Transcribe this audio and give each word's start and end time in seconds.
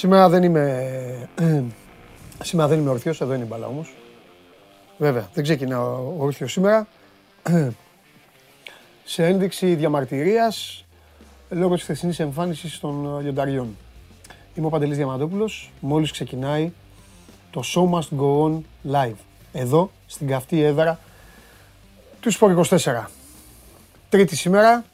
Σήμερα 0.00 0.28
δεν 0.28 0.42
είμαι... 0.42 1.28
Σήμερα 2.42 2.68
δεν 2.68 2.78
είμαι 2.78 2.90
ορθιος, 2.90 3.20
εδώ 3.20 3.34
είναι 3.34 3.44
η 3.44 3.46
μπαλά 3.46 3.66
όμως. 3.66 3.94
Βέβαια, 4.98 5.28
δεν 5.34 5.42
ξεκινά 5.42 5.82
ο 5.82 6.14
όρθιος 6.18 6.52
σήμερα. 6.52 6.86
Σε 9.04 9.26
ένδειξη 9.26 9.74
διαμαρτυρίας 9.74 10.84
λόγω 11.48 11.74
της 11.74 11.82
χθεσινής 11.82 12.20
εμφάνισης 12.20 12.80
των 12.80 13.20
λιονταριών. 13.20 13.76
Είμαι 14.54 14.66
ο 14.66 14.70
Παντελής 14.70 14.96
Διαμαντόπουλος. 14.96 15.72
Μόλις 15.80 16.10
ξεκινάει 16.10 16.72
το 17.50 17.62
Show 17.74 17.90
Must 17.90 18.18
Go 18.20 18.44
On 18.44 18.60
Live. 18.92 19.18
Εδώ, 19.52 19.90
στην 20.06 20.26
καυτή 20.26 20.62
έδρα 20.62 20.98
του 22.20 22.30
Σπορ 22.30 22.66
24. 22.68 23.04
Τρίτη 24.08 24.36
σήμερα. 24.36 24.84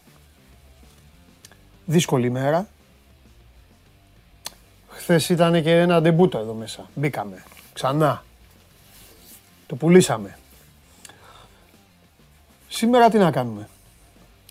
Δύσκολη 1.85 2.27
ημέρα. 2.27 2.69
Χθες 5.09 5.29
ήταν 5.29 5.63
και 5.63 5.71
ένα 5.71 6.01
ντεμπούτο 6.01 6.39
εδώ 6.39 6.53
μέσα. 6.53 6.91
Μπήκαμε. 6.95 7.43
Ξανά. 7.73 8.25
Το 9.67 9.77
πουλήσαμε. 9.77 10.39
Σήμερα 12.69 13.09
τι 13.09 13.19
να 13.19 13.31
κάνουμε; 13.31 13.69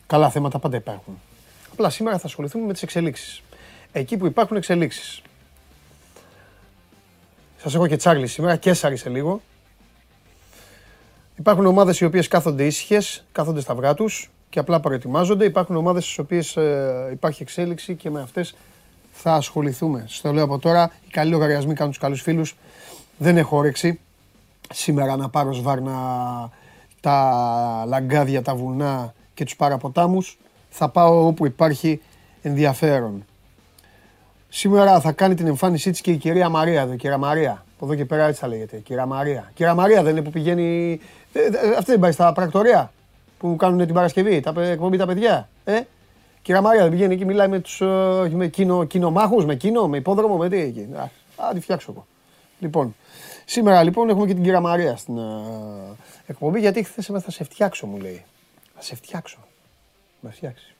Καλά 0.07 0.29
θέματα 0.29 0.59
πάντα 0.59 0.77
υπάρχουν. 0.77 1.19
Απλά 1.71 1.89
σήμερα 1.89 2.17
θα 2.17 2.27
ασχοληθούμε 2.27 2.65
με 2.65 2.73
τις 2.73 2.83
εξελίξεις. 2.83 3.41
Εκεί 3.91 4.17
που 4.17 4.25
υπάρχουν 4.25 4.57
εξελίξεις. 4.57 5.21
Σας 7.61 7.75
έχω 7.75 7.87
και 7.87 7.95
Τσάρλι 7.95 8.27
σήμερα 8.27 8.55
και 8.55 8.73
σε 8.73 9.09
λίγο. 9.09 9.41
Υπάρχουν 11.35 11.65
ομάδες 11.65 11.99
οι 11.99 12.05
οποίες 12.05 12.27
κάθονται 12.27 12.65
ήσυχε, 12.65 13.01
κάθονται 13.31 13.61
στα 13.61 13.73
αυγά 13.73 13.93
τους 13.93 14.31
και 14.49 14.59
απλά 14.59 14.79
προετοιμάζονται. 14.79 15.45
Υπάρχουν 15.45 15.75
ομάδες 15.75 16.03
στις 16.03 16.17
οποίες 16.17 16.57
ε, 16.57 17.09
υπάρχει 17.11 17.41
εξέλιξη 17.41 17.95
και 17.95 18.09
με 18.09 18.21
αυτές 18.21 18.55
θα 19.17 19.33
ασχοληθούμε. 19.33 20.05
Στο 20.07 20.33
λέω 20.33 20.43
από 20.43 20.59
τώρα, 20.59 20.91
οι 21.07 21.09
καλοί 21.09 21.31
λογαριασμοί 21.31 21.73
κάνουν 21.73 21.91
τους 21.91 22.01
καλούς 22.01 22.21
φίλους. 22.21 22.55
Δεν 23.17 23.37
έχω 23.37 23.57
όρεξη 23.57 23.99
σήμερα 24.73 25.15
να 25.15 25.29
πάρω 25.29 25.53
σβάρνα 25.53 25.93
τα 26.99 27.83
λαγκάδια, 27.87 28.41
τα 28.41 28.55
βουνά 28.55 29.13
και 29.33 29.43
τους 29.43 29.55
παραποτάμους. 29.55 30.37
Θα 30.69 30.89
πάω 30.89 31.27
όπου 31.27 31.45
υπάρχει 31.45 32.01
ενδιαφέρον. 32.41 33.25
Σήμερα 34.49 34.99
θα 34.99 35.11
κάνει 35.11 35.35
την 35.35 35.47
εμφάνισή 35.47 35.91
της 35.91 36.01
και 36.01 36.11
η 36.11 36.17
κυρία 36.17 36.49
Μαρία 36.49 36.81
εδώ, 36.81 36.95
κυρία 36.95 37.17
Μαρία. 37.17 37.65
Από 37.75 37.85
εδώ 37.85 37.95
και 37.95 38.05
πέρα 38.05 38.25
έτσι 38.25 38.39
θα 38.39 38.47
λέγεται, 38.47 38.77
κυρία 38.77 39.05
Μαρία. 39.05 39.51
Κυρία 39.53 39.73
Μαρία 39.73 40.03
δεν 40.03 40.11
είναι 40.11 40.21
που 40.21 40.29
πηγαίνει, 40.29 40.99
ε, 41.33 41.39
ε, 41.39 41.75
αυτή 41.77 41.91
δεν 41.91 41.99
πάει 41.99 42.11
στα 42.11 42.33
πρακτορία 42.33 42.91
που 43.37 43.55
κάνουν 43.55 43.85
την 43.85 43.93
Παρασκευή, 43.93 44.39
τα 44.39 44.53
εκπομπή 44.61 44.97
τα 44.97 45.05
παιδιά. 45.05 45.49
Ε; 45.63 45.81
Κυρία 46.45 46.61
Μαρία 46.61 46.81
δεν 46.81 46.91
πηγαίνει 46.91 47.13
εκεί, 47.13 47.25
μιλάει 47.25 47.47
με 47.47 47.59
τους 47.59 47.81
ε, 47.81 48.29
με 48.31 48.47
κοινο, 48.47 48.83
κοινομάχους, 48.83 49.45
με 49.45 49.55
κοινό, 49.55 49.87
με 49.87 49.97
υπόδρομο, 49.97 50.37
με 50.37 50.49
τι 50.49 50.57
εκεί. 50.57 50.89
Α, 51.35 51.53
τη 51.53 51.59
φτιάξω 51.59 51.91
εγώ. 51.91 52.05
Λοιπόν, 52.59 52.95
σήμερα 53.45 53.83
λοιπόν 53.83 54.09
έχουμε 54.09 54.25
και 54.25 54.33
την 54.33 54.43
κυρία 54.43 54.59
Μαρία 54.59 54.95
στην 54.97 55.17
εκπομπή, 56.25 56.59
γιατί 56.59 56.83
χθες 56.83 57.05
θα 57.05 57.31
σε 57.31 57.43
φτιάξω 57.43 57.87
μου 57.87 57.97
λέει. 57.97 58.23
Θα 58.75 58.81
σε 58.81 58.95
φτιάξω. 58.95 59.37
Με 60.19 60.31
φτιάξεις. 60.31 60.75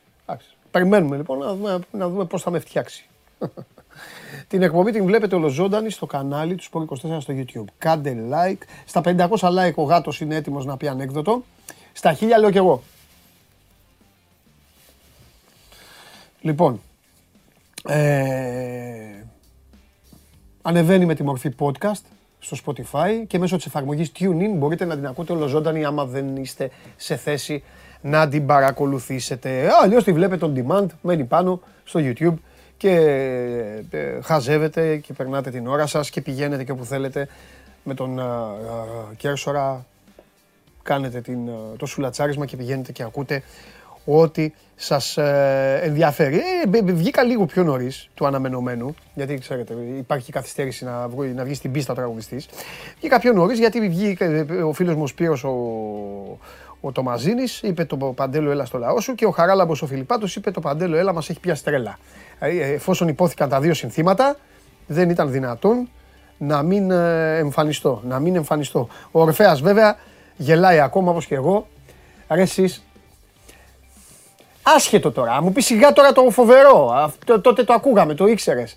Περιμένουμε 0.70 1.16
λοιπόν 1.16 1.38
να 1.38 1.54
δούμε, 1.54 1.78
να 1.90 2.08
δούμε 2.08 2.24
πώς 2.24 2.42
θα 2.42 2.50
με 2.50 2.58
φτιάξει. 2.58 3.08
Την 4.48 4.62
εκπομπή 4.62 4.92
την 4.92 5.04
βλέπετε 5.04 5.34
ολοζώντανη 5.34 5.90
στο 5.90 6.06
κανάλι 6.06 6.54
του 6.54 6.64
Sport 6.72 7.14
24 7.14 7.16
στο 7.20 7.34
YouTube. 7.36 7.64
Κάντε 7.78 8.16
like. 8.30 8.62
Στα 8.86 9.00
500 9.04 9.28
like 9.28 9.74
ο 9.74 9.82
γάτος 9.82 10.20
είναι 10.20 10.34
έτοιμος 10.34 10.64
να 10.64 10.76
πει 10.76 10.88
ανέκδοτο. 10.88 11.42
Στα 11.92 12.16
1000 12.20 12.20
λέω 12.40 12.50
κι 12.50 12.56
εγώ. 12.56 12.82
Λοιπόν, 16.46 16.80
ε, 17.88 19.24
ανεβαίνει 20.62 21.06
με 21.06 21.14
τη 21.14 21.22
μορφή 21.22 21.54
podcast 21.58 22.00
στο 22.38 22.56
Spotify 22.64 23.24
και 23.26 23.38
μέσω 23.38 23.56
της 23.56 23.66
εφαρμογής 23.66 24.12
TuneIn 24.18 24.50
μπορείτε 24.54 24.84
να 24.84 24.94
την 24.94 25.06
ακούτε 25.06 25.32
ολοζώντανη 25.32 25.84
άμα 25.84 26.04
δεν 26.04 26.36
είστε 26.36 26.70
σε 26.96 27.16
θέση 27.16 27.62
να 28.00 28.28
την 28.28 28.46
παρακολουθήσετε. 28.46 29.68
Αλλιώς 29.82 30.04
τη 30.04 30.12
βλέπετε 30.12 30.52
on 30.52 30.58
demand, 30.58 30.86
μένει 31.02 31.24
πάνω 31.24 31.60
στο 31.84 32.00
YouTube 32.02 32.34
και 32.76 32.90
ε, 33.90 34.20
χαζεύετε 34.22 34.96
και 34.96 35.12
περνάτε 35.12 35.50
την 35.50 35.66
ώρα 35.66 35.86
σας 35.86 36.10
και 36.10 36.20
πηγαίνετε 36.20 36.64
και 36.64 36.72
όπου 36.72 36.84
θέλετε 36.84 37.28
με 37.84 37.94
τον 37.94 38.20
Κέρσορα 39.16 39.86
κάνετε 40.82 41.20
την, 41.20 41.38
το 41.76 41.86
σουλατσάρισμα 41.86 42.46
και 42.46 42.56
πηγαίνετε 42.56 42.92
και 42.92 43.02
ακούτε 43.02 43.42
ό,τι 44.06 44.52
σας 44.76 45.16
ε, 45.16 45.80
ενδιαφέρει. 45.82 46.42
Ε, 46.72 46.92
βγήκα 46.92 47.22
λίγο 47.22 47.46
πιο 47.46 47.62
νωρίς 47.62 48.08
του 48.14 48.26
αναμενωμένου, 48.26 48.94
γιατί 49.14 49.38
ξέρετε 49.38 49.74
υπάρχει 49.98 50.32
καθυστέρηση 50.32 50.84
να, 50.84 51.08
βγει, 51.08 51.32
να 51.32 51.44
βγεις 51.44 51.56
στην 51.56 51.72
πίστα 51.72 51.92
ο 51.92 51.96
τραγουδιστής. 51.96 52.48
Βγήκα 52.98 53.20
πιο 53.20 53.32
νωρίς 53.32 53.58
γιατί 53.58 53.88
βγήκε 53.88 54.46
ο 54.66 54.72
φίλος 54.72 54.94
μου 54.94 55.02
ο 55.02 55.06
Σπύρος 55.06 55.44
ο, 55.44 55.50
ο 56.80 56.92
Τομαζίνης, 56.92 57.62
είπε 57.62 57.84
το 57.84 57.96
Παντέλο 57.96 58.50
έλα 58.50 58.64
στο 58.64 58.78
λαό 58.78 59.00
σου 59.00 59.14
και 59.14 59.26
ο 59.26 59.30
Χαράλαμπος 59.30 59.82
ο 59.82 59.86
Φιλιππάτος 59.86 60.36
είπε 60.36 60.50
το 60.50 60.60
Παντέλο 60.60 60.96
έλα 60.96 61.12
μας 61.12 61.28
έχει 61.28 61.40
πια 61.40 61.54
στρέλα. 61.54 61.98
Ε, 62.38 62.72
εφόσον 62.72 63.08
υπόθηκαν 63.08 63.48
τα 63.48 63.60
δύο 63.60 63.74
συνθήματα, 63.74 64.36
δεν 64.86 65.10
ήταν 65.10 65.30
δυνατόν 65.30 65.88
να 66.38 66.62
μην 66.62 66.90
ε, 66.90 67.36
εμφανιστώ. 67.38 68.02
Να 68.04 68.18
μην 68.18 68.36
εμφανιστώ. 68.36 68.88
Ο 69.10 69.20
Ορφέας 69.20 69.60
βέβαια 69.60 69.96
γελάει 70.36 70.80
ακόμα 70.80 71.10
όπως 71.10 71.26
και 71.26 71.34
εγώ. 71.34 71.66
Ρε 72.28 72.42
εσείς, 72.42 72.85
άσχετο 74.74 75.12
τώρα, 75.12 75.42
μου 75.42 75.52
πει 75.52 75.60
σιγά 75.60 75.92
τώρα 75.92 76.12
το 76.12 76.30
φοβερό, 76.30 76.90
αυτό, 76.94 77.40
τότε 77.40 77.64
το 77.64 77.72
ακούγαμε, 77.72 78.14
το 78.14 78.26
ήξερες. 78.26 78.76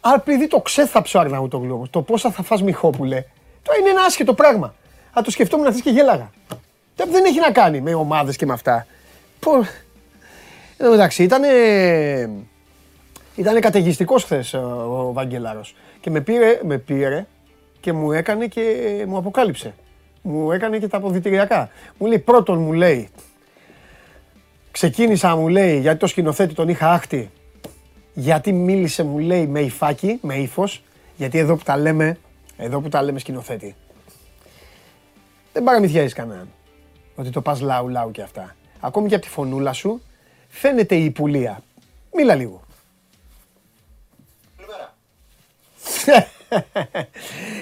Αλλά 0.00 0.14
επειδή 0.14 0.48
το 0.48 0.60
ξέθαψε 0.60 1.16
ο 1.16 1.20
Αρναούτογλου 1.20 1.86
το 1.90 2.02
πόσα 2.02 2.30
θα 2.30 2.42
φας 2.42 2.62
Μιχόπουλε, 2.62 3.24
το 3.62 3.72
είναι 3.80 3.88
ένα 3.88 4.02
άσχετο 4.02 4.34
πράγμα. 4.34 4.74
Αν 5.12 5.22
το 5.22 5.30
σκεφτόμουν 5.30 5.66
αυτή 5.66 5.82
και 5.82 5.90
γέλαγα. 5.90 6.30
Δεν 6.96 7.24
έχει 7.24 7.40
να 7.40 7.50
κάνει 7.50 7.80
με 7.80 7.94
ομάδες 7.94 8.36
και 8.36 8.46
με 8.46 8.52
αυτά. 8.52 8.86
Πω... 9.40 9.52
Εν 10.76 10.90
μεταξύ, 10.90 11.22
ήταν 11.22 11.42
ήταν 13.36 13.60
καταιγιστικός 13.60 14.24
χθες 14.24 14.54
ο 14.54 15.10
Βαγγελάρος. 15.12 15.74
Και 16.00 16.10
με 16.10 16.20
πήρε, 16.20 16.60
με 16.62 16.78
πήρε 16.78 17.26
και 17.80 17.92
μου 17.92 18.12
έκανε 18.12 18.46
και 18.46 18.62
μου 19.08 19.16
αποκάλυψε. 19.16 19.74
Μου 20.22 20.52
έκανε 20.52 20.78
και 20.78 20.88
τα 20.88 20.96
αποδητηριακά. 20.96 21.70
Μου 21.98 22.06
λέει 22.06 22.18
πρώτον 22.18 22.58
μου 22.58 22.72
λέει, 22.72 23.08
ξεκίνησα 24.76 25.36
μου 25.36 25.48
λέει 25.48 25.80
γιατί 25.80 25.98
το 25.98 26.06
σκηνοθέτη 26.06 26.54
τον 26.54 26.68
είχα 26.68 26.92
άχτη. 26.92 27.30
Γιατί 28.14 28.52
μίλησε 28.52 29.02
μου 29.02 29.18
λέει 29.18 29.46
με 29.46 29.60
υφάκι, 29.60 30.18
με 30.22 30.34
ύφος. 30.34 30.82
Γιατί 31.16 31.38
εδώ 31.38 31.56
που 31.56 31.62
τα 31.62 31.76
λέμε, 31.76 32.18
εδώ 32.56 32.80
που 32.80 32.88
τα 32.88 33.02
λέμε 33.02 33.18
σκηνοθέτη. 33.18 33.74
Δεν 35.52 35.64
παραμυθιάζεις 35.64 36.12
κανέναν. 36.12 36.48
Ότι 37.14 37.30
το 37.30 37.40
πας 37.40 37.60
λαού 37.60 37.88
λαού 37.88 38.10
και 38.10 38.22
αυτά. 38.22 38.56
Ακόμη 38.80 39.08
και 39.08 39.14
από 39.14 39.24
τη 39.24 39.30
φωνούλα 39.30 39.72
σου 39.72 40.02
φαίνεται 40.48 40.94
η 40.94 41.10
πουλία. 41.10 41.62
Μίλα 42.14 42.34
λίγο. 42.34 42.60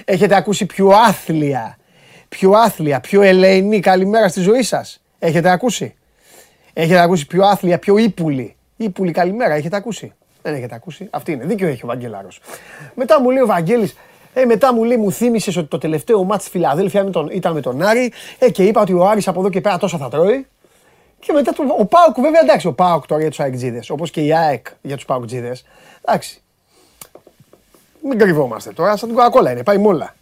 Έχετε 0.04 0.34
ακούσει 0.34 0.66
πιο 0.66 0.88
άθλια, 0.88 1.78
πιο 2.28 2.50
άθλια, 2.50 3.00
πιο 3.00 3.22
ελεηνή 3.22 3.80
καλημέρα 3.80 4.28
στη 4.28 4.40
ζωή 4.40 4.62
σας. 4.62 5.00
Έχετε 5.18 5.50
ακούσει; 5.50 5.94
Έχετε 6.74 7.00
ακούσει 7.00 7.26
πιο 7.26 7.44
άθλια, 7.44 7.78
πιο 7.78 7.96
ύπουλη. 7.96 8.56
Ύπουλη 8.76 9.12
καλημέρα, 9.12 9.54
έχετε 9.54 9.76
ακούσει; 9.76 10.12
Δεν 10.42 10.54
έχετε 10.54 10.74
ακούσει. 10.74 11.08
Αυτή 11.10 11.32
είναι. 11.32 11.44
Δίκιο 11.44 11.68
έχει 11.68 11.84
ο 11.84 11.86
Βαγγέλαρος. 11.86 12.40
Μετά 12.94 13.20
μου 13.20 13.30
λέει 13.30 13.42
ο 13.42 13.46
Βαγγέλης, 13.46 13.96
ε, 14.34 14.44
μετά 14.44 14.74
μου 14.74 14.84
λέει, 14.84 14.96
μου 14.96 15.12
θύμισες 15.12 15.56
ότι 15.56 15.68
το 15.68 15.78
τελευταίο 15.78 16.24
μάτς 16.24 16.42
στη 16.42 16.50
Φιλαδέλφια 16.50 17.10
ήταν 17.30 17.52
με 17.52 17.60
τον 17.60 17.82
Άρη 17.82 18.12
ε, 18.38 18.50
και 18.50 18.64
είπα 18.64 18.80
ότι 18.80 18.92
ο 18.92 19.08
Άρης 19.08 19.28
από 19.28 19.40
εδώ 19.40 19.48
και 19.48 19.60
πέρα 19.60 19.78
τόσα 19.78 19.98
θα 19.98 20.08
τρώει. 20.08 20.46
Και 21.20 21.32
μετά 21.32 21.52
το, 21.52 21.62
ο 21.78 21.84
Πάουκ, 21.84 22.20
βέβαια 22.20 22.40
εντάξει, 22.40 22.66
ο 22.66 22.72
Πάουκ 22.72 23.06
τώρα 23.06 23.20
για 23.20 23.30
τους 23.30 23.40
Αεκτζίδες, 23.40 23.90
όπως 23.90 24.10
και 24.10 24.20
η 24.20 24.34
ΑΕΚ 24.34 24.66
για 24.82 24.96
τους 24.96 25.04
Πάουκτζίδε. 25.04 25.56
Εντάξει, 26.04 26.42
μην 28.02 28.18
κρυβόμαστε 28.18 28.72
τώρα, 28.72 28.96
σαν 28.96 29.08
την 29.08 29.16
κοκακόλα 29.16 29.50
είναι, 29.50 29.62
πάει 29.62 29.78
μόλα. 29.78 30.14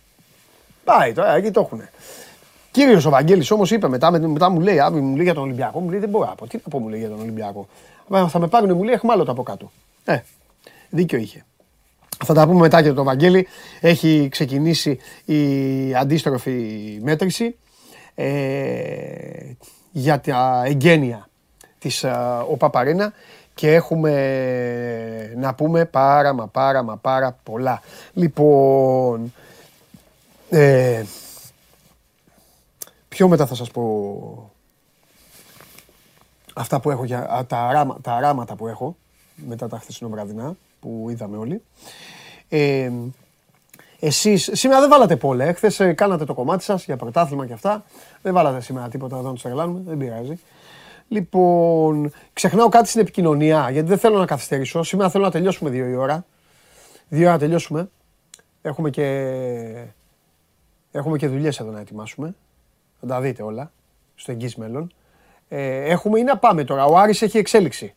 Πάει 0.84 1.12
τώρα, 1.12 1.34
εκεί 1.34 1.50
το 1.50 1.60
έχουν. 1.60 1.82
Κύριος 2.72 3.04
ο 3.04 3.10
Βαγγέλης 3.10 3.50
όμως 3.50 3.70
είπε 3.70 3.88
μετά, 3.88 4.10
μετά 4.10 4.48
μου 4.48 4.60
λέει, 4.60 4.76
μου 4.92 5.14
λέει 5.14 5.24
για 5.24 5.34
τον 5.34 5.42
Ολυμπιακό, 5.42 5.80
μου 5.80 5.90
λέει 5.90 5.98
δεν 5.98 6.08
μπορώ 6.08 6.26
να 6.26 6.34
πω. 6.34 6.46
Τι 6.46 6.56
να 6.56 6.70
πω 6.70 6.78
μου 6.78 6.88
λέει 6.88 6.98
για 6.98 7.08
τον 7.08 7.20
Ολυμπιακό. 7.20 7.66
Θα 8.28 8.38
με 8.38 8.46
πάρουν, 8.46 8.76
μου 8.76 8.82
λέει, 8.82 8.94
έχουμε 8.94 9.12
άλλο 9.12 9.24
το 9.24 9.30
από 9.30 9.42
κάτω. 9.42 9.70
Ε, 10.04 10.18
δίκιο 10.90 11.18
είχε. 11.18 11.44
Θα 12.24 12.34
τα 12.34 12.46
πούμε 12.46 12.60
μετά 12.60 12.82
και 12.82 12.92
τον 12.92 13.04
Βαγγέλη. 13.04 13.46
Έχει 13.80 14.28
ξεκινήσει 14.30 14.98
η 15.24 15.94
αντίστροφη 15.94 16.98
μέτρηση 17.02 17.56
ε, 18.14 18.30
για 19.90 20.20
τα 20.20 20.62
εγγένεια 20.64 21.28
της 21.78 22.02
ε, 22.04 22.16
ΟΠΑΠΑΡΕΝΑ 22.50 23.12
και 23.54 23.74
έχουμε 23.74 24.12
να 25.36 25.54
πούμε 25.54 25.84
πάρα 25.84 26.32
μα 26.32 26.46
πάρα 26.46 26.82
μα 26.82 26.96
πάρα 26.96 27.38
πολλά. 27.42 27.82
Λοιπόν, 28.12 29.32
ε, 30.50 31.02
πιο 33.12 33.28
μετά 33.28 33.46
θα 33.46 33.54
σας 33.54 33.70
πω 33.70 34.52
αυτά 36.54 36.80
που 36.80 36.90
έχω, 36.90 37.04
για, 37.04 37.44
τα, 37.48 37.72
ράμα, 37.72 37.98
τα 38.00 38.20
ράματα 38.20 38.54
που 38.54 38.68
έχω 38.68 38.96
μετά 39.34 39.68
τα 39.68 39.78
χθεσινοβραδινά 39.78 40.56
που 40.80 41.06
είδαμε 41.10 41.36
όλοι. 41.36 41.62
Ε, 42.48 42.90
εσείς, 44.00 44.50
σήμερα 44.52 44.80
δεν 44.80 44.88
βάλατε 44.88 45.16
πόλε, 45.16 45.46
ε. 45.46 45.52
χθες 45.52 45.80
ε, 45.80 45.92
κάνατε 45.92 46.24
το 46.24 46.34
κομμάτι 46.34 46.64
σας 46.64 46.84
για 46.84 46.96
πρωτάθλημα 46.96 47.46
και 47.46 47.52
αυτά. 47.52 47.84
Δεν 48.22 48.34
βάλατε 48.34 48.60
σήμερα 48.60 48.88
τίποτα 48.88 49.16
εδώ 49.16 49.26
να 49.26 49.32
τους 49.32 49.42
τρελάνουμε, 49.42 49.80
δεν 49.86 49.98
πειράζει. 49.98 50.38
Λοιπόν, 51.08 52.12
ξεχνάω 52.32 52.68
κάτι 52.68 52.88
στην 52.88 53.00
επικοινωνία, 53.00 53.70
γιατί 53.70 53.88
δεν 53.88 53.98
θέλω 53.98 54.18
να 54.18 54.26
καθυστερήσω. 54.26 54.82
Σήμερα 54.82 55.10
θέλω 55.10 55.24
να 55.24 55.30
τελειώσουμε 55.30 55.70
δύο 55.70 55.88
η 55.88 55.94
ώρα. 55.94 56.24
Δύο 57.08 57.22
ώρα 57.22 57.32
να 57.32 57.38
τελειώσουμε. 57.38 57.90
Έχουμε 58.62 58.90
και, 58.90 59.06
έχουμε 60.92 61.18
και 61.18 61.28
δουλειές 61.28 61.60
εδώ 61.60 61.70
να 61.70 61.80
ετοιμάσουμε. 61.80 62.34
Θα 63.06 63.08
τα 63.08 63.20
δείτε 63.20 63.42
όλα 63.42 63.72
στο 64.14 64.32
εγγύς 64.32 64.56
μέλλον. 64.56 64.92
Ε, 65.48 65.90
έχουμε 65.90 66.18
ή 66.18 66.22
να 66.22 66.36
πάμε 66.36 66.64
τώρα. 66.64 66.84
Ο 66.84 66.98
Άρης 66.98 67.22
έχει 67.22 67.38
εξέλιξη. 67.38 67.94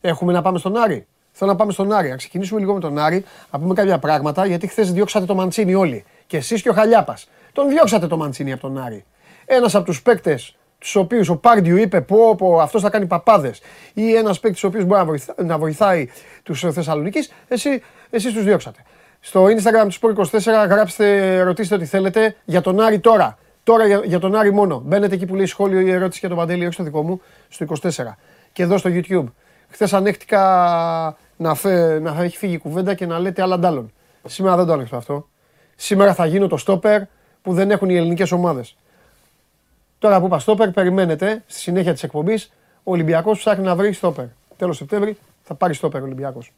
Έχουμε 0.00 0.32
να 0.32 0.42
πάμε 0.42 0.58
στον 0.58 0.76
Άρη. 0.76 1.06
Θέλω 1.32 1.50
να 1.50 1.56
πάμε 1.56 1.72
στον 1.72 1.92
Άρη. 1.92 2.08
Να 2.08 2.16
ξεκινήσουμε 2.16 2.60
λίγο 2.60 2.74
με 2.74 2.80
τον 2.80 2.98
Άρη, 2.98 3.24
να 3.50 3.58
πούμε 3.58 3.74
κάποια 3.74 3.98
πράγματα, 3.98 4.46
γιατί 4.46 4.66
χθες 4.66 4.92
διώξατε 4.92 5.26
το 5.26 5.34
Μαντσίνη 5.34 5.74
όλοι. 5.74 6.04
Και 6.26 6.36
εσείς 6.36 6.62
και 6.62 6.68
ο 6.68 6.72
Χαλιάπας. 6.72 7.28
Τον 7.52 7.68
διώξατε 7.68 8.06
το 8.06 8.16
Μαντσίνη 8.16 8.52
από 8.52 8.60
τον 8.60 8.78
Άρη. 8.78 9.04
Ένας 9.46 9.74
από 9.74 9.84
τους 9.84 10.02
παίκτες 10.02 10.56
τους 10.78 10.96
οποίους 10.96 11.28
ο 11.28 11.36
Πάρντιου 11.36 11.76
είπε 11.76 12.00
πω, 12.00 12.34
πω 12.34 12.60
αυτός 12.60 12.82
θα 12.82 12.90
κάνει 12.90 13.06
παπάδες, 13.06 13.60
ή 13.94 14.14
ένας 14.14 14.40
παίκτης 14.40 14.64
ο 14.64 14.66
οποίος 14.66 14.84
μπορεί 14.84 14.98
να, 15.00 15.04
βοηθά, 15.04 15.34
να 15.36 15.58
βοηθάει 15.58 16.08
τους 16.42 16.64
Θεσσαλονίκης, 16.70 17.32
εσεί 17.48 17.82
εσείς 18.10 18.32
τους 18.32 18.44
διώξατε. 18.44 18.78
Στο 19.20 19.44
Instagram 19.44 19.88
του 19.88 19.92
Sport 19.92 20.14
24 20.14 20.66
γράψτε, 20.68 21.40
ρωτήστε 21.42 21.74
ό,τι 21.74 21.84
θέλετε 21.84 22.36
για 22.44 22.60
τον 22.60 22.80
Άρη 22.80 22.98
τώρα. 22.98 23.38
Τώρα 23.70 23.86
για, 23.86 24.02
για 24.04 24.18
τον 24.18 24.36
Άρη 24.36 24.52
μόνο. 24.52 24.82
Μπαίνετε 24.84 25.14
εκεί 25.14 25.26
που 25.26 25.34
λέει 25.34 25.46
σχόλιο 25.46 25.80
ή 25.80 25.90
ερώτηση 25.90 26.18
για 26.18 26.28
τον 26.28 26.38
Παντέλη, 26.38 26.64
όχι 26.64 26.72
στο 26.72 26.82
δικό 26.82 27.02
μου, 27.02 27.20
στο 27.48 27.66
24. 27.82 27.88
Και 28.52 28.62
εδώ 28.62 28.78
στο 28.78 28.90
YouTube. 28.92 29.24
Χθες 29.68 29.92
ανέχτηκα 29.92 31.16
να, 31.36 31.54
φε, 31.54 31.98
να 31.98 32.22
έχει 32.22 32.36
φύγει 32.36 32.54
η 32.54 32.58
κουβέντα 32.58 32.94
και 32.94 33.06
να 33.06 33.18
λέτε 33.18 33.42
άλλα 33.42 33.54
αντάλλων. 33.54 33.92
Σήμερα 34.26 34.56
δεν 34.56 34.66
το 34.66 34.72
άνοιξα 34.72 34.96
αυτό. 34.96 35.28
Σήμερα 35.76 36.14
θα 36.14 36.26
γίνω 36.26 36.46
το 36.46 36.56
στόπερ 36.56 37.02
που 37.42 37.52
δεν 37.52 37.70
έχουν 37.70 37.90
οι 37.90 37.96
ελληνικές 37.96 38.32
ομάδες. 38.32 38.76
Τώρα 39.98 40.20
που 40.20 40.26
είπα 40.26 40.38
στόπερ, 40.38 40.70
περιμένετε 40.70 41.42
στη 41.46 41.60
συνέχεια 41.60 41.92
της 41.92 42.02
εκπομπής 42.02 42.52
ο 42.74 42.90
Ολυμπιακός 42.92 43.38
ψάχνει 43.38 43.64
να 43.64 43.74
βρει 43.74 43.92
στόπερ. 43.92 44.24
Τέλος 44.56 44.76
Σεπτέμβρη 44.76 45.18
θα 45.42 45.54
πάρει 45.54 45.74
στόπερ 45.74 46.00
ο 46.00 46.04
Ολυμπιακός. 46.04 46.52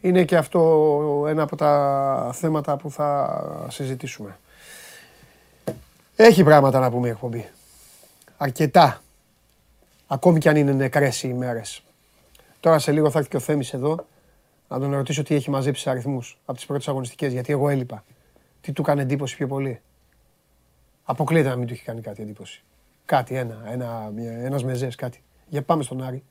Είναι 0.00 0.24
και 0.24 0.36
αυτό 0.36 1.24
ένα 1.28 1.42
από 1.42 1.56
τα 1.56 2.30
θέματα 2.34 2.76
που 2.76 2.90
θα 2.90 3.66
συζητήσουμε. 3.68 4.38
Έχει 6.20 6.44
πράγματα 6.44 6.78
να 6.78 6.90
πούμε 6.90 7.06
η 7.08 7.10
εκπομπή. 7.10 7.48
Αρκετά. 8.36 9.02
Ακόμη 10.06 10.38
κι 10.38 10.48
αν 10.48 10.56
είναι 10.56 10.72
νεκρές 10.72 11.22
οι 11.22 11.28
ημέρες. 11.32 11.82
Τώρα 12.60 12.78
σε 12.78 12.92
λίγο 12.92 13.10
θα 13.10 13.18
έρθει 13.18 13.30
και 13.30 13.36
ο 13.36 13.40
Θέμης 13.40 13.72
εδώ 13.72 14.06
να 14.68 14.78
τον 14.78 14.92
ρωτήσω 14.92 15.22
τι 15.22 15.34
έχει 15.34 15.50
μαζέψει 15.50 15.82
σε 15.82 15.90
αριθμούς 15.90 16.38
από 16.44 16.56
τις 16.56 16.66
πρώτες 16.66 16.88
αγωνιστικές, 16.88 17.32
γιατί 17.32 17.52
εγώ 17.52 17.68
έλειπα. 17.68 18.04
Τι 18.60 18.72
του 18.72 18.82
κάνει 18.82 19.00
εντύπωση 19.00 19.36
πιο 19.36 19.46
πολύ; 19.46 19.80
Αποκλείεται 21.04 21.48
να 21.48 21.56
μην 21.56 21.66
του 21.66 21.72
έχει 21.72 21.84
κάνει 21.84 22.00
κάτι 22.00 22.22
εντύπωση. 22.22 22.62
Κάτι, 23.04 23.34
ένα, 23.34 23.62
ένα, 23.66 24.12
ένας 24.16 24.64
μεζές, 24.64 24.94
κάτι. 24.94 25.22
Για 25.48 25.62
πάμε 25.62 25.82
στον 25.82 26.02
Άρη. 26.02 26.22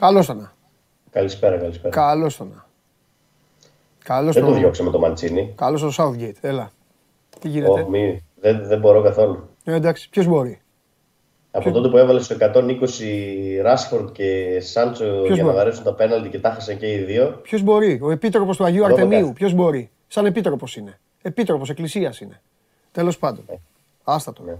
Καλώς 0.00 0.26
το 0.26 0.48
Καλησπέρα, 1.10 1.56
καλησπέρα. 1.56 1.94
Καλώς 1.94 2.36
το 2.36 2.46
Καλώς 4.04 4.34
δεν 4.34 4.44
το 4.44 4.52
διώξαμε 4.52 4.90
το 4.90 4.98
Μαντσίνη. 4.98 5.52
Καλώς 5.56 5.80
το 5.80 5.92
Southgate, 5.98 6.34
έλα. 6.40 6.70
Τι 7.38 7.48
γίνεται; 7.48 7.84
Oh, 7.86 7.90
μη, 7.90 8.24
δεν, 8.40 8.66
δεν 8.66 8.78
μπορώ 8.78 9.02
καθόλου. 9.02 9.48
Ε, 9.64 9.74
εντάξει, 9.74 10.08
ποιος 10.08 10.26
μπορεί; 10.26 10.60
Από 11.50 11.70
τότε 11.70 11.88
που 11.88 11.96
έβαλες 11.96 12.24
στο 12.24 12.36
120 12.40 13.60
Ράσφορντ 13.62 14.10
και 14.10 14.60
Σάντσο 14.60 15.26
για 15.26 15.44
να 15.44 15.52
βαρέσουν 15.52 15.84
τα 15.84 15.94
πέναλτι 15.94 16.28
και 16.28 16.38
τα 16.38 16.50
χάσαν 16.50 16.78
και 16.78 16.92
οι 16.92 16.98
δύο. 16.98 17.40
Ποιος 17.42 17.62
μπορεί, 17.62 17.98
ο 18.02 18.10
επίτροπος 18.10 18.56
του 18.56 18.64
Αγίου 18.64 18.84
Αρτεμίου, 18.84 19.32
ποιος 19.32 19.52
μπορεί; 19.52 19.90
Σαν 20.08 20.26
επίτροπος 20.26 20.76
είναι. 20.76 20.98
Επίτροπος 21.22 21.70
εκκλησίας 21.70 22.20
είναι. 22.20 22.40
Τέλος 22.92 23.18
πάντων. 23.18 23.44
Ναι. 23.48 23.56
Άστα 24.04 24.32
το. 24.32 24.42
Ναι, 24.42 24.56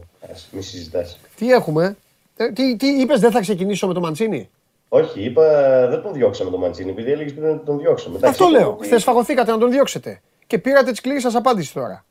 μη 0.50 0.62
συζητάς. 0.62 1.19
Τι 1.37 1.52
έχουμε; 1.52 1.96
Ε, 2.37 2.50
τι, 2.50 2.76
τι 2.76 2.87
είπες, 2.87 3.20
δεν 3.20 3.31
θα 3.31 3.40
ξεκινήσω 3.40 3.87
με 3.87 3.94
το 3.94 4.00
Μαντσίνη; 4.00 4.50
Όχι, 4.92 5.22
είπα 5.22 5.42
δεν 5.88 6.02
τον 6.02 6.12
διώξαμε 6.12 6.50
τον 6.50 6.60
Μαντσίνη, 6.60 6.90
επειδή 6.90 7.10
έλεγες 7.10 7.34
πριν 7.34 7.48
ότι 7.48 7.64
τον 7.64 7.78
διώξαμε. 7.78 8.19
Αυτό 8.22 8.46
λέω. 8.46 8.78
Χθες 8.82 9.02
φαγωθήκατε 9.02 9.50
να 9.50 9.58
τον 9.58 9.70
διώξετε. 9.70 10.20
Και 10.46 10.58
πήρατε 10.58 10.90
τη 10.90 10.96
σκληρή 10.96 11.20
σας 11.20 11.34
απάντηση 11.34 11.72
τώρα. 11.75 12.04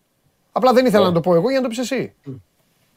Απλά 0.52 0.74
δεν 0.74 0.86
ήθελα 0.86 1.02
ναι. 1.02 1.08
να 1.08 1.14
το 1.14 1.20
πω 1.20 1.36
εγώ 1.36 1.50
για 1.50 1.58
να 1.58 1.64
το 1.64 1.70
πεις 1.70 1.78
εσύ. 1.78 2.14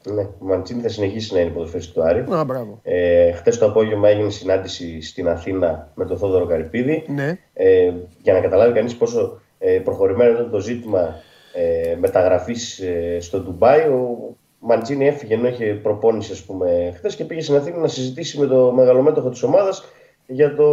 Ναι, 0.04 0.22
ο 0.22 0.44
Μαντσίνη 0.44 0.82
θα 0.82 0.88
συνεχίσει 0.88 1.34
να 1.34 1.40
είναι 1.40 1.50
ποδοσφαιριστή 1.50 1.92
του 1.92 2.02
Άρη. 2.02 2.24
Να, 2.28 2.44
μπράβο. 2.44 2.80
Ε, 2.82 3.32
Χθες 3.32 3.58
το 3.58 3.66
απόγευμα 3.66 4.08
έγινε 4.08 4.30
συνάντηση 4.30 5.02
στην 5.02 5.28
Αθήνα 5.28 5.90
με 5.94 6.04
τον 6.04 6.18
Θόδωρο 6.18 6.46
Καρυπίδη. 6.46 7.04
Ναι. 7.08 7.38
Ε, 7.52 7.92
για 8.22 8.32
να 8.32 8.40
καταλάβει 8.40 8.72
κανείς 8.72 8.96
πόσο 8.96 9.40
ε, 9.58 9.78
προχωρημένο 9.78 10.32
ήταν 10.32 10.50
το 10.50 10.58
ζήτημα 10.58 11.14
ε, 11.52 11.96
μεταγραφής 11.96 12.78
ε, 12.78 13.20
στο 13.20 13.40
Ντουμπάι. 13.40 13.80
Ο 13.80 14.36
Μαντσίνη 14.64 15.06
έφυγε 15.06 15.34
ενώ 15.34 15.48
είχε 15.48 15.64
προπόνηση 15.82 16.32
ας 16.32 16.42
πούμε, 16.42 16.92
χθες 16.96 17.16
και 17.16 17.24
πήγε 17.24 17.40
στην 17.40 17.54
Αθήνα 17.56 17.78
να 17.78 17.88
συζητήσει 17.88 18.38
με 18.38 18.46
το 18.46 18.72
μεγαλομέτωχο 18.72 19.28
της 19.28 19.42
ομάδας 19.42 19.84
για 20.26 20.54
το, 20.54 20.68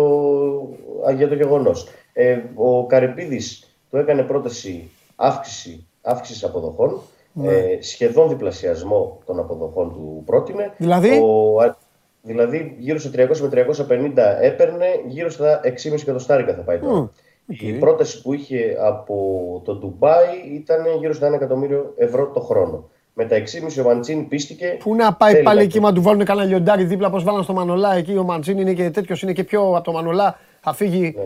για 1.16 1.28
το 1.28 1.36
γεγονός. 1.36 1.88
Ε, 2.14 2.38
ο 2.56 2.86
Καρεπίδης 2.86 3.78
του 3.90 3.98
έκανε 3.98 4.24
πρόταση 4.24 4.90
αύξηση, 5.16 5.88
αύξηση 6.02 6.46
αποδοχών, 6.46 7.02
ναι. 7.34 7.52
ε, 7.54 7.82
σχεδόν 7.82 8.30
διπλασιασμό 8.30 9.20
των 9.26 9.40
αποδοχών 9.40 9.90
του 9.94 10.24
πρότεινε. 10.26 10.74
Δηλαδή; 10.78 11.10
Ο, 11.10 11.76
δηλαδή 12.22 12.76
γύρω 12.80 13.00
στα 13.00 13.10
300 13.14 13.38
με 13.38 13.50
350 13.52 14.42
έπαιρνε, 14.42 14.86
γύρω 15.08 15.30
στα 15.30 15.62
6,5 15.64 16.02
εκατοστάρικα 16.02 16.54
θα 16.54 16.62
πάει 16.62 16.80
τώρα. 16.80 17.12
Η 17.46 17.72
πρόταση 17.72 18.22
που 18.22 18.34
είχε 18.34 18.78
από 18.80 19.62
το 19.66 19.76
Ντουμπάι 19.76 20.28
ήταν 20.54 20.86
γύρω 21.00 21.14
στα 21.14 21.30
1 21.30 21.34
εκατομμύριο 21.34 21.94
ευρώ 21.98 22.28
το 22.28 22.40
χρόνο. 22.40 22.90
Με 23.14 23.26
τα 23.26 23.36
6,5 23.38 23.84
ο 23.84 23.88
Μαντσίνη 23.88 24.24
πίστηκε. 24.24 24.78
Πού 24.80 24.96
να 24.96 25.14
πάει 25.14 25.44
πάλι 25.44 25.62
εκεί, 25.62 25.80
μα 25.80 25.94
του 25.94 26.02
βάλουν 26.02 26.26
κανένα 26.26 26.48
λιοντάρι 26.48 26.84
δίπλα, 26.84 27.10
πώς 27.10 27.24
βάλαν 27.24 27.44
στο 27.44 27.54
Μανολά 27.54 27.96
εκεί. 27.96 28.18
Ο 28.18 28.24
Μαντσίνη 28.24 28.62
είναι 28.62 28.74
και 28.74 28.90
τέτοιος, 28.90 29.22
είναι 29.22 29.34
και 29.34 29.44
πιο 29.44 29.62
από 29.62 29.82
το 29.82 29.92
Μανολά. 29.92 30.40
Θα 30.62 30.74
φύγει. 30.74 31.14
Ναι. 31.18 31.26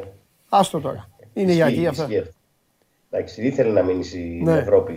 Άστο 0.50 0.80
τώρα. 0.80 1.10
Είναι 1.34 1.52
για 1.52 1.66
εκεί 1.66 1.88
αυτά. 1.88 2.08
Εντάξει, 3.10 3.42
ήθελε 3.42 3.72
να 3.72 3.84
μείνει 3.84 4.04
στην 4.04 4.44
ναι. 4.44 4.58
Ευρώπη. 4.58 4.94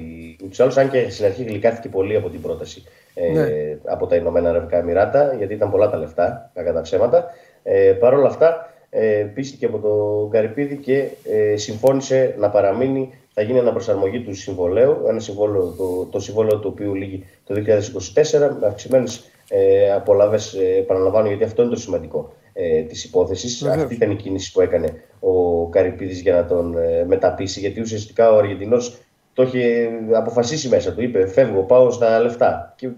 Του 0.51 0.63
άλλου, 0.63 0.81
αν 0.81 0.91
και 0.91 1.11
στην 1.11 1.25
αρχή 1.25 1.43
γλυκάθηκε 1.43 1.89
πολύ 1.89 2.17
από 2.17 2.29
την 2.29 2.41
πρόταση 2.41 2.83
ε, 3.15 3.29
ναι. 3.29 3.49
από 3.85 4.07
τα 4.07 4.17
Ηνωμένα 4.17 4.49
Αραβικά 4.49 4.77
Εμμυράτα, 4.77 5.35
γιατί 5.39 5.55
ήταν 5.55 5.71
πολλά 5.71 5.91
τα 5.91 5.97
λεφτά, 5.97 6.51
κακά 6.55 6.73
τα 6.73 6.81
ψέματα. 6.81 7.25
Ε, 7.63 7.93
Παρ' 7.93 8.15
όλα 8.15 8.27
αυτά, 8.27 8.73
ε, 8.91 9.27
πίστηκε 9.35 9.67
από 9.67 9.79
τον 9.79 10.31
Καρυπίδη 10.31 10.77
και 10.77 11.09
ε, 11.25 11.57
συμφώνησε 11.57 12.35
να 12.39 12.51
παραμείνει 12.51 13.15
θα 13.39 13.43
γίνει 13.43 13.59
αναπροσαρμογή 13.59 14.21
του 14.21 14.35
συμβολέου, 14.35 15.05
ένα 15.09 15.21
συμβόλαιο, 15.21 15.75
το, 15.79 16.05
το 16.05 16.21
συμβόλαιο 16.21 16.59
το 16.59 16.69
οποίο 16.69 16.93
λύγει 16.93 17.25
το 17.45 17.55
2024 17.55 18.57
με 18.61 18.67
αυξημένες 18.67 19.31
ε, 19.49 19.93
απολαύες. 19.93 20.55
Ε, 20.55 20.77
επαναλαμβάνω, 20.79 21.29
γιατί 21.29 21.45
αυτό 21.45 21.63
είναι 21.63 21.71
το 21.71 21.81
σημαντικό 21.81 22.33
ε, 22.53 22.83
της 22.83 23.05
υπόθεσης. 23.05 23.63
Αυτή 23.63 23.95
ήταν 23.95 24.11
η 24.11 24.17
κίνηση 24.17 24.53
που 24.53 24.61
έκανε 24.61 25.03
ο 25.21 25.67
Καρυπίδης 25.69 26.21
για 26.21 26.35
να 26.35 26.45
τον 26.45 26.79
ε, 26.79 27.05
μεταπίσει, 27.05 27.61
γιατί 27.61 27.81
ουσιαστικά 27.81 28.33
ο 28.33 28.39
Αργεντινός 28.39 28.99
το 29.33 29.43
είχε 29.43 29.89
αποφασίσει 30.13 30.69
μέσα 30.69 30.93
του. 30.93 31.03
Είπε: 31.03 31.27
Φεύγω, 31.27 31.63
πάω 31.63 31.91
στα 31.91 32.21
λεφτά. 32.21 32.75
Και 32.77 32.89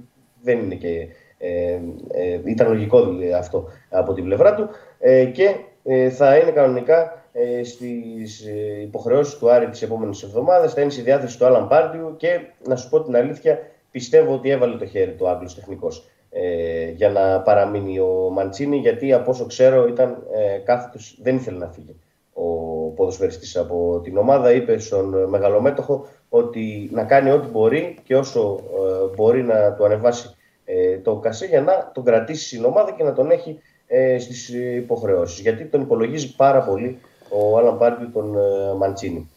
δεν 0.42 0.59
είναι 0.59 0.75
και. 0.75 1.09
Ε, 1.38 1.78
ε, 2.09 2.40
ήταν 2.45 2.68
λογικό 2.68 3.04
δηλαδή 3.04 3.33
αυτό 3.33 3.68
από 3.90 4.12
την 4.12 4.25
πλευρά 4.25 4.54
του. 4.54 4.68
Ε, 4.99 5.25
και 5.25 5.54
ε, 5.85 6.11
θα 6.11 6.37
είναι 6.37 6.50
κανονικά 6.50 7.27
ε, 7.38 7.64
στις 7.64 8.47
ε, 8.47 8.80
υποχρεώσεις 8.83 9.38
του 9.38 9.50
Άρη 9.50 9.68
τις 9.68 9.83
επόμενες 9.83 10.23
εβδομάδες. 10.23 10.73
Θα 10.73 10.80
είναι 10.80 10.90
στη 10.90 11.02
διάθεση 11.02 11.38
του 11.38 11.47
Άλαν 11.47 11.68
Πάρτιου 11.68 12.14
και 12.16 12.40
να 12.66 12.76
σου 12.76 12.88
πω 12.88 13.02
την 13.02 13.16
αλήθεια, 13.16 13.59
πιστεύω 13.90 14.35
ότι 14.35 14.50
έβαλε 14.50 14.76
το 14.76 14.87
χέρι 14.87 15.12
του 15.12 15.28
Άγγλος 15.28 15.54
τεχνικός 15.54 16.09
ε, 16.30 16.90
για 16.90 17.11
να 17.11 17.40
παραμείνει 17.40 17.99
ο 17.99 18.30
Μαντσίνη, 18.33 18.76
γιατί 18.76 19.12
από 19.12 19.30
όσο 19.30 19.47
ξέρω 19.47 19.87
ήταν 19.87 20.26
ε, 20.33 20.59
κάθετος, 20.59 21.18
δεν 21.23 21.37
ήθελε 21.37 21.59
να 21.59 21.68
φύγει 21.68 21.97
ο 22.33 22.88
ποδοσφαιριστής 22.95 23.57
από 23.57 24.00
την 24.04 24.16
ομάδα. 24.16 24.52
Είπε 24.52 24.78
στον 24.78 25.28
μεγαλομέτωχο 25.28 26.07
ότι 26.28 26.90
να 26.92 27.04
κάνει 27.04 27.30
ό,τι 27.30 27.49
μπορεί 27.49 27.99
και 28.04 28.16
όσο 28.16 28.61
ε, 28.62 29.14
μπορεί 29.16 29.42
να 29.42 29.73
του 29.73 29.85
ανεβάσει 29.85 30.35
ε, 30.64 30.99
το 30.99 31.16
κασέ 31.16 31.47
για 31.47 31.61
να 31.61 31.90
τον 31.95 32.04
κρατήσει 32.04 32.47
στην 32.47 32.64
ομάδα 32.64 32.92
και 32.92 33.02
να 33.02 33.12
τον 33.12 33.30
έχει 33.30 33.59
ε, 33.87 34.18
στις 34.18 34.49
υποχρεώσεις. 34.76 35.40
Γιατί 35.40 35.64
τον 35.64 35.80
υπολογίζει 35.80 36.37
πάρα 36.37 36.62
πολύ 36.62 36.99
ο 37.28 37.58
Άλαν 37.58 37.78
Πάρντιου 37.78 38.11
τον 38.12 38.37
ε, 38.37 38.75
Μαντσίνη. 38.78 39.30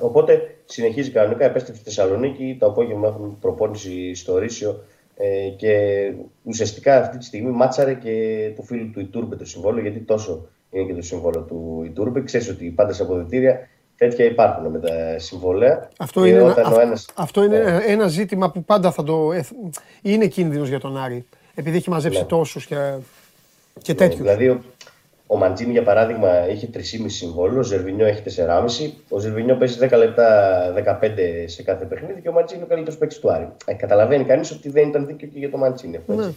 Οπότε 0.00 0.56
συνεχίζει 0.64 1.10
κανονικά, 1.10 1.44
επέστρεψε 1.44 1.82
στη 1.82 1.90
Θεσσαλονίκη, 1.90 2.56
το 2.60 2.66
απόγευμα 2.66 3.08
έχουν 3.08 3.38
προπόνηση 3.40 4.14
στο 4.14 4.38
Ρύσιο 4.38 4.84
και 5.56 5.72
ουσιαστικά 6.42 6.98
αυτή 6.98 7.18
τη 7.18 7.24
στιγμή 7.24 7.50
μάτσαρε 7.50 7.94
και 7.94 8.52
του 8.56 8.62
φίλου 8.62 8.90
του 8.90 9.00
Ιτούρμπε 9.00 9.36
το 9.36 9.44
συμβόλαιο 9.44 9.82
γιατί 9.82 9.98
τόσο 9.98 10.48
είναι 10.70 10.84
και 10.84 10.94
το 10.94 11.02
σύμβολο 11.02 11.40
του 11.40 11.82
Ιτούρμπε. 11.84 12.22
Ξέρεις 12.22 12.48
ότι 12.48 12.64
πάντα 12.64 12.92
σε 12.92 13.02
αποδυτήρια 13.02 13.68
τέτοια 13.96 14.24
υπάρχουν 14.24 14.66
με 14.66 14.78
τα 14.78 15.18
συμβόλαια. 15.18 15.88
Αυτό 15.98 16.24
είναι, 16.24 16.38
ένα, 16.38 16.80
ένας... 16.80 17.08
αυτό 17.14 17.44
είναι 17.44 17.58
ναι. 17.58 17.84
ένα 17.86 18.06
ζήτημα 18.06 18.50
που 18.50 18.64
πάντα 18.64 18.90
θα 18.90 19.02
το. 19.02 19.30
είναι 20.02 20.26
κίνδυνος 20.26 20.68
για 20.68 20.80
τον 20.80 20.98
Άρη. 20.98 21.24
Επειδή 21.54 21.76
έχει 21.76 21.90
μαζέψει 21.90 22.18
ναι. 22.18 22.26
τόσους 22.26 22.66
και, 22.66 22.76
και 23.82 23.92
ναι, 23.92 23.98
τέτοιους. 23.98 24.20
Δηλαδή, 24.20 24.60
ο 25.30 25.36
Μαντζίνη, 25.36 25.72
για 25.72 25.82
παράδειγμα, 25.82 26.48
είχε 26.48 26.68
3,5 26.74 26.80
συμβόλαιο, 27.06 27.58
ο 27.58 27.62
Ζερβινιό 27.62 28.06
έχει 28.06 28.22
4,5. 28.36 28.90
Ο 29.08 29.18
Ζερβινιό 29.18 29.56
παίζει 29.56 29.78
10 29.80 29.96
λεπτά, 29.96 30.72
15 31.02 31.44
σε 31.46 31.62
κάθε 31.62 31.84
παιχνίδι 31.84 32.20
και 32.20 32.28
ο 32.28 32.32
Μαντζίνη 32.32 32.56
είναι 32.56 32.66
ο 32.66 32.68
καλύτερος 32.68 32.98
παίκτης 32.98 33.18
του 33.18 33.32
Άρη. 33.32 33.48
Ε, 33.64 33.72
καταλαβαίνει 33.74 34.24
κανείς 34.24 34.50
ότι 34.50 34.68
δεν 34.68 34.88
ήταν 34.88 35.06
δίκαιο 35.06 35.28
και 35.28 35.38
για 35.38 35.50
το 35.50 35.56
Μαντζίνη. 35.56 36.00
Ναι. 36.06 36.32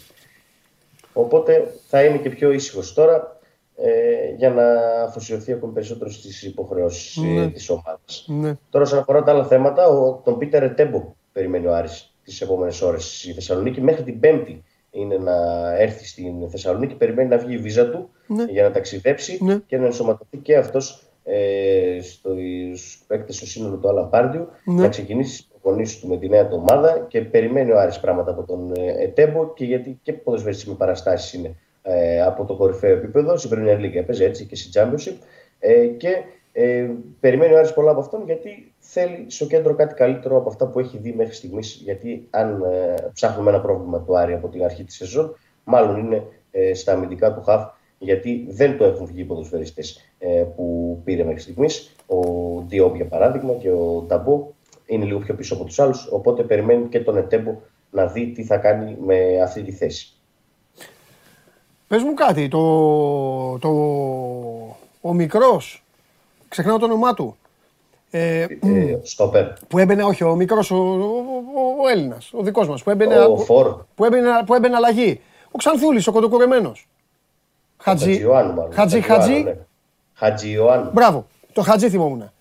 Οπότε 1.14 1.74
θα 1.88 2.04
είναι 2.04 2.18
και 2.18 2.30
πιο 2.30 2.52
ήσυχος 2.52 2.94
τώρα 2.94 3.40
ε, 3.76 4.36
για 4.38 4.50
να 4.50 4.64
αφοσιωθεί 5.04 5.52
ακόμη 5.52 5.74
περισσότερο 5.74 6.12
στις 6.12 6.44
υποχρεώσεις 6.44 7.18
ε, 7.18 7.22
ναι. 7.22 7.48
της 7.48 7.70
ομάδας. 7.70 8.26
Ναι. 8.28 8.54
Τώρα, 8.70 8.86
όσον 8.86 9.00
αφορά 9.00 9.24
τα 9.24 9.32
άλλα 9.32 9.46
θέματα, 9.46 9.88
ο, 9.88 10.22
τον 10.24 10.38
Πίτερ 10.38 10.64
Ετέμπο 10.64 11.16
περιμένει 11.32 11.66
ο 11.66 11.76
Άρης 11.76 12.14
τις 12.24 12.42
επόμενες 12.42 12.82
ώρες 12.82 13.18
στη 13.20 13.34
Θεσσαλονίκη 13.34 13.82
μέχρι 13.82 14.04
την 14.04 14.20
Πέμπτη 14.20 14.64
είναι 14.92 15.18
να 15.18 15.36
έρθει 15.78 16.06
στην 16.06 16.50
Θεσσαλονίκη. 16.50 16.96
Περιμένει 16.96 17.30
να 17.30 17.38
βγει 17.38 17.54
η 17.54 17.58
βίζα 17.58 17.90
του 17.90 18.10
ναι. 18.28 18.44
για 18.44 18.64
να 18.64 18.72
ταξιδέψει 18.72 19.38
ναι. 19.42 19.58
και 19.68 19.78
να 19.78 19.86
ενσωματωθεί 19.86 20.38
και 20.38 20.58
αυτός 20.58 21.04
ε, 21.24 22.00
στους 22.02 23.04
παίκτες 23.08 23.36
στο 23.36 23.46
σύνολο 23.46 23.76
του 23.76 23.90
Αλαμπάρδιου 23.90 24.48
ναι. 24.66 24.82
να 24.82 24.88
ξεκινήσει 24.88 25.38
τις 25.38 25.46
προπονήσεις 25.46 26.00
του 26.00 26.08
με 26.08 26.18
τη 26.18 26.30
νέα 26.30 26.48
του 26.48 26.58
ομάδα 26.62 27.06
και 27.08 27.22
περιμένει 27.22 27.72
ο 27.72 27.80
Άρης 27.80 28.00
πράγματα 28.00 28.32
από 28.32 28.44
τον 28.44 28.72
ε, 28.76 29.04
Ετέμπο 29.04 29.54
και 29.54 29.66
γιατί 29.66 30.00
και 30.04 30.14
ποδοσφαιριστής 30.14 30.68
με 30.68 30.74
παραστάσεις 30.74 31.34
είναι 31.34 31.56
ε, 31.82 32.22
από 32.22 32.46
το 32.46 32.56
κορυφαίο 32.56 32.96
επίπεδο. 32.96 33.38
Στην 33.38 33.52
Premier 33.54 33.80
League 33.80 33.96
έπαιζε 33.96 34.26
έτσι 34.26 34.46
και 34.46 34.56
στη 34.56 34.70
Championship. 34.74 35.16
Ε, 35.60 35.86
και 35.86 36.24
ε, 36.52 36.90
περιμένει 37.20 37.54
ο 37.54 37.58
Άρης 37.58 37.74
πολλά 37.74 37.92
από 37.92 38.00
αυτόν 38.00 38.24
γιατί 38.26 38.74
θέλει 38.80 39.26
στο 39.28 39.46
κέντρο 39.46 39.76
κάτι 39.76 39.94
καλύτερο 39.94 40.38
από 40.38 40.50
αυτά 40.50 40.68
που 40.68 40.80
έχει 40.80 40.98
δει 40.98 41.14
μέχρι 41.14 41.34
στιγμής. 41.34 41.82
Γιατί 41.84 42.28
αν 42.30 42.62
ε, 42.62 43.10
ψάχνουμε 43.14 43.50
ένα 43.50 43.62
πρόβλημα 43.62 44.02
του 44.02 44.18
Άρη 44.18 44.34
από 44.34 44.48
την 44.48 44.64
αρχή 44.64 44.84
της 44.84 44.96
σεζόν, 44.96 45.36
μάλλον 45.64 46.00
είναι 46.00 46.24
ε, 46.52 46.74
στα 46.74 46.94
αμυντικά 46.94 47.34
του 47.34 47.42
χαφ. 47.42 47.64
Γιατί 47.98 48.48
δεν 48.50 48.78
το 48.78 48.84
έχουν 48.84 49.06
βγει 49.06 49.22
οι 49.22 49.24
ποδοσφαιριστές 49.24 50.14
ε, 50.20 50.44
που 50.56 51.02
πήρε 51.04 51.24
μέχρι 51.24 51.42
στιγμής. 51.42 51.96
Ο 52.06 52.20
Διόμπ 52.68 52.96
για 52.96 53.06
παράδειγμα 53.08 53.54
και 53.54 53.72
ο 53.72 54.04
Νταμπό 54.08 54.48
είναι 54.86 55.06
λίγο 55.06 55.20
πιο 55.20 55.36
πίσω 55.36 55.54
από 55.54 55.64
τους 55.64 55.80
άλλους. 55.80 56.08
Οπότε 56.12 56.44
περιμένει 56.44 56.88
και 56.88 57.00
τον 57.00 57.18
Ετέμπο 57.18 57.62
να 57.92 58.06
δει 58.06 58.32
τι 58.32 58.44
θα 58.44 58.58
κάνει 58.58 58.98
με 59.00 59.42
αυτή 59.42 59.62
τη 59.64 59.72
θέση. 59.72 60.14
Πες 61.88 62.04
μου 62.04 62.14
κάτι, 62.14 62.48
το, 62.48 63.60
το, 63.60 63.70
ο 65.02 65.14
μικρός, 65.14 65.84
ξεχνάω 66.52 66.78
το 66.78 66.86
όνομά 66.86 67.14
του, 67.14 67.38
ε, 68.12 68.42
ε, 68.42 69.00
στόπερ. 69.04 69.46
Που 69.68 69.78
έμπαινε, 69.78 70.04
όχι, 70.04 70.24
ο 70.24 70.36
μικρός, 70.36 70.72
ο, 70.72 70.76
ο, 70.76 71.84
ο 71.84 71.88
Έλληνας, 71.92 72.30
ο 72.34 72.44
δικός 72.44 72.68
μας, 72.68 72.84
που 72.84 72.90
έμπαινε, 72.90 73.20
ο 73.20 73.38
Φορ. 73.38 73.84
Που, 73.96 74.06
έμπαινε, 74.06 74.30
που 74.46 74.54
έμπαινε 74.54 74.76
αλλαγή. 74.76 75.22
Ο 75.52 75.58
Ξανθούλης, 75.58 76.08
ο 76.08 76.12
κοντοκουρεμένος. 76.12 76.88
Χατζη, 77.78 78.26
Χατζη, 78.72 79.02
Χατζη. 79.02 79.44
Ναι. 79.44 79.58
Χατζη 80.14 80.52
Ιωάννου. 80.52 80.90
Μπράβο, 80.94 81.28
το 81.54 81.62
Χατζη 81.62 81.90
θυμόμουν. 81.90 82.32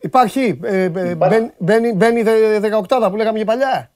Υπάρχει, 0.00 0.60
ε, 0.62 0.82
ε 0.82 1.14
μπαίνει, 1.58 1.92
μπαίνει 1.92 2.22
18 2.88 3.08
που 3.10 3.16
λέγαμε 3.16 3.38
και 3.38 3.44
παλιά; 3.44 3.90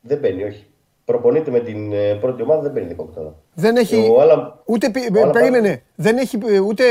Δεν 0.00 0.18
μπαίνει, 0.18 0.44
όχι 0.44 0.66
προπονείται 1.08 1.50
με 1.50 1.60
την 1.60 1.92
ε, 1.92 2.14
πρώτη 2.14 2.42
ομάδα, 2.42 2.62
δεν 2.62 2.72
παίρνει 2.72 2.96
18. 2.98 3.22
Δεν 3.54 3.76
έχει. 3.76 4.14
Άλλα... 4.20 4.62
Ούτε. 4.64 4.90
Ο 5.26 5.30
περίμενε. 5.30 5.82
Δεν 5.94 6.16
έχει 6.16 6.38
ε, 6.46 6.58
ούτε. 6.58 6.84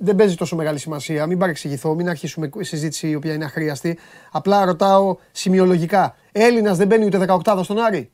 Δεν 0.00 0.16
παίζει 0.16 0.34
τόσο 0.34 0.56
μεγάλη 0.56 0.78
σημασία. 0.78 1.26
Μην 1.26 1.38
παρεξηγηθώ, 1.38 1.94
μην 1.94 2.08
αρχίσουμε 2.08 2.50
συζήτηση 2.60 3.08
η 3.08 3.14
οποία 3.14 3.32
είναι 3.32 3.44
αχρίαστη. 3.44 3.98
Απλά 4.32 4.64
ρωτάω 4.64 5.16
σημειολογικά. 5.32 6.16
Έλληνας 6.32 6.76
δεν 6.76 6.86
μπαίνει 6.86 7.04
ούτε 7.04 7.26
18 7.44 7.60
στον 7.62 7.78
Άρη; 7.78 8.10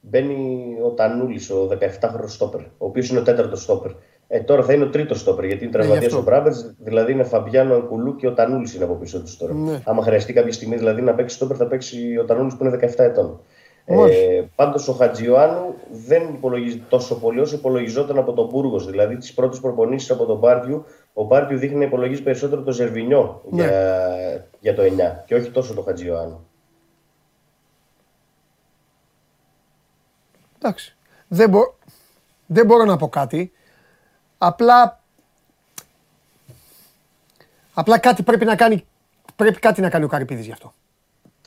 Μπαίνει 0.00 0.76
ο 0.84 0.88
Τανούλης, 0.88 1.50
ο 1.50 1.68
17χρονο 1.70 2.26
στόπερ, 2.26 2.60
ο 2.60 2.66
οποίος 2.78 3.08
είναι 3.08 3.18
ο 3.18 3.22
τέταρτος 3.22 3.62
στόπερ. 3.62 3.90
Ε, 4.28 4.40
τώρα 4.40 4.62
θα 4.62 4.72
είναι 4.72 4.84
ο 4.84 4.88
τρίτος 4.88 5.20
στόπερ 5.20 5.44
γιατί 5.44 5.64
είναι 5.64 5.72
τραυματίας 5.72 6.12
ο 6.12 6.22
Μπράμπερ, 6.22 6.52
δηλαδή 6.78 7.12
είναι 7.12 7.24
Φαμπιάνο 7.24 7.74
Αγκουλού 7.74 8.16
και 8.16 8.26
ο 8.26 8.32
Τανούλης 8.32 8.74
είναι 8.74 8.84
από 8.84 8.94
πίσω 8.94 9.20
τους 9.22 9.36
τώρα. 9.36 9.54
Ναι. 9.54 9.80
Άμα 9.84 10.02
χρειαστεί 10.02 10.32
κάποια 10.32 10.52
στιγμή 10.52 10.76
δηλαδή 10.76 11.02
να 11.02 11.14
παίξει 11.14 11.36
στόπερ, 11.36 11.56
θα 11.58 11.66
παίξει 11.66 12.16
ο 12.18 12.24
Τανούλης 12.24 12.56
που 12.56 12.64
είναι 12.64 12.78
17 12.82 12.94
ετών. 12.96 13.40
Ε, 13.88 14.44
Πάντως 14.54 14.88
ο 14.88 14.92
Χατζιωάννου 14.92 15.74
δεν 15.90 16.22
υπολογίζει 16.22 16.78
τόσο 16.88 17.18
πολύ 17.18 17.40
όσο 17.40 17.56
υπολογιζόταν 17.56 18.18
από 18.18 18.32
τον 18.32 18.48
Μπούργος. 18.48 18.86
Δηλαδή 18.86 19.16
τις 19.16 19.34
πρώτες 19.34 19.60
προπονήσεις 19.60 20.10
από 20.10 20.24
τον 20.24 20.40
Πάρτιου, 20.40 20.84
ο 21.12 21.26
Πάρτιου 21.26 21.58
δείχνει 21.58 21.76
να 21.76 21.84
υπολογίζει 21.84 22.22
περισσότερο 22.22 22.62
το 22.62 22.72
Ζερβινιό 22.72 23.42
ναι. 23.50 23.62
για, 23.62 24.48
για 24.60 24.74
το 24.74 24.82
9 24.82 24.86
και 25.26 25.34
όχι 25.34 25.50
τόσο 25.50 25.74
το 25.74 25.82
Χατζιωάννου. 25.82 26.46
Εντάξει. 30.58 30.96
Δεν, 31.28 31.50
μπο... 31.50 31.60
δεν 32.46 32.66
μπορώ 32.66 32.84
να 32.84 32.96
πω 32.96 33.08
κάτι. 33.08 33.52
Απλά, 34.38 35.00
απλά 37.74 37.98
κάτι 37.98 38.22
πρέπει 38.22 38.44
να 38.44 38.56
κάνει, 38.56 38.86
πρέπει 39.36 39.58
κάτι 39.58 39.80
να 39.80 39.90
κάνει 39.90 40.04
ο 40.04 40.08
Καρυπίδης 40.08 40.46
γι' 40.46 40.52
αυτό. 40.52 40.72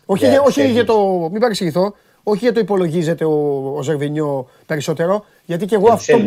Όχι, 0.05 0.25
yeah, 0.27 0.46
όχι 0.46 0.67
για 0.67 0.86
το, 0.86 1.27
μην 1.31 1.39
παρεξηγηθώ, 1.39 1.93
όχι 2.29 2.39
για 2.39 2.53
το 2.53 2.59
υπολογίζεται 2.59 3.25
ο, 3.25 3.74
ο 3.77 3.81
Ζερβινιό 3.81 4.50
περισσότερο, 4.65 5.25
γιατί 5.45 5.65
και 5.65 5.75
εγώ, 5.75 5.91
αυτό, 5.91 6.19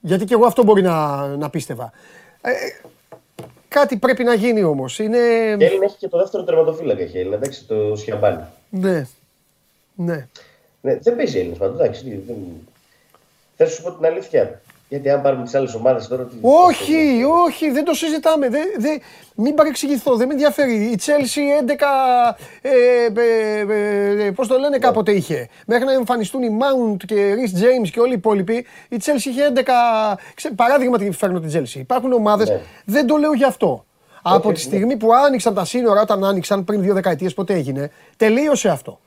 γιατί 0.00 0.24
και 0.24 0.34
εγώ 0.34 0.46
αυτό 0.46 0.64
μπορεί 0.64 0.82
να, 0.82 1.26
να 1.26 1.50
πίστευα. 1.50 1.92
Ε, 2.40 2.50
κάτι 3.68 3.96
πρέπει 3.96 4.24
να 4.24 4.34
γίνει 4.34 4.62
όμως. 4.62 4.98
Είναι... 4.98 5.18
Και 5.58 5.64
Έλληνα 5.64 5.84
έχει 5.84 5.96
και 5.98 6.08
το 6.08 6.18
δεύτερο 6.18 6.44
τερματοφύλακα 6.44 7.02
έχει 7.02 7.18
Έλληνα, 7.18 7.36
εντάξει, 7.36 7.64
το 7.64 7.96
Σιαμπάνι. 7.96 8.42
Ναι. 8.70 9.06
Ναι. 9.94 10.26
ναι 10.80 10.96
δεν 10.96 11.16
παίζει 11.16 11.38
Έλληνας 11.38 11.58
πάντως, 11.58 11.80
εντάξει. 11.80 12.22
Δεν... 12.26 12.36
Θα 13.56 13.66
σου 13.66 13.82
πω 13.82 13.92
την 13.92 14.06
αλήθεια. 14.06 14.60
Γιατί 14.92 15.10
αν 15.10 15.22
πάρουμε 15.22 15.44
τις 15.44 15.54
άλλες 15.54 15.74
ομάδες 15.74 16.08
τώρα. 16.08 16.28
Όχι, 16.40 17.24
όχι, 17.46 17.70
δεν 17.70 17.84
το 17.84 17.94
συζητάμε. 17.94 18.48
Δεν, 18.48 18.62
δεν, 18.78 19.00
μην 19.34 19.54
παρεξηγηθώ, 19.54 20.16
δεν 20.16 20.26
με 20.26 20.32
ενδιαφέρει. 20.32 20.72
Η 20.72 20.98
Chelsea 21.04 21.70
11. 21.70 21.74
Ε, 22.62 22.70
ε, 23.20 24.26
ε, 24.26 24.30
Πώς 24.30 24.48
το 24.48 24.58
λένε, 24.58 24.78
κάποτε 24.78 25.12
είχε. 25.12 25.48
Μέχρι 25.66 25.84
να 25.84 25.92
εμφανιστούν 25.92 26.42
οι 26.42 26.58
Mount 26.60 26.96
και 27.06 27.34
Rhys 27.34 27.58
James 27.58 27.88
και 27.92 28.00
όλοι 28.00 28.10
οι 28.10 28.16
υπόλοιποι, 28.16 28.66
η 28.88 28.96
Chelsea 29.04 29.24
είχε 29.24 29.52
11. 29.54 29.60
Ξέ, 30.34 30.50
παράδειγμα, 30.50 30.98
τι 30.98 31.10
φέρνω 31.10 31.40
την 31.40 31.50
Chelsea. 31.60 31.78
Υπάρχουν 31.78 32.12
ομάδες, 32.12 32.48
ναι. 32.48 32.60
δεν 32.84 33.06
το 33.06 33.16
λέω 33.16 33.32
γι' 33.32 33.44
αυτό. 33.44 33.84
Από 34.22 34.48
τη 34.48 34.48
ναι. 34.48 34.58
στιγμή 34.58 34.96
που 34.96 35.14
άνοιξαν 35.14 35.54
τα 35.54 35.64
σύνορα, 35.64 36.00
όταν 36.00 36.24
άνοιξαν 36.24 36.64
πριν 36.64 36.82
δύο 36.82 36.94
δεκαετίες, 36.94 37.34
ποτέ 37.34 37.54
έγινε, 37.54 37.90
τελείωσε 38.16 38.68
αυτό. 38.68 39.00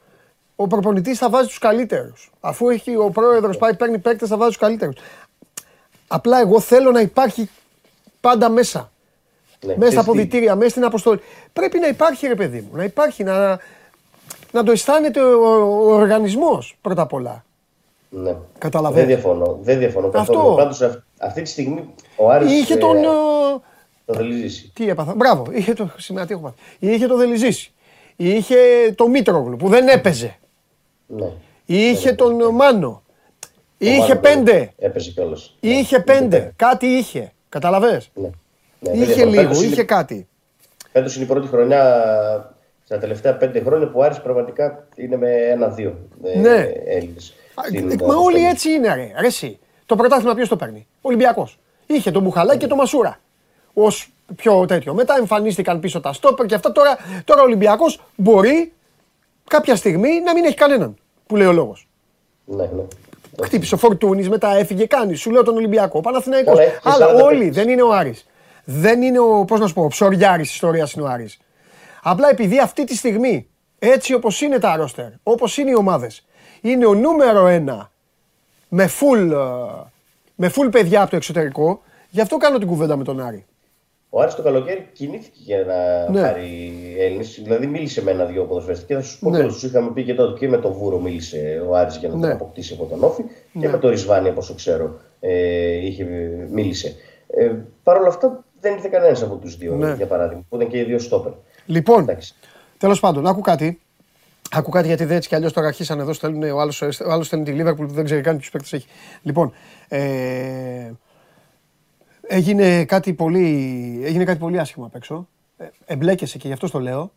Ο 0.56 0.68
προπονητής 0.68 1.18
θα 1.18 1.30
βάζει 1.30 1.48
τους 1.48 1.60
καλύτερους. 1.60 2.32
Αφού 2.40 2.70
έχει 2.70 2.96
ο 2.96 3.10
πρόεδρος 3.10 3.58
πάει, 3.58 3.76
παίρνει 3.76 3.98
παίκτες, 4.00 4.30
θα 4.30 4.38
βάζει 4.38 4.50
τους 4.50 4.60
καλύτερους. 4.60 4.96
Απλά 6.08 6.40
εγώ 6.40 6.60
θέλω 6.60 6.92
να 6.92 7.00
υπάρχει 7.00 7.50
πάντα 8.22 8.50
μέσα. 8.50 8.92
Ναι, 9.66 9.76
μέσα 9.78 9.92
στα 9.92 10.02
αποδητήρια, 10.02 10.56
μέσα 10.56 10.70
στην 10.70 10.84
αποστολή. 10.84 11.20
Πρέπει 11.54 11.80
να 11.80 11.88
υπάρχει 11.88 12.28
ρε 12.28 12.36
παιδί 12.36 12.60
μου, 12.62 12.78
να 12.78 12.84
υπάρχει, 12.84 13.24
να, 13.24 13.60
να 14.52 14.64
το 14.64 14.72
αισθάνεται 14.72 15.22
ο, 15.22 15.46
ο 15.68 15.94
οργανισμός 15.94 16.78
πρώτα 16.82 17.02
απ' 17.02 17.14
όλα. 17.14 17.46
Ναι. 18.10 18.36
Καταλαβαίνετε. 18.58 19.08
Δεν 19.08 19.16
διαφωνώ. 19.16 19.60
Δεν 19.62 19.78
διαφωνώ 19.78 20.12
Αυτό. 20.14 20.54
Πάντως 20.58 20.82
αυτή 21.18 21.42
τη 21.42 21.50
στιγμή 21.50 21.90
ο 22.16 22.30
Άρης... 22.30 22.52
Είχε 22.52 22.76
τον... 22.76 22.98
Ε, 22.98 23.08
το 24.06 24.14
Δελιζήση. 24.14 24.72
Τι 24.74 24.90
έπαθα; 24.90 25.14
Μπράβο. 25.16 25.46
Είχε 25.52 25.74
το... 25.74 25.90
Σήμερα 25.98 26.26
τι 26.26 26.34
έχω 26.34 26.42
πάθει. 26.42 26.56
Είχε 26.80 27.08
το 27.08 27.18
Δελιζήση. 27.18 27.74
Είχε 28.16 28.56
το 28.96 29.08
Μήτρογλου 29.08 29.58
που 29.58 29.68
δεν 29.68 29.88
έπαιζε. 29.88 30.38
Ναι. 31.08 31.32
Είχε 31.66 32.14
τον 32.14 32.56
Μάνο. 32.56 33.04
Είχε 33.78 34.16
πέντε. 34.16 34.74
Έπαιζε 34.78 35.12
κιόλας. 35.12 35.56
Είχε 35.60 36.00
πέντε. 36.00 36.54
Κάτι 36.56 36.86
είχε. 36.86 37.32
Καταλαβέ. 37.50 38.02
Ναι. 38.14 38.30
ναι. 38.80 38.92
είχε 38.92 39.26
λίγο, 39.26 39.62
είχε 39.62 39.84
κάτι. 39.84 40.28
Φέτος 40.92 41.16
είναι 41.16 41.24
η 41.24 41.28
πρώτη 41.28 41.48
χρονιά 41.48 41.84
στα 42.84 42.98
τελευταία 42.98 43.36
πέντε 43.36 43.60
χρόνια 43.60 43.88
που 43.88 44.04
Άρης 44.04 44.22
πραγματικά 44.22 44.88
είναι 44.96 45.18
με 45.18 45.32
ένα-δύο 45.32 45.98
ε, 46.24 46.40
ναι. 46.40 46.72
Έλληνες. 46.86 47.34
Μα 48.08 48.16
όλοι 48.16 48.46
έτσι 48.46 48.72
είναι, 48.72 48.96
ρε. 48.96 49.12
ρε 49.20 49.28
εσύ. 49.28 49.60
Το 49.86 49.96
πρωτάθλημα 49.96 50.34
ποιος 50.34 50.48
το 50.48 50.56
παίρνει; 50.56 50.88
Ολυμπιακός. 51.02 51.60
Είχε 51.86 52.12
τον 52.12 52.24
Μπουχαλάκη 52.24 52.60
και 52.60 52.68
τον 52.68 52.78
Μασούρα. 52.78 53.20
Ω 53.74 53.88
πιο 54.36 54.66
τέτοιο. 54.66 54.94
Μετά 54.94 55.16
εμφανίστηκαν 55.18 55.80
πίσω 55.80 56.00
τα 56.00 56.14
στόπερ 56.14 56.46
και 56.46 56.56
αυτά. 56.56 56.72
Τώρα, 56.72 56.98
τώρα 57.26 57.42
ο 57.42 57.44
Ολυμπιακός 57.44 58.02
μπορεί 58.16 58.74
κάποια 59.50 59.76
στιγμή 59.76 60.20
να 60.20 60.34
μην 60.34 60.44
έχει 60.44 60.56
κανέναν. 60.56 60.96
Που 61.28 61.36
λέει 61.36 61.48
ο 61.48 61.52
λόγος. 61.52 61.88
Ναι, 62.46 62.64
ναι. 62.64 62.84
Χτύπησε 63.44 63.76
ο 63.76 63.78
Φορτούνης, 63.78 64.30
μετά 64.30 64.56
έφυγε, 64.58 64.86
κάνεις. 64.86 65.20
Σου 65.20 65.32
λέω 65.32 65.44
τον 65.44 65.56
Ολυμπιακό. 65.56 66.02
Παναθηναϊκός. 66.02 66.60
Αλλά 66.84 67.08
όλοι 67.08 67.50
δεν 67.50 67.70
είναι 67.70 67.82
ο 67.82 67.94
Άρης. 67.94 68.26
Δεν 68.64 69.02
είναι 69.02 69.20
ο, 69.20 69.46
πώς 69.46 69.60
να 69.60 69.68
σου 69.68 69.74
πω, 69.74 69.84
ο 69.84 69.88
ψωριάρης 69.88 70.54
ιστορίας 70.54 70.94
είναι 70.94 71.06
ο 71.06 71.08
Άρης. 71.08 71.38
Απλά 72.02 72.30
επειδή 72.30 72.60
αυτή 72.60 72.84
τη 72.84 72.96
στιγμή, 72.96 73.48
έτσι 73.80 74.14
όπως 74.14 74.42
είναι 74.42 74.60
τα 74.60 74.76
ρόστερ, 74.76 75.08
όπως 75.24 75.58
είναι 75.58 75.70
οι 75.70 75.76
ομάδες, 75.76 76.26
είναι 76.62 76.86
ο 76.86 76.94
νούμερο 76.94 77.48
ένα 77.48 77.92
με 78.70 78.90
full 79.00 79.32
με 80.36 80.50
φουλ 80.50 80.68
παιδιά 80.68 81.02
από 81.02 81.10
το 81.10 81.16
εξωτερικό. 81.16 81.82
Γι' 82.10 82.22
αυτό 82.22 82.38
κάνω 82.38 82.58
την 82.58 82.68
κουβέντα 82.68 82.96
με 82.96 83.04
τον 83.04 83.22
Άρη. 83.22 83.46
Ο 84.18 84.22
Άρης 84.22 84.36
το 84.36 84.42
καλοκαίρι 84.42 84.90
κινήθηκε 84.94 85.40
για 85.44 85.64
να 85.66 86.10
ναι. 86.12 86.22
πάρει 86.22 86.72
Έλληνες. 87.00 87.40
Δηλαδή 87.44 87.68
μίλησε 87.68 88.04
με 88.04 88.12
ένα-δύο 88.12 88.44
ποδοσφαιριστές. 88.44 88.88
Και 88.88 88.96
θα 88.96 89.02
σου 89.02 89.20
πω 89.20 89.30
ναι. 89.30 89.44
τους 89.44 89.64
είχαμε 89.64 89.92
πει 89.92 90.04
και 90.04 90.14
τότε 90.14 90.40
και 90.40 90.48
με 90.48 90.58
τον 90.58 90.72
Βούρο 90.72 91.00
μίλησε 91.00 91.64
ο 91.70 91.76
Άρης 91.76 91.98
για 91.98 92.10
να 92.10 92.16
ναι. 92.16 92.22
τον 92.22 92.32
αποκτήσει 92.32 92.74
από 92.74 92.86
τον 92.86 93.04
Όφη. 93.04 93.24
Ναι. 93.52 93.62
Και 93.62 93.70
με 93.70 93.78
τον 93.78 93.90
Ρισβάνι, 93.90 94.30
όπω 94.30 94.42
ξέρω, 94.56 95.00
ε, 95.20 95.86
είχε, 95.86 96.04
μίλησε. 96.52 96.96
Ε, 97.28 97.52
Παρ' 97.84 97.98
όλα 97.98 98.08
αυτά 98.08 98.44
δεν 98.60 98.74
ήρθε 98.74 98.88
κανένας 98.88 99.24
από 99.24 99.36
τους 99.36 99.58
δύο, 99.58 99.76
ναι. 99.76 99.94
για 99.94 100.06
παράδειγμα, 100.06 100.44
που 100.50 100.56
ήταν 100.56 100.68
και 100.68 100.78
οι 100.78 100.84
δύο 100.84 101.00
στόπερ. 101.00 101.32
Λοιπόν, 101.66 102.10
τέλος 102.78 103.00
πάντων, 103.00 103.28
άκου 103.28 103.42
κάτι. 103.42 103.80
Άκου 104.52 104.70
κάτι 104.70 104.88
γιατί 104.88 105.06
δεν 105.06 105.18
έτσι 105.18 105.30
κι 105.30 105.36
αλλιώς 105.36 105.54
τώρα 105.54 105.68
αρχίσαν 105.68 106.00
εδώ. 106.00 106.14
Στέλνουν, 106.14 106.44
ο 106.52 106.60
άλλος 106.60 107.26
στέλνει 107.26 107.46
τη 107.46 107.52
Λίβερπουλ 107.52 107.86
που 107.86 107.94
δεν 107.94 108.06
ξέρει 108.06 108.22
καν 108.22 108.38
ποιους 108.38 108.52
παίκτες 108.52 108.74
έχει. 108.74 108.88
Λοιπόν, 109.22 109.54
ε, 109.88 110.92
έγινε, 112.28 112.86
κάτι 112.86 113.14
πολύ, 113.14 114.00
έγινε 114.04 114.24
κάτι 114.24 114.40
πολύ 114.40 114.60
άσχημα 114.60 114.86
απ' 114.86 114.96
έξω. 114.96 115.28
Ε, 115.58 115.66
εμπλέκεσαι 115.86 116.38
και 116.38 116.48
γι' 116.48 116.54
αυτό 116.54 116.70
το 116.70 116.80
λέω. 116.80 117.12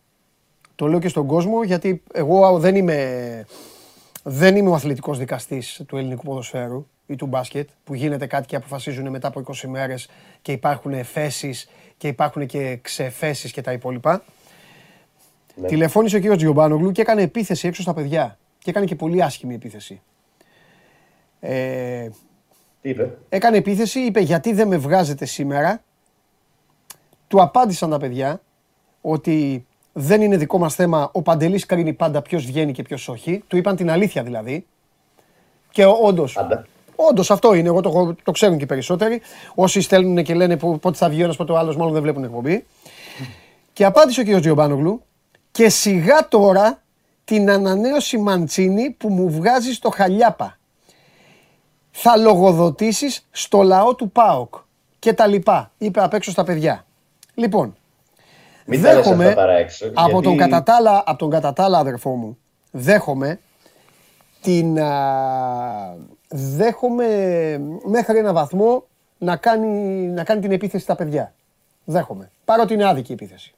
Το 0.74 0.86
λέω 0.86 0.98
και 0.98 1.08
στον 1.08 1.26
κόσμο 1.26 1.62
γιατί 1.62 2.02
εγώ 2.12 2.58
δεν 2.58 2.76
είμαι, 2.76 3.46
δεν 4.22 4.56
είμαι 4.56 4.68
ο 4.68 4.74
αθλητικός 4.74 5.18
δικαστής 5.18 5.82
του 5.86 5.96
ελληνικού 5.96 6.24
ποδοσφαίρου 6.24 6.86
ή 7.06 7.16
του 7.16 7.26
μπάσκετ 7.26 7.68
που 7.84 7.94
γίνεται 7.94 8.26
κάτι 8.26 8.46
και 8.46 8.56
αποφασίζουν 8.56 9.08
μετά 9.08 9.28
από 9.28 9.42
20 9.46 9.68
μέρες 9.68 10.08
και 10.42 10.52
υπάρχουν 10.52 11.04
θέσεις 11.04 11.68
και 11.96 12.08
υπάρχουν 12.08 12.46
και 12.46 12.78
ξεφέσεις 12.82 13.52
και 13.52 13.60
τα 13.60 13.72
υπόλοιπα. 13.72 14.22
Ναι. 15.54 15.66
Τηλεφώνησε 15.66 16.16
ο 16.16 16.18
κύριος 16.18 16.38
Τζιομπάνογλου 16.38 16.92
και 16.92 17.00
έκανε 17.00 17.22
επίθεση 17.22 17.66
έξω 17.66 17.82
στα 17.82 17.94
παιδιά. 17.94 18.38
Και 18.58 18.70
έκανε 18.70 18.86
και 18.86 18.94
πολύ 18.94 19.22
άσχημη 19.22 19.54
επίθεση. 19.54 20.00
Ε, 21.40 22.08
Τι 22.82 22.88
είπε; 22.88 23.18
Έκανε 23.28 23.56
επίθεση, 23.56 24.00
είπε 24.00 24.20
γιατί 24.20 24.52
δεν 24.52 24.68
με 24.68 24.76
βγάζετε 24.76 25.24
σήμερα; 25.24 25.82
Του 27.28 27.42
απάντησαν 27.42 27.90
τα 27.90 27.98
παιδιά 27.98 28.40
ότι 29.00 29.66
δεν 29.92 30.22
είναι 30.22 30.36
δικό 30.36 30.58
μας 30.58 30.74
θέμα, 30.74 31.10
ο 31.12 31.22
Παντελής 31.22 31.66
κρίνει 31.66 31.92
πάντα 31.92 32.22
ποιος 32.22 32.44
βγαίνει 32.46 32.72
και 32.72 32.82
ποιος 32.82 33.08
όχι. 33.08 33.44
Του 33.46 33.56
είπαν 33.56 33.76
την 33.76 33.90
αλήθεια 33.90 34.22
δηλαδή. 34.22 34.66
Και 35.70 35.84
όντως. 35.84 36.38
Όντως 36.96 37.30
αυτό 37.30 37.54
είναι, 37.54 37.68
εγώ 37.68 37.80
το, 37.80 38.16
το 38.22 38.30
ξέρουν 38.30 38.56
και 38.56 38.64
οι 38.64 38.66
περισσότεροι. 38.66 39.20
Όσοι 39.54 39.80
στέλνουν 39.80 40.22
και 40.22 40.34
λένε 40.34 40.56
πότε 40.56 40.92
θα 40.92 41.08
βγει 41.08 41.20
ο 41.20 41.24
ένας, 41.24 41.36
πότε 41.36 41.52
ο 41.52 41.58
άλλος, 41.58 41.76
μάλλον 41.76 41.92
δεν 41.92 42.02
βλέπουν 42.02 42.24
εκπομπή. 42.24 42.66
Και 43.72 43.84
απάντησε 43.84 44.20
ο 44.20 44.24
κ. 44.24 44.40
Τζιομπάνογλου, 44.40 45.02
και 45.50 45.68
σιγά 45.68 46.28
τώρα 46.28 46.82
την 47.24 47.50
ανανέωση 47.50 48.18
Μαντσίνη 48.18 48.90
που 48.90 49.08
μου 49.08 49.30
βγάζει 49.30 49.72
στο 49.72 49.90
χαλιάπα. 49.90 50.58
Θα 52.00 52.16
λογοδοτήσεις 52.16 53.26
στο 53.30 53.62
λαό 53.62 53.94
του 53.94 54.10
ΠΑΟΚ 54.10 54.54
και 54.98 55.12
τα 55.12 55.26
λοιπά, 55.26 55.70
είπε 55.78 56.02
απ' 56.02 56.14
έξω 56.14 56.30
στα 56.30 56.44
παιδιά. 56.44 56.84
Λοιπόν, 57.34 57.76
Μην 58.64 58.80
δέχομαι 58.80 59.34
από, 59.94 60.10
γιατί... 60.10 60.22
τον 60.22 60.36
κατατάλα, 60.36 61.02
από 61.06 61.18
τον 61.18 61.30
κατατάλα 61.30 61.78
αδερφό 61.78 62.10
μου, 62.10 62.38
δέχομαι 62.70 63.40
την, 64.42 64.80
α, 64.80 65.96
δέχομαι 66.28 67.06
μέχρι 67.84 68.18
ένα 68.18 68.32
βαθμό 68.32 68.84
να 69.18 69.36
κάνει, 69.36 69.68
να 70.06 70.24
κάνει 70.24 70.40
την 70.40 70.52
επίθεση 70.52 70.82
στα 70.82 70.94
παιδιά. 70.94 71.34
Δέχομαι. 71.84 72.30
Παρότι 72.44 72.74
είναι 72.74 72.88
άδικη 72.88 73.10
η 73.10 73.14
επίθεση. 73.14 73.54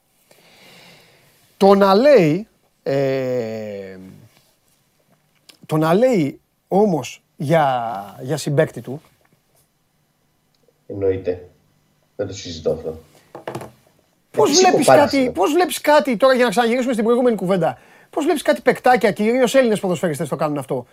Το 1.57 1.75
να 1.75 1.95
λέει, 1.95 2.49
ε, 2.83 3.97
το 5.67 5.77
να 5.77 5.95
λέει 5.95 6.41
όμως 6.69 7.23
για, 7.43 8.17
για 8.21 8.37
συμπέκτη 8.37 8.81
του. 8.81 9.03
Εννοείται. 10.87 11.49
Δεν 12.17 12.27
το 12.27 12.33
συζητώ 12.33 12.71
αυτό. 12.71 12.99
Πώς 14.31 14.61
βλέπεις, 14.61 14.87
κάτι, 14.87 15.31
πώς 15.35 15.53
βλέπεις 15.53 15.81
κάτι, 15.81 16.17
τώρα 16.17 16.35
για 16.35 16.45
να 16.45 16.51
ξαναγυρίσουμε 16.51 16.93
στην 16.93 17.05
προηγούμενη 17.05 17.37
κουβέντα, 17.37 17.79
πώς 18.11 18.25
βλέπεις 18.25 18.43
κάτι 18.43 18.61
παικτάκια, 18.61 19.13
κυρίως 19.13 19.55
Έλληνες 19.55 19.81
ποδοσφαίριστες 19.81 20.29
το 20.29 20.37
κάνουν 20.37 20.59
αυτό, 20.59 20.87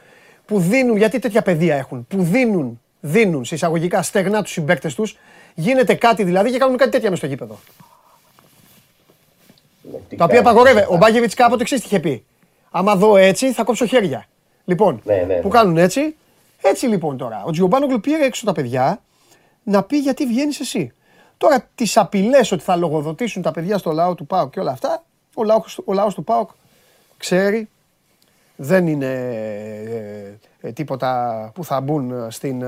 που 0.45 0.59
δίνουν, 0.59 0.97
γιατί 0.97 1.19
τέτοια 1.19 1.41
παιδεία 1.41 1.75
έχουν, 1.75 2.07
που 2.07 2.23
δίνουν, 2.23 2.81
δίνουν 2.99 3.45
σε 3.45 3.55
εισαγωγικά 3.55 4.01
στεγνά 4.01 4.41
τους 4.41 4.51
συμπαίκτες 4.51 4.95
τους, 4.95 5.17
γίνεται 5.53 5.93
κάτι 5.93 6.23
δηλαδή 6.23 6.51
και 6.51 6.57
κάνουν 6.57 6.77
κάτι 6.77 6.91
τέτοια 6.91 7.09
μες 7.09 7.17
στο 7.17 7.27
γήπεδο. 7.27 7.59
Τα 10.17 10.25
οποία 10.25 10.39
απαγορεύει. 10.39 10.85
Ο 10.89 10.97
Μπάγκεβιτς 10.97 11.33
κάποτε 11.33 11.61
εξή 11.61 11.75
είχε 11.75 11.99
πει; 11.99 12.25
Άμα 12.71 12.95
δω 12.95 13.17
έτσι 13.17 13.51
θα 13.51 13.63
κόψω 13.63 13.85
χέρια. 13.85 14.27
Λοιπόν, 14.65 15.01
ναι, 15.03 15.23
ναι, 15.27 15.35
που 15.35 15.47
ναι. 15.47 15.53
κάνουν 15.53 15.77
έτσι. 15.77 16.15
Έτσι 16.61 16.87
λοιπόν 16.87 17.17
τώρα. 17.17 17.43
Ο 17.45 17.51
Τζιομπάνογκλου 17.51 17.99
πήρε 17.99 18.25
έξω 18.25 18.45
τα 18.45 18.51
παιδιά 18.51 19.01
να 19.63 19.83
πει 19.83 19.97
γιατί 19.97 20.25
βγαίνεις 20.25 20.59
εσύ. 20.59 20.91
Τώρα 21.37 21.69
τις 21.75 21.97
απειλές 21.97 22.51
ότι 22.51 22.63
θα 22.63 22.75
λογοδοτήσουν 22.75 23.41
τα 23.41 23.51
παιδιά 23.51 23.77
στο 23.77 23.91
λαό 23.91 24.15
του 24.15 24.25
Πάοκ 24.25 24.51
και 24.51 24.59
όλα 24.59 24.71
αυτά, 24.71 25.03
ο 25.35 25.43
λαός, 25.43 25.79
ο 25.85 25.93
λαός 25.93 26.13
του 26.13 26.23
Πάοκ 26.23 26.49
ξέρει, 27.17 27.69
δεν 28.55 28.87
είναι 28.87 29.05
ε, 30.61 30.67
ε, 30.67 30.71
τίποτα 30.71 31.51
που 31.53 31.63
θα 31.63 31.81
μπουν 31.81 32.31
στην, 32.31 32.61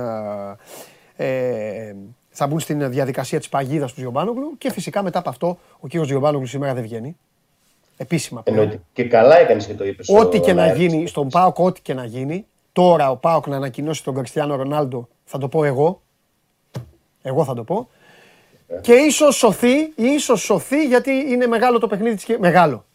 ε, 1.15 1.95
θα 2.29 2.47
μπουν 2.47 2.59
στην 2.59 2.91
διαδικασία 2.91 3.39
της 3.39 3.49
παγίδας 3.49 3.93
του 3.93 4.01
Γιωμπάνογλου 4.01 4.57
και 4.57 4.71
φυσικά 4.71 5.03
μετά 5.03 5.19
από 5.19 5.29
αυτό 5.29 5.57
ο 5.79 5.87
κύριος 5.87 6.09
Γιωμπάνογλου 6.09 6.47
σήμερα 6.47 6.73
δεν 6.73 6.83
βγαίνει. 6.83 7.17
Επίσημα. 7.97 8.41
Εννοείται. 8.45 8.81
Και 8.93 9.03
καλά 9.03 9.37
έκανες 9.37 9.65
και 9.65 9.73
το 9.73 9.85
είπες. 9.85 10.09
Ό,τι 10.09 10.39
και 10.39 10.53
να 10.53 10.73
γίνει, 10.73 11.07
στον 11.07 11.29
Πάοκ, 11.29 11.59
ό,τι 11.59 11.81
και 11.81 11.93
να 11.93 12.05
γίνει, 12.05 12.45
τώρα 12.79 13.11
ο 13.11 13.15
Πάοκ 13.15 13.47
να 13.47 13.55
ανακοινώσει 13.55 14.03
τον 14.03 14.13
Κριστιανό 14.13 14.55
Ρονάλντο, 14.55 15.07
θα 15.25 15.37
το 15.37 15.47
πω 15.47 15.63
εγώ. 15.63 16.01
Εγώ 17.21 17.43
θα 17.43 17.53
το 17.53 17.63
πω. 17.63 17.89
Ε. 18.67 18.79
Και 18.81 18.93
ίσως 18.93 19.35
σωθεί, 19.35 19.93
ίσως 19.95 20.41
σωθεί 20.41 20.85
γιατί 20.85 21.11
είναι 21.11 21.47
μεγάλο 21.47 21.79
το 21.79 21.87
παιχνίδι 21.87 22.15
της 22.15 22.37
Μεγάλο. 22.39 22.85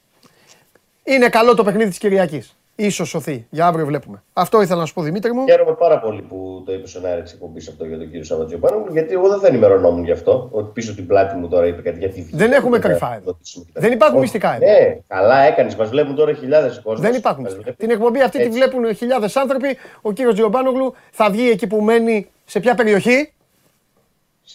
Είναι 1.05 1.29
καλό 1.29 1.55
το 1.55 1.65
παιχνίδι 1.65 1.89
της 1.89 1.99
Κυριακής 1.99 2.57
ίσως 2.77 3.09
σωθεί. 3.09 3.47
Για 3.51 3.67
αύριο 3.67 3.87
βλέπουμε. 3.87 4.23
Αυτό 4.33 4.63
ήθελα 4.63 4.81
να 4.81 4.87
σου 4.87 4.95
πω 4.95 5.03
Δημήτρη 5.03 5.33
μου. 5.33 5.45
Χαίρομαι 5.49 5.75
πάρα 5.75 5.99
πολύ 5.99 6.23
που 6.23 6.63
το 6.67 6.73
είπες 6.73 6.91
στον 6.91 7.05
αέρα 7.07 7.23
τη 7.23 7.31
εκπομπής 7.35 7.69
αυτό 7.69 7.85
για 7.85 7.99
τον 7.99 8.07
κύριο 8.07 8.25
Σαββατζιοπάνο, 8.25 8.87
γιατί 8.91 9.13
εγώ 9.13 9.29
δεν 9.29 9.39
θα 9.39 9.47
ενημερωνόμουν 9.47 10.05
γι' 10.05 10.11
αυτό. 10.11 10.49
Ότι 10.51 10.71
πίσω 10.73 10.95
την 10.95 11.07
πλάτη 11.07 11.37
μου 11.37 11.49
τώρα 11.49 11.67
είπε 11.67 11.83
κάτι 11.83 11.99
για 11.99 12.09
τη 12.09 12.27
Δεν 12.33 12.53
έχουμε 12.53 12.79
κρυφά 12.79 13.17
εδώ. 13.17 13.39
Δεν 13.73 13.93
υπάρχουν 13.93 14.21
μυστικά 14.21 14.55
εδώ. 14.55 14.67
Ναι, 14.67 14.99
καλά 15.07 15.39
έκανες. 15.39 15.77
Μας 15.77 15.89
βλέπουν 15.89 16.15
τώρα 16.15 16.33
χιλιάδες 16.33 16.81
κόσμος. 16.85 17.01
Δεν 17.01 17.15
υπάρχουν. 17.15 17.47
Την 17.77 17.91
εκπομπή 17.91 18.23
αυτή 18.23 18.43
τη 18.43 18.49
βλέπουν 18.49 18.95
χιλιάδες 18.95 19.37
άνθρωποι. 19.37 19.77
Ο 20.03 20.13
κύριος 20.13 20.35
Τζιομπάνογλου 20.35 20.95
θα 21.11 21.31
βγει 21.31 21.51
εκεί 21.51 21.67
που 21.67 21.81
μένει 21.81 22.31
σε 22.45 22.61
ποια 22.61 22.75
περιοχή; 22.75 23.33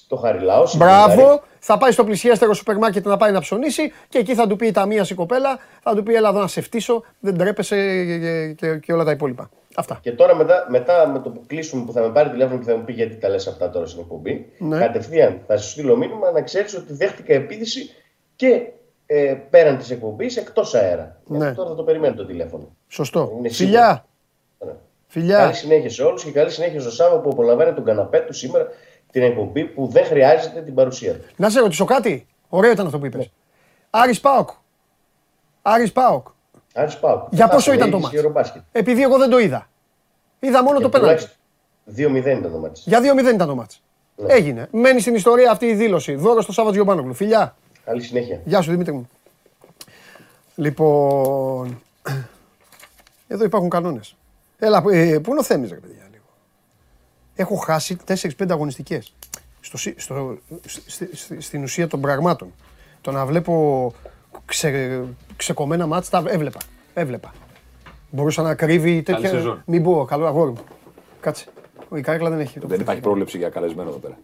Στο 0.05 0.15
Χαριλάο. 0.15 0.63
Μπράβο 0.75 1.41
θα 1.59 1.77
πάει 1.77 1.91
στο 1.91 2.03
πλησιέστερο 2.03 2.53
σούπερ 2.53 2.77
μάρκετ 2.77 3.05
να 3.05 3.17
πάει 3.17 3.31
να 3.31 3.39
ψωνίσει 3.39 3.91
και 4.09 4.17
εκεί 4.17 4.35
θα 4.35 4.47
του 4.47 4.55
πει 4.55 4.67
η 4.67 4.71
ταμεία 4.71 5.05
η 5.09 5.13
κοπέλα, 5.13 5.59
θα 5.81 5.95
του 5.95 6.03
πει 6.03 6.13
έλα 6.13 6.29
εδώ 6.29 6.39
να 6.39 6.47
σε 6.47 6.62
φτύσω, 6.62 7.03
δεν 7.19 7.38
τρέπεσαι 7.38 7.75
και, 8.05 8.53
και, 8.53 8.77
και, 8.77 8.93
όλα 8.93 9.03
τα 9.03 9.12
υπόλοιπα. 9.12 9.49
Αυτά. 9.75 9.99
Και 10.01 10.12
τώρα 10.12 10.35
μετά, 10.35 10.65
μετά 10.69 11.07
με 11.07 11.19
το 11.19 11.29
που 11.29 11.43
κλείσουμε 11.47 11.85
που 11.85 11.91
θα 11.91 12.01
με 12.01 12.09
πάρει 12.09 12.29
τηλέφωνο 12.29 12.59
και 12.59 12.65
θα 12.65 12.75
μου 12.75 12.83
πει 12.83 12.93
γιατί 12.93 13.15
τα 13.15 13.29
λες 13.29 13.47
αυτά 13.47 13.69
τώρα 13.69 13.85
στην 13.85 13.99
εκπομπή, 14.01 14.51
ναι. 14.57 14.79
κατευθείαν 14.79 15.41
θα 15.47 15.57
σου 15.57 15.69
στείλω 15.69 15.97
μήνυμα 15.97 16.31
να 16.31 16.41
ξέρεις 16.41 16.75
ότι 16.75 16.93
δέχτηκα 16.93 17.33
επίδυση 17.33 17.89
και 18.35 18.62
ε, 19.05 19.38
πέραν 19.49 19.77
της 19.77 19.91
εκπομπής 19.91 20.38
εκτός 20.38 20.75
αέρα. 20.75 21.21
Ναι. 21.25 21.53
τώρα 21.53 21.69
θα 21.69 21.75
το 21.75 21.83
περιμένω 21.83 22.15
το 22.15 22.25
τηλέφωνο. 22.25 22.75
Σωστό. 22.88 23.31
Φιλιά. 23.49 24.05
Ναι. 24.65 24.71
Φιλιά. 25.07 25.38
Καλή 25.38 25.53
συνέχεια 25.53 25.89
σε 25.89 26.03
όλους 26.03 26.23
και 26.23 26.31
καλή 26.31 26.51
συνέχεια 26.51 26.79
στο 26.79 26.91
Σάββατο 26.91 27.21
που 27.21 27.29
απολαμβάνει 27.29 27.73
τον 27.73 27.83
καναπέ 27.83 28.19
του 28.19 28.33
σήμερα 28.33 28.67
την 29.12 29.22
εκπομπή 29.22 29.63
που 29.63 29.88
δεν 29.88 30.06
χρειάζεται 30.06 30.62
την 30.62 30.74
παρουσία 30.74 31.13
του. 31.13 31.26
Να 31.36 31.50
σε 31.50 31.60
ρωτήσω 31.60 31.86
κάτι. 31.86 32.28
Ωραίο 32.50 32.72
ήταν 32.72 32.86
αυτό 32.86 33.00
που 33.00 33.06
είπες. 33.06 33.19
Ναι. 33.19 33.28
Άρης 33.89 34.19
Πάοκ. 34.19 34.50
Άρης 35.62 35.91
Πάοκ. 35.91 36.28
Άρης 36.74 36.98
Πάοκ. 36.98 37.28
Για 37.32 37.48
πόσο 37.48 37.74
ήταν 37.74 37.89
το 37.89 38.00
μάτς; 38.34 38.54
Επειδή 38.72 39.02
εγώ 39.02 39.17
δεν 39.17 39.30
το 39.30 39.39
είδα. 39.39 39.69
Είδα 40.39 40.63
μόνο 40.63 40.80
το 40.80 40.89
πέναλτι. 40.89 41.26
2-0 41.98 42.15
ήταν 42.15 42.41
το 42.41 42.58
μάτς. 42.58 42.84
Για 42.86 43.00
2-0 43.00 43.34
ήταν 43.34 43.48
το 43.48 43.56
μάτς. 43.56 43.82
Ναι. 44.15 44.34
Έγινε. 44.34 44.67
Μένει 44.72 45.00
στην 45.00 45.15
ιστορία 45.15 45.52
αυτή 45.52 45.65
η 45.65 45.74
δήλωση. 45.74 46.15
Δώρο 46.15 46.41
στο 46.41 46.52
Σάββατο 46.52 46.76
Γιωμπάνογλου. 46.76 47.13
Φιλιά. 47.13 47.56
Καλή 47.86 48.02
συνέχεια. 48.02 48.41
Γεια 48.45 48.62
σου 48.62 48.72
Δημήτρη 48.72 48.93
μου. 48.93 49.10
Λοιπόν. 50.56 51.82
Εδώ 53.28 53.43
υπάρχουν 53.43 53.69
κανόνες. 53.69 54.15
Έλα, 54.60 54.84
ε, 54.91 55.19
πού 55.19 55.30
είναι 55.30 55.39
ο 55.39 55.43
Θέμης, 55.43 55.69
ρε 55.69 55.76
παιδιά; 55.76 56.09
Έχω 57.39 57.56
χάσει 57.56 57.97
4-5 58.08 58.30
αγωνιστικές. 58.49 59.13
Στο, 59.60 59.78
στο, 59.95 60.38
στην 61.38 61.63
ουσία 61.63 61.88
των 61.88 62.02
πραγμάτων. 62.02 62.54
Το 63.02 63.12
να 63.12 63.25
βλέπω 63.25 63.93
ξε, 64.45 65.02
ξεκομμένα 65.36 65.86
μάτς 65.86 66.10
τα 66.10 66.23
έβλεπα. 66.28 66.60
έβλεπα. 66.93 67.34
Μπορούσα 68.10 68.41
να 68.41 68.56
κρύβει 68.56 69.02
τέτοια. 69.02 69.63
Μην 69.65 69.84
πω, 69.84 70.06
καλό 70.06 70.25
αγόρι 70.25 70.52
μου. 70.52 70.63
Κάτσε. 71.19 71.45
Η 71.95 72.02
κάρκλα 72.02 72.30
δεν 72.30 72.39
έχει. 72.39 72.60
Δεν 72.60 72.80
υπάρχει 72.80 73.02
πρόβλεψη 73.02 73.38
για 73.38 73.49
καλεσμένο 73.49 73.89
εδώ 73.89 73.99
πέρα. 73.99 74.17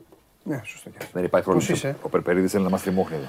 Ναι, 0.43 0.61
σωστό 0.65 0.89
και 0.89 1.05
Δεν 1.13 1.23
υπάρχει 1.23 1.47
πρόβλεψη. 1.47 1.95
Ο 2.01 2.09
Περπερίδης 2.09 2.51
θέλει 2.51 2.63
να 2.63 2.69
μας 2.69 2.81
τριμώχνει 2.81 3.15
εδώ. 3.15 3.27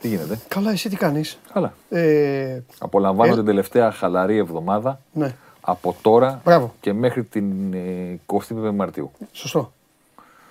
Τι 0.00 0.08
γίνεται; 0.08 0.38
Καλά, 0.48 0.70
εσύ 0.70 0.88
τι 0.88 0.96
κάνεις; 0.96 1.38
Καλά. 1.52 1.74
Ε... 1.88 2.60
Απολαμβάνω 2.78 3.32
ε... 3.32 3.36
την 3.36 3.44
τελευταία 3.44 3.92
χαλαρή 3.92 4.36
εβδομάδα. 4.36 5.00
Ναι 5.12 5.34
από 5.64 5.96
τώρα 6.02 6.40
Μπράβο. 6.44 6.74
και 6.80 6.92
μέχρι 6.92 7.24
την 7.24 7.74
25 8.26 8.64
ε, 8.64 8.70
Μαρτίου. 8.70 9.10
Σωστό. 9.32 9.72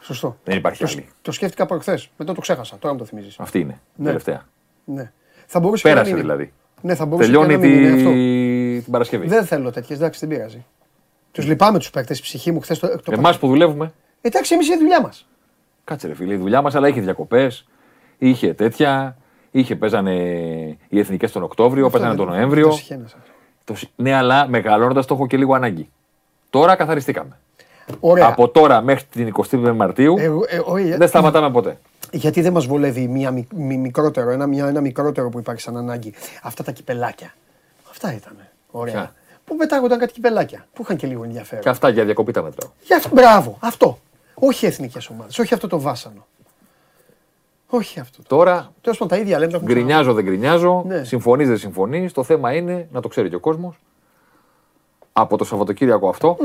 Σωστό. 0.02 0.38
Δεν 0.44 0.58
υπάρχει 0.58 0.84
Το, 0.84 0.90
άλλη. 0.92 1.08
το 1.22 1.32
σκέφτηκα 1.32 1.66
προχθές. 1.66 2.10
Μετά 2.18 2.34
το 2.34 2.42
ξέχασα. 2.42 2.78
Τώρα 2.78 2.94
μου 2.94 3.00
το 3.00 3.06
θυμίζεις. 3.06 3.40
Αυτή 3.40 3.60
είναι. 3.60 3.80
Ναι. 3.96 4.06
Τελευταία. 4.06 4.46
Ναι. 4.86 5.12
Θα 5.46 5.60
μπορούσε 5.60 5.82
και 5.84 5.90
να 5.90 5.94
Πέρασε 5.94 6.14
μην 6.14 6.24
είναι. 6.24 6.34
δηλαδή. 6.34 6.54
Ναι, 6.82 6.96
θα 6.96 7.06
μπορούσε 7.06 7.30
Τελειώνει 7.32 7.48
και 7.48 7.56
να 7.56 7.68
μην 7.68 7.84
είναι 7.84 7.96
αυτό. 7.96 8.10
τη... 8.10 8.82
την 8.84 8.92
Παρασκευή. 8.92 9.28
Δεν 9.28 9.46
θέλω 9.46 9.72
τέτοιες, 9.72 9.98
εντάξει, 9.98 10.26
δεν 10.26 10.38
πειράζει. 10.38 10.66
Τους 11.32 11.46
λυπάμαι 11.46 11.78
τους 11.78 11.90
παίκτες, 11.90 12.20
η 12.20 12.22
ψυχή 12.22 12.52
μου 12.52 12.60
χθες 12.60 12.80
το. 12.80 12.88
το... 12.88 13.12
Εμάς 13.12 13.40
που 13.40 13.48
δουλεύουμε, 13.48 13.94
Εντάξει, 14.22 14.54
εμείς 14.54 14.70
η 14.70 14.78
δουλειά 14.78 15.02
μας. 15.02 15.28
κάτσε 15.84 16.08
ρε 16.08 16.14
φίλε, 16.16 16.34
η 16.34 16.38
δουλειά 16.38 16.62
μας, 16.62 16.76
αλλά 16.76 16.88
είχε 16.88 17.02
διακοπές, 17.02 17.68
είχε 18.18 18.54
τέτοια. 18.54 19.16
Είχε, 19.54 19.76
παίζανε 19.76 20.14
οι 20.90 21.00
εθνικές 21.00 21.32
τον 21.32 21.44
Οκτώβριο, 21.44 21.90
παίζανε 21.90 22.16
τον 22.16 22.28
Νοέμβριο. 22.28 22.78
Το 23.64 23.76
συ- 23.76 23.90
Ναι, 23.96 24.14
αλλά 24.16 24.48
μεγαλώνοντας 24.48 25.06
το 25.06 25.14
έχω 25.14 25.28
και 25.28 25.38
λίγο 25.38 25.54
ανάγκη. 25.54 25.90
Τώρα 26.50 26.76
καθαριστήκαμε. 26.76 27.38
Ωραία. 28.00 28.28
Από 28.28 28.50
τώρα 28.50 28.82
μέχρι 28.82 29.06
την 29.12 29.28
25 29.28 29.74
Μαρτίου 29.76 30.16
Εγώ- 30.20 30.46
ε, 30.48 30.62
όχι, 30.66 30.96
δεν 30.96 31.08
σταματάμε 31.08 31.52
ποτέ. 31.52 31.78
Γιατί 32.12 32.42
δεν 32.42 32.54
μας 32.54 32.66
βολεύει 32.66 33.08
μια 33.08 33.32
μι- 33.32 33.52
μι- 33.54 33.80
μικρότερο, 33.80 34.30
ένα, 34.32 34.48
μια, 34.48 34.68
ένα 34.68 34.82
μικρότερο 34.82 35.30
που 35.30 35.40
υπάρχει 35.40 35.62
σαν 35.62 35.78
ανάγκη. 35.78 36.14
Αυτά 36.42 36.64
τα 36.64 36.72
κυπελάκια. 36.72 37.34
Αυτά 37.90 38.14
ήταν. 38.14 38.36
Ωραία. 38.72 38.94
Ποια; 38.94 39.14
Που 39.46 39.56
πετάγονταν 39.56 40.00
κάτι 40.00 40.14
κυπελάκια. 40.14 40.66
Που 40.74 40.82
είχαν 40.82 40.96
και 40.98 41.08
λίγο 41.08 41.24
ενδιαφέρον. 41.24 41.64
Και 41.64 41.70
αυτά 41.70 41.90
για 41.90 42.06
διακοπή 42.06 42.32
τα 42.32 42.42
μετράω. 42.42 42.70
Για 42.84 42.96
αυτό, 42.98 43.10
μπράβο, 43.14 43.58
αυτό. 43.60 44.00
Όχι 44.34 44.66
εθνικές 44.66 45.08
ομάδες, 45.10 45.40
όχι 45.40 45.54
αυτό 45.54 45.68
το 45.68 45.80
βάσανο. 45.80 46.26
Όχι 47.74 48.00
αυτό. 48.00 48.18
Το... 48.22 48.36
Τώρα 48.36 48.72
Τέλος 48.82 48.98
πάντων 48.98 49.18
τα 49.18 49.24
ίδια 49.24 49.40
λέμε. 49.40 49.52
τα 49.52 49.58
έχουμε 49.58 49.74
γκρινιάζω, 49.74 50.14
δεν 50.14 50.24
γκρινιάζω. 50.26 50.84
Ναι. 50.88 51.04
Συμφωνείς, 51.04 51.48
δεν 51.48 51.58
συμφωνείς. 51.58 52.14
Το 52.14 52.24
θέμα 52.24 52.54
είναι 52.54 52.88
να 52.92 53.02
το 53.02 53.08
ξέρει 53.08 53.30
και 53.30 53.36
ο 53.36 53.40
κόσμος. 53.40 53.76
Από 55.14 55.38
το 55.38 55.44
Σαββατοκύριακο 55.44 56.10
αυτό 56.10 56.38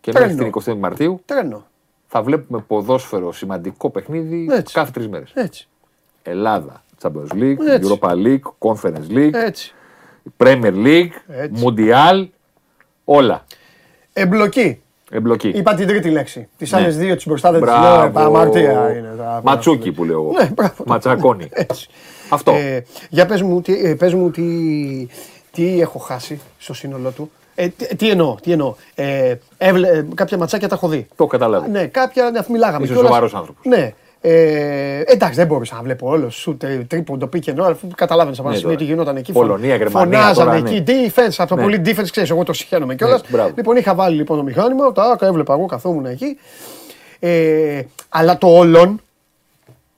και 0.00 0.12
μέχρι 0.12 0.34
Τρένο. 0.34 0.50
την 0.50 0.74
25 0.74 0.76
Μαρτίου 0.78 1.22
ξανά. 1.26 1.40
Τρένο. 1.40 1.66
θα 2.06 2.22
βλέπουμε 2.22 2.60
ποδόσφαιρο 2.60 3.32
σημαντικό 3.32 3.90
παιχνίδι 3.90 4.48
Έτσι. 4.50 4.74
κάθε 4.74 4.90
τρεις 4.90 5.08
μέρες. 5.08 5.30
Έτσι. 5.34 5.68
Ελλάδα, 6.22 6.82
Champions 7.02 7.32
League, 7.32 7.56
Έτσι. 7.68 7.98
Europa 8.00 8.10
League, 8.10 8.40
Conference 8.58 9.08
League, 9.10 9.32
Έτσι. 9.32 9.74
Premier 10.36 10.74
League, 10.74 11.10
Έτσι. 11.28 11.64
Mundial, 11.66 12.26
όλα. 13.04 13.44
Εμπλοκή. 14.12 14.82
Εμπλοκή. 15.10 15.48
Είπα 15.48 15.74
την 15.74 15.86
τρίτη 15.86 16.10
λέξη. 16.10 16.48
Τις 16.56 16.72
Ναι. 16.72 16.78
άλλες 16.78 16.96
δύο 16.96 17.14
τις 17.16 17.26
μπροστά 17.26 17.50
δεν 17.52 17.60
τις 17.62 17.70
λέω. 17.70 17.80
Μπράβο. 17.80 18.20
ε, 18.20 18.22
Αμαρτία 18.24 18.70
είναι. 18.96 19.14
τα- 19.18 19.40
Ματσούκι 19.44 19.92
που 19.92 20.04
λέω 20.04 20.20
εγώ. 20.20 20.32
Ναι, 20.40 20.50
μπράβο. 20.54 20.84
Ματσακόνι. 20.86 21.48
Έτσι. 21.68 21.88
Αυτό. 22.28 22.52
Ε, 22.52 22.84
για 23.10 23.26
πες 23.26 23.42
μου, 23.42 23.60
τι, 23.60 23.74
ε, 23.86 23.94
πες 23.94 24.14
μου 24.14 24.30
τι, 24.30 24.42
τι 25.50 25.80
έχω 25.80 25.98
χάσει 25.98 26.40
στο 26.58 26.74
σύνολό 26.74 27.10
του. 27.10 27.30
Ε, 27.54 27.68
τι, 27.68 27.96
τι 27.96 28.10
εννοώ, 28.10 28.34
τι 28.42 28.52
εννοώ. 28.52 28.74
Ε, 28.94 29.34
έβλε- 29.58 29.90
ε, 29.94 30.06
κάποια 30.14 30.38
ματσάκια 30.38 30.68
τα 30.68 30.74
έχω 30.74 30.88
δει. 30.88 31.06
Το 31.16 31.26
καταλάβεις. 31.26 31.70
Ναι, 31.70 31.86
κάποια 31.86 32.30
ναι, 32.30 32.40
μιλάγαμε. 32.48 32.84
Είσαι 32.84 32.92
κιόλας. 32.92 33.08
σοβαρός 33.10 33.34
άνθρωπος. 33.34 33.64
Ναι. 33.64 33.92
Ε, 34.20 35.00
εντάξει, 35.06 35.34
δεν 35.38 35.46
μπορούσα 35.46 35.74
να 35.74 35.82
βλέπω 35.82 36.08
όλο. 36.08 36.30
Σου 36.30 36.56
τρίποντο 36.86 37.26
πήγε 37.26 37.50
ενώ, 37.50 37.64
αφού 37.64 37.88
καταλάβαινες 37.96 38.38
από 38.38 38.48
ένα 38.48 38.56
Ναι, 38.56 38.62
σημείο 38.62 38.74
τώρα. 38.76 38.86
τι 38.86 38.92
γινόταν 38.92 39.16
εκεί. 39.16 39.32
Πολωνία, 39.32 39.76
Γερμανία, 39.76 40.18
Φωνάζανε 40.20 40.60
τώρα, 40.60 40.72
εκεί. 40.76 40.84
Defense, 40.86 41.34
από 41.36 41.48
το 41.48 41.54
Ναι. 41.54 41.62
πολύ 41.62 41.82
defense, 41.84 42.08
ξέρεις, 42.10 42.30
εγώ 42.30 42.42
το 42.44 42.52
συχαίνομαι 42.52 42.94
κιόλας. 42.94 43.22
Ναι, 43.22 43.28
μπράβο. 43.30 43.52
λοιπόν, 43.56 43.76
είχα 43.76 43.94
βάλει 43.94 44.16
λοιπόν 44.16 44.36
το 44.36 44.42
μηχάνημα, 44.42 44.92
τα 44.92 45.18
έβλεπα 45.20 45.52
εγώ, 45.54 45.66
καθόμουν 45.66 46.06
εκεί. 46.06 46.38
Ε, 47.18 47.82
αλλά 48.08 48.38
το 48.38 48.46
όλον 48.48 49.00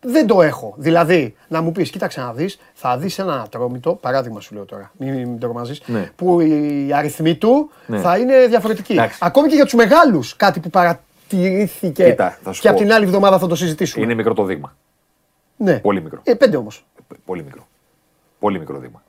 δεν 0.01 0.27
το 0.27 0.43
έχω. 0.43 0.75
Δηλαδή, 0.77 1.35
να 1.49 1.61
μου 1.63 1.73
πεις, 1.73 1.91
κοίταξε 1.91 2.21
να 2.21 2.33
δεις, 2.33 2.59
θα 2.75 2.97
δεις 2.99 3.19
ένα 3.19 3.41
ατρόμητο, 3.41 3.95
παράδειγμα 3.95 4.41
σου 4.41 4.55
λέω 4.55 4.65
τώρα, 4.65 4.91
μην, 4.99 5.13
μην 5.15 5.39
τρομάζει, 5.39 5.79
Ναι. 5.87 6.11
που 6.17 6.41
οι 6.41 6.91
αριθμοί 6.95 7.35
του 7.35 7.71
Ναι. 7.87 7.99
θα 7.99 8.17
είναι 8.19 8.47
διαφορετικοί. 8.49 8.93
Εντάξει. 8.93 9.19
Ακόμη 9.21 9.49
και 9.49 9.55
για 9.55 9.65
τους 9.65 9.75
μεγάλους, 9.75 10.37
κάτι 10.37 10.61
που 10.61 10.71
παρατηρήθηκε 11.37 12.05
Κοίτα, 12.05 12.39
θα 12.43 12.53
σου 12.53 12.61
και 12.61 12.69
πω. 12.69 12.75
από 12.75 12.83
την 12.83 12.93
άλλη 12.93 13.05
εβδομάδα 13.05 13.39
θα 13.39 13.47
το 13.47 13.55
συζητήσουμε. 13.55 14.05
Είναι 14.05 14.15
μικρό 14.15 14.35
το 14.35 14.45
δείγμα. 14.45 14.77
Ναι. 15.57 15.79
Πολύ 15.79 16.03
μικρό. 16.03 16.21
Ε, 16.25 16.35
πέντε 16.35 16.57
όμως. 16.57 16.85
Πολύ 17.25 17.43
μικρό. 17.45 17.67
Πολύ 18.39 18.59
μικρό 18.59 18.79
δείγμα. 18.79 19.03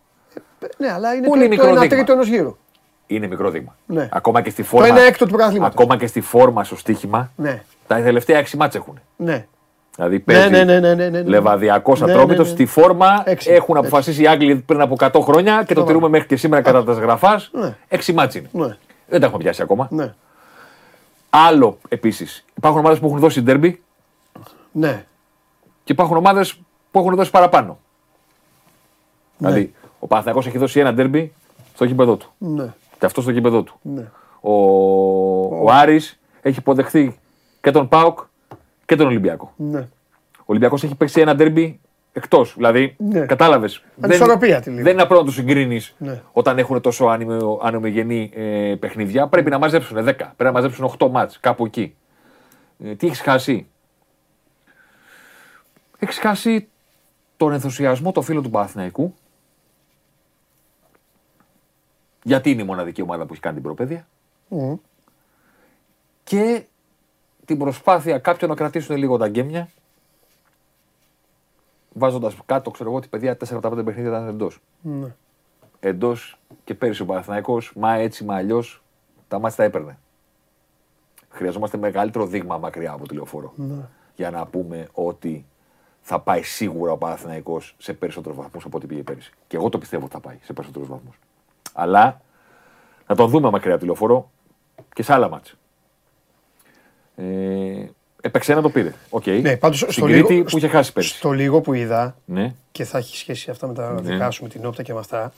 Ναι, 0.78 0.92
αλλά 0.92 1.14
είναι 1.14 1.28
Πολύ 1.28 1.44
το, 1.44 1.50
μικρό 1.50 1.64
το 1.66 1.72
ένα 1.72 1.80
δείγμα. 1.82 1.96
τρίτο 1.96 2.12
ενός 2.14 2.28
γύρου. 2.28 2.58
Είναι 3.08 3.28
μικρό 3.28 3.50
δείγμα. 3.50 3.76
Ναι. 3.86 4.10
Ακόμα 4.12 4.42
και 4.42 4.50
στη 4.50 4.64
φόρμα. 4.64 4.88
ένα 4.88 5.02
έκτο 5.02 5.26
του 5.26 5.32
πρωταθλήματος. 5.32 5.74
Ακόμα 5.76 5.98
και 5.98 6.08
στη 6.08 6.22
φόρμα 6.22 6.64
στο 6.64 6.76
στοίχημα. 6.76 7.32
Ναι. 7.36 7.64
Τα 7.88 8.02
τελευταία 8.02 8.38
έξι 8.38 8.58
μάτς 8.58 8.76
έχουν. 8.76 9.00
Ναι. 9.16 9.46
Δηλαδή 9.96 10.20
παίζει 10.20 10.50
ναι, 10.50 10.64
ναι, 10.64 10.80
ναι, 10.80 10.94
ναι, 10.94 11.10
ναι. 11.10 11.22
Λεβαδιακός 11.22 12.02
Ναι, 12.02 12.12
Ατρόμητος. 12.12 12.38
ναι, 12.38 12.44
ναι. 12.44 12.50
Στη 12.50 12.66
φόρμα 12.66 13.22
Έξι. 13.26 13.52
έχουν 13.52 13.78
αποφασίσει 13.78 14.22
οι 14.24 14.28
Άγγλοι 14.28 14.56
πριν 14.56 14.82
από 14.82 14.96
100 15.00 15.12
χρόνια 15.22 15.64
και 15.68 15.74
το 15.74 15.84
τηρούμε 15.84 16.08
μέχρι 16.10 16.28
και 16.28 16.36
σήμερα 16.36 16.62
κατά 16.62 16.84
τα 16.84 16.94
γραφά. 16.94 17.42
Ναι. 17.52 17.76
Έξι 17.88 18.14
μάτς 18.14 18.36
είναι. 18.36 18.50
Ναι. 18.52 18.78
Δεν 19.08 19.20
τα 19.20 19.26
έχουμε 19.26 19.44
πιάσει 19.44 19.62
ακόμα. 19.62 19.88
Ναι. 21.36 21.42
Άλλο 21.44 21.78
επίσης. 21.88 22.46
Υπάρχουν 22.58 22.80
ομάδες 22.80 23.00
που 23.00 23.06
έχουν 23.08 23.20
δώσει 23.20 23.42
ντέρμπι 23.42 23.82
Ναι. 24.72 25.06
και 25.84 25.92
υπάρχουν 25.92 26.18
ομάδες 26.18 26.60
που 26.92 27.00
έχουν 27.00 27.16
δώσει 27.16 27.32
παραπάνω. 27.32 27.78
Ναι. 29.38 29.48
Δηλαδή, 29.48 29.74
ο 30.00 30.08
Παναθηναϊκός 30.08 30.48
έχει 30.48 30.58
δώσει 30.58 30.80
ένα 30.80 30.94
ντέρμπι 30.94 31.34
στο 31.74 31.86
γήπεδο 31.86 32.16
του. 32.16 32.32
Ναι. 32.38 32.74
Και 33.00 33.06
αυτό 33.06 33.22
στο 33.22 33.32
γήπεδο 33.32 33.64
του. 33.64 33.80
Ναι. 33.82 34.12
Ο, 34.42 34.54
ο 35.64 35.72
Άρης 35.72 36.20
έχει 36.42 36.60
υποδεχθεί 36.60 37.20
και 37.62 37.72
τον 37.72 37.88
ΠΑΟΚ 37.88 38.20
και 38.86 38.96
τον 38.96 39.08
Ολυμπιακό. 39.08 39.54
Ναι. 39.56 39.88
Ο 40.38 40.44
Ολυμπιακός 40.46 40.84
έχει 40.84 40.96
παίξει 40.96 41.22
ένα 41.22 41.36
ντέρμπι 41.36 41.80
εκτός. 42.14 42.54
Δηλαδή, 42.56 42.96
Ναι. 42.98 43.26
κατάλαβες. 43.26 43.84
Ανισορροπία 44.02 44.62
τη 44.62 44.70
λίγο. 44.70 44.84
δεν 44.84 44.94
είναι 44.94 45.02
απλό 45.02 45.18
να 45.18 45.26
του 45.26 45.32
συγκρίνεις 45.32 45.96
Ναι. 45.98 46.22
όταν 46.32 46.58
έχουν 46.58 46.82
τόσο 46.82 47.06
άνεμο- 47.06 47.60
ανομογενή 47.64 48.32
ε, 48.36 48.76
παιχνίδια. 48.80 49.28
Πρέπει 49.28 49.50
να 49.50 49.58
μαζέψουν 49.58 49.98
10, 49.98 50.04
πρέπει 50.16 50.44
να 50.44 50.52
μαζέψουν 50.52 50.86
8 50.86 51.10
μάτς 51.10 51.40
κάπου 51.40 51.66
εκεί. 51.66 51.96
Ε, 52.84 52.96
τι 52.96 53.08
έχεις 53.08 53.22
χάσει; 53.22 53.66
Έχεις 56.04 56.18
χάσει 56.20 56.68
τον 57.38 57.54
ενθουσιασμό 57.54 58.12
το 58.12 58.22
φίλο 58.22 58.42
του 58.42 58.50
Παναθηναϊκού. 58.50 59.14
Γιατί 62.24 62.52
είναι 62.52 62.62
η 62.62 62.66
μοναδική 62.66 63.02
ομάδα 63.02 63.26
που 63.26 63.32
έχει 63.34 63.42
κάνει 63.42 63.56
την 63.56 63.64
προπαίδεια. 63.64 64.08
Μμ. 64.48 64.74
Και 66.24 66.64
την 67.46 67.58
προσπάθεια 67.58 68.18
κάποιων 68.20 68.50
να 68.50 68.56
κρατήσουν 68.56 68.96
λίγο 68.96 69.18
τα 69.18 69.28
γκέμια. 69.28 69.70
Βάζοντας 71.94 72.36
κάτω, 72.46 72.72
ξέρω 72.72 72.90
εγώ, 72.90 72.98
ότι 72.98 73.08
παιδιά 73.08 73.38
4 73.38 73.52
από 73.52 73.62
τα 73.62 73.70
5 73.70 73.86
παιχνίδια 73.86 74.10
ήταν 74.10 74.28
εντός. 74.28 74.60
Ναι. 74.82 75.16
Εντός 75.80 76.40
και 76.64 76.74
πέρυσι 76.74 77.02
ο 77.02 77.06
Παναθηναϊκός, 77.06 77.74
μα 77.76 77.94
έτσι, 77.94 78.24
μα 78.24 78.36
αλλιώς, 78.36 78.84
τα 79.28 79.40
ματς 79.40 79.58
τα 79.58 79.64
έπαιρνε. 79.64 79.98
Χρειαζόμαστε 81.30 81.78
μεγαλύτερο 81.78 82.26
δείγμα 82.26 82.58
μακριά 82.58 82.92
από 82.92 83.08
τη 83.08 83.14
λεωφόρο. 83.14 83.54
Για 84.16 84.32
να 84.32 84.46
πούμε 84.46 84.88
ότι 84.94 85.46
θα 86.02 86.20
πάει 86.20 86.42
σίγουρα 86.44 86.92
ο 86.92 86.98
Παναθηναϊκός 86.98 87.76
σε 87.78 87.94
περισσότερους 87.94 88.38
βαθμούς 88.38 88.66
από 88.66 88.78
ό,τι 88.78 88.88
πήγε 88.88 89.04
πέρυσι. 89.04 89.32
Και 89.48 89.58
εγώ 89.58 89.70
το 89.70 89.78
πιστεύω 89.78 90.04
ότι 90.04 90.14
θα 90.14 90.20
πάει 90.20 90.38
σε 90.42 90.54
περισσότερους 90.54 90.88
βαθμούς. 90.88 91.20
Αλλά 91.74 92.22
να 93.08 93.16
τον 93.16 93.30
δούμε 93.30 93.50
μακριά 93.50 93.72
από 93.72 93.80
τη 93.80 93.86
λεωφόρο 93.86 94.32
και 94.94 95.04
σε 95.04 95.14
άλλα 95.14 95.30
ματς. 95.30 95.54
Ε, 97.16 97.86
έπαιξε 98.22 98.52
ένα 98.52 98.62
το 98.62 98.70
πήρε. 98.70 98.94
Οκ. 99.10 99.26
Ναι, 99.26 99.58
πάντως 99.58 99.78
Στην 99.78 99.92
στο 99.92 100.06
Κρήτη 100.06 100.34
λίγο, 100.34 100.46
που 100.46 100.58
είχε 100.58 100.68
χάσει 100.68 100.94
πέρυσι. 100.94 101.16
στο 101.16 101.32
λίγο 101.32 101.62
που 101.62 101.74
είδα 101.74 102.16
Ναι. 102.26 102.54
και 102.72 102.84
θα 102.84 102.98
έχει 102.98 103.18
σχέση 103.18 103.50
αυτά 103.52 103.68
με 103.68 103.74
τα 103.74 103.94
Ναι. 103.94 104.02
δικά 104.02 104.32
σου, 104.32 104.44
με 104.44 104.50
την 104.50 104.66
Opta 104.66 104.84
και 104.84 104.94
με 104.94 105.00
αυτά, 105.00 105.34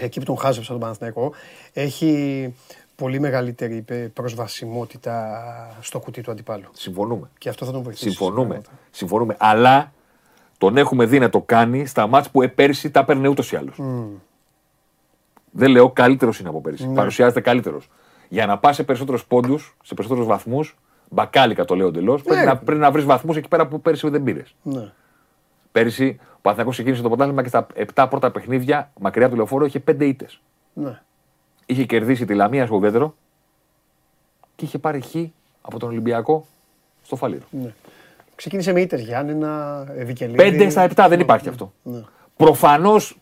εκεί 0.00 0.18
που 0.18 0.24
τον 0.26 0.38
χάζεψα 0.38 0.70
τον 0.72 0.80
Παναθηναϊκό, 0.80 1.32
έχει 1.72 2.54
πολύ 2.96 3.20
μεγαλύτερη 3.20 3.84
ε, 3.88 3.94
προσβασιμότητα 3.94 5.42
στο 5.80 5.98
κουτί 6.00 6.20
του 6.20 6.30
αντιπάλου. 6.30 6.64
Συμφωνούμε. 6.72 7.30
Και 7.38 7.48
αυτό 7.48 7.64
θα 7.64 7.72
τον 7.72 7.82
βοηθήσει. 7.82 8.04
Συμφωνούμε. 8.08 8.44
πράγματα. 8.46 8.70
Συμφωνούμε. 8.90 9.36
Αλλά 9.38 9.92
τον 10.58 10.76
έχουμε 10.76 11.06
δει 11.06 11.18
να 11.18 11.28
το 11.30 11.40
κάνει 11.40 11.86
στα 11.86 12.06
μάτς 12.06 12.30
που 12.30 12.42
ε, 12.42 12.46
πέρσι 12.48 12.90
τα 12.90 13.00
έπαιρνε 13.00 13.28
ούτως 13.28 13.52
ή 13.52 13.56
άλλως. 13.56 13.76
Δεν 15.50 15.70
λέω 15.70 15.90
καλύτερος 15.90 16.38
είναι 16.38 16.48
από 16.48 16.60
πέρσι. 16.60 16.88
Ναι. 16.88 16.94
Παρουσιάζεται 16.94 17.40
καλύτερος. 17.40 17.88
Για 18.28 18.46
να 18.46 18.58
πας 18.58 18.76
σε 18.76 18.82
περισσότερους 18.82 19.24
πόντους, 19.24 19.76
σε 19.84 19.94
περισσότερους 19.94 20.28
βαθμούς, 20.28 20.76
μπακάλικα 21.12 21.64
το 21.64 21.74
λέω 21.74 21.86
εντελώ, 21.86 22.20
πρέπει 22.24 22.46
να, 22.46 22.56
πρέπει 22.56 22.80
να 22.80 22.90
βρεις 22.90 23.04
βαθμούς 23.04 23.36
εκεί 23.36 23.48
πέρα 23.48 23.66
που 23.66 23.80
πέρσι 23.80 24.08
δεν 24.08 24.22
πήρες. 24.22 24.54
Ναι. 24.62 24.92
Πέρσι 25.72 26.18
ο 26.20 26.38
Παναθηναϊκός 26.42 26.74
ξεκίνησε 26.74 27.02
το 27.02 27.08
πρωτάθλημα 27.08 27.42
και 27.42 27.48
στα 27.48 27.66
7 27.94 28.06
πρώτα 28.10 28.30
παιχνίδια 28.30 28.90
μακριά 29.00 29.26
από 29.26 29.34
το 29.34 29.40
λεωφόρο 29.40 29.64
είχε 29.64 29.82
5 29.90 30.00
ήττες. 30.00 30.40
Ναι. 30.72 31.00
Είχε 31.66 31.84
κερδίσει 31.84 32.24
τη 32.24 32.34
Λαμία 32.34 32.66
στο 32.66 32.76
ουδέτερο 32.76 33.14
και 34.56 34.64
είχε 34.64 34.78
πάρει 34.78 35.00
χ 35.00 35.14
από 35.62 35.78
τον 35.78 35.88
Ολυμπιακό 35.88 36.46
στο 37.02 37.16
Φαλήρο. 37.16 37.44
ναι. 37.50 37.74
Ξεκίνησε 38.34 38.72
με 38.72 38.80
ήττες 38.80 39.00
Γιάννενα, 39.00 39.84
Ευικελίδη. 39.96 40.66
5 40.66 40.70
στα 40.70 40.88
7 40.94 41.06
δεν 41.08 41.20
υπάρχει 41.20 41.48
αυτό. 41.48 41.72
Ναι. 41.82 42.02
Προφανώς 42.36 43.18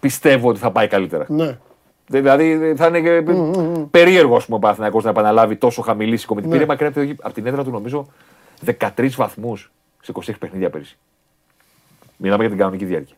πιστεύω 0.00 0.48
ότι 0.48 0.58
θα 0.58 0.70
πάει 0.70 0.86
καλύτερα. 0.86 1.26
Ναι. 1.28 1.58
Δηλαδή 2.20 2.74
θα 2.76 2.86
είναι 2.86 3.00
και 3.00 3.22
περίεργο 3.90 4.36
ας 4.36 4.44
πούμε, 4.44 4.56
ο 4.56 4.60
Παναθηναϊκός 4.60 5.04
να 5.04 5.10
επαναλάβει 5.10 5.56
τόσο 5.56 5.82
χαμηλή 5.82 6.16
συγκομιτή. 6.16 6.48
Πήρε 6.48 6.66
μακριά 6.66 6.88
από 6.88 7.00
το- 7.06 7.14
από 7.22 7.34
την 7.34 7.46
έδρα 7.46 7.64
του 7.64 7.70
νομίζω 7.70 8.06
13 8.64 9.08
βαθμούς 9.16 9.72
σε 10.02 10.12
26 10.14 10.38
παιχνίδια 10.38 10.70
πέρυσι. 10.70 10.98
Μιλάμε 12.16 12.40
για 12.40 12.48
την 12.50 12.58
κανονική 12.58 12.84
διάρκεια. 12.84 13.16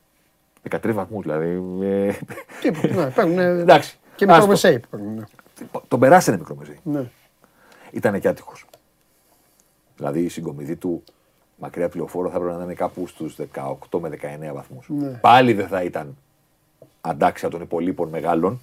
13 0.70 0.92
βαθμούς 0.92 1.22
δηλαδή. 1.22 1.62
ε, 1.82 2.12
Τίποτα. 2.60 2.94
Ναι, 2.94 3.10
παίρνουν. 3.10 3.38
Εντάξει. 3.64 3.96
Και 4.16 4.24
μικρό 4.24 4.34
άστο. 4.38 4.50
μεσέι 4.50 4.80
παίρνουν. 4.90 5.14
ναι. 5.14 5.24
Τον 5.88 6.00
περάσανε 6.00 6.36
μικρό 6.36 6.54
μεσή. 6.54 6.78
Ναι. 6.82 7.04
Ήταν 7.90 8.20
και 8.20 8.28
άτυχος. 8.28 8.64
Δηλαδή 9.96 10.20
η 10.20 10.28
συγκομιδή 10.28 10.76
του 10.76 11.02
μακριά 11.56 11.88
τηλεοφόρο 11.88 12.28
θα 12.30 12.36
έπρεπε 12.36 12.56
να 12.56 12.64
είναι 12.64 12.74
κάπου 12.74 13.06
στους 13.06 13.36
18 13.90 13.98
με 14.00 14.08
19 14.08 14.52
βαθμούς. 14.54 14.86
Ναι. 14.88 15.08
Πάλι 15.08 15.52
δεν 15.52 15.66
θα 15.66 15.82
ήταν 15.82 16.16
αντάξια 17.00 17.48
των 17.48 17.60
υπολείπων 17.60 18.08
μεγάλων. 18.08 18.60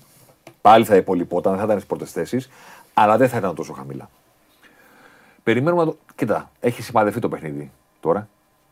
Πάλι 0.62 0.86
θα 0.86 0.96
υπολοιπόταν, 0.96 1.52
δεν 1.52 1.60
θα 1.60 1.66
ήταν 1.66 1.78
στις 1.78 1.90
πρώτες 1.90 2.12
θέσεις, 2.12 2.50
αλλά 2.94 3.18
δεν 3.18 3.30
θα 3.30 3.38
ήταν 3.38 3.56
τόσο 3.56 3.74
χαμηλά. 3.74 4.10
Περιμένουμε 5.44 5.84
να 5.84 5.92
το. 5.92 5.98
Κοίτα, 6.16 6.52
έχει 6.60 6.82
σημαδευτεί 6.82 7.20
το 7.20 7.30
παιχνίδι 7.30 7.72
τώρα, 8.00 8.28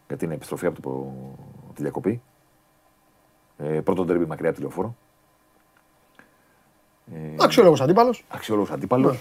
γιατί 0.08 0.26
είναι 0.26 0.34
επιστροφή 0.34 0.66
από 0.66 0.82
το... 0.82 1.14
τη 1.74 1.82
διακοπή. 1.82 2.22
Ε, 3.58 3.80
πρώτο 3.80 4.06
ντερμπι 4.06 4.26
μακριά 4.26 4.50
από 4.50 4.58
τηλεοφόρο. 4.58 4.96
Ε, 7.14 7.44
Αξιόλογος 7.44 7.82
αντίπαλος. 7.82 8.26
Αξιόλογος 8.30 8.72
αντίπαλος. 8.72 9.12
Ναι. 9.14 9.20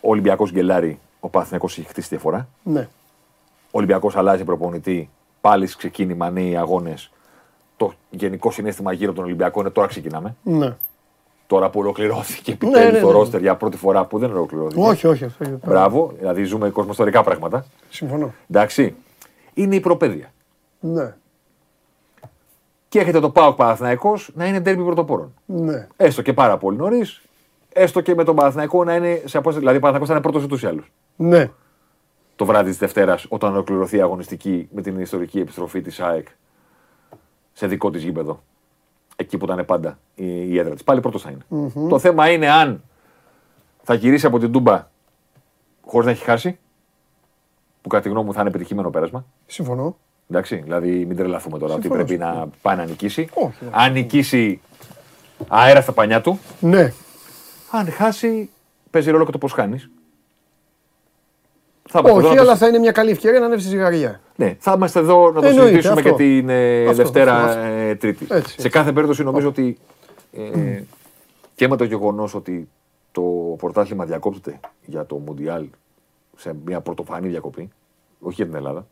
Ο 0.00 0.10
Ολυμπιακός 0.10 0.50
γκελάρι, 0.50 0.98
ο 1.20 1.28
Παθηνικό 1.28 1.66
έχει 1.66 1.82
χτίσει 1.82 2.08
διαφορά. 2.08 2.48
Ναι. 2.62 2.88
Ο 3.66 3.78
Ολυμπιακός 3.78 4.16
αλλάζει 4.16 4.44
προπονητή. 4.44 5.10
Πάλι 5.40 5.66
ξεκίνημα 5.66 6.30
νέοι 6.30 6.56
αγώνες. 6.56 7.10
Το 7.76 7.92
γενικό 8.10 8.50
συνέστημα 8.50 8.92
γύρω 8.92 9.08
από 9.10 9.18
τον 9.18 9.28
Ολυμπιακό 9.28 9.60
είναι 9.60 9.70
τώρα 9.70 9.86
ξεκινάμε. 9.86 10.36
Ναι. 10.42 10.76
Τώρα 11.46 11.70
που 11.70 11.80
ολοκληρώθηκε 11.80 12.52
επιτέλους 12.52 12.84
ναι, 12.84 12.90
ναι, 12.90 13.00
το 13.00 13.06
ναι. 13.06 13.12
ρόστερ 13.12 13.40
για 13.40 13.56
πρώτη 13.56 13.76
φορά 13.76 14.04
που 14.04 14.18
δεν 14.18 14.30
ολοκληρώθηκε. 14.30 14.80
Όχι, 14.80 15.06
όχι. 15.06 15.24
όχι. 15.24 15.58
Μπράβο, 15.66 16.12
δηλαδή 16.18 16.44
ζούμε 16.44 16.70
κοσμοστορικά 16.70 17.22
πράγματα. 17.22 17.64
Συμφωνώ. 17.88 18.34
Εντάξει. 18.50 18.94
Είναι 19.54 19.74
η 19.74 19.80
προπαίδεια. 19.80 20.32
Ναι. 20.80 21.14
Και 22.88 22.98
έχετε 22.98 23.20
το 23.20 23.30
Πάοκ 23.30 23.56
Παναθναϊκό 23.56 24.18
να 24.34 24.46
είναι 24.46 24.60
τέρμι 24.60 24.84
πρωτοπόρων. 24.84 25.34
Ναι. 25.46 25.86
Έστω 25.96 26.22
και 26.22 26.32
πάρα 26.32 26.56
πολύ 26.58 26.76
νωρίς. 26.76 27.22
Έστω 27.72 28.00
και 28.00 28.14
με 28.14 28.24
τον 28.24 28.34
Παναθναϊκό 28.34 28.84
να 28.84 28.94
είναι 28.94 29.22
σε 29.24 29.38
απόσταση. 29.38 29.58
Δηλαδή, 29.58 29.76
ο 29.76 29.80
Παναθναϊκό 29.80 30.06
θα 30.06 30.12
είναι 30.12 30.22
πρώτος 30.22 30.44
ούτω 30.44 30.56
ή 30.66 30.66
άλλω. 30.66 30.82
Ναι. 31.16 31.50
Το 32.36 32.44
βράδυ 32.44 32.68
της 32.68 32.78
Δευτέρας, 32.78 33.26
όταν 33.28 33.52
ολοκληρωθεί 33.52 33.96
η 33.96 34.00
αγωνιστική 34.00 34.68
με 34.72 34.82
την 34.82 35.00
ιστορική 35.00 35.40
επιστροφή 35.40 35.80
της 35.80 36.00
ΑΕΚ 36.00 36.26
σε 37.52 37.66
δικό 37.66 37.90
της 37.90 38.02
γήπεδο. 38.02 38.42
Εκεί 39.16 39.38
που 39.38 39.44
ήταν 39.44 39.64
πάντα 39.64 39.98
η, 40.14 40.52
η 40.52 40.58
έδρα 40.58 40.74
της. 40.74 40.84
Πάλι 40.84 41.00
πρώτος 41.00 41.22
θα 41.22 41.30
ειναι 41.30 41.72
Το 41.88 41.98
θέμα 41.98 42.30
είναι 42.30 42.50
αν 42.50 42.82
θα 43.82 43.94
γυρίσει 43.94 44.26
από 44.26 44.38
την 44.38 44.52
Τούμπα 44.52 44.88
χωρίς 45.86 46.06
να 46.06 46.12
έχει 46.12 46.24
χάσει. 46.24 46.58
Που 47.82 47.88
κατά 47.88 48.02
τη 48.02 48.08
γνώμη 48.08 48.26
μου 48.26 48.32
θα 48.32 48.40
είναι 48.40 48.50
πετυχημένο 48.50 48.90
πέρασμα. 48.90 49.24
Συμφωνώ. 49.46 49.96
Εντάξει, 50.30 50.56
δηλαδή 50.56 51.04
μην 51.04 51.16
τρελαθούμε 51.16 51.58
τώρα 51.58 51.74
ότι 51.74 51.88
πρέπει 51.88 52.16
να 52.16 52.48
πάει 52.62 52.76
να 52.76 52.84
νικήσει. 52.84 53.28
Όχι, 53.34 53.64
αν 53.70 53.92
νικήσει 53.92 54.60
αέρα 55.48 55.80
στα 55.80 55.92
πανιά 55.92 56.20
του. 56.20 56.38
Ναι. 56.60 56.92
Αν 57.70 57.90
χάσει, 57.90 58.50
παίζει 58.90 59.10
ρόλο 59.10 59.24
και 59.24 59.30
το 59.30 59.38
πώς 59.38 59.52
χάνεις. 59.52 59.90
Θα 61.88 62.00
Όχι, 62.00 62.38
αλλά 62.38 62.56
θα 62.56 62.66
είναι 62.66 62.78
μια 62.78 62.92
καλή 62.92 63.10
ευκαιρία 63.10 63.40
να 63.40 63.46
ανέβει 63.46 63.60
στη 63.60 63.70
ζυγαριά. 63.70 64.20
Ναι, 64.36 64.56
θα 64.58 64.72
είμαστε 64.76 64.98
εδώ 64.98 65.30
να 65.32 65.40
το 65.40 65.48
συζητήσουμε 65.48 66.02
και 66.02 66.12
την 66.12 66.48
ε, 66.48 66.92
Δευτέρα 66.92 67.58
ε, 67.58 67.94
Τρίτη. 67.94 68.26
Σε 68.56 68.68
κάθε 68.68 68.92
περίπτωση 68.92 69.22
νομίζω 69.22 69.48
ότι 69.48 69.78
ε, 70.32 70.82
και 71.54 71.68
με 71.68 71.76
το 71.76 71.84
γεγονός 71.84 72.34
ότι 72.34 72.68
το 73.12 73.22
πρωτάθλημα 73.58 74.04
διακόπτεται 74.04 74.60
για 74.84 75.06
το 75.06 75.16
Μουντιάλ 75.16 75.66
σε 76.36 76.56
μια 76.64 76.80
πρωτοφανή 76.80 77.28
διακοπή, 77.28 77.70
όχι 78.20 78.34
για 78.34 78.46
την 78.46 78.54
Ελλάδα, 78.54 78.86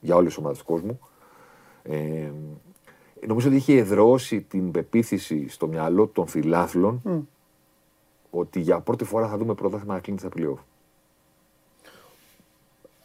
για 0.00 0.14
όλες 0.14 0.28
τις 0.28 0.38
ομάδες 0.38 0.58
του 0.58 0.64
κόσμου. 0.64 1.00
Ε, 1.82 2.30
νομίζω 3.26 3.48
ότι 3.48 3.56
είχε 3.56 3.78
εδρώσει 3.78 4.40
την 4.40 4.70
πεποίθηση 4.70 5.48
στο 5.48 5.66
μυαλό 5.66 6.06
των 6.06 6.26
φιλάθλων 6.26 7.26
ότι 8.30 8.60
για 8.60 8.80
πρώτη 8.80 9.04
φορά 9.04 9.28
θα 9.28 9.36
δούμε 9.36 9.54
πρωτάθλημα 9.54 9.94
να 9.94 10.00
κλείνει 10.00 10.18
στα 10.18 10.28
playoff. 10.36 10.58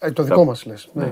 Ε, 0.06 0.12
το 0.12 0.24
δικό 0.24 0.46
μας 0.46 0.66
λες. 0.66 0.90
Ναι. 0.94 1.06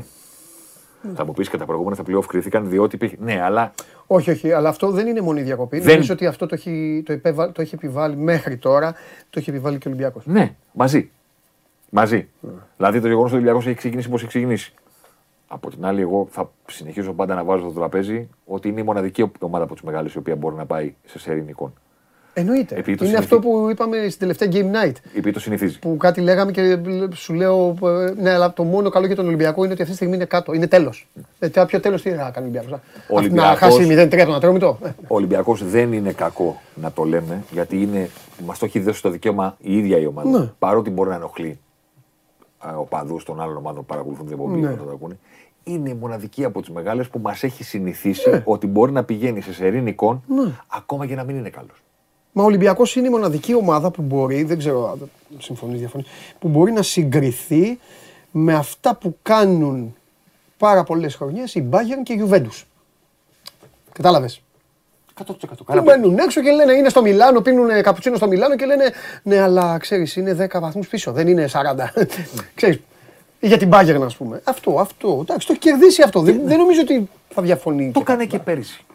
ναι. 1.02 1.14
Θα 1.16 1.26
μου 1.26 1.34
πεις 1.34 1.50
και 1.50 1.58
τα 1.58 1.66
προηγούμενα 1.66 1.96
στα 1.96 2.04
playoff 2.08 2.26
κρίθηκαν 2.28 2.70
διότι 2.70 2.96
υπήρχε. 2.96 3.18
Ναι, 3.20 3.42
αλλά. 3.42 3.74
Όχι, 4.08 4.32
όχι, 4.32 4.52
αλλά 4.52 4.70
αυτό 4.70 4.92
δεν 4.92 5.08
είναι 5.08 5.22
μόνο 5.22 5.40
η 5.40 5.44
διακοπή. 5.44 5.80
Δεν... 5.80 5.94
Νομίζω 5.94 6.14
ότι 6.14 6.26
αυτό 6.26 6.46
το 6.46 6.56
έχει, 6.56 7.04
το, 7.06 7.14
υπέβα... 7.14 7.52
το 7.52 7.62
έχει 7.62 7.76
επιβάλει 7.76 8.16
μέχρι 8.16 8.58
τώρα, 8.58 8.92
το 9.30 9.40
έχει 9.40 9.50
επιβάλει 9.50 9.78
και 9.78 9.88
ο 9.88 9.92
Ολυμπιακός. 9.92 10.26
Ναι, 10.26 10.56
μαζί. 10.72 11.12
Μαζί. 11.90 12.28
Ναι. 12.40 12.52
Δηλαδή 12.78 13.02
το 13.02 13.08
γεγονός 13.08 13.26
ότι 13.28 13.34
ο 13.34 13.38
Ολυμπιακός 13.38 13.66
έχει 13.66 13.76
ξεκινήσει 13.76 14.08
όπως 14.08 14.20
έχει 14.20 14.30
ξεκινήσει. 14.30 14.74
Από 15.48 15.70
την 15.70 15.86
άλλη, 15.86 16.02
εγώ 16.02 16.28
θα 16.32 16.52
συνεχίσω 16.66 17.14
πάντα 17.14 17.36
να 17.36 17.44
βάζω 17.44 17.70
στο 17.70 17.80
τραπέζι 17.80 18.30
ότι 18.46 18.68
είναι 18.68 18.80
η 18.80 18.84
μοναδική 18.84 19.32
ομάδα 19.40 19.64
από 19.64 19.74
τις 19.74 19.84
μεγάλες 19.84 20.14
η 20.14 20.18
οποία 20.18 20.36
μπορεί 20.36 20.56
να 20.56 20.66
πάει 20.66 20.94
σε 21.06 21.20
σερήν 21.20 21.48
εικόν. 21.48 21.74
Εννοείται. 22.34 22.84
Είναι 23.02 23.18
αυτό 23.18 23.40
που 23.40 23.68
είπαμε 23.72 23.98
στην 23.98 24.20
τελευταία 24.20 24.50
Game 24.52 24.76
Night. 24.76 24.94
Επειδή 25.10 25.32
το 25.32 25.40
συνηθίζει. 25.40 25.80
Που 25.80 25.98
κάτι 25.98 26.22
λέγαμε 26.22 26.52
και 26.52 26.80
σου 27.14 27.34
λέω. 27.34 27.76
Ναι, 28.18 28.32
αλλά 28.32 28.54
το 28.54 28.64
μόνο 28.64 28.90
καλό 28.90 29.06
για 29.06 29.16
τον 29.16 29.28
Ολυμπιακό 29.28 29.64
είναι 29.64 29.74
ότι 29.74 29.82
αυτή 29.82 29.94
τη 29.94 30.00
στιγμή 30.00 30.16
είναι 30.16 30.26
κάτω. 30.26 30.54
Είναι 30.54 30.68
τέλος. 30.68 31.08
Ε, 31.40 31.48
ποιο 31.68 31.80
τέλος 31.80 32.02
τι 32.02 32.10
θα 32.10 32.32
κάνει 32.34 32.58
ο 33.08 33.16
Ολυμπιακός. 33.16 33.50
Να 33.50 33.56
χάσει 33.56 33.88
0-3 33.90 34.24
τον 34.26 34.36
Ατρόμητο. 34.36 34.78
Ο 35.08 35.16
Ολυμπιακός 35.16 35.64
δεν 35.64 35.94
είναι 35.94 36.12
κακό 36.12 36.62
να 36.76 36.92
το 36.92 37.04
λέμε 37.04 37.44
γιατί 37.52 37.82
είναι, 37.82 38.10
μας 38.46 38.60
το 38.60 38.66
έχει 38.66 38.80
δώσει 38.80 39.02
το 39.02 39.10
δικαίωμα 39.10 39.58
η 39.62 39.78
ίδια 39.78 39.98
η 39.98 40.06
ομάδα. 40.06 40.30
Ναι. 40.30 40.50
Παρότι 40.60 40.90
μπορεί 40.90 41.10
να 41.10 41.16
ενοχλεί 41.16 41.60
ο 42.78 42.84
παδού 42.84 43.20
των 43.26 43.42
άλλων 43.42 43.58
ομάδων 43.58 43.80
που 43.80 43.86
παρακολουθούν 43.86 44.26
την 44.26 44.34
εκπομπή 44.34 44.60
ναι. 44.60 44.74
το 44.74 44.90
ακούνε. 44.94 45.18
Είναι 45.64 45.90
η 45.90 45.94
μοναδική 45.94 46.44
από 46.44 46.60
τις 46.60 46.70
μεγάλες 46.70 47.08
που 47.08 47.20
μας 47.20 47.44
έχει 47.44 47.64
συνηθίσει 47.64 48.30
ναι. 48.30 48.42
ότι 48.46 48.68
μπορεί 48.68 48.92
να 48.92 49.04
πηγαίνει 49.04 49.42
σε 49.42 49.54
σερήν 49.54 49.88
εικόν 49.88 50.24
ναι. 50.28 50.52
ακόμα 50.68 51.06
και 51.06 51.16
να 51.16 51.24
μην 51.24 51.36
είναι 51.38 51.50
καλός. 51.50 51.84
Μα 52.34 52.44
ο 52.44 52.46
Ολυμπιακός 52.46 52.96
είναι 52.96 53.08
η 53.08 53.10
μοναδική 53.10 53.56
ομάδα 53.56 53.92
που 53.92 54.02
μπορεί, 54.02 54.44
δεν 54.44 54.58
ξέρω 54.58 54.92
αν 54.92 55.10
συμφωνείς 55.40 55.80
διαφωνείς, 55.80 56.08
που 56.40 56.48
μπορεί 56.48 56.72
να 56.72 56.82
συγκριθεί 56.82 57.80
με 58.32 58.54
αυτά 58.54 58.96
που 58.96 59.18
κάνουν 59.22 59.96
πάρα 60.58 60.84
πολλές 60.84 61.16
χρονιές 61.16 61.56
η 61.56 61.70
Bayern 61.72 62.04
και 62.04 62.14
η 62.14 62.28
Juventus. 62.28 62.64
Κατάλαβες; 63.92 64.42
100%. 65.26 65.34
Που 65.66 65.82
μπαίνουν 65.82 66.18
έξω 66.18 66.42
και 66.42 66.52
λένε 66.52 66.74
είναι 66.74 66.90
στο 66.90 67.02
Μιλάνο, 67.02 67.42
πίνουν 67.42 67.82
καπουτσίνο 67.82 68.16
στο 68.16 68.28
Μιλάνο 68.28 68.56
και 68.56 68.66
λένε 68.66 68.92
ναι, 69.24 69.40
αλλά 69.40 69.78
ξέρεις, 69.78 70.16
είναι 70.16 70.50
10 70.52 70.60
βαθμούς 70.60 70.88
πίσω, 70.88 71.12
δεν 71.12 71.28
είναι 71.28 71.50
40. 71.52 71.88
ξέρεις, 72.56 72.80
για 73.40 73.58
την 73.58 73.70
Bayern, 73.74 74.02
ας 74.06 74.16
πούμε. 74.16 74.42
Αυτό, 74.44 74.80
αυτό. 74.80 75.20
Εντάξει, 75.22 75.48
το 75.48 75.54
έχει 75.54 75.62
κερδίσει 75.62 76.02
αυτό. 76.02 76.20
Δεν, 76.22 76.42
δεν 76.44 76.58
νομίζω 76.58 76.82
ότι 76.82 77.10
θα 77.30 77.42
διαφωνεί. 77.42 77.92
Το 77.92 78.00
έκανε 78.00 78.26
και 78.26 78.40
πέρυσι. 78.40 78.86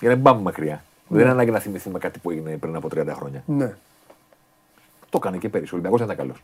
Για 0.00 0.08
να 0.08 0.14
μην 0.14 0.24
πάμε 0.24 0.40
μακριά. 0.40 0.84
Δεν 1.08 1.20
είναι 1.20 1.30
ανάγκη 1.30 1.50
να 1.50 1.58
θυμηθούμε 1.58 1.98
κάτι 1.98 2.18
που 2.18 2.30
έγινε 2.30 2.50
πριν 2.50 2.76
από 2.76 2.88
30 2.94 3.06
χρόνια. 3.10 3.42
Ναι. 3.46 3.74
Το 5.10 5.18
έκανε 5.22 5.36
και 5.36 5.48
πέρυσι. 5.48 5.74
Ο 5.74 5.76
Ολυμπιακός 5.76 6.06
δεν 6.06 6.10
ήταν 6.10 6.26
καλός. 6.26 6.42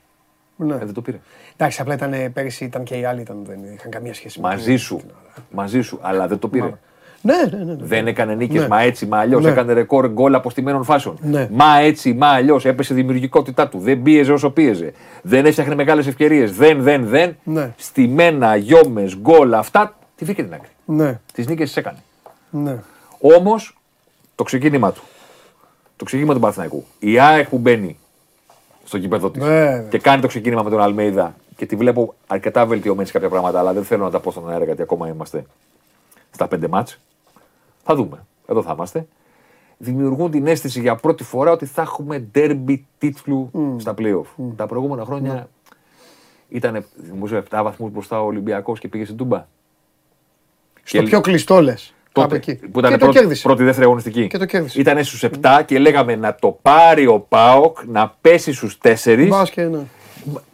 Ναι. 0.56 0.74
Ε, 0.74 0.84
δεν 0.84 0.94
το 0.94 1.02
πήρε. 1.02 1.20
Εντάξει, 1.56 1.80
απλά 1.80 1.94
ήταν 1.94 2.32
πέρυσι 2.32 2.64
ήταν 2.64 2.84
και 2.84 2.94
οι 2.94 3.04
άλλοι, 3.04 3.20
ήταν, 3.20 3.36
δεν 3.46 3.58
είχαν 3.74 3.90
καμία 3.90 4.14
σχέση 4.14 4.40
μαζί 4.40 4.76
σου. 4.76 5.00
Μαζί 5.50 5.80
σου, 5.80 5.98
αλλά 6.02 6.28
δεν 6.28 6.38
το 6.38 6.48
πήρε. 6.48 6.74
Ναι, 7.22 7.34
ναι, 7.50 7.64
ναι, 7.64 7.72
ναι. 7.72 7.84
Δεν 7.84 8.06
έκανε 8.06 8.34
νίκες, 8.34 8.60
ναι. 8.60 8.68
μα 8.68 8.80
έτσι, 8.80 9.06
μα 9.06 9.18
αλλιώς. 9.18 9.42
Ναι. 9.44 9.50
Έκανε 9.50 9.72
ρεκόρ 9.72 10.08
γκολ 10.08 10.34
αποστημένων 10.34 10.84
φάσεων. 10.84 11.18
Ναι. 11.20 11.48
Μα 11.50 11.78
έτσι, 11.78 12.12
μα 12.12 12.26
αλλιώς. 12.26 12.64
Έπεσε 12.64 12.92
η 12.92 12.96
δημιουργικότητά 12.96 13.68
του. 13.68 13.78
Δεν 13.78 14.02
πίεζε 14.02 14.32
όσο 14.32 14.50
πίεζε. 14.50 14.92
Δεν 15.22 15.46
έφτιαχνε 15.46 15.74
μεγάλες 15.74 16.06
ευκαιρίες. 16.06 16.52
Δεν, 16.52 16.82
δεν, 16.82 17.06
δεν. 17.06 17.36
Ναι. 17.44 17.72
Στημένα, 17.76 18.56
γιόμε, 18.56 19.10
γκολ, 19.20 19.54
αυτά 19.54 19.96
τη 20.16 20.24
βρήκε 20.24 20.42
την 20.42 20.54
άκρη. 20.54 20.68
Ναι. 20.84 21.20
Τις 21.32 21.46
νίκες 21.46 21.66
τις 21.66 21.76
έκανε. 21.76 21.98
Ναι. 22.50 22.76
Όμως 23.20 23.81
το 24.42 24.48
ξεκίνημά 24.48 24.92
του. 24.92 25.02
Το 25.96 26.04
ξεκίνημα 26.04 26.34
του 26.34 26.40
Παναθηναϊκού. 26.40 26.84
Η 26.98 27.18
ΑΕΚ 27.18 27.48
που 27.48 27.58
μπαίνει 27.58 27.98
στο 28.84 28.98
κήπεδο 28.98 29.30
της 29.30 29.42
και 29.88 29.98
κάνει 29.98 30.20
το 30.20 30.26
ξεκίνημα 30.26 30.62
με 30.62 30.70
τον 30.70 30.80
Αλμέιδα 30.80 31.34
και 31.56 31.66
τη 31.66 31.76
βλέπω 31.76 32.14
αρκετά 32.26 32.66
βελτιωμένη 32.66 33.06
σε 33.06 33.12
κάποια 33.12 33.28
πράγματα, 33.28 33.58
αλλά 33.58 33.72
δεν 33.72 33.84
θέλω 33.84 34.04
να 34.04 34.10
τα 34.10 34.20
πω 34.20 34.30
στον 34.30 34.50
αέρα 34.50 34.64
γιατί 34.64 34.82
ακόμα 34.82 35.08
είμαστε 35.08 35.44
στα 36.30 36.48
πέντε 36.48 36.68
μάτς. 36.68 36.98
Θα 37.82 37.94
δούμε. 37.94 38.26
Εδώ 38.46 38.62
θα 38.62 38.72
είμαστε. 38.72 39.06
Δημιουργούν 39.78 40.30
την 40.30 40.46
αίσθηση 40.46 40.80
για 40.80 40.94
πρώτη 40.94 41.24
φορά 41.24 41.50
ότι 41.50 41.66
θα 41.66 41.82
έχουμε 41.82 42.18
ντέρμπι 42.18 42.86
τίτλου 42.98 43.50
στα 43.78 43.94
playoff. 43.98 44.52
Τα 44.56 44.66
προηγούμενα 44.66 45.04
χρόνια 45.04 45.46
mm. 45.46 45.72
ήταν 46.48 46.84
νομίζω 47.08 47.42
7 47.50 47.60
βαθμούς 47.62 47.90
μπροστά 47.90 48.22
ο 48.22 48.26
Ολυμπιακός 48.26 48.78
και 48.78 48.88
πήγε 48.88 49.04
στην 49.04 49.16
Τούμπα. 49.16 49.46
Στο 50.82 50.98
και... 50.98 51.02
πιο 51.02 51.20
κλειστό 51.20 51.60
λες. 51.60 51.94
Τότε, 52.12 52.58
που 52.72 52.78
ήταν 52.78 52.98
πρώτη, 52.98 53.38
πρώτη, 53.42 53.64
δεύτερη 53.64 53.86
αγωνιστική. 53.86 54.26
Και 54.26 54.38
το 54.38 54.44
κέρδισε. 54.44 54.80
Ήταν 54.80 55.04
στους 55.04 55.24
7 55.42 55.62
και 55.64 55.78
λέγαμε 55.78 56.16
να 56.16 56.34
το 56.34 56.58
πάρει 56.62 57.06
ο 57.06 57.18
Πάοκ, 57.20 57.78
να 57.86 58.14
πέσει 58.20 58.52
στους 58.52 58.78
4. 58.82 58.94
Και, 59.50 59.62
ναι. 59.62 59.78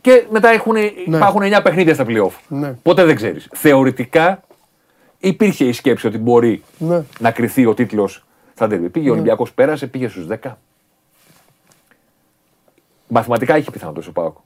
και 0.00 0.26
μετά 0.30 0.48
έχουν, 0.48 0.72
ναι. 0.72 0.80
υπάρχουν 1.04 1.42
9 1.42 1.60
παιχνίδια 1.62 1.94
στα 1.94 2.04
playoff. 2.08 2.32
Ναι. 2.48 2.72
Ποτέ 2.82 3.04
δεν 3.04 3.16
ξέρεις. 3.16 3.48
Θεωρητικά 3.52 4.42
υπήρχε 5.18 5.64
η 5.64 5.72
σκέψη 5.72 6.06
ότι 6.06 6.18
μπορεί 6.18 6.62
ναι. 6.78 7.02
να 7.18 7.30
κρυθεί 7.30 7.66
ο 7.66 7.74
τίτλος 7.74 8.24
στα 8.54 8.66
Πήγε 8.66 8.98
ο 8.98 9.02
ναι. 9.02 9.10
Ολυμπιακός, 9.10 9.52
πέρασε, 9.52 9.86
πήγε 9.86 10.08
στους 10.08 10.26
10. 10.42 10.52
Μαθηματικά 13.08 13.54
έχει 13.54 13.70
πιθανότητα 13.70 14.06
ο 14.08 14.12
Πάοκ. 14.12 14.36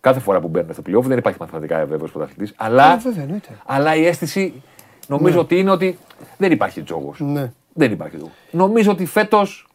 Κάθε 0.00 0.20
φορά 0.20 0.40
που 0.40 0.48
μπαίνουν 0.48 0.72
στα 0.72 0.82
playoff 0.86 1.02
δεν 1.02 1.18
υπάρχει 1.18 1.38
μαθηματικά 1.40 1.86
βέβαιος 1.86 2.10
πρωταθλητής. 2.10 2.52
Αλλά, 2.56 3.00
αλλά 3.64 3.94
η 3.94 4.06
αίσθηση 4.06 4.62
νομίζω 5.08 5.34
ναι. 5.34 5.40
ότι 5.40 5.58
είναι 5.58 5.70
ότι 5.70 5.98
δεν 6.36 6.52
υπάρχει 6.52 6.82
τζόγος. 6.82 7.20
Ναι. 7.20 7.52
Δεν 7.72 7.92
υπάρχει 7.92 8.16
τζόγος. 8.16 8.34
Νομίζω 8.50 8.90
ότι 8.90 9.06
φέτος 9.06 9.68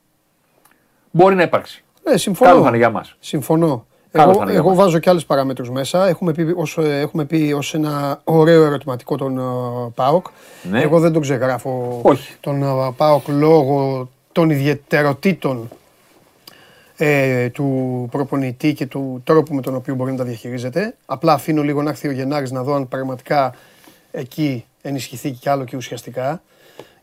μπορεί 1.12 1.36
να 1.36 1.44
υπάρξει. 1.44 1.84
Ναι, 2.04 2.18
συμφωνώ. 2.18 2.50
Καλό 2.50 2.62
θα 2.62 2.68
είναι 2.68 2.78
για 2.78 2.90
μας. 2.90 3.16
Συμφωνώ. 3.20 3.86
Εγώ, 4.16 4.44
εγώ 4.48 4.74
βάζω 4.74 5.00
και 5.00 5.10
άλλες 5.10 5.26
παράμετρους 5.26 5.70
μέσα. 5.70 6.08
Έχουμε 6.08 6.32
πει, 6.32 6.54
ως, 6.56 6.78
ε, 6.78 7.00
έχουμε 7.00 7.26
πει 7.26 7.54
ως 7.56 7.74
ένα 7.74 8.22
ωραίο 8.24 8.64
ερωτηματικό 8.64 9.18
τον 9.18 9.40
uh, 9.40 9.92
ΠΑΟΚ. 9.96 10.26
Ναι. 10.64 10.82
Εγώ 10.82 11.00
δεν 11.00 11.12
τον 11.14 11.22
ξεγράφω 11.22 12.00
Όχι. 12.04 12.36
τον 12.40 12.64
uh, 12.64 12.94
ΠΑΟΚ 12.98 13.28
λόγω 13.28 14.10
των 14.32 14.50
ιδιαιτεροτήτων 14.50 15.70
ε, 16.98 17.50
του 17.50 18.08
προπονητή 18.12 18.74
και 18.74 18.86
του 18.86 19.22
τρόπου 19.24 19.54
με 19.56 19.62
τον 19.62 19.76
οποίο 19.76 19.96
μπορεί 19.96 20.12
να 20.12 20.18
τα 20.18 20.24
διαχειρίζεται. 20.24 20.96
Απλά 21.06 21.34
αφήνω 21.34 21.62
λίγο 21.62 21.82
να 21.82 21.90
έρθει 21.90 22.08
ο 22.08 22.12
Γενάρης 22.12 22.52
να 22.52 22.64
δω 22.64 22.74
αν 22.74 22.88
πραγματικά 22.88 23.56
εκεί 24.12 24.66
ενισχυθεί 24.84 25.32
κι 25.32 25.50
άλλο 25.50 25.64
και 25.64 25.76
ουσιαστικά. 25.76 26.42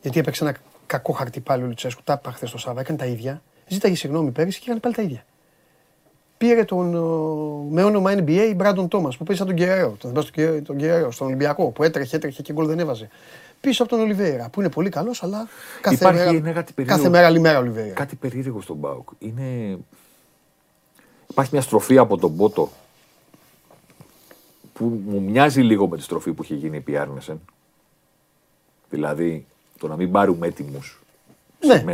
Γιατί 0.01 0.19
έπαιξε 0.19 0.45
ένα 0.45 0.57
κακό 0.87 1.13
χαρτί 1.13 1.41
πάλι 1.41 1.63
ο 1.63 1.67
Λουτσέσκου. 1.67 2.03
Τα 2.05 2.19
είπα 2.21 2.33
χθες 2.33 2.49
στο 2.49 2.59
Σάββα, 2.59 2.81
έκανε 2.81 2.99
τα 2.99 3.07
ίδια. 3.07 3.43
Ζήταγε 3.67 3.95
συγγνώμη 3.95 4.31
πέρυσι 4.31 4.59
και 4.59 4.65
έκανε 4.65 4.81
πάλι 4.81 4.95
τα 4.95 5.03
ίδια. 5.03 5.25
Πήρε 6.39 6.65
τον, 6.65 6.87
με 7.71 7.83
όνομα 7.83 8.15
NBA 8.17 8.53
Μπράντον 8.57 8.89
Τόμας 8.89 9.17
που 9.17 9.25
πήρε 9.25 9.45
τον 9.45 9.55
Κεραίρο. 9.55 9.97
Τον 9.99 10.11
θυμάσαι 10.11 10.61
τον 10.61 10.77
Κεραίρο 10.77 11.11
στον 11.11 11.27
Ολυμπιακό 11.27 11.71
που 11.71 11.83
έτρεχε, 11.83 12.17
έτρεχε 12.17 12.43
και 12.43 12.53
γκολ 12.53 12.67
δεν 12.67 12.79
έβαζε. 12.79 13.09
Πίσω 13.61 13.83
από 13.83 13.93
τον 13.93 14.01
Ολιβέρα 14.01 14.49
που 14.49 14.61
είναι 14.61 14.71
πολύ 14.71 14.89
καλός, 14.89 15.23
αλλά 15.23 15.49
κάθε 15.81 15.95
Υπάρχει 15.95 16.41
μέρα, 16.41 16.63
κάτι 16.63 16.85
κάθε 16.85 17.09
μέρα 17.09 17.27
άλλη 17.27 17.41
μέρα 17.41 17.59
Ολιβέρα. 17.59 17.93
Κάτι 17.93 18.17
περίεργο 18.17 18.61
στον 18.61 18.77
Μπάουκ. 18.77 19.09
Είναι... 19.19 19.79
Υπάρχει 21.31 21.51
μια 21.53 21.63
στροφή 21.63 21.99
από 21.99 22.19
τον 22.19 22.37
Πότο 22.37 22.71
που 24.73 25.03
μου 25.07 25.21
μοιάζει 25.21 25.61
λίγο 25.61 25.89
με 25.89 25.97
τη 25.97 26.03
στροφή 26.03 26.33
που 26.33 26.43
είχε 26.43 26.55
γίνει 26.55 26.77
επί 26.77 26.97
Άρνεσεν. 26.97 27.41
Δηλαδή 28.91 29.47
το 29.79 29.89
να 29.89 29.97
μην 29.97 30.11
πάρουμε 30.11 30.47
έτοιμους 30.47 31.01
ναι. 31.67 31.85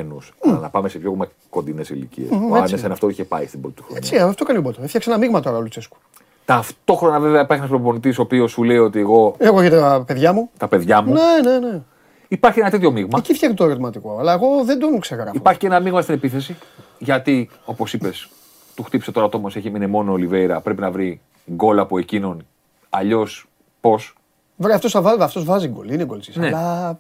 αλλά 0.44 0.58
να 0.58 0.68
πάμε 0.68 0.88
σε 0.88 0.98
πιο 0.98 1.28
κοντινές 1.50 1.88
ηλικίες. 1.88 2.28
Mm, 2.30 2.50
ο 2.50 2.54
Άρνεσεν 2.54 2.92
αυτό 2.92 3.08
είχε 3.08 3.24
πάει 3.24 3.46
στην 3.46 3.60
πρώτη 3.60 3.76
του 3.76 3.82
χρονιά. 3.82 4.00
Έτσι, 4.02 4.18
αυτό 4.18 4.44
κάνει 4.44 4.58
ο 4.58 4.62
Μπότο. 4.62 4.82
Έφτιαξε 4.82 5.10
ένα 5.10 5.18
μείγμα 5.18 5.40
τώρα 5.40 5.56
ο 5.56 5.60
Λουτσέσκου. 5.60 5.96
Ταυτόχρονα 6.44 7.20
βέβαια 7.20 7.40
υπάρχει 7.40 7.64
ένας 7.64 7.76
προπονητής 7.76 8.18
ο 8.18 8.22
οποίος 8.22 8.50
σου 8.50 8.62
λέει 8.62 8.78
ότι 8.78 8.98
εγώ. 8.98 9.34
Εγώ 9.38 9.60
για 9.60 9.70
τα 9.70 10.04
παιδιά 10.06 10.32
μου. 10.32 10.50
Τα 10.58 10.68
παιδιά 10.68 11.02
μου. 11.02 11.12
Ναι, 11.12 11.50
ναι, 11.50 11.58
ναι. 11.58 11.82
Υπάρχει 12.28 12.60
ένα 12.60 12.70
τέτοιο 12.70 12.90
μείγμα. 12.90 13.18
Εκεί 13.18 13.34
φτιάχνει 13.34 13.56
το 13.56 13.64
ερωτηματικό. 13.64 14.16
Αλλά 14.18 14.32
εγώ 14.32 14.64
δεν 14.64 14.78
τον 14.78 15.00
ξεγράφω. 15.00 15.32
Υπάρχει 15.34 15.58
και 15.58 15.66
ένα 15.66 15.80
μείγμα 15.80 16.02
στην 16.02 16.14
επίθεση. 16.14 16.56
Γιατί, 16.98 17.50
όπως 17.64 17.92
είπες, 17.92 18.28
του 18.74 18.82
χτύπησε 18.82 19.12
τώρα 19.12 19.28
το 19.28 19.36
όμω, 19.36 19.50
έχει 19.54 19.70
μείνει 19.70 19.86
μόνο 19.86 20.10
ο 20.10 20.14
Ολιβέηρα. 20.14 20.60
Πρέπει 20.60 20.80
να 20.80 20.90
βρει 20.90 21.20
γκολ 21.50 21.78
από 21.78 21.98
εκείνον. 21.98 22.46
Αλλιώς 22.90 23.46
πώς. 23.80 24.15
Βέβαια 24.56 24.76
αυτός 24.76 24.94
αυτός 24.94 25.44
βάζει 25.44 25.68
γκολ. 25.68 25.90
Είναι 25.90 26.04
γκολ. 26.04 26.20
Ναι. 26.34 26.46
Αλλά. 26.46 26.98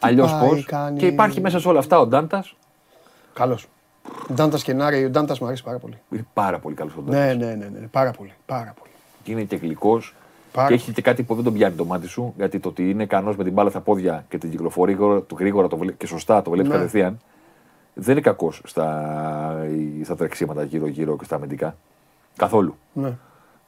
Αλλιώς 0.00 0.34
πώς; 0.34 0.64
Κάνει... 0.64 0.98
Και 0.98 1.06
υπάρχει 1.06 1.40
μέσα 1.40 1.60
σε 1.60 1.68
όλα 1.68 1.78
αυτά 1.78 2.00
ο 2.00 2.06
Ντάντας; 2.06 2.56
Καλός. 3.32 3.66
Ντάντας 4.32 4.62
και 4.62 4.72
Νάρη, 4.72 5.04
ο 5.04 5.10
Ντάντας 5.10 5.38
μου 5.38 5.46
αρέσει 5.46 5.62
πάρα 5.62 5.78
πολύ. 5.78 5.98
Είναι 6.10 6.26
πάρα 6.32 6.58
πολύ 6.58 6.74
καλός 6.74 6.96
ο 6.96 7.00
Ντάντας. 7.00 7.36
Ναι, 7.36 7.46
ναι, 7.46 7.54
ναι, 7.54 7.68
ναι, 7.68 7.86
πάρα 7.86 8.10
πολύ. 8.10 8.32
Πάρα 8.46 8.74
πολύ. 8.78 8.92
Και 9.22 9.32
είναι 9.32 9.42
και 9.42 9.56
γλυκό. 9.56 10.00
Και 10.52 10.74
έχει 10.74 10.92
και 10.92 11.02
κάτι 11.02 11.22
που 11.22 11.34
δεν 11.34 11.44
τον 11.44 11.52
πιάνει 11.52 11.74
το 11.74 11.84
μάτι 11.84 12.06
σου, 12.06 12.34
γιατί 12.36 12.58
το 12.58 12.68
ότι 12.68 12.90
είναι 12.90 13.02
ικανός 13.02 13.36
με 13.36 13.44
την 13.44 13.52
μπάλα 13.52 13.70
στα 13.70 13.80
πόδια 13.80 14.24
και 14.28 14.38
την 14.38 14.50
κυκλοφορεί 14.50 14.96
του 14.96 15.36
γρήγορα 15.38 15.68
το 15.68 15.76
και 15.76 16.06
σωστά 16.06 16.42
το 16.42 16.50
βλέπει 16.50 16.68
ναι. 16.68 16.74
κατευθείαν, 16.74 17.20
δεν 17.94 18.12
είναι 18.12 18.20
κακός 18.20 18.60
στα, 18.64 19.66
στα 20.04 20.16
τρεξίματα 20.16 20.62
γύρω-γύρω 20.62 21.16
και 21.16 21.24
στα 21.24 21.36
αμυντικά. 21.36 21.76
Καθόλου. 22.36 22.76
Ναι. 22.92 23.12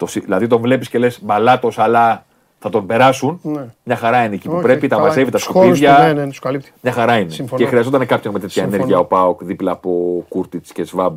Το, 0.01 0.07
δηλαδή 0.07 0.47
τον 0.47 0.61
βλέπεις 0.61 0.89
και 0.89 0.99
λες 0.99 1.23
μπαλάτος, 1.23 1.79
αλλά 1.79 2.25
θα 2.59 2.71
τον 2.71 2.87
περάσουν. 2.87 3.41
Ναι. 3.43 3.67
Μια 3.83 3.97
χαρά 3.97 4.25
είναι 4.25 4.35
εκεί 4.35 4.49
που 4.49 4.61
πρέπει, 4.61 4.89
τα 4.89 4.99
μαζεύει, 4.99 5.31
τα 5.31 5.39
σκουπίδια. 5.39 5.99
Ναι, 5.99 6.13
ναι, 6.13 6.29
τους 6.29 6.39
καλύπτει. 6.39 6.73
Μια 6.81 6.93
χαρά 6.93 7.19
είναι. 7.19 7.31
Συμφωνώ. 7.31 7.63
Και 7.63 7.69
χρειαζόταν 7.69 8.07
κάποιον 8.07 8.33
με 8.33 8.41
τέτοια 8.41 8.63
ενέργεια 8.63 8.99
ο 8.99 9.05
Πάοκ 9.05 9.45
δίπλα 9.45 9.73
από 9.73 10.25
Κούρτιτς 10.29 10.73
και 10.73 10.85
Σβάμπ 10.85 11.17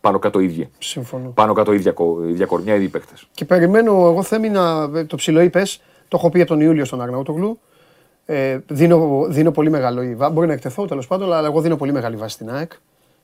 πάνω 0.00 0.18
κάτω 0.18 0.40
ίδια. 0.40 0.68
Συμφωνώ. 0.78 1.28
Πάνω 1.34 1.52
κάτω 1.52 1.72
ίδια, 1.72 1.94
ίδια 2.28 2.46
κορμιά, 2.46 2.74
ίδιοι 2.74 2.88
παίχτε. 2.88 3.14
Και 3.34 3.44
περιμένω, 3.44 3.92
εγώ 3.92 4.22
θέμη 4.22 4.48
να. 4.48 4.90
Το 5.06 5.16
ψηλό 5.16 5.40
είπες, 5.40 5.80
το 6.08 6.16
έχω 6.16 6.30
πει 6.30 6.40
από 6.40 6.48
τον 6.48 6.60
Ιούλιο 6.60 6.84
στον 6.84 7.02
Αγναούτογλου. 7.02 7.60
Ε, 8.26 8.58
δίνω, 8.66 9.26
δίνω 9.28 9.50
πολύ 9.50 9.70
μεγάλο. 9.70 10.30
Μπορεί 10.32 10.46
να 10.46 10.52
εκτεθώ 10.52 10.86
τέλος 10.86 11.06
πάντων, 11.06 11.32
αλλά 11.32 11.48
εγώ 11.48 11.60
δίνω 11.60 11.76
πολύ 11.76 11.92
μεγάλη 11.92 12.16
βάση 12.16 12.34
στην 12.34 12.50
ΑΕΚ. 12.50 12.72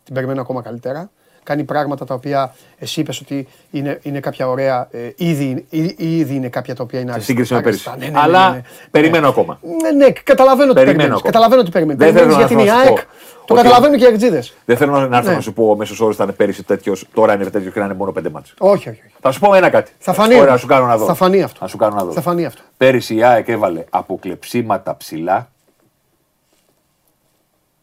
Την 0.04 0.14
περιμένω 0.14 0.40
ακόμα 0.40 0.62
καλύτερα 0.62 1.10
κάνει 1.46 1.64
πράγματα 1.64 2.04
τα 2.04 2.14
οποία 2.14 2.54
εσύ 2.78 3.00
είπες 3.00 3.20
ότι 3.20 3.48
είναι, 3.70 3.98
είναι 4.02 4.20
κάποια 4.20 4.48
ωραία. 4.48 4.88
Ε, 4.90 4.98
ήδη, 5.16 5.66
ήδη 5.96 6.34
είναι 6.34 6.48
κάποια 6.48 6.74
τα 6.74 6.82
οποία 6.82 7.00
είναι 7.00 7.12
αριστερά. 7.12 7.38
Σε 7.38 7.44
σύγκριση 7.44 7.54
με 7.54 7.60
πέρυσι. 7.60 7.90
Ναι, 7.98 8.06
ναι, 8.06 8.20
Αλλά 8.20 8.50
ναι, 8.50 8.56
ναι. 8.56 8.62
περιμένω 8.90 9.28
ακόμα. 9.28 9.58
Ναι, 9.82 9.90
ναι, 9.90 10.10
καταλαβαίνω 10.10 10.72
τι 10.72 10.84
περιμένω. 10.84 11.20
Καταλαβαίνω 11.20 11.62
τι 11.62 11.70
περιμένω. 11.70 11.98
Δεν 11.98 12.14
θέλω 12.14 12.34
για 12.34 12.46
την 12.46 12.58
ΑΕΚ. 12.58 12.98
Το 13.46 13.54
καταλαβαίνω 13.54 13.96
και 13.96 14.04
οι 14.04 14.06
αξίδε. 14.06 14.42
Δεν 14.64 14.76
θέλω 14.76 15.08
να 15.08 15.16
έρθω 15.16 15.30
να 15.30 15.40
σου 15.40 15.52
πω 15.52 15.70
ο 15.70 15.76
μέσος 15.76 16.00
όρος 16.00 16.14
ήταν 16.14 16.34
πέρυσι 16.36 16.62
τέτοιος, 16.62 17.06
τώρα 17.14 17.34
είναι 17.34 17.44
τέτοιος 17.44 17.72
και 17.72 17.78
να 17.78 17.84
είναι 17.84 17.94
μόνο 17.94 18.12
πέντε 18.12 18.30
μάτσε. 18.30 18.54
Όχι, 18.58 18.88
όχι. 18.88 19.02
Θα 19.20 19.30
σου 19.30 19.40
πω 19.40 19.54
ένα 19.54 19.68
κάτι. 19.70 19.92
Θα 19.98 20.12
φανεί. 20.12 20.40
Να 20.40 20.56
σου 20.56 20.66
κάνω 20.66 20.86
να 20.86 20.96
δω. 20.96 21.06
Θα 21.06 21.14
φανεί 21.14 21.42
αυτό. 21.42 21.58
Να 21.60 21.68
σου 21.68 21.76
κάνω 21.76 21.94
να 21.94 22.04
δω. 22.04 22.12
Θα 22.12 22.20
φανεί 22.20 22.44
αυτό. 22.44 22.62
Πέρυσι 22.76 23.14
η 23.14 23.24
ΑΕΚ 23.24 23.48
έβαλε 23.48 23.84
αποκλεψίματα 23.90 24.96
ψηλά 24.96 25.48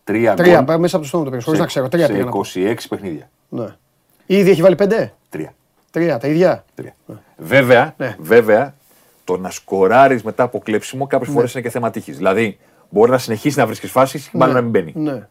Τρία, 0.04 0.34
τρία 0.34 0.78
μέσα 0.78 0.96
από 0.96 1.06
το 1.06 1.10
στόμα 1.10 1.24
του 1.24 1.52
να 1.58 1.66
ξέρω. 1.66 1.88
Τρία 1.88 2.08
σε 2.08 2.30
26 2.54 2.76
παιχνίδια. 2.90 3.30
Ναι. 3.50 3.66
Ήδη 4.26 4.50
έχει 4.50 4.62
βάλει 4.62 4.76
πέντε; 4.76 5.14
Τρία. 5.30 5.54
Τρία, 5.92 6.18
τα 6.18 6.28
ίδια; 6.28 6.66
Τρία. 6.76 6.96
Ναι. 7.06 7.16
Βέβαια, 7.38 7.94
ναι. 7.98 8.16
βέβαια, 8.20 8.74
το 9.24 9.38
να 9.38 9.50
σκοράρεις 9.50 10.24
μετά 10.24 10.44
από 10.44 10.60
κλέψιμο 10.60 11.08
κάποιες 11.08 11.30
ναι. 11.30 11.36
φορές 11.36 11.54
είναι 11.54 11.64
και 11.64 11.70
θέμα 11.70 11.90
τύχης. 11.90 12.18
Δηλαδή, 12.18 12.58
μπορεί 12.90 13.12
να 13.12 13.18
συνεχίσεις 13.18 13.58
να 13.58 13.66
βρίσκεις 13.66 13.92
φάσεις 13.92 14.28
και 14.28 14.38
μάλλον 14.38 14.54
ναι. 14.56 14.62
να 14.62 14.68
μην 14.70 14.72
μπαίνει. 14.72 14.94
Ναι. 15.12 15.28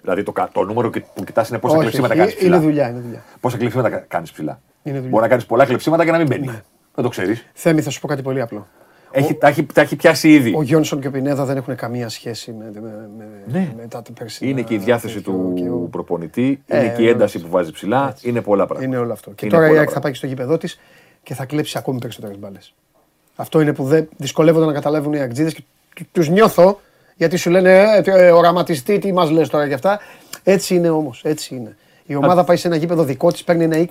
Δηλαδή, 0.00 0.22
το, 0.22 0.32
το 0.52 0.64
νούμερο 0.64 0.90
που 0.90 1.24
κοιτάς 1.24 1.48
είναι 1.48 1.58
πόσα 1.58 1.78
κλεψίματα 1.78 2.16
κάνεις 2.16 2.34
ψηλά. 2.34 2.56
Είναι 2.56 2.64
δουλειά, 2.64 2.88
είναι 2.88 3.00
δουλειά. 3.00 3.24
Πόσα 3.40 3.56
κλεψίματα 3.56 3.90
κάνεις 3.90 4.32
ψηλά. 4.32 4.60
Μπορεί 4.82 5.22
να 5.22 5.28
κάνεις 5.28 5.46
πολλά 5.46 5.64
κλεψίματα 5.64 6.04
και 6.04 6.10
να 6.10 6.18
μην 6.18 6.26
μπαίνει. 6.26 6.46
Ναι. 6.46 6.62
Δεν 6.94 7.04
το 7.04 7.08
ξέρεις. 7.08 7.46
Θέμη, 7.52 7.80
θα 7.80 7.90
σου 7.90 8.00
πω 8.00 8.06
κάτι 8.06 8.22
πολύ 8.22 8.40
απλό. 8.40 8.66
Έχει, 9.16 9.34
τα, 9.34 9.48
έχει, 9.48 9.64
τα 9.64 9.80
έχει 9.80 9.96
πιάσει 9.96 10.32
ήδη. 10.32 10.54
Ο 10.56 10.62
Γιόνσον 10.62 11.00
και 11.00 11.06
ο 11.06 11.10
Πινέδα 11.10 11.44
δεν 11.44 11.56
έχουν 11.56 11.76
καμία 11.76 12.08
σχέση 12.08 12.52
με, 12.52 12.70
με, 12.74 13.08
με, 13.18 13.24
ναι. 13.46 13.72
μετά 13.76 14.02
την 14.02 14.14
περσινή. 14.14 14.50
Είναι 14.50 14.62
και 14.62 14.74
η 14.74 14.78
διάθεση 14.78 15.20
του 15.20 15.54
ο... 15.72 15.88
προπονητή, 15.88 16.62
ε, 16.66 16.78
είναι 16.78 16.94
και 16.96 17.02
η 17.02 17.08
ένταση 17.08 17.38
που 17.38 17.48
βάζει 17.48 17.72
ψηλά. 17.72 18.08
Έτσι. 18.10 18.28
Είναι 18.28 18.40
πολλά 18.40 18.66
πράγματα. 18.66 18.88
Είναι 18.88 18.98
όλο 19.04 19.12
αυτό. 19.12 19.30
Και 19.30 19.46
είναι 19.46 19.54
τώρα 19.54 19.72
η 19.72 19.78
ΑΕΚ 19.78 19.88
θα 19.92 20.00
πάει 20.00 20.14
στο 20.14 20.26
γήπεδό 20.26 20.58
της 20.58 20.80
και 21.22 21.34
θα 21.34 21.44
κλέψει 21.44 21.78
ακόμη 21.78 21.98
περισσότερες 21.98 22.38
μπάλες. 22.38 22.74
Αυτό 23.36 23.60
είναι 23.60 23.72
που 23.72 23.84
δεν 23.84 24.08
δυσκολεύονται 24.16 24.66
να 24.66 24.72
καταλάβουν 24.72 25.12
οι 25.12 25.20
Αγτζίδε 25.20 25.50
και 25.94 26.04
του 26.12 26.22
νιώθω 26.30 26.80
γιατί 27.16 27.36
σου 27.36 27.50
λένε 27.50 27.70
ε, 27.72 28.02
ε, 28.04 28.30
οραματιστή, 28.30 28.98
τι 28.98 29.12
μας 29.12 29.30
λες 29.30 29.48
τώρα 29.48 29.68
και 29.68 29.74
αυτά. 29.74 30.00
Έτσι 30.42 30.74
είναι 30.74 30.90
όμως. 30.90 31.20
Έτσι 31.24 31.54
είναι. 31.54 31.76
Η 32.06 32.14
ομάδα 32.14 32.44
πάει 32.44 32.56
σε 32.56 32.66
ένα 32.66 32.76
γήπεδο 32.76 33.04
δικό 33.04 33.32
της, 33.32 33.44
παίρνει 33.44 33.64
ένα 33.64 33.86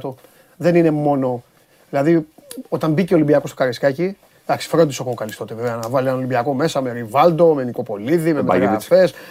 20-25%. 0.00 0.14
Δεν 0.56 0.74
είναι 0.74 0.90
μόνο. 0.90 1.42
Δηλαδή, 1.90 2.26
όταν 2.68 2.92
μπήκε 2.92 3.12
ο 3.12 3.16
Ολυμπιακός 3.16 3.50
στο 3.50 3.58
Καρισκάκι, 3.58 4.16
Εντάξει, 4.46 4.68
φρόντισε 4.68 5.02
ο 5.02 5.04
Κόκαλη 5.04 5.34
τότε 5.34 5.54
βέβαια 5.54 5.76
να 5.76 5.88
βάλει 5.88 6.08
ένα 6.08 6.16
Ολυμπιακό 6.16 6.54
μέσα 6.54 6.80
με 6.80 6.92
Ριβάλντο, 6.92 7.54
με 7.54 7.64
Νικοπολίδη, 7.64 8.32
με 8.32 8.42
Μπαγεβιτ. 8.42 8.82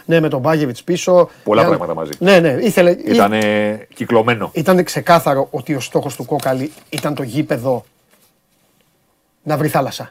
Ναι, 0.05 0.19
με 0.19 0.29
τον 0.29 0.39
Μπάγεβιτ 0.39 0.77
πίσω. 0.83 1.29
Πολλά 1.43 1.65
πράγματα 1.65 1.93
μαζί. 1.93 2.11
Ναι, 2.19 2.39
ναι, 2.39 2.57
ήθελε. 2.59 2.91
Ήταν 2.91 3.33
κυκλωμένο. 3.93 4.49
Ήταν 4.53 4.83
ξεκάθαρο 4.83 5.47
ότι 5.51 5.75
ο 5.75 5.79
στόχος 5.79 6.15
του 6.15 6.25
Κόκαλη 6.25 6.71
ήταν 6.89 7.15
το 7.15 7.23
γήπεδο 7.23 7.85
να 9.43 9.57
βρει 9.57 9.67
θάλασσα. 9.67 10.03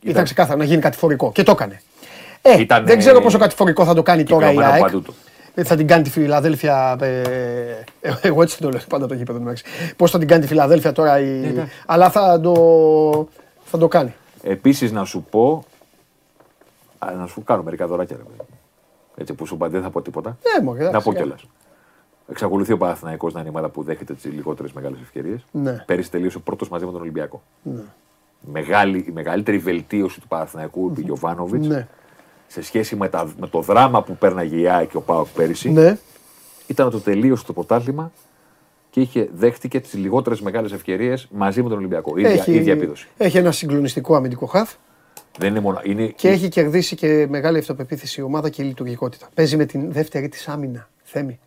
Ήταν, 0.00 0.10
ήταν 0.10 0.24
ξεκάθαρο 0.24 0.58
να 0.58 0.64
γίνει 0.64 0.80
κατηφορικό 0.80 1.32
και 1.32 1.42
το 1.42 1.50
έκανε. 1.50 1.82
Ε, 2.42 2.60
ήταν, 2.60 2.86
δεν 2.86 2.98
ξέρω 2.98 3.20
πόσο 3.20 3.38
κατηφορικό 3.38 3.84
θα 3.84 3.94
το 3.94 4.02
κάνει 4.02 4.24
τώρα 4.24 4.52
η 4.52 4.56
ΑΕΚ. 4.62 4.84
Ε, 5.54 5.64
θα 5.64 5.76
την 5.76 5.86
κάνει 5.86 6.02
τη 6.02 6.10
Φιλαδέλφια. 6.10 6.96
Ε, 7.00 7.20
ε, 8.00 8.12
εγώ 8.20 8.42
έτσι 8.42 8.58
το 8.58 8.68
λέω 8.68 8.80
πάντα 8.88 9.06
το 9.06 9.14
γήπεδο. 9.14 9.52
Πώς 9.96 10.10
θα 10.10 10.18
την 10.18 10.28
κάνει 10.28 10.40
τη 10.40 10.46
Φιλαδέλφια 10.46 10.92
τώρα. 10.92 11.20
Η... 11.20 11.24
Ναι, 11.24 11.68
αλλά 11.86 12.10
θα 12.10 12.40
το, 12.40 13.28
θα 13.64 13.78
το 13.78 13.88
κάνει. 13.88 14.14
Επίσης 14.48 14.92
να 14.92 15.04
σου 15.04 15.26
πω. 15.30 15.64
να 17.16 17.26
σου 17.26 17.44
κάνω 17.44 17.62
μερικά 17.62 17.86
δωράκια. 17.86 18.16
Ρε, 18.16 18.44
έτσι 19.16 19.34
που 19.34 19.46
σου 19.46 19.54
είπα 19.54 19.68
δεν 19.68 19.82
θα 19.82 19.90
πω 19.90 20.02
τίποτα. 20.02 20.38
Ναι, 20.56 20.64
μωρέ, 20.64 20.90
να 20.90 21.00
πω 21.00 21.12
κιόλας. 21.12 21.46
Εξακολουθεί 22.28 22.72
ο 22.72 22.76
Παναθηναϊκός 22.78 23.32
να 23.32 23.40
είναι 23.40 23.48
η 23.48 23.52
ομάδα 23.52 23.68
που 23.68 23.82
δέχεται 23.82 24.14
τις 24.14 24.24
λιγότερες 24.24 24.72
μεγάλες 24.72 25.00
ευκαιρίες. 25.00 25.44
Ναι. 25.50 25.82
Πέρυσι 25.86 26.10
τελείωσε 26.10 26.38
πρώτος 26.38 26.68
μαζί 26.68 26.84
με 26.84 26.92
τον 26.92 27.00
Ολυμπιακό. 27.00 27.42
Ναι. 27.62 27.80
Μεγάλη, 28.40 28.98
η 28.98 29.10
μεγαλύτερη 29.10 29.58
βελτίωση 29.58 30.20
του 30.20 30.28
Παναθηναϊκού 30.28 30.92
του 30.94 31.00
Γιωβάνοβιτς 31.00 31.66
ναι. 31.66 31.88
σε 32.46 32.62
σχέση 32.62 32.96
με, 32.96 33.08
τα, 33.08 33.32
με 33.38 33.46
το 33.46 33.60
δράμα 33.60 34.02
που 34.02 34.16
πέρναγε 34.16 34.56
η 34.56 34.68
ΑΕΚ 34.68 34.90
και 34.90 34.96
ο 34.96 35.00
Πάοκ 35.00 35.26
πέρυσι 35.26 35.70
ναι. 35.70 35.98
ήταν 36.66 36.90
το 36.90 37.00
τελείωσε 37.00 37.44
το 37.44 37.52
πρωτάθλημα 37.52 38.12
και 38.96 39.02
είχε, 39.02 39.28
δέχτηκε 39.32 39.80
τις 39.80 39.94
λιγότερες 39.94 40.40
μεγάλες 40.40 40.72
ευκαιρίες 40.72 41.28
μαζί 41.30 41.62
με 41.62 41.68
τον 41.68 41.78
Ολυμπιακό. 41.78 42.16
Ίδια, 42.16 42.30
έχει, 42.30 42.52
ίδια 42.52 42.72
επίδοση. 42.72 43.08
Έχει 43.16 43.38
ένα 43.38 43.52
συγκλονιστικό 43.52 44.16
αμυντικό 44.16 44.46
χαφ. 44.46 44.74
Δεν 45.38 45.50
είναι 45.50 45.60
μόνο, 45.60 45.80
είναι... 45.84 46.06
Και 46.06 46.28
έχει 46.28 46.48
κερδίσει 46.48 46.96
και 46.96 47.26
μεγάλη 47.28 47.58
αυτοπεποίθηση 47.58 48.20
η 48.20 48.24
ομάδα 48.24 48.48
και 48.50 48.62
η 48.62 48.64
λειτουργικότητα. 48.64 49.28
Παίζει 49.34 49.56
με 49.56 49.64
την 49.64 49.92
δεύτερη 49.92 50.28
της 50.28 50.48
άμυνα. 50.48 50.88
Θέμη. 51.02 51.38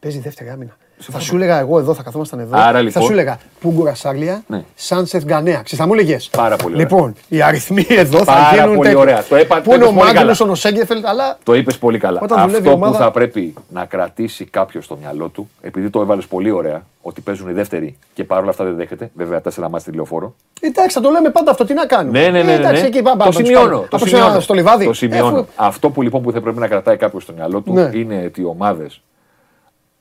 Παίζει 0.00 0.18
δεύτερη 0.18 0.50
άμυνα. 0.50 0.76
Θα 1.00 1.20
σου 1.20 1.36
έλεγα 1.36 1.58
εγώ 1.58 1.78
εδώ, 1.78 1.94
θα 1.94 2.02
καθόμασταν 2.02 2.38
εδώ. 2.40 2.56
Άρα, 2.56 2.72
Θα 2.72 2.80
λοιπόν- 2.80 3.04
σου 3.04 3.12
έλεγα 3.12 3.38
Πούγκουρα 3.60 3.94
Σάρλια, 3.94 4.42
Ναι. 4.46 4.64
Σάνσεφ 4.74 5.24
Γκανέα. 5.24 5.52
Ξέρεις, 5.62 5.78
θα 5.78 5.86
μου 5.86 5.92
έλεγες. 5.94 6.28
Πάρα 6.36 6.56
πολύ 6.56 6.74
ωραία. 6.74 6.86
Λοιπόν, 6.88 7.14
οι 7.28 7.42
αριθμοί 7.42 7.86
εδώ 7.88 8.18
θα 8.18 8.24
Πάρα 8.24 8.50
γίνουν. 8.54 8.74
πολύ 8.76 8.88
τέτοια. 8.88 8.98
ωραία. 9.02 9.24
Το 9.28 9.38
είπα- 9.38 9.56
Πού 9.60 9.68
το 9.68 9.74
είναι 9.74 9.84
ο 9.84 9.86
είπες 9.86 9.96
πολύ 9.98 10.06
καλά. 10.06 10.18
Μάγκλουσον, 10.20 10.50
ο 10.50 10.54
Σέγκεφελτ, 10.54 11.06
αλλά. 11.06 11.38
Το 11.42 11.54
είπες 11.54 11.78
πολύ 11.78 11.98
καλά. 11.98 12.20
Όταν 12.22 12.38
δουλεύει 12.40 12.56
Αυτό 12.58 12.70
η 12.70 12.72
ομάδα- 12.72 12.92
που 12.96 13.02
θα 13.02 13.10
πρέπει 13.10 13.54
να 13.68 13.84
κρατήσει 13.84 14.44
κάποιος 14.44 14.84
στο 14.84 14.96
μυαλό 15.00 15.28
του, 15.28 15.50
επειδή 15.60 15.90
το 15.90 16.00
έβαλες 16.00 16.26
πολύ 16.26 16.50
ωραία, 16.50 16.82
ότι 17.02 17.20
παίζουν 17.20 17.48
οι 17.48 17.52
δεύτεροι 17.52 17.98
και 18.14 18.24
παρόλα 18.24 18.50
αυτά 18.50 18.64
δεν 18.64 18.76
δέχεται. 18.76 19.10
Βέβαια, 19.14 19.40
τέσσερα 19.40 19.68
μάτια 19.68 19.90
τηλεοφόρο. 19.90 20.34
Εντάξει, 20.60 20.94
θα 20.96 21.00
το 21.00 21.10
λέμε 21.10 21.30
πάντα 21.30 21.50
αυτό, 21.50 21.64
τι 21.64 21.74
να 21.74 21.86
κάνουμε. 21.86 22.20
Ναι, 22.20 22.28
ναι, 22.28 22.42
ναι. 22.42 22.52
Ε, 22.52 22.54
εντάξει, 22.54 22.80
ναι. 22.82 22.86
εκεί 22.88 23.02
πάμε. 23.02 23.24
το 23.24 23.32
σημειώνω. 23.32 23.78
Το 23.78 23.96
Από 23.96 24.06
σημειώνω. 24.06 24.40
στο 24.40 24.54
λιβάδι. 24.54 24.84
Το 24.84 24.92
σημειώνω. 24.92 25.36
Ε, 25.36 25.40
αφού- 25.40 25.48
Αυτό 25.56 25.90
που 25.90 26.02
λοιπόν 26.02 26.22
που 26.22 26.32
θα 26.32 26.40
πρέπει 26.40 26.58
να 26.58 26.66
κρατάει 26.68 26.96
κάποιος 26.96 27.22
στο 27.22 27.32
μυαλό 27.32 27.60
του 27.60 27.72
Ναι. 27.72 27.90
είναι 27.94 28.22
ότι 28.26 28.40
οι 28.40 28.44
ομάδες 28.44 29.00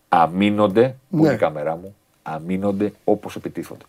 αμήνονται, 0.10 0.96
που 1.10 1.18
Ναι. 1.18 1.24
είναι 1.26 1.34
η 1.34 1.38
κάμερά 1.38 1.76
μου, 1.76 1.96
αμήνονται 2.24 2.94
όπως 3.04 3.36
επιτίθονται. 3.36 3.86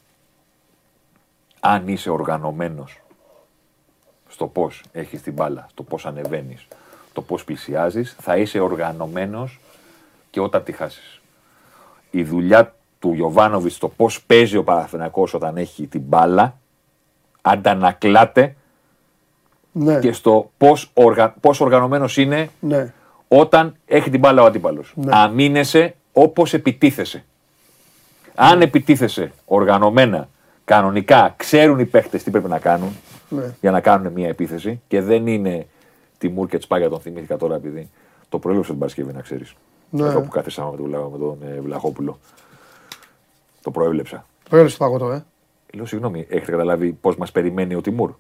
Αν 1.61 1.89
είσαι 1.89 2.11
οργανωμένος 2.11 3.01
στο 4.29 4.47
πώς 4.47 4.83
έχεις 4.93 5.23
την 5.23 5.33
μπάλα, 5.33 5.67
στο 5.71 5.83
πώς 5.83 6.07
ανεβαίνεις, 6.07 6.67
το 7.13 7.23
πώς 7.23 7.45
πλησιάζεις, 7.45 8.17
θα 8.21 8.37
είσαι 8.37 8.59
οργανωμένος 8.61 9.61
και 10.31 10.41
όταν 10.41 10.65
τη 10.65 10.73
χάσεις. 10.73 11.21
Η 12.11 12.23
δουλειά 12.25 12.75
του 12.99 13.13
Γιωβάνοβιτς 13.13 13.75
στο 13.75 13.89
πώς 13.89 14.23
παίζει 14.23 14.57
ο 14.57 14.65
Παναθηναϊκός 14.65 15.35
όταν 15.35 15.57
έχει 15.57 15.87
την 15.87 16.01
μπάλα 16.01 16.59
αντανακλάται 17.43 18.57
Ναι, 19.73 19.99
και 19.99 20.13
στο 20.13 20.51
πώς, 20.59 20.91
οργα... 20.95 21.35
πώς 21.41 21.61
οργανωμένος 21.61 22.17
είναι 22.17 22.51
ναι. 22.61 22.93
όταν 23.29 23.77
έχει 23.87 24.11
την 24.11 24.21
μπάλα 24.21 24.43
ο 24.43 24.45
αντίπαλος. 24.45 24.93
Ναι. 24.97 25.17
Αμήνεσαι 25.17 25.95
όπως 26.23 26.55
επιτίθεσαι. 26.55 27.25
Αν 28.35 28.61
επιτίθεσαι 28.61 29.33
οργανωμένα, 29.45 30.29
κανονικά, 30.65 31.35
ξέρουν 31.37 31.79
οι 31.79 31.85
παίχτες 31.85 32.23
τι 32.23 32.31
πρέπει 32.31 32.49
να 32.49 32.59
κάνουν 32.59 32.89
Ναι. 33.29 33.55
για 33.61 33.71
να 33.71 33.81
κάνουν 33.81 34.13
μια 34.13 34.29
επίθεση 34.29 34.81
και 34.89 35.01
δεν 35.03 35.27
είναι 35.27 35.67
τη 36.19 36.29
Μουρ 36.29 36.49
και 36.49 36.59
Τσπάγια, 36.59 36.89
τον 36.89 37.01
θυμήθηκα 37.01 37.37
τώρα 37.37 37.55
επειδή 37.55 37.91
το 38.29 38.39
προέβλεψα 38.39 38.71
την 38.71 38.81
Παρασκευή 38.81 39.13
να 39.13 39.21
ξέρεις. 39.21 39.55
Ναι. 39.91 40.07
Αυτό 40.07 40.21
που 40.21 40.29
κάθισαμε 40.29 40.71
με 40.71 40.77
τον, 40.77 40.87
Βλα- 40.87 41.09
με 41.11 41.19
τον 41.19 41.39
ε, 41.57 41.61
Βλαχόπουλο. 41.61 42.19
Το 43.63 43.71
προέβλεψα. 43.71 44.27
Προέλευσε 44.49 44.79
το 44.79 44.85
φαγητό, 44.85 45.11
ε. 45.13 45.25
Λέω 45.75 45.87
συγγνώμη, 45.87 46.27
έχετε 46.29 46.51
καταλάβει 46.51 46.93
πώς 46.93 47.17
μας 47.17 47.33
περιμένει 47.33 47.75
ο 47.75 47.81
Τιμούρ; 47.81 48.15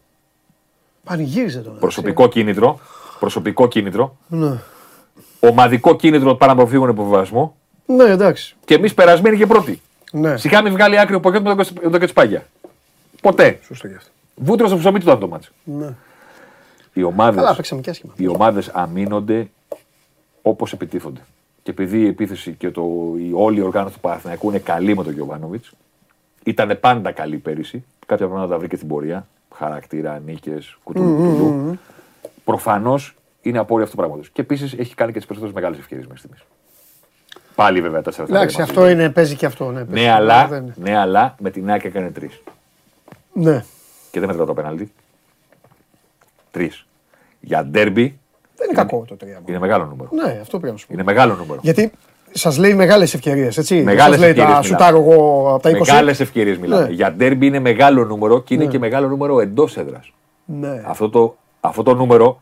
Πανηγύριζε 1.04 1.60
τώρα. 1.60 1.78
Προσωπικό 1.78 2.28
κίνητρο. 2.28 2.78
Προσωπικό 3.20 3.68
κίνητρο. 3.68 4.16
Ναι. 4.28 4.60
Ομαδικό 5.40 5.96
κίνητρο 5.96 6.32
para 6.40 6.46
να 6.46 6.52
αποφύγουν 6.52 6.88
υποβιβασμό. 6.88 7.56
Ναι, 7.96 8.04
εντάξει. 8.04 8.56
Και 8.64 8.74
εμείς 8.74 8.94
περασμένοι 8.94 9.36
και 9.36 9.46
πρώτοι. 9.46 9.80
Ναι. 10.12 10.36
Σιγά 10.36 10.62
μην 10.62 10.72
βγάλει 10.72 10.98
άκρη 10.98 11.14
ο 11.14 11.20
Ποκέτ 11.20 11.42
με 11.42 11.48
τον 11.48 11.56
Κεσ- 11.56 11.82
με 11.82 11.90
τον 11.90 12.00
Κετσπάγια. 12.00 12.46
Ποτέ. 13.22 13.58
Σωστό 13.66 13.86
γι' 13.88 13.94
αυτό. 13.94 14.10
Βούτυρο 14.34 14.68
στο 14.68 14.76
ψωμί 14.78 14.98
του 14.98 15.04
ήταν 15.06 15.18
το 15.18 15.28
μάτσο. 15.28 15.50
Ναι. 15.64 15.94
Οι 16.92 17.02
ομάδε 17.02 17.36
Καλά, 17.36 17.54
παίξαμε 17.54 17.80
και 17.80 17.90
άσχημα. 17.90 18.12
οι 18.16 18.26
ομάδες 18.26 18.68
αμήνονται 18.68 19.50
όπως 20.42 20.72
επιτίθονται. 20.72 21.20
Και 21.62 21.70
επειδή 21.70 22.00
η 22.00 22.06
επίθεση 22.06 22.52
και 22.52 22.70
το, 22.70 22.82
η 23.18 23.30
όλη 23.34 23.58
η 23.58 23.62
οργάνωση 23.62 23.94
του 23.94 24.00
Παναθηναϊκού 24.00 24.48
είναι 24.48 24.58
καλή 24.58 24.96
με 24.96 25.02
τον 25.04 25.12
Γιωβάνοβιτς, 25.12 25.72
ήταν 26.44 26.78
πάντα 26.80 27.12
καλή 27.12 27.36
πέρυσι. 27.36 27.84
Κάποια 28.06 28.26
πράγματα 28.26 28.48
τα 28.52 28.58
βρήκε 28.58 28.76
στην 28.76 28.88
πορεία. 28.88 29.26
Χαρακτήρα, 29.54 30.18
νίκες, 30.26 30.76
κουτουλού. 30.82 31.78
Προφανώς 32.44 33.14
είναι 33.42 33.58
απόρρια 33.58 33.84
αυτού 33.84 33.96
του 33.96 34.02
πράγματο. 34.02 34.28
Και 34.32 34.40
επίσης 34.40 34.72
έχει 34.72 34.94
κάνει 34.94 35.12
και 35.12 35.18
τις 35.18 35.26
περισσότερες 35.26 35.54
μεγάλες 35.54 35.78
ευκαιρίες 35.78 36.06
μέχρι 36.06 36.20
στιγμής. 36.22 36.44
Πάλι 37.58 37.80
βέβαια 37.80 38.02
τα 38.02 38.12
Εντάξει, 38.28 38.62
αυτό 38.62 38.88
είναι, 38.88 39.10
παίζει 39.10 39.34
και 39.34 39.46
αυτό. 39.46 39.70
Ναι, 39.70 39.84
παίζει. 39.84 40.04
Ναι, 40.06 40.12
αλλά, 40.12 40.46
Δεν 40.46 40.62
είναι. 40.62 40.74
ναι, 40.76 40.98
αλλά 40.98 41.34
με 41.38 41.50
την 41.50 41.70
ΑΕΚ 41.70 41.84
έκανε 41.84 42.10
τρεις. 42.10 42.42
Ναι. 43.32 43.64
Και 44.10 44.18
δεν 44.20 44.28
μετράω 44.28 44.46
το 44.46 44.54
πέναλτι. 44.54 44.92
Τρεις. 46.50 46.86
Για 47.40 47.64
ντέρμπι 47.64 48.18
Δεν 48.56 48.66
είναι 48.70 48.78
κακό 48.78 49.04
το 49.08 49.16
3. 49.20 49.26
είναι 49.46 49.58
μεγάλο 49.58 49.84
νούμερο. 49.84 50.10
Ναι, 50.12 50.38
αυτό 50.40 50.58
πρέπει 50.58 50.72
να 50.72 50.78
σου 50.78 50.86
πω. 50.86 50.92
Είναι 50.92 51.02
μεγάλο 51.02 51.34
νούμερο. 51.34 51.60
Γιατί 51.62 51.92
σας 52.30 52.58
λέει 52.58 52.74
μεγάλες 52.74 53.14
ευκαιρίες, 53.14 53.58
έτσι. 53.58 53.82
Μεγάλες 53.82 54.10
Σας 54.12 54.18
λέει 54.20 54.28
ευκαιρίες 54.30 54.54
τα 54.54 54.60
μιλάμε. 54.60 54.78
σουτάρω 54.78 54.98
εγώ 54.98 55.48
από 55.54 55.62
τα 55.62 55.70
20. 55.70 55.78
Μεγάλες 55.78 56.20
ευκαιρίες 56.20 56.58
μιλάμε. 56.58 56.82
Ναι. 56.82 56.92
Για 56.92 57.12
ντέρμπι 57.12 57.46
είναι 57.46 57.58
μεγάλο 57.58 58.04
νούμερο 58.04 58.42
και 58.42 58.54
είναι 58.54 58.66
και 58.66 58.78
μεγάλο 58.78 59.08
νούμερο 59.08 59.40
εντός 59.40 59.76
έδρας. 59.76 60.12
Ναι. 60.44 60.82
Αυτό, 60.86 61.10
το, 61.10 61.36
αυτό 61.60 61.82
το 61.82 61.94
νούμερο 61.94 62.40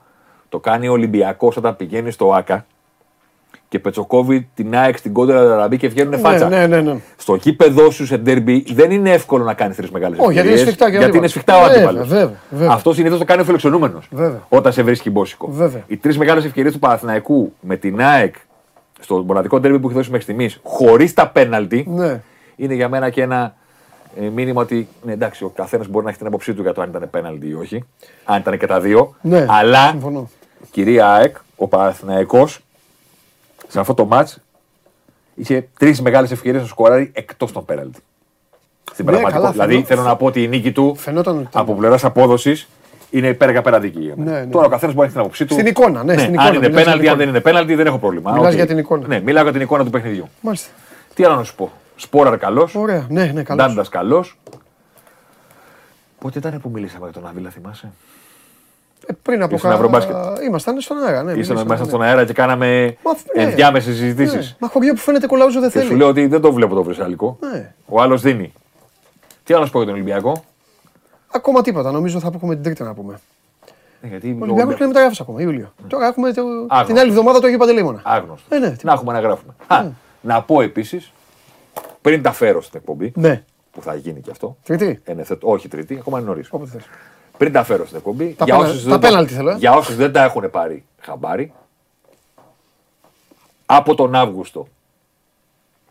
το 0.49 0.59
κάνει 0.59 0.89
ο 0.89 0.93
Ολυμπιακός 0.93 1.57
όταν 1.57 1.77
πηγαίνει 1.77 2.11
στο 2.11 2.33
ΑΚΑ 2.35 2.67
και 3.69 3.79
πετσοκόβει 3.79 4.49
την 4.55 4.77
ΑΕΚ 4.77 4.99
στην 4.99 5.13
κόντρα 5.13 5.41
Λαραμπή 5.43 5.77
και 5.77 5.89
βγαίνουν 5.89 6.19
φάτσα. 6.19 6.49
Ναι, 6.49 6.67
ναι, 6.67 6.81
ναι. 6.81 6.97
Στο 7.17 7.35
γήπεδό 7.35 7.91
σου 7.91 8.07
σε 8.07 8.17
ντέρμπι 8.17 8.65
δεν 8.75 8.91
είναι 8.91 9.11
εύκολο 9.11 9.45
να 9.45 9.55
κάνει 9.55 9.75
τρεις 9.75 9.91
μεγάλες 9.91 10.19
Όχι, 10.19 10.33
γιατί 10.33 10.49
είναι 10.49 10.57
σφιχτά 10.57 10.91
και 10.91 10.97
ο 10.97 10.99
Γιατί 10.99 11.17
είναι 11.17 11.27
αντίπαλος. 11.27 11.31
σφιχτά 11.31 11.57
ο 11.57 11.61
Βέβαια, 11.67 11.77
αντίπαλος. 11.77 12.09
βέβαια, 12.09 12.33
βέβαια. 12.51 12.71
Αυτό 12.75 12.93
συνήθως 12.95 13.19
το 13.19 13.25
κάνει 13.25 13.41
ο 13.41 13.45
φιλοξενούμενος. 13.45 14.09
Βέβαια. 14.11 14.41
Όταν 14.49 14.73
σε 14.73 14.83
βρίσκει 14.83 15.11
μπόσικο. 15.11 15.49
Βέβαια. 15.51 15.83
Οι 15.87 15.97
τρεις 15.97 16.19
μεγάλες 16.19 16.45
ευκαιρίες 16.45 16.73
του 16.73 16.79
Παναθηναϊκού 16.79 17.53
με 17.61 17.77
την 17.77 18.01
ΑΕΚ 18.03 18.35
στο 19.01 19.17
μοναδικό 19.27 19.61
ντέρμπι 19.61 19.79
που 19.79 19.87
έχει 19.87 19.97
δώσει 19.97 20.09
μέχρι 20.11 20.25
στιγμής 20.25 20.61
χωρίς 20.63 21.13
τα 21.15 21.29
πέναλτι 21.29 21.87
Ναι. 21.89 22.21
είναι 22.57 22.75
για 22.75 22.89
μένα 22.89 23.11
και 23.11 23.23
ένα 23.23 23.55
ε, 24.21 24.29
μήνυμα 24.29 24.61
ότι 24.63 24.89
ναι, 25.03 25.13
εντάξει, 25.13 25.45
ο 25.45 25.49
καθένας 25.57 25.87
μπορεί 25.89 26.05
να 26.05 26.11
έχει 26.11 26.19
την 26.19 26.27
άποψή 26.27 26.55
του 26.55 26.63
για 26.63 26.73
το 26.73 26.83
αν 26.83 26.89
ήταν 26.89 27.09
πέναλτι 27.11 27.49
ή 27.49 27.55
όχι. 27.55 27.85
Αν 28.25 28.39
ήταν 28.41 28.59
και 28.59 28.67
τα 28.67 28.81
δύο. 28.81 29.15
Ναι, 29.21 29.47
αλλά 29.49 29.89
συμφωνώ. 29.91 30.29
κυρία 30.71 31.13
ΑΕΚ, 31.13 31.37
ο 31.57 31.69
Παναθηναϊκός 31.69 32.61
σε 33.69 33.81
αυτό 33.81 33.95
το 33.95 34.05
ματς 34.05 34.39
είχε 35.35 35.69
τρεις 35.79 36.01
μεγάλες 36.01 36.31
ευκαιρίες 36.31 36.63
να 36.63 36.69
σκοράρει 36.69 37.11
εκτός 37.15 37.53
των 37.53 37.65
πέναλτι. 37.65 38.01
Στην 38.93 39.05
Ναι, 39.05 39.11
πραγματικότητα. 39.11 39.39
καλά, 39.41 39.53
δηλαδή 39.53 39.73
φαινό- 39.73 39.87
θέλω 39.87 40.03
να 40.03 40.17
πω 40.17 40.27
ότι 40.27 40.43
η 40.43 40.49
νίκη 40.49 40.73
του 40.73 40.95
Φαινόταν 40.97 41.35
ότι 41.39 41.47
ήταν. 41.51 41.63
από 41.63 41.75
πλευράς 41.75 42.05
απόδοσης 42.05 42.69
είναι 43.11 43.29
υπέρ 43.29 43.57
απέναντι 43.57 43.89
για 43.89 44.15
μένα. 44.17 44.31
Ναι, 44.31 44.41
ναι. 44.41 44.47
Τώρα 44.47 44.67
ο 44.67 44.69
καθένας 44.69 44.95
μπορεί 44.95 44.97
να 44.97 45.05
έχει 45.05 45.13
την 45.13 45.21
άποψή 45.21 45.45
του. 45.45 45.53
Στην 45.55 45.67
εικόνα, 45.67 46.05
ναι, 46.05 46.17
στην 46.19 46.33
εικόνα, 46.35 46.49
Αν 46.49 46.55
είναι 46.55 46.69
μιλάς 46.69 46.71
για 46.71 46.71
την 46.71 46.75
πέναλτι, 46.75 46.91
αν 46.91 47.05
εικόνα. 47.05 47.17
δεν 47.17 47.29
είναι 47.29 47.41
πέναλτι, 47.41 47.75
δεν 47.75 47.87
έχω 47.87 47.99
πρόβλημα. 47.99 48.33
Μιλάς 48.33 48.49
Οκ. 48.49 48.55
για 48.55 48.67
την 48.67 48.79
εικόνα. 48.79 49.07
Ναι, 49.07 49.21
μιλάω 49.21 49.43
για 49.43 49.53
την 49.53 49.61
εικόνα 49.61 49.85
του 49.85 49.91
παιχνιδιού. 49.91 50.29
Μάλιστα. 50.41 50.69
Τι 51.15 51.25
άλλο 51.25 51.35
να 51.35 51.43
σου 51.43 51.55
πω; 51.55 51.73
Σπόραρ 51.97 52.39
καλός. 52.39 52.75
Ωραία. 52.75 53.07
Ναι, 53.09 53.25
ναι, 53.25 53.43
καλός. 53.43 53.67
Ντάντας 53.67 53.89
καλός. 53.89 54.39
Πότε 56.19 56.39
ήταν 56.39 56.61
που 56.61 56.71
μιλήσαμε 56.71 57.05
για 57.11 57.21
τον 57.21 57.31
Αβίλα, 57.31 57.51
θυμάσαι; 57.51 57.93
Ε, 59.07 59.13
πριν 59.23 59.43
από 59.43 59.55
Ήσουν 59.55 59.71
Ευρωμπάσκετ. 59.71 60.17
Ήμασταν 60.47 60.81
στον 60.81 60.97
αέρα. 60.99 61.23
Ναι, 61.23 61.33
Ήσασταν 61.33 61.35
μιλήσαμε, 61.35 61.65
μέσα 61.65 61.83
ναι. 61.83 61.89
στον 61.89 62.03
αέρα 62.03 62.25
και 62.25 62.33
κάναμε 62.33 62.97
Μα, 63.03 63.13
ναι. 63.37 63.43
ενδιάμεσες 63.43 63.97
συζητήσεις. 63.97 64.47
Ναι. 64.51 64.57
Μα 64.59 64.69
χωριό 64.69 64.93
που 64.93 64.99
φαίνεται 65.01 65.27
κολαούζο 65.27 65.61
δεν 65.61 65.71
Και 65.71 65.79
θέλει. 65.79 65.91
σου 65.91 65.97
λέω 65.97 66.09
ότι 66.09 66.27
δεν 66.27 66.41
το 66.41 66.53
βλέπω 66.53 66.75
το 66.75 66.83
βρυσαλικό. 66.83 67.39
Ναι. 67.53 67.75
Ο 67.87 68.01
άλλος 68.01 68.23
δίνει. 68.23 68.53
Τι 69.45 69.53
άλλο 69.53 69.61
να 69.61 69.67
σου 69.67 69.73
πω 69.73 69.79
για 69.79 69.87
τον 69.87 69.97
Ολυμπιακό; 69.97 70.45
Ακόμα 71.33 71.63
τίποτα. 71.63 71.91
Νομίζω 71.91 72.21
θα 72.21 72.31
έχουμε 72.35 72.55
την 72.55 72.63
τρίτη 72.65 72.83
να 72.83 72.95
πούμε. 72.95 73.19
Ε, 74.01 74.07
γιατί 74.07 74.31
Ο 74.31 74.37
ο 74.41 74.43
Ολυμπιακός 74.43 74.75
κάνει 74.75 74.87
μεταγράφει 74.93 75.17
ακόμα, 75.21 75.41
Ιούλιο. 75.43 75.73
Τώρα 75.89 76.07
έχουμε 76.07 76.33
το... 76.33 76.43
Άγνωστος. 76.43 76.87
την 76.87 76.99
άλλη 76.99 77.09
εβδομάδα 77.11 77.39
το 77.41 77.47
Αγίου 77.47 77.59
Παντελήμωνα. 77.59 78.01
Άγνωστος. 78.05 78.47
Ε, 78.49 78.59
ναι, 78.59 78.71
τι- 78.71 78.87
να 78.87 78.93
έχουμε 78.93 79.13
να 79.13 79.21
γράφουμε. 79.21 79.53
Α, 79.67 79.85
να 80.21 80.43
πω 80.43 80.61
επίσης, 80.61 81.13
πριν 82.03 82.23
τα 82.23 82.33
φέρω 82.33 82.63
στην 82.63 82.79
εκπομπή, 82.81 83.13
Ναι. 83.17 83.43
που 83.73 83.83
θα 83.83 83.95
γίνει 83.95 84.21
και 84.21 84.31
αυτό. 84.31 84.57
Τρίτη; 84.65 85.01
εν 85.05 85.19
ευθέτω- 85.19 85.49
όχι 85.51 85.69
τρίτη, 85.69 85.97
ακόμα 85.99 86.19
είναι 86.19 86.27
νωρίς. 86.29 86.51
Όποτε 87.37 87.51
θες. 87.51 87.51
Πριν 87.51 87.53
τα 87.53 87.65
φέρω 87.65 87.85
στην 87.85 87.97
εκπομπή, 87.97 88.35
Τα 88.39 88.45
για 88.45 88.57
πένα- 88.57 88.69
όσους 88.69 88.83
τα 88.83 88.89
δεν 88.91 89.01
το- 89.01 89.07
πέναλτι 89.07 89.35
θέλω, 89.35 89.51
ε. 89.51 89.57
για 89.57 89.73
όσους 89.73 89.97
δεν 89.97 90.13
τα 90.13 90.23
έχουν 90.23 90.51
πάρει 90.51 90.85
χαμπάρι, 91.01 91.53
από 93.67 93.95
τον 93.95 94.15
Αύγουστο 94.15 94.69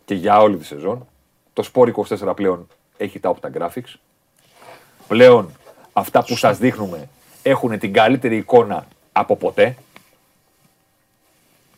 και 0.06 0.14
για 0.16 0.40
όλη 0.42 0.58
τη 0.58 0.66
σεζόν, 0.66 1.08
το 1.54 1.70
Sport 1.74 1.88
24 1.88 2.34
πλέον 2.36 2.68
έχει 2.98 3.20
τα 3.20 3.36
Opta 3.36 3.58
Graphics. 3.58 3.94
Πλέον 5.08 5.50
αυτά 5.94 6.24
που 6.24 6.36
σας 6.38 6.58
δείχνουμε 6.58 7.10
έχουν 7.44 7.80
την 7.80 7.94
καλύτερη 7.94 8.36
εικόνα 8.38 8.86
από 9.12 9.36
ποτέ 9.36 9.76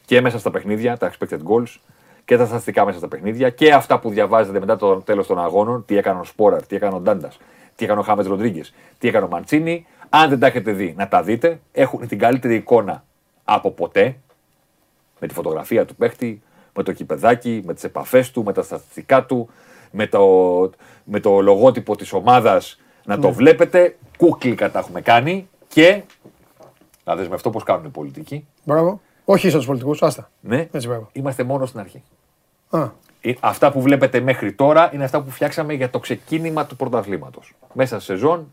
και 0.05 0.21
μέσα 0.21 0.39
στα 0.39 0.51
παιχνίδια, 0.51 0.97
τα 0.97 1.11
expected 1.11 1.39
goals 1.49 1.75
και 2.25 2.37
τα 2.37 2.45
στατιστικά 2.45 2.85
μέσα 2.85 2.97
στα 2.97 3.07
παιχνίδια 3.07 3.49
και 3.49 3.73
αυτά 3.73 3.99
που 3.99 4.09
διαβάζετε 4.09 4.59
μετά 4.59 4.77
το 4.77 4.95
τέλος 5.01 5.27
των 5.27 5.39
αγώνων, 5.39 5.85
τι 5.85 5.97
έκανε 5.97 6.19
ο 6.19 6.23
Σπόραρ, 6.23 6.65
τι 6.65 6.75
έκανε 6.75 6.95
ο 6.95 6.99
Ντάντας, 6.99 7.37
τι 7.77 7.85
έκανε 7.85 7.99
ο 7.99 8.03
Χάμε 8.03 8.23
Ροντρίγκες, 8.23 8.73
τι 8.97 9.07
έκανε 9.07 9.25
ο 9.25 9.27
Μαντσίνη. 9.27 9.85
Αν 10.09 10.29
δεν 10.29 10.39
τα 10.39 10.47
έχετε 10.47 10.71
δει, 10.71 10.93
να 10.97 11.07
τα 11.07 11.23
δείτε. 11.23 11.59
Έχουν 11.71 12.07
την 12.07 12.19
καλύτερη 12.19 12.55
εικόνα 12.55 13.03
από 13.43 13.71
ποτέ 13.71 14.17
με 15.19 15.27
τη 15.27 15.33
φωτογραφία 15.33 15.85
του 15.85 15.95
παίχτη, 15.95 16.41
με 16.75 16.83
το 16.83 16.91
κυπεδάκι, 16.91 17.61
με 17.65 17.73
τις 17.73 17.83
επαφές 17.83 18.31
του, 18.31 18.43
με 18.43 18.53
τα 18.53 18.61
στατιστικά 18.61 19.25
του, 19.25 19.49
με 19.91 20.07
το, 20.07 20.25
με 21.03 21.19
το 21.19 21.39
λογότυπο 21.41 21.95
της 21.95 22.13
ομάδας 22.13 22.79
να 23.05 23.19
το 23.19 23.31
βλέπετε. 23.31 23.97
Κούκλικα 24.17 24.71
τα 24.71 24.79
έχουμε 24.79 25.01
κάνει 25.01 25.49
και 25.67 26.01
να 27.03 27.15
δεσμευτώ 27.15 27.49
πώς 27.49 27.63
κάνουν 27.63 27.85
οι 27.85 27.89
πολιτικοί. 27.89 28.47
Μπράβο. 28.63 29.01
Όχι 29.25 29.49
σαν 29.49 29.57
τους 29.57 29.67
πολιτικούς, 29.67 30.01
άστα. 30.01 30.29
Ναι, 30.39 30.67
Έτσι, 30.71 30.87
μπράβο. 30.87 31.09
είμαστε 31.13 31.43
μόνο 31.43 31.65
στην 31.65 31.79
αρχή. 31.79 32.03
Α, 32.69 32.89
Ε, 33.21 33.33
Αυτά 33.39 33.71
που 33.71 33.81
βλέπετε 33.81 34.19
μέχρι 34.19 34.53
τώρα 34.53 34.89
είναι 34.93 35.03
αυτά 35.03 35.21
που 35.21 35.29
φτιάξαμε 35.29 35.73
για 35.73 35.89
το 35.89 35.99
ξεκίνημα 35.99 36.65
του 36.65 36.75
πρωταθλήματος. 36.75 37.53
Μέσα 37.73 37.95
στη 37.95 38.03
σεζόν 38.05 38.51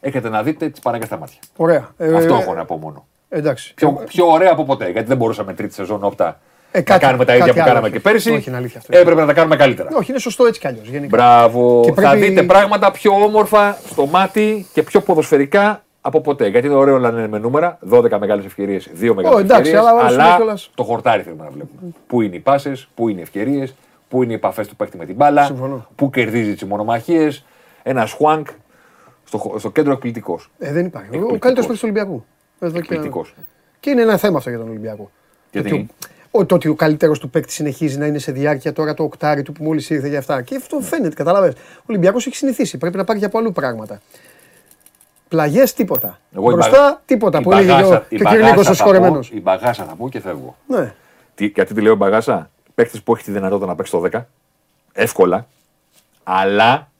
έχετε 0.00 0.28
να 0.28 0.42
δείτε 0.42 0.68
τις 0.68 0.80
παράγκε 0.80 1.06
στα 1.06 1.18
μάτια. 1.18 1.38
ωραία. 1.56 1.88
Ε, 1.98 2.14
Αυτό 2.16 2.34
ε, 2.34 2.38
έχω 2.38 2.54
να 2.54 2.64
πω 2.64 2.76
μόνο. 2.76 3.06
Εντάξει. 3.28 3.74
Πιο, 3.74 3.92
πιο 4.06 4.26
ωραία 4.26 4.50
από 4.52 4.64
ποτέ. 4.64 4.90
Γιατί 4.90 5.08
δεν 5.08 5.16
μπορούσαμε 5.16 5.54
τρίτη 5.54 5.74
σεζόν 5.74 6.04
όπτα 6.04 6.40
Ε, 6.70 6.78
να 6.78 6.84
κάτι- 6.84 7.00
κάνουμε 7.04 7.24
τα 7.24 7.32
ίδια 7.32 7.44
κάτι 7.46 7.56
που 7.56 7.62
άλλο, 7.62 7.68
κάναμε 7.72 7.86
όχι. 7.88 7.96
και 7.96 8.02
πέρσι. 8.10 8.30
Όχι, 8.30 8.48
είναι 8.48 8.58
αλήθεια 8.58 8.78
αυτό. 8.78 8.98
Έπρεπε 8.98 9.20
να 9.20 9.26
τα 9.26 9.32
κάνουμε 9.32 9.56
καλύτερα. 9.56 9.88
Όχι, 9.92 10.10
είναι 10.10 10.20
σωστό 10.20 10.46
έτσι 10.46 10.60
κι 10.60 10.66
αλλιώς. 10.66 10.88
Μπράβο. 11.08 11.80
Και 11.84 11.92
Θα 11.92 12.10
πρέπει- 12.10 12.28
δείτε 12.28 12.42
πράγματα 12.42 12.90
πιο 12.90 13.12
όμορφα 13.12 13.78
στο 13.90 14.06
μάτι 14.06 14.66
και 14.72 14.82
πιο 14.82 15.00
ποδοσφαιρικά 15.00 15.82
από 16.00 16.20
ποτέ. 16.20 16.46
Γιατί 16.48 16.66
είναι 16.66 16.76
ωραίο 16.76 16.98
να 16.98 17.08
είναι 17.08 17.28
με 17.28 17.38
νούμερα. 17.38 17.78
12 17.90 18.18
μεγάλες 18.18 18.44
ευκαιρίες, 18.44 18.90
2 18.94 19.14
μεγάλες 19.14 19.38
εντάξει, 19.40 19.60
ευκαιρίες. 19.70 19.80
αλλά 19.80 19.94
ο 19.94 19.98
άλλος 19.98 20.12
είναι 20.12 20.22
Αλλά 20.22 20.36
κιόλας. 20.36 20.70
το 20.74 20.82
χορτάρι 20.82 21.22
θέλουμε 21.22 21.44
να 21.44 21.50
βλέπουμε. 21.50 21.92
Πού 22.06 22.20
είναι 22.20 22.36
οι 22.36 22.38
πάσες, 22.40 22.88
πού 22.94 23.08
είναι 23.08 23.18
οι 23.18 23.22
ευκαιρίες, 23.22 23.74
πού 24.08 24.22
είναι 24.22 24.32
οι 24.32 24.34
επαφές 24.34 24.68
του 24.68 24.76
παίκτη 24.76 24.96
με 24.96 25.04
την 25.04 25.14
μπάλα, 25.14 25.44
Συμφωνώ. 25.44 25.86
πού 25.94 26.10
κερδίζει 26.10 26.52
τις 26.52 26.64
μονομαχίες. 26.64 27.44
Ένας 27.88 28.10
σουάνκ 28.10 28.46
στο, 29.24 29.54
στο 29.58 29.70
κέντρο 29.70 29.92
εκπληκτικός. 29.92 30.50
Ε, 30.58 30.72
δεν 30.72 30.86
υπάρχει. 30.86 31.06
Ο 31.08 31.12
Εκπληκτικός. 31.12 31.38
καλύτερος 31.40 31.66
παίκτης 31.66 31.80
του 31.80 31.88
Ολυμπιακού. 31.92 32.24
Εδώ 32.58 32.72
και- 32.72 32.78
Εκπληκτικός. 32.78 33.34
Και 33.80 33.90
είναι 33.90 34.02
ένα 34.02 34.16
θέμα 34.16 34.36
αυτό 34.38 34.50
για 34.50 34.58
τον 34.58 34.68
Ολυμπιακό. 34.68 35.10
Γιατί; 35.52 35.68
Το 35.70 35.74
ότι 35.76 35.88
ο- 36.30 36.46
το 36.46 36.54
ότι 36.54 36.68
ο 36.68 36.74
καλύτερος 36.74 37.18
του 37.18 37.30
παίκτη 37.30 37.52
συνεχίζει 37.52 37.98
να 37.98 38.06
είναι 38.06 38.18
σε 38.18 38.32
διάρκεια 38.32 38.72
τώρα 38.72 38.94
το 38.94 39.02
οκτάρι 39.02 39.42
του 39.42 39.52
που 39.52 39.64
μόλις 39.64 39.90
ήρθε 39.90 40.08
για 40.08 40.18
αυτά. 40.18 40.42
Και 40.42 40.56
αυτό 40.56 40.80
φαίνεται, 40.80 41.14
καταλαβαίνεις. 41.14 41.56
Ο 41.78 41.82
Ολυμπιακός 41.86 42.26
έχει 42.26 42.36
συνηθίσει. 42.36 42.78
Πρέπει 42.78 42.96
να 42.96 43.04
πάρει 43.04 43.18
και 43.18 43.24
από 43.24 43.38
αλλού 43.38 43.52
πράγματα. 43.52 44.00
Πλαγιές 45.28 45.72
τίποτα. 45.74 46.18
Εγώ 46.36 46.50
η 46.50 46.52
Μπροστά 46.54 46.70
μπαγα- 46.70 47.00
τίποτα. 47.04 47.38
η 47.38 47.42
Που 47.42 47.52
έλεγε 47.52 47.66
και 47.66 47.72
ο, 47.72 47.76
μπαγάσα- 47.76 48.04
η 48.08 48.16
και 48.16 48.22
ο 48.22 48.28
Κυριακό 48.28 48.48
μπαγάσα 48.54 48.60
ο 48.70 48.74
θα 48.74 48.84
πω- 48.84 48.92
σκορεμένος. 48.92 49.30
Η 49.30 49.40
μπαγάσα 49.40 49.84
θα 49.84 49.94
πω 49.94 50.08
και 50.08 50.20
φεύγω. 50.20 50.56
Ναι. 50.66 50.94
Τι, 51.34 51.46
γιατί 51.46 51.74
τη 51.74 51.80
λέω 51.80 51.94
μπαγάσα, 51.94 52.50
παίκτη 52.74 53.00
που 53.04 53.14
έχει 53.14 53.24
τη 53.24 53.30
δυνατότητα 53.30 53.66
να 53.66 53.74
παίξει 53.74 53.92
το 53.92 54.00
10, 54.00 54.26
εύκολα, 54.92 55.46
αλλά 56.24 56.90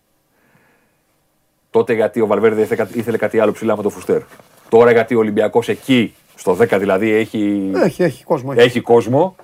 τότε 1.71 1.93
γιατί 1.95 2.21
ο 2.21 2.27
Βαλβέρδε 2.27 2.61
ήθελε, 2.61 2.77
κάτι- 2.77 2.99
ήθελε 2.99 3.17
κάτι 3.17 3.39
άλλο 3.41 3.53
ψηλά 3.53 3.77
με 3.77 3.83
το 3.83 3.89
Φουστέρ. 3.91 4.21
Τώρα 4.69 4.93
γιατί 4.93 5.15
ο 5.15 5.19
Ολυμπιακός 5.19 5.69
εκεί, 5.69 6.15
στο 6.35 6.57
10 6.61 6.79
δηλαδή, 6.79 7.11
έχει, 7.11 7.71
Έχει, 7.75 8.03
έχει 8.03 8.25
κόσμο. 8.25 8.53
Έχει. 8.57 8.67
έχει 8.67 8.81
κόσμο. 8.81 9.37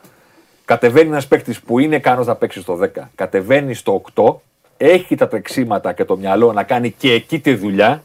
Κατεβαίνει 0.65 1.09
ένας 1.09 1.27
παίκτης 1.29 1.61
που 1.61 1.79
είναι 1.79 1.97
ικανό 1.97 2.25
να 2.25 2.35
παίξει 2.35 2.61
στο 2.61 2.75
10, 2.83 2.87
κατεβαίνει 3.15 3.75
στο 3.75 4.03
8, 4.15 4.35
έχει 4.77 5.15
τα 5.15 5.29
τρεξίματα 5.29 5.93
και 5.93 6.05
το 6.05 6.17
μυαλό 6.17 6.53
να 6.53 6.63
κάνει 6.63 6.91
και 6.91 7.13
εκεί 7.13 7.41
τη 7.41 7.55
δουλειά 7.55 8.03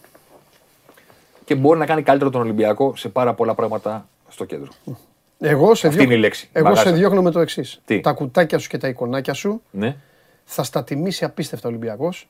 και 1.46 1.56
μπορεί 1.56 1.80
να 1.80 1.86
κάνει 1.86 2.02
καλύτερο 2.02 2.30
τον 2.30 2.42
Ολυμπιακό 2.42 2.96
σε 2.96 3.10
πάρα 3.10 3.34
πολλά 3.34 3.54
πράγματα 3.56 4.08
στο 4.30 4.46
κέντρο. 4.46 4.68
Εγώ 5.40 5.76
σε, 5.76 5.88
Αυτή 5.88 6.04
είναι 6.04 6.14
η 6.14 6.18
λέξη. 6.18 6.50
εγώ 6.52 6.66
Μπαγάσα. 6.70 6.88
σε 6.90 6.96
διώχνω 6.96 7.22
με 7.22 7.32
το 7.32 7.40
εξής. 7.40 7.82
Τι; 7.86 8.00
Τα 8.00 8.12
κουτάκια 8.12 8.58
σου 8.58 8.70
και 8.70 8.78
τα 8.78 8.88
εικονάκια 8.88 9.34
σου 9.34 9.62
Ναι. 9.72 9.96
θα 10.46 10.64
στα 10.64 10.84
τιμήσει 10.84 11.26
απίστευτα 11.26 11.68
ο 11.68 11.72
Ολυμπιακός. 11.72 12.28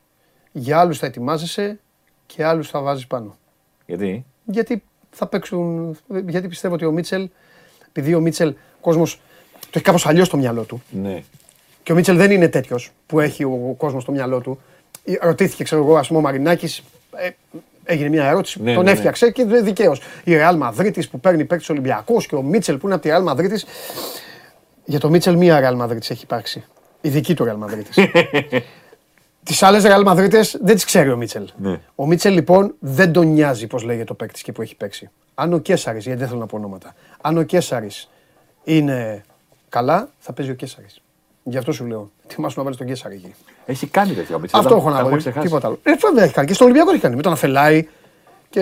Για 0.51 0.79
άλλους 0.79 0.97
θα 0.97 1.05
ετοιμάζεσαι 1.05 1.79
και 2.25 2.45
άλλους 2.45 2.69
θα 2.69 2.81
βάζεις 2.81 3.07
πάνω. 3.07 3.35
Γιατί; 3.85 4.25
Γιατί 4.45 4.83
θα 5.09 5.27
παίξουν. 5.27 5.97
Γιατί 6.27 6.47
πιστεύω 6.47 6.73
ότι 6.73 6.85
ο 6.85 6.91
Μίτσελ, 6.91 7.29
επειδή 7.87 8.13
ο 8.13 8.19
Μίτσελ, 8.19 8.49
ο 8.49 8.81
κόσμος 8.81 9.21
το 9.59 9.69
έχει 9.73 9.83
κάπως 9.83 10.05
αλλιώς 10.05 10.27
στο 10.27 10.37
μυαλό 10.37 10.63
του. 10.63 10.81
Ναι. 10.89 11.23
Και 11.83 11.91
ο 11.91 11.95
Μίτσελ 11.95 12.17
δεν 12.17 12.31
είναι 12.31 12.47
τέτοιος 12.47 12.91
που 13.05 13.19
έχει 13.19 13.43
ο 13.43 13.75
κόσμος 13.77 14.03
στο 14.03 14.11
μυαλό 14.11 14.39
του. 14.39 14.59
Ε, 15.03 15.13
Ρωτήθηκε, 15.21 15.63
ξέρω 15.63 15.81
εγώ, 15.81 15.97
ας 15.97 16.07
πούμε, 16.07 16.19
ο 16.19 16.21
Μαρινάκης. 16.21 16.83
Ε, 17.15 17.29
έγινε 17.83 18.09
μια 18.09 18.25
ερώτηση, 18.25 18.61
Ναι, 18.61 18.73
τον 18.73 18.83
ναι, 18.83 18.89
ναι. 18.89 18.95
έφτιαξε 18.95 19.31
και 19.31 19.45
δικαίως. 19.45 20.01
Η 20.23 20.35
Ρεάλ 20.35 20.57
Μαδρίτη 20.57 21.07
που 21.11 21.19
παίρνει 21.19 21.45
παίκτη 21.45 21.71
Ολυμπιακό 21.71 22.21
και 22.21 22.35
ο 22.35 22.41
Μίτσελ 22.41 22.77
που 22.77 22.85
είναι 22.85 22.93
από 22.93 23.03
τη 23.03 23.09
Ρεάλ 23.09 23.23
Μαδρίτη. 23.23 23.65
Για 24.85 24.99
το 24.99 25.09
Μίτσελ 25.09 25.35
μία 25.35 25.59
Ρεάλ 25.59 25.75
Μαδρίτη 25.75 26.07
έχει 26.09 26.23
υπάρξει. 26.23 26.63
Η 27.01 27.09
δική 27.09 27.33
του 27.33 27.43
Ρεάλ 27.43 27.57
Μαδρίτη. 27.57 28.11
τις 29.43 29.63
άλλες 29.63 29.83
Ρεάλ 29.83 30.01
Μαδρίτε 30.03 30.41
δεν 30.61 30.75
τις 30.75 30.85
ξέρει 30.85 31.11
ο 31.11 31.17
Μίτσελ. 31.17 31.49
Ναι. 31.57 31.79
Ο 31.95 32.07
Μίτσελ 32.07 32.33
λοιπόν 32.33 32.75
δεν 32.79 33.11
τον 33.11 33.27
νοιάζει 33.27 33.67
πώς 33.67 33.83
λέγεται 33.83 34.11
ο 34.11 34.15
παίκτης 34.15 34.41
και 34.41 34.51
που 34.51 34.61
έχει 34.61 34.75
παίξει. 34.75 35.09
Αν 35.35 35.53
ο 35.53 35.57
Κέσσαρης, 35.57 36.03
γιατί 36.03 36.19
δεν 36.19 36.27
θέλω 36.27 36.39
να 36.39 36.45
πω 36.45 36.57
ονόματα, 36.57 36.93
αν 37.21 37.37
ο 37.37 37.43
Κέσσαρης 37.43 38.09
είναι 38.63 39.23
καλά, 39.69 40.09
θα 40.19 40.33
παίζει 40.33 40.51
ο 40.51 40.55
Κέσσαρης. 40.55 41.01
Γι' 41.43 41.57
αυτό 41.57 41.71
σου 41.71 41.85
λέω. 41.85 42.11
Ετοιμάσου 42.23 42.53
να 42.57 42.63
βάλεις 42.63 42.77
τον 42.77 42.87
Κέσσαρη 42.87 43.15
εκεί. 43.15 43.33
Έχει 43.65 43.87
κάνει 43.87 44.13
τέτοια 44.13 44.35
ο 44.35 44.39
Μίτσελ. 44.39 44.59
Αυτό 44.59 44.71
τα- 44.73 44.79
έχω 44.79 44.85
τα 44.87 44.91
να 44.93 44.97
έχουμε 44.99 45.15
πω. 45.15 45.19
ξεχάσει. 45.21 45.45
Τίποτα 45.45 45.67
άλλο. 45.67 45.79
Ε, 45.83 45.91
βέβαια 45.95 46.23
έχει 46.23 46.33
κάνει. 46.33 46.47
Και 46.47 46.53
στον 46.53 46.65
Ολυμπιακό 46.67 46.91
έχει 46.91 47.01
κάνει. 47.01 47.15
Με 47.15 47.21
τον 47.21 47.31
Αφελάη. 47.31 47.87
Και, 48.49 48.59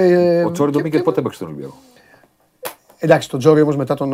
Ο 0.47 0.51
Τσόρι 0.51 0.71
και- 0.71 0.77
Ντομίνγκε 0.77 0.97
και- 0.97 1.03
πότε 1.03 1.19
έπαιξε 1.19 1.37
στον 1.37 1.47
Ολυμπιακό. 1.47 1.75
Εντάξει, 2.99 3.29
τον 3.29 3.39
Τζόρι 3.39 3.61
όμως 3.61 3.75
μετά 3.75 3.95
τον, 3.95 4.09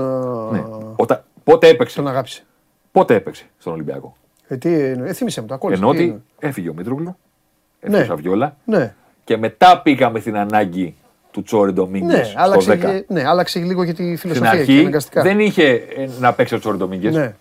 Ναι. 0.51 0.57
ε, 0.57 0.63
Όταν, 0.95 1.23
πότε 1.43 1.67
έπαιξε. 1.67 1.95
τον 1.95 2.07
αγάπησε. 2.07 2.43
Πότε 2.91 3.15
έπαιξε 3.15 3.45
στον 3.57 3.73
Ολυμπιακό. 3.73 4.15
Ε, 4.47 4.57
τι 4.57 4.73
εννοεί, 4.73 5.09
ε, 5.09 5.13
θύμισε 5.13 5.41
μου 5.41 5.47
το, 5.47 5.53
ακόλουθε. 5.53 5.79
Ενώ 5.81 5.91
τι 5.91 5.97
ότι 5.97 6.05
είναι. 6.07 6.21
έφυγε 6.39 6.69
ο 6.69 6.73
Μήτρογλου. 6.73 7.03
Ναι. 7.03 7.15
Έφυγε 7.97 8.01
ο 8.01 8.05
Σαβιόλα. 8.05 8.55
Ναι, 8.65 8.93
Και 9.23 9.37
μετά 9.37 9.81
πήγαμε 9.81 10.19
στην 10.19 10.37
ανάγκη 10.37 10.95
του 11.31 11.43
Τσόρι 11.43 11.71
Ντομίνγκες 11.71 12.17
ναι, 12.17 12.23
στο 12.23 12.39
άλλαξε, 12.39 12.73
10. 12.73 12.77
και- 12.79 13.03
ναι, 13.07 13.27
άλλαξε 13.27 13.59
λίγο 13.59 13.85
και 13.85 13.93
τη 13.93 14.03
Στην 14.03 14.17
φιλοσοφία 14.17 14.51
εκεί, 14.51 14.59
αρχή 14.59 14.79
αναγκαστικά. 14.79 15.21
δεν 15.21 15.39
είχε 15.39 15.67
ε, 15.69 16.07
να 16.19 16.33
παίξει 16.33 16.55
ο 16.55 16.59
Τσόρι 16.59 16.77
Ντομίνγκες. 16.77 17.15
Ναι, 17.15 17.33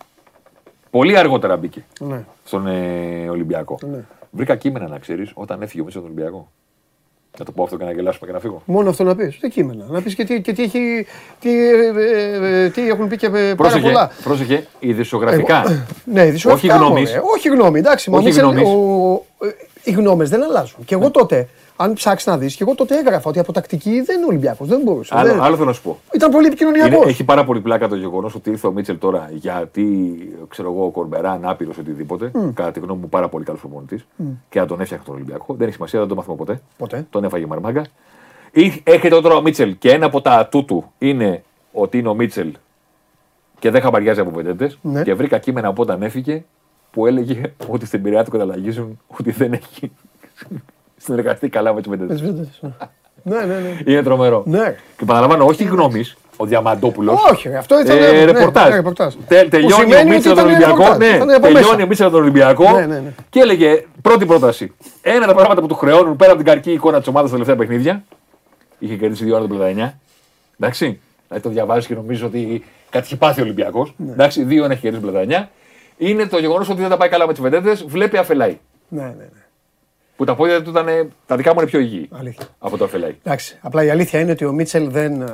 Πολύ 0.89 1.17
αργότερα 1.17 1.57
μπήκε 1.57 1.83
ναι. 1.99 2.23
στον 2.45 2.67
ε, 2.67 3.29
Ολυμπιακό. 3.29 3.77
Ναι. 3.91 4.03
Βρήκα 4.31 4.55
κείμενα 4.55 4.87
να 4.87 4.97
ξέρεις 4.99 5.31
όταν 5.33 5.61
έφυγε 5.61 5.81
ο 5.81 5.85
Μίτσος 5.85 6.03
τον 6.03 6.11
Ολυμπιακό. 6.11 6.51
Να 7.39 7.45
το 7.45 7.51
πω 7.51 7.63
αυτό 7.63 7.77
και 7.77 7.83
να 7.83 7.91
γελάσουμε 7.91 8.25
και 8.27 8.33
να 8.33 8.39
φύγω. 8.39 8.61
Μόνο 8.65 8.89
αυτό 8.89 9.03
να 9.03 9.15
πεις. 9.15 9.39
Τι 9.39 9.49
κείμενα. 9.49 9.85
Να 9.89 10.01
πεις 10.01 10.15
και, 10.15 10.23
τι, 10.23 10.41
και 10.41 10.53
τι, 10.53 10.63
έχει, 10.63 11.05
τι, 11.39 11.49
ε, 11.69 11.91
ε, 11.97 12.63
ε, 12.63 12.69
τι 12.69 12.87
έχουν 12.89 13.07
πει 13.07 13.17
και 13.17 13.25
ε, 13.25 13.29
πάρα 13.29 13.55
Πρόσεχε, 13.55 13.81
πολλά. 13.81 14.11
πρόσεχε, 14.23 14.67
ειδησιογραφικά. 14.79 15.63
Εγώ- 15.65 15.85
ναι, 16.05 16.25
ειδησιογραφικά, 16.25 16.75
Όχι 16.75 16.83
γνώμης. 16.85 17.09
μωρέ. 17.09 17.21
Όχι 17.35 17.49
γνώμη, 17.49 17.79
εντάξει. 17.79 18.09
μα 18.09 18.15
ο 18.15 18.19
Όχι 18.19 18.27
Μίτσελ, 18.27 18.45
γνώμης. 18.45 18.67
ο- 18.69 19.45
ε, 19.45 19.49
οι 19.83 19.91
γνώμες 19.91 20.29
δεν 20.29 20.43
αλλάζουν. 20.43 20.85
Και 20.85 20.95
εγώ 20.95 21.11
τότε, 21.11 21.47
αν 21.75 21.93
ψάξεις 21.93 22.27
να 22.27 22.37
δεις, 22.37 22.55
και 22.55 22.63
εγώ 22.63 22.75
τότε 22.75 22.97
έγραφα 22.97 23.29
ότι 23.29 23.39
από 23.39 23.51
τακτική 23.51 24.01
δεν 24.01 24.17
είναι 24.17 24.25
Ολυμπιακός. 24.25 24.67
Δεν 24.67 24.81
μπορούσε. 24.83 25.13
Άλλο, 25.17 25.29
δεν- 25.31 25.41
άλλο 25.41 25.53
θέλω 25.55 25.67
να 25.67 25.73
σου 25.73 25.81
πω. 25.81 25.97
Ήταν 26.13 26.31
πολύ 26.31 26.45
Είναι, 26.45 26.53
επικοινωνιακό. 26.53 27.07
έχει 27.07 27.23
πάρα 27.23 27.43
πολύ 27.45 27.59
πλάκα 27.61 27.87
το 27.87 27.95
γεγονός 27.95 28.35
ότι 28.35 28.49
ήρθε 28.49 28.67
ο 28.67 28.71
Μίτσελ 28.71 28.97
τώρα 28.97 29.29
γιατί 29.33 30.15
ξέρω 30.47 30.71
εγώ, 30.71 30.85
ο 30.85 30.89
Κορμπεράν, 30.89 31.45
άπειρος 31.45 31.77
οτιδήποτε. 31.77 32.31
Κατά 32.53 32.71
τη 32.71 32.79
γνώμη 32.79 32.99
μου, 33.01 33.09
πάρα 33.09 33.29
πολύ 33.29 33.45
καλός 33.45 33.59
προπονητής 33.61 34.05
και 34.49 34.59
να 34.59 34.65
τον 34.65 34.81
έφτιαχνε 34.81 35.05
τον 35.05 35.15
Ολυμπιακό. 35.15 35.53
Δεν 35.53 35.65
έχει 35.67 35.75
σημασία, 35.75 35.99
δεν 35.99 36.07
το 36.07 36.15
μάθουμε 36.15 36.35
ποτέ. 36.35 36.61
Ποτέ. 36.77 37.07
Τον 37.09 37.23
έφαγε 37.23 37.43
η 37.43 37.47
Μαρμάγκα. 37.47 37.85
Ή- 38.51 38.81
Έρχεται 38.83 39.21
τώρα 39.21 39.35
ο 39.35 39.41
Μίτσελ 39.41 39.77
και 39.77 39.91
ένα 39.91 40.05
από 40.05 40.21
τα 40.21 40.31
ατού 40.31 40.65
του 40.65 40.91
είναι 40.97 41.43
ότι 41.71 41.97
είναι 41.97 42.07
ο 42.07 42.13
Μίτσελ 42.13 42.53
και 43.59 43.69
δεν 43.71 43.81
χαμπαριάζει 43.81 44.19
από 44.19 44.31
βεντέτε. 44.31 44.73
Ναι. 44.81 45.03
Και 45.03 45.13
βρήκα 45.13 45.37
κείμενα 45.37 45.67
από 45.67 45.81
όταν 45.81 46.01
έφυγε 46.01 46.43
που 46.91 47.05
έλεγε 47.07 47.53
ότι 47.67 47.85
στην 47.85 48.01
Πειραιά 48.01 48.23
του 48.23 48.31
καταλαγίζουν 48.31 48.99
ότι 49.19 49.31
δεν 49.31 49.53
έχει 49.53 49.91
συνεργαστεί 51.03 51.49
καλά 51.49 51.73
με 51.73 51.81
τους 51.81 51.95
βεντέτε. 51.97 52.33
Ναι, 53.25 53.37
ναι, 53.37 53.45
ναι. 53.45 53.79
Είναι 53.91 54.03
τρομερό. 54.03 54.43
Ναι. 54.45 54.75
Και 54.97 55.05
παραλαμβάνω, 55.05 55.45
όχι 55.45 55.63
γνώμης, 55.63 56.17
ο 56.37 56.45
Διαμαντόπουλος. 56.45 57.23
Όχι, 57.31 57.49
ρε, 57.49 57.57
αυτό 57.57 57.79
ήταν 57.79 57.97
Ε, 57.97 58.11
ναι, 58.11 58.23
ρεπορτάζ. 58.25 58.69
ναι, 58.69 58.75
ρεπορτάζ. 58.75 59.13
Τε- 59.27 59.43
Που 59.43 59.49
τελειώνει 59.49 59.73
ο 59.73 59.77
σημαίνει 59.77 60.09
Μίτσελ 60.09 60.31
ότι 60.31 60.41
τον 60.41 60.49
ήταν 60.49 60.69
Ολυμπιακός. 60.71 60.77
ρεπορτάζ, 60.97 60.97
Ναι, 61.09 61.15
ήταν 61.15 61.29
από 61.29 61.41
τελειώνει 61.41 61.65
μέσα. 61.71 61.83
ο 61.83 61.87
Μίτσελ 61.87 62.09
τον 62.11 62.21
Ολυμπιακός. 62.21 62.71
Ναι, 62.71 62.85
ναι, 62.85 62.99
ναι. 62.99 63.13
Και 63.29 63.39
έλεγε 63.39 63.85
πρώτη 64.01 64.25
πρόταση. 64.25 64.73
Ένα 65.01 65.17
από 65.17 65.27
τα 65.27 65.33
πράγματα 65.33 65.61
που 65.61 65.67
του 65.67 65.75
χρεώνουν 65.75 66.15
πέρα 66.15 66.31
από 66.31 66.41
την 66.43 66.51
καρκή 66.51 66.71
εικόνα 66.71 66.97
της 66.97 67.07
ομάδας 67.07 67.29
στα 67.29 67.37
τελευταία 67.37 67.65
παιχνίδια. 67.65 68.03
Είχε 68.79 68.95
κερδίσει 68.95 69.23
δύο 69.23 69.35
ώρα 69.35 69.47
το 69.47 69.55
89. 69.55 69.99
Εντάξει. 70.59 70.99
Δηλαδή 71.27 71.43
το 71.47 71.49
διαβάζεις 71.49 71.87
και 71.87 71.93
νομίζω 71.95 72.25
ότι 72.25 72.63
κάτι 72.89 73.05
έχει 73.05 73.17
πάθει 73.17 73.39
ο 73.41 73.43
Ολυμπιακός. 73.43 73.93
Ναι. 73.97 74.11
Εντάξει, 74.11 74.43
δύο 74.43 74.63
ένα 74.63 74.73
έχει 74.73 74.81
κερδίσει 74.81 75.03
το 75.03 75.07
89. 75.09 75.49
Είναι 75.97 76.25
το 76.27 76.37
γεγονός 76.39 76.69
ότι 76.69 76.81
δεν 76.81 76.89
τα 76.89 76.97
πάει 76.97 77.09
καλά 77.09 77.25
με 77.27 77.33
τις 77.33 77.41
βεντέτε. 77.41 77.77
Βλέπει 77.87 78.17
αφελάει. 78.17 78.57
Ναι, 78.87 79.01
ναι, 79.01 79.07
ναι. 79.07 79.41
Που 80.15 80.23
τα 80.23 80.35
πόδια 80.35 80.61
του 80.61 80.69
ήταν. 80.69 81.13
Τα 81.25 81.35
δικά 81.35 81.53
μου 81.53 81.59
είναι 81.61 81.69
πιο 81.69 81.79
υγιή 81.79 82.09
Αλήθεια. 82.19 82.45
από 82.59 82.77
το 82.77 82.83
αφελάει. 82.83 83.15
Εντάξει, 83.23 83.57
απλά 83.61 83.83
η 83.83 83.89
αλήθεια 83.89 84.19
είναι 84.19 84.31
ότι 84.31 84.45
ο 84.45 84.51
Μίτσελ 84.51 84.89
δεν 84.91 85.21
ε, 85.21 85.27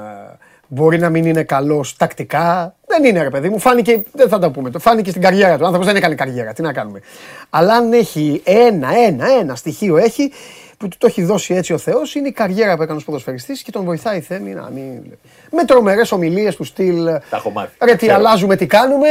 μπορεί 0.68 0.98
να 1.00 1.10
μην 1.10 1.26
είναι 1.26 1.44
καλός 1.44 1.96
τακτικά. 1.96 2.76
Δεν 2.88 3.04
είναι 3.04 3.22
ρε 3.24 3.30
παιδί 3.30 3.50
μου. 3.50 3.60
Φάνηκε, 3.60 4.04
δεν 4.12 4.30
θα 4.30 4.40
τα 4.40 4.52
πούμε. 4.52 4.70
Το 4.70 4.80
φάνηκε 4.80 5.10
στην 5.10 5.22
καριέρα 5.22 5.54
του. 5.54 5.60
Ο 5.62 5.66
άνθρωπος 5.66 5.88
δεν 5.88 5.96
έκανε 5.96 6.16
καριέρα. 6.16 6.54
Τι 6.54 6.62
να 6.62 6.74
κάνουμε. 6.74 7.02
Αλλά 7.50 7.74
αν 7.74 7.94
έχει 7.94 8.42
ένα, 8.46 8.88
ένα, 9.08 9.26
ένα 9.40 9.56
στοιχείο 9.56 9.98
έχει 9.98 10.32
που 10.78 10.88
του 10.88 10.98
το 11.00 11.08
έχει 11.08 11.24
δώσει 11.24 11.54
έτσι 11.54 11.74
ο 11.74 11.78
Θεός, 11.78 12.16
είναι 12.16 12.28
η 12.28 12.32
καριέρα 12.32 12.76
που 12.76 12.82
έκανε 12.82 12.98
ως 12.98 13.04
ποδοσφαιριστής 13.06 13.62
και 13.62 13.72
τον 13.72 13.84
βοηθάει 13.84 14.18
η 14.18 14.22
Θέμη 14.22 14.54
να 14.54 14.70
μην. 14.74 14.84
βλέπει. 14.92 15.20
Με 15.52 15.66
τρομερές 15.66 16.12
ομιλίες 16.12 16.56
του 16.56 16.64
στυλ. 16.64 17.06
Τα 17.06 17.22
έχω 17.32 17.50
μάθει. 17.50 17.72
Ρε, 17.84 17.92
τι 17.92 17.98
Ξέρω. 17.98 18.14
αλλάζουμε, 18.14 18.56
τι 18.56 18.66
κάνουμε. 18.66 19.08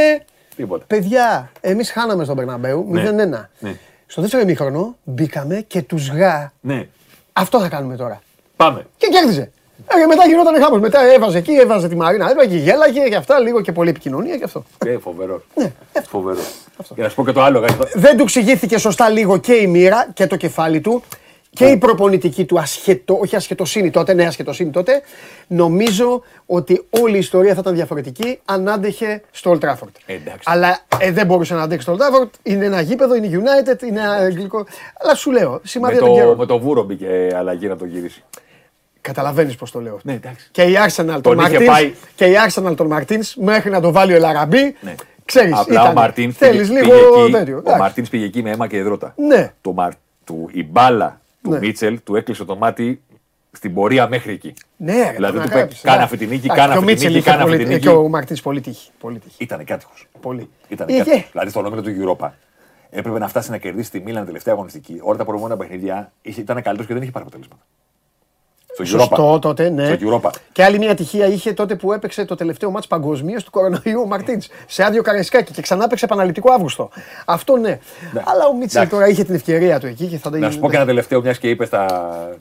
Τίποτα. 0.55 0.83
Παιδιά, 0.87 1.51
εμείς 1.61 1.91
χάναμε 1.91 2.23
στον 2.23 2.35
Περναμπέου 2.35 2.87
0-1. 2.93 3.49
Ναι. 3.59 3.75
Στο 4.11 4.21
δεύτερο 4.21 4.41
ημίχρονο 4.43 4.95
μπήκαμε 5.03 5.63
και 5.67 5.81
τους 5.81 6.09
γα. 6.09 6.51
Ναι. 6.61 6.87
Αυτό 7.33 7.59
θα 7.59 7.67
κάνουμε 7.69 7.95
τώρα. 7.95 8.21
Πάμε. 8.55 8.85
Και 8.97 9.07
κέρδιζε. 9.07 9.51
Ε, 9.87 9.99
και 9.99 10.05
μετά 10.07 10.25
γινόταν 10.27 10.61
χάμος. 10.61 10.79
Μετά 10.79 10.99
έβαζε 11.13 11.37
εκεί, 11.37 11.51
έβαζε 11.51 11.87
τη 11.87 11.95
Μαρίνα. 11.95 12.31
Έβαζε 12.31 12.47
και 12.47 12.55
γέλαγε 12.55 12.99
και 13.09 13.15
αυτά, 13.15 13.39
λίγο 13.39 13.61
και 13.61 13.71
πολλή 13.71 13.89
επικοινωνία 13.89 14.37
και 14.37 14.43
αυτό. 14.43 14.63
Ε, 14.85 14.97
φοβερό. 14.97 15.41
Ναι, 15.55 15.71
Φοβερό. 16.09 16.39
Για 16.95 17.03
να 17.03 17.09
σου 17.09 17.15
πω 17.15 17.25
και 17.25 17.31
το 17.31 17.41
άλλο. 17.41 17.59
γάι. 17.59 17.69
Δεν 17.93 18.17
του 18.17 18.23
εξηγήθηκε 18.23 18.77
σωστά 18.77 19.09
λίγο 19.09 19.37
και 19.37 19.53
η 19.53 19.67
μοίρα 19.67 20.07
και 20.13 20.27
το 20.27 20.35
κεφάλι 20.35 20.81
του 20.81 21.03
και 21.53 21.65
η 21.65 21.77
προπονητική 21.77 22.45
του 22.45 22.59
ασχετο, 22.59 23.17
όχι 23.21 23.35
ασχετοσύνη 23.35 23.89
τότε, 23.89 24.13
ναι, 24.13 24.25
ασχετοσύνη 24.25 24.69
τότε. 24.71 25.01
Νομίζω 25.47 26.21
ότι 26.45 26.85
όλη 27.01 27.15
η 27.15 27.19
ιστορία 27.19 27.53
θα 27.53 27.59
ήταν 27.59 27.73
διαφορετική 27.75 28.39
αν 28.45 28.69
άντεχε 28.69 29.21
στο 29.31 29.51
Old 29.61 29.65
Trafford. 29.65 29.91
Εντάξει. 30.05 30.43
Αλλά 30.45 30.79
ε, 30.99 31.11
δεν 31.11 31.25
μπορούσε 31.25 31.53
να 31.53 31.61
αντέξει 31.61 31.83
στο 31.87 31.93
Old 31.97 31.99
Trafford. 32.01 32.29
Είναι 32.43 32.65
ένα 32.65 32.81
γήπεδο, 32.81 33.15
είναι 33.15 33.29
United, 33.43 33.83
είναι 33.83 34.01
αγγλικό. 34.07 34.65
Αλλά 35.01 35.15
σου 35.15 35.31
λέω, 35.31 35.51
Με 35.51 35.59
σημαδεύει 35.63 35.99
τον 35.99 36.09
το, 36.09 36.13
καιρό. 36.15 36.35
με 36.35 36.45
το 36.45 36.59
βούρο 36.59 36.83
μπήκε 36.83 37.29
αλλαγή 37.35 37.67
να 37.67 37.75
το 37.75 37.85
γυρίσει. 37.85 38.23
Καταλαβαίνεις 39.01 39.55
πώς 39.55 39.71
το 39.71 39.81
λέω. 39.81 39.99
Ναι, 40.03 40.13
εντάξει. 40.13 40.47
Και 40.51 40.61
η 40.61 40.73
Arsenal 40.87 41.05
τον 41.05 41.21
Τον 41.21 41.33
είχε 41.39 41.41
Μαρτίν. 41.49 41.65
πάει. 41.65 41.93
Και 42.15 42.25
η 42.25 42.33
Arsenal 42.47 42.73
τον 42.75 42.87
Μαρτίν 42.87 43.21
μέχρι 43.35 43.69
να 43.69 43.81
το 43.81 43.91
βάλει 43.91 44.13
ο 44.13 44.15
Ελαραμπή. 44.15 44.75
Ναι. 44.81 44.95
Ξέρεις, 45.25 45.53
Απλά 45.57 45.81
ήταν. 45.81 45.89
ο 45.89 45.93
Μαρτίν 45.93 46.33
Θέλεις 46.33 46.67
πήγε, 46.67 46.79
λίγο 46.81 46.91
πήγε 47.13 47.21
εκεί, 47.23 47.31
τέτοιο. 47.31 47.55
ο 47.55 47.59
Εντάξει. 47.59 47.79
Μαρτίν 47.81 48.07
πήγε 48.09 48.25
εκεί 48.25 48.41
με 48.43 48.49
αίμα 48.51 48.67
και 48.67 48.77
υδρότα. 48.77 49.13
Ναι. 49.17 49.53
Το 49.61 49.71
Μαρ, 49.73 49.91
του, 50.23 50.49
η 50.51 50.63
μπάλα 50.63 51.21
του 51.43 51.49
Ναι. 51.49 51.59
Μίτσελ 51.59 51.99
του 52.03 52.15
έκλεισε 52.15 52.45
το 52.45 52.55
μάτι 52.55 53.01
στην 53.51 53.73
πορεία 53.73 54.07
μέχρι 54.07 54.33
εκεί. 54.33 54.53
Ναι, 54.77 54.93
ρε, 55.03 55.11
Δηλαδή, 55.11 55.33
τον 55.33 55.41
του 55.41 55.47
είπε, 55.49 55.57
αγάπησε. 55.57 55.81
κάνε 55.85 55.97
Ναι. 55.97 56.03
αυτή 56.03 56.17
τη 56.17 56.25
νίκη, 56.25 56.45
Εντάξει, 56.45 56.61
κάνε 56.61 56.71
και 56.73 56.77
ο 56.77 56.81
αυτή 56.81 56.85
τη 56.85 56.91
Μίτσελ 56.91 57.07
νίκη, 57.13 57.19
είχε 57.19 57.29
κάνε 57.29 57.43
αυτή 57.43 57.55
πολύ- 57.55 57.67
τη 57.67 57.73
νίκη. 57.73 57.87
Και 57.87 57.89
ο 57.95 58.09
Μαρτίν 58.09 58.37
πολύ 58.43 58.61
τύχη. 58.61 58.91
Πολύ 58.99 59.19
τύχη. 59.19 59.35
Ήταν 59.43 59.65
κάτοικος. 59.65 60.07
Πολύ. 60.21 60.49
Ήταν 60.67 60.87
Είχε. 60.87 60.97
κάτοικος. 60.97 61.29
Δηλαδή 61.31 61.49
στον 61.49 61.65
όμιλο 61.65 61.81
του 61.81 62.17
Europa 62.17 62.29
έπρεπε 62.89 63.19
να 63.19 63.27
φτάσει 63.27 63.51
να 63.51 63.57
κερδίσει 63.57 63.91
τη 63.91 63.99
Μίλαν 63.99 64.25
τελευταία 64.25 64.53
αγωνιστική. 64.53 64.99
Όλα 65.03 65.17
τα 65.17 65.25
προηγούμενα 65.25 65.57
παιχνίδια 65.57 66.11
είχε- 66.21 66.41
ήταν 66.41 66.55
καλύτερος 66.55 66.85
και 66.87 66.93
δεν 66.93 67.01
είχε 67.01 67.11
πάρει 67.11 67.25
αποτελέσματα. 67.25 67.61
Στο 68.85 68.97
Σωστό 68.97 69.33
Europa. 69.35 69.41
τότε, 69.41 69.69
ναι. 69.69 69.85
Στο 69.85 70.19
Europa. 70.23 70.29
Και 70.51 70.63
άλλη 70.63 70.77
μια 70.77 70.91
ατυχία 70.91 71.25
είχε 71.25 71.53
τότε 71.53 71.75
που 71.75 71.93
έπαιξε 71.93 72.25
το 72.25 72.35
τελευταίο 72.35 72.71
μάτς 72.71 72.87
παγκοσμίως 72.87 73.43
του 73.43 73.51
κορονοϊού 73.51 74.01
ο 74.01 74.05
Μαρτίν. 74.07 74.41
Σε 74.67 74.83
άδειο 74.83 75.01
καρεσκάκι 75.01 75.51
και 75.53 75.61
ξανά 75.61 75.83
έπαιξε 75.83 76.05
επαναληπτικό 76.05 76.51
Αύγουστο. 76.53 76.89
Αυτό 77.25 77.57
ναι. 77.57 77.79
Αλλά 78.23 78.45
ο 78.51 78.55
Μίτσελ 78.57 78.81
Εντάξει. 78.81 78.89
τώρα 78.97 79.07
είχε 79.07 79.23
την 79.23 79.35
ευκαιρία 79.35 79.79
του 79.79 79.85
εκεί 79.87 80.05
και 80.07 80.17
θα 80.17 80.29
το 80.29 80.37
Να 80.37 80.51
σου 80.51 80.59
πω 80.59 80.69
και 80.69 80.75
ένα 80.75 80.85
τελευταίο, 80.85 81.21
μιας 81.21 81.37
και 81.37 81.49
είπες 81.49 81.67
στα, 81.67 81.85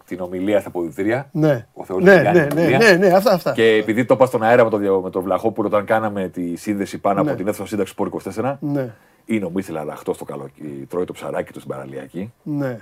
την 0.06 0.20
ομιλία 0.20 0.58
στα 0.60 0.68
αποδητήρια. 0.68 1.28
Ναι. 1.32 1.66
Ο 1.72 1.84
Θεός 1.84 2.02
Ναι, 2.02 2.14
την 2.14 2.22
κάνει 2.24 2.38
ναι, 2.38 2.46
την 2.46 2.56
ναι, 2.56 2.62
ομιλία. 2.66 2.78
ναι, 2.78 3.06
ναι, 3.06 3.14
αυτά, 3.14 3.32
αυτά. 3.32 3.52
Και 3.52 3.64
επειδή 3.64 4.04
το 4.04 4.14
είπα 4.14 4.26
στον 4.26 4.42
αέρα 4.42 4.64
με 4.64 4.70
τον 4.70 5.00
με 5.02 5.10
το 5.10 5.20
Βλαχόπουλο 5.22 5.68
όταν 5.68 5.84
κάναμε 5.84 6.28
τη 6.28 6.56
σύνδεση 6.56 6.98
πάνω 6.98 7.22
Ναι. 7.22 7.28
από 7.28 7.38
την 7.38 7.48
αίθουσα 7.48 7.66
σύνταξης 7.66 7.94
Σπόρ 7.94 8.08
24, 8.42 8.56
Ναι, 8.60 8.88
είναι 9.24 9.44
ο 9.44 9.50
Μίτσελ 9.50 9.76
Αραχτό 9.76 10.12
το 10.12 10.24
καλοκαίρι, 10.24 10.86
τρώει 10.90 11.04
το 11.04 11.12
ψαράκι 11.12 11.52
του 11.52 11.58
στην 11.60 11.70
παραλιακή. 11.70 12.32
ναι. 12.42 12.78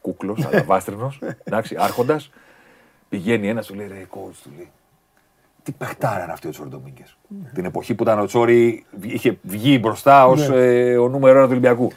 Κούκλος, 0.00 0.46
αλαβάστρινος, 0.52 1.18
εντάξει, 1.44 1.76
άρχοντας. 1.78 2.30
Πηγαίνει 3.08 3.48
ένας, 3.48 3.66
του 3.66 3.74
λέει 3.74 3.86
ρε, 3.88 4.06
coach, 4.10 4.34
του 4.42 4.50
λέει. 4.56 4.70
Τι 5.62 5.72
παιχτάρα 5.72 6.22
είναι 6.22 6.32
αυτή 6.32 6.46
ο 6.46 6.50
Τσόρι 6.50 6.68
Ντομίνγκες. 6.68 7.16
Την 7.54 7.64
εποχή 7.64 7.94
που 7.94 8.02
ήταν 8.02 8.18
ο 8.18 8.24
Τσόρι, 8.26 8.84
είχε 9.00 9.38
βγει 9.42 9.78
μπροστά 9.82 10.26
ως 10.26 10.48
Ναι. 10.48 10.96
ο 10.96 11.08
νούμερο 11.08 11.36
ένα 11.36 11.44
του 11.46 11.50
Ολυμπιακού. 11.52 11.92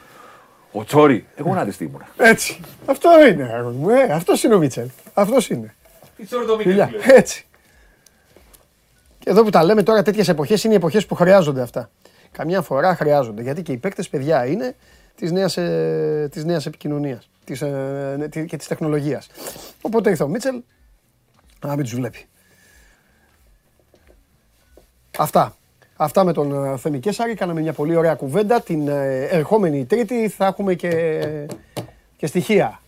Ο 0.72 0.84
Τσόρι, 0.84 1.26
εγώ 1.36 1.54
να 1.54 1.66
τη 1.66 1.84
ήμουνα. 1.84 2.08
Έτσι. 2.16 2.60
Αυτό 2.86 3.26
είναι, 3.28 3.42
αγόρι 3.54 3.74
μου. 3.76 3.88
Ε, 3.90 4.02
αυτός 4.12 4.42
είναι 4.42 4.54
ο 4.54 4.58
Μίτσελ. 4.58 4.88
Αυτός 5.14 5.50
είναι. 5.50 5.74
Τι 6.16 6.24
Τσόρι 6.24 6.62
Φιλιά. 6.62 6.90
Έτσι. 7.02 7.46
Και 9.18 9.30
εδώ 9.30 9.42
που 9.44 9.50
τα 9.50 9.64
λέμε 9.64 9.82
τώρα, 9.82 10.02
τέτοιες 10.02 10.28
εποχές 10.28 10.64
είναι 10.64 10.72
οι 10.72 10.76
εποχές 10.76 11.06
που 11.06 11.14
χρειάζονται 11.14 11.62
αυτά. 11.62 11.90
Καμιά 12.30 12.62
φορά 12.62 12.94
χρειάζονται. 12.94 13.42
Γιατί 13.42 13.62
και 13.62 13.72
οι 13.72 13.76
παίκτες, 13.76 14.08
παιδιά, 14.08 14.46
είναι 14.46 14.76
της 15.14 15.32
νέας 15.32 15.58
της 16.30 16.44
νέας 16.44 16.66
επικοινωνίας 16.66 17.30
της, 17.44 17.62
ε, 17.62 18.14
ναι, 18.18 18.28
τη- 18.28 18.44
και 18.44 18.56
της 18.56 18.66
τεχνολογίας. 18.66 19.28
Οπότε 19.80 20.10
ήρθε 20.10 20.22
ο 20.22 20.28
Μίτσελ 20.28 20.62
να 21.66 21.76
μην 21.76 21.84
τους 21.84 21.94
βλέπει. 21.94 22.26
Αυτά. 25.18 25.54
Αυτά 25.96 26.24
με 26.24 26.32
τον 26.32 26.64
ε, 26.64 26.76
Θέμη 26.76 26.98
Κέσσαρη. 26.98 27.34
Κάναμε 27.34 27.60
μια 27.60 27.72
πολύ 27.72 27.96
ωραία 27.96 28.14
κουβέντα. 28.14 28.60
Την 28.60 28.88
ε, 28.88 29.24
ερχόμενη 29.24 29.84
Τρίτη 29.84 30.28
θα 30.28 30.46
έχουμε 30.46 30.74
και, 30.74 31.20
και 32.16 32.26
στοιχεία. 32.26 32.80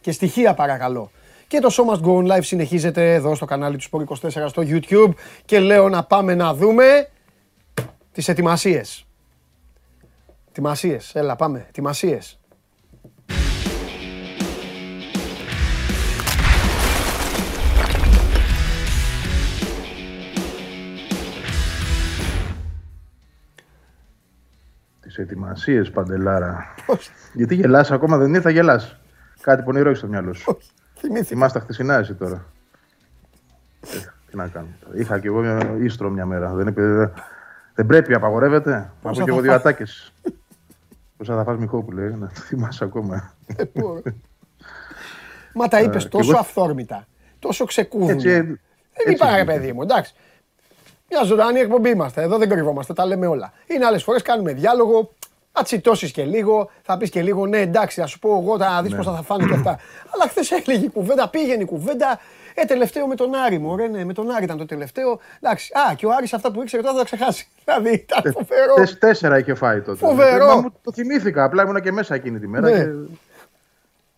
Και 0.00 0.12
στοιχεία 0.12 0.54
παρακαλώ. 0.54 1.10
Και 1.48 1.58
το 1.58 1.68
Show 1.72 1.94
Must 1.94 2.02
Go 2.06 2.16
On 2.16 2.36
Live 2.36 2.44
συνεχίζεται 2.44 3.14
εδώ 3.14 3.34
στο 3.34 3.44
κανάλι 3.44 3.76
του 3.76 3.84
Sport 3.90 4.28
24 4.28 4.46
στο 4.48 4.62
YouTube 4.66 5.12
και 5.44 5.58
λέω 5.58 5.88
να 5.88 6.04
πάμε 6.04 6.34
να 6.34 6.54
δούμε 6.54 7.08
τις 8.12 8.28
ετοιμασίες. 8.28 9.06
Ετοιμασίες, 10.48 11.14
έλα 11.14 11.36
πάμε, 11.36 11.64
ετοιμασίες. 11.68 12.38
Τις 25.16 25.24
ετοιμασίες, 25.24 25.90
Παντελάρα. 25.90 26.74
Πώς, 26.86 27.10
Γιατί 27.32 27.54
γελάς, 27.54 27.90
ακόμα 27.90 28.16
δεν 28.16 28.34
ήρθα, 28.34 28.50
γελάς. 28.50 28.96
Κάτι 29.40 29.62
πονηρό 29.62 29.86
έχεις 29.88 29.98
στο 29.98 30.08
μυαλό 30.08 30.32
σου. 30.32 30.44
όχι, 30.56 30.70
θυμήθηκα. 30.94 31.26
Θυμάσαι 31.28 31.54
τα 31.54 31.60
χθεσινά 31.60 31.94
εσύ 31.94 32.14
τώρα. 32.14 32.44
Ε, 33.80 33.96
τι 34.30 34.36
να 34.36 34.46
κάνω. 34.46 34.66
τώρα. 34.84 34.98
Είχα 34.98 35.18
κι 35.18 35.26
εγώ 35.26 35.40
μια 35.40 35.76
ίστρο 35.80 36.10
μια 36.10 36.26
μέρα. 36.26 36.52
Δεν, 36.54 36.66
είπε- 36.66 37.12
δεν 37.74 37.86
πρέπει, 37.86 38.14
απαγορεύεται. 38.14 38.70
Να 38.70 38.92
Πόσα 39.02 39.14
πω 39.20 39.24
κι 39.24 39.30
θα 39.30 39.32
εγώ 39.32 39.40
δύο 39.40 39.50
φας; 39.50 39.60
ατάκες. 39.60 40.12
Πόσα 41.16 41.36
θα 41.36 41.44
φας 41.44 41.56
Μιχόπουλε, 41.58 42.02
ε, 42.04 42.08
να 42.16 42.26
το 42.26 42.40
θυμάσαι 42.40 42.84
ακόμα. 42.84 43.32
Δεν 43.46 43.68
μπορώ. 43.74 44.02
Μα 45.54 45.68
τα 45.68 45.80
είπες 45.80 46.02
και 46.02 46.08
τόσο 46.08 46.30
εγώ- 46.30 46.40
αυθόρμητα, 46.40 47.06
τόσο 47.38 47.64
ξεκούδουνα. 47.64 48.12
Έτσι, 48.12 48.28
ε, 48.28 48.42
Δεν 48.42 48.56
έτσι 48.94 49.12
είπα 49.12 49.26
ρε 49.34 49.40
είναι. 49.40 49.44
παιδί 49.52 49.72
μου, 49.72 49.82
εντάξει. 49.82 50.14
Μια 51.10 51.22
ζωντανή 51.24 51.58
εκπομπή 51.60 51.90
είμαστε. 51.90 52.22
Εδώ 52.22 52.38
δεν 52.38 52.48
κρυβόμαστε, 52.48 52.92
τα 52.92 53.06
λέμε 53.06 53.26
όλα. 53.26 53.52
Είναι 53.66 53.84
άλλες 53.84 54.02
φορές 54.02 54.22
κάνουμε 54.22 54.52
διάλογο, 54.52 55.12
θα 55.52 55.62
τσιτώσεις 55.62 56.12
και 56.12 56.24
λίγο, 56.24 56.70
θα 56.82 56.96
πεις 56.96 57.10
και 57.10 57.22
λίγο 57.22 57.46
ναι, 57.46 57.58
εντάξει, 57.58 58.00
θα 58.00 58.06
σου 58.06 58.18
πω 58.18 58.38
εγώ, 58.42 58.58
θα 58.58 58.80
Ναι. 58.82 58.88
δει 58.88 58.96
πώς 58.96 59.06
θα, 59.06 59.12
θα 59.14 59.22
φάνε 59.22 59.44
και 59.46 59.54
αυτά. 59.54 59.78
Αλλά 60.14 60.24
χθες 60.28 60.50
έλεγε 60.50 60.84
η 60.84 60.90
κουβέντα, 60.90 61.28
πήγαινε 61.28 61.62
η 61.62 61.66
κουβέντα. 61.66 62.20
Ε, 62.58 62.64
τελευταίο 62.64 63.06
με 63.06 63.14
τον 63.14 63.34
Άρη 63.34 63.58
μου. 63.58 63.70
Ωραία, 63.70 63.88
ναι, 63.88 64.04
με 64.04 64.12
τον 64.12 64.30
Άρη 64.30 64.44
ήταν 64.44 64.56
το 64.58 64.66
τελευταίο. 64.66 65.18
Εντάξει. 65.40 65.72
Α, 65.90 65.94
και 65.94 66.06
ο 66.06 66.10
Άρης 66.16 66.32
αυτά 66.32 66.52
που 66.52 66.62
ήξερε 66.62 66.82
τώρα 66.82 66.94
θα 66.94 67.00
τα 67.00 67.04
ξεχάσει. 67.04 67.48
Δηλαδή 67.64 67.92
ήταν 67.92 68.32
φοβερό. 68.32 68.74
Τεσ- 68.74 68.98
τέσσερα 68.98 69.38
είχε 69.38 69.54
φάει 69.54 69.80
τότε. 69.80 69.98
Φοβερό. 70.06 70.44
Ε, 70.44 70.48
μα 70.48 70.56
μου 70.60 70.72
το 70.82 70.92
θυμήθηκα. 70.92 71.44
Απλά 71.44 71.62
ήμουν 71.62 71.80
και 71.80 71.92
μέσα 71.92 72.14
εκείνη 72.14 72.38
τη 72.38 72.48
μέρα. 72.48 72.68
Ναι. 72.70 72.78
Και... 72.84 72.90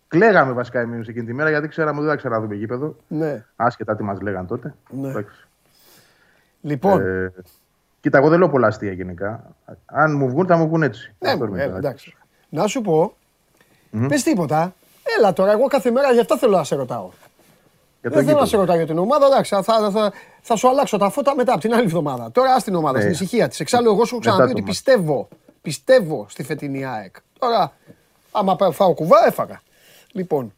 Κλαίγαμε 0.07 0.51
βασικά 0.51 0.79
εμείς 0.79 1.07
εκείνη 1.07 1.25
τη 1.25 1.33
μέρα 1.33 1.49
γιατί 1.49 1.67
ξέραμε 1.67 1.91
ότι 1.97 2.01
δεν 2.07 2.09
θα 2.09 2.15
ξαναδούμε 2.15 2.55
γήπεδο. 2.55 2.95
Ναι. 3.07 3.45
Άσχετα 3.55 3.95
τι 3.95 4.03
μας 4.03 4.21
λέγαν 4.21 4.47
τότε. 4.47 4.73
Ναι. 4.89 5.09
Εντάξει. 5.09 5.47
Λοιπόν, 6.61 7.01
Ε, 7.01 7.33
κοίτα, 8.01 8.17
εγώ 8.17 8.29
δεν 8.29 8.39
λέω 8.39 8.49
πολλά 8.49 8.67
αστεία 8.67 8.91
γενικά. 8.91 9.55
Αν 9.85 10.15
μου 10.15 10.29
βγουν, 10.29 10.45
θα 10.47 10.57
μου 10.57 10.67
βγουν 10.67 10.83
έτσι. 10.83 11.13
ναι, 11.19 11.29
Αυτό 11.31 11.45
μου, 11.45 11.53
είναι 11.53 11.63
έλα, 11.63 11.71
το- 11.71 11.77
εντάξει. 11.77 12.15
Να 12.49 12.67
σου 12.67 12.81
πω, 12.81 13.13
πες 14.07 14.23
τίποτα. 14.23 14.73
Έλα 15.17 15.33
τώρα, 15.33 15.51
εγώ 15.51 15.67
κάθε 15.67 15.91
μέρα 15.91 16.11
γι' 16.11 16.19
αυτό 16.19 16.37
θέλω 16.37 16.57
να 16.57 16.63
σε 16.63 16.75
ρωτάω. 16.75 17.09
Για 18.01 18.09
το 18.09 18.15
Δεν 18.15 18.25
θέλω 18.25 18.37
να 18.37 18.43
γήπεδο. 18.43 18.45
σε 18.45 18.57
ρωτάω 18.57 18.75
για 18.75 18.85
την 18.85 18.97
ομάδα, 18.97 19.25
εντάξει, 19.25 19.55
θα, 19.55 19.63
θα, 19.63 19.91
θα, 19.91 20.11
θα 20.41 20.55
σου 20.55 20.69
αλλάξω 20.69 20.97
τα 20.97 21.09
φώτα 21.09 21.35
μετά 21.35 21.51
από 21.51 21.61
την 21.61 21.73
άλλη 21.73 21.83
εβδομάδα. 21.85 22.31
Τώρα 22.31 22.53
ας 22.53 22.63
την 22.63 22.75
ομάδα, 22.75 22.93
Ναι. 22.97 22.99
στην 23.01 23.13
ησυχία 23.13 23.47
της. 23.47 23.59
Εξάλλου, 23.59 23.91
εγώ 23.91 24.05
σου 24.05 24.15
έχω 24.15 24.17
Μετά 24.17 24.29
ξαναπεί 24.31 24.51
το 24.51 24.57
ότι 24.57 24.61
μάτς. 24.61 24.77
πιστεύω, 24.83 25.27
πιστεύω 25.61 26.25
στη 26.29 26.43
φετινή 26.43 26.85
ΑΕΚ. 26.85 27.15
Τώρα, 27.39 27.71
άμα 28.31 28.55
πα- 28.55 28.71
φάω 28.71 28.93
κουβά, 28.93 29.17
έφαγα. 29.27 29.61
Λοιπόν, 30.11 30.53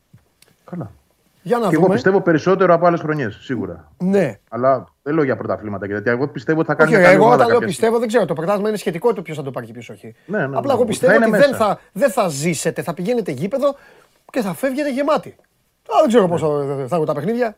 Καλά. 0.65 0.91
Για 1.41 1.57
να 1.57 1.67
Και 1.67 1.73
εγώ 1.73 1.81
δούμε. 1.83 1.93
πιστεύω 1.93 2.21
περισσότερο 2.21 2.73
από 2.73 2.85
άλλες 2.85 2.99
χρονιές, 2.99 3.37
σίγουρα. 3.41 3.91
Ναι. 3.97 4.39
Αλλά 4.49 4.85
δεν 5.01 5.13
λέω 5.13 5.23
για 5.23 5.35
πρωταθλήματα 5.35 5.85
γιατί 5.85 6.09
εγώ 6.09 6.27
πιστεύω 6.27 6.59
ότι 6.59 6.67
θα 6.67 6.75
κάνει 6.75 6.89
Όχι, 6.89 6.99
μια 6.99 7.07
καλή 7.09 7.15
εγώ 7.19 7.25
ομάδα 7.25 7.43
όταν 7.43 7.47
λέω 7.51 7.59
κάποια 7.59 7.73
πιστεύω, 7.73 7.99
δεν 7.99 8.07
ξέρω. 8.07 8.25
Το 8.25 8.33
πρωτάθλημα 8.33 8.69
είναι 8.69 8.77
σχετικό 8.77 9.13
το 9.13 9.21
ποιος 9.21 9.37
θα 9.37 9.43
το 9.43 9.51
πάρει 9.51 9.65
και 9.65 9.71
ποιος 9.73 9.89
όχι. 9.89 10.15
Ναι, 10.25 10.37
ναι, 10.37 10.43
Απλά 10.43 10.61
ναι. 10.61 10.67
εγώ 10.71 10.77
Θα 10.79 10.85
πιστεύω 10.85 11.13
είναι 11.15 11.25
ότι 11.25 11.37
δεν 11.37 11.49
μέσα. 11.49 11.65
θα, 11.65 11.79
δεν 11.91 12.11
θα 12.11 12.27
ζήσετε. 12.27 12.81
Θα 12.81 12.93
πηγαίνετε 12.93 13.31
γήπεδο 13.31 13.75
και 14.31 14.41
θα 14.41 14.53
φεύγετε 14.53 14.91
γεμάτοι. 14.91 15.29
Α, 15.29 15.93
δεν 15.99 16.07
ξέρω 16.07 16.27
πώ 16.27 16.37
θα, 16.37 16.47
θα 16.87 16.95
έχουν 16.95 17.05
τα 17.05 17.13
παιχνίδια. 17.13 17.57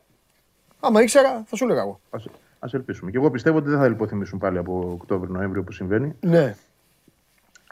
Άμα 0.80 1.02
ήξερα, 1.02 1.44
θα 1.46 1.56
σου 1.56 1.64
έλεγα 1.64 1.82
εγώ. 1.82 2.00
Ας, 2.10 2.26
ας 2.60 2.74
ελπίσουμε. 2.74 3.12
Και 3.12 3.18
εγώ 3.18 3.32
πιστεύω 3.32 3.58
ότι 3.58 3.70
δεν 3.70 3.80
θα 3.80 3.88
λιποθυμήσουν 3.88 4.40
πάλι 4.40 4.58
από 4.58 4.98
Οκτώβριο-Νοέμβριο 5.02 5.64
που 5.64 5.72
συμβαίνει. 5.72 6.16
Ναι. 6.20 6.56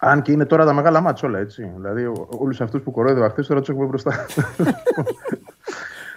Αν 0.04 0.22
και 0.22 0.32
είναι 0.32 0.46
τώρα 0.46 0.66
τα 0.66 0.74
μεγάλα 0.74 1.02
μάτια 1.02 1.28
όλα 1.28 1.40
έτσι. 1.40 1.72
Δηλαδή, 1.76 2.12
όλους 2.28 2.62
αυτούς 2.62 2.82
που 2.82 2.92
κορόιδευα 2.92 3.30
χθες 3.30 3.48
τώρα 3.48 3.60
τους 3.60 3.70
έχουμε 3.70 3.86
μπροστά. 3.86 4.26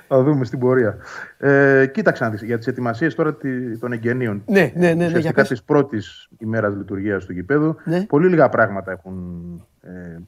Θα 0.09 0.23
δούμε 0.23 0.45
στην 0.45 0.59
πορεία. 0.59 0.97
Ε, 1.39 1.87
κοίταξε 1.93 2.25
να 2.25 2.31
δεις, 2.31 2.43
για 2.43 2.59
τις 2.59 2.67
ετοιμασίες 2.67 3.15
τώρα 3.15 3.35
τη- 3.35 3.79
των 3.79 3.93
εγγενείων. 3.93 4.43
Ναι, 4.47 4.73
ναι, 4.75 4.87
ναι, 4.87 4.95
ναι, 4.95 4.95
για 4.95 5.07
Ουσιαστικά 5.07 5.35
πες. 5.41 5.49
της 5.49 5.63
πρώτης 5.63 6.29
ημέρας 6.39 6.75
λειτουργίας 6.75 7.25
του 7.25 7.33
γηπέδου. 7.33 7.77
Ναι. 7.85 8.01
Πολύ 8.03 8.29
λίγα 8.29 8.49
πράγματα 8.49 8.93
έχουν 8.93 9.15
ε, 9.83 10.19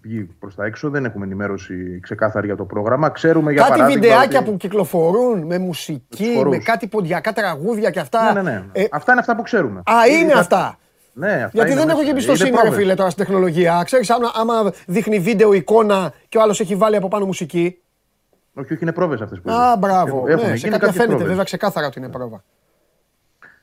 βγει 0.00 0.28
προς 0.38 0.54
τα 0.54 0.64
έξω. 0.64 0.90
Δεν 0.90 1.04
έχουμε 1.04 1.24
ενημέρωση 1.24 2.00
ξεκάθαρη 2.02 2.46
για 2.46 2.56
το 2.56 2.64
πρόγραμμα. 2.64 3.08
Ξέρουμε 3.08 3.52
για 3.52 3.62
κάτι 3.62 3.72
παράδειγμα. 3.78 4.00
βιντεάκια 4.02 4.38
ότι- 4.40 4.50
που 4.50 4.56
κυκλοφορούν 4.56 5.42
με 5.46 5.58
μουσική, 5.58 6.24
Τους 6.24 6.34
χορούς. 6.36 6.56
με 6.56 6.62
κάτι 6.62 6.86
ποντιακά 6.86 7.32
τραγούδια 7.32 7.90
και 7.90 8.00
αυτά. 8.00 8.32
Ναι, 8.32 8.42
ναι, 8.42 8.50
ναι. 8.50 8.64
Ε, 8.72 8.84
Αυτά 8.90 9.10
είναι 9.12 9.20
αυτά 9.20 9.36
που 9.36 9.42
ξέρουμε. 9.42 9.78
α, 9.84 10.06
είναι 10.20 10.32
τα- 10.32 10.38
αυτά. 10.38 10.78
Ναι, 11.16 11.26
αυτά 11.32 11.50
Γιατί 11.52 11.70
είναι 11.70 11.80
δεν 11.80 11.88
έχω 11.88 11.96
μέσα. 11.98 12.04
και 12.04 12.10
εμπιστοσύνη, 12.10 12.48
Είναι 12.48 12.56
ρε 12.56 12.62
πρόβες. 12.62 12.80
φίλε, 12.82 12.94
τώρα 12.94 13.10
στην 13.10 13.24
τεχνολογία. 13.24 13.82
Ξέρεις, 13.84 14.10
άμα, 14.10 14.30
άμα 14.34 14.72
δείχνει 14.86 15.18
βίντεο 15.18 15.52
εικόνα 15.52 16.12
και 16.28 16.38
ο 16.38 16.42
άλλος 16.42 16.60
έχει 16.60 16.74
βάλει 16.76 16.96
από 16.96 17.08
πάνω 17.08 17.24
μουσική. 17.26 17.78
Όχι, 18.54 18.72
όχι, 18.72 18.82
είναι 18.82 18.92
πρόβες 18.92 19.20
αυτές 19.20 19.40
που 19.40 19.50
Α, 19.50 19.76
μπράβο. 19.76 20.16
Έχουν- 20.16 20.24
Ναι, 20.24 20.32
έχουν 20.32 20.44
σε 20.46 20.54
γίνει 20.54 20.60
κάποια 20.60 20.78
κάποιες 20.78 20.92
φαίνεται 20.94 21.06
πρόβες. 21.08 21.26
βέβαια 21.28 21.44
ξεκάθαρα 21.44 21.86
ότι 21.86 21.98
είναι 21.98 22.08
πρόβα. 22.08 22.44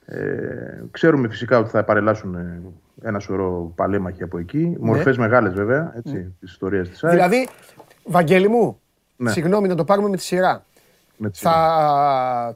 Ε, 0.06 0.84
ξέρουμε 0.92 1.30
φυσικά 1.30 1.58
ότι 1.58 1.70
θα 1.70 1.84
παρελάσουν 1.84 2.36
ε, 2.36 2.62
ένα 3.08 3.20
σωρό 3.20 3.72
παλέμαχοι 3.76 4.24
από 4.24 4.38
εκεί. 4.38 4.76
Μορφές 4.80 5.18
μεγάλες 5.18 5.54
βέβαια 5.54 5.94
έτσι, 5.96 6.36
της 6.40 6.52
ιστορίας 6.52 6.90
της 6.90 7.04
ΑΕΚ. 7.04 7.14
Ναι. 7.18 7.20
Δηλαδή, 7.28 7.48
Βαγγέλη 8.06 8.48
μου, 8.50 8.80
Ναι. 9.16 9.32
συγγνώμη 9.32 9.68
να 9.68 9.76
το 9.76 9.84
πάρουμε 9.84 10.10
με 10.10 10.16
τη 10.16 10.22
σειρά. 10.24 10.66
με 11.18 11.30
τη 11.30 11.40
Θα... 11.40 12.56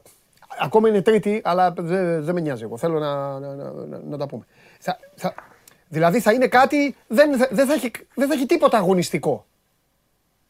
Ακόμα 0.60 0.88
είναι 0.88 1.02
τρίτη, 1.02 1.40
αλλά 1.44 1.72
δεν 1.76 2.22
δεν 2.24 2.34
με 2.34 2.40
νοιάζει 2.40 2.62
εγώ. 2.62 2.76
Θέλω 2.76 2.98
να, 2.98 3.38
να, 3.40 3.54
να, 3.54 3.70
να- 3.88 4.00
να 4.08 4.16
τα 4.16 4.26
πούμε. 4.26 4.44
Θα, 4.80 4.98
θα, 5.14 5.34
δηλαδή 5.88 6.20
θα 6.20 6.32
είναι 6.32 6.46
κάτι, 6.46 6.96
δεν, 7.08 7.36
θα- 7.36 7.48
δεν, 7.50 7.66
θα 7.66 7.72
έχει, 7.72 7.90
δεν 8.14 8.28
θα 8.28 8.34
έχει 8.34 8.46
τίποτα 8.46 8.76
αγωνιστικό. 8.78 9.46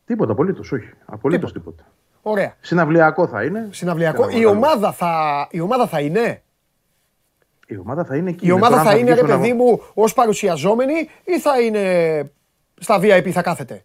Τίποτα, 0.06 0.32
απολύτως, 0.32 0.72
όχι. 0.72 0.90
Απολύτως 1.04 1.52
τίποτα. 1.52 1.84
Ωραία. 2.22 2.54
Συναυλιακό 2.60 3.26
θα 3.26 3.44
είναι. 3.44 3.68
Συναυλιακό. 3.70 4.22
Ένα 4.22 4.32
Η 4.32 4.34
μεγάλο. 4.34 4.56
ομάδα, 4.56 4.92
θα, 4.92 5.46
η 5.50 5.60
ομάδα 5.60 5.86
θα 5.86 6.00
είναι; 6.00 6.42
Η 7.66 7.76
ομάδα 7.76 8.04
θα 8.04 8.16
είναι 8.16 8.30
εκεί. 8.30 8.46
Η 8.46 8.50
ομάδα 8.50 8.82
θα 8.82 8.96
είναι, 8.96 9.14
ρε 9.14 9.22
παιδί 9.22 9.52
μου, 9.52 9.82
ως 9.94 10.12
παρουσιαζόμενη 10.12 10.94
ή 11.24 11.40
θα 11.40 11.60
είναι 11.60 11.82
στα 12.80 12.98
VIP 13.00 13.30
θα 13.30 13.42
κάθεται; 13.42 13.82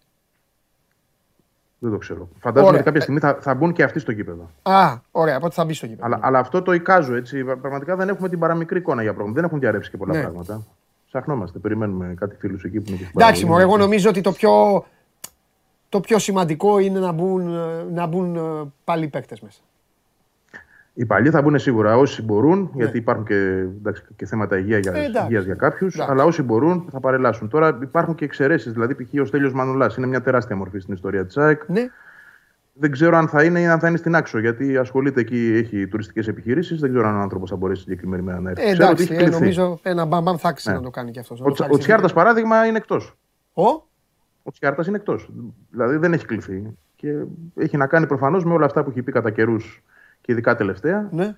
Δεν 1.78 1.90
το 1.90 1.98
ξέρω. 1.98 2.28
Φαντάζομαι 2.40 2.74
ότι 2.74 2.84
κάποια 2.84 3.00
στιγμή 3.00 3.20
θα, 3.20 3.38
θα 3.40 3.54
μπουν 3.54 3.72
και 3.72 3.82
αυτοί 3.82 3.98
στο 3.98 4.12
γήπεδο. 4.12 4.50
Α, 4.62 4.96
ωραία, 5.10 5.36
οπότε 5.36 5.54
θα 5.54 5.64
μπει 5.64 5.74
στο 5.74 5.86
γήπεδο. 5.86 6.06
Αλλά, 6.06 6.18
αλλά 6.22 6.38
αυτό 6.38 6.62
το 6.62 6.72
εικάζω 6.72 7.14
έτσι. 7.14 7.44
Πραγματικά 7.44 7.96
δεν 7.96 8.08
έχουμε 8.08 8.28
την 8.28 8.38
παραμικρή 8.38 8.78
εικόνα 8.78 9.02
για 9.02 9.10
πρόγραμμα. 9.12 9.34
Δεν 9.34 9.44
έχουν 9.44 9.60
διαρρεύσει 9.60 9.90
και 9.90 9.96
πολλά 9.96 10.14
ναι. 10.14 10.20
πράγματα. 10.20 10.62
Ψαχνόμαστε, 11.06 11.58
περιμένουμε 11.58 12.14
κάτι 12.18 12.36
φίλους 12.38 12.64
εκεί 12.64 12.80
που 12.80 12.88
είναι 12.88 12.98
και 12.98 13.06
Εντάξει, 13.16 13.44
μου, 13.46 13.58
εγώ 13.58 13.76
νομίζω 13.76 14.08
ότι 14.08 14.20
το 14.20 14.32
πιο, 14.32 14.84
το 15.92 16.00
πιο 16.00 16.18
σημαντικό 16.18 16.78
είναι 16.78 16.98
να 16.98 17.12
μπουν, 17.12 17.56
να 17.92 18.06
μπουν 18.06 18.36
ε, 18.36 18.40
πάλι 18.84 19.04
οι 19.04 19.08
παίκτες 19.08 19.40
μέσα. 19.40 19.60
Οι 20.94 21.04
παλιοί 21.04 21.30
θα 21.30 21.42
μπουν 21.42 21.58
σίγουρα 21.58 21.96
όσοι 21.96 22.22
μπορούν, 22.22 22.58
ναι. 22.58 22.82
γιατί 22.82 22.98
υπάρχουν 22.98 23.24
και, 23.24 23.34
εντάξει, 23.78 24.04
και 24.16 24.26
θέματα 24.26 24.58
υγεία 24.58 24.78
για, 24.78 24.92
ε, 24.92 25.10
υγείας 25.24 25.44
για 25.44 25.54
κάποιους. 25.54 25.98
Αλλά 25.98 26.24
όσοι 26.24 26.42
μπορούν 26.42 26.88
θα 26.90 27.00
παρελάσουν. 27.00 27.48
Τώρα 27.48 27.78
υπάρχουν 27.82 28.14
και 28.14 28.24
εξαιρέσεις. 28.24 28.72
Δηλαδή, 28.72 28.94
π.χ. 28.94 29.20
ο 29.20 29.24
Στέλιος 29.24 29.52
Μανουλάς 29.52 29.96
είναι 29.96 30.06
μια 30.06 30.22
τεράστια 30.22 30.56
μορφή 30.56 30.78
στην 30.78 30.94
ιστορία 30.94 31.26
της 31.26 31.36
ΑΕΚ. 31.36 31.68
Ναι. 31.68 31.86
Δεν 32.72 32.90
ξέρω 32.90 33.16
αν 33.16 33.28
θα 33.28 33.44
είναι 33.44 33.60
ή 33.60 33.66
αν 33.66 33.78
θα 33.78 33.88
είναι 33.88 33.96
στην 33.96 34.14
άξο, 34.14 34.38
γιατί 34.38 34.76
ασχολείται 34.76 35.20
εκεί, 35.20 35.52
έχει 35.54 35.86
τουριστικές 35.86 36.28
επιχειρήσεις. 36.28 36.80
Δεν 36.80 36.90
ξέρω 36.90 37.08
αν 37.08 37.16
ο 37.16 37.20
άνθρωπος 37.20 37.50
θα 37.50 37.56
μπορέσει 37.56 37.82
συγκεκριμένη 37.82 38.22
μέρα 38.22 38.40
να 38.40 38.50
έρθει. 38.50 38.62
Ε, 38.64 38.70
εντάξει, 38.70 39.08
ε, 39.10 39.28
νομίζω 39.28 39.78
ένα 39.82 40.04
μπαμπαμ 40.04 40.36
θα 40.36 40.48
άξει 40.48 40.68
ναι. 40.68 40.74
να 40.74 40.82
το 40.82 40.90
κάνει 40.90 41.10
κι 41.10 41.18
αυτός. 41.18 41.40
Ο, 41.40 41.44
ο, 41.44 41.66
ο 41.70 41.78
Τσιάρτας, 41.78 42.12
παράδειγμα, 42.12 42.66
είναι 42.66 42.76
εκτός. 42.76 43.16
Ο, 43.52 43.90
ο 44.42 44.50
Τσιάρτας 44.50 44.86
είναι 44.86 44.96
εκτός. 44.96 45.30
Δηλαδή 45.70 45.96
δεν 45.96 46.12
έχει 46.12 46.26
κληθεί. 46.26 46.76
Και 46.96 47.14
έχει 47.56 47.76
να 47.76 47.86
κάνει 47.86 48.06
προφανώς 48.06 48.44
με 48.44 48.52
όλα 48.52 48.66
αυτά 48.66 48.84
που 48.84 48.90
έχει 48.90 49.02
πει 49.02 49.12
κατά 49.12 49.30
καιρούς 49.30 49.82
και 50.20 50.32
ειδικά 50.32 50.56
τελευταία. 50.56 51.08
Ναι. 51.12 51.34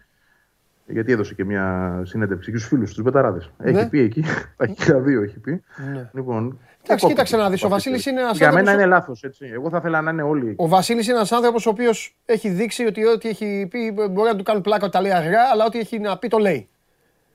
Γιατί 0.86 1.12
έδωσε 1.12 1.34
και 1.34 1.44
μια 1.44 2.00
συνέντευξη 2.04 2.50
και 2.50 2.56
στους 2.56 2.68
φίλους 2.68 2.94
τους 2.94 3.02
Μπεταράδες. 3.02 3.50
Ναι. 3.58 3.70
Έχει 3.70 3.88
πει 3.88 3.98
εκεί. 3.98 4.24
Τα 4.56 4.66
χίλια 4.66 5.00
δύο 5.00 5.22
έχει 5.22 5.38
πει. 5.38 5.62
Ναι. 5.92 6.10
Λοιπόν, 6.12 6.58
Εντάξει, 6.84 7.06
κοίταξε 7.06 7.36
να 7.36 7.50
δεις. 7.50 7.62
Ο 7.64 7.68
Βασίλης 7.68 8.06
είναι 8.06 8.20
ένας 8.20 8.36
Για 8.36 8.52
μένα 8.52 8.72
είναι 8.72 8.86
λάθος. 8.86 9.24
Εγώ 9.38 9.70
θα 9.70 9.76
ήθελα 9.76 10.00
να 10.00 10.10
είναι 10.10 10.22
όλοι. 10.22 10.54
Ο 10.56 10.68
Βασίλης 10.68 11.06
είναι 11.06 11.16
ένας 11.16 11.32
άνθρωπος 11.32 11.66
ο 11.66 11.70
οποίος 11.70 12.16
έχει 12.24 12.48
δείξει 12.48 12.84
ότι 12.84 13.06
ό,τι 13.06 13.28
έχει 13.28 13.66
πει 13.70 13.92
μπορεί 13.92 14.28
να 14.30 14.36
του 14.36 14.42
κάνουν 14.42 14.62
πλάκα 14.62 14.88
τα 14.88 15.00
λέει 15.00 15.12
αργά, 15.12 15.40
αλλά 15.52 15.64
ό,τι 15.64 15.78
έχει 15.78 15.98
να 15.98 16.18
πει 16.18 16.28
το 16.28 16.38
λέει. 16.38 16.68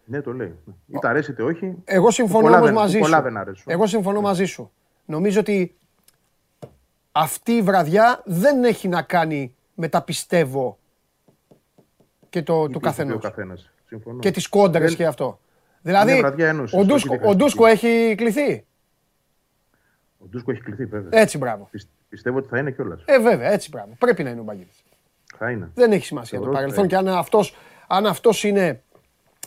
Ναι, 0.05 0.21
το 0.21 0.33
λέει. 0.33 0.55
Είτε 0.87 1.07
αρέσει 1.07 1.31
είτε 1.31 1.43
όχι. 1.43 1.75
Εγώ 1.85 2.11
συμφωνώ 2.11 2.57
όμως 2.57 2.71
μαζί 2.71 2.99
σου. 3.01 3.63
Εγώ 3.65 3.87
συμφωνώ 3.87 4.21
μαζί 4.21 4.45
σου. 4.45 4.71
Νομίζω 5.09 5.39
ότι 5.39 5.75
αυτή 7.11 7.51
η 7.51 7.61
βραδιά 7.61 8.21
δεν 8.25 8.63
έχει 8.63 8.87
να 8.87 9.01
κάνει 9.01 9.55
με 9.73 9.87
τα 9.87 10.01
πιστεύω 10.01 10.77
και 12.29 12.43
το, 12.43 12.67
του 12.67 12.79
καθενός. 12.79 13.31
Και 14.19 14.31
τις 14.31 14.47
κόντρες 14.47 14.95
και 14.95 15.05
αυτό. 15.05 15.39
Δηλαδή, 15.81 16.23
ο, 16.71 16.85
Ντούσκο, 16.85 17.19
ο 17.23 17.35
Ντούσκο 17.35 17.65
έχει 17.65 18.13
κληθεί. 18.17 18.65
Ο 20.17 20.25
Ντούσκο 20.29 20.51
έχει 20.51 20.61
κληθεί, 20.61 20.85
βέβαια. 20.85 21.21
Έτσι, 21.21 21.37
μπράβο. 21.37 21.69
πιστεύω 22.09 22.37
ότι 22.37 22.47
θα 22.47 22.57
είναι 22.57 22.71
κιόλας. 22.71 23.01
Ε, 23.05 23.19
βέβαια, 23.19 23.51
έτσι, 23.51 23.69
μπράβο. 23.69 23.95
Πρέπει 23.99 24.23
να 24.23 24.29
είναι 24.29 24.39
ο 24.39 24.43
Μπαγκίδη. 24.43 24.69
Θα 25.37 25.51
είναι. 25.51 25.71
Δεν 25.73 25.91
έχει 25.91 26.05
σημασία 26.05 26.39
το 26.39 26.49
παρελθόν. 26.49 26.87
Και 26.87 26.95
αν 26.95 27.07
αυτό 27.07 27.43
αν 27.87 28.05
αυτός 28.05 28.43
είναι. 28.43 28.83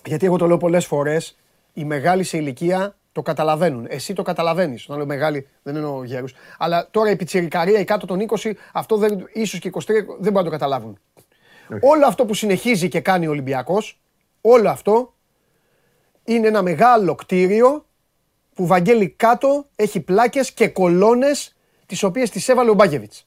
Γιατί 0.05 0.27
εγώ 0.27 0.37
το 0.37 0.47
λέω 0.47 0.57
πολλές 0.57 0.87
φορές, 0.87 1.39
οι 1.73 1.85
μεγάλοι 1.85 2.25
σε 2.25 2.37
ηλικία 2.37 2.97
το 3.13 3.23
καταλαβαίνουν. 3.23 3.87
Εσύ 3.89 4.13
το 4.13 4.23
καταλαβαίνεις. 4.23 4.85
Όταν 4.85 4.97
λέω 4.97 5.07
μεγάλοι, 5.07 5.49
δεν 5.63 5.77
εννοώ 5.77 6.05
γέρους. 6.05 6.35
Αλλά 6.59 6.89
τώρα 6.91 7.11
η 7.11 7.17
πιτσιρικαρία, 7.17 7.79
οι 7.79 7.85
κάτω 7.85 8.07
των 8.07 8.21
20, 8.21 8.53
αυτό 8.73 8.97
δεν, 8.97 9.29
ίσως 9.33 9.61
και 9.61 9.71
23 9.75 9.87
δεν 9.87 10.05
μπορούν 10.19 10.33
να 10.33 10.43
το 10.43 10.51
καταλάβουν. 10.51 10.99
Όλο 11.81 12.07
αυτό 12.07 12.25
που 12.25 12.35
συνεχίζει 12.35 12.89
και 12.89 13.01
κάνει 13.01 13.27
ο 13.27 13.31
Ολυμπιακός, 13.31 14.01
όλο 14.41 14.69
αυτό 14.69 15.15
είναι 16.25 16.47
ένα 16.47 16.63
μεγάλο 16.63 17.15
κτίριο 17.15 17.87
που 18.55 18.67
βαγγέλει 18.67 19.09
κάτω, 19.09 19.67
έχει 19.77 20.01
πλάκες 20.01 20.53
και 20.53 20.69
κολόνες 20.69 21.57
τις 21.87 22.03
οποίες 22.03 22.31
τις 22.31 22.49
έβαλε 22.49 22.71
ο 22.71 22.75
Μπάγεβιτς. 22.75 23.27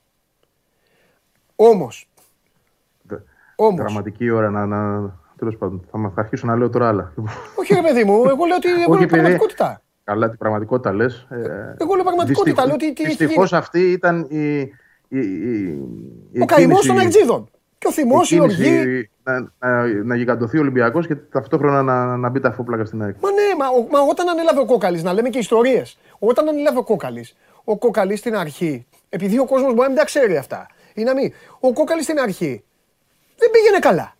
Όμως, 1.55 2.09
όμως. 3.55 3.81
Δραματική 3.81 4.29
ώρα 4.29 4.49
να, 4.49 4.65
να, 4.65 5.13
Τέλος 5.37 5.57
πάντων, 5.57 5.87
θα, 5.91 6.11
θα 6.15 6.21
αρχίσω 6.21 6.47
να 6.47 6.55
λέω 6.55 6.69
τώρα 6.69 6.87
άλλα. 6.87 7.13
Όχι, 7.55 7.73
ρε 7.73 7.81
παιδί 7.81 8.03
μου, 8.03 8.13
εγώ 8.13 8.45
λέω 8.45 8.55
ότι 8.55 8.69
εγώ 8.81 8.95
λέω 8.95 9.07
πραγματικότητα. 9.07 9.81
Καλά, 10.03 10.29
την 10.29 10.37
πραγματικότητα 10.37 10.93
λες. 10.93 11.27
εγώ 11.77 11.93
λέω 11.95 12.03
πραγματικότητα. 12.03 12.65
Δυστυχώ 13.05 13.43
αυτή 13.51 13.91
ήταν 13.91 14.27
η. 14.29 14.59
η, 15.07 15.19
η, 15.19 15.19
η 16.31 16.41
ο 16.41 16.45
καημός 16.45 16.85
των 16.85 16.99
Αγτζίδων. 16.99 17.49
Και 17.77 17.87
ο 17.87 17.91
θυμός, 17.91 18.31
η 18.31 18.39
οργή. 18.39 19.09
Να, 19.23 19.39
να, 19.59 19.87
να 20.03 20.15
γιγαντωθεί 20.15 20.57
ο 20.57 20.59
Ολυμπιακός 20.61 21.07
και 21.07 21.15
ταυτόχρονα 21.15 21.81
να, 21.81 22.17
να 22.17 22.29
μπει 22.29 22.39
τα 22.39 22.51
φόπλακα 22.51 22.85
στην 22.85 23.03
ΑΕΚ. 23.03 23.15
Μα 23.21 23.31
ναι, 23.31 23.41
μα, 23.57 23.65
μα 23.91 23.99
όταν 24.09 24.29
ανέλαβε 24.29 24.59
ο 24.59 24.65
Κόκαλης, 24.65 25.03
να 25.03 25.13
λέμε 25.13 25.29
και 25.29 25.37
ιστορίες. 25.37 25.97
Όταν 26.19 26.47
ανέλαβε 26.47 26.77
ο 26.77 26.83
Κόκαλης, 26.83 27.35
ο 27.63 27.77
Κόκαλης 27.77 28.19
στην 28.19 28.35
αρχή, 28.35 28.85
επειδή 29.09 29.39
ο 29.39 29.45
κόσμος 29.45 29.67
μπορεί 29.67 29.81
να 29.81 29.87
μην 29.87 29.97
τα 29.97 30.05
ξέρει 30.05 30.37
αυτά, 30.37 30.67
ή 30.93 31.03
να 31.03 31.13
μην. 31.13 31.33
Ο 31.59 31.73
Κόκαλης 31.73 32.03
στην 32.03 32.19
αρχή 32.19 32.63
δεν 33.37 33.49
πήγαινε 33.51 33.79
καλά. 33.79 34.14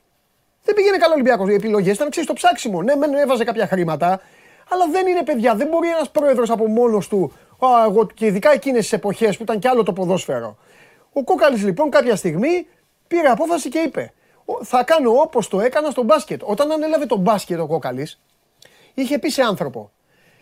Δεν 0.65 0.75
πήγαινε 0.75 0.97
καλά 0.97 1.11
ο 1.11 1.13
Ολυμπιακός. 1.13 1.49
Οι 1.49 1.53
επιλογές 1.53 1.95
ήταν 1.95 2.09
ξέρεις 2.09 2.27
το 2.27 2.33
ψάξιμο. 2.33 2.81
Ναι, 2.81 2.95
μεν 2.95 3.13
έβαζε 3.13 3.43
κάποια 3.43 3.67
χρήματα, 3.67 4.21
αλλά 4.69 4.87
δεν 4.91 5.07
είναι 5.07 5.23
παιδιά. 5.23 5.55
Δεν 5.55 5.67
μπορεί 5.67 5.89
ένας 5.89 6.09
πρόεδρος 6.09 6.49
από 6.49 6.67
μόνος 6.67 7.07
του. 7.07 7.33
Α, 7.65 7.67
εγώ, 7.85 8.07
και 8.07 8.25
ειδικά 8.25 8.51
εκείνες 8.51 8.81
τις 8.81 8.93
εποχές 8.93 9.37
που 9.37 9.43
ήταν 9.43 9.59
κι 9.59 9.67
άλλο 9.67 9.83
το 9.83 9.93
ποδόσφαιρο. 9.93 10.57
Ο 11.13 11.23
Κόκαλης 11.23 11.63
λοιπόν 11.63 11.89
κάποια 11.89 12.15
στιγμή 12.15 12.67
πήρε 13.07 13.27
απόφαση 13.27 13.69
και 13.69 13.79
είπε: 13.79 14.13
Θα 14.63 14.83
κάνω 14.83 15.11
όπως 15.11 15.47
το 15.47 15.59
έκανα 15.59 15.89
στο 15.89 16.03
μπάσκετ. 16.03 16.41
Όταν 16.43 16.71
ανέλαβε 16.71 17.05
το 17.05 17.17
μπάσκετ 17.17 17.59
ο 17.59 17.67
Κόκαλης, 17.67 18.21
είχε 18.93 19.19
πει 19.19 19.29
σε 19.29 19.41
άνθρωπο: 19.41 19.91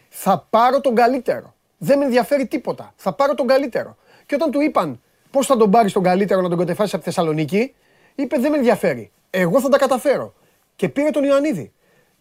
Θα 0.10 0.48
πάρω 0.50 0.82
τον 0.82 0.96
καλύτερο. 0.96 1.54
Δεν 1.78 1.98
με 1.98 2.06
ενδιαφέρει 2.06 2.48
τίποτα. 2.48 2.94
Θα 2.96 3.14
πάρω 3.14 3.36
τον 3.36 3.48
καλύτερο. 3.48 3.98
Και 4.26 4.36
όταν 4.36 4.52
του 4.52 4.62
είπαν 4.62 5.02
πώς 5.32 5.46
θα 5.46 5.58
τον 5.58 5.72
πάρεις 5.72 5.94
τον 5.94 6.04
καλύτερο 6.04 6.42
να 6.42 6.50
τον 6.50 6.58
κατεφάσεις 6.58 6.94
από 6.94 7.04
τη 7.04 7.10
Θεσσαλονίκη, 7.10 7.76
είπε: 8.16 8.38
Δεν 8.38 8.52
με 8.52 8.58
ενδιαφέρει. 8.58 9.12
Εγώ 9.36 9.62
θα 9.62 9.70
τα 9.70 9.78
καταφέρω. 9.78 10.34
Και 10.76 10.90
πήρε 10.90 11.10
τον 11.10 11.24
ιωαννιδη 11.24 11.72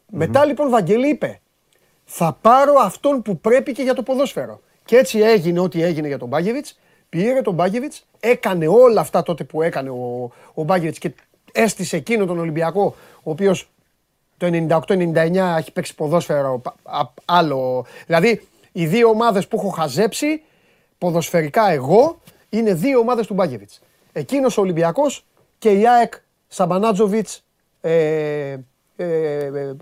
Μετά 0.06 0.44
λοιπόν 0.44 0.70
Βαγγέλη 0.70 1.08
είπε: 1.08 1.40
Θα 2.04 2.38
πάρω 2.40 2.74
αυτόν 2.74 3.22
που 3.22 3.38
πρέπει 3.38 3.72
και 3.72 3.82
για 3.82 3.94
το 3.94 4.02
ποδόσφαιρο. 4.02 4.60
Και 4.84 4.96
έτσι 4.96 5.18
έγινε 5.18 5.60
ό,τι 5.60 5.82
έγινε 5.82 6.06
για 6.06 6.18
τον 6.18 6.28
Μπάγεβιτ 6.28 6.66
Πήρε 7.12 7.42
τον 7.42 7.54
Μπάγκεβιτς, 7.54 8.06
έκανε 8.20 8.66
όλα 8.66 9.00
αυτά 9.00 9.22
τότε 9.22 9.44
που 9.44 9.62
έκανε 9.62 9.90
ο, 9.90 10.30
ο 10.54 10.62
Μπάγκεβιτς 10.62 10.98
και 10.98 11.12
έστησε 11.52 11.96
εκείνο 11.96 12.26
τον 12.26 12.38
Ολυμπιακό, 12.38 12.94
ο 13.22 13.30
οποίος 13.30 13.70
το 14.36 14.46
98-99 14.86 15.34
έχει 15.58 15.72
παίξει 15.72 15.94
ποδόσφαιρο 15.94 16.62
άλλο. 17.24 17.86
Δηλαδή, 18.06 18.48
οι 18.72 18.86
δύο 18.86 19.08
ομάδες 19.08 19.48
που 19.48 19.56
έχω 19.56 19.68
χαζέψει, 19.68 20.42
ποδοσφαιρικά 20.98 21.70
εγώ, 21.70 22.20
είναι 22.48 22.74
δύο 22.74 22.98
ομάδες 22.98 23.26
του 23.26 23.34
Μπάγκεβιτς. 23.34 23.80
Εκείνος 24.12 24.58
ο 24.58 24.60
Ολυμπιακός 24.60 25.24
και 25.58 25.70
η 25.70 25.88
ΑΕΚ 25.88 26.14
Σαμπανάτζοβιτς. 26.52 27.44
Ε, 27.80 28.56
ε, 28.96 29.06
ε, 29.06 29.74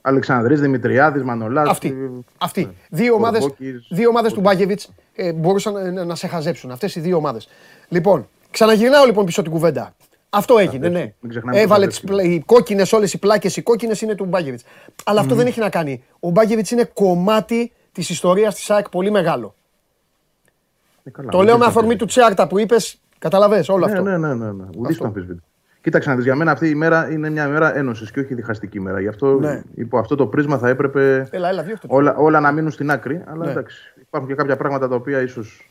Αλεξανδρής, 0.00 0.60
Δημητριάδης, 0.60 1.22
Μανολάς. 1.22 1.68
Αυτοί. 1.68 2.24
Αυτοί. 2.38 2.64
Ναι. 2.64 2.72
Δύο 2.90 3.14
ομάδες, 3.14 3.48
δύο 3.90 4.08
ομάδες 4.08 4.32
του 4.32 4.40
Μπάγεβιτς 4.40 4.88
ε, 5.14 5.32
μπορούσαν 5.32 5.94
να, 5.94 6.04
να 6.04 6.14
σε 6.14 6.26
χαζέψουν. 6.26 6.70
Αυτές 6.70 6.94
οι 6.94 7.00
δύο 7.00 7.16
ομάδες. 7.16 7.48
Λοιπόν, 7.88 8.28
ξαναγυρνάω 8.50 9.04
λοιπόν 9.04 9.24
πίσω 9.24 9.42
την 9.42 9.50
κουβέντα. 9.50 9.94
Αυτό 10.30 10.58
έγινε, 10.58 10.88
ναι. 10.88 11.12
Έβαλε 11.52 11.86
τις 11.86 12.00
πλα... 12.00 12.22
οι 12.22 12.40
κόκκινες, 12.40 12.92
όλες 12.92 13.12
οι 13.12 13.18
πλάκες, 13.18 13.56
οι 13.56 13.62
κόκκινες 13.62 14.00
είναι 14.00 14.14
του 14.14 14.24
Μπάγεβιτς. 14.24 14.64
Αλλά 15.04 15.20
αυτό 15.20 15.34
δεν 15.34 15.46
έχει 15.46 15.60
να 15.60 15.70
κάνει. 15.70 16.04
Ο 16.20 16.30
Μπάγεβιτς 16.30 16.70
είναι 16.70 16.84
κομμάτι 16.94 17.72
της 17.92 18.10
ιστορίας 18.10 18.54
της 18.54 18.70
ΑΕΚ 18.70 18.88
πολύ 18.88 19.10
μεγάλο. 19.10 19.54
Ε, 21.04 21.10
καλά, 21.10 21.30
το 21.30 21.42
λέω 21.42 21.58
με 21.58 21.64
αφορμή 21.64 21.96
του 21.96 22.04
Τσιάρτα 22.04 22.46
που 22.46 22.58
είπες, 22.58 23.00
καταλαβες 23.18 23.68
όλο 23.68 23.86
ναι, 23.86 23.92
αυτό. 23.92 24.04
Ναι, 24.04 24.16
ναι, 24.16 24.34
ναι. 24.34 24.52
ναι. 24.52 24.64
Ουδής 24.76 24.96
το 24.96 25.04
αμφισβήτη. 25.04 25.42
Κοίταξε 25.84 26.08
να 26.08 26.16
δεις, 26.16 26.24
για 26.24 26.34
μένα 26.34 26.50
αυτή 26.50 26.68
η 26.68 26.74
μέρα 26.74 27.10
είναι 27.10 27.30
μια 27.30 27.48
μέρα 27.48 27.76
ένωσης 27.76 28.10
και 28.10 28.20
όχι 28.20 28.34
διχαστική 28.34 28.80
μέρα. 28.80 29.00
Γι' 29.00 29.08
αυτό 29.08 29.38
ναι. 29.38 29.62
υπό 29.74 29.98
αυτό 29.98 30.14
το 30.14 30.26
πρίσμα 30.26 30.58
θα 30.58 30.68
έπρεπε 30.68 31.28
έλα, 31.30 31.48
έλα, 31.48 31.64
όλα, 31.86 32.16
όλα 32.16 32.40
να 32.40 32.52
μείνουν 32.52 32.70
στην 32.70 32.90
άκρη. 32.90 33.22
Αλλά 33.26 33.44
ναι. 33.44 33.50
εντάξει, 33.50 33.94
υπάρχουν 34.00 34.28
και 34.28 34.34
κάποια 34.36 34.56
πράγματα 34.56 34.88
τα 34.88 34.94
οποία 34.94 35.20
ίσως 35.20 35.68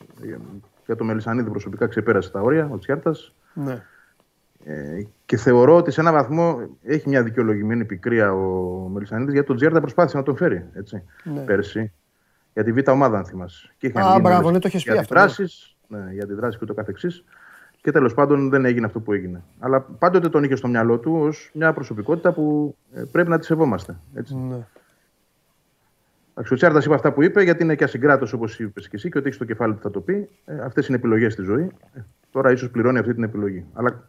για 0.86 0.96
το 0.96 1.04
Μελισανίδη 1.04 1.50
προσωπικά 1.50 1.86
ξεπέρασε 1.86 2.30
τα 2.30 2.40
όρια, 2.40 2.68
ο 2.72 2.78
Τσιάρτας. 2.78 3.34
Ναι. 3.54 3.82
Ε, 4.64 5.06
και 5.26 5.36
θεωρώ 5.36 5.76
ότι 5.76 5.90
σε 5.90 6.00
έναν 6.00 6.12
βαθμό 6.12 6.58
έχει 6.82 7.08
μια 7.08 7.22
δικαιολογημένη 7.22 7.84
πικρία 7.84 8.32
ο 8.32 8.88
Μελισανίδης 8.88 9.32
γιατί 9.32 9.46
τον 9.46 9.56
Τζιάρτα 9.56 9.80
προσπάθησε 9.80 10.16
να 10.16 10.22
τον 10.22 10.36
φέρει 10.36 10.64
έτσι, 10.72 11.02
ναι. 11.24 11.40
πέρσι. 11.40 11.92
Για 12.52 12.64
τη 12.64 12.72
β' 12.72 12.88
ομάδα, 12.88 13.18
αν 13.18 13.24
θυμάσαι. 13.24 13.74
Και 13.78 13.92
Α, 13.94 14.20
μπράβο, 14.20 14.50
ναι, 14.50 14.58
το 14.58 14.70
έχει 14.72 14.84
πει 14.84 14.98
αυτό. 14.98 15.14
Ναι. 15.88 15.98
ναι, 15.98 16.12
για 16.12 16.22
αντιδράσεις 16.22 16.58
και 16.58 16.64
το 16.64 16.74
καθεξής. 16.74 17.24
Και 17.84 17.90
τέλος 17.90 18.14
πάντων 18.14 18.50
δεν 18.50 18.64
έγινε 18.64 18.86
αυτό 18.86 19.00
που 19.00 19.12
έγινε. 19.12 19.42
Αλλά 19.58 19.80
πάντοτε 19.80 20.28
τον 20.28 20.44
είχε 20.44 20.56
στο 20.56 20.68
μυαλό 20.68 20.98
του 20.98 21.16
ως 21.16 21.50
μια 21.54 21.72
προσωπικότητα 21.72 22.32
που 22.32 22.76
ε, 22.94 23.02
πρέπει 23.12 23.30
να 23.30 23.38
τη 23.38 23.44
σεβόμαστε. 23.44 23.96
Έτσι. 24.14 24.36
Ναι. 24.36 24.66
Ο 26.34 26.54
Τσάρτας 26.54 26.84
είπε 26.84 26.94
αυτά 26.94 27.12
που 27.12 27.22
είπε, 27.22 27.42
γιατί 27.42 27.62
είναι 27.62 27.74
και 27.74 27.84
ασυγκράτος 27.84 28.32
όπως 28.32 28.58
είπες 28.60 28.88
και 28.88 28.96
εσύ, 28.96 29.08
και 29.08 29.18
ότι 29.18 29.28
έχει 29.28 29.38
το 29.38 29.44
κεφάλι 29.44 29.74
που 29.74 29.82
θα 29.82 29.90
το 29.90 30.00
πει. 30.00 30.28
Ε, 30.44 30.60
Αυτές 30.60 30.86
είναι 30.86 30.96
επιλογές 30.96 31.32
στη 31.32 31.42
ζωή. 31.42 31.70
Ε, 31.94 32.00
τώρα 32.30 32.50
ίσως 32.50 32.70
πληρώνει 32.70 32.98
αυτή 32.98 33.14
την 33.14 33.22
επιλογή. 33.22 33.66
Αλλά 33.72 34.08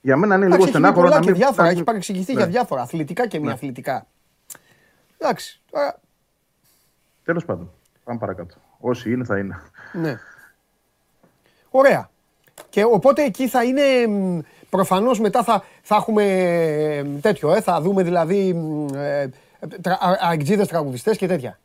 για 0.00 0.16
μένα 0.16 0.34
είναι 0.34 0.48
λίγο 0.48 0.66
στενάχωρο 0.66 1.08
να 1.08 1.18
μην. 1.18 1.34
Διάφορα, 1.34 1.68
έχει 1.68 1.84
παρεξηγηθεί 1.84 2.32
ναι. 2.32 2.38
για 2.38 2.48
διάφορα, 2.48 2.82
αθλητικά 2.82 3.26
και 3.26 3.38
μη 3.38 3.46
ναι. 3.46 3.52
αθλητικά. 3.52 4.06
Εντάξει. 5.18 5.60
Τώρα... 5.70 6.00
Τέλος 7.24 7.44
πάντων. 7.44 7.70
Πάμε 8.04 8.18
παρακάτω. 8.18 8.54
Όσοι 8.78 9.12
είναι, 9.12 9.24
θα 9.24 9.38
είναι. 9.38 9.60
Ναι. 9.92 10.18
Ωραία. 11.70 12.09
Και 12.68 12.84
οπότε 12.84 13.22
εκεί 13.22 13.48
θα 13.48 13.64
είναι. 13.64 13.82
Προφανώς 14.70 15.20
μετά 15.20 15.42
θα, 15.42 15.62
θα 15.82 15.96
έχουμε 15.96 16.24
τέτοιο, 17.20 17.54
ε, 17.54 17.60
θα 17.60 17.80
δούμε 17.80 18.02
δηλαδή 18.02 18.48
ε, 18.94 19.26
τραγουδιστέ 19.80 20.64
τραγουδιστές 20.66 21.16
και 21.16 21.26
τέτοια. 21.26 21.58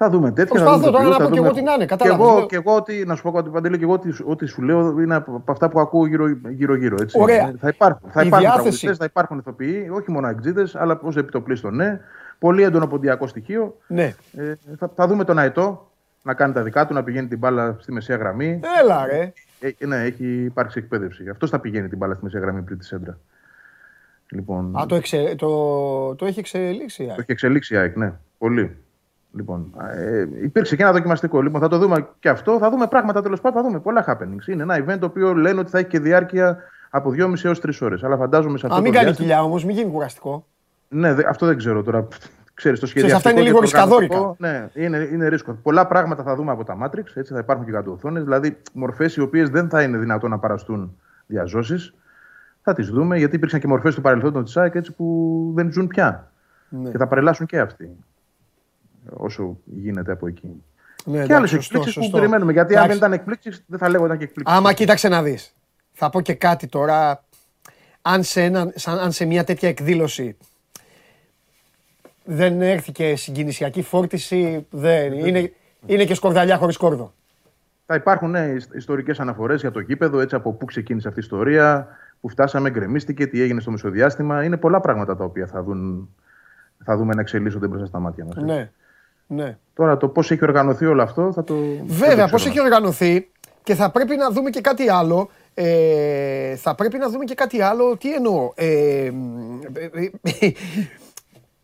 Θα 0.00 0.10
δούμε 0.10 0.32
τέτοια. 0.32 0.54
Προσπαθώ 0.54 0.90
τώρα 0.90 1.08
να 1.08 1.16
πω 1.16 1.30
και 1.30 1.38
εγώ 1.38 1.52
τι 1.52 1.62
να 1.62 1.72
είναι. 1.72 1.84
Κατάλαβα. 1.84 2.24
Και 2.24 2.30
εγώ, 2.30 2.46
και 2.46 2.56
εγώ 2.56 2.74
ότι, 2.74 3.04
να 3.06 3.14
σου 3.14 3.22
πω 3.22 3.30
κάτι 3.30 3.50
παντελή, 3.50 3.78
και 3.78 3.84
εγώ 3.84 3.92
ότι, 3.92 4.14
ό,τι 4.24 4.46
σου 4.46 4.62
λέω 4.62 5.00
είναι 5.00 5.14
από 5.14 5.42
αυτά 5.46 5.68
που 5.68 5.80
ακούω 5.80 6.06
γύρω-γύρω. 6.48 6.96
Ωραία. 7.12 7.54
Θα 7.60 7.68
υπάρχουν, 7.68 8.10
θα 8.10 8.22
υπάρχουν 8.22 8.50
τραγουδιστές, 8.50 8.96
θα 8.96 9.04
υπάρχουν 9.04 9.38
ηθοποιοί, 9.38 9.90
όχι 9.92 10.10
μόνο 10.10 10.26
αεξίδες, 10.26 10.74
αλλά 10.74 11.00
ως 11.02 11.16
επιτοπλίστων, 11.16 11.74
ναι. 11.74 12.00
Πολύ 12.38 12.62
έντονο 12.62 12.86
ποντιακό 12.86 13.26
στοιχείο. 13.26 13.76
Ναι. 13.86 14.14
Ε, 14.36 14.54
θα, 14.78 14.90
θα 14.94 15.06
δούμε 15.06 15.24
τον 15.24 15.38
Αετό 15.38 15.90
να 16.22 16.34
κάνει 16.34 16.52
τα 16.52 16.62
δικά 16.62 16.86
του, 16.86 16.94
να 16.94 17.02
πηγαίνει 17.02 17.26
την 17.28 17.38
μπάλα 17.38 17.76
στη 17.80 17.92
μεσαία 17.92 18.16
γραμμή. 18.16 18.60
Έλα, 18.82 19.06
ρε. 19.06 19.32
Ε, 19.60 19.86
ναι, 19.86 19.96
έχει 19.96 20.26
υπάρξει 20.26 20.78
εκπαίδευση. 20.78 21.28
Αυτό 21.28 21.46
θα 21.46 21.58
πηγαίνει 21.60 21.88
την 21.88 21.98
μπάλα 21.98 22.14
στη 22.14 22.24
μεσαία 22.24 22.40
γραμμή 22.40 22.62
πριν 22.62 22.78
τη 22.78 22.84
σέντρα. 22.84 23.18
Λοιπόν, 24.30 24.78
Α, 24.80 24.86
το, 24.86 24.94
εξε, 24.94 25.34
το, 25.38 26.14
το 26.14 26.26
έχει 26.26 26.38
εξελίξει. 26.38 27.04
Το 27.06 27.14
έχει 27.18 27.32
εξελίξει 27.32 27.74
η 27.74 27.76
ΑΕΚ, 27.76 27.96
ναι. 27.96 28.12
Πολύ. 28.38 28.76
Λοιπόν, 29.32 29.74
ε, 29.90 30.26
υπήρξε 30.42 30.76
και 30.76 30.82
ένα 30.82 30.92
δοκιμαστικό. 30.92 31.40
Λοιπόν, 31.42 31.60
θα 31.60 31.68
το 31.68 31.78
δούμε 31.78 32.08
και 32.20 32.28
αυτό. 32.28 32.58
Θα 32.58 32.70
δούμε 32.70 32.86
πράγματα 32.86 33.22
τέλος 33.22 33.40
πάντων. 33.40 33.62
Θα 33.62 33.68
δούμε 33.68 33.80
πολλά 33.80 34.04
happenings. 34.08 34.48
Είναι 34.48 34.62
ένα 34.62 34.84
event 34.84 34.98
το 34.98 35.06
οποίο 35.06 35.34
λένε 35.34 35.60
ότι 35.60 35.70
θα 35.70 35.78
έχει 35.78 35.88
και 35.88 35.98
διάρκεια 36.00 36.58
από 36.90 37.10
2,5 37.10 37.44
έως 37.44 37.60
3 37.60 37.70
ώρες. 37.80 38.02
Αλλά 38.02 38.16
φαντάζομαι 38.16 38.58
σε 38.58 38.66
αυτό. 38.66 38.78
Α, 38.78 38.82
μην 38.82 38.92
κάνει 38.92 39.12
κοιλιά 39.12 39.42
όμως, 39.42 39.64
μην 39.64 39.76
γίνει 39.76 39.90
κουραστικό. 39.90 40.46
Ναι, 40.88 41.14
αυτό 41.28 41.46
δεν 41.46 41.56
ξέρω 41.56 41.82
τώρα. 41.82 42.08
Ξέρεις, 42.58 42.80
το 42.80 42.86
σχέδιο. 42.86 43.16
αυτά 43.16 43.30
είναι 43.30 43.40
λίγο 43.40 43.60
ρισκαδόρικα. 43.60 44.34
Ναι, 44.38 44.68
είναι, 44.74 45.08
είναι 45.12 45.28
ρίσκο. 45.28 45.52
Πολλά 45.62 45.86
πράγματα 45.86 46.22
θα 46.22 46.34
δούμε 46.34 46.52
από 46.52 46.64
τα 46.64 46.78
Matrix. 46.82 47.04
Έτσι 47.14 47.32
θα 47.32 47.38
υπάρχουν 47.38 47.64
και 47.64 47.70
κάτω 47.70 47.92
οθόνε. 47.92 48.20
Δηλαδή, 48.20 48.56
μορφές 48.72 49.16
οι 49.16 49.20
οποίες 49.20 49.50
δεν 49.50 49.68
θα 49.68 49.82
είναι 49.82 49.98
δυνατόν 49.98 50.30
να 50.30 50.38
παραστούν 50.38 50.96
διαζώσεις. 51.26 51.94
Θα 52.62 52.74
τις 52.74 52.88
δούμε 52.88 53.18
γιατί 53.18 53.36
υπήρξαν 53.36 53.60
και 53.60 53.66
μορφές 53.66 53.94
του 53.94 54.00
παρελθόντων 54.00 54.44
της 54.44 54.56
ΑΕΚ 54.56 54.92
που 54.92 55.52
δεν 55.54 55.72
ζουν 55.72 55.86
πια. 55.86 56.32
Ναι. 56.68 56.90
Και 56.90 56.98
θα 56.98 57.06
παρελάσουν 57.06 57.46
και 57.46 57.58
αυτοί 57.58 57.96
όσο 59.10 59.58
γίνεται 59.64 60.12
από 60.12 60.26
εκεί. 60.26 60.62
Ναι, 61.04 61.26
και 61.26 61.34
άλλες 61.34 61.52
εκπλήξεις 61.52 61.94
που 61.94 62.10
περιμένουμε. 62.10 62.52
Γιατί 62.52 62.76
αν 62.76 62.86
δεν 62.86 62.96
ήταν 62.96 63.12
εκπλήξεις, 63.12 63.64
δεν 63.66 63.78
θα 63.78 63.88
λέγονταν 63.88 64.18
και 64.18 64.24
εκπλήξεις. 64.24 64.56
Άμα 64.56 64.72
κοίταξε 64.72 65.08
να 65.08 65.22
δεις. 65.22 65.54
Θα 65.92 66.10
πω 66.10 66.20
και 66.20 66.34
κάτι 66.34 66.66
τώρα. 66.66 67.24
Αν 68.02 68.22
σε, 68.22 68.42
ένα, 68.42 68.72
σαν, 68.74 68.98
αν 68.98 69.12
σε 69.12 69.24
μια 69.24 69.44
τέτοια 69.44 69.68
εκδήλωση 69.68 70.36
δεν 72.30 72.62
έρθει 72.62 72.92
και 72.92 73.16
συγκινησιακή 73.16 73.82
φόρτιση, 73.82 74.66
δεν, 74.70 75.12
είναι, 75.12 75.52
είναι 75.86 76.04
και 76.04 76.14
σκορδαλιά 76.14 76.56
χωρίς 76.56 76.76
κόρδο. 76.76 77.12
Θα 77.86 77.94
υπάρχουν 77.94 78.30
ναι, 78.30 78.54
ιστορικές 78.74 79.20
αναφορές 79.20 79.60
για 79.60 79.70
το 79.70 79.80
γήπεδο, 79.80 80.20
έτσι 80.20 80.34
από 80.34 80.52
πού 80.52 80.64
ξεκίνησε 80.64 81.08
αυτή 81.08 81.20
η 81.20 81.22
ιστορία, 81.22 81.88
που 82.20 82.28
φτάσαμε, 82.28 82.70
γκρεμίστηκε, 82.70 83.26
τι 83.26 83.42
έγινε 83.42 83.60
στο 83.60 83.70
μεσοδιάστημα. 83.70 84.44
Είναι 84.44 84.56
πολλά 84.56 84.80
πράγματα 84.80 85.16
τα 85.16 85.24
οποία 85.24 85.46
θα, 85.46 85.62
δουν, 85.62 86.08
θα 86.84 86.96
δούμε 86.96 87.14
να 87.14 87.20
εξελίσσονται 87.20 87.66
μπροστά 87.66 87.86
στα 87.86 87.98
μάτια 87.98 88.24
μας. 88.24 88.36
Ναι. 88.36 88.70
Ναι. 89.26 89.56
Τώρα 89.74 89.96
το 89.96 90.08
πώς 90.08 90.30
έχει 90.30 90.44
οργανωθεί 90.44 90.86
όλο 90.86 91.02
αυτό 91.02 91.32
θα 91.32 91.44
το. 91.44 91.54
Βέβαια, 91.86 92.28
πώς 92.28 92.46
έχει 92.46 92.60
οργανωθεί 92.60 93.30
και 93.62 93.74
θα 93.74 93.90
πρέπει 93.90 94.16
να 94.16 94.30
δούμε 94.30 94.50
και 94.50 94.60
κάτι 94.60 94.88
άλλο. 94.88 95.30
Ε, 95.54 96.56
θα 96.56 96.74
πρέπει 96.74 96.98
να 96.98 97.08
δούμε 97.08 97.24
και 97.24 97.34
κάτι 97.34 97.60
άλλο. 97.62 97.96
Τι 97.96 98.14
εννοώ. 98.14 98.52
Ε, 98.54 99.10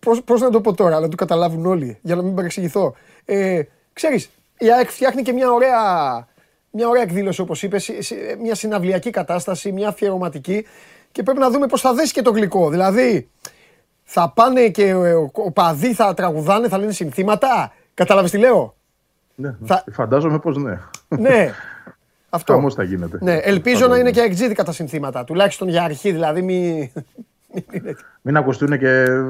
ε, 0.07 0.11
ε 0.11 0.13
πώς, 0.13 0.23
πώς 0.23 0.41
να 0.41 0.51
το 0.51 0.61
πω 0.61 0.75
τώρα, 0.75 1.01
να 1.01 1.09
το 1.09 1.17
καταλάβουν 1.17 1.67
όλοι, 1.67 1.99
για 2.03 2.17
να 2.17 2.23
μην 2.23 2.35
παρεξηγηθώ. 2.35 2.95
Ε, 3.25 3.63
ξέρεις, 3.93 4.31
η 4.59 4.73
ΑΕΚ 4.73 4.91
φτιάχνει 4.91 5.23
και 5.23 5.33
μια 5.33 5.53
ωραία, 5.53 5.79
μια 6.71 6.89
ωραία 6.89 7.03
εκδήλωση, 7.03 7.41
όπως 7.41 7.63
είπες, 7.63 7.91
μια 8.41 8.55
συναυλιακή 8.55 9.11
κατάσταση, 9.11 9.73
μια 9.73 9.89
αφιερωματική 9.89 10.67
και 11.13 11.23
πρέπει 11.23 11.39
να 11.39 11.51
δούμε 11.51 11.67
πώς 11.67 11.81
θα 11.81 11.95
δέσει 11.95 12.13
και 12.13 12.23
το 12.23 12.31
γλυκό. 12.31 12.71
Δηλαδή, 12.71 13.29
θα 14.05 14.33
πάνε 14.35 14.69
και 14.69 14.95
ο 15.33 15.51
παδί 15.53 15.95
θα 15.95 16.15
τραγουδάνε, 16.15 16.69
θα 16.69 16.79
λένε 16.79 16.93
συνθήματα. 16.93 17.73
Κατάλαβες 17.95 18.31
τι 18.31 18.39
λέω; 18.39 18.75
Ναι, 19.35 19.57
θα... 19.67 19.85
φαντάζομαι 19.93 20.39
πως 20.39 20.57
ναι. 20.57 20.79
Ναι. 21.09 21.51
Αυτό. 22.35 22.55
Όμως 22.55 22.75
θα 22.75 22.83
γίνεται. 22.83 23.19
Ναι, 23.21 23.35
ελπίζω 23.35 23.87
να 23.87 23.97
είναι 23.99 24.11
και 24.11 24.21
εξήδικα 24.21 24.65
τα 24.65 24.73
συνθήματα. 24.73 25.25
Τουλάχιστον 25.25 25.69
για 25.69 25.83
αρχή, 25.83 26.13
δηλαδή 26.13 26.43
μη... 26.43 26.93
Μην 28.23 28.37
ακουστούν 28.37 28.79
και. 28.79 28.89
Ε, 28.89 29.21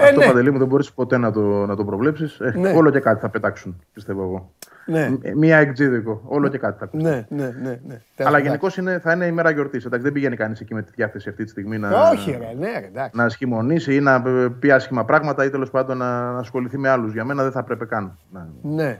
αυτό 0.00 0.20
ναι. 0.20 0.26
παντελή 0.26 0.50
μου 0.50 0.58
δεν 0.58 0.66
μπορείς 0.66 0.92
ποτέ 0.92 1.16
να 1.16 1.32
το, 1.32 1.66
να 1.66 1.76
το 1.76 1.84
προβλέψεις. 1.84 2.40
Ε, 2.40 2.54
ναι. 2.56 2.70
Όλο 2.70 2.90
και 2.90 3.00
κάτι 3.00 3.20
θα 3.20 3.28
πετάξουν, 3.28 3.82
πιστεύω 3.92 4.22
εγώ. 4.22 4.52
Ναι. 4.86 5.16
Μία 5.34 5.56
εξήδικο. 5.56 6.22
Όλο 6.24 6.48
και 6.48 6.58
κάτι 6.58 6.78
θα 6.78 6.84
ακούσουν. 6.84 7.08
Ναι, 7.08 7.26
ναι, 7.28 7.54
ναι, 7.62 7.80
ναι. 7.86 8.00
Αλλά 8.16 8.38
γενικώς 8.38 8.74
θα 9.02 9.12
είναι 9.12 9.26
η 9.26 9.32
μέρα 9.32 9.50
γιορτής. 9.50 9.86
Δεν 9.90 10.12
πηγαίνει 10.12 10.36
κανείς 10.36 10.60
εκεί 10.60 10.74
με 10.74 10.82
τη 10.82 10.92
διάθεση 10.94 11.28
αυτή 11.28 11.44
τη 11.44 11.50
στιγμή 11.50 11.78
να, 11.78 12.08
Όχι, 12.10 12.30
ρε, 12.30 12.54
ναι, 12.58 12.86
εντάξει. 12.86 13.16
να 13.16 13.28
σχημονήσει 13.28 13.94
ή 13.94 14.00
να 14.00 14.22
πει 14.58 14.70
άσχημα 14.70 15.04
πράγματα 15.04 15.44
ή 15.44 15.50
τέλος 15.50 15.70
πάντων 15.70 15.96
να, 15.96 16.32
να 16.32 16.38
ασχοληθεί 16.38 16.78
με 16.78 16.88
άλλους. 16.88 17.12
Για 17.12 17.24
μένα 17.24 17.42
δεν 17.42 17.52
θα 17.52 17.62
πρέπει 17.62 17.86
καν. 17.86 18.18
Να, 18.30 18.48
ναι. 18.62 18.98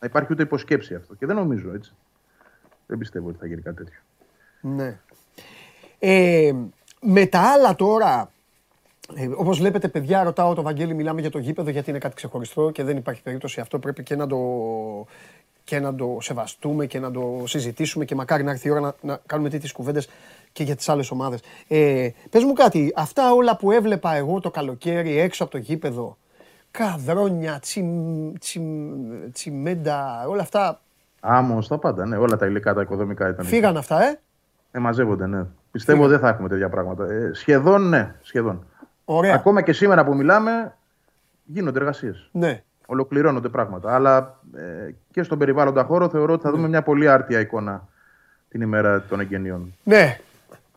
να 0.00 0.06
υπάρχει 0.06 0.32
ούτε 0.32 0.42
υποσκέψη 0.42 0.94
αυτό. 0.94 1.14
Και 1.14 1.26
δεν 1.26 1.36
νομίζω 1.36 1.72
έτσι. 1.74 1.94
Δεν 2.86 2.98
πιστεύω 2.98 3.28
ότι 3.28 3.38
θα 3.38 3.46
γίνει 3.46 3.60
κάτι 3.60 3.76
τέτοιο. 3.76 4.00
Ναι. 4.60 4.98
Ε, 5.98 6.52
με 7.00 7.26
τα 7.26 7.40
άλλα 7.40 7.74
τώρα, 7.74 8.30
ε, 9.14 9.28
Όπως 9.36 9.58
βλέπετε, 9.58 9.88
παιδιά, 9.88 10.22
ρωτάω 10.22 10.54
το 10.54 10.62
Βαγγέλη, 10.62 10.94
μιλάμε 10.94 11.20
για 11.20 11.30
το 11.30 11.38
γήπεδο 11.38 11.70
γιατί 11.70 11.90
είναι 11.90 11.98
κάτι 11.98 12.14
ξεχωριστό 12.14 12.70
και 12.70 12.84
δεν 12.84 12.96
υπάρχει 12.96 13.22
περίπτωση 13.22 13.60
αυτό. 13.60 13.78
Πρέπει 13.78 14.02
και 14.02 14.16
να 14.16 14.26
το, 14.26 14.38
και 15.64 15.80
να 15.80 15.94
το 15.94 16.18
σεβαστούμε 16.20 16.86
και 16.86 16.98
να 16.98 17.10
το 17.10 17.42
συζητήσουμε 17.44 18.04
και 18.04 18.14
μακάρι 18.14 18.42
να 18.42 18.50
έρθει 18.50 18.68
η 18.68 18.70
ώρα 18.70 18.80
να, 18.80 18.94
να 19.00 19.20
κάνουμε 19.26 19.48
τέτοιες 19.48 19.72
κουβέντες 19.72 20.08
και 20.52 20.62
για 20.62 20.76
τις 20.76 20.88
άλλες 20.88 21.10
ομάδες. 21.10 21.40
Ε, 21.68 22.08
Πες 22.30 22.44
μου 22.44 22.52
κάτι, 22.52 22.92
αυτά 22.96 23.32
όλα 23.32 23.56
που 23.56 23.70
έβλεπα 23.70 24.14
εγώ 24.14 24.40
το 24.40 24.50
καλοκαίρι 24.50 25.18
έξω 25.18 25.42
από 25.42 25.52
το 25.52 25.58
γήπεδο, 25.58 26.16
καδρόνια, 26.70 27.58
τσιμ, 27.58 28.32
τσιμ, 28.38 28.64
τσιμέντα, 29.32 30.24
όλα 30.28 30.42
αυτά. 30.42 30.80
Άμμος, 31.20 31.68
τα 31.68 31.78
πάντα, 31.78 32.06
ναι, 32.06 32.16
όλα 32.16 32.36
τα 32.36 32.46
υλικά, 32.46 32.74
τα 32.74 32.80
οικοδομικά 32.80 33.28
ήταν. 33.28 33.44
Φύγαν 33.46 33.76
αυτά, 33.76 34.04
ε; 34.04 34.20
Ε, 34.70 34.78
μαζεύονται, 34.78 35.26
ναι. 35.26 35.46
Πιστεύω 35.76 36.02
ότι 36.02 36.10
δεν 36.10 36.20
θα 36.20 36.28
έχουμε 36.28 36.48
τέτοια 36.48 36.68
πράγματα. 36.68 37.04
Ε, 37.04 37.30
σχεδόν 37.32 37.88
ναι, 37.88 38.14
σχεδόν. 38.22 38.66
Ωραία. 39.04 39.34
Ακόμα 39.34 39.62
και 39.62 39.72
σήμερα 39.72 40.04
που 40.04 40.14
μιλάμε, 40.14 40.74
γίνονται 41.44 41.78
εργασίες. 41.78 42.28
Ναι. 42.32 42.62
Ολοκληρώνονται 42.86 43.48
πράγματα. 43.48 43.94
Αλλά 43.94 44.40
ε, 44.56 44.94
και 45.10 45.22
στον 45.22 45.38
περιβάλλοντα 45.38 45.84
χώρο 45.84 46.08
θεωρώ 46.08 46.32
ότι 46.32 46.42
θα 46.42 46.50
δούμε 46.50 46.62
ναι. 46.62 46.68
μια 46.68 46.82
πολύ 46.82 47.08
άρτια 47.08 47.40
εικόνα 47.40 47.88
την 48.48 48.60
ημέρα 48.60 49.02
των 49.08 49.20
εγγενειών. 49.20 49.74
Ναι. 49.82 50.18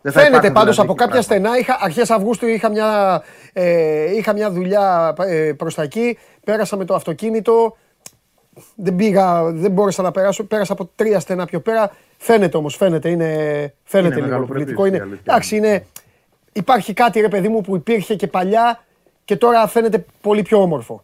Δεν 0.02 0.12
Φαίνεται 0.12 0.52
πάντως 0.52 0.76
δηλαδή 0.76 0.92
από 0.92 0.94
κάποια 0.94 1.22
στενά. 1.22 1.58
Είχα, 1.58 1.78
αρχές 1.82 2.10
Αυγούστου 2.10 2.48
είχα 2.48 2.70
μια, 2.70 3.22
ε, 3.54 4.16
είχα 4.16 4.34
μια 4.34 4.52
δουλειά 4.52 5.14
ε, 5.18 5.54
προς 5.58 5.76
τα 5.76 5.84
εκεί. 5.84 6.18
Πέρασα 6.44 6.78
με 6.78 6.86
το 6.86 6.96
αυτοκίνητο. 6.96 7.78
Δεν 8.76 8.96
πήγα, 8.96 9.52
δεν 9.52 9.72
μπόρεσα 9.72 10.02
να 10.02 10.12
περάσω. 10.12 10.44
Πέρασα 10.44 10.74
από 10.74 10.90
τρία 10.96 11.20
στενά 11.20 11.46
πιο 11.46 11.60
πέρα. 11.60 11.92
Φαίνεται 12.18 12.58
όμως, 12.58 12.76
φαίνεται, 12.76 13.10
είναι, 13.10 13.74
φαίνεται 13.84 14.20
είναι 14.20 14.28
λίγο 14.28 14.46
προβλητικό. 14.46 14.86
Είναι, 14.86 15.08
εντάξει, 15.24 15.56
είναι, 15.56 15.86
υπάρχει 16.54 16.94
κάτι 16.94 17.20
ρε 17.20 17.28
παιδί 17.28 17.48
μου 17.48 17.62
που 17.62 17.76
υπήρχε 17.76 18.16
και 18.16 18.28
παλιά 18.28 18.80
και 19.26 19.36
τώρα 19.36 19.68
φαίνεται 19.68 20.06
πολύ 20.22 20.42
πιο 20.42 20.62
όμορφο. 20.62 21.04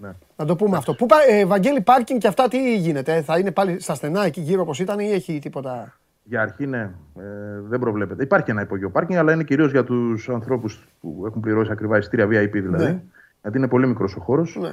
Ναι. 0.00 0.10
Να 0.36 0.44
το 0.44 0.56
πούμε 0.56 0.76
αυτό. 0.76 0.94
Πού, 0.94 1.06
ε, 1.28 1.44
Βαγγέλη, 1.44 1.80
πάρκινγκ 1.80 2.20
και 2.20 2.26
αυτά 2.26 2.48
τι 2.48 2.76
γίνεται, 2.76 3.22
θα 3.22 3.38
είναι 3.38 3.50
πάλι 3.50 3.80
στα 3.80 3.94
στενά 3.94 4.24
εκεί 4.24 4.40
γύρω 4.40 4.62
όπως 4.62 4.80
ήταν 4.80 4.98
ή 4.98 5.10
έχει 5.10 5.38
τίποτα; 5.38 5.98
Για 6.22 6.42
αρχή 6.42 6.66
ναι, 6.66 6.90
ε, 7.18 7.22
δεν 7.68 7.78
προβλέπεται. 7.78 8.22
Υπάρχει 8.22 8.50
ένα 8.50 8.62
υπογείο 8.62 8.90
πάρκινγκ, 8.90 9.18
αλλά 9.18 9.32
είναι 9.32 9.44
κυρίως 9.44 9.70
για 9.70 9.84
τους 9.84 10.28
ανθρώπους 10.28 10.88
που 11.00 11.22
έχουν 11.26 11.40
πληρώσει 11.40 11.70
ακριβά 11.72 11.98
εισιτήρια 11.98 12.26
VIP 12.26 12.52
δηλαδή. 12.52 12.84
Ναι. 12.84 13.02
Γιατί 13.42 13.58
είναι 13.58 13.68
πολύ 13.68 13.86
μικρός 13.86 14.16
ο 14.16 14.20
χώρος. 14.20 14.56
Ναι. 14.60 14.72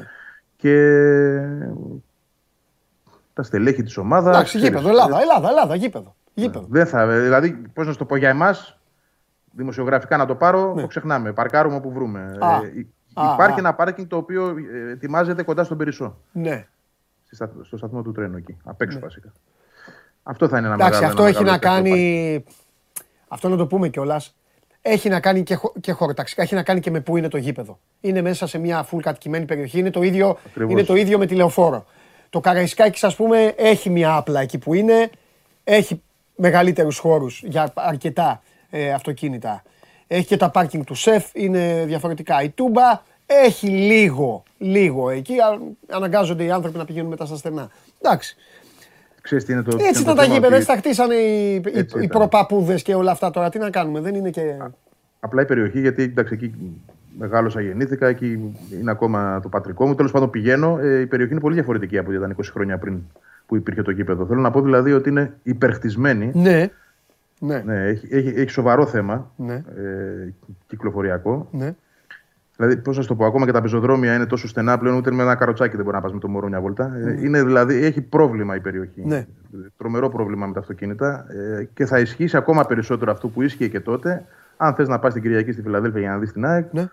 Και 0.55 0.75
τα 3.39 3.45
στελέχη 3.45 3.83
της 3.83 3.97
ομάδας. 3.97 4.35
Εντάξει, 4.35 4.57
γήπεδο, 4.57 4.89
Ελλάδα, 4.89 5.21
Ελλάδα, 5.21 5.49
Ελλάδα, 5.49 5.75
γήπεδο. 5.75 6.15
γήπεδο. 6.33 6.65
Δεν 6.69 6.85
θα, 6.85 7.07
δηλαδή, 7.07 7.51
πώς 7.73 7.85
να 7.85 7.91
σου 7.91 7.97
το 7.97 8.05
πω 8.05 8.15
για 8.15 8.29
εμάς, 8.29 8.79
δημοσιογραφικά 9.51 10.17
να 10.17 10.25
το 10.25 10.35
πάρω, 10.35 10.73
ναι. 10.73 10.81
το 10.81 10.87
ξεχνάμε. 10.87 11.33
Παρκάρουμε 11.33 11.75
όπου 11.75 11.91
βρούμε. 11.91 12.37
Α, 12.39 12.55
ε, 12.55 12.87
υπάρχει 13.33 13.55
α, 13.55 13.57
ένα 13.57 13.73
πάρκινγκ 13.73 14.07
το 14.07 14.17
οποίο 14.17 14.47
ε, 14.47 14.91
ετοιμάζεται 14.91 15.43
κοντά 15.43 15.63
στον 15.63 15.77
Περισσό. 15.77 16.17
Ναι. 16.31 16.67
Στο 17.61 17.77
σταθμό 17.77 18.01
του 18.01 18.11
τρένου 18.11 18.37
εκεί. 18.37 18.57
Απ' 18.63 18.81
έξω 18.81 18.97
ναι. 18.97 19.03
βασικά. 19.03 19.31
Αυτό 20.23 20.47
θα 20.47 20.57
είναι 20.57 20.67
ένα 20.67 20.75
Εντάξει, 20.75 21.01
μεγάλο. 21.01 21.11
Αυτό 21.11 21.25
έχει 21.25 21.43
να 21.43 21.57
κάνει. 21.57 22.45
Αυτό 23.27 23.49
να 23.49 23.55
το 23.55 23.67
πούμε 23.67 23.87
κιόλας. 23.87 24.35
Έχει 24.81 25.09
να 25.09 25.19
κάνει 25.19 25.43
και, 25.43 25.55
χω... 25.55 25.73
και 25.81 25.91
χωροταξικά, 25.91 26.41
έχει 26.41 26.55
να 26.55 26.63
κάνει 26.63 26.79
και 26.79 26.91
με 26.91 26.99
πού 26.99 27.17
είναι 27.17 27.27
το 27.27 27.37
γήπεδο. 27.37 27.79
Είναι 28.01 28.21
μέσα 28.21 28.47
σε 28.47 28.57
μια 28.57 28.87
full 28.91 28.99
κατοικημένη 29.01 29.45
περιοχή. 29.45 29.79
Είναι 29.79 29.89
το 29.89 30.01
ίδιο, 30.01 30.37
είναι 30.69 30.83
το 30.83 30.95
ίδιο 30.95 31.17
με 31.17 31.25
τηλεοφόρο. 31.25 31.85
Το 32.29 32.39
Καραϊσκάκης, 32.39 33.03
ας 33.03 33.15
πούμε, 33.15 33.53
έχει 33.57 33.89
μια 33.89 34.15
άπλα 34.15 34.41
εκεί 34.41 34.57
που 34.57 34.73
είναι. 34.73 35.09
Έχει 35.63 36.01
μεγαλύτερους 36.35 36.97
χώρους 36.97 37.41
για 37.45 37.71
αρκετά 37.75 38.41
ε, 38.69 38.91
αυτοκίνητα. 38.91 39.63
Έχει 40.07 40.27
και 40.27 40.37
τα 40.37 40.49
πάρκινγκ 40.49 40.83
του 40.83 40.95
ΣΕΦ, 40.95 41.25
είναι 41.33 41.83
διαφορετικά. 41.87 42.43
Η 42.43 42.49
Τούμπα 42.49 43.01
Έχει 43.31 43.67
λίγο, 43.67 44.43
λίγο 44.57 45.09
εκεί. 45.09 45.33
Αναγκάζονται 45.89 46.43
οι 46.43 46.51
άνθρωποι 46.51 46.77
να 46.77 46.85
πηγαίνουν 46.85 47.09
μετά 47.09 47.25
στα 47.25 47.35
στενά. 47.35 47.69
Εντάξει. 48.01 48.35
Ξέρεις 49.21 49.45
τι 49.45 49.53
είναι 49.53 49.61
το, 49.61 49.77
έτσι 49.81 50.01
ήταν 50.01 50.15
τα 50.15 50.25
γήπεδα, 50.25 50.55
έτσι 50.55 50.67
τα 50.67 50.75
χτίσανε 50.75 51.15
οι, 51.15 51.55
οι, 51.55 51.85
οι 52.01 52.07
προπαπούδες 52.07 52.81
και 52.81 52.95
όλα 52.95 53.11
αυτά 53.11 53.31
τώρα. 53.31 53.49
Τι 53.49 53.57
να 53.57 53.69
κάνουμε, 53.69 53.99
δεν 53.99 54.15
είναι 54.15 54.29
και. 54.29 54.57
Απλά 55.19 55.41
η 55.41 55.45
περιοχή, 55.45 55.79
γιατί 55.79 56.03
εντάξει, 56.03 56.33
εκεί 56.33 56.53
μεγάλωσα, 57.19 57.61
γεννήθηκα, 57.61 58.07
εκεί 58.07 58.55
είναι 58.79 58.91
ακόμα 58.91 59.39
το 59.39 59.49
πατρικό 59.49 59.87
μου. 59.87 59.95
Τέλος 59.95 60.11
πάντων 60.11 60.29
πηγαίνω. 60.29 60.79
Ε, 60.79 60.99
η 60.99 61.05
περιοχή 61.05 61.31
είναι 61.31 61.41
πολύ 61.41 61.55
διαφορετική 61.55 61.97
από 61.97 62.07
ό,τι 62.07 62.17
ήταν 62.17 62.35
20 62.37 62.43
χρόνια 62.51 62.77
πριν 62.77 62.99
που 63.45 63.55
υπήρχε 63.55 63.81
το 63.81 63.91
γήπεδο. 63.91 64.25
Θέλω 64.25 64.41
να 64.41 64.51
πω 64.51 64.61
δηλαδή 64.61 64.91
ότι 64.93 65.09
είναι 65.09 65.33
υπερχτισμένη. 65.43 66.31
Ναι. 66.33 66.69
Ναι. 67.39 67.61
ναι 67.65 67.85
έχει, 67.85 68.07
έχει, 68.11 68.33
έχει 68.35 68.49
σοβαρό 68.49 68.85
θέμα 68.85 69.31
ναι. 69.35 69.53
ε, 69.53 70.33
κυκλοφοριακό. 70.67 71.47
Ναι. 71.51 71.75
Δηλαδή, 72.55 72.77
πώς 72.77 72.97
να 72.97 73.05
το 73.05 73.15
πω, 73.15 73.25
ακόμα 73.25 73.45
και 73.45 73.51
τα 73.51 73.61
πεζοδρόμια 73.61 74.15
είναι 74.15 74.25
τόσο 74.25 74.47
στενά 74.47 74.77
πλέον, 74.77 74.97
ούτε 74.97 75.11
με 75.11 75.23
ένα 75.23 75.35
καροτσάκι 75.35 75.75
δεν 75.75 75.85
μπορεί 75.85 75.95
να 75.95 76.01
πας 76.01 76.13
με 76.13 76.19
το 76.19 76.27
μωρό 76.27 76.47
μια 76.47 76.61
βόλτα. 76.61 76.95
Ε, 76.95 76.99
ναι. 76.99 77.21
Είναι, 77.21 77.43
δηλαδή, 77.43 77.83
έχει 77.83 78.01
πρόβλημα 78.01 78.55
η 78.55 78.59
περιοχή. 78.59 79.05
Ναι. 79.05 79.27
Τρομερό 79.77 80.09
πρόβλημα 80.09 80.45
με 80.47 80.53
τα 80.53 80.59
αυτοκίνητα. 80.59 81.25
Ε, 81.29 81.63
και 81.73 81.85
θα 81.85 81.99
ισχύσει 81.99 82.37
ακόμα 82.37 82.65
περισσότερο 82.65 83.11
αυτό 83.11 83.27
που 83.27 83.41
ίσχυε 83.41 83.67
και 83.67 83.79
τότε, 83.79 84.25
αν 84.57 84.73
θες 84.73 84.87
να 84.87 84.99
πας 84.99 85.13
την 85.13 85.21
Κυριακή 85.21 85.51
στη 85.51 85.61
Φιλαδέλφια 85.61 85.99
για 85.99 86.09
να 86.09 86.17
δεις 86.17 86.31
την 86.31 86.45
ΑΕΚ, 86.45 86.73
ναι. 86.73 86.89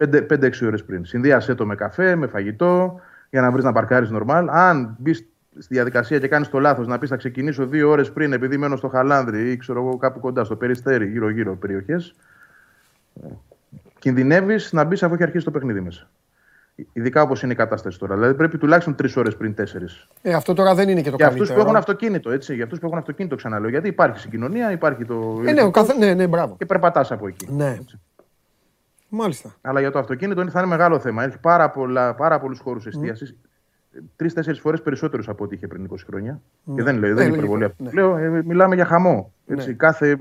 5-6 0.00 0.66
ώρες 0.66 0.84
πριν. 0.84 1.04
Συνδύασέ 1.04 1.54
το 1.54 1.66
με 1.66 1.74
καφέ, 1.74 2.16
με 2.16 2.26
φαγητό, 2.26 3.00
για 3.30 3.40
να 3.40 3.50
βρεις 3.50 3.64
να 3.64 3.72
παρκάρεις 3.72 4.10
νορμάλ. 4.10 4.48
Αν 4.48 4.96
μπεις 4.98 5.26
στη 5.58 5.74
διαδικασία 5.74 6.18
και 6.18 6.28
κάνεις 6.28 6.48
το 6.48 6.58
λάθος 6.58 6.86
να 6.86 6.98
πεις 6.98 7.08
θα 7.08 7.16
ξεκινήσω 7.16 7.66
δύο 7.66 7.90
ώρες 7.90 8.12
πριν 8.12 8.32
επειδή 8.32 8.56
μένω 8.56 8.76
στο 8.76 8.88
Χαλάνδρη 8.88 9.50
ή 9.50 9.56
ξέρω 9.56 9.80
εγώ 9.80 9.96
κάπου 9.96 10.20
κοντά 10.20 10.44
στο 10.44 10.56
Περιστέρι, 10.56 11.06
γύρω-γύρω 11.06 11.56
περιοχές, 11.56 12.14
κινδυνεύεις 13.98 14.72
να 14.72 14.84
μπεις 14.84 15.02
αφού 15.02 15.14
έχει 15.14 15.22
αρχίσει 15.22 15.44
το 15.44 15.50
παιχνίδι 15.50 15.80
μέσα. 15.80 16.08
Ειδικά 16.92 17.22
όπως 17.22 17.42
είναι 17.42 17.52
η 17.52 17.56
κατάσταση 17.56 17.98
τώρα. 17.98 18.14
Δηλαδή 18.14 18.34
πρέπει 18.34 18.58
τουλάχιστον 18.58 18.94
τρεις 18.94 19.16
ώρες 19.16 19.36
πριν 19.36 19.54
τέσσερις. 19.54 20.08
Ε, 20.22 20.32
αυτό 20.32 20.54
τώρα 20.54 20.74
δεν 20.74 20.88
είναι 20.88 21.00
και 21.00 21.10
το 21.10 21.16
για 21.16 21.26
καλύτερο. 21.26 21.44
Για 21.44 21.54
αυτού 21.54 21.54
που 21.54 21.60
έχουν 21.60 21.76
αυτοκίνητο, 21.76 22.30
έτσι. 22.30 22.54
Για 22.54 22.64
αυτούς 22.64 22.78
που 22.78 22.86
έχουν 22.86 22.98
αυτοκίνητο, 22.98 23.36
ξαναλέω. 23.36 23.70
Γιατί 23.70 23.88
υπάρχει 23.88 24.18
συγκοινωνία, 24.18 24.70
υπάρχει 24.70 25.04
το. 25.04 25.42
Ε, 25.46 25.52
ναι, 25.52 25.70
καθ... 25.70 25.96
ναι, 25.96 26.14
ναι, 26.14 26.26
μπράβο. 26.26 26.56
Και 26.58 26.66
περπατάς 26.66 27.12
από 27.12 27.26
εκεί. 27.26 27.48
Ναι. 27.50 27.76
Έτσι. 27.80 27.98
Μάλιστα. 29.10 29.54
Αλλά 29.60 29.80
για 29.80 29.90
το 29.90 29.98
αυτοκίνητο 29.98 30.50
θα 30.50 30.60
είναι 30.60 30.68
μεγάλο 30.68 30.98
θέμα. 30.98 31.24
Έχει 31.24 31.38
πάρα, 31.38 31.72
πάρα 32.16 32.40
πολλούς 32.40 32.58
χώρους 32.58 32.86
εστίασης. 32.86 33.36
Mm. 33.36 33.98
Τρει-τέσσερι 34.16 34.58
φορές 34.58 34.82
περισσότερους 34.82 35.28
από 35.28 35.44
ό,τι 35.44 35.54
είχε 35.54 35.66
πριν 35.66 35.88
20 35.90 35.94
χρόνια. 36.06 36.40
Mm. 36.66 36.74
Και 36.74 36.82
δεν 36.82 36.98
λέω, 36.98 37.14
δεν 37.14 37.26
είναι 37.26 37.36
υπερβολή 37.36 37.64
αυτό. 37.64 37.84
Ναι. 37.84 37.90
Λέω, 37.92 38.16
ε, 38.16 38.42
μιλάμε 38.44 38.74
για 38.74 38.84
χαμό. 38.84 39.32
Έτσι. 39.46 39.68
Ναι. 39.68 39.74
Κάθε 39.74 40.18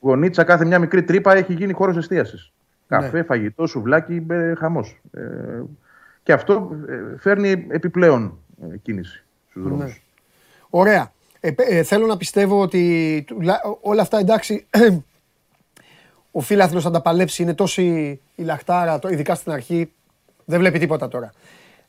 γονίτσα, 0.00 0.44
κάθε 0.44 0.64
μια 0.64 0.78
μικρή 0.78 1.02
τρύπα 1.02 1.34
έχει 1.34 1.52
γίνει 1.52 1.72
χώρος 1.72 1.96
εστίασης. 1.96 2.52
Καφέ, 2.86 3.16
ναι. 3.16 3.22
φαγητό, 3.22 3.66
σουβλάκι, 3.66 4.26
ε, 4.30 4.54
χαμός. 4.54 5.00
Ε, 5.12 5.62
και 6.22 6.32
αυτό 6.32 6.76
ε, 6.88 7.18
φέρνει 7.18 7.66
επιπλέον 7.68 8.38
ε, 8.72 8.76
κίνηση 8.76 9.24
στους 9.50 9.62
δρόμους. 9.62 9.84
Ναι. 9.84 9.94
Ωραία. 10.70 11.12
Ε, 11.40 11.82
θέλω 11.82 12.06
να 12.06 12.16
πιστεύω 12.16 12.60
ότι 12.60 13.24
όλα 13.80 14.02
αυτά 14.02 14.18
εντάξει 14.18 14.66
ο 16.32 16.40
φίλαθλος 16.40 16.82
θα 16.82 16.90
τα 16.90 17.00
παλέψει, 17.00 17.42
είναι 17.42 17.54
τόση 17.54 18.20
η 18.34 18.42
λαχτάρα, 18.42 18.98
ειδικά 19.08 19.34
στην 19.34 19.52
αρχή, 19.52 19.92
δεν 20.44 20.58
βλέπει 20.58 20.78
τίποτα 20.78 21.08
τώρα. 21.08 21.30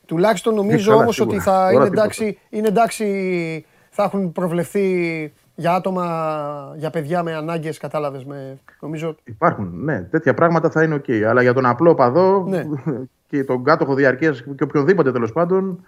Τουλάχιστον 0.06 0.54
νομίζω 0.54 0.94
όμως 0.94 1.20
ότι 1.20 1.38
θα 1.38 1.70
είναι 1.72 1.84
εντάξει, 1.84 2.38
είναι 2.50 2.68
εντάξει, 2.68 3.64
θα 3.90 4.02
έχουν 4.02 4.32
προβλεφθεί 4.32 5.32
για 5.54 5.74
άτομα, 5.74 6.74
για 6.76 6.90
παιδιά 6.90 7.22
με 7.22 7.34
ανάγκες, 7.34 7.78
κατάλαβες. 7.78 8.24
Με, 8.24 8.58
νομίζω... 8.80 9.16
Υπάρχουν, 9.24 9.70
ναι. 9.74 10.00
Τέτοια 10.02 10.34
πράγματα 10.34 10.70
θα 10.70 10.82
είναι 10.82 10.94
οκ. 10.94 11.10
Αλλά 11.28 11.42
για 11.42 11.54
τον 11.54 11.66
απλό 11.66 11.94
οπαδό 11.94 12.44
ναι. 12.48 12.64
και 13.28 13.44
τον 13.44 13.64
κάτοχο 13.64 13.94
διαρκείας 13.94 14.42
και 14.56 14.62
οποιονδήποτε 14.62 15.12
τέλος 15.12 15.32
πάντων, 15.32 15.86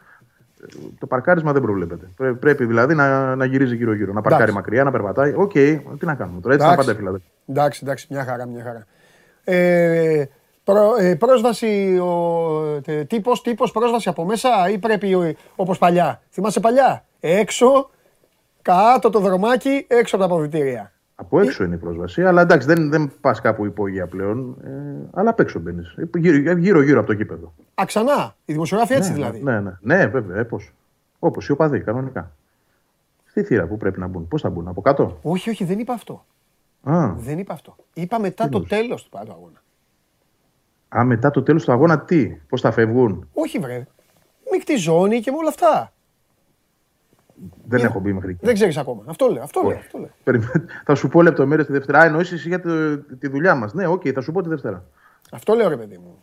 το 0.98 1.06
παρκάρισμα 1.06 1.52
δεν 1.52 1.62
προβλέπεται. 1.62 2.34
Πρέπει 2.40 2.64
δηλαδή 2.64 2.94
να, 2.94 3.36
να 3.36 3.44
γυρίζει 3.44 3.76
γύρω-γύρω. 3.76 4.12
Να 4.12 4.20
παρκάρει 4.20 4.52
μακριά, 4.52 4.84
να 4.84 4.90
περπατάει. 4.90 5.32
OK, 5.36 5.50
okay, 5.54 5.80
τι 5.98 6.06
να 6.06 6.14
κάνουμε 6.14 6.40
τώρα. 6.40 6.54
Έτσι 6.54 6.66
θα 6.66 6.74
πάντα 6.74 6.94
δηλαδή. 6.94 7.22
Εντάξει, 7.46 7.80
εντάξει, 7.82 8.06
μια 8.10 8.24
χαρά, 8.24 8.46
μια 8.46 8.62
χαρά. 8.62 8.86
Ε, 9.44 10.24
προ, 10.64 10.94
ε, 10.98 11.14
πρόσβαση, 11.14 11.98
ο, 11.98 12.80
τύπος, 13.06 13.42
τύπος 13.42 13.70
πρόσβαση 13.70 14.08
από 14.08 14.24
μέσα 14.24 14.48
ή 14.70 14.78
πρέπει 14.78 15.36
όπως 15.56 15.78
παλιά. 15.78 16.22
Θυμάσαι 16.30 16.60
παλιά; 16.60 17.04
Έξω, 17.20 17.90
κάτω 18.62 19.10
το 19.10 19.20
δρομάκι, 19.20 19.84
έξω 19.88 20.16
από 20.16 20.26
τα 20.26 20.32
αποδητήρια. 20.32 20.92
Από 21.18 21.40
έξω 21.40 21.64
είναι 21.64 21.74
η 21.74 21.78
πρόσβαση, 21.78 22.22
αλλά 22.22 22.42
εντάξει 22.42 22.66
δεν, 22.66 22.90
δεν 22.90 23.12
πας 23.20 23.40
κάπου 23.40 23.64
υπόγεια 23.64 24.06
πλέον. 24.06 24.56
Ε, 24.64 25.08
αλλά 25.12 25.30
απ' 25.30 25.40
έξω 25.40 25.58
μπαίνεις. 25.58 25.94
Γύρω-γύρω 26.58 26.98
από 26.98 27.06
το 27.06 27.14
κήπεδο. 27.14 27.52
Α, 27.74 27.84
ξανά. 27.86 28.36
Οι 28.44 28.52
δημοσιογράφοι 28.52 28.92
έτσι 28.92 29.08
ναι, 29.08 29.14
δηλαδή. 29.14 29.42
Ναι, 29.42 29.60
ναι, 29.60 29.76
ναι, 29.80 30.06
βέβαια. 30.06 30.38
Ε, 30.38 30.46
Όπως 31.18 31.48
οι 31.48 31.52
οπαδοί, 31.52 31.80
κανονικά. 31.80 32.32
Στη 33.24 33.42
θύρα 33.42 33.66
που 33.66 33.76
πρέπει 33.76 34.00
να 34.00 34.06
μπουν. 34.06 34.28
Πώς 34.28 34.40
θα 34.40 34.50
μπουν, 34.50 34.68
από 34.68 34.80
κάτω; 34.80 35.18
Όχι, 35.22 35.50
όχι, 35.50 35.64
δεν 35.64 35.78
είπα 35.78 35.92
αυτό. 35.92 36.24
Α. 36.82 37.12
Δεν 37.16 37.38
είπα 37.38 37.52
αυτό. 37.52 37.76
Είπα 37.94 38.20
μετά 38.20 38.48
το 38.48 38.62
τέλος 38.62 39.02
του 39.02 39.08
πρώτου 39.08 39.32
αγώνα. 39.32 39.62
Α, 40.96 41.04
μετά 41.04 41.30
το 41.30 41.42
τέλος 41.42 41.64
του 41.64 41.72
αγώνα 41.72 42.00
τι, 42.00 42.26
πώς 42.26 42.60
θα 42.60 42.70
φεύγουν; 42.70 43.28
Όχι, 43.32 43.58
βρε. 43.58 43.86
Μικτή 44.52 44.76
ζώνη 44.76 45.20
και 45.20 45.30
με 45.30 45.36
όλα 45.36 45.48
αυτά. 45.48 45.92
Δεν 47.64 47.84
έχω 47.84 48.00
μπει 48.00 48.12
μέχρι 48.12 48.30
εκεί. 48.30 48.44
Δεν 48.44 48.54
ξέρεις 48.54 48.76
ακόμα. 48.76 49.02
Αυτό 49.06 49.26
λέω. 49.26 49.42
Αυτό 49.42 49.62
λέω, 49.62 49.78
αυτό 49.78 49.98
λέω. 49.98 50.40
θα 50.84 50.94
σου 50.94 51.08
πω 51.08 51.22
λεπτομέρειες 51.22 51.66
τη 51.66 51.72
Δευτέρα. 51.72 51.98
Α, 51.98 52.04
εννοείς 52.04 52.46
για 52.46 52.60
τη 53.18 53.28
δουλειά 53.28 53.54
μας. 53.54 53.74
Ναι, 53.74 53.86
οκ, 53.86 54.02
θα 54.14 54.20
σου 54.20 54.32
πω 54.32 54.42
τη 54.42 54.48
Δευτέρα. 54.48 54.84
Αυτό 55.32 55.54
λέω, 55.54 55.68
ρε 55.68 55.76
παιδί 55.76 55.98
μου. 55.98 56.22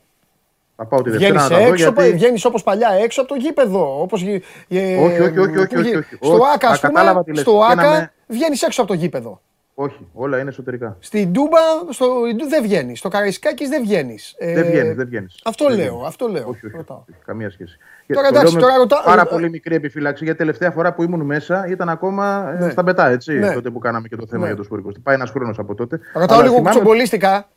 Θα 0.76 0.86
πάω 0.86 1.01
τη 1.01 1.09
Δευτέρα 1.09 1.47
βγαίνεις 1.47 1.70
έξω, 1.70 1.93
γιατί... 1.93 2.11
Βγαίνεις 2.11 2.45
όπως 2.45 2.64
παλιά 2.64 2.89
έξω 2.89 3.22
από 3.22 3.30
το 3.30 3.36
γήπεδο. 3.36 4.01
Όπως... 4.01 4.22
Όχι, 4.22 4.41
όχι, 4.70 5.22
όχι, 5.22 5.39
όχι, 5.39 5.78
όχι, 5.78 5.95
όχι. 5.95 6.18
Στο 6.22 6.39
ΆΚΑ, 6.53 6.70
ας 6.70 6.80
πούμε, 6.80 7.24
στο 7.34 7.61
ΆΚΑ 7.72 8.11
βγαίνεις 8.28 8.61
έξω 8.61 8.82
από 8.82 8.91
το 8.91 8.97
γήπεδο. 8.97 9.41
Όχι, 9.76 10.08
όλα 10.14 10.40
είναι 10.40 10.50
εσωτερικά. 10.50 10.98
Στην 11.00 11.32
Ντούμπα 11.32 11.60
στο, 11.90 12.06
δεν 12.50 12.64
βγαίνεις. 12.64 13.00
Στο 13.00 13.10
Καραϊσκάκης 13.10 13.70
δεν 13.70 13.82
βγαίνεις. 13.82 14.36
Ε, 14.38 14.54
δεν 14.54 14.66
βγαίνεις, 14.66 14.96
δεν 14.96 15.06
βγαίνεις. 15.06 15.42
Αυτό 15.44 15.66
δεν 15.68 15.78
λέω. 15.78 16.04
Αυτό 16.06 16.28
λέω. 16.28 16.48
Όχι, 16.48 16.66
όχι, 16.66 16.76
όχι, 16.76 17.16
καμία 17.26 17.50
σχέση. 17.50 17.78
Τώρα 18.14 18.28
εντάξει, 18.28 18.58
τώρα 18.58 18.76
ρωτάω. 18.78 19.04
Πάρα 19.04 19.26
πολύ 19.26 19.50
μικρή 19.50 19.76
επιφύλαξη. 19.76 20.24
Γιατί 20.24 20.40
τελευταία 20.40 20.72
φορά 20.72 20.94
που 20.94 21.04
ήμουν 21.04 21.22
μέσα 21.22 21.68
ήταν 21.68 21.90
ακόμα 21.90 22.54
ε, 22.58 22.64
ναι. 22.64 22.70
στα 22.70 22.84
μπετά, 22.84 23.10
έτσι. 23.10 23.34
Ναι. 23.34 23.54
Τότε 23.54 23.70
που 23.70 23.80
κάναμε 23.80 24.08
και 24.08 24.16
το 24.16 24.26
θέμα 24.28 24.42
ναι. 24.42 24.48
για 24.48 24.56
το 24.56 24.64
σπορικό. 24.64 24.92
Πάει 25.04 25.16
ένας 25.16 25.30
χρόνος 25.30 25.60
από 25.60 25.76
τότε. 25.76 26.00
Ρωτάω 26.14 26.42
λίγο 26.42 26.62
κουτσομπολίστικα. 26.62 27.48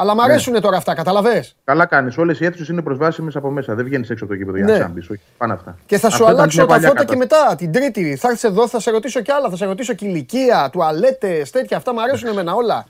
Αλλά 0.00 0.14
μου 0.14 0.22
αρέσουν 0.22 0.52
ναι. 0.52 0.60
τώρα 0.60 0.76
αυτά, 0.76 0.94
καταλαβέ. 0.94 1.44
Καλά 1.64 1.86
κάνεις. 1.86 2.18
Όλες 2.18 2.40
οι 2.40 2.44
αίθουσες 2.44 2.68
είναι 2.68 2.82
προσβάσιμες 2.82 3.36
από 3.36 3.50
μέσα. 3.50 3.74
Δεν 3.74 3.84
βγαίνεις 3.84 4.10
έξω 4.10 4.24
από 4.24 4.32
το 4.32 4.38
κήπεδο 4.38 4.56
για 4.56 4.66
να 4.66 4.78
ναι. 4.78 4.84
μπει. 4.88 5.20
Πάνε 5.36 5.52
αυτά. 5.52 5.78
Και 5.86 5.98
θα 5.98 6.10
σου 6.10 6.24
αυτά 6.24 6.36
αλλάξω 6.36 6.66
τα 6.66 6.80
φώτα 6.80 7.04
και 7.04 7.16
μετά. 7.16 7.54
Την 7.56 7.72
Τρίτη 7.72 8.16
θα 8.16 8.28
έρθεις 8.28 8.44
εδώ, 8.44 8.68
θα 8.68 8.80
σε 8.80 8.90
ρωτήσω 8.90 9.20
κι 9.20 9.30
άλλα. 9.30 9.50
Θα 9.50 9.56
σε 9.56 9.64
ρωτήσω 9.64 9.92
και 9.92 10.06
ηλικία, 10.06 10.68
τουαλέτες, 10.72 11.50
τέτοια. 11.50 11.76
Αυτά 11.76 11.92
μου 11.92 12.02
αρέσουν 12.02 12.28
εμένα 12.28 12.54
όλα. 12.54 12.86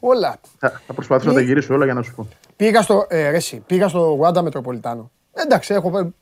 Όλα. 0.00 0.36
Θα, 0.58 0.80
θα 0.86 0.92
προσπαθήσω 0.92 1.28
να 1.28 1.34
τα 1.34 1.40
γυρίσω 1.40 1.74
όλα 1.74 1.84
για 1.84 1.94
να 1.94 2.02
σου 2.02 2.14
πω. 2.14 2.28
Πήγα 2.56 2.82
στο, 2.82 3.06
ε, 3.08 3.30
ρεσί, 3.30 3.62
πήγα 3.66 3.88
στο 3.88 3.98
Γουάντα 3.98 4.42
Μετροπολιτάνο. 4.42 5.10
Εντάξει, 5.32 5.74
έχω 5.74 6.12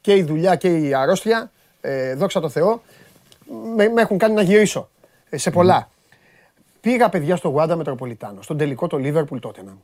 και 0.00 0.14
η 0.14 0.22
δουλειά 0.22 0.56
και 0.56 0.68
η 0.68 0.94
αρρώστια. 0.94 1.50
Ε, 1.80 2.14
δόξα 2.14 2.40
τω 2.40 2.48
Θεώ. 2.48 2.82
Με, 3.76 3.88
με 3.88 4.00
έχουν 4.00 4.18
κάνει 4.18 4.34
να 4.34 4.42
γυρίσω 4.42 4.88
ε, 5.28 5.36
σε 5.36 5.50
πολλά. 5.50 5.88
Πήγα 6.84 7.08
παιδιά 7.08 7.36
στο 7.36 7.48
Γουάντα 7.48 7.76
Μετροπολιτάνο, 7.76 8.42
στον 8.42 8.58
τελικό 8.58 8.86
το 8.86 8.96
Λίβερπουλ 8.96 9.38
τότε 9.38 9.62
να 9.62 9.76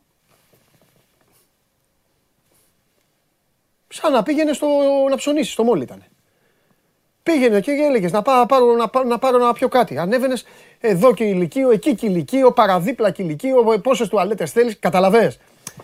Σαν 3.88 4.12
να 4.12 4.22
πήγαινε 4.22 4.52
στο, 4.52 4.66
να 5.10 5.16
ψωνίσει, 5.16 5.50
στο 5.50 5.62
μόλι 5.64 5.82
ήταν. 5.82 6.04
Πήγαινε 7.22 7.60
και 7.60 7.70
έλεγες 7.70 8.12
να 8.12 8.22
πάρω, 8.22 8.74
να, 8.76 8.88
πάρω, 8.88 9.08
να 9.08 9.18
πάρω 9.18 9.38
να 9.38 9.52
πιω 9.52 9.68
κάτι. 9.68 9.98
Ανέβαινες 9.98 10.44
εδώ 10.80 11.14
και 11.14 11.24
ηλικίο, 11.24 11.70
εκεί 11.70 11.94
και 11.94 12.06
ηλικίο, 12.06 12.52
παραδίπλα 12.52 13.10
και 13.10 13.22
ηλικίο, 13.22 13.80
πόσες 13.82 14.08
τουαλέτες 14.08 14.52
θέλεις, 14.52 14.78
καταλαβέ. 14.78 15.36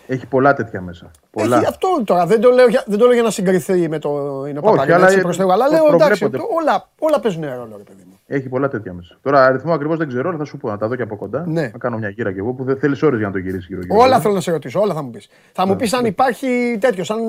Έχει 0.07 0.25
πολλά 0.25 0.53
τέτοια 0.53 0.81
μέσα. 0.81 1.11
Πολλά. 1.31 1.57
Έχει 1.57 1.65
αυτό 1.65 1.87
τώρα. 2.05 2.25
Δεν 2.25 2.41
το, 2.41 2.49
λέω, 2.49 2.65
δεν 2.85 2.97
το 2.99 3.05
λέω 3.05 3.13
για 3.13 3.23
να 3.23 3.29
συγκριθεί 3.29 3.89
με 3.89 3.99
το 3.99 4.09
είναι 4.49 4.59
Όχι, 4.63 4.91
αλλά, 4.91 5.07
αλλά 5.51 5.69
λέω 5.69 5.93
εντάξει, 5.93 6.23
όλα, 6.59 6.89
όλα 6.99 7.19
παίζουν 7.19 7.43
ρόλο, 7.43 7.75
ρε 7.77 7.83
παιδί 7.83 8.03
μου. 8.05 8.19
Έχει 8.29 8.49
πολλά 8.49 8.67
τέτοια 8.67 8.93
μέσα. 8.93 9.17
Τώρα 9.21 9.45
αριθμό 9.45 9.73
ακριβώς 9.73 9.97
δεν 9.97 10.07
ξέρω, 10.07 10.29
αλλά 10.29 10.37
θα 10.37 10.45
σου 10.45 10.57
πω 10.57 10.69
να 10.69 10.77
τα 10.77 10.87
δω 10.87 10.95
και 10.95 11.01
από 11.01 11.15
κοντά. 11.15 11.43
Ναι. 11.47 11.61
Να 11.61 11.77
κάνω 11.77 11.97
μια 11.97 12.09
γύρα 12.09 12.31
κι 12.33 12.39
εγώ 12.39 12.53
που 12.53 12.63
δεν 12.63 12.77
θέλεις 12.77 13.03
ώρες 13.03 13.17
για 13.17 13.27
να 13.27 13.33
το 13.33 13.39
γυρίσεις 13.39 13.67
γύρω. 13.67 13.81
γύρω. 13.81 13.99
Όλα 13.99 14.19
θέλω 14.19 14.33
να 14.33 14.41
σε 14.41 14.51
ρωτήσω, 14.51 14.79
όλα 14.79 14.93
θα 14.93 15.01
μου 15.03 15.09
πεις. 15.09 15.29
Θα 15.51 15.67
μου 15.67 15.75
πεις 15.75 15.93
αν 15.93 16.05
υπάρχει 16.05 16.77
τέτοιος, 16.79 17.11
αν, 17.11 17.19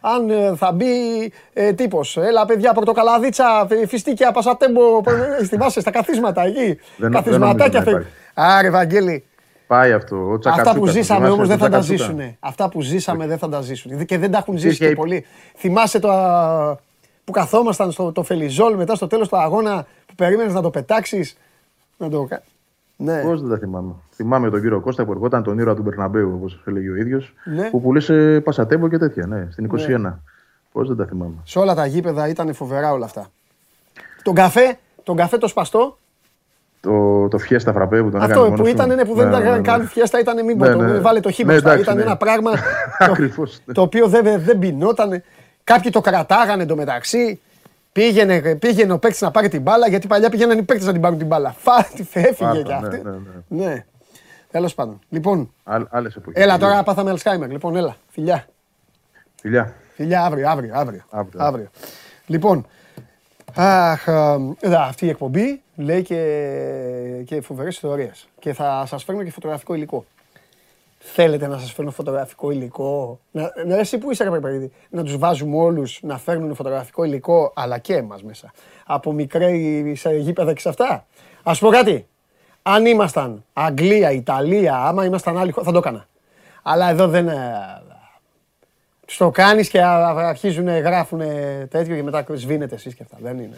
αν 0.00 0.30
ε, 0.30 0.56
θα 0.56 0.72
μπει 0.72 0.86
ε, 1.52 1.72
τύπος. 1.72 2.16
Έλα, 2.16 2.46
παιδιά, 2.46 2.72
πορτοκαλαδίτσα, 2.72 3.68
φιστίκια, 3.86 4.32
πασατέμπο. 4.32 4.82
Θυμάσαι 5.44 5.80
στα 5.80 5.90
καθίσματα 5.90 6.42
εκεί. 6.42 6.78
Καθισματάκια. 7.10 8.04
Άρε, 8.34 8.70
Βαγγέλη, 8.70 9.24
Πάει 9.70 9.92
αυτό. 9.92 10.38
Αυτά 10.44 10.74
που 10.74 10.86
ζήσαμε 10.86 11.28
όμως 11.28 11.48
δεν 11.48 11.58
θα 11.58 11.68
τα 11.68 11.80
ζήσουν. 11.80 12.20
Αυτά 12.40 12.68
που 12.68 12.82
ζήσαμε 12.82 13.26
δεν 13.26 13.38
θα 13.38 13.48
τα 13.48 13.60
ζήσουν. 13.60 14.04
Και 14.04 14.18
δεν 14.18 14.30
τα 14.30 14.38
έχουν 14.38 14.56
ζήσει 14.56 14.78
και 14.78 14.94
πολύ. 14.94 15.24
Θυμάσαι 15.56 15.98
το 15.98 16.08
που 17.24 17.32
καθόμασταν 17.32 17.92
στο 17.92 18.12
το 18.12 18.22
Φελιζόλ 18.22 18.76
μετά 18.76 18.94
στο 18.94 19.06
τέλος 19.06 19.28
του 19.28 19.36
αγώνα 19.36 19.86
που 20.06 20.14
περίμενες 20.14 20.52
να 20.54 20.62
το 20.62 20.70
πετάξεις. 20.70 21.36
Να 21.96 22.08
το... 22.08 22.28
Ναι. 22.96 23.22
Πώς 23.22 23.40
δεν 23.40 23.50
τα 23.50 23.58
θυμάμαι. 23.58 23.92
Θυμάμαι 24.14 24.50
τον 24.50 24.60
κύριο 24.60 24.80
Κώστα 24.80 25.04
που 25.04 25.12
ερχόταν 25.12 25.42
τον 25.42 25.58
ήρωα 25.58 25.74
του 25.74 25.82
Μπερναμπέου, 25.82 26.32
όπως 26.34 26.62
έλεγε 26.66 26.90
ο 26.90 26.96
ίδιος. 26.96 27.34
Ναι. 27.44 27.70
Που 27.70 27.80
πουλούσε 27.80 28.40
πασατέμπο 28.40 28.88
και 28.88 28.98
τέτοια, 28.98 29.26
ναι, 29.26 29.48
στην 29.50 29.70
21. 29.72 30.00
Ναι. 30.00 30.14
Πώς 30.72 30.88
δεν 30.88 30.96
τα 30.96 31.04
θυμάμαι. 31.04 31.34
Σε 31.44 31.58
όλα 31.58 31.74
τα 31.74 31.86
γήπεδα 31.86 32.28
ήταν 32.28 32.54
φοβερά 32.54 32.92
όλα 32.92 33.04
αυτά. 33.04 33.30
Τον 34.22 34.34
καφέ, 34.34 34.78
τον 35.02 35.16
καφέ 35.16 35.38
το 35.38 35.48
σπαστό. 35.48 35.98
Το, 36.80 37.28
το 37.28 37.38
φιέστα 37.38 37.72
φραπέ 37.72 38.02
που 38.02 38.10
τον 38.10 38.22
Αυτό 38.22 38.44
έκανε 38.44 38.56
που 38.56 38.66
ήταν, 38.66 38.88
ναι, 38.88 39.04
που 39.04 39.14
δεν 39.14 39.28
ναι, 39.28 39.36
ήταν 39.36 39.52
ναι, 39.52 39.60
καν 39.60 39.88
φιέστα, 39.88 40.20
ήταν 40.20 40.44
μη 40.44 40.54
ναι, 40.54 40.74
ναι. 40.74 40.98
βάλε 40.98 41.20
το 41.20 41.30
χείμωνα. 41.30 41.74
Ναι, 41.74 41.80
ήταν 41.80 41.98
ένα 41.98 42.16
πράγμα 42.16 42.50
το, 43.36 43.48
το 43.72 43.80
οποίο 43.80 44.08
δεν, 44.08 44.40
δεν 44.42 44.58
πεινόταν. 44.58 45.22
Κάποιοι 45.64 45.90
το 45.90 46.00
κρατάγανε 46.00 46.62
εντωμεταξύ. 46.62 47.40
Πήγαινε, 47.92 48.54
πήγαινε 48.54 48.92
ο 48.92 48.98
παίκτης 48.98 49.20
να 49.20 49.30
πάρει 49.30 49.48
την 49.48 49.62
μπάλα, 49.62 49.88
γιατί 49.88 50.06
παλιά 50.06 50.30
πήγαιναν 50.30 50.58
οι 50.58 50.62
παίκτες 50.62 50.86
να 50.86 50.92
την 50.92 51.00
πάρουν 51.00 51.18
την 51.18 51.26
μπάλα. 51.26 51.54
Φάτη, 51.58 52.08
έφυγε 52.12 52.62
κι 52.62 52.72
αυτή. 52.72 53.02
Ναι, 53.02 53.10
ναι, 53.48 53.64
ναι. 53.64 53.84
Τέλος 54.50 54.74
πάντων. 54.74 54.98
Λοιπόν. 55.08 55.52
Άλλες 55.90 56.18
έλα 56.32 56.58
τώρα 56.58 56.82
πάθαμε 56.82 57.10
Αλσχάιμερ. 57.10 57.50
Λοιπόν, 57.50 57.76
έλα. 57.76 57.96
Φιλιά. 58.08 58.46
Φιλιά. 59.40 59.74
Φιλιά 59.94 60.22
αύριο, 60.24 60.48
αύριο. 60.48 60.72
αύριο. 60.74 61.02
αύριο. 61.10 61.44
αύριο. 61.44 61.68
Λοιπόν, 62.26 62.66
αχ, 63.54 64.06
ε, 64.60 64.74
αυτή 64.74 65.06
η 65.06 65.08
εκπομπή 65.08 65.62
λέει 65.80 66.02
και, 66.02 67.22
και 67.26 67.40
φοβερές 67.40 67.74
ιστορίες. 67.74 68.28
Και 68.38 68.52
θα 68.52 68.84
σας 68.86 69.04
φέρνω 69.04 69.22
και 69.22 69.30
φωτογραφικό 69.30 69.74
υλικό. 69.74 70.04
Θέλετε 70.98 71.46
να 71.46 71.58
σας 71.58 71.72
φέρνω 71.72 71.90
φωτογραφικό 71.90 72.50
υλικό; 72.50 73.18
Να, 73.30 73.52
να 73.66 73.78
εσύ 73.78 73.98
που 73.98 74.10
είσαι, 74.10 74.24
ρε 74.24 74.68
να 74.88 75.02
τους 75.02 75.18
βάζουμε 75.18 75.56
όλους 75.56 75.98
να 76.02 76.18
φέρνουν 76.18 76.54
φωτογραφικό 76.54 77.04
υλικό, 77.04 77.52
αλλά 77.54 77.78
και 77.78 77.94
εμάς 77.94 78.22
μέσα. 78.22 78.52
Από 78.86 79.12
μικρέ 79.12 79.52
σε 79.94 80.10
γήπεδα 80.10 80.52
και 80.52 80.60
σε 80.60 80.68
αυτά. 80.68 81.06
Α 81.42 81.54
πω 81.54 81.68
κάτι. 81.68 82.06
Αν 82.62 82.86
ήμασταν 82.86 83.44
Αγγλία, 83.52 84.10
Ιταλία, 84.10 84.76
άμα 84.76 85.04
ήμασταν 85.04 85.38
άλλοι 85.38 85.52
θα 85.52 85.72
το 85.72 85.78
έκανα. 85.78 86.08
Αλλά 86.62 86.90
εδώ 86.90 87.08
δεν. 87.08 87.28
Ε, 87.28 87.52
τους 89.06 89.16
το 89.16 89.30
κάνεις 89.30 89.68
και 89.68 89.82
αρχίζουν, 89.82 90.68
γράφουν 90.68 91.18
τέτοιο 91.68 91.94
και 91.94 92.02
μετά 92.02 92.24
σβήνετε 92.34 92.74
εσείς 92.74 92.94
και 92.94 93.02
αυτά. 93.02 93.16
Δεν 93.20 93.38
είναι. 93.38 93.56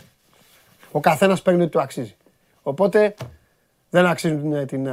Ο 0.93 1.01
καθένας 1.01 1.43
παίρνει 1.43 1.62
ό,τι 1.62 1.70
του 1.70 1.80
αξίζει. 1.80 2.16
Οπότε 2.62 3.14
δεν 3.90 4.07
αξίζουν 4.07 4.66
την, 4.66 4.88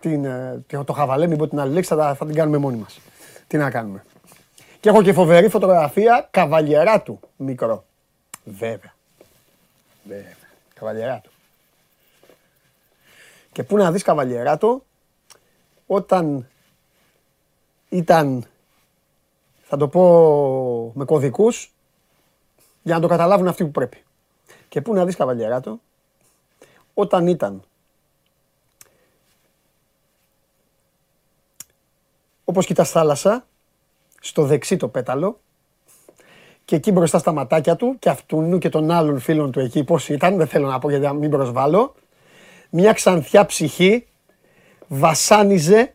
την, 0.00 0.26
την, 0.66 0.84
το 0.84 0.92
χαβαλέ, 0.92 1.26
μην 1.26 1.38
πω 1.38 1.48
την 1.48 1.60
άλλη 1.60 1.72
λέξη, 1.72 1.94
θα, 1.94 2.14
θα 2.14 2.26
την 2.26 2.34
κάνουμε 2.34 2.58
μόνοι 2.58 2.76
μας. 2.76 3.00
Τι 3.46 3.56
να 3.56 3.70
κάνουμε. 3.70 4.04
Και 4.80 4.88
έχω 4.88 5.02
και 5.02 5.12
φοβερή 5.12 5.48
φωτογραφία 5.48 6.28
καβαλιερά 6.30 7.02
του 7.02 7.20
μικρό. 7.36 7.84
Βέβαια. 8.44 8.94
Βέβαια. 10.04 10.36
Καβαλιερά 10.74 11.20
του. 11.24 11.30
Και 13.52 13.62
πού 13.62 13.76
να 13.76 13.92
δεις 13.92 14.02
καβαλιερά 14.02 14.58
του 14.58 14.84
όταν 15.86 16.48
ήταν, 17.88 18.44
θα 19.62 19.76
το 19.76 19.88
πω 19.88 20.92
με 20.94 21.04
κωδικούς, 21.04 21.72
για 22.82 22.94
να 22.94 23.00
το 23.00 23.08
καταλάβουν 23.08 23.48
αυτοί 23.48 23.64
που 23.64 23.70
πρέπει. 23.70 24.02
Και 24.68 24.80
πού 24.80 24.94
να 24.94 25.04
δεις 25.04 25.16
καβαλιερά 25.16 25.60
του, 25.60 25.80
όταν 26.94 27.26
ήταν 27.26 27.62
όπως 32.44 32.66
κοιτάς 32.66 32.90
θάλασσα, 32.90 33.46
στο 34.20 34.44
δεξί 34.44 34.76
το 34.76 34.88
πέταλο 34.88 35.40
και 36.64 36.76
εκεί 36.76 36.92
μπροστά 36.92 37.18
στα 37.18 37.32
ματάκια 37.32 37.76
του 37.76 37.96
και 37.98 38.08
αυτού 38.08 38.58
και 38.58 38.68
των 38.68 38.90
άλλων 38.90 39.18
φίλων 39.18 39.52
του 39.52 39.60
εκεί 39.60 39.84
πώς 39.84 40.08
ήταν, 40.08 40.36
δεν 40.36 40.46
θέλω 40.46 40.68
να 40.68 40.78
πω 40.78 40.90
γιατί 40.90 41.04
να 41.04 41.12
μην 41.12 41.30
προσβάλλω, 41.30 41.94
μια 42.70 42.92
ξανθιά 42.92 43.46
ψυχή 43.46 44.06
βασάνιζε, 44.88 45.94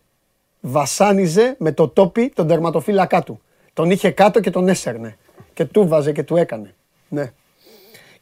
βασάνιζε 0.62 1.56
με 1.60 1.72
το 1.72 1.88
τόπι 1.88 2.30
τον 2.30 2.48
τερματοφύλακά 2.48 3.24
του. 3.24 3.42
Τον 3.74 3.92
είχε 3.92 4.12
κάτω 4.12 4.40
και 4.40 4.50
τον 4.50 4.68
έσερνε 4.68 5.18
και 5.54 5.66
του 5.66 5.88
βάζε 5.88 6.12
και 6.12 6.24
του 6.24 6.36
έκανε. 6.36 6.76
Ναι. 7.10 7.34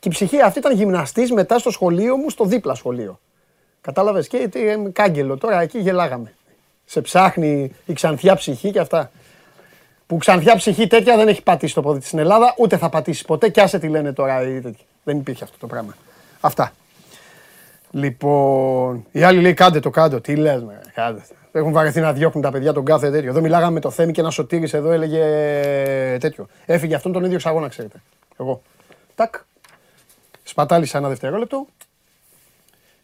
Και 0.01 0.07
η 0.07 0.11
ψυχή 0.11 0.41
αυτή 0.41 0.59
ήταν 0.59 0.73
γυμναστής 0.73 1.31
μετά 1.31 1.59
στο 1.59 1.71
σχολείο 1.71 2.17
μου, 2.17 2.29
στο 2.29 2.45
δίπλα 2.45 2.75
σχολείο. 2.75 3.19
Κατάλαβες 3.81 4.27
και 4.27 4.49
ε, 4.53 4.75
κάγκελο, 4.93 5.37
τώρα 5.37 5.61
εκεί 5.61 5.79
γελάγαμε 5.79 6.33
σε 6.91 7.01
ψάχνει 7.01 7.71
η 7.85 7.93
ξανθιά 7.93 8.35
ψυχή 8.35 8.71
και 8.71 8.79
αυτά. 8.79 9.11
Που 10.07 10.17
ξανθιά 10.17 10.55
ψυχή 10.55 10.87
τέτοια 10.87 11.17
δεν 11.17 11.27
έχει 11.27 11.43
πατήσει 11.43 11.73
το 11.73 11.81
πόδι 11.81 11.99
της 11.99 12.07
στην 12.07 12.19
Ελλάδα, 12.19 12.53
ούτε 12.57 12.77
θα 12.77 12.89
πατήσει 12.89 13.25
ποτέ. 13.25 13.49
Κι 13.49 13.61
άσε 13.61 13.79
τι 13.79 13.87
λένε 13.87 14.13
τώρα 14.13 14.39
Δεν 15.03 15.17
υπήρχε 15.17 15.43
αυτό 15.43 15.57
το 15.57 15.67
πράγμα. 15.67 15.95
Αυτά. 16.41 16.71
Λοιπόν, 17.91 19.05
οι 19.11 19.23
άλλοι 19.23 19.41
λέει 19.41 19.53
κάντε 19.53 19.79
το 19.79 19.89
κάτω. 19.89 20.21
Τι 20.21 20.35
λες 20.35 20.63
με, 20.63 20.81
κάντε. 20.93 21.21
Έχουν 21.51 21.71
βαρεθεί 21.71 21.99
να 21.99 22.13
διώχνουν 22.13 22.43
τα 22.43 22.51
παιδιά 22.51 22.73
τον 22.73 22.85
κάθε 22.85 23.11
τέτοιο. 23.11 23.29
Εδώ 23.29 23.41
μιλάγαμε 23.41 23.73
με 23.73 23.79
το 23.79 23.89
Θέμη 23.89 24.11
και 24.11 24.21
ένα 24.21 24.29
σωτήρης 24.29 24.73
εδώ 24.73 24.91
έλεγε 24.91 25.23
τέτοιο. 26.19 26.47
Έφυγε 26.65 26.95
αυτόν 26.95 27.11
τον 27.11 27.23
ίδιο 27.23 27.37
ξαγόνα, 27.37 27.67
ξέρετε. 27.67 28.01
Εγώ. 28.39 28.61
Τάκ. 29.15 29.35
Σπατάλησα 30.51 30.97
ένα 30.97 31.07
δευτερόλεπτο 31.07 31.67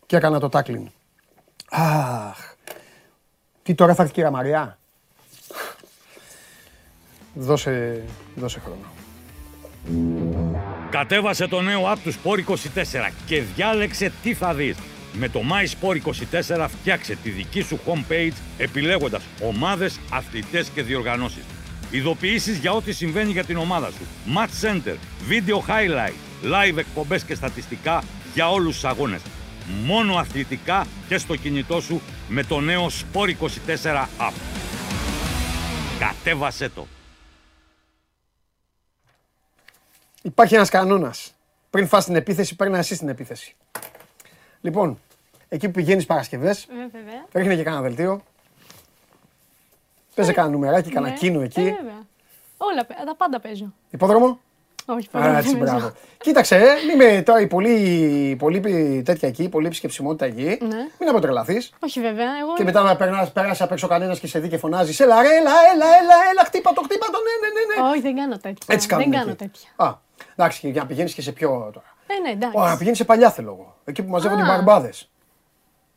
και 0.05 0.15
έκανα 0.15 0.39
το 0.39 0.49
τάκλιν. 0.49 0.89
Αχ. 1.69 2.37
Τι 3.63 3.75
τώρα 3.75 3.93
θα 3.95 4.01
έρθει 4.01 4.13
κυρία 4.13 4.31
Μαριά; 4.31 4.77
Δώσε, 7.33 8.03
δώσε 8.35 8.59
χρόνο. 8.59 8.85
Κατέβασε 10.89 11.47
το 11.47 11.61
νέο 11.61 11.91
app 11.93 11.97
του 12.03 12.13
Sport 12.13 12.51
24 12.51 13.11
και 13.25 13.41
διάλεξε 13.41 14.11
τι 14.23 14.33
θα 14.33 14.53
δεις. 14.53 14.77
Με 15.13 15.29
το 15.29 15.41
My 15.51 15.87
Sport 15.87 16.01
24 16.57 16.67
φτιάξε 16.69 17.15
τη 17.15 17.29
δική 17.29 17.61
σου 17.61 17.79
homepage 17.85 18.33
επιλέγοντας 18.57 19.23
ομάδες, 19.41 19.99
αθλητές 20.11 20.69
και 20.69 20.81
διοργανώσεις. 20.81 21.43
Ειδοποιήσεις 21.91 22.57
για 22.57 22.71
ό,τι 22.71 22.91
συμβαίνει 22.91 23.31
για 23.31 23.43
την 23.43 23.57
ομάδα 23.57 23.91
σου. 23.91 24.05
Match 24.35 24.67
Center, 24.67 24.95
Video 25.29 25.69
Highlight, 25.69 26.26
Live 26.43 26.77
εκπομπές 26.77 27.23
και 27.23 27.35
στατιστικά 27.35 28.03
για 28.33 28.51
όλους 28.51 28.73
τους 28.73 28.85
αγώνες 28.85 29.21
μόνο 29.85 30.15
αθλητικά 30.15 30.85
και 31.07 31.17
στο 31.17 31.35
κινητό 31.35 31.81
σου 31.81 32.01
με 32.27 32.43
το 32.43 32.59
νέο 32.59 32.87
Sport 32.87 33.33
24 33.75 34.07
App. 34.19 34.33
Κατέβασέ 35.99 36.69
το. 36.69 36.87
Υπάρχει 40.21 40.55
ένας 40.55 40.69
κανόνας. 40.69 41.33
Πριν 41.69 41.87
φας 41.87 42.05
την 42.05 42.15
επίθεση, 42.15 42.55
παίρνει 42.55 42.77
εσύ 42.77 42.97
την 42.97 43.09
επίθεση. 43.09 43.55
Λοιπόν, 44.61 44.99
εκεί 45.49 45.65
που 45.65 45.71
πηγαίνεις 45.71 46.05
Παρασκευές, 46.05 46.63
ε, 47.33 47.39
ρίχνε 47.39 47.55
και 47.55 47.63
κανένα 47.63 47.81
δελτίο. 47.81 48.21
Παίζε 50.15 50.33
κανένα 50.33 50.53
νουμεράκι, 50.53 50.91
κανένα 50.91 51.13
ναι. 51.13 51.19
κίνο 51.19 51.41
εκεί. 51.41 51.61
Ε, 51.61 51.75
Όλα, 52.57 52.85
τα 53.05 53.15
πάντα 53.17 53.39
παίζω. 53.39 53.73
Υπόδρομο; 53.89 54.39
Όχι, 54.89 55.09
πολύ 55.09 55.55
μπράβο. 55.57 55.91
Κοίταξε, 56.17 56.55
ε, 56.55 56.65
μην 56.87 56.97
με 56.97 57.21
τώρα 57.21 57.47
πολύ, 57.47 58.35
πολύ 58.39 58.59
τέτοια 59.05 59.27
εκεί, 59.27 59.49
πολύ 59.49 59.65
επισκεψιμότητα 59.65 60.25
εκεί. 60.25 60.43
Ναι. 60.43 60.77
Μην 60.99 61.09
αποτρελαθείς. 61.09 61.73
Όχι, 61.79 62.01
βέβαια. 62.01 62.27
Εγώ... 62.41 62.53
Και 62.53 62.63
μετά 62.63 62.81
να 62.81 62.95
περνάς, 62.95 63.31
περάσει 63.31 63.63
απ' 63.63 63.71
έξω 63.71 63.87
κανένας 63.87 64.19
και 64.19 64.27
σε 64.27 64.39
δει 64.39 64.47
και 64.47 64.57
φωνάζεις. 64.57 64.99
Έλα, 64.99 65.21
ρε, 65.21 65.27
έλα, 65.27 65.51
έλα, 65.73 65.85
έλα, 66.01 66.15
έλα, 66.31 66.43
χτύπα 66.45 66.73
το, 66.73 66.81
χτύπα 66.81 67.05
το, 67.05 67.17
ναι, 67.17 67.47
ναι, 67.47 67.75
ναι. 67.75 67.81
ναι. 67.81 67.89
Όχι, 67.89 68.01
δεν 68.01 68.15
κάνω 68.15 68.37
τέτοια. 68.37 68.75
Έτσι 68.75 68.87
κάνω. 68.87 69.03
Δεν 69.03 69.11
κάνω 69.11 69.35
τέτοια. 69.35 69.69
Α, 69.75 69.93
εντάξει, 70.35 70.69
για 70.69 70.81
να 70.81 70.87
πηγαίνεις 70.87 71.13
και 71.13 71.21
σε 71.21 71.31
πιο 71.31 71.49
τώρα. 71.49 71.95
Ε, 72.07 72.19
ναι, 72.21 72.29
εντάξει. 72.29 72.57
Ωραία, 72.57 72.71
να 72.71 72.77
πηγαίνεις 72.77 72.97
σε 72.97 73.05
παλιά 73.05 73.31
θέλω 73.31 73.55
εγώ. 73.59 73.75
Εκεί 73.85 74.03
που 74.03 74.11
μαζεύονται 74.11 74.41
οι 74.41 74.45
μπαρμπάδες. 74.45 75.09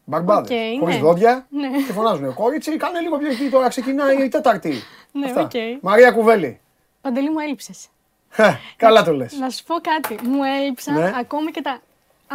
Μπαρμπάδες. 0.04 0.50
Okay, 0.50 0.78
Χωρίς 0.80 0.94
ναι. 0.94 1.00
δόντια 1.00 1.46
ναι. 1.50 1.68
και 1.86 1.92
φωνάζουν. 1.92 2.34
Κόριτσι, 2.34 2.76
κάνε 2.76 3.00
λίγο 3.00 3.18
πιο 3.18 3.28
εκεί 3.28 3.48
τώρα, 3.48 3.68
ξεκινάει 3.68 4.24
η 4.24 4.28
Τέταρτη. 4.34 4.74
Ναι, 5.12 5.32
okay. 5.36 5.78
Μαρία 5.80 6.12
Κουβέλη. 6.12 6.60
Παντελή 7.00 7.30
μου 7.30 7.38
έλειψες. 7.38 7.88
Καλά 8.76 9.04
το 9.04 9.12
λες. 9.12 9.32
Να 9.32 9.50
σου 9.50 9.64
πω 9.64 9.74
κάτι. 9.74 10.26
Μου 10.28 10.42
έλειψαν 10.42 10.94
ναι. 10.94 11.12
ακόμη 11.18 11.50
και 11.50 11.62
τα 11.62 11.80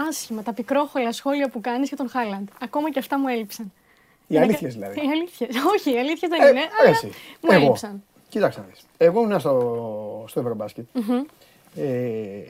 άσχημα, 0.09 0.43
τα 0.43 0.53
πικρόχολα 0.53 1.11
σχόλια 1.11 1.49
που 1.49 1.61
κάνεις 1.61 1.87
για 1.87 1.97
τον 1.97 2.09
Χάλαντ. 2.09 2.47
Ακόμα 2.61 2.91
και 2.91 2.99
αυτά 2.99 3.19
μου 3.19 3.27
έλειψαν. 3.27 3.71
Οι 4.27 4.37
αλήθειες 4.37 4.73
δηλαδή. 4.73 4.99
Οι 4.99 5.09
αλήθειες. 5.09 5.49
Όχι, 5.75 5.93
οι 5.93 5.97
αλήθειες 5.99 6.31
δεν 6.31 6.41
ε, 6.41 6.47
είναι. 6.49 6.61
Αλλά 6.81 6.89
εσύ. 6.89 7.05
μου 7.41 7.51
Εγώ. 7.51 7.63
έλειψαν. 7.63 8.03
Κοίταξε 8.29 8.59
να 8.59 8.65
δεις. 8.65 8.85
Εγώ 8.97 9.21
ήμουν 9.21 9.39
στο, 9.39 10.25
στο 10.27 10.39
Ευρωμπάσκετ. 10.39 10.85
Mm-hmm. 10.93 11.25
Ε, 11.75 12.41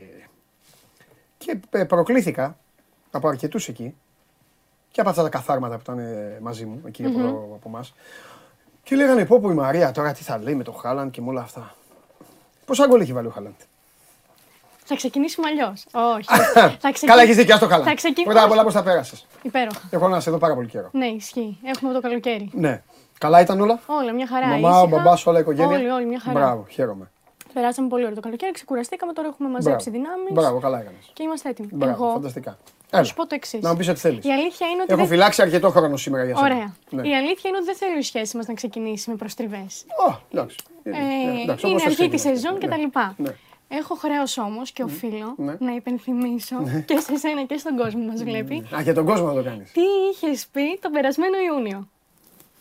και 1.37 1.57
ε, 1.69 1.83
προκλήθηκα 1.83 2.57
από 3.11 3.27
αρκετούς 3.27 3.67
εκεί 3.67 3.95
και 4.91 5.01
από 5.01 5.09
αυτά 5.09 5.23
τα 5.23 5.29
καθάρματα 5.29 5.75
που 5.75 5.81
ήταν 5.81 5.99
ε, 5.99 6.39
μαζί 6.41 6.65
μου 6.65 6.81
εκεί 6.85 7.03
mm-hmm. 7.07 7.19
από, 7.19 7.27
από 7.55 7.69
εμάς. 7.69 7.93
Και 8.83 8.95
λέγανε 8.95 9.25
πω 9.25 9.39
που 9.39 9.49
η 9.49 9.53
Μαρία 9.53 9.91
τώρα 9.91 10.11
τι 10.11 10.23
θα 10.23 10.37
λέει 10.37 10.55
με 10.55 10.63
τον 10.63 10.73
Χάλαντ 10.73 11.11
και 11.11 11.21
με 11.21 11.29
όλα 11.29 11.41
αυτά. 11.41 11.75
Πόσα 12.65 12.87
γκολ 12.87 13.01
έχει 13.01 13.13
βάλει 13.13 13.27
ο 13.27 13.29
Χάλαντ; 13.29 13.53
Θα 14.85 14.95
ξεκινήσουμε 14.95 15.47
αλλιώς. 15.47 15.85
Όχι. 15.91 16.27
θα 16.79 16.91
ξεκι... 16.91 17.05
Καλά, 17.11 17.21
έχεις 17.21 17.35
δίκιο, 17.35 17.59
το 17.59 17.67
καλά. 17.67 17.93
Ξεκι... 17.93 18.23
Πρώτα 18.23 18.43
απ' 18.43 18.51
όλα 18.51 18.63
πώς 18.63 18.73
θα 18.73 18.83
πέρασες; 18.83 19.25
Υπέροχα. 19.41 19.81
Έχω 19.89 20.07
να 20.07 20.19
σε 20.19 20.31
δω 20.31 20.37
πάρα 20.37 20.53
πολύ 20.55 20.67
καιρό. 20.67 20.89
Ναι, 20.91 21.05
ισχύει. 21.05 21.57
Έχουμε 21.63 21.93
το 21.93 22.01
καλοκαίρι. 22.01 22.49
Ναι. 22.53 22.83
Καλά 23.17 23.41
ήταν 23.41 23.61
όλα; 23.61 23.79
Όλα, 23.85 24.13
μια 24.13 24.27
χαρά. 24.27 24.47
Μαμά, 24.47 24.81
ο 24.81 24.87
μπαμπά, 24.87 25.13
όλα 25.25 25.37
η 25.37 25.41
οικογένεια; 25.41 25.77
Όλοι, 25.77 25.89
όλοι, 25.89 26.05
μια 26.05 26.19
χαρά. 26.19 26.39
Μπράβο, 26.39 26.65
χαίρομαι. 26.69 27.09
Περάσαμε 27.53 27.87
πολύ 27.87 28.03
ωραία 28.03 28.15
το 28.15 28.21
καλοκαίρι, 28.21 28.51
ξεκουραστήκαμε, 28.51 29.13
τώρα 29.13 29.27
έχουμε 29.27 29.49
μαζέψει 29.49 29.89
δυνάμεις. 29.89 30.31
Μπράβο, 30.31 30.59
καλά 30.59 30.79
έκανες. 30.79 31.09
Και 31.13 31.23
είμαστε 31.23 31.49
έτοιμοι. 31.49 31.69
Μπράβο, 31.71 32.11
φανταστικά. 32.11 32.57
Θα 32.89 33.03
σου 33.03 33.13
πω 33.13 33.27
το 33.27 33.35
εξής. 33.35 33.61
Να 33.61 33.69
μου 33.69 33.77
πεις 33.77 33.87
ό,τι 33.87 33.99
θέλεις. 33.99 34.25
Η 34.25 34.31
αλήθεια 34.31 34.67
είναι 34.67 34.81
ότι. 34.81 34.91
Έχω 34.91 35.01
δεν... 35.01 35.09
φυλάξει 35.09 35.41
αρκετό 35.41 35.69
χρόνο 35.69 35.97
σήμερα 35.97 36.23
για 36.25 36.35
σένα. 36.35 36.47
Ωραία. 36.47 36.75
Ναι. 36.89 37.07
Η 37.07 37.15
αλήθεια 37.15 37.49
είναι 37.49 37.57
ότι 37.57 37.65
δεν 37.65 37.75
θέλω 37.75 37.97
η 37.97 38.01
σχέση 38.01 38.37
μας 38.37 38.45
να 38.45 38.53
ξεκινήσει 38.53 39.09
με 39.09 39.15
προστριβέ. 39.15 39.65
Oh, 40.07 40.15
εντάξει. 40.89 41.39
Ε, 41.39 41.41
εντάξει, 41.41 41.67
είναι 41.69 41.81
αρχή 41.85 42.09
της 42.09 42.21
σεζόν 42.21 42.59
κτλ. 42.59 42.83
Ναι. 43.17 43.35
Έχω 43.67 43.95
χρέος 43.95 44.37
όμως 44.37 44.71
και 44.71 44.83
οφείλω 44.83 45.33
ναι. 45.37 45.55
να 45.59 45.75
υπενθυμίσω 45.75 46.59
ναι. 46.59 46.79
και 46.79 46.99
σε 46.99 47.17
σένα 47.17 47.43
και 47.43 47.57
στον 47.57 47.77
κόσμο 47.77 48.03
μας 48.03 48.23
βλέπει. 48.23 48.67
Α, 48.75 48.83
και 48.83 48.93
τον 48.93 49.05
κόσμο 49.05 49.27
να 49.27 49.33
το 49.33 49.43
κάνεις. 49.43 49.71
Τι 49.71 49.81
είχες 50.11 50.47
πει 50.51 50.79
τον 50.81 50.91
περασμένο 50.91 51.35
Ιούνιο; 51.37 51.87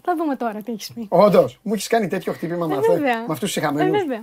Θα 0.05 0.15
δούμε 0.17 0.37
τώρα 0.37 0.63
τι 0.63 0.73
έχεις 0.73 0.93
πει. 0.93 1.07
Όντως, 1.09 1.59
μου 1.63 1.73
έχεις 1.73 1.87
κάνει 1.87 2.09
τέτοιο 2.09 2.33
χτύπημα 2.33 2.67
με, 2.67 2.75
ε, 2.75 2.99
με 2.99 3.11
αυτούς 3.21 3.39
τους 3.39 3.51
συγχαμένου. 3.53 3.95
Ε, 3.95 3.99
βέβαια. 3.99 4.23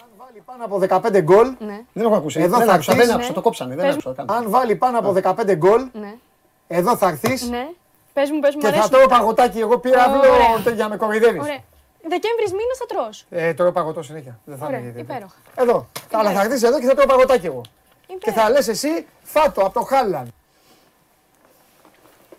Αν 0.00 0.08
βάλει 0.16 0.42
πάνω 0.44 0.64
από 0.64 1.08
15 1.08 1.20
γκολ. 1.22 1.54
Ναι. 1.58 1.80
Δεν 1.92 2.06
έχω 2.06 2.14
ακούσει. 2.14 2.40
Εδώ 2.40 2.56
δεν 2.58 2.66
θα 2.66 2.72
άκουσα, 2.72 2.94
δεν 2.94 3.10
άκουσα, 3.10 3.32
το 3.32 3.40
κόψανε. 3.40 3.74
Δεν 3.74 3.90
άκουσα, 3.90 4.14
Αν 4.26 4.50
βάλει 4.50 4.76
πάνω 4.76 4.98
από 4.98 5.12
15 5.22 5.54
γκολ, 5.56 5.88
ναι. 5.92 6.14
εδώ 6.68 6.96
θα 6.96 7.08
έρθεις. 7.08 7.48
Ναι. 7.48 7.68
Πες 8.12 8.30
μου, 8.30 8.38
πες 8.38 8.54
μου, 8.54 8.60
και 8.60 8.68
θα 8.68 8.88
τρώω 8.88 9.06
παγωτάκι. 9.06 9.58
Εγώ 9.58 9.78
πήρα 9.78 10.02
αύριο 10.02 10.74
για 10.74 10.88
με 10.88 10.96
κοροϊδεύεις. 10.96 11.42
Δεκέμβρης 12.02 12.50
μήνα 12.50 12.74
θα 12.78 12.86
τρώ. 12.86 13.08
Ε, 13.30 13.54
τρώω 13.54 13.72
παγωτό 13.72 14.02
συνέχεια. 14.02 14.38
Δεν 14.44 14.56
θα 14.56 14.66
Ωραία, 14.66 14.80
υπέροχα. 14.96 15.36
Εδώ. 15.54 15.88
Αλλά 16.12 16.32
θα 16.32 16.42
έρθει 16.42 16.66
εδώ 16.66 16.80
και 16.80 16.86
θα 16.86 16.94
τρώω 16.94 17.06
παγωτάκι 17.06 17.46
εγώ. 17.46 17.60
Και 18.18 18.30
θα 18.30 18.50
λες 18.50 18.68
εσύ, 18.68 19.06
φάτο 19.22 19.60
από 19.60 19.72
το 19.72 19.80
Χάλαν. 19.80 20.32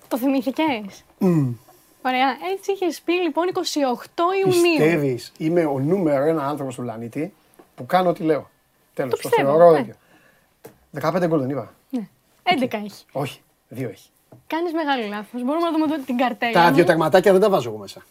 Το 0.07 0.17
θυμήθηκε. 0.17 0.63
Ωραία. 2.01 2.37
Έτσι 2.53 2.71
είχες 2.71 3.01
πει 3.01 3.13
λοιπόν 3.13 3.45
28 3.53 3.59
Ιουνίου. 4.45 4.61
Πιστεύεις, 4.77 5.31
είμαι 5.37 5.65
ο 5.65 5.79
νούμερο 5.79 6.23
ένα 6.23 6.47
άνθρωπος 6.47 6.75
του 6.75 6.81
πλανήτη 6.81 7.33
που 7.75 7.85
κάνω 7.85 8.09
ό,τι 8.09 8.23
λέω. 8.23 8.49
Τέλος. 8.93 9.19
Το, 9.21 9.29
το 9.29 9.35
θεωρώ. 9.35 9.71
Ναι. 9.71 9.85
15 11.01 11.27
γκολ 11.27 11.39
δεν 11.39 11.49
είπα. 11.49 11.73
Ναι. 11.89 12.07
11 12.43 12.67
έχει. 12.73 13.05
Όχι, 13.11 13.41
δύο 13.67 13.89
έχει. 13.89 14.09
Κάνεις 14.47 14.73
μεγάλο 14.73 15.07
λάθος. 15.07 15.43
Μπορούμε 15.43 15.69
να 15.69 15.71
δούμε 15.71 15.97
την 16.05 16.17
καρτέλα. 16.17 16.51
Τα 16.51 16.71
δύο 16.71 16.83
τερματάκια 16.83 17.31
δεν 17.31 17.41
τα 17.41 17.49
βάζω 17.49 17.69
εγώ 17.69 17.77
μέσα. 17.77 18.01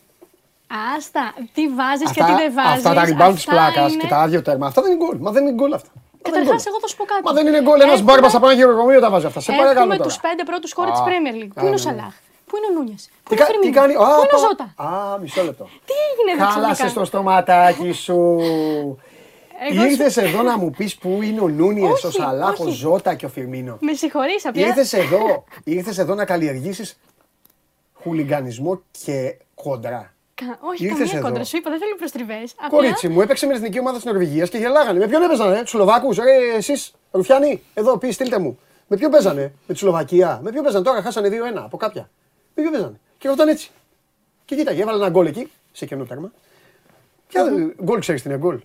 Άστα, 0.96 1.34
τι 1.54 1.68
βάζεις 1.68 2.10
και 2.12 2.22
τι 2.22 2.32
δεν 2.32 2.52
βάζει. 2.54 2.76
Αυτά 2.76 2.94
τα 2.94 3.02
rebound 3.08 3.34
της 3.34 3.44
πλάκας 3.44 3.92
είναι... 3.92 4.02
και 4.02 4.08
τα 4.08 4.16
άδειο 4.16 4.42
τέρμα. 4.42 4.66
Αυτά 4.66 4.82
δεν 4.82 4.90
είναι 4.92 5.04
γκολ. 5.04 5.16
Μα 5.18 5.30
δεν 5.30 5.42
είναι 5.42 5.52
γκολ 5.52 5.72
αυτά. 5.72 5.90
Καταρχάς, 6.22 6.66
εγώ 6.66 6.78
θα 6.80 6.86
σου 6.86 6.96
πω 6.96 7.04
κάτι. 7.04 7.22
Μα 7.24 7.32
δεν 7.32 7.46
είναι 7.46 7.62
γκολ. 7.62 7.80
Ένας 7.80 8.02
μπάρμπας 8.02 8.34
από 8.34 8.46
ένα 8.46 8.54
γυροκομείο 8.54 9.00
τα 9.00 9.10
βάζει 9.10 9.26
αυτά. 9.26 9.40
Σε 9.40 9.52
παρακαλώ. 9.52 9.92
Έχουμε 9.92 10.04
τους 10.06 10.18
πέντε 10.20 10.42
πρώτους 10.42 10.72
χώρες 10.72 10.92
της 10.92 11.00
Premier 11.00 11.42
League. 11.42 11.52
Πού 11.54 11.66
είναι 11.66 11.74
ο 11.74 11.78
Σαλάχ, 11.78 12.14
πού 12.46 12.56
είναι 12.56 12.66
ο 12.70 12.72
Νούνιες, 12.74 13.10
πού 13.22 13.34
είναι 13.34 13.42
ο 13.42 13.46
Φερμίνο, 13.46 13.72
κάνει, 13.72 13.94
πού 13.94 14.00
είναι 14.00 14.34
ο 14.34 14.38
Ζώτα; 14.38 14.74
Α, 14.76 15.18
μισό 15.18 15.42
λεπτό. 15.44 15.64
Τι 15.64 15.92
έγινε 16.10 16.42
εδώ 16.42 16.52
Χάλασε 16.52 16.94
το 16.94 17.04
στοματάκι 17.04 17.92
σου. 17.92 18.38
Ήρθες 19.72 20.16
εδώ 20.16 20.42
να 20.42 20.58
μου 20.58 20.70
πεις 20.70 20.96
πού 20.96 21.18
είναι 21.22 21.40
ο 21.40 21.48
Νούνιες, 21.48 22.04
ο 22.04 22.10
Σαλάχ, 22.10 22.60
ο 22.60 22.68
Ζώτα 22.68 23.14
και 23.14 23.26
ο 23.26 23.28
Φιρμίνο. 23.28 23.76
Με 23.80 23.92
συγχωρείς 23.92 24.46
απλά. 24.46 24.66
Ήρθες 24.66 24.92
εδώ, 24.92 25.44
ήρθες 25.64 25.98
εδώ 25.98 26.14
να 26.14 26.24
καλλιεργήσεις 26.24 26.98
χουλιγκανισμό 28.02 28.82
και 29.04 29.36
κόντρα. 29.54 30.14
Όχι, 30.60 30.84
Ήρθες 30.84 30.98
καμία 30.98 31.18
εδώ. 31.18 31.26
κόντρα. 31.26 31.44
Σου 31.44 31.56
είπα, 31.56 31.70
δεν 31.70 31.78
θέλω 31.78 31.94
προστριβές. 31.96 32.54
Κορίτσι 32.68 33.08
μου, 33.08 33.20
έπαιξε 33.20 33.46
με 33.46 33.52
την 33.52 33.62
εθνική 33.62 33.78
ομάδα 33.80 33.96
της 33.96 34.04
Νορβηγίας 34.06 34.48
και 34.48 34.58
γελάγανε. 34.58 34.98
Με 34.98 35.06
ποιον 35.06 35.22
έπαιζανε, 35.22 35.60
του 35.60 35.68
Σλοβάκου, 35.68 36.12
ρε, 36.14 36.56
εσείς, 36.56 36.92
Ρουφιάνοι, 37.10 37.62
εδώ, 37.74 37.98
πεις, 37.98 38.14
στείλτε 38.14 38.38
μου. 38.38 38.58
Με 38.86 38.96
ποιον 38.96 39.10
παίζανε, 39.10 39.52
με 39.66 39.72
τη 39.74 39.78
Σλοβακία. 39.78 40.40
Με 40.42 40.50
ποιον 40.50 40.62
παίζανε; 40.64 40.84
Τώρα, 40.84 41.02
χάσανε 41.02 41.28
2-1 41.28 41.62
από 41.64 41.76
κάποια. 41.76 42.10
Με 42.54 42.62
ποιον 42.62 42.72
παίζανε; 42.72 43.00
Και 43.18 43.28
ρωτάνε 43.28 43.50
έτσι. 43.50 43.70
Και 44.44 44.56
κοίταγε, 44.56 44.82
έβαλε 44.82 44.96
ένα 44.98 45.08
γκολ 45.08 45.26
εκεί, 45.26 45.50
σε 45.72 45.86
κενό 45.86 46.04
τέρμα. 46.04 46.32
Ποια 47.28 47.44
γκολ 47.84 48.00
ξέρεις 48.00 48.22
τι 48.22 48.28
είναι 48.28 48.38
γκολ. 48.38 48.60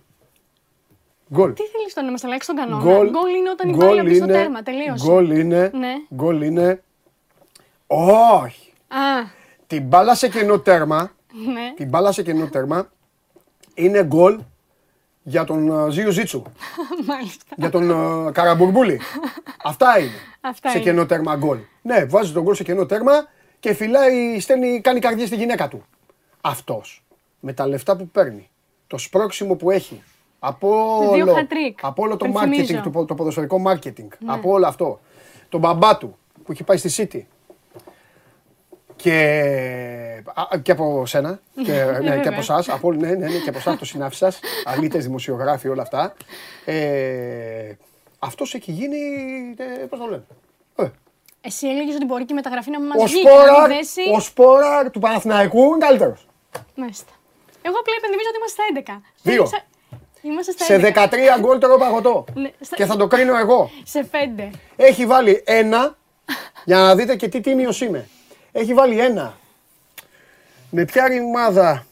Γκολ. 1.32 1.52
Τι 1.52 1.62
θέλεις 1.62 1.94
τώρα 1.94 2.06
να 2.06 2.12
μας 2.12 2.24
αλλάξει 2.24 2.46
τον 2.46 2.56
κανόνα; 2.56 2.82
Γκολ, 2.82 3.10
γκολ 3.10 3.34
είναι 3.34 3.50
όταν 3.50 3.68
η 3.68 3.74
μπάλα 3.76 4.14
στο 4.14 4.26
τέρμα. 4.26 4.62
Τελείωσε. 4.62 5.06
Γκολ 5.06 5.30
είναι. 5.30 5.70
Ναι. 5.74 5.92
Γκολ 6.14 6.42
είναι. 6.42 6.82
Όχι. 7.86 8.72
Α. 8.88 8.98
Την 9.66 9.82
μπάλα 9.82 10.14
σε 10.14 10.28
κενό 10.28 10.58
τέρμα 10.58 11.10
ναι. 11.44 11.74
την 11.76 11.88
μπάλα 11.88 12.12
σε 12.12 12.22
κενό 12.22 12.46
τέρμα 12.46 12.90
είναι 13.74 14.04
γκολ 14.04 14.40
για 15.22 15.44
τον 15.44 15.90
Ζίο 15.90 16.10
Ζίτσου. 16.10 16.42
Μάλιστα. 17.08 17.44
Για 17.56 17.70
τον 17.70 17.90
uh, 17.92 18.32
Καραμπουρμπούλη. 18.32 19.00
Αυτά 19.64 19.98
είναι. 19.98 20.10
Αυτά 20.40 20.70
σε 20.70 20.78
είναι. 20.78 20.86
κενό 20.86 21.06
τέρμα 21.06 21.36
γκολ. 21.36 21.58
Ναι, 21.82 22.04
βάζει 22.04 22.32
τον 22.32 22.42
γκολ 22.42 22.54
σε 22.54 22.62
κενό 22.62 22.86
τέρμα 22.86 23.12
και 23.60 23.74
φυλάει, 23.74 24.40
στέλνει, 24.40 24.80
κάνει 24.80 25.00
καρδιά 25.00 25.26
στη 25.26 25.36
γυναίκα 25.36 25.68
του. 25.68 25.84
Αυτός 26.40 27.04
με 27.40 27.52
τα 27.52 27.66
λεφτά 27.66 27.96
που 27.96 28.08
παίρνει, 28.08 28.50
το 28.86 28.98
σπρώξιμο 28.98 29.54
που 29.54 29.70
έχει, 29.70 30.02
από 30.38 30.68
όλο, 31.08 31.34
από 31.80 32.02
όλο 32.02 32.16
το 32.16 32.32
marketing, 32.34 32.90
το, 32.92 33.04
το 33.04 33.14
ποδοσφαιρικό 33.14 33.62
marketing, 33.66 34.08
ναι. 34.18 34.32
από 34.32 34.50
όλο 34.50 34.66
αυτό, 34.66 35.00
τον 35.48 35.60
μπαμπά 35.60 35.96
του 35.96 36.16
που 36.44 36.52
έχει 36.52 36.64
πάει 36.64 36.76
στη 36.76 37.08
City, 37.12 37.20
και, 39.06 40.22
και 40.62 40.72
από 40.72 41.06
σένα 41.06 41.40
και, 41.64 41.84
ναι, 42.02 42.20
και 42.20 42.28
από 42.28 42.38
εσάς, 42.38 42.68
από, 42.68 42.92
ναι, 42.92 43.08
ναι, 43.08 43.26
ναι, 43.26 43.38
και 43.38 43.48
από 43.48 43.58
εσάς, 43.58 43.78
το 43.78 43.84
συνάφι 43.84 44.16
σας, 44.16 44.40
αλήτες, 44.72 45.04
δημοσιογράφοι, 45.04 45.68
όλα 45.68 45.82
αυτά. 45.82 46.14
Ε, 46.64 47.72
Αυτός 48.18 48.54
έχει 48.54 48.72
γίνει. 48.72 48.96
Ε, 49.56 49.84
Πώς 49.84 49.98
το 49.98 50.04
λένε; 50.06 50.24
Ε. 50.76 50.86
Εσύ 51.40 51.68
έλεγες 51.68 51.94
ότι 51.94 52.04
μπορεί 52.04 52.24
και 52.24 52.32
η 52.32 52.34
μεταγραφή 52.34 52.70
να 52.70 52.80
μας 52.80 53.12
βγει. 53.12 53.20
Σπόραρ, 53.20 53.70
ο 54.16 54.20
Σπόραρ 54.20 54.90
του 54.90 54.98
Παναθηναϊκού 54.98 55.64
είναι 55.64 55.78
καλύτερος. 55.78 56.26
Μάλιστα. 56.74 57.12
Εγώ 57.62 57.74
απλά 57.80 57.94
υπενθυμίζω 57.98 58.28
ότι 58.28 58.38
είμαστε 58.38 58.62
στα 58.82 59.00
11. 59.00 59.00
Δύο. 59.22 59.50
Είμαστε 60.22 60.52
στα 60.52 60.64
σε 60.64 60.92
13 61.36 61.40
γκολ 61.40 61.58
το 61.58 61.76
παγωτό. 61.78 62.24
Ναι, 62.34 62.50
στα... 62.60 62.76
Και 62.76 62.84
θα 62.84 62.96
το 62.96 63.06
κρίνω 63.06 63.36
εγώ. 63.36 63.70
Σε 63.84 64.08
5. 64.38 64.50
Έχει 64.76 65.06
βάλει 65.06 65.42
ένα 65.46 65.96
για 66.68 66.76
να 66.76 66.94
δείτε 66.94 67.16
και 67.16 67.28
τι 67.28 67.40
τίμιος 67.40 67.80
είμαι. 67.80 68.08
Έχει 68.56 68.74
βάλει 68.74 69.00
ένα. 69.00 69.36
Με 70.70 70.84
ποια 70.84 71.08
ρημάδα. 71.08 71.86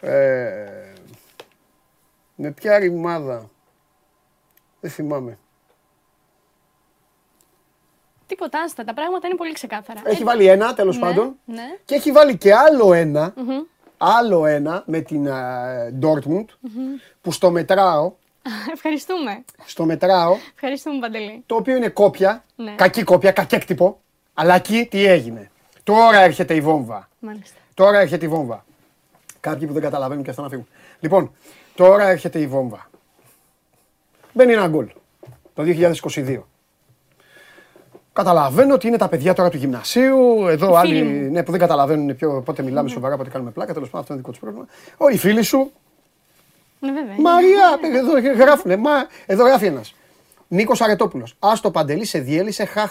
Ε, 0.00 0.92
με 2.34 2.50
ποια 2.50 2.78
ρημάδα. 2.78 3.50
Δεν 4.80 4.90
θυμάμαι. 4.90 5.38
Τίποτα, 8.26 8.60
άστα. 8.60 8.84
Τα 8.84 8.94
πράγματα 8.94 9.26
είναι 9.26 9.36
πολύ 9.36 9.52
ξεκάθαρα. 9.52 10.02
Έχει 10.04 10.24
βάλει 10.24 10.46
ένα, 10.46 10.74
τέλος 10.74 10.96
ναι, 10.96 11.02
πάντων. 11.02 11.38
Ναι. 11.44 11.76
Και 11.84 11.94
έχει 11.94 12.12
βάλει 12.12 12.36
και 12.36 12.54
άλλο 12.54 12.92
ένα. 12.92 13.34
Mm-hmm. 13.36 13.66
Άλλο 13.98 14.46
ένα 14.46 14.82
με 14.86 15.00
την 15.00 15.26
uh, 15.28 16.04
Dortmund. 16.04 16.44
Mm-hmm. 16.44 17.00
Που 17.20 17.32
στο 17.32 17.50
μετράω. 17.50 18.12
Ευχαριστούμε. 18.74 19.44
Στο 19.64 19.84
μετράω. 19.84 20.36
Ευχαριστούμε, 20.54 20.98
Παντελή. 20.98 21.42
Το 21.46 21.54
οποίο 21.54 21.76
είναι 21.76 21.88
κόπια. 21.88 22.44
Ναι. 22.56 22.74
Κακή 22.74 23.02
κόπια, 23.02 23.32
κακέκτυπο. 23.32 24.00
Αλλά 24.34 24.54
εκεί 24.54 24.86
τι 24.90 25.04
έγινε. 25.04 25.50
Τώρα 25.82 26.18
έρχεται 26.18 26.54
η 26.54 26.60
βόμβα. 26.60 27.08
Μάλιστα. 27.18 27.56
Τώρα 27.74 27.98
έρχεται 27.98 28.24
η 28.24 28.28
βόμβα. 28.28 28.64
Κάποιοι 29.40 29.66
που 29.66 29.72
δεν 29.72 29.82
καταλαβαίνουν 29.82 30.24
και 30.24 30.30
αυτά 30.30 30.42
να 30.42 30.48
φύγουν. 30.48 30.66
Λοιπόν, 31.00 31.32
τώρα 31.74 32.08
έρχεται 32.08 32.38
η 32.38 32.46
βόμβα. 32.46 32.90
Μπαίνει 34.32 34.52
ένα 34.52 34.68
γκολ 34.68 34.90
το 35.54 35.62
2022. 36.12 36.40
Καταλαβαίνω 38.12 38.74
ότι 38.74 38.86
είναι 38.86 38.96
τα 38.96 39.08
παιδιά 39.08 39.34
τώρα 39.34 39.50
του 39.50 39.56
γυμνασίου. 39.56 40.46
Εδώ 40.48 40.74
άλλοι 40.74 41.02
ναι, 41.02 41.42
που 41.42 41.50
δεν 41.50 41.60
καταλαβαίνουν 41.60 42.16
πιο, 42.16 42.42
πότε 42.44 42.62
μιλάμε 42.62 42.88
ναι. 42.88 42.94
σοβαρά, 42.94 43.16
πότε 43.16 43.30
κάνουμε 43.30 43.50
πλάκα. 43.50 43.72
Τέλος 43.72 43.88
πάντων, 43.88 44.00
αυτό 44.00 44.12
είναι 44.12 44.22
δικό 44.22 44.32
τους 44.32 44.40
πρόβλημα. 44.40 44.66
Όλοι 44.96 45.14
οι 45.14 45.18
φίλοι 45.18 45.42
σου. 45.42 45.72
Ναι, 46.80 46.92
βέβαια. 46.92 47.14
Μαρία, 47.18 47.78
εδώ 47.98 48.34
γράφουνε. 48.34 48.76
Μα, 48.76 48.90
εδώ 49.26 49.44
γράφει 49.44 49.66
ένας. 49.66 49.94
Νίκος 50.52 50.80
Αρετόπουλος. 50.80 51.36
Α 51.38 51.52
το 51.62 51.70
παντελή 51.70 52.04
σε 52.04 52.18
διέλυσε. 52.18 52.64
Χα, 52.64 52.88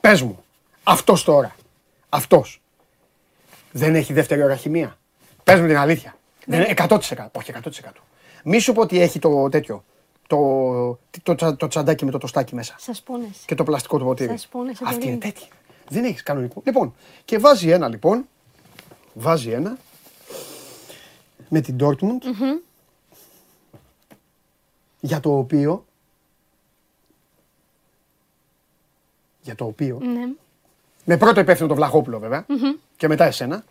Πες 0.00 0.22
μου, 0.22 0.44
αυτός 0.82 1.24
τώρα. 1.24 1.54
Αυτός. 2.08 2.62
Δεν 3.70 3.94
έχει 3.94 4.12
δεύτερη 4.12 4.42
ώρα 4.42 4.56
χημεία. 4.56 4.98
Πες 5.44 5.60
μου 5.60 5.66
την 5.66 5.76
αλήθεια. 5.76 6.16
Δεν, 6.46 6.66
100%. 6.76 6.98
Όχι 7.32 7.52
100%. 7.64 8.02
Μη 8.44 8.58
σου 8.58 8.72
πω 8.72 8.80
ότι 8.80 9.00
έχει 9.00 9.18
το 9.18 9.48
τέτοιο. 9.48 9.84
Το, 10.26 10.98
το, 11.22 11.34
το, 11.34 11.56
το 11.56 11.68
τσαντάκι 11.68 12.04
με 12.04 12.10
το 12.10 12.18
τοστάκι 12.18 12.54
μέσα. 12.54 12.74
Σας 12.78 13.02
πούνες. 13.02 13.42
Και 13.46 13.54
το 13.54 13.64
πλαστικό 13.64 13.98
του 13.98 14.04
ποτήρι. 14.04 14.30
Σας 14.30 14.46
πούνες. 14.46 14.80
Αυτή 14.82 15.06
είναι 15.06 15.16
τέτοια. 15.16 15.48
Δεν 15.88 16.04
έχεις 16.04 16.22
κανονικό. 16.22 16.62
Λοιπόν, 16.64 16.94
και 17.24 17.38
βάζει 17.38 17.70
ένα 17.70 17.88
λοιπόν. 17.88 18.28
Βάζει 19.14 19.50
ένα. 19.50 19.76
Με 21.48 21.60
την 21.60 21.76
Dortmund. 21.80 22.22
Mm-hmm 25.00 25.08
για 25.10 25.20
το 25.20 25.38
οποίο 25.38 25.84
για 29.40 29.54
το 29.54 29.64
οποίο 29.64 29.98
ναι. 30.02 30.28
με 31.04 31.16
πρώτο 31.16 31.40
υπεύθυνο 31.40 31.68
τον 31.68 31.76
Βλαχόπουλο 31.76 32.44
και 32.96 33.08
μετά 33.08 33.24
εσένα 33.24 33.64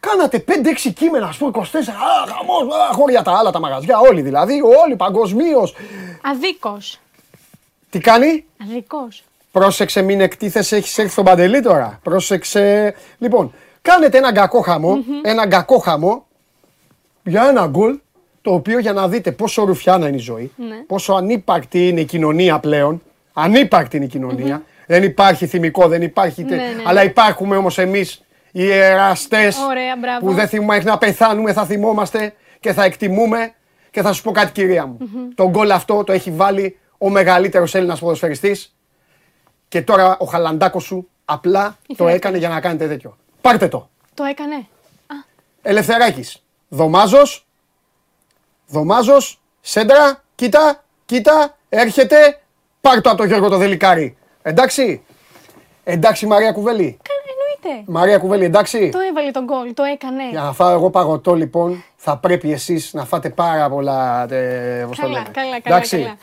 κάνατε 0.00 0.44
5-6 0.48 0.92
κείμενα, 0.94 1.26
ας 1.26 1.36
πούμε 1.36 1.50
24, 1.54 1.58
α, 1.58 1.62
χαμός, 2.32 2.74
α, 2.74 2.92
χώρια 2.92 3.22
τα 3.22 3.38
άλλα 3.38 3.50
τα 3.50 3.60
μαγαζιά, 3.60 3.98
όλοι 3.98 4.20
δηλαδή, 4.20 4.60
όλοι 4.84 4.96
παγκοσμίως. 4.96 5.74
Αδίκως. 6.22 7.00
Τι 7.90 7.98
κάνει; 7.98 8.44
Αδίκως. 8.62 9.24
Πρόσεξε 9.52 10.02
μην 10.02 10.20
εκτίθεσαι, 10.20 10.76
έχεις 10.76 10.98
έρθει 10.98 11.10
στον 11.10 11.24
Παντελή 11.24 11.60
τώρα. 11.60 12.00
Πρόσεξε. 12.02 12.94
Λοιπόν, 13.18 13.54
κάνετε 13.82 14.18
έναν 14.18 14.34
κακό 14.34 14.60
χαμό, 14.60 15.04
έναν 15.22 15.48
κακό 15.50 15.78
χαμό 15.78 16.26
για 17.22 17.48
ένα 17.48 17.66
γκολ 17.66 17.98
το 18.42 18.54
οποίο 18.54 18.78
για 18.78 18.92
να 18.92 19.08
δείτε 19.08 19.32
πόσο 19.32 19.64
ρουφιάνα 19.64 20.06
είναι 20.08 20.16
η 20.16 20.20
ζωή, 20.20 20.52
Ναι. 20.56 20.74
πόσο 20.86 21.12
ανύπαρκτη 21.12 21.88
είναι 21.88 22.00
η 22.00 22.04
κοινωνία 22.04 22.58
πλέον. 22.58 23.02
Ανύπαρκτη 23.32 23.96
είναι 23.96 24.04
η 24.04 24.08
κοινωνια 24.08 24.62
Δεν 24.86 25.02
υπάρχει 25.02 25.46
θυμικό, 25.46 25.88
δεν 25.88 26.02
υπάρχει. 26.02 26.44
τε- 26.44 26.58
Ναι, 26.58 26.64
ναι, 26.76 26.82
Αλλά 26.86 27.04
υπάρχουμε 27.04 27.56
όμως 27.56 27.78
εμείς 27.78 28.22
οι 28.52 28.70
εραστές 28.72 29.56
Ωραία, 29.68 29.96
μπράβο. 30.00 30.26
που 30.26 30.32
δεν 30.32 30.48
θυμούμε, 30.48 30.72
μέχρι 30.74 30.88
να 30.90 30.98
πεθάνουμε 30.98 31.52
θα 31.52 31.64
θυμόμαστε 31.64 32.34
και 32.60 32.72
θα 32.72 32.84
εκτιμούμε. 32.84 33.52
Και 33.90 34.02
θα 34.02 34.12
σου 34.12 34.22
πω 34.22 34.30
κάτι, 34.32 34.52
κυρία 34.52 34.86
μου. 34.86 34.98
Το 35.34 35.48
γκολ 35.50 35.70
αυτό 35.70 36.04
το 36.04 36.12
έχει 36.12 36.30
βάλει 36.30 36.78
ο 36.98 37.08
μεγαλύτερος 37.10 37.74
Έλληνας 37.74 37.98
ποδοσφαιριστής 38.00 38.74
και 39.68 39.82
τώρα 39.82 40.16
ο 40.18 40.24
χαλαντάκος 40.24 40.84
σου 40.84 41.08
απλά 41.24 41.76
το 41.86 41.94
Ήθελα 41.94 42.10
έκανε 42.10 42.38
για 42.38 42.48
να 42.48 42.60
κάνετε 42.60 42.88
τέτοιο. 42.88 43.16
Πάρτε 43.40 43.68
το. 43.68 43.88
Το 44.14 44.24
έκανε. 44.24 44.66
Ελευθεράκης. 45.62 46.42
Δωμάζος. 46.68 47.46
Δωμάζος. 48.72 49.40
Σέντρα. 49.60 50.22
Κοίτα. 50.34 50.84
Κοίτα. 51.06 51.56
Έρχεται. 51.68 52.40
Πάρ' 52.80 53.00
το 53.00 53.08
από 53.10 53.18
το 53.18 53.24
Γιώργο 53.24 53.48
το 53.48 53.56
Δελικάρι. 53.56 54.16
Εντάξει. 54.42 55.02
Εντάξει 55.84 56.26
Μαρία 56.26 56.52
Κουβέλη. 56.52 56.98
Κα- 57.02 57.12
Εννοείται. 57.64 57.84
Μαρία 57.92 58.18
Κουβέλη 58.18 58.44
εντάξει. 58.44 58.88
Το 58.92 58.98
έβαλε 58.98 59.30
τον 59.30 59.44
γκολ, 59.44 59.74
το 59.74 59.82
έκανε. 59.82 60.28
Για 60.30 60.40
να 60.42 60.52
φάω 60.52 60.70
εγώ 60.70 60.90
παγωτό 60.90 61.34
λοιπόν 61.34 61.84
θα 61.96 62.16
πρέπει 62.18 62.52
εσείς 62.52 62.92
να 62.92 63.04
φάτε 63.04 63.28
πάρα 63.30 63.68
πολλά. 63.68 64.26
ε, 64.32 64.84
πώς 64.88 64.96
το 64.96 65.02
Καλά, 65.02 65.12
λένε. 65.18 65.28
καλά, 65.32 65.60
καλά, 65.60 65.76
Εντάξει. 65.76 65.96
καλά. 65.96 66.16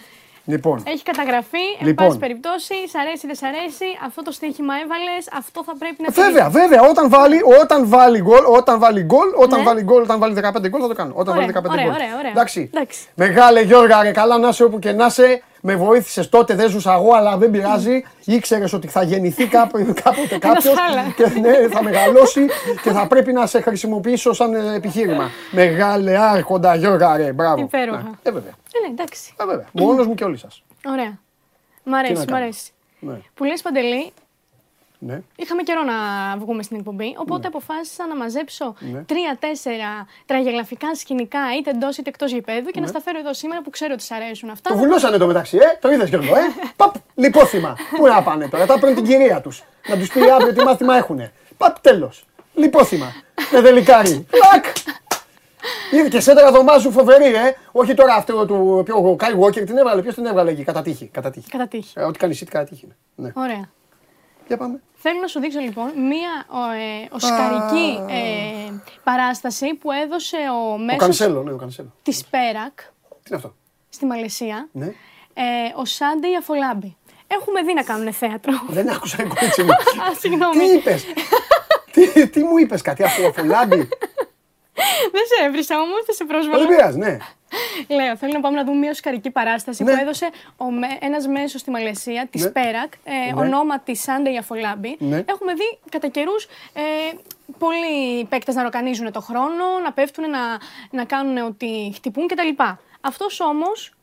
Λοιπόν. 0.54 0.84
Έχει 0.94 1.04
καταγραφεί, 1.04 1.66
εν 1.80 1.88
Λοιπόν. 1.88 2.06
πάση 2.06 2.18
περιπτώσει, 2.26 2.74
σ' 2.92 2.96
αρέσει, 3.02 3.24
δεν 3.30 3.36
σ' 3.36 3.44
αρέσει, 3.52 3.86
αυτό 4.06 4.22
το 4.28 4.32
στοίχημα 4.32 4.74
έβαλες, 4.84 5.24
αυτό 5.42 5.60
θα 5.68 5.74
πρέπει 5.82 6.00
να 6.04 6.10
Βέβαια, 6.24 6.50
βέβαια, 6.50 6.82
όταν 6.92 7.10
βάλει, 7.10 7.40
όταν 7.62 7.80
βάλει 7.96 8.20
γκολ, 8.22 8.44
όταν 8.58 8.80
βάλει 8.80 9.02
γκολ, 9.04 9.30
όταν 9.44 9.60
Ναι. 9.60 9.66
βάλει 9.66 9.82
γκολ, 9.82 10.02
όταν 10.02 10.20
βάλει 10.20 10.34
15 10.34 10.70
γκολ 10.70 10.80
θα 10.82 10.88
το 10.88 10.94
κάνω. 11.02 11.12
Όταν 11.16 11.34
Ωραία, 11.34 11.42
βάλει 11.42 11.52
15 11.54 11.72
ωραία, 11.74 11.86
γκολ. 11.86 11.94
ωραία, 11.94 12.14
ωραία. 12.20 12.32
Εντάξει. 12.32 12.70
Εντάξει. 12.74 13.00
Μεγάλε 13.16 13.62
Γιώργα, 13.62 14.04
ρε, 14.04 14.12
καλά 14.12 14.38
να 14.38 14.48
είσαι 14.48 14.64
όπου 14.64 14.80
και 14.80 14.92
να 14.92 15.06
είσαι. 15.06 15.42
Με 15.62 15.76
βοήθησες 15.76 16.30
τότε, 16.30 16.56
δεν 16.56 16.70
ζούσα 16.70 16.94
εγώ, 16.94 17.14
αλλά 17.14 17.38
δεν 17.38 17.52
πειράζει. 17.52 18.04
Ήξερες 18.26 18.74
ότι 18.74 18.88
θα 18.88 19.04
γεννηθεί 19.04 19.46
κάποτε, 19.48 19.84
κάποτε 19.84 20.38
κάποιος 20.38 20.74
χάλας. 20.78 21.14
και 21.16 21.40
ναι, 21.40 21.68
θα 21.68 21.84
μεγαλώσει 21.84 22.46
και 22.84 22.92
θα 22.92 23.08
πρέπει 23.08 23.34
να 23.34 23.46
σε 23.46 23.62
χρησιμοποιήσω 23.62 24.34
σαν 24.34 24.54
ε, 24.54 24.76
επιχείρημα. 24.76 25.30
Μεγάλε 25.52 26.18
άρχοντα 26.18 26.76
Γιώργα, 26.76 27.18
ρε, 27.18 27.34
μπράβο. 27.34 27.62
Υπέροχα. 27.62 28.02
Ναι, 28.02 28.10
Ε, 28.24 28.32
βέβαια. 28.32 28.52
Ε, 28.74 28.88
ναι, 28.88 28.92
εντάξει. 28.92 29.34
Ε, 29.42 29.46
βέβαια. 29.46 29.66
Μόνος 29.72 30.08
μου 30.08 30.14
και 30.16 30.24
όλοι 30.24 30.38
σας. 30.38 30.64
Ωραία. 30.86 31.20
Μ' 31.84 31.90
να 31.90 31.98
αρέσει, 31.98 32.14
μ' 32.22 32.26
κάνω. 32.26 32.38
αρέσει. 32.38 32.72
Ναι. 33.00 33.18
Που 33.34 33.44
λες 33.44 33.62
Παντελή, 33.62 34.12
ναι. 35.00 35.22
είχαμε 35.36 35.64
καιρό 35.64 35.84
να 35.84 35.94
βγούμε 36.38 36.64
στην 36.64 36.78
εκπομπή, 36.78 37.16
οπότε 37.18 37.48
αποφάσισα 37.48 38.08
να 38.08 38.16
μαζέψω 38.16 38.74
Ναι. 38.80 39.04
τρία-τέσσερα 39.04 40.08
τραγελαφικά 40.26 40.96
σκηνικά 40.96 41.40
είτε 41.60 41.70
εντός 41.70 41.98
είτε 41.98 42.10
εκτός 42.10 42.32
γηπέδου 42.32 42.70
και 42.70 42.80
να 42.80 42.88
στα 42.88 43.02
φέρω 43.02 43.20
εδώ 43.20 43.34
σήμερα 43.34 43.62
που 43.62 43.70
ξέρω 43.70 43.94
ότι 43.94 44.04
σ' 44.04 44.12
αρέσουν 44.12 44.50
αυτά. 44.50 44.70
Ναι. 44.70 44.76
Το 44.76 44.82
βουλώσανε 44.84 45.18
το 45.18 45.28
μεταξύ, 45.28 45.58
ε! 45.58 45.78
Το 45.82 45.92
είδες 45.92 46.10
Γιώργο, 46.10 46.36
ε! 46.36 46.40
Παπ! 46.76 46.94
Λιπόθυμα. 47.16 47.76
Πού 47.98 48.08
να 48.08 48.24
πάνε 48.24 48.48
τώρα, 48.48 48.66
τα 48.66 48.80
παίρνουν 48.80 48.96
την 48.96 49.06
κυρία 49.06 49.42
τους. 49.42 49.64
Να 49.88 49.98
τους 49.98 50.10
πει 50.12 50.30
αύριο 50.30 50.54
τι 50.54 50.64
μάθημα 50.64 50.96
έχουνε. 50.98 51.32
Παπ, 51.58 51.80
τέλος. 51.80 52.26
Λιπόθυμα. 52.54 53.14
Με 53.52 53.62
δελικάρι. 53.62 54.26
Λακ! 54.54 54.66
Είδε 55.92 56.10
και 56.10 56.20
σέντρα 56.20 56.52
δωμάζου 56.52 56.92
φοβερή, 56.92 57.26
ε! 57.26 57.56
Όχι 57.72 57.94
τώρα 57.94 58.14
αυτό 58.14 58.46
του. 58.46 58.82
Ποιο, 58.86 58.96
ο 59.10 59.16
Κάι 59.16 59.32
Walker 59.42 59.66
την 59.66 59.78
έβγαλε, 59.78 60.02
ποιος 60.02 60.14
την 60.16 60.26
έβγαλε 60.26 60.52
εκεί, 60.52 60.64
κατά 60.64 60.82
τύχη. 60.82 61.06
Κατά 61.08 61.30
τύχη. 61.32 61.50
Κατά 61.50 61.68
τύχη. 61.68 61.94
Ε, 61.96 62.04
ό,τι 62.04 62.18
κάνει 62.20 62.38
η 62.42 62.46
κατά 62.46 62.64
τύχη. 62.64 62.86
είναι. 62.86 62.96
Ναι. 63.16 63.44
Ωραία. 63.44 63.70
Για 64.50 64.58
πάμε. 64.58 64.82
Θέλω 64.96 65.20
να 65.20 65.28
σου 65.28 65.40
δείξω 65.40 65.60
λοιπόν 65.60 65.86
μία 66.08 66.46
ο, 66.50 66.72
ε, 66.72 67.08
οσκαρική 67.12 68.00
ε, 68.10 68.74
παράσταση 69.04 69.74
που 69.74 69.92
έδωσε 69.92 70.38
ο 70.38 70.72
Ο 70.74 70.78
μέσος 70.78 71.00
Κανσέλο, 71.02 71.44
ναι, 71.44 71.52
ο 71.52 71.56
Κανσέλο. 71.56 71.94
της 72.04 72.26
Πέρακ 72.26 72.76
Τι 72.78 72.84
είναι 73.28 73.36
αυτό; 73.36 73.56
στη 73.90 74.06
Μαλαισία, 74.06 74.68
Ναι. 74.72 74.86
ε, 75.34 75.42
ο 75.76 75.86
Σάντεϊ 75.86 76.36
Αφολάμπη. 76.36 76.98
Έχουμε 77.28 77.62
δει 77.62 77.74
να 77.74 77.84
κάνουν 77.84 78.14
θέατρο. 78.14 78.54
Δεν 78.68 78.90
άκουσα, 78.90 79.18
ρε 79.18 79.24
κορίτσι 79.28 79.64
μου. 79.64 79.72
Α, 79.72 80.16
συγγνώμη. 80.20 80.58
τι 80.68 80.74
είπες; 80.74 81.06
τι, 81.94 82.28
τι 82.30 82.44
μου 82.44 82.58
είπες, 82.58 82.82
κάτι 82.82 83.04
από 83.04 83.28
Αφολάμπη; 83.28 83.88
Δεν 85.12 85.22
σε 85.38 85.46
έβρισα 85.46 85.76
όμω, 85.80 85.94
δεν 86.06 86.16
σε 86.16 86.24
Δεν 86.26 86.28
πρόσβαλα. 86.28 86.68
πειράζει, 86.68 86.98
ναι. 86.98 87.18
Λέω, 87.88 88.18
θέλω 88.18 88.32
να 88.34 88.40
πάμε 88.40 88.56
να 88.58 88.64
δούμε 88.64 88.78
μια 88.78 88.90
οσκαρική 88.90 89.30
παράσταση 89.32 89.84
Ναι. 89.84 89.94
που 89.94 90.00
έδωσε 90.02 90.30
ο, 90.58 90.66
με, 90.72 90.88
ένας 91.00 91.28
μέσος 91.28 91.62
στη 91.62 91.70
Μαλαισία, 91.72 92.28
της 92.32 92.44
Ναι. 92.44 92.50
Πέρακ, 92.50 92.94
ε, 93.04 93.34
Ναι. 93.34 93.42
ονόματι 93.42 93.98
Sunday 94.06 94.36
Αφολάμπη. 94.40 94.96
Ναι. 95.00 95.24
Έχουμε 95.28 95.54
δει 95.54 95.78
κατά 95.90 96.08
καιρούς 96.08 96.44
ε, 96.74 96.82
πολλοί 97.58 98.26
παίκτες 98.26 98.56
να 98.56 98.64
ροκανίζουν 98.64 99.12
το 99.12 99.22
χρόνο, 99.22 99.80
να 99.84 99.92
πέφτουν, 99.92 100.30
να, 100.30 100.40
να 100.92 101.06
κάνουν 101.06 101.38
ότι 101.38 101.92
χτυπούν 101.96 102.28
κτλ. 102.28 102.64
Αυτός 103.02 103.40
όμως 103.40 103.94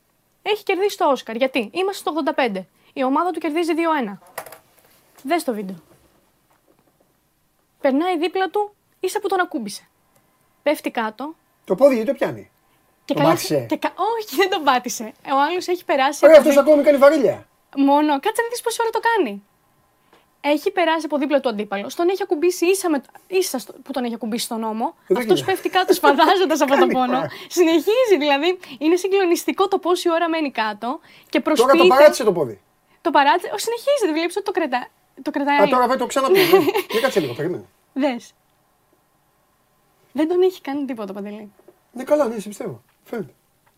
έχει 0.42 0.62
κερδίσει 0.62 0.96
το 0.96 1.10
Όσκαρ. 1.10 1.36
Γιατί; 1.36 1.70
Είμαστε 1.72 2.10
στο 2.10 2.32
85. 2.36 2.64
Η 2.92 3.04
ομάδα 3.04 3.30
του 3.30 3.38
κερδίζει 3.40 3.72
2-1. 4.08 4.18
Δες 5.22 5.44
το 5.44 5.54
βίντεο. 5.54 5.76
Περνάει 7.80 8.18
δίπλα 8.18 8.48
του, 8.50 8.74
ίσα 9.00 9.20
που 9.20 9.28
τον 9.28 9.40
ακούμπησε. 9.40 9.88
Πέφτει 10.66 10.90
κάτω, 10.90 11.34
Το 11.64 11.74
πόδι 11.74 11.94
γιατί 11.94 12.10
το 12.10 12.16
πιάνει; 12.16 12.50
και 13.04 13.12
Τον 13.14 13.22
καλά- 13.22 13.34
πάτησε; 13.34 13.66
και 13.68 13.76
κα- 13.76 13.94
Όχι, 14.16 14.36
δεν 14.36 14.50
τον 14.50 14.62
πάτησε. 14.64 15.12
Ο 15.36 15.38
άλλος 15.50 15.66
έχει 15.68 15.84
περάσει. 15.84 16.20
Ωραία, 16.26 16.38
από 16.38 16.48
αυτός 16.48 16.62
δι- 16.62 16.70
ακόμη 16.72 16.82
κάνει 16.86 16.98
βαρύλια. 16.98 17.46
Μόνο, 17.76 18.10
κάτσε 18.20 18.42
να 18.42 18.48
δεις 18.48 18.60
πόση 18.60 18.78
ώρα 18.82 18.90
το 18.90 19.00
κάνει. 19.08 19.42
Έχει 20.40 20.70
περάσει 20.70 21.04
από 21.04 21.16
δίπλα 21.18 21.40
του 21.40 21.48
αντίπαλο. 21.48 21.90
Τον 21.96 22.08
έχει 22.08 22.22
ακουμπήσει 22.22 22.66
ίσα, 22.66 22.90
με, 22.90 23.02
ίσα 23.26 23.58
στο- 23.58 23.72
που 23.84 23.92
τον 23.92 24.04
έχει 24.04 24.14
ακουμπήσει 24.14 24.44
στον 24.44 24.60
νόμο. 24.60 24.94
Δεν 25.06 25.16
Αυτός 25.16 25.34
γίνεται. 25.34 25.52
πέφτει 25.52 25.68
κάτω 25.68 25.92
σφαδάζοντα 25.92 26.54
από 26.64 26.66
τον 26.66 26.78
Κάνει 26.78 26.92
πόνο. 26.92 27.06
πράγμα. 27.06 27.28
Συνεχίζει 27.48 28.16
δηλαδή. 28.18 28.58
Είναι 28.78 28.96
συγκλονιστικό 28.96 29.68
το 29.68 29.78
πόση 29.78 30.10
ώρα 30.10 30.28
μένει 30.28 30.50
κάτω 30.50 31.00
και 31.30 31.40
Τώρα 31.40 31.56
προσποιείται. 31.56 31.88
το 31.88 31.94
παράτησε 31.94 32.24
το 32.24 32.32
πόδι. 32.32 32.60
Το 33.00 33.10
παράτησε. 33.10 33.50
Ο, 33.54 33.58
συνεχίζει, 33.58 34.12
βλέπεις 34.12 34.36
ότι 34.36 34.44
το, 34.44 34.52
κρατά, 34.52 34.88
το 35.22 35.30
κρατάει. 35.30 35.58
Α, 35.58 35.66
τώρα 35.68 35.82
βέβαια 35.82 35.96
το 35.96 36.06
ξαναπεί. 36.06 36.38
ναι. 36.38 36.58
Για 36.92 37.00
κάτσε 37.00 37.20
λίγο, 37.20 37.32
περίμενε. 37.34 37.64
Δες. 37.92 38.32
Δεν 40.16 40.28
τον 40.28 40.42
έχει 40.42 40.60
κάνει 40.60 40.84
τίποτα 40.84 41.12
παντελή. 41.12 41.52
Ναι, 41.92 42.04
καλά, 42.04 42.28
ναι, 42.28 42.38
σε 42.38 42.48
πιστεύω. 42.48 42.82
Φαίνεται. 43.04 43.32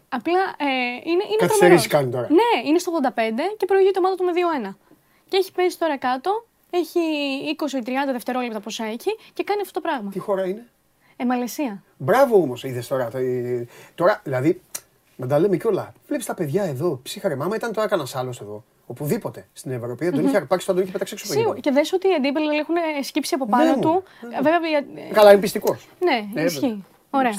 Απλά 0.08 0.38
ε, 0.58 0.64
είναι, 1.04 1.04
είναι 1.04 1.36
Καθυστερήσει 1.38 1.58
τρομερός. 1.58 1.86
κάνει 1.86 2.10
τώρα. 2.10 2.28
Ναι, 2.30 2.68
είναι 2.68 2.78
στο 2.78 2.92
85 3.02 3.08
και 3.56 3.66
προηγεί 3.66 3.88
η 3.88 3.92
ομάδα 3.98 4.14
του 4.16 4.24
με 4.24 4.32
2-1. 4.70 4.74
Και 5.28 5.36
έχει 5.36 5.52
πέσει 5.52 5.78
τώρα 5.78 5.96
κάτω, 5.98 6.46
έχει 6.70 7.00
20-30 7.72 8.12
δευτερόλεπτα 8.12 8.60
πόσα 8.60 8.84
έχει 8.84 9.16
και 9.32 9.44
κάνει 9.44 9.60
αυτό 9.60 9.72
το 9.72 9.80
πράγμα. 9.80 10.10
Τι 10.10 10.18
χώρα 10.18 10.46
είναι; 10.46 10.66
Ε, 11.16 11.24
Μαλαισία. 11.24 11.82
Μπράβο 11.96 12.36
όμως, 12.36 12.64
είδες 12.64 12.86
τώρα. 12.88 13.08
το- 13.10 13.18
ε, 13.18 13.66
Τώρα, 13.94 14.20
δηλαδή, 14.24 14.60
να 15.16 15.26
τα 15.26 15.38
λέμε 15.38 15.56
κιόλα. 15.56 15.92
Βλέπεις 16.06 16.26
τα 16.26 16.34
παιδιά 16.34 16.62
εδώ, 16.64 17.00
ψύχαρε 17.02 17.36
μάμα, 17.36 17.56
ήταν 17.56 17.72
τώρα 17.72 17.88
κανένα 17.88 18.08
άλλος 18.14 18.40
εδώ. 18.40 18.64
Οπουδήποτε 18.90 19.48
στην 19.52 19.70
Ευρώπη. 19.70 20.04
Δεν 20.04 20.14
τον 20.14 20.24
είχε 20.26 20.36
αρπάξει, 20.36 20.66
θα 20.66 20.72
τον 20.74 20.82
είχε 20.82 20.92
πετάξει 20.92 21.14
έξω 21.14 21.24
από 21.26 21.34
το 21.34 21.40
Σίγουρα. 21.40 21.56
γήπεδο. 21.56 21.74
Και 21.76 21.80
δες 21.80 21.92
ότι 21.92 22.08
οι 22.08 22.14
αντίπαλοι 22.14 22.56
έχουν 22.58 22.74
σκύψει 23.02 23.34
από 23.34 23.46
πάνω 23.46 23.74
Ναι, 23.74 23.80
του. 23.80 24.02
ναι. 24.28 24.36
Ε, 24.36 24.40
Βέβαια, 24.42 24.60
ε, 25.08 25.12
Καλά, 25.12 25.30
είναι 25.32 25.40
πιστικός. 25.40 25.88
ναι, 26.34 26.42
ισχύει. 26.42 26.84
Ωραία. 27.10 27.32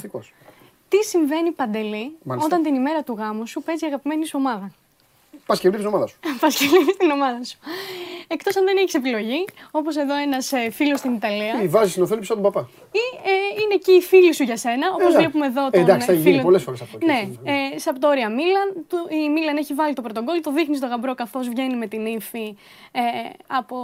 Τι 0.88 0.96
συμβαίνει, 1.04 1.50
Παντελή, 1.50 2.16
Μάλιστα. 2.22 2.46
όταν 2.50 2.62
την 2.62 2.74
ημέρα 2.74 3.02
του 3.02 3.14
γάμου 3.18 3.46
σου 3.46 3.62
παίζει 3.62 3.84
η 3.84 3.86
αγαπημένη 3.88 4.26
σου 4.26 4.38
ομάδα; 4.40 4.70
Πας 5.46 5.60
και 5.60 5.68
βλέπεις 5.68 5.84
την 5.86 5.94
ομάδα 5.94 6.06
σου. 6.06 6.16
Πας 6.40 6.54
και 6.58 6.64
λύνει 6.64 6.92
την 6.98 7.10
ομάδα 7.10 7.44
σου. 7.44 7.58
Εκτός 8.28 8.56
αν 8.56 8.64
δεν 8.64 8.76
έχεις 8.76 8.94
επιλογή, 8.94 9.44
όπως 9.70 9.96
εδώ 9.96 10.14
ένας 10.16 10.52
φίλος 10.70 10.98
στην 10.98 11.14
Ιταλία. 11.14 11.62
Ή 11.62 11.66
βάζεις 11.68 11.90
στην 11.90 12.02
οθόνη 12.02 12.20
πίσω 12.20 12.32
από 12.32 12.42
τον 12.42 12.52
παπά. 12.52 12.68
Ή 12.92 13.04
ε, 13.30 13.60
είναι 13.62 13.74
εκεί 13.74 13.92
οι 13.92 14.00
φίλοι 14.00 14.32
σου 14.34 14.42
για 14.42 14.56
σένα, 14.56 14.86
όπως 14.94 15.14
Ε, 15.14 15.16
βλέπουμε 15.18 15.46
εδώ 15.46 15.66
ε, 15.66 15.70
τον 15.70 15.80
εντάξει, 15.80 16.06
θα 16.06 16.12
έχει 16.12 16.20
γίνει 16.20 16.30
φίλο- 16.32 16.44
πολλές 16.44 16.62
φορές 16.62 16.80
αυτό. 16.80 16.98
Ναι, 17.04 17.20
ε, 17.52 17.78
Σαπτόρια 17.78 18.28
Μίλαν. 18.30 18.68
του- 18.88 19.08
Η 19.24 19.28
Μίλαν 19.28 19.56
έχει 19.56 19.74
βάλει 19.74 19.94
το 19.94 20.02
πρώτο 20.02 20.22
γκολ, 20.22 20.40
το 20.40 20.52
δείχνεις 20.52 20.78
στο 20.78 20.86
γαμπρό 20.86 21.14
καθώς 21.14 21.48
βγαίνει 21.48 21.76
με 21.76 21.86
την 21.86 22.06
ύφη 22.06 22.56
ε, 22.92 23.00
από 23.46 23.76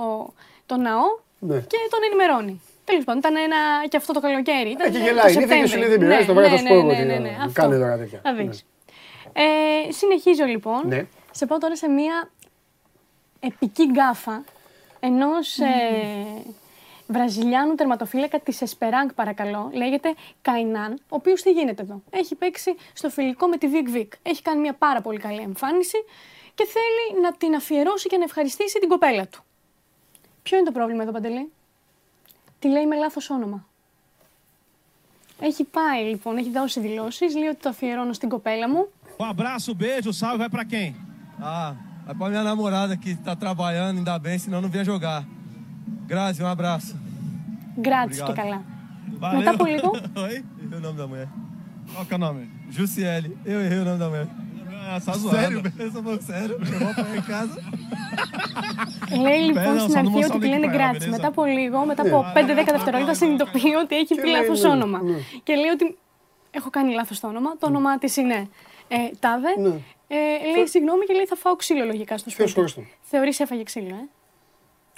το 0.66 0.76
ναό 0.76 1.04
Ναι. 1.38 1.58
και 1.58 1.76
τον 1.90 2.00
ενημερώνει. 2.08 2.60
Τέλος 2.84 3.04
πάντων, 3.04 3.20
ήταν 3.20 3.36
ένα 3.36 3.56
και 3.88 3.96
αυτό 3.96 4.12
το 4.12 4.20
καλοκαίρι. 4.20 4.70
Ήταν 4.70 4.92
και 4.92 4.98
το 4.98 5.04
γελάει. 5.04 5.32
Είναι 5.32 5.40
Σεπτέμβρη. 5.40 5.60
και 5.60 5.66
σου 5.66 5.78
λέει, 5.78 5.88
δεν 5.88 5.98
πειράζει, 5.98 6.26
το 6.26 6.34
βράδυ 6.34 6.50
θα 6.50 6.56
σου 6.56 6.64
πω 6.64 6.74
εγώ 6.74 6.82
ναι, 6.86 6.94
τι 6.96 7.04
ναι, 7.04 7.14
να- 7.14 7.20
ναι, 7.20 7.36
αυτό. 7.40 7.52
κάνε 7.60 7.78
τώρα 7.78 7.96
τέτοια. 7.98 8.20
Θα 8.22 8.32
Ναι. 8.32 8.42
δεις. 8.42 8.64
Ε, 9.32 9.92
συνεχίζω 9.92 10.44
λοιπόν. 10.44 11.08
Ναι. 11.36 11.42
Σε 11.42 11.46
πάω 11.46 11.58
τώρα 11.58 11.76
σε 11.76 11.88
μία 11.88 12.30
επική 13.40 13.86
γκάφα 13.86 14.44
ενός 15.00 15.58
ε, 15.58 16.42
Βραζιλιάνου 17.06 17.74
τερματοφύλακα 17.74 18.40
της 18.40 18.62
Εσπεράγκ 18.62 19.08
παρακαλώ. 19.14 19.70
Λέγεται 19.72 20.14
Καϊνάν, 20.42 20.92
ο 20.92 20.98
οποίος 21.08 21.42
τι 21.42 21.50
γίνεται 21.50 21.82
εδώ. 21.82 22.02
Έχει 22.10 22.34
παίξει 22.34 22.74
στο 22.92 23.10
φιλικό 23.10 23.46
με 23.46 23.56
τη 23.56 23.68
Βικ 23.68 23.88
Βικ. 23.88 24.12
Έχει 24.22 24.42
κάνει 24.42 24.60
μια 24.60 24.72
πάρα 24.72 25.00
πολύ 25.00 25.18
καλή 25.18 25.40
εμφάνιση 25.40 25.96
και 26.54 26.66
θέλει 26.66 27.22
να 27.22 27.32
την 27.32 27.54
αφιερώσει 27.54 28.08
και 28.08 28.16
να 28.16 28.24
ευχαριστήσει 28.24 28.78
την 28.78 28.88
κοπέλα 28.88 29.26
του. 29.26 29.44
Ποιο 30.42 30.56
είναι 30.56 30.66
το 30.66 30.72
πρόβλημα 30.72 31.02
εδώ, 31.02 31.12
Παντελή; 31.12 31.52
Τη 32.58 32.68
λέει 32.68 32.86
με 32.86 32.96
λάθος 32.96 33.30
όνομα. 33.30 33.66
Έχει 35.40 35.64
πάει 35.64 36.04
λοιπόν, 36.04 36.36
έχει 36.36 36.50
δώσει 36.50 36.80
δηλώσεις, 36.80 37.36
λέει 37.36 37.48
ότι 37.48 37.62
το 37.62 37.68
αφιερώνω 37.68 38.12
στην 38.12 38.28
κοπέλα 38.28 38.68
μου. 38.68 38.88
Um 39.18 39.24
abraço, 39.24 39.74
beijo, 39.74 40.12
salve 40.12 40.38
vai 40.42 40.50
pra 40.50 40.64
quem? 40.64 41.15
Ah, 41.40 41.74
vai 42.06 42.14
pra 42.14 42.28
minha 42.28 42.42
namorada 42.42 42.96
que 42.96 43.14
tá 43.16 43.36
trabalhando, 43.36 43.98
ainda 43.98 44.18
bem, 44.18 44.38
senão 44.38 44.60
não 44.60 44.68
vinha 44.68 44.84
jogar. 44.84 45.24
Grazi, 46.06 46.42
um 46.42 46.46
abraço. 46.46 46.96
Γκράτσι 47.80 48.22
και 48.22 48.30
Obrigado. 48.30 48.36
καλά. 48.36 48.62
Valeu. 49.20 49.38
Μετά 49.38 49.50
από 49.50 49.66
λίγο, 49.66 49.90
Oi? 50.16 50.44
E 50.72 50.74
o 50.74 50.80
nome 50.80 50.98
da 50.98 51.06
mulher? 51.06 51.28
Qual 51.92 52.04
que 52.06 52.12
é 52.14 52.16
o 52.16 52.18
nome? 52.18 52.42
Jussiele. 52.70 53.36
Eu 53.44 53.60
errei 53.64 53.78
o 53.78 53.84
nome 53.84 53.98
da 53.98 54.08
mulher. 54.08 54.28
Ah, 54.88 55.00
só 55.00 55.12
zoando. 55.12 55.36
Sério? 55.36 55.62
Eu 55.78 55.90
sou 55.92 56.02
falando 56.02 56.22
sério. 56.22 56.56
Eu 56.72 56.78
vou 56.78 56.88
apanhar 56.90 57.16
em 57.16 57.22
casa. 57.22 57.60
Λέει 59.24 59.40
λοιπόν 59.40 59.62
Πέρα, 59.64 59.78
στην 59.78 59.90
σαν 59.90 59.98
αρχή 59.98 60.10
νομίζω 60.10 60.28
ότι 60.28 60.38
τη 60.38 60.46
όλοι 60.46 60.54
λένε 60.54 60.66
εκεί 60.66 60.76
πέρα, 60.76 60.76
Γκράτσι. 60.76 60.98
Βενέζα. 60.98 61.16
Μετά 61.16 61.28
από 61.28 61.44
λίγο, 61.44 61.84
μετά 61.84 62.02
από 62.02 62.24
5-10 62.34 62.70
δευτερόλεπτα, 62.72 63.14
συνειδητοποιεί 63.14 63.72
ότι 63.82 63.94
έχει 63.96 64.14
πει 64.14 64.28
λέει, 64.28 64.32
λάθο 64.48 64.52
ναι, 64.62 64.74
όνομα. 64.74 64.98
ναι. 65.02 65.16
Και 65.42 65.54
λέει 65.54 65.70
ότι 65.76 65.98
έχω 66.50 66.70
κάνει 66.70 66.92
λάθο 66.94 67.14
το 67.20 67.26
όνομα. 67.28 67.50
Το 67.60 67.66
όνομά 67.66 67.98
τη 67.98 68.20
είναι 68.20 68.48
ε, 68.88 68.96
Τάδε. 69.20 69.48
Ναι. 70.08 70.16
Ε, 70.16 70.56
λέει 70.56 70.66
συγγνώμη 70.66 71.04
και 71.04 71.14
λέει 71.14 71.26
θα 71.26 71.36
φάω 71.36 71.56
ξύλο 71.56 71.84
λογικά 71.84 72.18
στο 72.18 72.30
Ποιος 72.30 72.50
σπίτι. 72.50 72.52
χωρίς 72.54 72.74
τον. 72.74 72.86
Θεωρείς 73.02 73.40
έφαγε 73.40 73.62
ξύλο, 73.62 73.86
ε; 73.94 74.08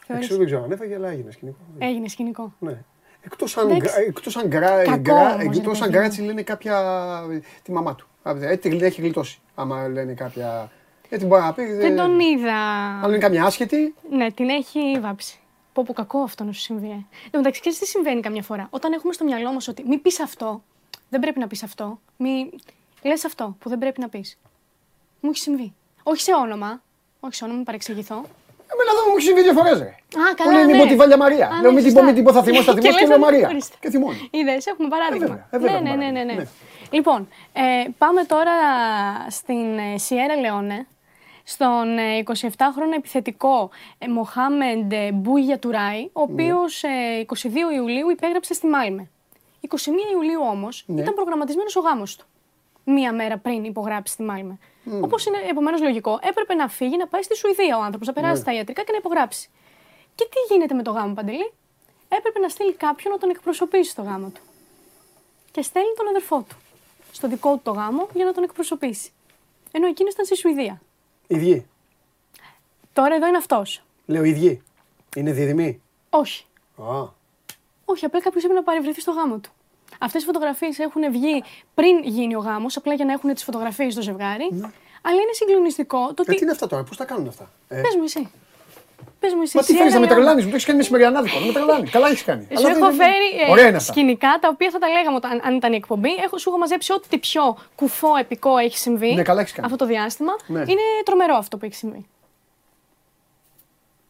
Θεωρείς. 0.07 0.25
Ξέρω, 0.25 0.39
δεν 0.39 0.47
ξέρω 0.47 0.63
αν 0.65 0.71
έφαγε, 0.73 0.95
αλλά 0.95 1.09
έγινε 1.09 1.31
σκηνικό. 1.31 1.59
Έγινε 1.79 2.09
σκηνικό. 2.09 2.53
Ναι. 2.59 2.83
Εκτός 3.21 3.57
αν, 3.57 3.71
Εντάξει. 3.71 3.95
γκρα- 3.95 4.07
εκτός 4.07 4.37
αν, 4.37 4.47
γκρά, 4.47 4.83
Κακό 4.85 4.97
γκρά- 5.01 5.35
όμως, 5.41 5.57
εκτός 5.57 5.79
ρε 5.79 5.85
αν 5.85 5.91
παιδί 5.91 5.91
γκράτσι 5.91 6.23
λένε 6.23 6.43
κάποια 6.43 6.77
τη 7.63 7.73
μαμά 7.73 7.95
του. 7.95 8.07
Ε, 8.25 8.57
την 8.57 8.83
έχει 8.83 9.01
γλιτώσει. 9.01 9.39
Άμα 9.55 9.89
λένε 9.89 10.13
κάποια... 10.15 10.71
Έτσι 11.09 11.27
μπορεί 11.27 11.43
να 11.43 11.53
πει. 11.53 11.65
Δεν 11.73 11.97
τον 11.97 12.19
είδα. 12.21 12.55
Αν 13.03 13.09
είναι 13.09 13.19
καμιά 13.19 13.45
άσχετη, 13.45 13.95
Ναι, 14.11 14.31
την 14.33 14.49
έχει 14.49 14.99
βάψει. 15.01 15.39
Πω 15.73 15.83
πω 15.87 15.93
κακό 15.93 16.19
αυτό 16.21 16.45
να 16.45 16.53
σου 16.53 16.61
συμβεί. 16.61 16.87
Ε. 16.89 16.93
Εν 16.93 17.31
τω 17.31 17.39
μεταξύ, 17.39 17.61
ξέρεις 17.61 17.79
τι 17.79 17.87
συμβαίνει 17.87 18.21
καμιά 18.21 18.43
φορά; 18.43 18.67
Όταν 18.71 18.93
έχουμε 18.93 19.13
στο 19.13 19.25
μυαλό 19.25 19.53
μας 19.53 19.69
ότι 19.69 19.85
μη 19.87 19.99
πεις 19.99 20.21
αυτό, 20.21 20.63
δεν 21.09 21.21
πρέπει 21.21 21.39
να 21.39 21.47
πεις 21.47 21.63
αυτό. 21.63 22.01
Μη 22.17 22.51
λες 23.03 23.25
αυτό 23.25 23.57
που 23.59 23.69
δεν 23.69 23.79
πρέπει 23.79 24.01
να 24.01 24.09
πεις. 24.09 24.39
Μου 25.21 25.31
έχει 25.31 25.39
συμβεί. 25.39 25.75
Όχι 26.03 26.21
σε 26.23 26.33
όνομα. 26.35 26.83
Όχι 27.21 27.35
σε 27.35 27.43
όνομα, 27.45 27.57
μην 27.57 27.67
παρεξηγηθώ. 27.67 28.15
εμένα 28.73 28.91
εδώ 28.93 29.11
μου 29.11 29.17
έχει 29.17 29.27
συμβεί 29.27 29.43
δύο 29.43 29.53
φορές. 29.53 29.81
Α, 29.81 29.85
Που 29.85 30.35
καλά. 30.37 30.53
λέει 30.53 30.65
μην 30.67 30.77
ναι. 30.77 30.83
πω 30.83 30.89
τη 30.89 30.97
Βάλια 30.97 31.17
Μαρία. 31.17 31.47
Α, 31.47 31.61
Λέω 31.61 31.71
ναι, 31.71 31.81
μην 31.81 31.85
την 31.85 31.93
πω, 31.93 31.99
σωστά. 32.01 32.03
μην 32.05 32.15
την 32.15 32.25
πω, 32.25 32.33
θα 32.33 32.43
θυμώσαι, 32.43 32.63
θα 32.65 32.73
θυμώσαι 32.73 32.91
και 32.95 33.01
λες, 33.01 33.09
λέω 33.09 33.19
Μαρία. 33.19 33.49
ορίστε. 33.49 33.77
Και 33.81 33.91
θυμώνει. 33.91 34.29
Είδες, 34.31 34.67
έχουμε 34.67 34.89
παράδειγμα. 34.89 35.27
βέβαια, 35.27 35.47
ε, 35.51 35.59
βέβαια 35.59 35.81
ναι, 35.81 35.89
έχουμε 35.91 36.05
ναι, 36.05 36.11
ναι, 36.11 36.19
ναι, 36.19 36.25
ναι. 36.25 36.33
παράδειγμα, 36.33 36.51
Λοιπόν, 36.91 37.29
ε, 37.53 37.63
πάμε 37.99 38.25
τώρα 38.25 38.53
στην 39.31 39.79
ε, 39.79 39.99
Σιέρα 39.99 40.37
Λεόνε, 40.37 40.87
στον 41.45 41.99
ε, 41.99 42.23
27χρονο 42.27 42.95
επιθετικό 42.97 43.71
ε, 43.99 44.09
Μοχάμεντ 44.09 44.93
ε, 44.93 45.13
Μπούγια 45.13 45.59
Τουράι, 45.59 46.09
ο 46.13 46.27
Ναι. 46.27 46.33
οποίος 46.33 46.83
οποίος 46.83 46.83
ε, 46.83 47.27
22 47.73 47.75
Ιουλίου 47.77 48.11
υπέγραψε 48.11 48.55
στη 48.55 48.67
Μάλμε. 48.67 49.09
21 49.69 49.75
Ιουλίου 50.13 50.41
όμως 50.51 50.85
Ναι. 50.87 51.01
ήταν 51.01 51.15
προγραμματισμένος 51.15 51.77
ο 51.77 51.81
γάμος 51.81 52.17
του. 52.17 52.27
Μία 52.85 53.13
μέρα 53.13 53.37
πριν 53.39 53.65
υπογράψει 53.65 54.13
στη 54.13 54.23
Μάλμε. 54.23 54.59
Mm. 54.91 55.01
Όπως 55.03 55.27
είναι 55.27 55.39
επομένως 55.51 55.81
λογικό, 55.81 56.19
έπρεπε 56.23 56.55
να 56.55 56.69
φύγει 56.69 56.97
να 56.97 57.07
πάει 57.07 57.23
στη 57.23 57.37
Σουηδία 57.37 57.79
ο 57.79 57.83
άνθρωπος, 57.83 58.07
να 58.07 58.13
Ναι. 58.13 58.21
περάσει 58.21 58.45
τα 58.45 58.55
ιατρικά 58.55 58.83
και 58.85 58.93
να 58.93 58.99
υπογράψει. 58.99 59.49
Και 60.15 60.29
τι 60.31 60.55
γίνεται 60.55 60.75
με 60.75 60.83
το 60.83 60.91
γάμο 60.91 61.15
Παντελή; 61.15 61.53
Έπρεπε 62.09 62.39
να 62.39 62.49
στείλει 62.49 62.73
κάποιον 62.75 63.13
να 63.13 63.19
τον 63.19 63.31
εκπροσωπήσει 63.31 63.91
στο 63.91 64.03
γάμο 64.03 64.29
του. 64.29 64.41
Και 65.51 65.63
στέλνει 65.63 65.93
τον 65.97 66.09
αδερφό 66.09 66.45
του 66.49 66.57
στο 67.13 67.29
δικό 67.29 67.53
του 67.55 67.61
το 67.63 67.71
γάμο 67.71 68.09
για 68.15 68.25
να 68.25 68.33
τον 68.33 68.43
εκπροσωπήσει. 68.43 69.11
Ενώ 69.73 69.87
εκείνος 69.87 70.13
ήταν 70.13 70.25
στη 70.25 70.37
Σουηδία. 70.37 70.81
Ίδιοι. 71.27 71.67
Τώρα 72.93 73.15
εδώ 73.15 73.27
είναι 73.27 73.37
αυτός. 73.37 73.83
Λέω 74.07 74.25
ίδιοι. 74.25 74.63
Είναι 75.17 75.33
δίδυμοι; 75.33 75.81
Όχι. 76.11 76.45
Α. 76.83 77.09
Όχι, 77.85 78.05
απλά 78.05 78.21
κάποιος 78.21 78.43
έπρεπε 78.45 78.61
να 78.61 78.65
παρευρεθεί 78.67 79.01
στο 79.01 79.13
γάμο 79.13 79.39
του. 79.39 79.51
Αυτές 79.99 80.23
οι 80.23 80.25
φωτογραφίες 80.27 80.79
έχουν 80.79 81.11
βγει 81.13 81.43
πριν 81.75 82.03
γίνει 82.03 82.35
ο 82.37 82.39
γάμος, 82.39 82.77
απλά 82.77 82.95
για 82.95 83.05
να 83.05 83.13
έχουν 83.13 83.35
τις 83.35 83.45
φωτογραφίες 83.45 83.93
στο 83.93 84.03
ζευγάρι. 84.03 84.49
Αλλά 85.03 85.21
είναι 85.23 85.33
συγκλονιστικό 85.33 85.99
το 85.99 86.05
Ε, 86.09 86.15
ότι. 86.21 86.35
τι 86.35 86.43
είναι 86.43 86.51
αυτά 86.51 86.67
τώρα, 86.67 86.83
πώς 86.85 86.97
τα 86.97 87.05
κάνουν 87.05 87.29
αυτά; 87.29 87.51
Ε, 87.69 87.81
Πες 87.81 87.95
μου 87.97 88.03
εσύ. 88.05 88.31
Πες 89.21 89.35
μου 89.35 89.43
εσύ. 89.43 89.57
Μα 89.57 89.63
τι 89.63 89.73
Σιέρα 89.73 89.83
θέλει 89.85 89.95
να 89.95 90.01
με 90.01 90.07
Λεόνε. 90.07 90.15
τρελάνει, 90.21 90.43
μου 90.43 90.49
το 90.49 90.55
έχεις 90.55 90.65
κάνει 90.67 90.79
μεσημεριανάδικο. 90.79 91.39
Να 91.41 91.47
με 91.47 91.53
τρελάνει. 91.53 91.89
Καλά 91.89 92.09
έχεις 92.09 92.25
κάνει. 92.25 92.43
Σου 92.43 92.49
Αλλά 92.57 92.69
έχω 92.71 92.79
δεν- 92.79 92.97
δεν- 92.97 93.07
φέρει 93.07 93.51
Ωραία 93.51 93.65
ε, 93.65 93.69
είναι 93.69 93.77
αυτά. 93.77 93.93
σκηνικά 93.93 94.39
τα 94.41 94.49
οποία 94.53 94.71
θα 94.71 94.79
τα 94.79 94.89
λέγαμε 94.89 95.17
όταν, 95.17 95.41
αν 95.45 95.55
ήταν 95.57 95.73
η 95.73 95.77
εκπομπή. 95.77 96.11
Έχω, 96.25 96.39
σου 96.39 96.49
έχω 96.49 96.59
μαζέψει 96.59 96.93
ό,τι 96.93 97.19
πιο 97.19 97.57
κουφό 97.75 98.17
επικό 98.17 98.57
έχει 98.57 98.79
συμβεί 98.79 99.15
Ναι, 99.15 99.23
καλά 99.23 99.41
έχεις 99.41 99.53
κάνει. 99.53 99.67
αυτό 99.67 99.79
το 99.79 99.87
διάστημα. 99.87 100.33
Ναι. 100.47 100.59
Είναι 100.61 100.81
τρομερό 101.05 101.35
αυτό 101.37 101.57
που 101.57 101.65
έχει 101.65 101.75
συμβεί. 101.75 102.07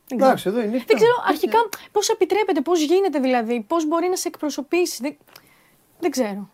Δεν 0.09 0.19
ξέρω. 0.19 0.31
Εντάξει, 0.31 0.48
εδώ 0.48 0.59
είναι 0.59 0.69
νύχτα. 0.70 0.85
Δεν 0.86 0.97
ξέρω 0.97 1.12
αρχικά 1.28 1.59
πώς 1.93 2.09
επιτρέπεται, 2.09 2.60
πώς 2.60 2.81
γίνεται 2.81 3.19
δηλαδή, 3.19 3.65
πώς 3.69 3.86
μπορεί 3.86 4.09
να 4.09 4.16
σε 4.16 4.28
εκπροσωπήσει. 4.28 5.19
Δεν, 6.01 6.11
δεν 6.11 6.11
ξέρω. 6.11 6.49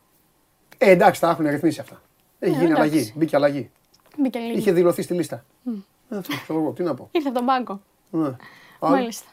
Ε, 0.79 0.91
εντάξει, 0.91 1.21
τα 1.21 1.31
έχουν 1.31 1.47
ρυθμίσει 1.49 1.81
αυτά. 1.81 2.01
Έχει 2.39 2.53
Ναι, 2.53 2.59
γίνει 2.59 2.71
εντάξει. 2.73 2.89
αλλαγή. 2.91 3.13
Μπήκε 3.17 3.37
αλλαγή. 3.37 3.71
Μπήκε 4.19 4.39
λίγο. 4.39 4.59
Είχε 4.59 4.73
δηλωθεί 4.73 5.03
στη 5.03 5.15
λίστα. 5.15 5.45
Ε, 6.11 6.17
Αυτό 6.17 6.35
ξέρω 6.43 6.59
εγώ, 6.59 6.71
τι 6.71 6.83
να 6.83 6.95
πω. 6.95 7.09
Ήρθε 7.13 7.29
από 7.29 7.37
τον 7.39 7.47
πάγκο. 7.47 7.81
Ναι. 8.11 8.37
Άλλο. 8.81 8.95
Μάλιστα. 8.97 9.29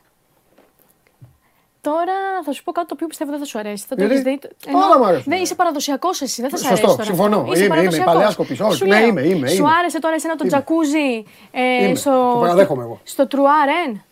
Τώρα 1.82 2.14
θα 2.46 2.52
σου 2.52 2.64
πω 2.64 2.72
κάτι 2.72 2.88
το 2.88 2.94
οποίο 2.94 3.08
πιστεύω 3.08 3.32
δεν 3.32 3.40
θα 3.40 3.46
σου 3.46 3.60
αρέσει. 3.60 3.86
Θα 3.88 3.96
το 3.96 4.06
Γιατί; 4.06 4.30
έχεις 4.30 4.40
δει. 4.66 4.74
Όλα 4.76 4.98
μου 4.98 5.06
αρέσουν. 5.06 5.26
Δεν 5.32 5.42
είσαι 5.42 5.56
παραδοσιακός 5.56 6.22
εσύ, 6.22 6.42
δεν 6.42 6.50
θα 6.50 6.58
σου 6.58 6.66
Σωστό, 6.66 6.86
αρέσει 6.86 6.98
τώρα. 6.98 7.10
συμφωνώ. 7.10 7.40
αυτό. 7.40 7.52
Είσαι 7.52 7.64
Είμαι, 7.64 7.66
είμαι, 7.66 7.76
παραδοσιακός. 7.76 8.14
παλαιάσκοπης. 8.14 8.60
Όχι, 8.60 8.74
Σου 8.76 8.86
ναι, 8.86 9.00
λέω, 9.00 9.08
είμαι, 9.08 9.22
είμαι, 9.22 9.48
Σου 9.48 9.56
είμαι. 9.62 9.72
άρεσε 9.80 10.00
τώρα 10.00 10.16
εσένα 10.16 10.36
το 10.36 10.44
Είμαι. 10.44 10.52
τζακούζι 10.52 11.24
ε, 11.52 11.86
Είμαι. 11.86 11.96
στο. 11.96 12.32
Το 12.34 12.40
παραδέχομαι 12.40 12.84
εγώ. 12.84 13.00
Στο 13.04 13.28
Τρουάρεν. 13.28 14.04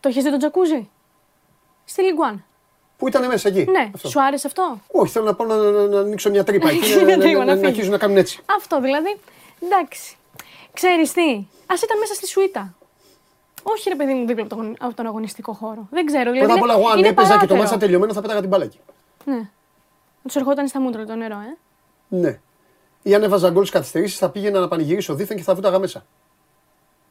Το 0.00 0.08
έχεις 0.08 0.22
δει 0.24 0.30
το 0.30 0.36
τζακούζι; 0.36 0.88
Στη 1.84 2.02
Λιγκουάν. 2.02 2.44
Πού 2.96 3.08
ήταν 3.08 3.26
μέσα 3.26 3.48
εκεί; 3.48 3.64
Ναι, 3.64 3.90
Αυτό. 3.94 4.08
σου 4.08 4.22
άρεσε 4.22 4.46
αυτό; 4.46 4.80
Όχι, 4.92 5.12
θέλω 5.12 5.24
να 5.24 5.34
πάω 5.34 5.46
να, 5.46 5.56
να, 5.56 5.86
να 5.86 5.98
ανοίξω 6.00 6.30
μια 6.30 6.44
τρύπα 6.44 6.68
εκεί. 6.68 6.76
ανοίξεις 6.76 6.96
να, 6.96 7.04
μια 7.04 7.16
να, 7.16 7.22
τρύπα, 7.22 7.38
να, 7.38 7.44
να 7.44 7.50
να 7.50 7.52
φύγεις. 7.56 7.68
αρχίσουν 7.68 7.90
να 7.92 7.98
κάνουν 7.98 8.16
έτσι. 8.16 8.40
Αυτό 8.56 8.80
δηλαδή. 8.80 9.16
Εντάξει. 9.62 10.16
Ξέρεις 10.72 11.12
τι, 11.12 11.44
ας 11.66 11.82
ήταν 11.82 11.98
μέσα 11.98 12.14
στη 12.14 12.26
σουίτα. 12.26 12.74
Όχι, 13.62 13.88
ρε 13.88 13.94
παιδί 13.94 14.12
μου, 14.14 14.26
δίπλα 14.26 14.42
από 14.44 14.54
τον- 14.56 14.76
από 14.80 14.94
τον 14.94 15.06
αγωνιστικό 15.06 15.52
χώρο. 15.52 15.86
Δεν 15.90 16.06
ξέρω. 16.06 16.30
Δηλαδή 16.30 16.38
Πρώτα 16.38 16.54
απ' 16.54 16.62
όλα, 16.62 16.72
εγώ 16.74 16.88
αν 16.88 16.98
είναι 16.98 17.08
έπαιζα 17.08 17.26
και 17.26 17.32
το 17.32 17.36
παράτερο. 17.36 17.58
μάτσα 17.58 17.74
ήταν 17.74 17.78
τελειωμένο, 17.86 18.12
θα 18.12 18.20
πέταγα 18.20 18.40
την 18.40 18.48
μπάλα 18.48 18.64
εκεί. 18.64 18.78
Ναι. 19.24 19.34
Να 19.36 19.46
τους 20.32 20.36
ερχόταν 20.36 20.68
στα 20.68 20.80
μούτρα 20.80 21.04
το 21.04 21.14
νερό, 21.14 21.36
ε. 21.36 21.56
Ναι. 22.08 22.38
Ή 23.02 23.14
αν 23.14 23.22
έβαζα 23.22 23.50
γκολ 23.50 23.64
στις 23.64 23.70
καθυστερήσεις, 23.74 24.18
θα 24.18 24.28
πήγαινα 24.30 24.60
να 24.60 24.68
πανηγυρίσω 24.68 25.14
δίθεν 25.14 25.36
και 25.36 25.42
θα 25.42 25.54
βούταγα 25.54 25.78
μέσα. 25.78 26.04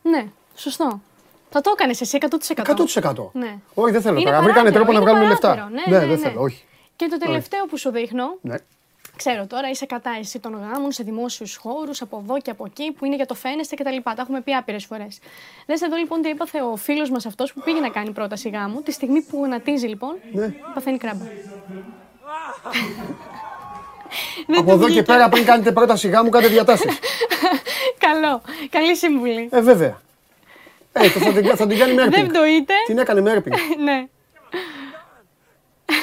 Ναι, 0.01 0.25
σωστό. 0.55 1.01
Θα 1.49 1.61
το 1.61 1.71
έκανες 1.73 2.01
εσύ 2.01 2.17
100%. 2.21 2.63
100%. 3.01 3.29
Ναι. 3.33 3.57
Όχι, 3.73 3.91
δεν 3.91 4.01
θέλω 4.01 4.19
Είναι 4.19 4.29
τώρα. 4.29 4.41
Βρήκανε 4.41 4.71
παράτερο, 4.71 4.71
τρόπο 4.73 4.91
να 4.91 4.97
είναι 4.99 5.05
βγάλουν 5.11 5.27
λεφτά. 5.29 5.47
παράτερο. 5.47 5.69
Ναι, 5.69 5.81
Ναι, 5.87 5.97
ναι, 5.97 5.99
δεν 5.99 6.19
ναι. 6.19 6.27
θέλω, 6.27 6.41
όχι. 6.41 6.63
Και 6.95 7.07
το 7.07 7.17
τελευταίο 7.17 7.65
που 7.65 7.77
σου 7.77 7.91
δείχνω, 7.91 8.37
Ναι. 8.41 8.55
ξέρω 9.15 9.47
τώρα, 9.47 9.69
είσαι 9.69 9.85
κατά 9.85 10.09
εσύ 10.19 10.39
των 10.39 10.59
γάμων 10.71 10.91
σε 10.91 11.03
δημόσιους 11.03 11.55
χώρους, 11.55 12.01
από 12.01 12.21
εδώ 12.23 12.39
και 12.39 12.51
από 12.51 12.65
εκεί, 12.65 12.91
που 12.91 13.05
είναι 13.05 13.15
για 13.15 13.25
το 13.25 13.33
φαίνεστε 13.33 13.75
κτλ. 13.75 13.95
Τα 14.03 14.15
έχουμε 14.17 14.41
πει 14.41 14.53
άπειρες 14.53 14.85
φορές. 14.85 15.19
Δε 15.65 15.73
εδώ 15.73 15.95
λοιπόν 15.95 16.21
τι 16.21 16.29
έπαθε 16.29 16.61
ο 16.61 16.75
φίλος 16.75 17.09
μας 17.09 17.25
αυτός 17.25 17.53
που 17.53 17.61
πήγε 17.61 17.79
να 17.79 17.89
κάνει 17.89 18.11
πρόταση 18.11 18.49
γάμου. 18.49 18.81
Τη 18.81 18.91
στιγμή 18.91 19.21
που 19.21 19.37
γονατίζει 19.37 19.87
λοιπόν, 19.87 20.15
Ναι. 20.31 20.53
παθαίνει 20.73 20.97
κράμπα. 20.97 21.23
Δεν 24.47 24.57
Από 24.59 24.65
του 24.65 24.71
εδώ 24.71 24.79
και 24.85 24.91
βγήκε. 24.91 25.03
πέρα, 25.03 25.29
πριν 25.29 25.45
κάνετε 25.45 25.71
πρόταση 25.71 26.07
γάμου, 26.07 26.29
κάντε 26.29 26.47
διατάσεις. 26.47 26.85
Καλό. 28.05 28.41
Καλή 28.69 28.95
συμβουλή. 28.95 29.49
ε, 29.51 29.61
βέβαια. 29.61 30.01
Ε, 30.97 31.09
το 31.09 31.19
θα, 31.19 31.31
την, 31.31 31.55
θα 31.55 31.67
την 31.67 31.77
κάνει 31.77 31.93
με 31.93 32.01
Δεν 32.01 32.11
έρπινγκ. 32.13 32.29
πτωείται. 32.29 32.73
Την 32.85 32.97
έκανε 32.97 33.21
με 33.21 33.31
έρπινγκ. 33.31 33.55
ναι. 33.87 34.07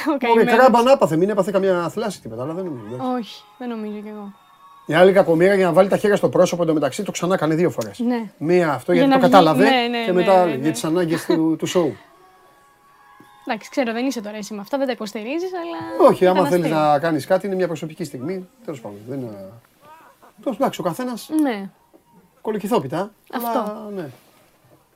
Ο 0.09 0.13
Όχι, 0.15 0.19
καημένος. 0.19 0.55
κράμπα 0.55 0.83
να 0.83 0.93
έπαθε, 0.93 1.17
μην 1.17 1.31
έπαθε 1.31 1.51
καμία 1.51 1.89
θλάση 1.89 2.21
τίποτα, 2.21 2.43
αλλά 2.43 2.53
δεν 2.53 2.65
νομίζω. 2.65 2.97
Όχι, 3.19 3.43
δεν 3.59 3.69
νομίζω 3.69 3.99
κι 4.03 4.09
εγώ. 4.09 4.33
Η 4.87 4.95
άλλη 4.95 5.13
κακομοίρα 5.13 5.55
για 5.55 5.67
να 5.67 5.73
βάλει 5.73 5.89
τα 5.89 5.97
χέρια 5.97 6.17
στο 6.17 6.29
πρόσωπο 6.29 6.63
εντωμεταξύ 6.63 7.03
το 7.03 7.11
ξανά 7.11 7.35
έκανε 7.35 7.55
δύο 7.55 7.71
φορές. 7.71 7.99
Ναι. 7.99 8.31
Μία 8.39 8.73
αυτό 8.73 8.93
Για 8.93 9.05
γιατί 9.07 9.17
να 9.17 9.21
το 9.21 9.27
βγει- 9.27 9.45
κατάλαβε 9.45 9.71
ναι, 9.71 9.87
ναι, 9.99 10.05
και 10.05 10.11
ναι, 10.11 10.17
μετά 10.17 10.35
ναι, 10.35 10.41
άλλη 10.41 10.51
ναι. 10.57 10.63
για 10.63 10.73
τις 10.73 10.85
ανάγκες 10.85 11.25
του, 11.25 11.57
του 11.59 11.69
show. 11.69 11.91
Εντάξει, 13.47 13.71
ξέρω, 13.71 13.93
δεν 13.93 14.07
είσαι 14.07 14.21
τώρα 14.23 14.37
εσύ 14.37 14.55
με 14.55 14.61
αυτά, 14.61 14.79
δεν 14.79 14.87
τα 14.87 14.93
υποστηρίζεις, 14.93 15.51
αλλά. 15.55 16.09
Όχι, 16.11 16.27
άμα 16.27 16.39
έκανα 16.39 16.51
θέλεις 16.51 16.65
αστείο. 16.73 16.91
να 16.91 16.99
κάνεις 16.99 17.27
κάτι, 17.27 17.47
είναι 17.47 17.55
μια 17.55 17.67
προσωπική 17.67 18.05
στιγμή. 18.05 18.49
Τέλος 18.65 18.81
πάντων. 18.81 18.99
Δεν 19.09 19.19
είναι. 19.21 19.49
Τώρα 20.43 20.57
εντάξει, 20.61 20.81
ο 20.81 20.85
καθένας 20.85 21.29
Ναι. 21.43 21.71
κολοκυθόπιτα. 22.43 23.11
Αυτό. 23.33 23.49
Αλλά, 23.59 23.89
ναι. 23.95 24.09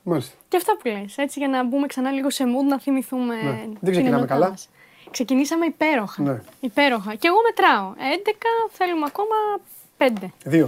Μάλιστα. 0.09 0.35
Και 0.47 0.57
αυτά 0.57 0.77
που 0.77 0.87
λες, 0.87 1.17
έτσι 1.17 1.39
για 1.39 1.47
να 1.47 1.63
μπούμε 1.65 1.87
ξανά 1.87 2.11
λίγο 2.11 2.29
σε 2.29 2.43
mood, 2.43 2.67
να 2.69 2.79
θυμηθούμε. 2.79 3.35
Ναι. 3.35 3.49
Δεν 3.51 3.69
την 3.71 3.79
ξεκινάμε 3.81 4.07
ενότητά 4.15 4.33
καλά. 4.33 4.49
μας. 4.49 4.69
Ξεκινήσαμε 5.11 5.65
υπέροχα. 5.65 6.21
Ναι. 6.21 6.41
Υπέροχα. 6.59 7.15
Και 7.15 7.27
εγώ 7.27 7.37
μετράω. 7.47 7.93
11, 7.93 8.69
θέλουμε 8.71 9.05
ακόμα 9.07 9.35
5. 9.97 10.31
Δύο. 10.43 10.67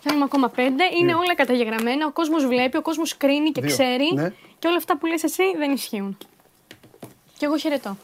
Θέλουμε 0.00 0.24
ακόμα 0.24 0.50
5. 0.56 0.60
Είναι 1.00 1.14
όλα 1.14 1.34
καταγεγραμμένα. 1.34 2.06
Ο 2.06 2.10
κόσμος 2.10 2.46
βλέπει, 2.46 2.76
ο 2.76 2.82
κόσμος 2.82 3.16
κρίνει 3.16 3.50
και 3.50 3.60
Δύο. 3.60 3.70
ξέρει. 3.70 4.12
Ναι. 4.14 4.32
Και 4.58 4.66
όλα 4.66 4.76
αυτά 4.76 4.98
που 4.98 5.06
λες 5.06 5.22
εσύ 5.22 5.42
δεν 5.58 5.72
ισχύουν. 5.72 6.16
Και 7.38 7.44
εγώ 7.44 7.56
χαιρετώ. 7.56 7.96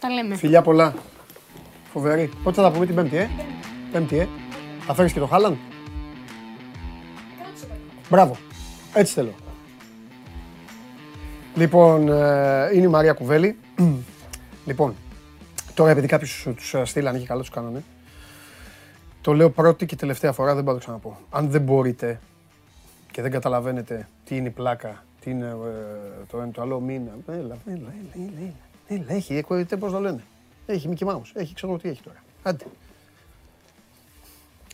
Τα 0.00 0.10
λέμε. 0.10 0.36
Φιλιά 0.36 0.62
πολλά. 0.62 0.94
Φοβερή. 1.92 2.30
Πότε 2.42 2.56
θα 2.56 2.62
τα 2.62 2.70
πούμε 2.70 2.86
την 2.86 2.94
Πέμπτη, 2.94 3.16
ε; 3.16 3.30
Πέμπτη, 3.92 4.18
ε. 4.18 4.28
Θα 4.86 4.94
φέρεις 4.94 5.12
και 5.12 5.18
το 5.18 5.26
Χάλαν. 5.26 5.58
Μπράβο. 8.08 8.36
Έτσι 8.94 9.12
θέλω. 9.12 9.34
Λοιπόν, 11.54 12.08
ε, 12.08 12.70
είναι 12.72 12.84
η 12.84 12.88
Μαρία 12.88 13.12
Κουβέλη. 13.12 13.58
λοιπόν, 14.66 14.94
τώρα 15.74 15.90
επειδή 15.90 16.06
κάποιους 16.06 16.48
τους 16.56 16.74
ε, 16.74 16.84
στείλανε 16.84 17.18
και 17.18 17.26
καλά 17.26 17.40
τους 17.40 17.50
κάνανε, 17.50 17.82
το 19.20 19.32
λέω 19.32 19.50
πρώτη 19.50 19.86
και 19.86 19.96
τελευταία 19.96 20.32
φορά, 20.32 20.54
δεν 20.54 20.64
πάω 20.64 20.74
να 20.74 20.80
το 20.80 20.84
ξαναπώ. 20.84 21.18
Αν 21.30 21.50
δεν 21.50 21.62
μπορείτε 21.62 22.20
και 23.10 23.22
δεν 23.22 23.30
καταλαβαίνετε 23.30 24.08
τι 24.24 24.36
είναι 24.36 24.48
η 24.48 24.50
πλάκα, 24.50 25.04
τι 25.20 25.30
είναι 25.30 25.46
ε, 25.46 26.24
το 26.30 26.40
ένα 26.40 26.50
το 26.50 26.62
άλλο, 26.62 26.80
μην... 26.80 27.02
Έλα, 27.26 27.36
έλα, 27.38 27.56
έλα, 27.66 27.94
έλα, 28.14 28.30
έλα. 28.38 28.52
Έλα, 28.86 29.12
έχει, 29.12 29.34
ε, 29.34 29.76
πώς 29.76 29.92
το 29.92 30.00
λένε. 30.00 30.22
Έχει 30.66 30.88
Mickey 30.92 31.06
Mouse, 31.06 31.30
έχει, 31.34 31.54
ξέρω 31.54 31.72
εγώ 31.72 31.80
τι 31.80 31.88
έχει 31.88 32.02
τώρα. 32.02 32.22
Άντε. 32.42 32.64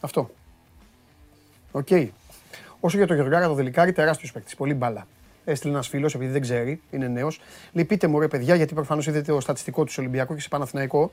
Αυτό. 0.01 0.31
OK. 1.73 1.87
Okay. 1.91 2.09
Όσο 2.81 2.97
για 2.97 3.07
το 3.07 3.15
Γεωργάρα 3.15 3.47
το 3.47 3.55
Δελικάρι, 3.55 3.93
τεράστιος 3.93 4.33
παίκτης. 4.33 4.55
Πολύ 4.55 4.75
μπάλα. 4.75 5.07
Έστειλε 5.49 5.73
ένας 5.73 5.89
φίλος, 5.89 6.15
επειδή 6.15 6.33
δεν 6.33 6.41
ξέρει, 6.41 6.81
είναι 6.91 7.09
νέος. 7.09 7.41
Λέει: 7.73 7.85
Πείτε 7.85 8.07
μου, 8.07 8.21
ρε 8.21 8.29
παιδιά, 8.29 8.55
γιατί 8.55 8.75
προφανώς 8.75 9.07
είδατε 9.07 9.33
το 9.33 9.41
στατιστικό 9.41 9.85
του 9.85 9.93
Ολυμπιακού 9.99 10.35
και 10.35 10.41
σε 10.41 10.49
Παναθηναϊκό. 10.49 11.11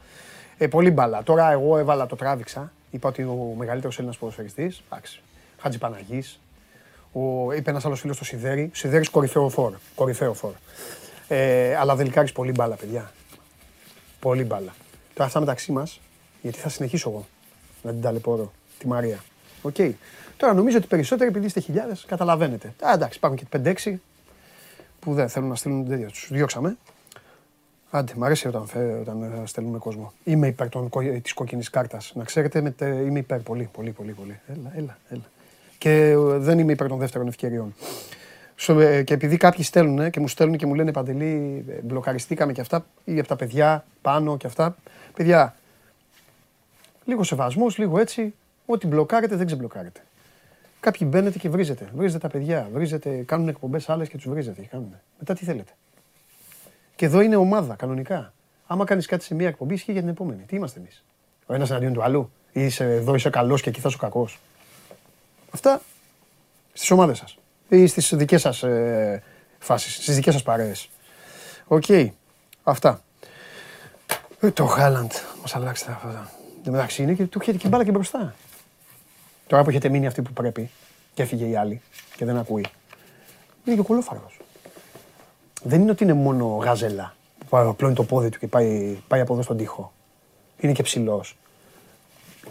Ε, 0.57 0.67
πολύ 0.67 0.91
μπάλα. 0.91 1.23
Τώρα 1.23 1.51
εγώ 1.51 1.77
έβαλα 1.77 2.05
το 2.05 2.15
τράβηξα. 2.15 2.71
Είπα 2.91 3.09
ότι 3.09 3.21
ο 3.21 3.53
μεγαλύτερος 3.57 3.97
Έλληνας 3.97 4.17
ποδοσφαιριστής. 4.17 4.83
Εντάξει. 4.89 5.21
Χάτζη 5.59 5.77
Παναγής. 5.77 6.39
Είπε 7.57 7.69
ένας 7.69 7.85
άλλος 7.85 7.99
φίλος 7.99 8.15
στο 8.15 8.25
Σιδέρι. 8.25 8.69
Σιδέρι 8.73 9.09
κορυφαίο 9.09 9.49
φόρ. 9.49 9.73
Κορυφαίο 9.95 10.33
φόρ. 10.33 10.51
Ε, 11.27 11.75
αλλά 11.75 11.95
Δελικάρι 11.95 12.31
πολύ 12.31 12.51
μπάλα, 12.51 12.75
παιδιά. 12.75 13.11
Πολύ 14.19 14.43
μπάλα. 14.43 14.75
Τώρα 15.13 15.27
αυτά 15.27 15.39
μεταξύ 15.39 15.71
μας, 15.71 15.99
γιατί 16.41 16.59
θα 16.59 16.69
συνεχίσω 16.69 17.09
εγώ 17.09 17.25
να 17.81 17.91
την 17.91 18.01
ταλαιπωρώ 18.01 18.51
τη 18.77 18.87
Μαρία. 18.87 19.23
OK. 19.61 19.75
Okay. 19.77 19.91
Τώρα 20.37 20.53
νομίζω 20.53 20.77
ότι 20.77 20.87
περισσότεροι 20.87 21.29
επειδή 21.29 21.45
είστε 21.45 21.59
χιλιάδες 21.59 22.05
καταλαβαίνετε. 22.07 22.73
Α, 22.85 22.91
εντάξει, 22.93 23.17
υπάρχουν 23.17 23.39
και 23.39 23.75
5-6 23.85 23.99
που 25.05 25.13
δεν 25.13 25.29
θέλουν 25.29 25.49
να 25.49 25.55
στείλουν 25.55 25.87
τέτοια. 25.87 26.07
Τους 26.07 26.27
διώξαμε. 26.31 26.77
Άντε, 27.89 28.13
μ' 28.15 28.23
αρέσει 28.23 28.47
όταν, 28.47 28.67
όταν 29.01 29.23
ε, 29.23 29.45
στέλνουμε 29.45 29.77
κόσμο. 29.77 30.13
Είμαι 30.23 30.47
υπέρ 30.47 30.67
της 31.21 31.33
κόκκινης 31.33 31.69
κάρτας. 31.69 32.11
Να 32.15 32.23
ξέρετε, 32.23 32.61
με, 32.61 32.75
είμαι 32.85 33.19
υπέρ 33.19 33.39
πολύ, 33.39 33.69
πολύ, 33.73 33.91
πολύ. 33.91 34.11
πολύ. 34.11 34.39
Έλα, 34.47 34.71
έλα, 34.75 34.97
έλα. 35.09 35.23
Και 35.77 36.09
ε, 36.09 36.17
δεν 36.17 36.59
είμαι 36.59 36.71
υπέρ 36.71 36.87
των 36.87 36.97
δεύτερων 36.97 37.27
ευκαιριών. 37.27 37.73
Ε, 38.67 39.03
και 39.03 39.13
επειδή 39.13 39.37
κάποιοι 39.37 39.63
στέλνουν 39.63 40.09
και 40.09 40.19
μου 40.19 40.27
στέλνουν 40.27 40.57
και 40.57 40.65
μου 40.65 40.73
λένε 40.73 40.91
Παντελή, 40.91 41.65
μπλοκαριστήκαμε 41.83 42.53
και 42.53 42.61
αυτά, 42.61 42.85
ή 43.03 43.19
από 43.19 43.27
τα 43.27 43.35
παιδιά 43.35 43.85
πάνω 44.01 44.37
και 44.37 44.47
αυτά. 44.47 44.75
Παιδιά, 45.15 45.55
λίγο 47.05 47.23
σεβασμός, 47.23 47.77
λίγο 47.77 47.99
έτσι. 47.99 48.33
Ό,τι 48.65 48.87
μπλοκάρετε 48.87 49.35
δεν 49.35 49.45
ξεμπλοκάρετε. 49.45 50.01
Κάποιοι 50.85 51.07
μπαίνετε 51.11 51.37
και 51.37 51.49
βρίζετε. 51.49 51.89
Βρίζετε 51.95 52.19
τα 52.19 52.27
παιδιά, 52.27 52.69
βρίζετε, 52.73 53.09
κάνουν 53.09 53.47
εκπομπές 53.47 53.89
άλλες 53.89 54.09
και 54.09 54.17
τους 54.17 54.29
βρίζετε. 54.29 54.61
Και 54.61 54.67
κάνουν. 54.67 54.99
Μετά 55.19 55.33
τι 55.33 55.45
θέλετε. 55.45 55.71
Και 56.95 57.05
εδώ 57.05 57.21
είναι 57.21 57.35
ομάδα, 57.35 57.75
κανονικά. 57.75 58.33
Άμα 58.67 58.85
κάνεις 58.85 59.05
κάτι 59.05 59.23
σε 59.23 59.35
μία 59.35 59.47
εκπομπή, 59.47 59.73
ισχύει 59.73 59.91
για 59.91 60.01
την 60.01 60.09
επόμενη. 60.09 60.43
Τι 60.43 60.55
είμαστε 60.55 60.79
εμείς. 60.79 61.03
Ο 61.45 61.53
ένας 61.53 61.69
εναντίον 61.69 61.93
του 61.93 62.03
άλλου. 62.03 62.31
Ή 62.51 62.65
είσαι, 62.65 62.83
εδώ 62.83 63.15
είσαι 63.15 63.29
καλός 63.29 63.61
και 63.61 63.69
εκεί 63.69 63.79
θα 63.79 63.87
είσαι 63.87 63.97
κακός. 63.97 64.39
Αυτά 65.51 65.81
στις 66.73 66.91
ομάδες 66.91 67.17
σας. 67.17 67.37
Ή 67.69 67.87
στις 67.87 68.15
δικές 68.15 68.41
σας 68.41 68.63
ε, 68.63 69.23
φάσεις, 69.59 69.93
στις 69.93 70.15
δικές 70.15 70.33
σας 70.33 70.43
παρέες. 70.43 70.89
Οκ. 71.67 71.85
Αυτά. 72.63 73.01
Ε, 74.39 74.51
το 74.51 74.65
Χάλαντ 74.65 75.11
μας 75.41 75.55
αλλάξει 75.55 75.85
τα 75.85 75.91
αυτά. 75.91 76.31
Εν 76.65 76.71
μεταξύ 76.71 77.03
είναι 77.03 77.13
και 77.13 77.25
του 77.25 77.39
έχετε 77.41 77.57
και 77.57 77.67
μπάλα 77.67 77.83
και 77.83 77.91
μπροστά. 77.91 78.35
Τώρα 79.47 79.63
που 79.63 79.69
έχετε 79.69 79.89
μείνει 79.89 80.07
αυτοί 80.07 80.21
που 80.21 80.33
πρέπει 80.33 80.69
και 81.13 81.21
έφυγε 81.21 81.45
η 81.45 81.55
άλλη 81.55 81.81
και 82.15 82.25
δεν 82.25 82.37
ακούει. 82.37 82.65
Είναι 83.65 83.75
και 83.75 83.81
ο 83.81 83.83
κωλόφαρδο. 83.83 84.31
Δεν 85.63 85.81
είναι 85.81 85.91
ότι 85.91 86.03
είναι 86.03 86.13
μόνο 86.13 86.45
γάζελα 86.45 87.15
που 87.49 87.57
απλώνει 87.57 87.93
το 87.93 88.03
πόδι 88.03 88.29
του 88.29 88.39
και 88.39 88.47
πάει, 88.47 88.97
πάει 89.07 89.21
από 89.21 89.33
εδώ 89.33 89.41
στον 89.41 89.57
τοίχο. 89.57 89.93
Είναι 90.57 90.71
και 90.71 90.83
ψηλός. 90.83 91.37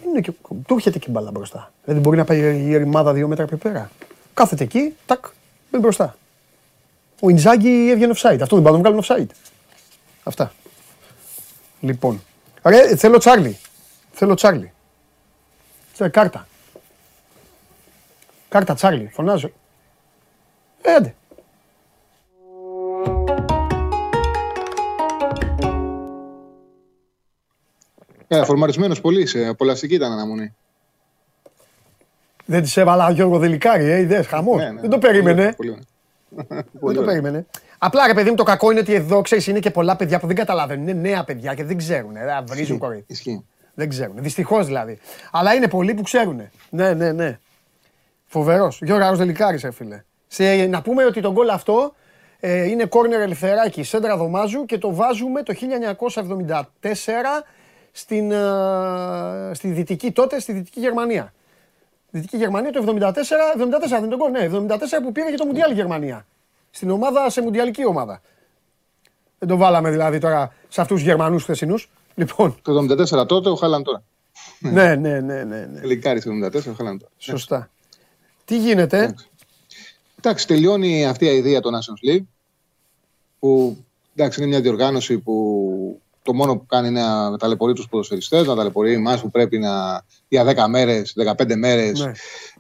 Είναι 0.05 0.21
και, 0.21 0.33
του 0.67 0.75
έρχεται 0.75 0.99
και 0.99 1.11
μπάλα 1.11 1.31
μπροστά. 1.31 1.73
Δηλαδή 1.85 2.03
μπορεί 2.03 2.17
να 2.17 2.25
πάει 2.25 2.39
η 2.39 2.77
ρημάδα 2.77 3.13
δύο 3.13 3.29
μέτρα 3.29 3.47
πιο 3.47 3.57
πέρα. 3.57 3.91
Κάθεται 4.35 4.65
εκεί, 4.65 4.97
τάκ, 5.07 5.25
μπαίνει 5.71 5.83
μπροστά. 5.83 6.17
Ο 7.21 7.29
Ινζάγκη 7.29 7.91
έβγαινε 7.91 8.13
offside. 8.17 8.39
Αυτό 8.41 8.57
δεν 8.57 8.65
πάει 8.65 8.73
να 8.73 8.79
βγάλουν 8.79 9.03
offside. 9.05 9.35
Αυτά. 10.23 10.53
Λοιπόν. 11.81 12.23
Ρε, 12.63 12.97
θέλω 12.97 13.19
Τσάρλι. 13.19 13.59
Θέλω 14.13 14.35
Τσάρλι. 14.35 14.73
Θέλω 15.93 16.11
κάρτα. 16.11 16.47
Κάρτα 18.55 18.75
Τσάρλι. 18.75 19.09
Φωνάζω. 19.13 19.51
Έντε. 20.83 21.15
Ε, 28.29 28.45
φορμαρισμένος 28.45 29.01
πολύ, 29.01 29.27
σε 29.27 29.47
απολαστική 29.47 29.95
ήταν 29.95 30.13
αναμονή. 30.13 30.55
Δεν 32.45 32.63
της 32.63 32.77
έβαλα 32.77 33.11
Γιώργο 33.11 33.39
Δελικάρη, 33.39 33.85
ε, 33.85 33.99
ιδέες, 33.99 34.27
χαμό. 34.27 34.57
Ναι, 34.57 34.71
ναι, 34.71 34.81
δεν 34.81 34.91
το 34.91 34.99
περίμενε. 34.99 35.53
Πολύ, 35.57 35.79
δεν 36.73 36.95
το 36.95 37.03
περίμενε. 37.03 37.47
Απλά 37.79 38.07
ρε 38.07 38.15
παιδί 38.15 38.31
μου 38.31 38.37
το 38.37 38.43
κακό 38.43 38.71
είναι 38.71 38.81
ότι 38.81 38.95
εδώ 38.95 39.21
ξέρεις 39.21 39.47
είναι 39.47 39.59
και 39.59 39.71
πολλά 39.71 39.97
παιδιά 39.97 40.21
που 40.21 40.27
δεν 40.27 40.37
καταλαβαίνουν. 40.37 40.89
Είναι 40.89 41.09
νέα 41.09 41.25
παιδιά 41.25 41.55
και 41.55 41.65
δεν 41.65 41.77
ξέρουν. 41.77 42.17
Ε, 42.17 42.43
βρίζουν 42.47 42.79
κορίτσι. 42.79 43.45
Δεν 43.75 43.89
ξέρουν. 43.89 44.15
Δυστυχώς 44.19 44.67
δηλαδή. 44.67 44.99
Αλλά 45.31 45.55
είναι 45.55 45.69
πολλοί 45.69 45.95
που 45.95 46.03
ξέρουν. 46.03 46.51
Ναι, 46.71 46.95
ναι, 46.95 47.13
ναι. 47.13 47.39
Φοβερός. 48.35 48.79
Γιώργο 48.83 49.17
Δελικάρη, 49.17 49.61
ε, 49.63 49.71
φίλε. 49.71 50.03
Σε, 50.27 50.67
να 50.67 50.83
πούμε 50.83 51.05
ότι 51.05 51.21
το 51.21 51.33
γκολ 51.33 51.49
αυτό 51.49 51.95
ε, 52.41 52.69
είναι 52.69 52.85
κόρνερ 52.85 53.21
ελευθεράκι 53.21 53.83
σέντρα 53.83 54.17
δωμάζου 54.17 54.65
και 54.65 54.79
το 54.79 54.95
βάζουμε 54.95 55.43
το 55.43 55.55
1974 56.43 56.63
στην, 57.93 58.31
ε, 58.33 58.39
στη 59.53 59.69
δυτική 59.69 60.13
τότε, 60.13 60.41
στη 60.41 60.53
δυτική 60.53 60.81
Γερμανία. 60.81 61.33
Δυτική 62.11 62.37
Γερμανία 62.37 62.73
το 62.73 62.85
74, 62.99 63.09
74 63.09 63.15
δεν 63.89 63.99
είναι 63.99 64.09
το 64.09 64.17
γκολ, 64.17 64.31
ναι, 64.31 64.51
74 64.69 64.79
που 65.03 65.13
πήρε 65.13 65.31
και 65.31 65.37
το 65.37 65.47
Μουντιάλ 65.47 65.73
Γερμανία. 65.73 66.27
Στην 66.71 66.91
ομάδα, 66.91 67.31
σε 67.31 67.43
μουντιαλική 67.43 67.87
ομάδα. 67.87 68.21
Δεν 69.39 69.49
το 69.49 69.57
βάλαμε 69.57 69.91
δηλαδή 69.91 70.19
τώρα 70.19 70.53
σε 70.69 70.81
αυτούς 70.81 70.97
τους 70.97 71.07
Γερμανούς 71.07 71.43
χθεσινούς. 71.43 71.91
Λοιπόν. 72.15 72.59
Το 72.63 72.87
74 73.23 73.27
τότε, 73.27 73.49
ο 73.49 73.55
Χάλαν 73.55 73.83
τώρα. 73.83 74.03
ναι, 74.59 74.95
ναι, 74.95 75.21
ναι. 75.21 75.45
ναι, 75.45 75.69
ναι. 75.73 75.81
Λικάρι 75.83 76.23
το 76.23 76.31
74, 76.45 76.55
ο 76.55 76.73
Χάλαν 76.77 76.99
τώρα. 76.99 77.13
Σωστά. 77.19 77.69
Τι 78.45 78.59
γίνεται; 78.59 79.15
Εντάξει, 80.19 80.47
τελειώνει 80.47 81.07
αυτή 81.07 81.27
η 81.27 81.37
ιδέα 81.37 81.61
του 81.61 81.71
Nations 81.71 82.11
League. 82.11 82.25
Που 83.39 83.77
εντάξει, 84.15 84.41
είναι 84.41 84.49
μια 84.49 84.61
διοργάνωση 84.61 85.19
που 85.19 86.01
το 86.25 86.35
μόνο 86.35 86.57
που 86.57 86.67
κάνει 86.67 86.89
είναι 86.89 87.01
να 87.01 87.37
ταλαιπωρεί 87.37 87.73
τους 87.73 87.89
ποδοσφαιριστές, 87.89 88.47
να 88.47 88.55
ταλαιπωρεί 88.55 88.93
εμάς 88.93 89.21
που 89.21 89.31
πρέπει 89.31 89.59
να, 89.59 90.05
για 90.29 90.45
10 90.45 90.69
μέρες, 90.69 91.15
15 91.37 91.57
μέρες 91.57 92.01
ναι. 92.01 92.13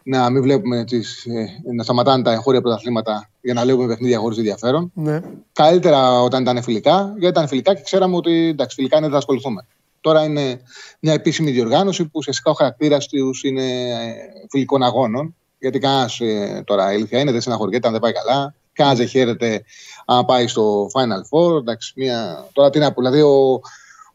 να 0.02 0.30
μην 0.30 0.42
βλέπουμε 0.42 0.84
τις, 0.84 1.24
ε, 1.24 1.72
να 1.74 1.82
σταματάνε 1.82 2.22
τα 2.22 2.32
εγχώρια 2.32 2.60
πρωταθλήματα 2.60 3.30
για 3.40 3.54
να 3.54 3.62
βλέπουμε 3.62 3.86
παιχνίδια 3.86 4.18
χωρίς 4.18 4.38
ενδιαφέρον. 4.38 4.90
Ναι. 4.94 5.20
Καλύτερα 5.52 6.22
όταν 6.22 6.42
ήταν 6.42 6.62
φιλικά, 6.62 7.14
γιατί 7.18 7.38
ήταν 7.38 7.48
φιλικά 7.48 7.74
και 7.74 7.82
ξέραμε 7.82 8.16
ότι 8.16 8.48
εντάξει, 8.48 8.74
φιλικά 8.74 8.96
είναι 8.96 9.04
δεν 9.04 9.14
θα 9.14 9.18
ασχοληθούμε. 9.18 9.66
Τώρα 10.00 10.24
είναι 10.24 10.60
μια 11.00 11.12
επίσημη 11.12 11.50
διοργάνωση 11.50 12.04
που 12.04 12.10
ουσιαστικά 12.12 12.50
ο 12.50 12.54
χαρακτήρας 12.54 13.08
τους 13.08 13.42
είναι 13.42 13.64
ε, 13.90 14.14
φιλικών 14.50 14.82
αγώνων. 14.82 15.34
Γιατί 15.64 15.78
κανένας 15.78 16.20
ε, 16.20 16.62
τώρα 16.66 16.92
η 16.92 16.94
αλήθεια 16.94 17.20
είναι 17.20 17.32
δεν 17.32 17.40
συναχωριέται 17.40 17.86
αν 17.86 17.92
δεν 17.92 18.02
πάει 18.02 18.12
καλά. 18.12 18.54
Κανένας 18.72 18.98
δεν 18.98 19.08
χαίρεται 19.08 19.64
αν 20.06 20.24
πάει 20.24 20.46
στο 20.46 20.86
Final 20.94 21.22
Four. 21.30 21.58
Εντάξει, 21.58 21.92
μια... 21.96 22.48
Τώρα 22.52 22.70
τι 22.70 22.78
να 22.78 22.92
πω, 22.92 23.00
δηλαδή 23.00 23.20
ο, 23.20 23.60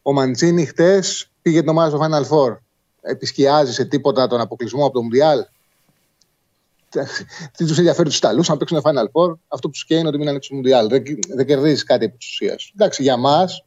ο 0.02 0.14
Μαντσίνη 0.14 0.66
χτες 0.66 1.30
πήγε 1.42 1.60
την 1.60 1.70
ομάδα 1.70 1.90
στο 1.90 2.00
Final 2.06 2.36
Four. 2.36 2.58
Επισκιάζει 3.02 3.74
σε 3.74 3.86
τίποτα 3.86 4.28
τον 4.28 4.40
αποκλεισμό 4.40 4.86
από 4.86 4.94
το 4.94 5.02
Μουντιάλ. 5.02 5.46
Τι 7.58 7.66
τους 7.66 7.78
ενδιαφέρει 7.78 8.08
τους 8.08 8.18
Ιταλούς, 8.18 8.50
αν 8.50 8.58
παίξουν 8.58 8.82
Final 8.84 9.04
Four, 9.12 9.34
αυτό 9.48 9.68
που 9.68 9.70
τους 9.70 9.86
καίει 9.86 10.00
είναι 10.00 10.08
ότι 10.08 10.18
μην 10.18 10.30
ανοίξουν 10.30 10.56
Μουντιάλ. 10.56 10.88
Δεν, 10.88 11.04
δεν 11.36 11.46
κερδίζεις 11.46 11.84
κάτι 11.84 12.06
επί 12.06 12.18
τη 12.18 12.26
ουσίας. 12.30 12.72
Εντάξει, 12.76 13.04
για 13.04 13.18
μας 13.18 13.64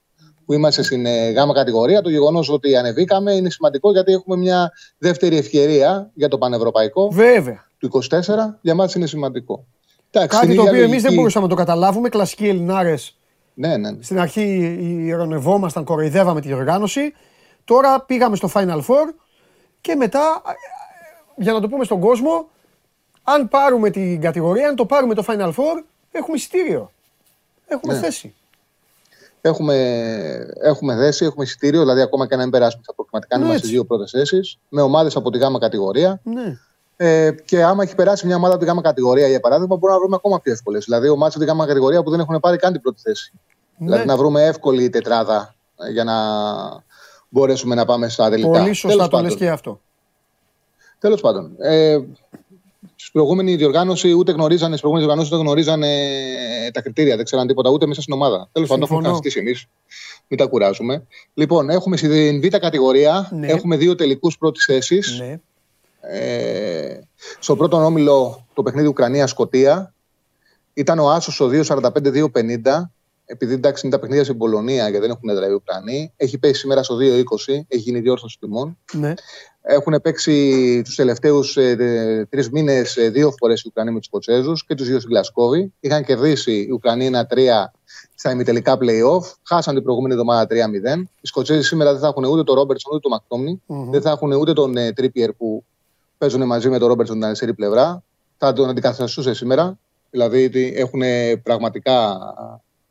που 0.47 0.53
είμαστε 0.53 0.83
στην 0.83 1.07
ε, 1.07 1.31
γάμα 1.31 1.55
κατηγορία, 1.55 2.03
το 2.03 2.11
γεγονός 2.11 2.51
ότι 2.51 2.77
ανεβήκαμε 2.77 3.33
είναι 3.33 3.51
σημαντικό 3.51 3.93
γιατί 3.93 4.13
έχουμε 4.13 4.37
μια 4.37 4.73
δεύτερη 4.99 5.37
ευκαιρία 5.37 6.11
για 6.15 6.29
το 6.29 6.39
πανευρωπαϊκό. 6.39 7.11
Βέβαια. 7.11 7.71
Του 7.83 8.01
24, 8.11 8.19
για 8.61 8.75
μας 8.75 8.95
είναι 8.95 9.07
σημαντικό. 9.07 9.65
Κάτι 10.11 10.55
το 10.55 10.63
οποίο 10.63 10.83
εμείς 10.83 11.03
δεν 11.03 11.15
μπορούσαμε 11.15 11.45
να 11.45 11.51
το 11.51 11.57
καταλάβουμε. 11.57 12.09
Κλασικοί 12.09 12.49
Ελληνάρες. 12.49 13.17
Ναι, 13.55 13.77
ναι, 13.77 13.91
ναι. 13.91 14.03
Στην 14.03 14.19
αρχή 14.19 14.43
ηρωνευόμασταν, 15.07 15.85
κοροϊδεύαμε 15.85 16.41
τη 16.41 16.47
διοργάνωση. 16.47 17.13
Τώρα 17.65 18.01
πήγαμε 18.01 18.37
στο 18.37 18.51
Final 18.55 18.79
Four 18.79 19.15
και 19.81 19.95
μετά, 19.95 20.43
για 21.37 21.53
να 21.53 21.61
το 21.61 21.69
πούμε 21.69 21.85
στον 21.85 22.01
κόσμο, 22.01 22.49
αν 23.23 23.49
πάρουμε 23.49 23.91
την 23.91 24.21
κατηγορία, 24.21 24.69
αν 24.69 24.77
το 24.77 24.87
πάρουμε 24.87 25.15
το 25.15 25.25
Final 25.29 25.49
Four, 25.49 25.83
έχουμε 26.13 26.37
εισιτήριο. 26.37 26.93
Έχουμε 27.67 27.95
ναι. 27.95 28.01
θέση. 28.01 28.35
Έχουμε, 29.41 29.75
έχουμε 30.63 30.97
θέση, 30.97 31.25
έχουμε 31.25 31.45
εισιτήριο, 31.45 31.81
δηλαδή 31.81 32.01
ακόμα 32.01 32.27
και 32.27 32.35
αν 32.35 32.41
δεν 32.41 32.51
περάσουμε 32.51 32.83
στα 32.83 32.95
προκριματικά, 32.95 33.39
ναι, 33.39 33.45
είμαστε 33.45 33.63
στι 33.63 33.73
δύο 33.73 33.85
πρώτες 33.85 34.11
θέσεις, 34.11 34.59
με 34.69 34.81
ομάδες 34.81 35.17
από 35.17 35.31
τη 35.31 35.39
γάμα 35.39 35.59
κατηγορία. 35.59 36.21
Ναι. 36.23 36.59
Ε, 36.97 37.31
και 37.45 37.63
άμα 37.63 37.83
έχει 37.83 37.95
περάσει 37.95 38.27
μια 38.27 38.37
ομάδα 38.37 38.55
από 38.55 38.63
τη 38.63 38.69
γάμα 38.69 38.83
κατηγορία, 38.83 39.29
για 39.29 39.41
παράδειγμα, 39.41 39.77
μπορούμε 39.77 39.93
να 39.93 39.99
βρούμε 39.99 40.17
ακόμα 40.17 40.41
πιο 40.41 40.53
εύκολες. 40.53 40.85
Δηλαδή, 40.85 41.09
ομάδε 41.09 41.31
από 41.35 41.39
τη 41.39 41.45
γάμα 41.45 41.67
κατηγορία 41.67 42.03
που 42.03 42.11
δεν 42.11 42.21
έχουν 42.21 42.41
πάρει 42.41 42.57
καν 42.57 42.73
την 42.73 42.81
πρώτη 42.81 43.01
θέση. 43.01 43.33
Ναι. 43.77 43.87
Δηλαδή, 43.87 44.07
να 44.07 44.17
βρούμε 44.17 44.45
εύκολη 44.45 44.91
τετράδα 44.91 45.55
ε, 45.87 45.91
για 45.91 46.05
να 46.05 46.15
μπορέσουμε 47.29 47.75
να 47.75 47.85
πάμε 47.85 48.09
στα 48.09 48.31
τελικά. 48.31 48.49
Πολύ 48.49 48.73
σωστά 48.73 49.09
το 49.09 49.21
λες 49.21 49.35
και 49.35 49.49
αυτό. 49.49 49.81
Τέλος 50.99 51.21
πάντων. 51.21 51.55
Ε, 51.59 51.99
στην 52.97 53.13
προηγούμενη 53.13 53.57
διοργάνωση 53.57 54.13
ούτε 54.13 54.33
γνωρίζανε, 54.33 54.77
στις 54.77 54.91
διοργανώσεις 54.91 55.33
ούτε 55.33 55.41
γνωρίζανε 55.41 55.89
ε, 56.67 56.71
τα 56.71 56.83
κριτήρια, 56.83 57.17
δεν 57.17 57.25
ξέραν 57.25 57.47
τίποτα 57.47 57.71
ούτε 57.71 57.87
μέσα 57.87 58.01
στην 58.01 58.15
ομάδα. 58.15 58.49
Τέλος 58.53 58.69
πάντων, 58.69 58.89
το 58.89 58.95
έχουμε 58.95 59.09
καθιστήσει 59.09 59.39
εμείς. 59.39 59.67
Μην 60.29 60.39
τα 60.39 60.47
κουράζουμε. 60.47 61.07
Λοιπόν, 61.35 61.71
έχουμε 61.71 61.97
στην 61.97 62.41
Β' 62.41 62.57
κατηγορία, 62.57 63.29
ναι. 63.33 63.47
έχουμε 63.47 63.77
δύο 63.77 63.95
τελικούς 63.95 64.39
πρώτης 64.39 64.65
θέσης. 64.65 65.19
Ναι 65.19 65.41
Ε, 66.05 66.99
στο 67.39 67.57
πρώτο 67.57 67.85
όμιλο 67.85 68.47
το 68.55 68.63
παιχνίδι 68.63 68.89
Ουκρανία-Σκοτία 68.89 69.95
ήταν 70.73 70.99
ο 70.99 71.11
Άσος 71.11 71.41
ο 71.41 71.49
2-45-2-50. 71.53 72.91
Επειδή 73.25 73.55
εντάξει 73.55 73.87
είναι 73.87 73.95
τα 73.95 74.01
παιχνίδια 74.01 74.25
στην 74.25 74.39
Πολωνία 74.39 74.89
γιατί 74.89 74.99
δεν 74.99 75.11
έχουν 75.11 75.29
έδρα 75.29 75.49
οι 75.49 75.53
Ουκρανοί, 75.53 76.13
έχει 76.17 76.39
πέσει 76.39 76.55
σήμερα 76.55 76.83
στο 76.83 76.97
2-20, 76.97 77.01
έχει 77.69 77.83
γίνει 77.83 78.01
διόρθωση 78.01 78.37
τιμών. 78.41 78.79
Ναι. 78.93 79.15
Έχουν 79.63 80.01
παίξει 80.03 80.83
τους 80.85 80.95
τελευταίους 80.95 81.57
ε, 81.57 82.27
τρεις 82.31 82.51
μήνες 82.51 82.97
ε, 82.97 83.09
δύο 83.09 83.35
φορές 83.39 83.61
οι 83.63 83.65
Ουκρανοί 83.69 83.91
με 83.91 83.99
τους 83.99 84.07
Σκοτσέζου 84.07 84.53
και 84.67 84.75
τους 84.75 84.87
δύο 84.87 84.99
στην 84.99 85.11
Γλασκόβη. 85.11 85.73
Είχαν 85.81 86.05
κερδίσει 86.05 86.53
οι 86.53 86.71
Ουκρανοί 86.73 87.07
ένα 87.07 87.27
3 87.31 87.39
στα 88.15 88.31
ημιτελικά 88.31 88.79
playoff. 88.81 89.33
Χάσαν 89.43 89.75
την 89.75 89.83
προηγούμενη 89.83 90.15
εβδομάδα 90.15 90.47
3-0. 90.51 91.03
Οι 91.21 91.27
Σκοτσέζοι 91.27 91.63
σήμερα 91.63 91.91
δεν 91.93 92.01
θα 92.01 92.07
έχουν 92.07 92.25
ούτε 92.25 92.43
τον 92.43 92.55
Ρόμπερτσον 92.55 92.93
ούτε 92.93 93.01
τον 93.01 93.11
μακτομνη 93.11 93.63
mm-hmm. 93.69 93.91
Δεν 93.91 94.03
θα 94.03 94.11
έχουν 94.11 94.33
ούτε 94.33 94.53
τον 94.53 94.77
ε, 94.77 94.93
Τρίπιερ 94.93 95.33
που 95.33 95.65
παίζουν 96.23 96.47
μαζί 96.47 96.69
με 96.69 96.79
τον 96.79 96.89
Ρόμπερτσον 96.89 97.17
την 97.17 97.25
αριστερή 97.25 97.55
πλευρά. 97.55 98.03
Θα 98.39 98.53
τον 98.53 98.69
αντικαταστούσε 98.69 99.35
σήμερα. 99.35 99.79
Δηλαδή 100.11 100.51
έχουν 100.75 101.03
πραγματικά. 101.43 102.19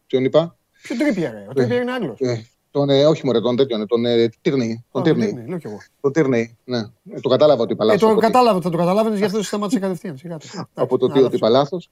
Ποιον 0.07 0.23
είπα; 0.23 0.55
Ποιο 0.81 0.97
Τρίπιερ, 0.97 1.33
ο 1.49 1.53
Τρίπιερ 1.53 1.81
είναι 1.81 1.91
Άγγλος. 1.91 2.19
Ε, 2.19 2.45
τον, 2.71 2.89
ε, 2.89 3.05
όχι 3.05 3.25
μωρέ, 3.25 3.41
τον 3.41 3.55
τέτοιον, 3.55 3.87
τον 3.87 4.05
ε, 4.05 4.29
Τύρνεϊ. 4.41 4.83
Τον 4.91 5.03
Τύρνεϊ. 5.03 5.59
Τον 6.01 6.11
Τύρνεϊ, 6.11 6.57
ναι. 6.63 6.77
Ε, 6.77 7.19
το 7.21 7.29
κατάλαβα 7.29 7.63
ότι 7.63 7.73
είπα 7.73 7.85
λάθος. 7.85 8.09
Ε, 8.09 8.13
το 8.13 8.19
κατάλαβα, 8.19 8.61
θα 8.61 8.69
το 8.69 8.77
καταλάβαινες 8.77 9.19
γι' 9.19 9.25
αυτό 9.25 9.37
το 9.37 9.43
σταμάτησε 9.43 9.79
κατευθείαν. 9.79 10.39
Από 10.73 10.97
το 10.97 11.07
τι 11.07 11.21
ότι 11.21 11.35
είπα 11.35 11.49
λάθος. 11.49 11.89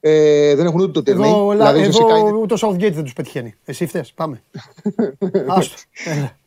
Ε, 0.00 0.54
δεν 0.54 0.66
έχουν 0.66 0.80
ούτε 0.80 0.92
το 0.92 1.02
Τύρνεϊ. 1.02 1.30
Εδώ, 1.30 1.50
δηλαδή, 1.50 1.80
εδώ 1.80 2.38
ούτε 2.40 2.54
ο 2.54 2.56
Southgate 2.60 2.92
δεν 2.92 3.02
τους 3.02 3.12
πετυχαίνει. 3.12 3.54
Εσύ 3.64 3.86
φταίς, 3.86 4.12
πάμε. 4.12 4.42
Άστο. 5.56 5.76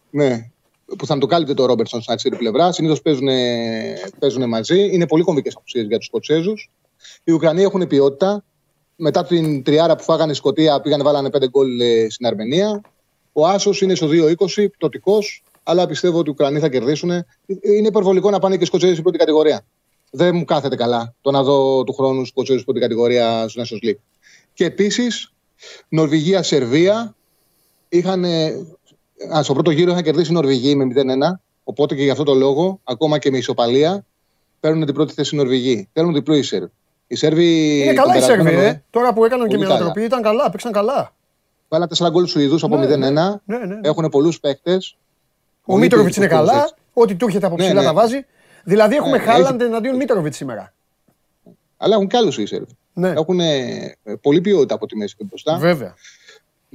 ναι, 0.09 0.49
που 0.97 1.05
θα 1.05 1.17
το 1.17 1.25
κάλυπτε 1.25 1.53
το 1.53 1.65
Ρόμπερτσον 1.65 1.99
στην 2.01 2.11
αριστερή 2.11 2.35
πλευράς. 2.35 2.75
Συνήθως 2.75 3.01
παίζουν, 3.01 3.27
παίζουν 4.19 4.49
μαζί. 4.49 4.89
Είναι 4.93 5.07
πολύ 5.07 5.23
κομβικές 5.23 5.55
απουσίε 5.55 5.81
για 5.81 5.97
τους 5.97 6.05
Σκοτσέζους. 6.05 6.71
Οι 7.23 7.31
Ουκρανοί 7.31 7.61
έχουν 7.61 7.87
ποιότητα. 7.87 8.43
Μετά 8.95 9.25
την 9.25 9.63
τριάρα 9.63 9.95
που 9.95 10.03
φάγανε 10.03 10.31
η 10.31 10.35
Σκωτία, 10.35 10.81
πήγαν 10.81 11.03
βάλανε 11.03 11.29
πέντε 11.29 11.49
γκολ 11.49 11.69
στην 12.09 12.25
Αρμενία. 12.25 12.81
Ο 13.33 13.47
Άσος 13.47 13.81
είναι 13.81 13.95
στο 13.95 14.07
2-20, 14.07 14.67
πτωτικός, 14.71 15.43
αλλά 15.63 15.87
πιστεύω 15.87 16.17
ότι 16.19 16.29
οι 16.29 16.31
Ουκρανοί 16.31 16.59
θα 16.59 16.69
κερδίσουν. 16.69 17.09
Είναι 17.61 17.87
υπερβολικό 17.87 18.29
να 18.29 18.39
πάνε 18.39 18.55
και 18.57 18.63
οι 18.63 18.65
Σκοτσέζοι 18.65 18.91
στην 18.91 19.03
πρώτη 19.03 19.17
κατηγορία. 19.17 19.65
Δεν 20.11 20.35
μου 20.35 20.45
κάθεται 20.45 20.75
καλά 20.75 21.13
το 21.21 21.31
να 21.31 21.43
δω 21.43 21.83
του 21.83 21.93
χρόνου 21.93 22.25
Σκοτσέζους 22.25 22.61
στην 22.61 22.73
πρώτη 22.73 22.79
κατηγορία 22.87 23.47
στο 23.47 23.61
Nations 23.61 23.87
League. 23.87 23.99
Και 24.53 24.65
επίσης, 24.65 25.33
Νορβηγία-Σερβία 25.89 27.15
είχαν. 27.89 28.25
Α, 29.35 29.43
στο 29.43 29.53
πρώτο 29.53 29.71
γύρο 29.71 29.91
είχαν 29.91 30.03
κερδίσει 30.03 30.31
η 30.31 30.33
Νορβηγοί 30.33 30.75
με 30.75 30.87
0-1. 30.95 31.39
Οπότε 31.63 31.95
και 31.95 32.03
γι' 32.03 32.09
αυτό 32.09 32.23
το 32.23 32.33
λόγο, 32.33 32.79
ακόμα 32.83 33.19
και 33.19 33.31
με 33.31 33.37
ισοπαλία, 33.37 34.05
παίρνουν 34.59 34.85
την 34.85 34.93
πρώτη 34.93 35.13
θέση 35.13 35.35
οι 35.35 35.37
Νορβηγοί. 35.37 35.87
Παίρνουν 35.93 36.13
διπλό 36.13 36.35
οι 36.35 36.43
Σέρβοι. 36.43 36.71
Οι 37.07 37.15
Σέρβοι. 37.15 37.79
Είναι 37.83 37.93
καλά 37.93 38.17
οι 38.17 38.21
Σέρβοι, 38.21 38.53
ε. 38.53 38.83
Τώρα 38.89 39.13
που 39.13 39.25
έκαναν 39.25 39.47
και 39.47 39.57
μια 39.57 39.67
ανατροπή 39.67 40.01
ήταν 40.01 40.21
καλά, 40.21 40.49
παίξαν 40.49 40.71
καλά. 40.71 41.13
Βάλα 41.67 41.87
4 41.97 42.09
γκολ 42.11 42.25
Σουηδούς 42.25 42.63
από 42.63 42.75
0-1. 42.75 42.87
Ναι, 42.87 42.97
ναι, 42.97 43.09
ναι, 43.45 43.57
ναι. 43.65 43.79
Έχουν 43.81 44.09
πολλούς 44.09 44.39
παίκτες. 44.39 44.97
Ο 45.65 45.77
Μίτροβιτς 45.77 46.17
είναι 46.17 46.27
καλά. 46.27 46.71
Ό,τι 46.93 47.15
του 47.15 47.25
έρχεται 47.25 47.45
από 47.45 47.55
ψηλά 47.55 47.83
τα 47.83 47.93
βάζει. 47.93 48.25
Δηλαδή 48.63 48.95
έχουμε 48.95 49.17
Χάλαντ 49.17 49.61
εναντίον 49.61 49.95
Μίτροβιτς 49.95 50.37
σήμερα. 50.37 50.73
Αλλά 51.77 51.95
έχουν 51.95 52.07
κι 52.07 52.17
άλλους 52.17 52.37
οι 52.37 52.45
Σέρβοι. 52.45 52.77
Ναι. 52.93 53.09
Έχουν 53.09 53.39
πολύ 54.21 54.41
ποιότητα 54.41 54.75
από 54.75 54.85
τη 54.85 54.95
μέση 54.95 55.15
και 55.15 55.23
μπροστά. 55.23 55.57
Βέβαια. 55.57 55.93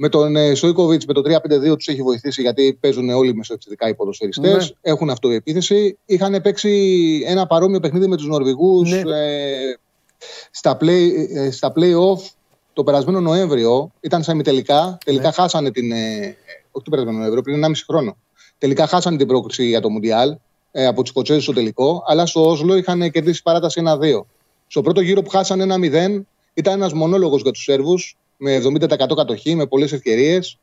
Με 0.03 0.09
τον 0.09 0.35
ε, 0.35 0.53
Σόικοβιτ 0.55 1.03
με 1.07 1.13
το 1.13 1.21
3-5-2 1.25 1.77
τους 1.77 1.87
έχει 1.87 2.01
βοηθήσει 2.01 2.41
γιατί 2.41 2.77
παίζουν 2.79 3.09
όλοι 3.09 3.35
μεσοεπιθετικά 3.35 3.87
οι 3.87 3.95
ποδοσφαιριστές. 3.95 4.69
Ναι. 4.69 4.91
Έχουν 4.91 5.09
αυτοεπίθεση. 5.09 5.97
Είχαν 6.05 6.41
παίξει 6.41 7.23
ένα 7.25 7.47
παρόμοιο 7.47 7.79
παιχνίδι 7.79 8.07
με 8.07 8.15
τους 8.15 8.27
Νορβηγούς 8.27 8.89
ναι. 8.89 8.99
ε, 8.99 9.77
στα, 10.51 10.77
play, 10.81 11.09
ε, 11.33 11.51
στα 11.51 11.73
play-off 11.75 12.19
το 12.73 12.83
περασμένο 12.83 13.19
Νοέμβριο 13.19 13.91
ήταν 13.99 14.23
σαν 14.23 14.43
τελικά. 14.43 14.97
Τελικά 15.05 15.27
ναι. 15.27 15.33
χάσανε 15.33 15.71
την. 15.71 15.91
Ε, 15.91 16.35
όχι 16.71 16.83
το 16.83 16.89
περασμένο 16.89 17.17
Νοέμβριο, 17.17 17.41
πριν 17.41 17.65
1,5 17.65 17.71
χρόνο. 17.87 18.17
Τελικά 18.57 18.87
χάσανε 18.87 19.17
την 19.17 19.27
πρόκριση 19.27 19.65
για 19.65 19.81
το 19.81 19.89
Μουντιάλ 19.89 20.37
ε, 20.71 20.85
από 20.85 21.01
τους 21.01 21.11
Κοτσέζου 21.11 21.41
στο 21.41 21.53
τελικό, 21.53 22.03
αλλά 22.05 22.25
στο 22.25 22.49
Όσλο 22.49 22.75
είχαν 22.75 23.11
κερδίσει 23.11 23.41
παράταση 23.41 23.81
1-2. 23.85 24.21
Στο 24.67 24.81
πρώτο 24.81 25.01
γύρο 25.01 25.21
που 25.21 25.29
χάσανε 25.29 25.75
1-0 25.75 26.21
ήταν 26.53 26.73
ένας 26.73 26.93
μονόλογος 26.93 27.41
για 27.41 27.51
τους 27.51 27.63
Σέρβους 27.63 28.15
με 28.43 28.61
70% 28.63 28.87
κατοχή, 29.15 29.55
με 29.55 29.65
πολλές 29.65 29.91
ευκαιρίες. 29.91 30.57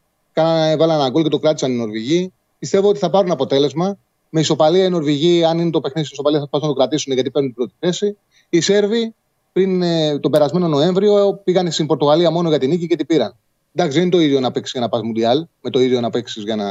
Βάλανε 0.78 0.94
ένα 0.94 1.08
γκολ 1.08 1.22
και 1.22 1.28
το 1.28 1.38
κράτησαν 1.38 1.72
οι 1.72 1.74
Νορβηγοί. 1.74 2.32
Πιστεύω 2.58 2.88
ότι 2.88 2.98
θα 2.98 3.10
πάρουν 3.10 3.30
αποτέλεσμα. 3.30 3.98
Με 4.30 4.40
ισοπαλία 4.40 4.84
οι 4.84 4.88
Νορβηγοί, 4.88 5.44
αν 5.44 5.58
είναι 5.58 5.70
το 5.70 5.80
παιχνίδι 5.80 6.06
στην 6.06 6.18
ισοπαλία, 6.18 6.40
θα 6.40 6.48
πάνε 6.48 6.64
να 6.66 6.70
το 6.70 6.78
κρατήσουν 6.78 7.12
γιατί 7.12 7.30
παίρνουν 7.30 7.54
την 7.54 7.58
πρώτη 7.58 7.74
θέση. 7.78 8.16
Οι 8.48 8.60
Σέρβοι 8.60 9.14
πριν 9.52 9.82
ε, 9.82 10.18
τον 10.18 10.30
περασμένο 10.30 10.68
Νοέμβριο 10.68 11.40
πήγαν 11.44 11.70
στην 11.70 11.86
Πορτογαλία 11.86 12.30
μόνο 12.30 12.48
για 12.48 12.58
την 12.58 12.68
νίκη 12.68 12.86
και 12.86 12.96
την 12.96 13.06
πήραν. 13.06 13.36
Εντάξει, 13.74 13.98
δεν 13.98 14.06
είναι 14.06 14.16
το 14.16 14.20
ίδιο 14.20 14.40
να 14.40 14.50
παίξεις 14.50 14.72
για 14.72 14.80
να 14.80 14.88
πας 14.88 15.02
Μουντιάλ, 15.02 15.46
με 15.60 15.70
το 15.70 15.80
ίδιο 15.80 16.00
να 16.00 16.10
παίξεις 16.10 16.42
για 16.42 16.56
να 16.56 16.66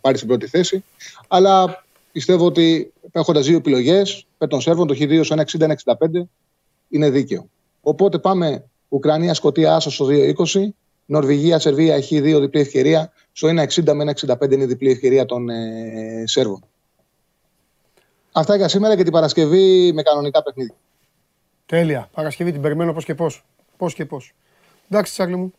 πάρεις 0.00 0.18
την 0.18 0.28
πρώτη 0.28 0.46
θέση. 0.46 0.84
Αλλά 1.28 1.84
πιστεύω 2.12 2.44
ότι 2.44 2.92
έχοντας 3.12 3.46
δύο 3.46 3.56
επιλογές, 3.56 4.26
με 4.38 4.46
τον 4.46 4.60
Σέρβον 4.60 4.86
το 4.86 4.94
Χ2 4.98 5.20
στο 5.24 5.36
1,60-1,65 5.36 5.74
είναι 6.88 7.10
δίκαιο. 7.10 7.48
Οπότε 7.80 8.18
πάμε 8.18 8.64
Ουκρανία, 8.88 9.34
Σκοτία, 9.34 9.74
Άσο 9.74 9.90
στο 9.90 10.06
2,20. 10.10 10.68
Νορβηγία, 11.06 11.58
Σερβία 11.58 11.94
έχει 11.94 12.20
δύο 12.20 12.40
διπλή 12.40 12.60
ευκαιρία. 12.60 13.12
Στο 13.32 13.48
1,60 13.48 13.94
με 13.94 14.14
1,65 14.26 14.52
είναι 14.52 14.62
η 14.62 14.66
διπλή 14.66 14.90
ευκαιρία 14.90 15.24
των 15.24 15.48
ε, 15.48 16.24
Σέρβων. 16.26 16.64
Αυτά 18.32 18.56
για 18.56 18.68
σήμερα 18.68 18.96
και 18.96 19.02
την 19.02 19.12
Παρασκευή 19.12 19.92
με 19.92 20.02
κανονικά 20.02 20.42
παιχνίδια. 20.42 20.74
Τέλεια. 21.66 22.08
Παρασκευή 22.12 22.52
την 22.52 22.60
περιμένω 22.60 22.92
πώς 22.92 23.04
και 23.04 23.14
πώς. 23.14 23.44
Πώς 23.76 23.94
και 23.94 24.04
πώς. 24.04 24.34
Εντάξει, 24.88 25.12
Τσάρλι 25.12 25.36
μου. 25.36 25.52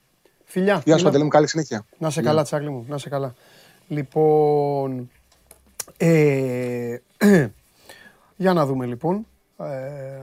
Φιλιά. 0.45 0.81
Γεια 0.85 0.97
σου, 0.97 1.03
Παντελή 1.03 1.23
μου. 1.23 1.29
Καλή 1.29 1.47
συνέχεια. 1.47 1.85
Να 1.97 2.09
σε 2.09 2.21
καλά, 2.21 2.43
Τσάρλι 2.43 2.69
μου. 2.69 2.85
Να 2.87 2.97
σε 2.97 3.09
καλά. 3.09 3.35
Λοιπόν. 3.87 5.09
Ε, 5.97 6.97
για 8.43 8.53
να 8.53 8.65
δούμε 8.65 8.85
λοιπόν. 8.85 9.27
Ε, 9.57 10.21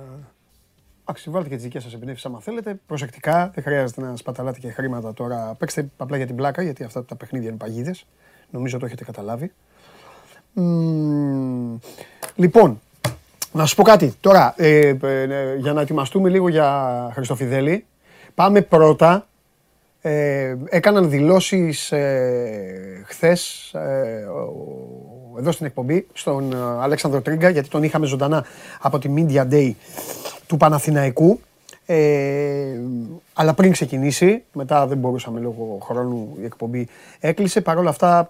Εντάξει, 1.08 1.30
βάλτε 1.30 1.48
και 1.48 1.54
τις 1.54 1.64
δικές 1.64 1.82
σας 1.82 1.94
εμπνεύσεις 1.94 2.24
άμα 2.24 2.40
θέλετε. 2.40 2.80
Προσεκτικά, 2.86 3.50
δεν 3.54 3.64
χρειάζεται 3.64 4.00
να 4.00 4.16
σπαταλάτε 4.16 4.58
και 4.58 4.70
χρήματα 4.70 5.14
τώρα. 5.14 5.54
Παίξτε 5.58 5.88
απλά 5.96 6.16
για 6.16 6.26
την 6.26 6.36
πλάκα, 6.36 6.62
γιατί 6.62 6.84
αυτά 6.84 7.04
τα 7.04 7.16
παιχνίδια 7.16 7.48
είναι 7.48 7.56
παγίδες. 7.56 8.06
Νομίζω 8.50 8.78
το 8.78 8.86
έχετε 8.86 9.04
καταλάβει. 9.04 9.52
λοιπόν, 12.34 12.80
να 13.52 13.66
σου 13.66 13.74
πω 13.74 13.82
κάτι 13.82 14.14
τώρα, 14.20 14.54
ε, 14.56 14.78
ε, 14.78 15.22
ε, 15.22 15.54
για 15.56 15.72
να 15.72 15.80
ετοιμαστούμε 15.80 16.28
λίγο 16.28 16.48
για 16.48 17.10
Χριστοφιδέλη. 17.14 17.84
Πάμε 18.34 18.60
πρώτα. 18.60 19.26
Ε, 20.00 20.56
έκαναν 20.68 21.10
δηλώσεις 21.10 21.92
ε, 21.92 23.02
χθες 23.06 23.72
ε, 23.74 24.24
εδώ 25.38 25.52
στην 25.52 25.66
εκπομπή 25.66 26.06
στον 26.12 26.54
Αλέξανδρο 26.80 27.20
Τρίγκα 27.20 27.48
γιατί 27.48 27.68
τον 27.68 27.82
είχαμε 27.82 28.06
ζωντανά 28.06 28.44
από 28.80 28.98
τη 28.98 29.14
Media 29.16 29.48
Day 29.50 29.72
του 30.46 30.56
Παναθηναϊκού 30.56 31.40
ε, 31.86 32.80
αλλά 33.34 33.54
πριν 33.54 33.72
ξεκινήσει, 33.72 34.44
μετά 34.52 34.86
δεν 34.86 34.98
μπορούσαμε 34.98 35.40
λόγω 35.40 35.78
χρόνου 35.82 36.36
η 36.40 36.44
εκπομπή 36.44 36.88
έκλεισε. 37.20 37.60
Παρ' 37.60 37.78
όλα 37.78 37.90
αυτά 37.90 38.26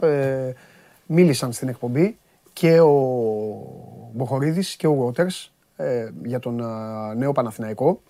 μίλησαν 1.06 1.52
στην 1.52 1.68
εκπομπή 1.68 2.16
και 2.52 2.80
ο 2.80 2.92
Μποχορίδης 4.12 4.76
και 4.76 4.86
ο 4.86 5.12
Waters 5.16 5.48
ε, 5.76 6.08
για 6.24 6.38
τον 6.38 6.62
νέο 7.16 7.32
Παναθηναϊκό. 7.32 8.00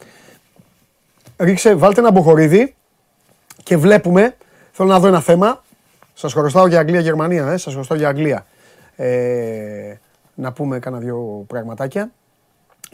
Ρίξε, 1.36 1.74
βάλτε 1.74 2.00
ένα 2.00 2.10
Μποχορίδη 2.10 2.74
και 3.62 3.76
βλέπουμε, 3.76 4.36
θέλω 4.72 4.88
να 4.88 5.00
δω 5.00 5.06
ένα 5.06 5.20
θέμα. 5.20 5.64
Σας 6.14 6.32
χρωστάω 6.32 6.66
για 6.66 6.78
Αγγλία-Γερμανία, 6.78 7.46
ε, 7.46 7.56
σας 7.56 7.72
χρωστάω 7.72 7.98
για 7.98 8.08
Αγγλία. 8.08 8.46
Ε, 8.96 9.94
να 10.34 10.52
πούμε 10.52 10.78
κάνα 10.78 10.98
δύο 10.98 11.44
πραγματάκια. 11.46 12.10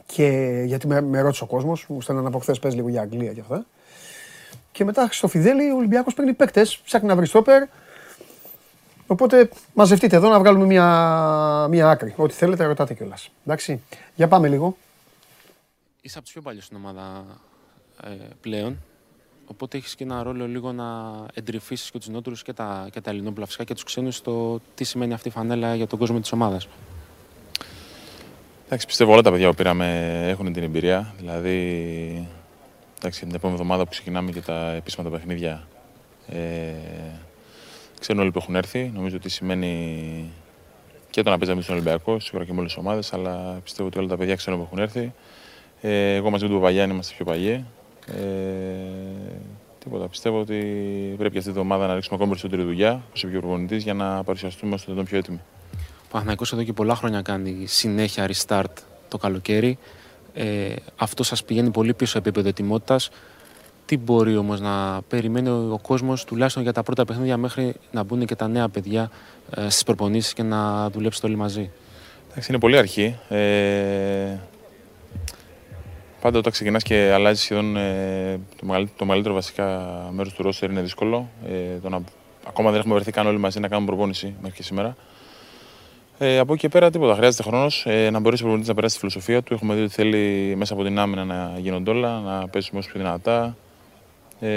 Και 0.06 0.62
γιατί 0.66 0.86
με, 0.86 1.00
με 1.00 1.20
ρώτησε 1.20 1.44
ο 1.44 1.46
κόσμος, 1.46 1.86
μου 1.88 2.00
στέλναν 2.00 2.26
από 2.26 2.38
χθες 2.38 2.58
πες 2.58 2.74
λίγο 2.74 2.88
για 2.88 3.00
Αγγλία 3.00 3.32
και 3.32 3.40
αυτά. 3.40 3.66
Και 4.72 4.84
μετά 4.84 5.08
στο 5.10 5.28
Φιδέλη 5.28 5.70
ο 5.70 5.76
Ολυμπιακός 5.76 6.14
παίρνει 6.14 6.32
παίκτες, 6.32 6.80
ψάχνει 6.84 7.08
να 7.08 7.16
βρει 7.16 7.26
στόπερ, 7.26 7.62
Οπότε 9.12 9.48
μαζευτείτε 9.74 10.16
εδώ 10.16 10.28
να 10.28 10.38
βγάλουμε 10.38 10.66
μια, 10.66 11.66
μια 11.70 11.90
άκρη. 11.90 12.14
Ό,τι 12.16 12.34
θέλετε, 12.34 12.64
ρωτάτε 12.64 12.94
κιόλας. 12.94 13.30
Εντάξει. 13.44 13.82
Για 14.14 14.28
πάμε 14.28 14.48
λίγο. 14.48 14.76
Είσαι 16.00 16.18
από 16.18 16.26
του 16.26 16.32
πιο 16.32 16.42
παλιού 16.42 16.62
στην 16.62 16.76
ομάδα 16.76 17.24
ε, 18.04 18.08
πλέον. 18.40 18.78
Οπότε 19.46 19.76
έχεις 19.76 19.94
και 19.94 20.04
ένα 20.04 20.22
ρόλο 20.22 20.46
λίγο 20.46 20.72
να 20.72 20.84
εντρυφήσεις 21.34 21.90
και 21.90 21.98
τους 21.98 22.08
νότρους 22.08 22.42
και 22.42 22.52
τα, 22.52 22.88
και 22.92 23.00
τα 23.00 23.10
ελληνόπουλα 23.10 23.46
φυσικά 23.46 23.64
και 23.64 23.74
τους 23.74 23.82
ξένους 23.82 24.16
στο 24.16 24.60
τι 24.74 24.84
σημαίνει 24.84 25.12
αυτή 25.12 25.28
η 25.28 25.30
φανέλα 25.30 25.74
για 25.74 25.86
τον 25.86 25.98
κόσμο 25.98 26.20
της 26.20 26.32
ομάδας. 26.32 26.68
Εντάξει, 28.64 28.86
πιστεύω 28.86 29.12
όλα 29.12 29.22
τα 29.22 29.30
παιδιά 29.30 29.48
που 29.48 29.54
πήραμε 29.54 30.18
έχουν 30.28 30.52
την 30.52 30.62
εμπειρία. 30.62 31.14
Δηλαδή, 31.18 32.28
εντάξει, 32.98 33.20
την 33.20 33.34
επόμενη 33.34 33.58
εβδομάδα 33.60 33.84
που 33.84 33.90
ξεκινάμε 33.90 34.30
και 34.30 34.40
τα 34.40 34.72
επίσημα 34.72 35.04
τα 35.04 35.10
παιχνίδια. 35.10 35.66
Ε, 36.28 36.72
Ξέρουν 38.00 38.22
όλοι 38.22 38.30
που 38.30 38.38
έχουν 38.38 38.54
έρθει. 38.54 38.90
Νομίζω 38.94 39.16
ότι 39.16 39.28
σημαίνει 39.28 40.30
και 41.10 41.22
το 41.22 41.30
να 41.30 41.38
παίζαμε 41.38 41.62
στον 41.62 41.74
Ολυμπιακό, 41.74 42.20
σίγουρα 42.20 42.44
και 42.44 42.52
με 42.52 42.58
όλες 42.58 42.74
τις 42.74 42.82
ομάδες, 42.82 43.12
αλλά 43.12 43.60
πιστεύω 43.64 43.88
ότι 43.88 43.98
όλα 43.98 44.08
τα 44.08 44.16
παιδιά 44.16 44.34
ξέρουν 44.34 44.58
που 44.58 44.64
έχουν 44.66 44.78
έρθει. 44.78 45.12
Ε, 45.80 46.14
εγώ 46.14 46.30
μαζί 46.30 46.44
με 46.44 46.50
τον 46.50 46.58
Παπαγιάννη 46.60 46.92
είμαστε 46.92 47.14
πιο 47.16 47.24
παλιοί. 47.24 47.64
Ε, 48.06 48.22
τίποτα. 49.78 50.08
Πιστεύω 50.08 50.40
ότι 50.40 50.54
πρέπει 51.18 51.38
αυτή 51.38 51.50
τη 51.50 51.58
εβδομάδα 51.58 51.86
να 51.86 51.94
ρίξουμε 51.94 52.14
ακόμα 52.14 52.30
περισσότερη 52.30 52.62
δουλειά 52.62 53.02
ως 53.14 53.26
προπονητή 53.30 53.76
για 53.76 53.94
να 53.94 54.24
παρουσιαστούμε 54.24 54.74
όσο 54.74 54.94
το 54.94 55.02
πιο 55.02 55.18
έτοιμοι. 55.18 55.40
Ο 56.12 56.14
Παναθηναϊκός 56.14 56.52
εδώ 56.52 56.62
και 56.62 56.72
πολλά 56.72 56.94
χρόνια 56.94 57.22
κάνει 57.22 57.64
συνέχεια 57.66 58.30
restart 58.30 58.72
το 59.08 59.18
καλοκαίρι. 59.18 59.78
Ε, 60.34 60.74
αυτό 60.96 61.22
σας 61.22 61.44
πηγαίνει 61.44 61.70
πολύ 61.70 61.94
πίσω 61.94 62.18
επίπεδο 62.18 62.48
ετοιμότητας. 62.48 63.10
Τι 63.86 63.96
μπορεί 63.96 64.36
όμως 64.36 64.60
να 64.60 65.02
περιμένει 65.08 65.48
ο 65.48 65.78
κόσμος 65.82 66.24
τουλάχιστον 66.24 66.62
για 66.62 66.72
τα 66.72 66.82
πρώτα 66.82 67.04
παιχνίδια 67.04 67.36
μέχρι 67.36 67.74
να 67.90 68.02
μπουν 68.02 68.26
και 68.26 68.34
τα 68.34 68.48
νέα 68.48 68.68
παιδιά 68.68 69.10
ε, 69.56 69.68
στις 69.68 69.82
προπονήσεις 69.82 70.32
και 70.32 70.42
να 70.42 70.90
δουλέψετε 70.90 71.26
όλοι 71.26 71.36
μαζί; 71.36 71.70
Εντάξει, 72.30 72.50
είναι 72.50 72.60
πολύ 72.60 72.78
αρχή. 72.78 73.18
Ε, 73.28 74.38
πάντα 76.20 76.38
όταν 76.38 76.52
ξεκινάς 76.52 76.82
και 76.82 77.10
αλλάζεις 77.14 77.42
σχεδόν 77.42 77.76
ε, 77.76 78.40
το, 78.56 78.66
μεγαλύτερο, 78.66 78.96
το 78.98 79.04
μεγαλύτερο 79.04 79.34
βασικά 79.34 79.88
μέρος 80.10 80.32
του 80.32 80.42
ρόστερ 80.42 80.70
είναι 80.70 80.82
δύσκολο. 80.82 81.28
Ε, 81.46 81.78
το 81.82 81.88
να, 81.88 82.00
ακόμα 82.46 82.70
δεν 82.70 82.78
έχουμε 82.78 82.94
βρεθεί 82.94 83.10
καν 83.10 83.26
όλοι 83.26 83.38
μαζί 83.38 83.60
να 83.60 83.68
κάνουμε 83.68 83.86
προπόνηση 83.86 84.34
μέχρι 84.40 84.56
και 84.56 84.62
σήμερα. 84.62 84.96
Ε, 86.24 86.38
από 86.38 86.52
εκεί 86.52 86.60
και 86.60 86.68
πέρα 86.68 86.90
τίποτα. 86.90 87.14
Χρειάζεται 87.14 87.42
χρόνος 87.42 87.84
ε, 87.86 88.10
να 88.10 88.18
μπορέσει 88.20 88.42
ο 88.42 88.44
προπονητής 88.44 88.68
να 88.68 88.74
περάσει 88.74 88.94
τη 88.94 89.00
φιλοσοφία 89.00 89.42
του. 89.42 89.54
Έχουμε 89.54 89.74
δει 89.74 89.82
ότι 89.82 89.92
θέλει 89.92 90.54
μέσα 90.56 90.74
από 90.74 90.84
την 90.84 90.98
άμυνα 90.98 91.24
να 91.24 91.54
γίνονται 91.58 91.90
όλα, 91.90 92.20
να 92.20 92.48
πέσουμε 92.48 92.78
όσο 92.78 92.90
πιο 92.90 93.00
δυνατά. 93.00 93.56
Ε, 94.40 94.48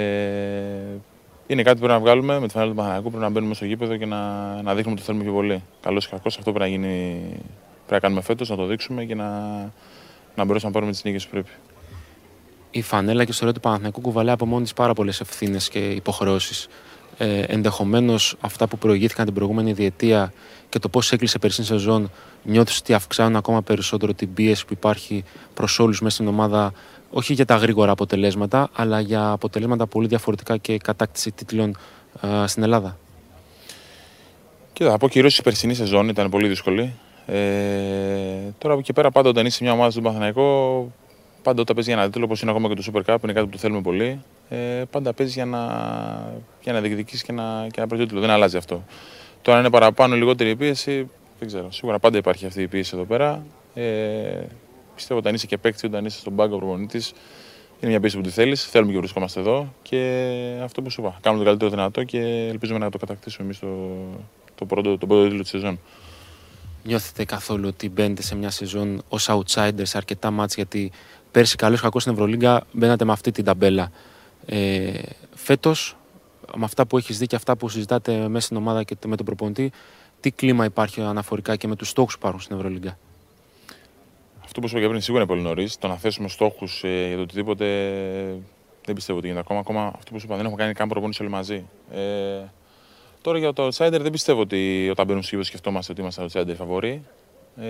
είναι 1.46 1.62
κάτι 1.62 1.78
που 1.78 1.86
πρέπει 1.86 1.92
να 1.92 1.98
βγάλουμε 1.98 2.38
με 2.38 2.46
τη 2.46 2.52
φανέλα 2.52 2.70
του 2.70 2.76
Παναγιακού. 2.76 3.08
Πρέπει 3.08 3.24
να 3.24 3.30
μπαίνουμε 3.30 3.54
στο 3.54 3.64
γήπεδο 3.64 3.96
και 3.96 4.06
να, 4.06 4.18
να 4.62 4.74
δείχνουμε 4.74 4.96
ότι 4.96 5.02
θέλουμε 5.02 5.24
πιο 5.24 5.32
πολύ. 5.32 5.62
Καλό 5.80 6.00
ή 6.06 6.08
κακό, 6.10 6.28
αυτό 6.28 6.52
πρέπει 6.52 6.58
να, 6.58 6.66
γίνει, 6.66 7.18
πρέπει 7.76 7.92
να 7.92 7.98
κάνουμε 7.98 8.20
φέτος, 8.20 8.48
να 8.48 8.56
το 8.56 8.66
δείξουμε 8.66 9.04
και 9.04 9.14
να, 9.14 9.30
να 10.34 10.44
μπορέσουμε 10.44 10.70
να 10.70 10.70
πάρουμε 10.70 10.92
τις 10.92 11.04
νίκες 11.04 11.24
που 11.24 11.30
πρέπει. 11.30 11.50
Η 12.70 12.82
φανέλα 12.82 13.20
και 13.20 13.30
η 13.30 13.32
ιστορία 13.32 13.54
του 13.54 13.60
Παναθηναϊκού 13.60 14.00
κουβαλάει 14.00 14.34
από 14.34 14.46
μόνη 14.46 14.62
της 14.62 14.72
πάρα 14.72 14.92
πολλές 14.92 15.20
ευθύνες 15.20 15.68
και 15.68 15.78
υποχρεώσεις. 15.78 16.68
Ε, 17.18 17.40
Ενδεχομένως 17.40 18.36
αυτά 18.40 18.66
που 18.66 18.78
προηγήθηκαν 18.78 19.24
την 19.24 19.34
προηγούμενη 19.34 19.72
διετία 19.72 20.32
και 20.68 20.78
το 20.78 20.88
πώς 20.88 21.12
έκλεισε 21.12 21.38
περσίνη 21.38 21.66
σεζόν, 21.66 22.10
νιώθεις 22.42 22.78
ότι 22.78 22.94
αυξάνουν 22.94 23.36
ακόμα 23.36 23.62
περισσότερο 23.62 24.14
την 24.14 24.34
πίεση 24.34 24.66
που 24.66 24.72
υπάρχει 24.72 25.24
προς 25.54 25.78
όλους 25.78 26.00
μέσα 26.00 26.14
στην 26.14 26.28
ομάδα, 26.28 26.72
όχι 27.10 27.32
για 27.32 27.44
τα 27.44 27.56
γρήγορα 27.56 27.92
αποτελέσματα, 27.92 28.68
αλλά 28.72 29.00
για 29.00 29.30
αποτελέσματα 29.30 29.86
πολύ 29.86 30.06
διαφορετικά 30.06 30.56
και 30.56 30.78
κατάκτηση 30.78 31.30
τίτλων 31.30 31.76
ε, 32.22 32.46
στην 32.46 32.62
Ελλάδα. 32.62 32.98
Κοίτα, 34.72 34.92
από 34.92 35.08
κυρίω 35.08 35.30
η 35.38 35.42
περσινή 35.42 35.74
σεζόν 35.74 36.08
ήταν 36.08 36.30
πολύ 36.30 36.48
δύσκολη. 36.48 36.94
Ε, 37.26 37.36
τώρα 38.58 38.72
από 38.72 38.78
εκεί 38.78 38.92
πέρα, 38.92 39.10
πάντα 39.10 39.28
όταν 39.28 39.46
είσαι 39.46 39.64
μια 39.64 39.72
ομάδα 39.72 39.90
στον 39.90 40.02
Παθηναϊκό, 40.02 40.92
πάντα 41.46 41.60
όταν 41.60 41.74
παίζει 41.74 41.90
για 41.90 41.98
ένα 41.98 42.10
τίτλο, 42.10 42.24
όπως 42.24 42.42
είναι 42.42 42.50
ακόμα 42.50 42.68
και 42.68 42.74
το 42.74 42.82
Super 42.92 43.14
Cup, 43.14 43.16
είναι 43.22 43.32
κάτι 43.32 43.46
που 43.46 43.52
το 43.52 43.58
θέλουμε 43.58 43.80
πολύ. 43.80 44.22
Ε, 44.48 44.82
πάντα 44.90 45.12
παίζει 45.12 45.32
για 45.32 45.44
να, 45.44 45.60
για 46.62 46.72
να 46.72 46.80
διεκδικήσει 46.80 47.24
και 47.24 47.32
να, 47.32 47.66
και 47.70 47.80
να 47.80 47.86
τίτλο. 47.86 48.20
Δεν 48.20 48.30
αλλάζει 48.30 48.56
αυτό. 48.56 48.84
Τώρα 49.42 49.58
είναι 49.58 49.70
παραπάνω 49.70 50.14
λιγότερη 50.14 50.50
η 50.50 50.56
πίεση, 50.56 51.08
δεν 51.38 51.48
ξέρω. 51.48 51.70
Σίγουρα 51.70 51.98
πάντα 51.98 52.18
υπάρχει 52.18 52.46
αυτή 52.46 52.62
η 52.62 52.66
πίεση 52.66 52.90
εδώ 52.94 53.04
πέρα. 53.04 53.46
Ε, 53.74 53.82
πιστεύω 54.94 55.20
όταν 55.20 55.34
είσαι 55.34 55.46
και 55.46 55.58
παίκτη, 55.58 55.86
όταν 55.86 56.04
είσαι 56.04 56.18
στον 56.18 56.36
πάγκο 56.36 56.56
προπονητής, 56.56 57.12
είναι 57.80 57.90
μια 57.90 58.00
πίεση 58.00 58.16
που 58.16 58.22
τη 58.22 58.30
θέλεις. 58.30 58.64
Θέλουμε 58.64 58.92
και 58.92 58.98
βρισκόμαστε 58.98 59.40
εδώ 59.40 59.72
και 59.82 60.32
αυτό 60.62 60.82
που 60.82 60.90
σου 60.90 61.00
είπα. 61.00 61.18
Κάνουμε 61.20 61.42
το 61.42 61.48
καλύτερο 61.48 61.70
δυνατό 61.70 62.04
και 62.04 62.46
ελπίζουμε 62.50 62.78
να 62.78 62.90
το 62.90 62.98
κατακτήσουμε 62.98 63.44
εμείς 63.44 63.58
το, 63.58 63.68
το 64.54 64.64
πρώτο, 64.64 64.98
τον 64.98 65.08
πρώτο 65.08 65.24
τίτλο 65.24 65.40
της 65.40 65.50
σεζόν. 65.50 65.78
Νιώθετε 66.84 67.24
καθόλου 67.24 67.68
ότι 67.68 67.88
μπαίνετε 67.88 68.22
σε 68.22 68.36
μια 68.36 68.50
σεζόν 68.50 69.02
ως 69.08 69.28
outsiders 69.30 69.82
σε 69.82 69.96
αρκετά 69.96 70.30
μάτς 70.30 70.54
γιατί 70.54 70.92
πέρσι 71.36 71.56
καλώ 71.56 71.76
κακός 71.76 72.02
στην 72.02 72.14
Ευρωλίγκα 72.14 72.66
μπαίνατε 72.72 73.04
με 73.04 73.12
αυτή 73.12 73.30
την 73.30 73.44
ταμπέλα. 73.44 73.90
Ε, 74.46 74.92
Φέτος, 75.34 75.96
με 76.56 76.64
αυτά 76.64 76.86
που 76.86 76.96
έχεις 76.96 77.18
δει 77.18 77.26
και 77.26 77.36
αυτά 77.36 77.56
που 77.56 77.68
συζητάτε 77.68 78.28
μέσα 78.28 78.46
στην 78.46 78.56
ομάδα 78.56 78.82
και 78.82 78.96
με 79.06 79.16
τον 79.16 79.26
προπονητή, 79.26 79.72
τι 80.20 80.30
κλίμα 80.30 80.64
υπάρχει 80.64 81.00
αναφορικά 81.00 81.56
και 81.56 81.68
με 81.68 81.76
τους 81.76 81.88
στόχους 81.88 82.12
που 82.12 82.18
υπάρχουν 82.20 82.40
στην 82.40 82.56
Ευρωλίγκα; 82.56 82.98
Αυτό 84.44 84.60
που 84.60 84.68
σου 84.68 84.74
είπα 84.74 84.84
και 84.84 84.90
πριν 84.90 85.00
σίγουρα 85.00 85.22
είναι 85.22 85.32
πολύ 85.32 85.46
νωρίς. 85.46 85.78
Το 85.78 85.88
να 85.88 85.96
θέσουμε 85.96 86.28
στόχους 86.28 86.82
ε, 86.84 87.06
για 87.06 87.16
το 87.16 87.22
οτιδήποτε 87.22 87.66
δεν 88.84 88.94
πιστεύω 88.94 89.18
ότι 89.18 89.26
γίνεται 89.26 89.44
ακόμα. 89.44 89.60
Ακόμα 89.60 89.92
αυτό 89.96 90.12
που 90.12 90.18
σου 90.18 90.26
είπα 90.26 90.36
δεν 90.36 90.44
έχουμε 90.44 90.62
κάνει 90.62 90.74
καν 90.74 90.88
προπόνηση 90.88 91.22
όλοι 91.22 91.30
μαζί. 91.30 91.64
Ε, 91.92 92.00
τώρα 93.22 93.38
για 93.38 93.52
το 93.52 93.66
outsider 93.66 93.98
δεν 94.00 94.10
πιστεύω 94.10 94.40
ότι 94.40 94.88
όταν 94.90 95.06
μπαίνουμε 95.06 95.24
στο 95.24 95.42
σκεφτόμαστε 95.42 95.92
ότι 95.92 96.00
είμαστε 96.00 96.24
outsider 96.24 96.54
φαβορή. 96.56 97.02
Ε, 97.60 97.66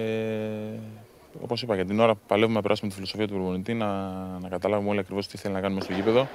Όπως 1.40 1.62
είπα, 1.62 1.74
για 1.74 1.84
την 1.84 2.00
ώρα 2.00 2.14
παλεύουμε 2.14 2.56
να 2.56 2.62
περάσουμε 2.62 2.88
τη 2.88 2.94
φιλοσοφία 2.94 3.26
του 3.26 3.34
προπονητή, 3.34 3.74
να, 3.74 3.86
να 4.40 4.48
καταλάβουμε 4.48 4.90
όλοι 4.90 4.98
ακριβώς 4.98 5.26
τι 5.26 5.36
θέλει 5.36 5.54
να 5.54 5.60
κάνουμε 5.60 5.80
στο 5.80 5.92
γήπεδο. 5.92 6.28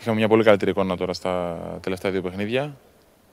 Είχαμε 0.00 0.16
μια 0.16 0.28
πολύ 0.28 0.44
καλύτερη 0.44 0.70
εικόνα 0.70 0.96
τώρα 0.96 1.12
στα 1.12 1.58
τελευταία 1.82 2.10
δύο 2.10 2.22
παιχνίδια 2.22 2.76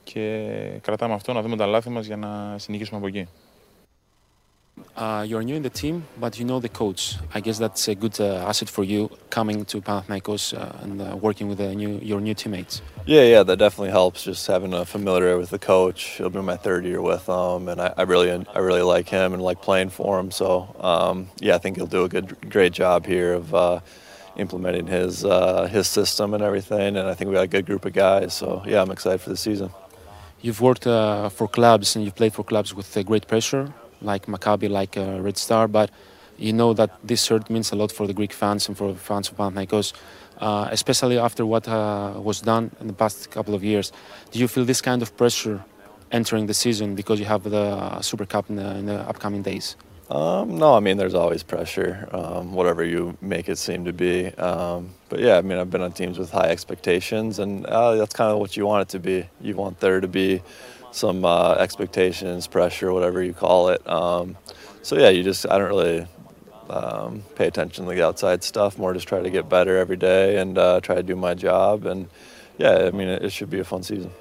και 0.03 0.47
κρατάμε 0.81 1.13
αυτό 1.13 1.33
να 1.33 1.41
δούμε 1.41 1.55
τα 1.55 1.65
λάθη 1.65 1.89
μας 1.89 2.05
για 2.05 2.17
να 2.17 2.55
συνεχίσουμε 2.57 2.97
από 2.97 3.07
εκεί. 3.07 3.27
Uh, 4.97 5.23
you're 5.27 5.43
new 5.43 5.53
in 5.53 5.61
the 5.61 5.69
team, 5.69 6.03
but 6.19 6.39
you 6.39 6.45
know 6.45 6.59
the 6.59 6.69
coach. 6.69 7.17
I 7.31 7.39
guess 7.39 7.59
that's 7.59 7.87
a 7.87 7.93
good 7.93 8.19
uh, 8.19 8.47
asset 8.49 8.67
for 8.67 8.83
you 8.83 9.11
coming 9.29 9.63
to 9.65 9.79
Panathinaikos 9.79 10.57
uh, 10.57 10.83
and 10.83 10.99
uh, 10.99 11.15
working 11.15 11.47
with 11.47 11.59
new, 11.59 11.99
your 11.99 12.19
new 12.19 12.33
teammates. 12.33 12.81
Yeah, 13.05 13.21
yeah, 13.21 13.43
that 13.43 13.57
definitely 13.57 13.91
helps. 13.91 14.23
Just 14.23 14.47
having 14.47 14.73
a 14.73 14.85
familiar 14.85 15.37
with 15.37 15.51
the 15.51 15.59
coach. 15.59 16.19
It'll 16.19 16.31
be 16.31 16.41
my 16.41 16.57
third 16.57 16.83
year 16.83 16.99
with 16.99 17.29
him, 17.29 17.67
and 17.67 17.79
I, 17.79 17.93
I 17.95 18.01
really, 18.03 18.31
I 18.31 18.59
really 18.59 18.81
like 18.81 19.07
him 19.07 19.33
and 19.33 19.41
like 19.41 19.61
playing 19.61 19.89
for 19.89 20.19
him. 20.19 20.31
So, 20.31 20.75
um, 20.79 21.29
yeah, 21.39 21.53
I 21.53 21.59
think 21.59 21.77
he'll 21.77 21.85
do 21.85 22.03
a 22.03 22.09
good, 22.09 22.49
great 22.49 22.73
job 22.73 23.05
here 23.05 23.33
of 23.33 23.53
uh, 23.53 23.79
implementing 24.35 24.87
his 24.87 25.23
uh, 25.23 25.67
his 25.67 25.87
system 25.87 26.33
and 26.33 26.41
everything. 26.41 26.97
And 26.97 27.07
I 27.07 27.13
think 27.13 27.29
we 27.29 27.35
got 27.35 27.43
a 27.43 27.47
good 27.47 27.67
group 27.67 27.85
of 27.85 27.93
guys. 27.93 28.33
So, 28.33 28.63
yeah, 28.65 28.81
I'm 28.81 28.89
excited 28.89 29.21
for 29.21 29.29
the 29.29 29.37
season. 29.37 29.69
You've 30.41 30.61
worked 30.61 30.85
for 30.85 31.47
clubs 31.47 31.95
and 31.95 32.03
you've 32.03 32.15
played 32.15 32.33
for 32.33 32.43
clubs 32.43 32.73
with 32.73 32.97
great 33.05 33.27
pressure 33.27 33.73
like 34.01 34.25
Maccabi, 34.25 34.69
like 34.69 34.97
uh, 34.97 35.19
Red 35.21 35.37
Star, 35.37 35.67
but 35.67 35.91
you 36.37 36.53
know 36.53 36.73
that 36.73 36.91
this 37.03 37.23
shirt 37.23 37.49
means 37.49 37.71
a 37.71 37.75
lot 37.75 37.91
for 37.91 38.07
the 38.07 38.13
Greek 38.13 38.33
fans 38.33 38.67
and 38.67 38.77
for 38.77 38.93
fans 38.95 39.29
of 39.29 39.37
Panathinaikos, 39.37 39.93
uh, 40.39 40.69
especially 40.71 41.17
after 41.17 41.45
what 41.45 41.67
uh, 41.67 42.13
was 42.17 42.41
done 42.41 42.71
in 42.79 42.87
the 42.87 42.93
past 42.93 43.31
couple 43.31 43.55
of 43.55 43.63
years. 43.63 43.91
Do 44.31 44.39
you 44.39 44.47
feel 44.47 44.65
this 44.65 44.81
kind 44.81 45.01
of 45.01 45.15
pressure 45.17 45.63
entering 46.11 46.45
the 46.45 46.53
season 46.53 46.95
because 46.95 47.19
you 47.19 47.25
have 47.25 47.43
the 47.43 48.01
Super 48.01 48.25
Cup 48.25 48.49
in 48.49 48.55
the, 48.55 48.77
in 48.77 48.85
the 48.85 48.99
upcoming 49.09 49.41
days? 49.41 49.75
Um, 50.09 50.57
no, 50.57 50.73
I 50.73 50.79
mean, 50.79 50.95
there's 50.95 51.13
always 51.13 51.43
pressure, 51.43 52.07
um, 52.13 52.53
whatever 52.53 52.81
you 52.81 53.17
make 53.19 53.49
it 53.49 53.57
seem 53.57 53.83
to 53.85 53.91
be. 53.91 54.27
Um, 54.35 54.91
but 55.09 55.19
yeah, 55.19 55.37
I 55.37 55.41
mean, 55.41 55.57
I've 55.57 55.69
been 55.69 55.81
on 55.81 55.91
teams 55.91 56.17
with 56.17 56.31
high 56.31 56.47
expectations, 56.49 57.39
and 57.39 57.65
uh, 57.65 57.95
that's 57.95 58.15
kind 58.15 58.31
of 58.31 58.39
what 58.39 58.55
you 58.55 58.65
want 58.65 58.83
it 58.83 58.89
to 58.93 58.99
be. 58.99 59.27
You 59.41 59.55
want 59.57 59.81
there 59.81 59.99
to 59.99 60.07
be 60.07 60.41
some 60.97 61.23
uh, 61.23 61.53
expectations, 61.53 62.47
pressure, 62.47 62.91
whatever 62.91 63.21
you 63.23 63.33
call 63.33 63.69
it. 63.69 63.87
Um, 63.87 64.35
so 64.81 64.97
yeah, 64.97 65.09
you 65.09 65.23
just 65.23 65.45
I 65.49 65.57
don't 65.57 65.69
really 65.69 66.07
um, 66.69 67.23
pay 67.35 67.47
attention 67.47 67.85
to 67.85 67.93
the 67.93 68.05
outside 68.05 68.43
stuff. 68.43 68.77
More 68.77 68.93
just 68.93 69.07
try 69.07 69.21
to 69.21 69.29
get 69.29 69.47
better 69.47 69.77
every 69.77 69.97
day 69.97 70.37
and 70.37 70.57
uh, 70.57 70.81
try 70.81 70.95
to 70.95 71.03
do 71.03 71.15
my 71.15 71.33
job. 71.33 71.85
And 71.85 72.09
yeah, 72.57 72.87
I 72.87 72.91
mean 72.91 73.07
it, 73.07 73.23
it, 73.23 73.31
should 73.31 73.49
be 73.49 73.59
a 73.59 73.63
fun 73.63 73.83
season. 73.83 74.11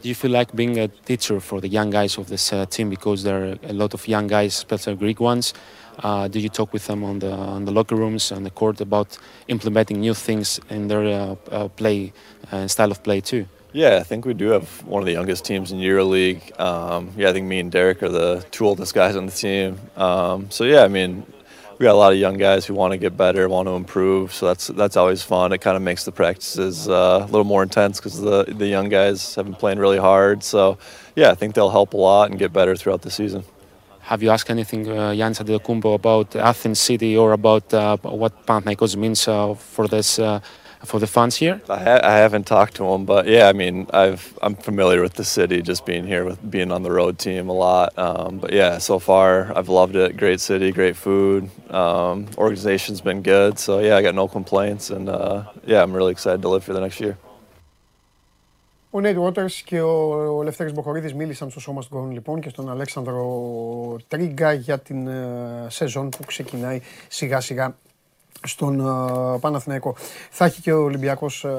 Do 0.00 0.08
you 0.08 0.14
feel 0.14 0.32
like 0.32 0.54
being 0.56 0.78
a 0.78 0.88
teacher 0.88 1.38
for 1.38 1.60
the 1.60 1.68
young 1.68 1.90
guys 1.90 2.18
of 2.18 2.28
this 2.28 2.52
uh, 2.52 2.66
team 2.66 2.90
because 2.90 3.22
there 3.22 3.44
are 3.44 3.58
a 3.62 3.72
lot 3.72 3.94
of 3.94 4.08
young 4.08 4.26
guys, 4.26 4.54
especially 4.56 4.96
Greek 4.96 5.20
ones? 5.20 5.54
Uh, 5.98 6.26
do 6.26 6.40
you 6.40 6.48
talk 6.48 6.72
with 6.72 6.86
them 6.86 7.04
on 7.04 7.18
the 7.18 7.30
on 7.30 7.64
the 7.66 7.70
locker 7.70 7.94
rooms 7.94 8.32
and 8.32 8.46
the 8.46 8.50
court 8.50 8.80
about 8.80 9.18
implementing 9.48 10.00
new 10.00 10.14
things 10.14 10.58
in 10.70 10.88
their 10.88 11.04
uh, 11.04 11.36
uh, 11.50 11.68
play 11.68 12.12
and 12.50 12.70
style 12.70 12.90
of 12.90 13.02
play 13.02 13.20
too? 13.20 13.46
Yeah, 13.72 13.96
I 13.96 14.02
think 14.02 14.26
we 14.26 14.34
do 14.34 14.48
have 14.48 14.84
one 14.86 15.00
of 15.00 15.06
the 15.06 15.12
youngest 15.12 15.46
teams 15.46 15.72
in 15.72 15.78
EuroLeague. 15.78 16.60
Um, 16.60 17.12
yeah, 17.16 17.30
I 17.30 17.32
think 17.32 17.46
me 17.46 17.58
and 17.58 17.72
Derek 17.72 18.02
are 18.02 18.10
the 18.10 18.44
two 18.50 18.66
oldest 18.66 18.92
guys 18.92 19.16
on 19.16 19.24
the 19.24 19.32
team. 19.32 19.80
Um, 19.96 20.50
so 20.50 20.64
yeah, 20.64 20.82
I 20.84 20.88
mean, 20.88 21.24
we 21.78 21.84
got 21.84 21.92
a 21.92 22.02
lot 22.04 22.12
of 22.12 22.18
young 22.18 22.36
guys 22.36 22.66
who 22.66 22.74
want 22.74 22.92
to 22.92 22.98
get 22.98 23.16
better, 23.16 23.48
want 23.48 23.68
to 23.68 23.72
improve. 23.72 24.34
So 24.34 24.46
that's 24.46 24.66
that's 24.66 24.96
always 24.96 25.22
fun. 25.22 25.52
It 25.52 25.62
kind 25.62 25.76
of 25.76 25.82
makes 25.82 26.04
the 26.04 26.12
practices 26.12 26.86
uh, 26.86 27.20
a 27.22 27.26
little 27.26 27.44
more 27.44 27.62
intense 27.62 27.98
because 27.98 28.20
the 28.20 28.44
the 28.44 28.66
young 28.66 28.90
guys 28.90 29.34
have 29.36 29.46
been 29.46 29.54
playing 29.54 29.78
really 29.78 29.98
hard. 29.98 30.44
So 30.44 30.76
yeah, 31.16 31.30
I 31.30 31.34
think 31.34 31.54
they'll 31.54 31.70
help 31.70 31.94
a 31.94 31.96
lot 31.96 32.30
and 32.30 32.38
get 32.38 32.52
better 32.52 32.76
throughout 32.76 33.00
the 33.00 33.10
season. 33.10 33.42
Have 34.00 34.22
you 34.22 34.30
asked 34.30 34.50
anything, 34.50 34.86
uh, 34.88 35.14
Jan 35.14 35.32
Antetokounmpo, 35.32 35.94
about 35.94 36.36
Athens 36.36 36.80
City 36.80 37.16
or 37.16 37.32
about 37.32 37.72
uh, 37.72 37.96
what 37.98 38.44
Panathinaikos 38.46 38.96
means 38.96 39.26
uh, 39.26 39.54
for 39.54 39.88
this? 39.88 40.18
Uh, 40.81 40.85
for 40.85 40.99
the 40.99 41.07
fans 41.07 41.35
here? 41.35 41.61
I, 41.69 41.83
ha- 41.83 41.99
I, 42.03 42.17
haven't 42.17 42.45
talked 42.45 42.75
to 42.75 42.85
him, 42.85 43.05
but 43.05 43.27
yeah, 43.27 43.47
I 43.47 43.53
mean, 43.53 43.87
I've 43.93 44.37
I'm 44.41 44.55
familiar 44.55 45.01
with 45.01 45.13
the 45.13 45.23
city, 45.23 45.61
just 45.61 45.85
being 45.85 46.05
here 46.05 46.23
with 46.23 46.39
being 46.51 46.71
on 46.71 46.83
the 46.83 46.91
road 46.91 47.17
team 47.17 47.49
a 47.49 47.53
lot. 47.53 47.97
Um, 47.97 48.37
but 48.37 48.53
yeah, 48.53 48.77
so 48.77 48.99
far 48.99 49.51
I've 49.57 49.69
loved 49.69 49.95
it. 49.95 50.17
Great 50.17 50.39
city, 50.39 50.71
great 50.71 50.95
food. 50.95 51.49
Um, 51.71 52.27
organization's 52.37 53.01
been 53.01 53.21
good, 53.23 53.57
so 53.57 53.79
yeah, 53.79 53.95
I 53.97 54.01
got 54.03 54.13
no 54.13 54.27
complaints, 54.27 54.91
and 54.91 55.09
uh, 55.09 55.45
yeah, 55.65 55.81
I'm 55.81 55.93
really 55.93 56.11
excited 56.11 56.41
to 56.43 56.49
live 56.49 56.65
here 56.65 56.75
the 56.75 56.81
next 56.81 56.99
year. 56.99 57.17
Ο 58.91 58.99
Νέιτ 59.01 59.17
Waters 59.17 59.51
και 59.65 59.81
ο, 59.81 60.13
ο 60.37 60.43
Λευτέρης 60.43 60.73
Μποχορίδης 60.73 61.13
μίλησαν 61.13 61.49
στο 61.49 61.59
σώμα 61.59 61.81
στον 61.81 62.11
λοιπόν 62.11 62.41
και 62.41 62.49
στον 62.49 62.69
Αλέξανδρο 62.69 63.25
Τρίγκα 64.07 64.53
για 64.53 64.79
την 64.79 65.07
uh, 65.07 65.11
σεζόν 65.67 66.09
που 66.09 66.23
ξεκινάει 66.25 66.81
σιγά 67.07 67.39
σιγά 67.39 67.75
στον 68.46 68.82
uh, 68.86 69.40
Παναθηναϊκό. 69.40 69.94
Θα 70.30 70.44
έχει 70.44 70.60
και 70.60 70.72
ο 70.72 70.82
Ολυμπιακός 70.82 71.46
uh, 71.48 71.52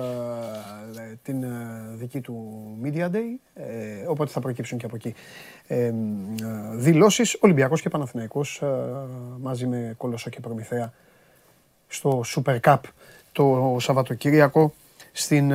την 1.23 1.45
δική 1.93 2.21
του 2.21 2.63
Media 2.83 3.05
Day, 3.05 3.61
οπότε 4.07 4.31
θα 4.31 4.39
προκύψουν 4.39 4.77
και 4.77 4.85
από 4.85 4.95
εκεί 4.95 5.15
δηλώσεις. 6.75 7.37
Ολυμπιακός 7.39 7.81
και 7.81 7.89
Παναθηναϊκός 7.89 8.63
μαζί 9.41 9.67
με 9.67 9.93
Κολοσσό 9.97 10.29
και 10.29 10.39
Προμηθέα 10.39 10.93
στο 11.87 12.23
Super 12.35 12.59
Cup 12.59 12.79
το 13.31 13.75
Σαββατοκύριακο 13.79 14.73
στην 15.11 15.53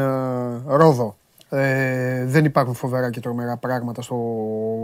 Ρόδο. 0.66 1.16
Ε, 1.50 2.24
δεν 2.24 2.44
υπάρχουν 2.44 2.74
φοβερά 2.74 3.10
και 3.10 3.20
τρομερά 3.20 3.56
πράγματα 3.56 4.02
στο 4.02 4.16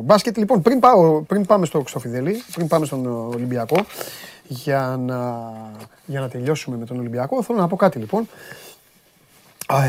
μπάσκετ. 0.04 0.36
Λοιπόν, 0.36 0.62
πριν, 0.62 0.78
πάω, 0.80 1.22
πριν 1.22 1.46
πάμε 1.46 1.66
στο 1.66 1.80
Ξοφιδέλη, 1.82 2.42
πριν 2.54 2.68
πάμε 2.68 2.86
στον 2.86 3.06
Ολυμπιακό, 3.06 3.76
για 4.48 4.96
να, 5.00 5.52
για 6.06 6.20
να 6.20 6.28
τελειώσουμε 6.28 6.76
με 6.76 6.84
τον 6.84 6.98
Ολυμπιακό, 6.98 7.42
θέλω 7.42 7.58
να 7.58 7.68
πω 7.68 7.76
κάτι 7.76 7.98
λοιπόν. 7.98 8.28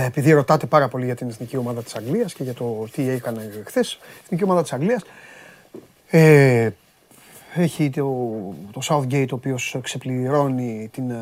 Επειδή 0.06 0.32
ρωτάτε 0.32 0.66
πάρα 0.66 0.88
πολύ 0.88 1.06
για 1.06 1.16
την 1.16 1.30
εθνική 1.30 1.58
ομάδα 1.58 1.84
της 1.84 1.96
Αγγλίας 1.96 2.34
και 2.34 2.44
για 2.44 2.54
το 2.54 2.88
τι 2.92 3.10
έκανε 3.10 3.64
χθες, 3.66 3.92
η 3.92 3.98
εθνική 4.24 4.44
ομάδα 4.44 4.62
της 4.62 4.74
Αγγλίας 4.74 5.02
ε, 6.10 6.70
έχει 7.56 7.90
το, 7.90 8.04
το 8.72 8.82
Southgate 8.84 9.30
ο 9.32 9.36
οποίος 9.36 9.78
ξεπληρώνει 9.82 10.90
την 10.94 11.10
ε, 11.10 11.16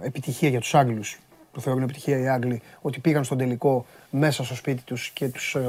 επιτυχία 0.00 0.48
για 0.48 0.60
τους 0.60 0.74
Άγγλους 0.74 1.18
το 1.52 1.60
θεωρούν 1.60 1.82
επιτυχία 1.82 2.18
οι 2.18 2.28
Άγγλοι, 2.28 2.62
ότι 2.80 3.00
πήγαν 3.00 3.24
στον 3.24 3.38
τελικό 3.38 3.86
μέσα 4.10 4.44
στο 4.44 4.54
σπίτι 4.54 4.82
τους 4.82 5.10
και 5.10 5.28
τους 5.28 5.54
ε, 5.54 5.58
ε, 5.58 5.64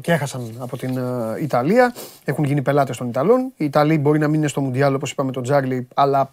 και 0.00 0.12
έχασαν 0.12 0.56
από 0.58 0.76
την 0.76 0.96
ε, 0.96 1.02
Ιταλία. 1.42 1.94
Έχουν 2.24 2.44
γίνει 2.44 2.62
πελάτες 2.62 2.96
των 2.96 3.08
Ιταλών. 3.08 3.52
Οι 3.56 3.64
Ιταλοί 3.64 3.98
μπορεί 3.98 4.18
να 4.18 4.28
μην 4.28 4.38
είναι 4.38 4.48
στο 4.48 4.60
Μουντιάλ 4.60 4.94
όπως 4.94 5.10
είπαμε 5.10 5.32
τον 5.32 5.42
Τζάρλι, 5.42 5.88
αλλά 5.94 6.28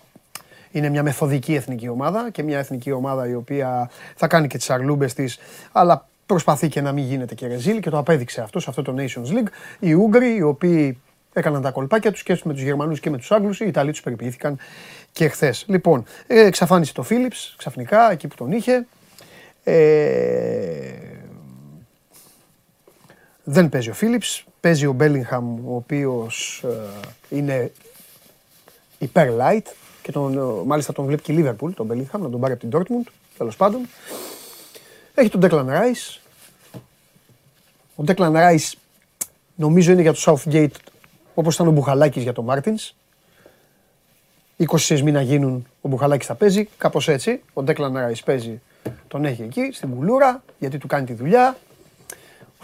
είναι 0.72 0.90
μια 0.90 1.04
μεθοδική 1.04 1.56
εθνική 1.56 1.90
ομάδα 1.90 2.30
και 2.32 2.44
μια 2.44 2.58
εθνική 2.58 2.92
ομάδα 2.92 3.28
η 3.28 3.34
οποία 3.34 3.90
θα 4.16 4.28
κάνει 4.28 4.48
και 4.48 4.58
τις 4.58 4.70
αρλούμπες 4.70 5.14
της, 5.14 5.40
αλλά 5.72 6.08
προσπαθεί 6.26 6.70
και 6.70 6.82
να 6.82 6.92
μην 6.92 7.04
γίνεται 7.04 7.36
και 7.36 7.48
ρεζίλ 7.48 7.80
και 7.80 7.90
το 7.90 7.98
απέδειξε 7.98 8.42
αυτός 8.42 8.64
σε 8.64 8.70
αυτό 8.70 8.82
το 8.82 8.96
Nations 8.98 9.34
League. 9.34 9.48
Οι 9.80 9.94
Ούγγροι, 9.94 10.36
οι 10.36 10.42
οποίοι 10.42 11.00
έκαναν 11.34 11.62
τα 11.62 11.72
κολπάκια 11.72 12.12
τους 12.12 12.24
και 12.24 12.40
με 12.44 12.54
τους 12.54 12.62
Γερμανούς 12.62 13.00
και 13.00 13.10
με 13.10 13.18
τους 13.18 13.32
Άγγλους, 13.32 13.60
οι 13.60 13.66
Ιταλοί 13.68 13.92
τους 13.92 14.02
περιποιήθηκαν 14.02 14.58
και 15.12 15.28
χθες. 15.28 15.66
Λοιπόν, 15.68 16.04
ε, 16.28 16.46
εξαφάνισε 16.46 16.94
το 16.94 17.04
Φίλιπς 17.04 17.56
ξαφνικά 17.58 18.12
εκεί 18.12 18.28
που 18.28 18.36
τον 18.36 18.52
είχε. 18.52 18.86
Ε, 19.64 21.15
δεν 23.48 23.70
παίζει 23.70 23.90
ο 23.90 23.94
Φίλιπς, 23.94 24.46
παίζει 24.60 24.86
ο 24.86 24.92
Μπέλιγχαμ 24.92 25.70
ο 25.70 25.76
οποίος 25.76 26.64
ε, 26.66 27.36
είναι 27.36 27.72
υπέρ 28.98 29.30
light 29.40 29.66
και 30.02 30.12
τον, 30.12 30.38
ε, 30.38 30.66
μάλιστα 30.66 30.94
τον 30.94 31.06
βλέπει 31.06 31.22
και 31.22 31.32
η 31.32 31.36
Λίβερπουλ, 31.36 31.72
τον 31.72 31.86
Μπέλιγχαμ, 31.86 32.22
να 32.22 32.30
τον 32.30 32.40
πάρει 32.40 32.54
από 32.54 32.68
την 32.68 32.80
Dortmund, 32.80 33.12
τέλος 33.38 33.56
πάντων. 33.56 33.88
Έχει 35.14 35.30
τον 35.30 35.42
Declan 35.44 35.68
Rice. 35.68 36.20
Ο 37.96 38.04
Declan 38.08 38.36
Rice 38.36 38.74
νομίζω 39.56 39.92
είναι 39.92 40.02
για 40.02 40.14
το 40.14 40.20
Southgate 40.26 40.76
όπως 41.34 41.56
ήταν 41.56 41.68
ο 41.68 41.72
Μπουχαλάκης 41.72 42.24
για 42.24 42.34
τον 42.34 42.46
Μάρτινς. 42.46 42.94
20 44.58 45.02
μήνα 45.02 45.22
γίνουν, 45.22 45.68
ο 45.82 45.88
Μπουχαλάκης 45.88 46.28
θα 46.28 46.36
παίζει, 46.36 46.70
κάπως 46.78 47.08
έτσι. 47.08 47.42
Ο 47.54 47.64
Ντέκλαν 47.64 47.94
Ράις 47.94 48.24
παίζει, 48.24 48.62
τον 49.08 49.26
έχει 49.26 49.42
εκεί, 49.42 49.70
στην 49.72 49.90
κουλούρα, 49.90 50.44
γιατί 50.60 50.78
του 50.78 50.88
κάνει 50.88 51.06
τη 51.06 51.14
δουλειά. 51.14 51.58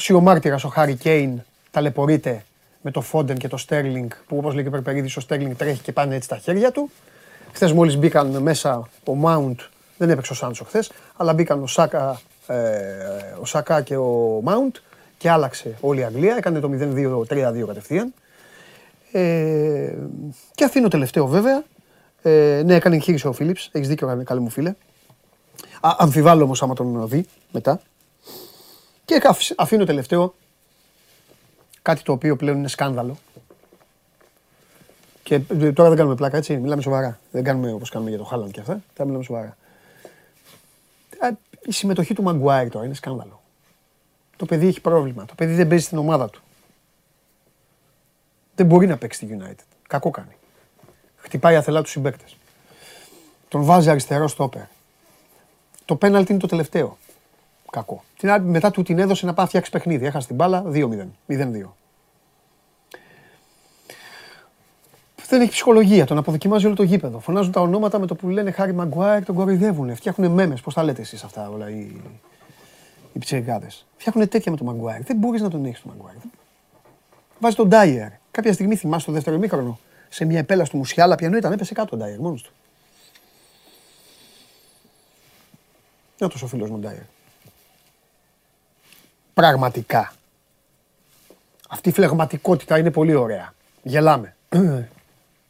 Οσιομάρτυρας, 0.02 0.64
ο 0.64 0.68
Χάρι 0.68 0.96
Κέιν, 0.96 1.42
ταλαιπωρείται 1.72 2.44
με 2.82 2.92
το 2.92 3.02
Φόντεν 3.02 3.38
και 3.38 3.48
το 3.48 3.58
Στέρλινγκ, 3.58 4.10
που 4.28 4.38
όπως 4.38 4.54
λέει 4.54 4.62
και 4.62 4.68
ο 4.68 4.72
Περπερίδης, 4.72 5.18
ο 5.18 5.20
Στέρλινγκ 5.20 5.56
τρέχει 5.56 5.82
και 5.82 5.92
πάνε 5.92 6.16
έτσι 6.16 6.28
τα 6.28 6.38
χέρια 6.38 6.72
του. 6.72 6.92
Χθες 7.54 7.72
μόλις 7.74 7.98
μπήκαν 7.98 8.38
μέσα 8.38 8.90
ο 9.04 9.16
Μάουντ, 9.16 9.60
δεν 9.98 10.10
έπαιξε 10.10 10.32
ο 10.32 10.36
Σάντσο 10.36 10.64
χθες, 10.64 10.92
αλλά 11.18 11.34
μπήκαν 11.34 11.64
ο 11.64 11.68
Σάκα, 11.68 12.22
ε, 12.48 12.56
ο 13.42 13.46
Σακά 13.46 13.82
και 13.82 13.98
ο 13.98 14.40
Μάουντ 14.44 14.76
και 15.18 15.30
άλλαξε 15.30 15.78
όλη 15.80 16.00
η 16.00 16.04
Αγγλία, 16.04 16.36
έκανε 16.36 16.60
το 16.60 16.70
0-2-3-2 17.28 17.66
κατευθείαν. 17.68 18.14
Ε, 19.12 19.94
και 20.56 20.64
αφήνω 20.64 20.88
τελευταίο 20.88 21.28
βέβαια, 21.28 21.64
ε, 22.22 22.62
ναι, 22.66 22.76
έκανε 22.76 22.96
εγχείρηση 22.96 23.28
ο 23.28 23.34
Φίλιπς. 23.34 23.70
Έχεις 23.72 23.88
δίκιο, 23.88 24.24
καλή 24.26 24.40
μου 24.40 24.50
φίλε. 24.50 24.70
Α, 25.82 25.96
αμφιβάλλω 25.98 26.44
όμως 26.44 26.64
άμα 26.64 26.74
τον 26.74 27.08
δει 27.08 27.26
μετά. 27.52 27.82
Και 29.20 29.54
αφήνω 29.56 29.86
τελευταίο 29.86 30.34
κάτι 31.82 32.02
το 32.02 32.12
οποίο 32.12 32.36
πλέον 32.36 32.58
είναι 32.58 32.68
σκάνδαλο. 32.68 33.18
Και 35.24 35.36
ε, 35.36 35.72
τώρα 35.72 35.90
δεν 35.90 35.98
κάνουμε 35.98 36.16
πλάκα 36.16 36.38
έτσι, 36.38 36.58
μιλάμε 36.58 36.82
σοβαρά. 36.82 37.20
Δεν 37.32 37.44
κάνουμε 37.44 37.72
όπως 37.72 37.90
κάνουμε 37.90 38.10
για 38.10 38.20
το 38.20 38.26
Χάλαντ 38.26 38.52
και 38.52 38.60
αυτά. 38.60 38.82
Θα 38.94 39.06
μιλάμε 39.06 39.24
σοβαρά. 39.24 39.58
Η 41.66 41.72
συμμετοχή 41.72 42.14
του 42.14 42.24
Μαγκουάιρ 42.24 42.70
τώρα 42.70 42.86
είναι 42.86 42.94
σκάνδαλο. 42.94 43.42
Το 44.36 44.46
παιδί 44.46 44.68
έχει 44.68 44.82
πρόβλημα. 44.82 45.26
Το 45.26 45.36
παιδί 45.36 45.54
δεν 45.54 45.68
παίζει 45.68 45.86
στην 45.86 45.98
ομάδα 45.98 46.30
του. 46.30 46.42
Δεν 48.56 48.66
μπορεί 48.66 48.88
να 48.88 48.98
παίξει 48.98 49.26
στη 49.26 49.38
United. 49.40 49.66
Κακό 49.88 50.10
κάνει. 50.10 50.36
Χτυπάει 51.16 51.56
αθελά 51.56 51.82
τους 51.82 51.92
συμπαίκτες. 51.92 52.38
Τον 53.48 53.64
βάζει 53.64 53.90
αριστερό 53.90 54.28
στο 54.28 54.44
όπερ. 54.44 54.64
Το 55.86 55.96
πέναλτι 55.96 56.32
είναι 56.32 56.42
το 56.42 56.48
τελευταίο. 56.48 56.98
Κακό. 57.72 58.04
Την 58.18 58.42
μετά 58.42 58.72
του 58.72 58.82
την 58.82 59.00
έδωσε 59.00 59.26
να 59.26 59.34
πάει 59.34 59.46
φτιάξει 59.46 59.72
παιχνίδι. 59.72 60.06
Έχασε 60.06 60.28
την 60.28 60.36
μπάλα 60.36 60.64
2-0. 60.66 61.08
0-2. 61.28 61.74
Δεν 65.28 65.42
έχει 65.42 65.52
ψυχολογία. 65.52 66.06
Τον 66.06 66.18
αποδοκιμάζει 66.18 66.66
όλο 66.66 66.76
το 66.76 66.84
γήπεδο. 66.84 67.20
Φωνάζουν 67.20 67.52
τα 67.52 67.62
ονόματα 67.62 68.00
με 68.00 68.06
το 68.08 68.16
που 68.16 68.30
λένε 68.30 68.52
Χάρη 68.52 68.74
Μαγκουάιρ, 68.74 69.26
τον 69.26 69.36
κοροϊδεύουν. 69.36 69.96
Φτιάχνουν 69.96 70.32
μέμες. 70.32 70.62
Πώς 70.62 70.74
τα 70.74 70.84
λέτε 70.84 71.02
εσείς 71.02 71.24
αυτά 71.24 71.50
όλα 71.50 71.70
οι, 71.70 72.02
οι 73.14 73.20
ψυχικάδε. 73.20 73.68
Φτιάχνουν 73.98 74.28
τέτοια 74.28 74.52
με 74.52 74.58
τον 74.58 74.68
Μαγκουάιρ. 74.68 75.04
Δεν 75.04 75.18
μπορείς 75.18 75.42
να 75.42 75.50
τον 75.50 75.66
έχεις 75.66 75.82
τον 75.82 75.92
Μαγκουάιρ. 75.92 76.18
Βάζει 77.40 77.56
τον 77.56 77.68
Ντάιερ. 77.68 78.10
Κάποια 78.32 78.54
στιγμή 78.54 78.76
θυμάσαι 78.76 79.06
το 79.06 79.12
δεύτερο 79.12 79.38
μήχρονο 79.38 79.80
σε 80.10 80.26
μια 80.26 80.40
επέλα 80.40 80.64
του 80.64 80.78
Μουσιάλα 80.78 81.16
πιανού 81.16 81.38
ήταν, 81.38 81.52
έπεσε 81.52 81.74
κάτω 81.74 81.96
ο 81.96 82.00
Ντάιερ 82.00 82.20
μόνος 82.20 82.42
του. 82.42 82.52
Να 86.18 86.28
ο 86.44 86.48
φίλος 86.48 86.70
μου 86.70 86.78
Ντάιερ. 86.78 87.04
Πραγματικά. 89.34 90.14
Αυτή 91.70 91.90
η 91.90 91.92
φλεγματικότητα 91.92 92.78
είναι 92.78 92.92
πολύ 92.92 93.16
ωραία. 93.16 93.54
Γελάμε. 93.84 94.36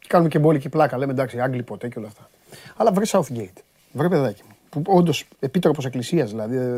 Κάνουμε 0.08 0.28
και 0.30 0.38
μπόλικη 0.38 0.68
πλάκα. 0.68 0.98
Λέμε 0.98 1.12
εντάξει, 1.12 1.40
Άγγλοι 1.40 1.62
ποτέ 1.62 1.88
και 1.88 1.98
όλα 1.98 2.08
αυτά. 2.08 2.30
Αλλά 2.76 2.92
βρε 2.92 3.04
Southgate. 3.08 3.62
Βρε 3.92 4.08
παιδάκι 4.08 4.42
μου. 4.48 4.56
Που 4.70 4.82
όντως 4.86 5.26
επίτροπος 5.40 5.84
εκκλησίας 5.84 6.30
δηλαδή. 6.30 6.56
Ε, 6.56 6.60
ε, 6.60 6.70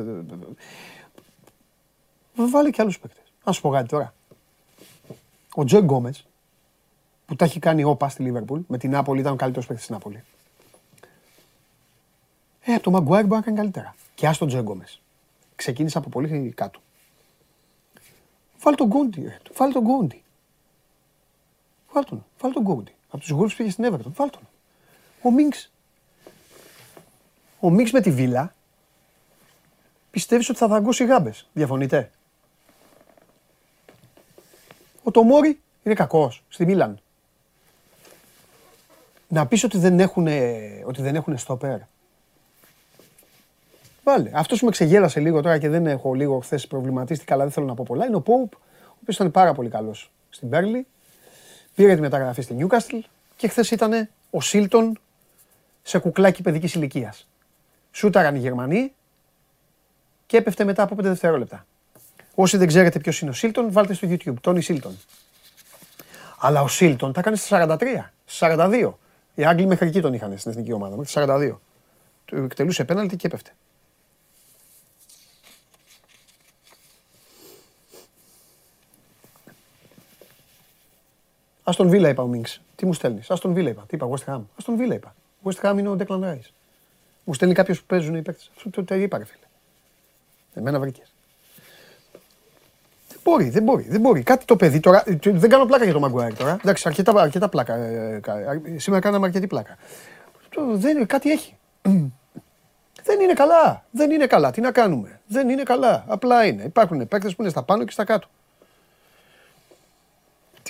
ε, 2.42 2.48
βάλει 2.50 2.70
και 2.70 2.82
άλλους 2.82 2.98
παίκτες. 2.98 3.22
Α 3.44 3.52
σου 3.52 3.60
πω 3.60 3.70
κάτι 3.70 3.88
τώρα. 3.88 4.14
Ο 5.54 5.64
Τζο 5.64 5.78
Γκόμετ 5.78 6.14
που 7.26 7.36
τα 7.36 7.44
έχει 7.44 7.58
κάνει 7.58 7.84
όπα 7.84 8.08
στη 8.08 8.22
Λίβερπουλ. 8.22 8.60
Με 8.66 8.78
την 8.78 8.90
Νάπολη 8.90 9.20
ήταν 9.20 9.32
ο 9.32 9.36
καλύτερος 9.36 9.66
παίκτης 9.66 9.86
της 9.86 9.94
Νάπολη. 9.94 10.22
Ε, 12.60 12.72
από 12.72 12.82
τον 12.82 12.92
Μαγκουάιρ 12.92 13.26
μπορεί 13.26 13.38
να 13.40 13.44
κάνει 13.44 13.56
καλύτερα. 13.56 13.94
Και 14.14 14.26
άστο 14.26 14.46
Τζο 14.46 14.58
Γκόμες. 14.58 15.00
Ξεκίνησε 15.56 15.98
από 15.98 16.08
πολύ 16.08 16.52
κάτω. 16.56 16.80
Βάλ 18.64 18.74
τον 18.74 18.86
Γκόντι, 18.86 19.24
ε, 19.26 19.38
βάλ 19.56 19.72
τον 19.72 19.82
Γκόντι. 19.82 20.22
Βάλ 21.92 22.04
τον, 22.04 22.24
βάλ 22.38 22.52
τον 22.52 22.62
Γκόντι. 22.62 22.94
Από 23.08 23.18
τους 23.18 23.30
Γούλου 23.30 23.50
πήγε 23.56 23.70
στην 23.70 23.84
Everton, 23.84 24.12
βάλ 24.14 24.30
τον. 24.30 24.48
Ο 25.22 25.30
Μίνξ. 25.30 25.70
Ο 27.60 27.70
Μίνξ 27.70 27.90
με 27.90 28.00
τη 28.00 28.10
Βίλα 28.10 28.54
πιστεύεις 30.10 30.48
ότι 30.48 30.58
θα 30.58 30.66
δαγκώσει 30.66 31.04
γάμπες. 31.04 31.48
Διαφωνείτε; 31.52 32.10
Ο 35.02 35.10
Τομόρι 35.10 35.60
είναι 35.82 35.94
κακός 35.94 36.42
στη 36.48 36.64
Μίλαν 36.64 36.98
να 39.28 39.46
πεις 39.46 39.64
ότι 39.64 39.78
δεν 39.78 40.00
έχουν, 40.00 40.26
ότι 40.84 41.02
δεν 41.02 41.14
έχουν 41.14 41.38
στόπερ. 41.38 41.78
Βάλε. 44.04 44.30
Αυτός 44.32 44.58
που 44.58 44.64
με 44.64 44.70
ξεγέλασε 44.70 45.20
λίγο 45.20 45.40
τώρα 45.42 45.58
και 45.58 45.68
δεν 45.68 45.86
έχω 45.86 46.14
λίγο 46.14 46.38
χθες 46.38 46.66
προβληματίστηκα, 46.66 47.34
αλλά 47.34 47.42
δεν 47.42 47.52
θέλω 47.52 47.66
να 47.66 47.74
πω 47.74 47.84
πολλά, 47.86 48.06
είναι 48.06 48.16
ο 48.16 48.22
Pope, 48.26 48.56
ο 48.80 48.96
οποίος 49.00 49.16
ήταν 49.16 49.30
πάρα 49.30 49.54
πολύ 49.54 49.68
καλός 49.68 50.10
στην 50.30 50.48
Πέρλι. 50.48 50.86
Πήρε 51.74 51.94
τη 51.94 52.00
μεταγραφή 52.00 52.42
στη 52.42 52.54
Νιούκαστλ 52.54 52.96
και 53.36 53.48
χθες 53.48 53.70
ήταν 53.70 54.08
ο 54.30 54.40
Σίλτον 54.40 54.98
σε 55.82 55.98
κουκλάκι 55.98 56.42
παιδικής 56.42 56.74
ηλικίας. 56.74 57.28
Σούταραν 57.92 58.34
οι 58.34 58.38
Γερμανοί 58.38 58.92
και 60.26 60.36
έπεφτε 60.36 60.64
μετά 60.64 60.82
από 60.82 60.94
5 60.94 61.02
δευτερόλεπτα. 61.02 61.66
Όσοι 62.34 62.56
δεν 62.56 62.66
ξέρετε 62.66 62.98
ποιος 62.98 63.20
είναι 63.20 63.30
ο 63.30 63.34
Σίλτον, 63.34 63.72
βάλτε 63.72 63.94
στο 63.94 64.08
YouTube. 64.10 64.34
Τόνι 64.40 64.62
Σίλτον. 64.62 64.98
Αλλά 66.38 66.62
ο 66.62 66.68
Σίλτον 66.68 67.12
τα 67.12 67.20
έκανε 67.20 67.36
στα 67.36 67.78
43, 67.80 68.12
στα 68.24 68.54
42. 68.58 68.92
Οι 69.34 69.44
Άγγλοι 69.44 69.66
μέχρι 69.66 69.88
εκεί 69.88 70.00
τον 70.00 70.14
είχαν 70.14 70.38
στην 70.38 70.50
εθνική 70.50 70.72
ομάδα, 70.72 70.96
μέχρι 70.96 71.12
42. 71.16 71.58
Του 72.24 72.36
εκτελούσε 72.36 72.84
πέναλτι 72.84 73.16
και 73.16 73.26
έπεφτε. 73.26 73.50
Αστον 81.64 81.88
Βίλα 81.88 82.08
είπα 82.08 82.22
ο 82.22 82.26
Μίνξ. 82.26 82.60
Τι 82.76 82.86
μου 82.86 82.92
στέλνεις; 82.92 83.30
Αστον 83.30 83.52
Βίλα 83.52 83.68
είπα. 83.68 83.84
Τι 83.86 83.96
είπα, 83.96 84.08
West 84.08 84.32
Ham. 84.34 84.40
Αστον 84.58 84.76
Βίλα 84.76 84.94
είπα. 84.94 85.14
West 85.44 85.70
Ham 85.70 85.78
είναι 85.78 85.88
ο 85.88 85.96
Declan 85.98 86.20
Rice. 86.20 86.50
Μου 87.24 87.34
στέλνει 87.34 87.54
κάποιος 87.54 87.80
που 87.80 87.84
παίζουν 87.86 88.14
οι 88.14 88.22
παίκτες. 88.22 88.50
Αυτό 88.56 88.84
το 88.84 88.94
είπα, 88.94 89.18
ρε 89.18 89.24
φίλε. 89.24 89.44
Εμένα 90.54 90.78
βρήκες. 90.80 91.12
Δεν 93.08 93.18
μπορεί, 93.22 93.48
δεν 93.48 93.62
μπορεί, 93.62 93.86
δεν 93.88 94.00
μπορεί. 94.00 94.22
Κάτι 94.22 94.44
το 94.44 94.56
παιδί 94.56 94.80
τώρα. 94.80 95.04
Δεν 95.22 95.50
κάνω 95.50 95.64
πλάκα 95.64 95.84
για 95.84 95.92
το 95.92 96.00
Μαγκουάρι 96.00 96.34
τώρα. 96.34 96.58
Εντάξει, 96.62 96.88
αρκετά, 96.88 97.20
αρκετά 97.20 97.48
πλάκα. 97.48 97.74
Ε, 97.74 98.20
ε, 98.64 98.78
σήμερα 98.78 99.02
κάναμε 99.02 99.26
αρκετή 99.26 99.46
πλάκα. 99.46 99.76
Δεν, 100.74 101.06
κάτι 101.06 101.30
έχει. 101.30 101.56
Δεν 103.06 103.20
είναι 103.20 103.32
καλά. 103.32 103.84
Δεν 103.90 104.10
είναι 104.10 104.26
καλά. 104.26 104.50
Τι 104.50 104.60
να 104.60 104.72
κάνουμε. 104.72 105.20
Δεν 105.26 105.48
είναι 105.48 105.62
καλά. 105.62 106.04
Απλά 106.08 106.46
είναι. 106.46 106.62
Υπάρχουν 106.62 107.08
παίκτες 107.08 107.34
που 107.34 107.42
είναι 107.42 107.50
στα 107.50 107.62
πάνω 107.62 107.84
και 107.84 107.90
στα 107.90 108.04
κάτω. 108.04 108.28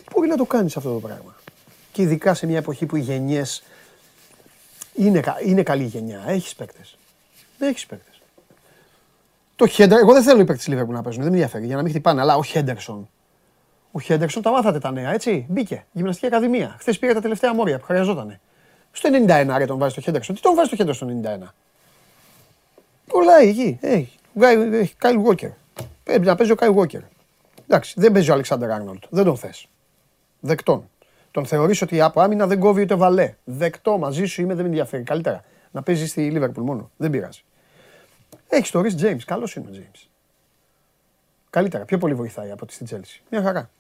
Τι 0.05 0.11
μπορεί 0.15 0.29
να 0.29 0.37
το 0.37 0.45
κάνεις 0.45 0.77
αυτό 0.77 0.93
το 0.93 1.01
πράγμα. 1.01 1.35
Και 1.93 2.03
ειδικά 2.03 2.35
σε 2.35 2.47
μια 2.47 2.59
εποχή 2.59 2.87
που 2.87 2.97
οι 2.97 3.01
γενιές 3.01 3.63
είναι, 4.95 5.23
είναι 5.45 5.63
καλή 5.63 5.85
γενιά. 5.85 6.23
Έχεις 6.27 6.55
παίκτες. 6.55 6.97
Δεν 7.59 7.69
έχεις 7.69 7.87
παίκτες. 7.87 8.21
Το 9.57 9.67
Χέντερ, 9.67 9.99
εγώ 9.99 10.13
δεν 10.13 10.23
θέλω 10.23 10.41
οι 10.41 10.45
παίκτες 10.45 10.59
της 10.59 10.69
Λίβερπουλ 10.69 10.95
να 10.95 11.03
παίζουν, 11.03 11.23
δεν 11.23 11.31
με 11.31 11.37
ενδιαφέρει 11.37 11.67
για 11.67 11.77
να 11.77 11.83
μην 11.83 11.91
χτυπάνε, 11.91 12.21
αλλά 12.21 12.37
ο 12.37 12.45
Χέντερσον. 12.45 13.09
Ο 13.93 14.01
Χέντερσον 14.01 14.43
τα 14.43 14.51
μάθατε 14.51 14.79
τα 14.79 14.91
νέα, 14.91 15.13
έτσι. 15.13 15.47
Μπήκε. 15.49 15.87
Γυμναστική 15.93 16.27
Ακαδημία. 16.27 16.77
Χθες 16.79 16.99
πήρε 16.99 17.15
τα 17.15 17.21
τελευταία 17.21 17.55
μόρια 17.55 17.79
που 17.79 17.85
χρειαζόταν. 17.85 18.41
Στο 18.93 19.09
91 19.27 19.55
ρε 19.57 19.67
τον 19.67 19.79
βάζει 19.79 19.95
το 19.95 20.01
Χέντερσον. 20.01 20.35
Τι 20.35 20.41
τον 20.41 20.55
βάζει 20.55 20.71
το 20.71 20.77
Χέντερσον 20.77 21.09
στο 21.09 21.31
91. 21.45 21.55
Κολλάει 23.09 23.49
εκεί. 23.49 23.79
Έχει. 23.81 24.19
Κάιλ 24.99 25.21
Βόκερ. 25.21 25.51
Πρέπει 26.05 26.27
να 26.27 26.35
παίζει 26.35 26.53
ο 26.53 26.55
Κάιλ 26.55 26.73
Βόκερ. 26.73 27.01
Εντάξει, 27.69 27.95
δεν 27.97 28.13
παίζει 28.13 28.31
ο 28.31 28.33
Αλεξάνδρ 28.33 28.71
Άρνολτ. 28.71 29.05
Δεν 29.11 29.25
τον 29.25 29.37
θες. 29.37 29.69
Δεκτόν. 30.47 30.91
Τον 31.31 31.47
θεωρείς 31.47 31.83
ότι 31.83 32.01
από 32.01 32.21
άμυνα 32.21 32.47
δεν 32.47 32.59
κόβει 32.59 32.83
ούτε 32.83 32.95
βαλέ. 32.95 33.35
Δεκτό 33.45 33.99
μαζί 33.99 34.25
σου 34.25 34.43
είμαι, 34.43 34.55
δεν 34.55 34.63
με 34.63 34.69
ενδιαφέρει. 34.69 35.03
Καλύτερα 35.03 35.45
να 35.71 35.83
παίζεις 35.83 36.11
στη 36.11 36.31
Λίβερπουλ 36.31 36.65
μόνο. 36.65 36.91
Δεν 36.97 37.11
πειράζει. 37.11 37.45
Έχεις 38.49 38.71
το 38.71 38.81
Ρις 38.81 38.95
Τζέιμς. 38.95 39.25
Καλός 39.25 39.55
είναι 39.55 39.67
ο 39.69 39.71
Τζέιμς. 39.71 40.09
Καλύτερα, 41.51 41.85
πιο 41.85 41.99
πολύ 41.99 42.15
βοηθάει 42.15 42.51
από 42.51 42.67
τη 42.67 42.73
στην 42.73 42.87
Τσέλσι. 42.87 43.23
Μια 43.31 43.43
χαρά. 43.43 43.71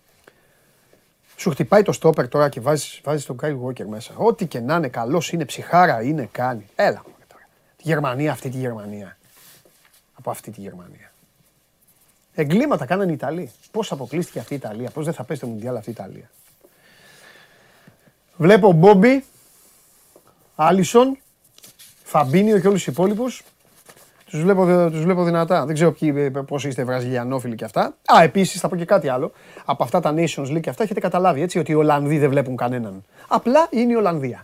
Σου 1.36 1.50
χτυπάει 1.50 1.82
το 1.82 1.92
στόπερ 1.92 2.28
τώρα 2.28 2.48
και 2.48 2.60
βάζεις 2.60 3.00
βάζεις 3.04 3.24
τον 3.24 3.36
Κάιλ 3.36 3.56
Walker 3.64 3.84
μέσα. 3.84 4.14
Ό,τι 4.16 4.46
και 4.46 4.60
να 4.60 4.74
είναι, 4.74 4.88
καλός 4.88 5.32
είναι, 5.32 5.44
ψυχάρα 5.44 6.02
είναι, 6.02 6.28
κάνει. 6.32 6.66
Έλα 6.74 7.02
μου 7.06 7.14
τώρα. 7.28 7.48
Τη 7.76 7.82
Γερμανία, 7.82 8.32
αυτή 8.32 8.48
τη 8.48 8.58
Γερμανία. 8.58 9.16
Από 10.14 10.30
αυτή 10.30 10.50
τη 10.50 10.60
Γερμανία. 10.60 11.12
Εγκλήματα 12.34 12.86
κάνανε 12.86 13.10
οι 13.10 13.14
Ιταλοί. 13.14 13.52
Πώς 13.70 13.92
αποκλείστηκε 13.92 14.38
αυτή 14.38 14.52
η 14.52 14.56
Ιταλία, 14.56 14.90
πώς 14.90 15.04
δεν 15.04 15.14
θα 15.14 15.24
πέσει 15.24 15.40
το 15.40 15.46
Μουντιάλ 15.46 15.76
αυτή 15.76 15.90
η 15.90 15.92
Ιταλία. 15.92 16.30
Βλέπω 18.36 18.72
Μπόμπι, 18.72 19.24
Άλισον, 20.54 21.18
Φαμπίνιο 22.04 22.58
και 22.58 22.68
όλους 22.68 22.84
τους 22.84 22.92
υπόλοιπους 22.92 23.42
τους 24.34 24.42
βλέπω, 24.42 24.90
τους 24.90 25.02
βλέπω 25.02 25.24
δυνατά. 25.24 25.66
Δεν 25.66 25.74
ξέρω 25.74 25.96
ε, 26.00 26.28
πώς 26.46 26.64
είστε 26.64 26.84
βραζιλιανόφιλοι 26.84 27.54
και 27.54 27.64
αυτά. 27.64 27.94
Α, 28.14 28.22
επίσης 28.22 28.60
θα 28.60 28.68
πω 28.68 28.76
και 28.76 28.84
κάτι 28.84 29.08
άλλο. 29.08 29.32
Από 29.64 29.82
αυτά 29.82 30.00
τα 30.00 30.14
Nations 30.16 30.46
League 30.46 30.60
και 30.60 30.70
αυτά 30.70 30.82
έχετε 30.82 31.00
καταλάβει 31.00 31.42
έτσι 31.42 31.58
ότι 31.58 31.72
οι 31.72 31.74
Ολλανδοί 31.74 32.18
δεν 32.18 32.30
βλέπουν 32.30 32.56
κανέναν. 32.56 33.04
Απλά 33.28 33.66
είναι 33.70 33.92
η 33.92 33.94
Ολλανδία. 33.94 34.42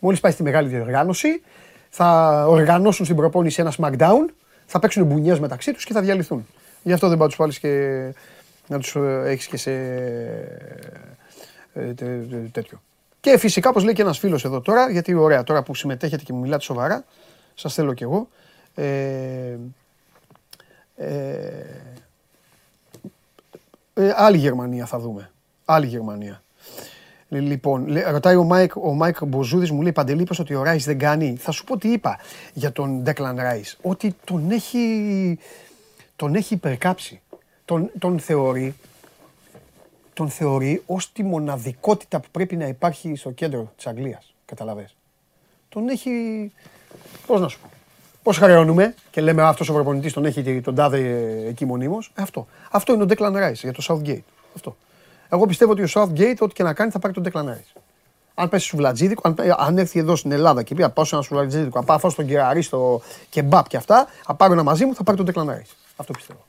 Μόλις 0.00 0.20
πάει 0.20 0.32
στη 0.32 0.42
μεγάλη 0.42 0.68
διοργάνωση, 0.68 1.42
θα 1.90 2.44
οργανώσουν 2.48 3.04
στην 3.04 3.16
προπόνηση 3.16 3.60
ένα 3.60 3.72
SmackDown, 3.78 4.32
θα 4.66 4.78
παίξουν 4.78 5.04
μπουνιές 5.04 5.40
μεταξύ 5.40 5.72
τους 5.72 5.84
και 5.84 5.92
θα 5.92 6.00
διαλυθούν. 6.00 6.46
Γι' 6.82 6.92
αυτό 6.92 7.08
δεν 7.08 7.18
πάω 7.18 7.26
τους 7.26 7.36
βάλει 7.36 7.58
και 7.58 8.02
να 8.66 8.78
τους 8.78 8.94
ε, 8.96 9.22
έχεις 9.24 9.46
και 9.46 9.56
σε 9.56 9.70
ε, 9.70 10.54
τέτοιο. 12.52 12.80
Και 13.20 13.38
φυσικά, 13.38 13.68
όπως 13.68 13.84
λέει 13.84 13.94
και 13.94 14.02
ένας 14.02 14.18
φίλος 14.18 14.44
εδώ 14.44 14.60
τώρα, 14.60 14.90
γιατί 14.90 15.14
ωραία, 15.14 15.42
τώρα 15.42 15.62
που 15.62 15.74
συμμετέχετε 15.74 16.22
και 16.24 16.32
μου 16.32 16.40
μιλάτε 16.40 16.62
σοβαρά, 16.62 17.04
σας 17.54 17.74
θέλω 17.74 17.94
κι 17.94 18.02
εγώ. 18.02 18.28
Ε, 18.74 19.56
ε, 20.96 21.08
ε, 23.94 24.12
άλλη 24.16 24.36
Γερμανία 24.36 24.86
θα 24.86 24.98
δούμε. 24.98 25.30
Άλλη 25.64 25.86
Γερμανία. 25.86 26.42
Λοιπόν, 27.28 27.86
ρωτάει 28.10 28.36
ο 28.36 28.44
Μάικ, 28.44 28.76
ο 28.76 28.92
Μάικ 28.92 29.24
Μποζούδης, 29.24 29.70
μου 29.70 29.82
λέει 29.82 29.92
Παντελή, 29.92 30.22
είπες 30.22 30.38
ότι 30.38 30.54
ο 30.54 30.62
Ράις 30.62 30.84
δεν 30.84 30.98
κάνει. 30.98 31.36
Θα 31.36 31.50
σου 31.50 31.64
πω 31.64 31.78
τι 31.78 31.92
είπα 31.92 32.18
για 32.52 32.72
τον 32.72 33.02
Ντέκλαν 33.02 33.36
Ράις. 33.36 33.78
Ότι 33.82 34.14
τον 34.24 34.50
έχει, 34.50 35.38
τον 36.16 36.34
έχει 36.34 36.54
υπερκάψει. 36.54 37.20
Τον, 37.64 37.90
τον 37.98 38.18
θεωρεί 38.18 38.74
τον 40.14 40.28
θεωρεί 40.28 40.82
ως 40.86 41.12
τη 41.12 41.22
μοναδικότητα 41.22 42.20
που 42.20 42.28
πρέπει 42.30 42.56
να 42.56 42.66
υπάρχει 42.66 43.16
στο 43.16 43.30
κέντρο 43.30 43.72
της 43.76 43.86
Αγγλίας. 43.86 44.34
Καταλαβες. 44.44 44.94
Τον 45.68 45.88
έχει, 45.88 46.10
Πώς 47.26 47.40
να 47.40 47.48
σου 47.48 47.58
πω. 47.60 47.68
Πώς 48.22 48.38
χρεώνουμε 48.38 48.94
και 49.10 49.20
λέμε 49.20 49.42
αυτός 49.42 49.68
ο 49.68 49.72
προπονητής 49.72 50.12
τον 50.12 50.24
έχει 50.24 50.60
τον 50.60 50.74
τάδε 50.74 50.98
εκεί 51.46 51.64
μονίμως. 51.64 52.12
Ε, 52.14 52.22
αυτό. 52.22 52.46
Αυτό 52.70 52.92
είναι 52.92 53.02
ο 53.02 53.06
Declan 53.08 53.32
Rice 53.32 53.52
για 53.52 53.72
το 53.72 53.82
Southgate. 53.88 54.22
Αυτό. 54.54 54.76
Εγώ 55.28 55.46
πιστεύω 55.46 55.72
ότι 55.72 55.82
ο 55.82 55.86
Southgate, 55.94 56.36
ό,τι 56.38 56.54
και 56.54 56.62
να 56.62 56.74
κάνει, 56.74 56.90
θα 56.90 56.98
πάρει 56.98 57.14
τον 57.14 57.24
Declan 57.26 57.44
Rice. 57.44 57.80
Αν 58.34 58.48
πέσει 58.48 58.66
σου 58.66 58.76
βλατζίδικο, 58.76 59.22
αν, 59.28 59.36
αν 59.56 59.78
έρθει 59.78 59.98
εδώ 59.98 60.16
στην 60.16 60.32
Ελλάδα 60.32 60.62
και 60.62 60.74
πει 60.74 60.82
να 60.82 60.90
πάω 60.90 61.04
σε 61.04 61.14
ένα 61.14 61.24
σουβλατζίδικο, 61.24 61.78
να 61.78 61.84
πάω 61.84 61.98
φάω 61.98 62.10
στον 62.10 62.26
κεραρί, 62.26 62.62
στο 62.62 63.02
κεμπάπ 63.30 63.68
και 63.68 63.76
αυτά, 63.76 64.06
θα 64.24 64.34
πάρω 64.34 64.52
ένα 64.52 64.62
μαζί 64.62 64.84
μου, 64.84 64.94
θα 64.94 65.02
πάρει 65.02 65.24
τον 65.24 65.26
Declan 65.26 65.50
Rice. 65.50 65.74
Αυτό 65.96 66.12
πιστεύω. 66.12 66.44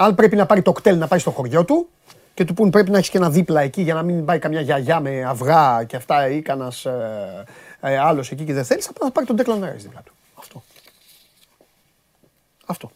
Αυτό. 0.00 0.04
Αν 0.04 0.14
πρέπει 0.14 0.36
να 0.36 0.46
πάρει 0.46 0.62
το 0.62 0.72
κτέλ 0.72 0.98
να 0.98 1.06
πάει 1.06 1.18
στο 1.18 1.30
χωριό 1.30 1.64
του, 1.64 1.88
και 2.34 2.44
του 2.44 2.54
πούν 2.54 2.70
πρέπει 2.70 2.90
να 2.90 2.98
έχεις 2.98 3.10
και 3.10 3.16
ένα 3.18 3.30
δίπλα 3.30 3.60
εκεί 3.60 3.82
για 3.82 3.94
να 3.94 4.02
μην 4.02 4.24
πάει 4.24 4.38
καμιά 4.38 4.60
γιαγιά 4.60 5.00
με 5.00 5.24
αυγά 5.24 5.84
και 5.84 5.96
αυτά 5.96 6.28
ή 6.28 6.42
κανένα 6.42 6.72
ε, 7.80 7.92
ε, 7.92 7.98
άλλος 7.98 8.30
εκεί 8.30 8.44
και 8.44 8.52
δεν 8.52 8.64
θέλεις, 8.64 8.86
θα 8.86 9.10
πάρει 9.10 9.26
τον 9.26 9.36
Declan 9.38 9.64
Rice 9.64 9.76
δίπλα 9.76 10.02
του. 10.04 10.12
Αυτό. 10.34 10.62
Αυτό. 12.66 12.90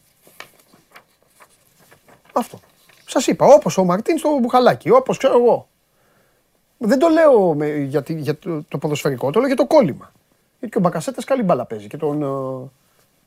Αυτό. 2.33 2.59
Σας 3.05 3.27
είπα, 3.27 3.45
όπως 3.45 3.77
ο 3.77 3.83
Μαρτίν 3.83 4.17
στο 4.17 4.39
μπουχαλάκι, 4.39 4.89
όπως 4.89 5.17
ξέρω 5.17 5.37
εγώ. 5.37 5.67
Δεν 6.77 6.99
το 6.99 7.07
λέω 7.07 7.53
με, 7.53 7.67
για, 7.67 8.03
για 8.07 8.37
το, 8.37 8.63
το, 8.63 8.77
ποδοσφαιρικό, 8.77 9.31
το 9.31 9.39
λέω 9.39 9.47
για 9.47 9.57
το 9.57 9.65
κόλλημα. 9.65 10.11
Γιατί 10.59 10.73
και 10.73 10.77
ο 10.77 10.81
Μπακασέτας 10.81 11.23
καλή 11.23 11.43
μπάλα 11.43 11.65
παίζει. 11.65 11.87
Και 11.87 11.97
τον. 11.97 12.21
Ε, 12.21 12.25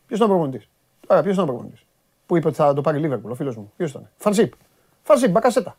ποιος 0.07 0.19
ήταν 0.19 0.31
ο 0.31 0.35
προπονητής; 0.35 0.69
Άρα, 1.07 1.23
ποιος 1.23 1.35
ήταν 1.35 1.45
ο 1.45 1.47
προπονητής; 1.47 1.85
Που 2.29 2.37
είπε 2.37 2.49
ότι 2.49 2.57
θα 2.57 2.75
το 2.75 2.81
πάρει 2.81 2.99
Λίβερπουλ, 2.99 3.31
ο 3.31 3.35
φίλος 3.35 3.57
μου. 3.57 3.73
Ποιος 3.77 3.91
ήταν. 3.91 4.09
Φανσίπ. 4.17 4.53
Φανσίπ, 5.03 5.31
Μπακασέτα. 5.31 5.77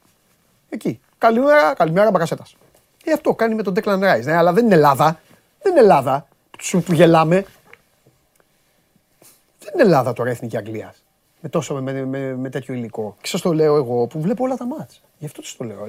Εκεί. 0.70 1.00
Καλημέρα, 1.18 1.74
καλημέρα 1.74 2.12
Μπακασέτας. 2.12 2.56
Ε, 3.04 3.12
αυτό 3.12 3.36
κάνει 3.36 3.56
με 3.56 3.64
τον 3.64 3.74
Declan 3.76 4.00
Rice. 4.00 4.24
Ναι, 4.24 4.36
αλλά 4.36 4.54
δεν 4.54 4.66
είναι 4.66 4.74
Ελλάδα. 4.74 5.20
Δεν 5.62 5.72
είναι 5.72 5.82
Ελλάδα 5.82 6.28
σου 6.60 6.82
που 6.82 6.94
γελάμε. 6.94 7.46
Δεν 9.60 9.74
είναι 9.74 9.84
Ελλάδα 9.84 10.14
τώρα 10.14 10.30
εθνική 10.30 10.58
Αγγλίας. 10.58 11.04
Με, 11.42 11.50
τόσο, 11.50 11.82
με, 11.82 12.06
με, 12.06 12.36
με, 12.36 12.50
τέτοιο 12.50 12.74
υλικό. 12.74 13.16
Και 13.22 13.28
σας 13.28 13.42
το 13.42 13.54
λέω 13.54 13.76
εγώ 13.76 14.08
που 14.08 14.22
βλέπω 14.22 14.44
όλα 14.44 14.56
τα 14.56 14.66
μάτς. 14.66 15.02
Γι' 15.18 15.26
αυτό 15.26 15.42
σας 15.42 15.56
το 15.56 15.64
λέω. 15.64 15.88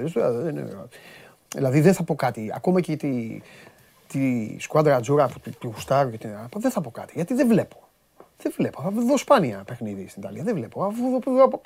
Δηλαδή 1.54 1.80
δεν 1.80 1.94
θα 1.94 2.02
πω 2.02 2.14
κάτι. 2.14 2.52
Ακόμα 2.54 2.80
και 2.80 2.96
τη, 2.96 3.42
τη 4.06 4.56
σκουάντρα 4.58 5.00
Τζούρα 5.00 5.28
που 5.28 5.40
τη 5.40 5.66
γουστάρω 5.66 6.10
και 6.10 6.18
την 6.18 6.30
δεν 6.56 6.70
θα 6.70 6.80
πω 6.80 6.90
κάτι. 6.90 7.12
Γιατί 7.14 7.34
δεν 7.34 7.48
βλέπω. 7.48 7.89
Δεν 8.42 8.52
βλέπω. 8.56 8.82
Θα 8.82 8.90
δω 8.90 9.16
σπάνια 9.16 9.62
παιχνίδι 9.66 10.08
στην 10.08 10.22
Ιταλία. 10.22 10.42
Δεν 10.42 10.54
βλέπω. 10.54 10.84
Αφού 10.84 11.20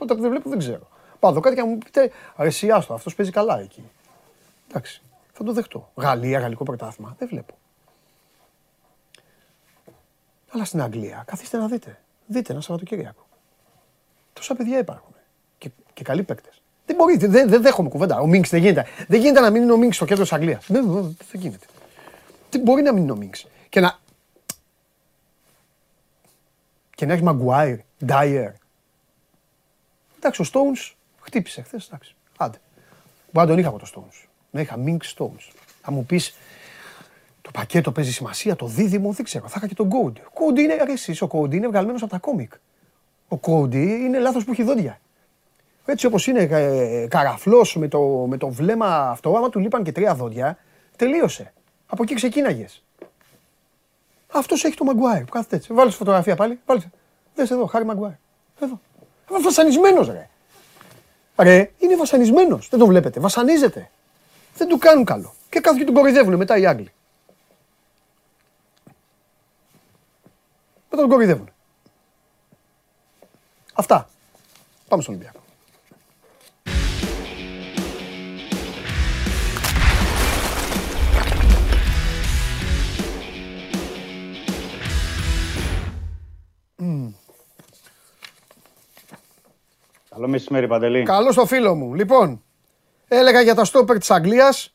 δεν 0.07 0.21
βλέπω 0.21 0.51
δεν 0.51 0.59
ξέρω. 0.59 0.89
Πάω 1.19 1.31
εδώ 1.31 1.41
κάτι 1.41 1.55
και 1.55 1.61
να 1.61 1.67
μου 1.67 1.79
πείτε 1.79 2.11
αρεσιάστο, 2.37 2.95
αυτός 2.95 3.15
παίζει 3.15 3.33
καλά 3.33 3.61
εκεί. 3.61 3.83
Εντάξει, 4.69 5.03
θα 5.33 5.45
το 5.45 5.53
δεχτώ. 5.53 5.91
Γαλλία, 5.95 6.39
γαλλικό 6.39 6.65
πρωτάθλημα, 6.65 7.15
δεν 7.19 7.29
βλέπω. 7.29 7.55
Αλλά 10.51 10.65
στην 10.65 10.83
Αγγλία, 10.83 11.23
καθίστε 11.27 11.57
να 11.59 11.67
δείτε. 11.67 11.99
Δείτε 12.27 12.53
ένα 12.53 12.61
Σαββατοκύριακο. 12.61 13.27
Τόσα 14.33 14.55
παιδιά 14.55 14.79
υπάρχουν. 14.79 15.15
Και, 15.59 15.71
και 15.93 16.05
καλοί 16.05 16.23
παίκτες. 16.23 16.63
Δεν 16.87 16.97
μπορεί, 16.97 17.17
δεν, 17.17 17.49
δεν 17.49 17.63
δέχομαι 17.63 17.89
κουβέντα. 17.89 18.21
Ο 18.21 18.27
Μίνξ 18.27 18.51
δεν 18.51 18.61
γίνεται. 18.61 18.87
Δεν 19.09 19.21
γίνεται 19.21 19.41
να 19.41 19.51
μην 19.51 19.63
είναι 19.63 19.73
ο 19.73 19.77
Μίνξ 19.77 19.97
στο 19.97 20.05
κέντρο 20.05 20.23
της 20.23 20.33
Αγγλίας. 20.33 20.67
Δεν, 20.69 20.91
δεν, 20.91 21.17
δεν 21.31 21.41
γίνεται. 21.41 21.67
Δεν 22.51 22.61
μπορεί 22.61 22.83
να 22.83 22.93
μην 22.93 23.03
είναι 23.03 23.13
ο 23.13 23.17
Μίνξ. 23.17 23.47
Και 23.69 23.81
να. 23.81 23.99
Και 26.95 27.07
να 27.07 27.13
έχει 27.13 27.23
Μαγκουάιρ, 27.23 27.79
Ντάιερ. 28.05 28.53
Εντάξει, 30.17 30.43
ο 30.43 30.45
Stones 30.53 30.95
Χτύπησε 31.25 31.63
χθες, 31.63 31.87
εντάξει. 31.87 32.15
Άντε. 32.37 32.59
Μπορεί 33.33 33.47
να 33.47 33.53
τον 33.53 33.59
είχα 33.59 33.69
από 33.69 33.79
το 33.79 33.87
Stones. 33.95 34.29
Να 34.51 34.61
είχα 34.61 34.77
Mink 34.87 34.99
Stones. 35.17 35.53
Θα 35.83 35.91
μου 35.91 36.05
πεις 36.05 36.35
το 37.43 37.51
πακέτο 37.51 37.93
παίζει 37.93 38.13
σημασία, 38.13 38.57
το 38.57 38.67
δίδυμο 38.67 39.13
δεν 39.13 39.25
ξέρω. 39.25 39.49
Θα 39.49 39.55
είχα 39.57 39.67
και 39.67 39.75
τον 39.75 39.91
Code. 39.91 40.17
Code 40.17 40.59
είναι 40.59 40.77
αρέσει. 40.81 41.25
Ο 41.25 41.29
Code 41.31 41.55
είναι 41.55 41.69
βγαλμένος 41.69 42.03
από 42.03 42.11
τα 42.11 42.19
κόμικ. 42.19 42.53
Ο 43.29 43.39
Code 43.41 43.75
είναι 43.75 44.19
λάθος 44.19 44.45
που 44.45 44.53
έχει 44.53 44.63
δόντια. 44.63 45.01
Έτσι 45.85 46.07
όπως 46.07 46.27
είναι 46.27 46.41
ε, 46.41 47.07
καραφλός 47.07 47.77
με 47.77 47.89
το, 47.89 48.01
με 48.29 48.37
το 48.37 48.49
βλέμμα 48.49 49.11
αυτό, 49.11 49.37
άμα 49.37 49.49
του 49.49 49.59
λείπαν 49.59 49.83
και 49.83 49.93
τρία 49.93 50.15
δόντια, 50.15 50.59
τελείωσε. 50.97 51.53
Από 51.87 52.03
εκεί 52.03 52.15
ξεκίναγες. 52.15 52.85
Αυτός 54.35 54.65
έχει 54.65 54.77
το 54.77 54.85
Maguire 54.89 55.23
που 55.25 55.31
κάθεται 55.31 55.57
έτσι. 55.57 55.73
Βάλεις 55.73 55.95
φωτογραφία 55.95 56.37
πάλι. 56.37 56.61
Βάλεις. 56.67 56.87
Δες 57.35 57.51
εδώ, 57.51 57.67
χάρη 57.67 57.85
Maguire. 57.91 58.17
Εδώ. 58.61 58.81
Βασανισμένος 59.43 60.09
ρε. 60.09 60.29
Ρε, 61.37 61.71
είναι 61.79 61.97
βασανισμένος. 61.97 62.69
Δεν 62.69 62.79
τον 62.79 62.89
βλέπετε. 62.89 63.21
Βασανίζεται. 63.21 63.91
Δεν 64.57 64.69
του 64.69 64.79
κάνουν 64.79 65.05
καλό. 65.05 65.35
Και 65.49 65.61
κάθονται 65.61 65.79
και 65.79 65.85
τον 65.85 65.95
κοροϊδεύουν 65.95 66.35
μετά 66.35 66.57
οι 66.57 66.67
Άγγλοι. 66.67 66.93
Μετά 70.91 71.03
τον 71.03 71.09
κοροϊδεύουν. 71.09 71.51
Αυτά. 73.75 74.09
Πάμε 74.89 75.03
στον 75.03 75.15
Ολυμπιακό. 75.15 75.44
Καλό 90.15 90.29
μεσημέρι, 90.29 90.67
Παντελή. 90.67 91.03
Καλό 91.03 91.33
στο 91.33 91.47
φίλο 91.47 91.75
μου. 91.75 91.95
Λοιπόν, 91.95 92.43
έλεγα 93.09 93.41
για 93.41 93.55
τα 93.55 93.65
στόπερ 93.65 93.99
της 93.99 94.11
Αγγλίας, 94.11 94.75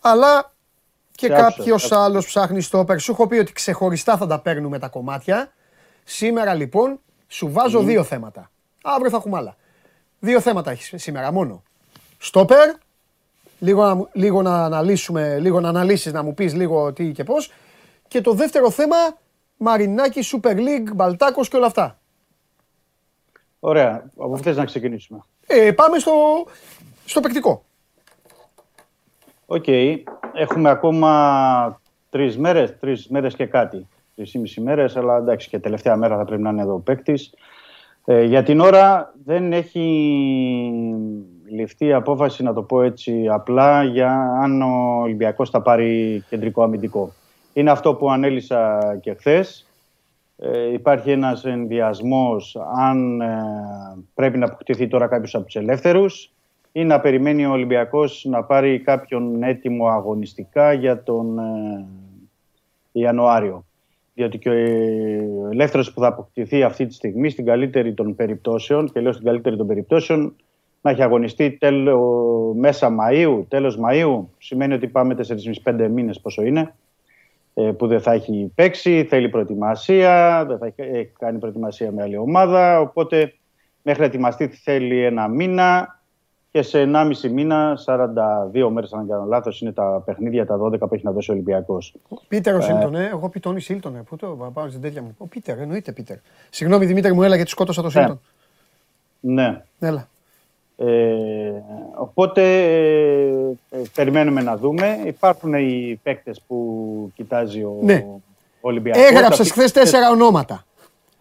αλλά 0.00 0.52
και 1.14 1.28
κάποιος 1.28 1.92
άλλος 1.92 2.26
ψάχνει 2.26 2.60
στόπερ. 2.60 2.98
Σου 2.98 3.12
έχω 3.12 3.26
πει 3.26 3.38
ότι 3.38 3.52
ξεχωριστά 3.52 4.16
θα 4.16 4.26
τα 4.26 4.38
παίρνουμε 4.38 4.78
τα 4.78 4.88
κομμάτια. 4.88 5.52
Σήμερα 6.04 6.54
λοιπόν 6.54 7.00
σου 7.28 7.52
βάζω 7.52 7.82
δύο 7.82 8.04
θέματα. 8.04 8.50
Αύριο 8.82 9.10
θα 9.10 9.16
έχουμε 9.16 9.36
άλλα. 9.36 9.56
Δύο 10.18 10.40
θέματα 10.40 10.70
έχεις 10.70 11.02
σήμερα 11.02 11.32
μόνο. 11.32 11.62
Στόπερ, 12.18 12.70
λίγο 13.58 13.84
να, 13.84 14.08
λίγο 14.12 14.42
να 14.42 14.64
αναλύσουμε, 14.64 15.38
λίγο 15.38 15.60
να 15.60 15.68
αναλύσεις, 15.68 16.12
να 16.12 16.22
μου 16.22 16.34
πεις 16.34 16.54
λίγο 16.54 16.92
τι 16.92 17.12
και 17.12 17.24
πώς. 17.24 17.52
Και 18.08 18.20
το 18.20 18.32
δεύτερο 18.32 18.70
θέμα, 18.70 18.96
Μαρινάκη, 19.56 20.20
Super 20.32 20.56
League, 20.56 20.92
Μπαλτάκος 20.94 21.48
και 21.48 21.56
όλα 21.56 21.66
αυτά. 21.66 21.96
Ωραία. 23.64 24.10
Από 24.16 24.28
πού 24.28 24.38
θες 24.38 24.56
να 24.56 24.64
ξεκινήσουμε. 24.64 25.20
Ε, 25.46 25.72
πάμε 25.72 25.98
στο, 25.98 26.12
στο 27.04 27.20
παικτικό. 27.20 27.64
Οκ. 29.46 29.64
Έχουμε 30.32 30.70
ακόμα 30.70 31.80
τρεις 32.10 32.38
μέρες, 32.38 32.78
τρεις 32.78 33.08
μέρες 33.08 33.34
και 33.34 33.46
κάτι. 33.46 33.88
Τρεις 34.14 34.34
ή 34.34 34.38
μισή 34.38 34.60
μέρες, 34.60 34.96
αλλά 34.96 35.16
εντάξει 35.16 35.48
και 35.48 35.58
τελευταία 35.58 35.96
μέρα 35.96 36.16
θα 36.16 36.24
πρέπει 36.24 36.42
να 36.42 36.50
είναι 36.50 36.62
εδώ 36.62 36.74
ο 36.74 36.78
παίκτης. 36.78 37.34
Ε, 38.04 38.22
για 38.24 38.42
την 38.42 38.60
ώρα 38.60 39.14
δεν 39.24 39.52
έχει 39.52 39.86
ληφθεί 41.50 41.86
η 41.86 41.92
απόφαση, 41.92 42.42
να 42.42 42.52
το 42.52 42.62
πω 42.62 42.82
έτσι 42.82 43.28
απλά, 43.28 43.82
για 43.82 44.38
αν 44.42 44.62
ο 44.62 45.00
Ολυμπιακός 45.02 45.50
θα 45.50 45.62
πάρει 45.62 46.24
κεντρικό 46.28 46.62
αμυντικό. 46.62 47.12
Είναι 47.52 47.70
αυτό 47.70 47.94
που 47.94 48.10
ανέλυσα 48.10 48.80
και 49.02 49.14
χθες. 49.14 49.66
Ε, 50.44 50.72
υπάρχει 50.72 51.10
ένας 51.10 51.44
ενδοιασμός 51.44 52.56
αν 52.76 53.20
ε, 53.20 53.26
πρέπει 54.14 54.38
να 54.38 54.46
αποκτηθεί 54.46 54.88
τώρα 54.88 55.06
κάποιος 55.06 55.34
από 55.34 55.44
τους 55.44 55.56
ελεύθερους 55.56 56.32
ή 56.72 56.84
να 56.84 57.00
περιμένει 57.00 57.46
ο 57.46 57.50
Ολυμπιακός 57.50 58.24
να 58.28 58.44
πάρει 58.44 58.80
κάποιον 58.80 59.42
έτοιμο 59.42 59.86
αγωνιστικά 59.86 60.72
για 60.72 61.02
τον 61.02 61.38
ε, 61.38 61.86
Ιανουάριο. 62.92 63.64
Διότι 64.14 64.38
και 64.38 64.48
ο 64.48 64.52
ελεύθερος 65.50 65.92
που 65.92 66.00
θα 66.00 66.06
αποκτηθεί 66.06 66.62
αυτή 66.62 66.86
τη 66.86 66.94
στιγμή 66.94 67.30
στην 67.30 67.44
καλύτερη 67.44 67.94
των 67.94 68.14
περιπτώσεων, 68.14 68.92
και 68.92 69.00
λέω 69.00 69.12
στην 69.12 69.24
καλύτερη 69.24 69.56
των 69.56 69.66
περιπτώσεων, 69.66 70.36
να 70.80 70.90
έχει 70.90 71.02
αγωνιστεί 71.02 71.50
τέλο, 71.50 72.54
μέσα 72.56 72.94
Μαΐου, 73.00 73.44
τέλος 73.48 73.78
Μαΐου, 73.84 74.24
σημαίνει 74.38 74.74
ότι 74.74 74.88
πάμε 74.88 75.16
4,5-5 75.64 75.88
μήνες 75.88 76.20
πόσο 76.20 76.42
είναι, 76.42 76.60
ε, 76.60 76.72
που 77.76 77.86
δεν 77.86 78.00
θα 78.00 78.12
έχει 78.12 78.52
παίξει, 78.54 79.04
θέλει 79.08 79.28
προετοιμασία, 79.28 80.44
δεν 80.48 80.58
θα 80.58 80.66
έχει 80.76 81.12
κάνει 81.18 81.38
προετοιμασία 81.38 81.92
με 81.92 82.02
άλλη 82.02 82.16
ομάδα, 82.16 82.80
οπότε 82.80 83.34
μέχρι 83.82 84.00
να 84.00 84.06
ετοιμαστεί 84.06 84.48
θέλει 84.48 85.04
ένα 85.04 85.28
μήνα 85.28 86.00
και 86.52 86.62
σε 86.62 86.90
1,5 86.94 87.30
μήνα, 87.30 87.78
42 88.54 88.68
μέρες, 88.70 88.92
αν 88.92 88.98
δεν 88.98 89.08
κάνω 89.08 89.24
λάθος, 89.24 89.60
είναι 89.60 89.72
τα 89.72 90.02
παιχνίδια, 90.04 90.46
τα 90.46 90.58
12 90.58 90.78
που 90.78 90.94
έχει 90.94 91.04
να 91.04 91.12
δώσει 91.12 91.30
ο 91.30 91.34
Ολυμπιακός. 91.34 91.94
Πίτερ 92.28 92.54
ο 92.54 92.58
ε, 92.58 92.60
Σίλτον, 92.60 92.94
ε. 92.94 93.06
Εγώ 93.06 93.28
πει 93.28 93.40
Τόνι 93.40 93.60
Σίλτον, 93.60 93.96
ε. 93.96 94.02
Πού 94.02 94.16
το 94.16 94.50
πάω 94.54 94.68
στην 94.68 94.80
τέτοια 94.80 95.02
μου. 95.02 95.14
Ο 95.18 95.26
Πίτερ, 95.26 95.58
εννοείται 95.58 95.92
Πίτερ. 95.92 96.16
Συγγνώμη 96.50 96.86
Δημήτρη 96.86 97.12
μου, 97.12 97.22
έλα 97.22 97.36
γιατί 97.36 97.50
σκότωσα 97.50 97.82
το 97.82 97.90
Σίλτον. 97.90 98.20
Ναι. 99.20 99.62
Έλα. 99.78 100.08
Ε, 100.76 101.52
οπότε 101.94 102.42
ε, 103.70 103.78
περιμένουμε 103.94 104.42
να 104.42 104.56
δούμε. 104.56 105.00
Υπάρχουν 105.04 105.54
οι 105.54 106.00
παίκτες 106.02 106.42
που 106.46 107.12
κοιτάζει 107.14 107.62
ο, 107.62 107.78
ναι. 107.82 108.06
Ολυμπιακός. 108.60 109.02
Έγραψες 109.02 109.50
χθες 109.50 109.72
τέσσερα 109.72 110.10
ονόματα. 110.10 110.64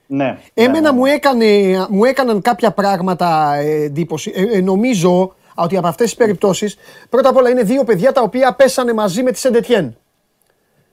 Ναι. 0.08 0.38
Εμένα 0.54 0.92
ναι, 0.92 0.98
Μου, 0.98 1.06
έκανε, 1.06 1.46
μου 1.90 2.04
έκαναν 2.04 2.42
κάποια 2.42 2.72
πράγματα 2.72 3.56
εντύπωση. 3.56 4.32
Ε, 4.36 4.58
ε, 4.58 4.62
νομίζω 4.62 5.36
ότι 5.56 5.78
από 5.78 5.88
αυτές 5.88 6.06
τις 6.06 6.16
περιπτώσεις 6.16 6.78
πρώτα 7.10 7.30
απ' 7.30 7.36
όλα 7.36 7.50
είναι 7.50 7.64
δύο 7.64 7.84
παιδιά 7.84 8.12
τα 8.12 8.22
οποία 8.22 8.54
πέσανε 8.54 8.94
μαζί 8.94 9.24
με 9.24 9.32
τη 9.32 9.38
Σεντετιέν. 9.38 9.98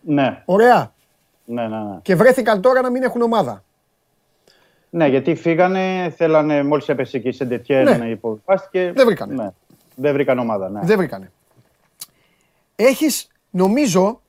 Ναι. 0.00 0.42
Ωραία. 0.44 0.92
Ναι, 1.44 1.62
ναι, 1.62 1.78
ναι. 1.78 1.98
Και 2.02 2.14
βρέθηκαν 2.14 2.60
τώρα 2.60 2.80
να 2.80 2.90
μην 2.90 3.02
έχουν 3.02 3.22
ομάδα. 3.22 3.64
Ναι, 4.90 5.06
γιατί 5.06 5.34
φύγανε, 5.34 6.14
θέλανε, 6.16 6.62
μόλις 6.62 6.88
έπεσε 6.88 7.18
και 7.18 7.28
η 7.28 7.32
Σεντετιέν 7.32 7.98
ναι. 7.98 8.08
υποβιβάστηκε. 8.08 8.92
Δεν 8.94 9.06
βρήκανε. 9.06 9.34
Ναι. 9.34 9.50
Δεν 9.96 10.12
βρήκαν 10.12 10.38
ομάδα, 10.38 10.68
ναι. 10.68 10.80
Δεν 10.82 10.96
βρήκανε. 10.96 11.32
Έχεις, 12.76 13.28
νομίζω, 13.50 14.20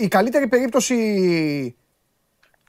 η 0.00 0.08
καλύτερη 0.08 0.48
περίπτωση 0.48 0.94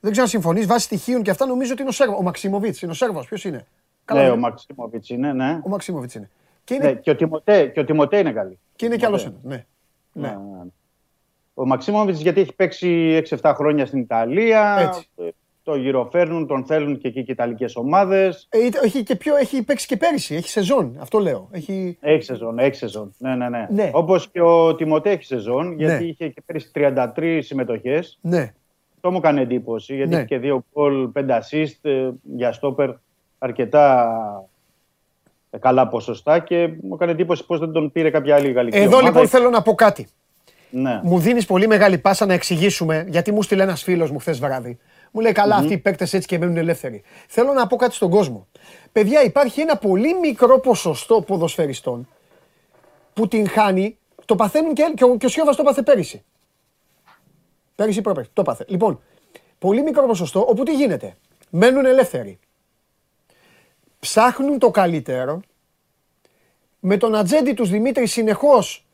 δεν 0.01 0.11
ξέρω 0.11 0.25
αν 0.25 0.31
συμφωνείς, 0.31 0.65
βάσει 0.65 0.85
στοιχείων 0.85 1.21
και 1.21 1.31
αυτά 1.31 1.45
νομίζω 1.45 1.71
ότι 1.71 1.81
είναι 1.81 1.89
ο 1.89 1.93
Σέρβος. 1.93 2.17
Ο 2.19 2.21
Μαξίμοβιτς 2.21 2.81
είναι 2.81 2.91
ο 2.91 2.95
Σέρβος. 2.95 3.27
Ποιος 3.27 3.43
είναι; 3.43 3.67
ναι, 4.13 4.29
ο 4.29 4.37
Μαξίμοβιτς 4.37 5.09
είναι, 5.09 5.33
ναι. 5.33 5.59
Ο 5.63 5.69
Μαξίμοβιτς 5.69 6.15
είναι. 6.15 6.29
Και, 6.63 6.73
είναι... 6.73 6.85
Ναι, 6.85 6.93
και, 6.93 7.09
ο 7.09 7.15
Τιμωτέ, 7.15 7.65
και 7.65 7.79
ο 7.79 7.85
Τιμωτέ 7.85 8.17
είναι 8.17 8.31
καλή. 8.31 8.59
Και 8.75 8.85
είναι 8.85 8.95
κι 8.95 9.05
άλλος 9.05 9.25
ένα. 9.25 9.35
Ναι. 9.43 9.65
Ναι. 10.13 10.27
ναι. 10.27 10.37
Ο 11.53 11.65
Μαξίμοβιτς 11.65 12.21
γιατί 12.21 12.41
έχει 12.41 12.53
παίξει 12.53 13.21
6-7 13.41 13.53
χρόνια 13.55 13.85
στην 13.85 13.99
Ιταλία. 13.99 14.77
Έτσι. 14.79 15.33
Ε, 15.63 15.71
το 15.71 15.75
γυροφέρνουν, 15.75 16.47
τον 16.47 16.65
θέλουν 16.65 16.97
και 16.97 17.07
εκεί 17.07 17.23
και 17.23 17.31
Ιταλικές 17.31 17.75
ομάδες. 17.75 18.47
Ε, 18.49 18.57
έχει, 18.83 19.03
και 19.03 19.15
πιο, 19.15 19.35
έχει 19.35 19.63
παίξει 19.63 19.87
και 19.87 19.97
πέρυσι. 19.97 20.35
Έχει 20.35 20.49
σεζόν. 20.49 20.97
Αυτό 20.99 21.19
λέω. 21.19 21.47
Έχει, 21.51 21.97
έχει 22.01 22.23
σεζόν. 22.23 22.59
Έχει 22.59 22.75
σεζόν. 22.75 23.13
Ναι, 23.17 23.35
ναι, 23.35 23.49
ναι. 23.49 23.67
ναι. 23.69 23.89
Όπως 23.93 24.29
και 24.29 24.41
ο 24.41 24.75
Τιμωτέ 24.75 25.09
έχει 25.09 25.23
σεζόν 25.23 25.73
γιατί 25.77 26.03
ναι. 26.03 26.09
είχε 26.09 26.27
και 26.27 26.41
πέρυσι 26.45 26.71
33 26.73 27.39
συμμετοχές. 27.41 28.17
Ναι. 28.21 28.53
Αυτό 28.95 29.11
μου 29.11 29.17
έκανε 29.17 29.41
εντύπωση, 29.41 29.95
γιατί 29.95 30.15
ναι. 30.15 30.25
και 30.25 30.37
δύο 30.37 30.65
γκολ, 30.73 31.07
πέντε 31.07 31.41
assist 31.41 31.89
ε, 31.89 32.09
για 32.35 32.51
στόπερ 32.51 32.89
αρκετά 33.37 34.15
ε, 35.49 35.57
καλά 35.57 35.87
ποσοστά 35.87 36.39
και 36.39 36.69
μου 36.81 36.93
έκανε 36.93 37.11
εντύπωση 37.11 37.45
πώς 37.45 37.59
δεν 37.59 37.71
τον 37.71 37.91
πήρε 37.91 38.09
κάποια 38.09 38.35
άλλη 38.35 38.51
γαλλική 38.51 38.77
Εδώ 38.77 38.87
ομάδα. 38.87 39.07
λοιπόν 39.07 39.27
θέλω 39.27 39.49
να 39.49 39.61
πω 39.61 39.73
κάτι. 39.73 40.07
Ναι. 40.71 40.99
Μου 41.03 41.19
δίνεις 41.19 41.45
πολύ 41.45 41.67
μεγάλη 41.67 41.97
πάσα 41.97 42.25
να 42.25 42.33
εξηγήσουμε, 42.33 43.05
γιατί 43.09 43.31
μου 43.31 43.41
στείλε 43.41 43.63
ένας 43.63 43.83
φίλος 43.83 44.11
μου 44.11 44.19
χθες 44.19 44.39
βράδυ. 44.39 44.77
Μου 45.11 45.21
λέει 45.21 45.31
καλά, 45.31 45.55
mm-hmm. 45.55 45.59
αυτοί 45.59 45.73
οι 45.73 45.77
παίκτες 45.77 46.13
έτσι 46.13 46.27
και 46.27 46.37
μένουν 46.37 46.57
ελεύθεροι. 46.57 47.03
Θέλω 47.27 47.53
να 47.53 47.67
πω 47.67 47.75
κάτι 47.75 47.93
στον 47.93 48.09
κόσμο. 48.09 48.47
Παιδιά, 48.91 49.23
υπάρχει 49.23 49.61
ένα 49.61 49.77
πολύ 49.77 50.13
μικρό 50.19 50.59
ποσοστό 50.59 51.21
ποδοσφαιριστών 51.21 52.07
που 53.13 53.27
την 53.27 53.49
χάνει, 53.49 53.97
το 54.25 54.35
παθαίνουν 54.35 54.73
και, 54.73 54.93
και 54.95 55.03
ο, 55.03 55.17
και 55.17 55.25
ο 55.25 55.29
Σιώβας 55.29 55.55
το 55.55 55.63
πάθε 55.63 55.81
πέρυσι. 55.81 56.23
Πέρυσι 57.75 58.01
πρόπερ. 58.01 58.27
Το 58.33 58.41
πάθε. 58.41 58.65
Λοιπόν, 58.67 59.01
πολύ 59.59 59.81
μικρό 59.81 60.05
ποσοστό, 60.05 60.45
όπου 60.47 60.63
τι 60.63 60.73
γίνεται. 60.73 61.17
Μένουν 61.49 61.85
ελεύθεροι. 61.85 62.39
Ψάχνουν 63.99 64.59
το 64.59 64.71
καλύτερο. 64.71 65.41
Με 66.79 66.97
τον 66.97 67.15
ατζέντη 67.15 67.53
τους 67.53 67.69
Δημήτρη 67.69 68.05
συνεχώς 68.05 68.85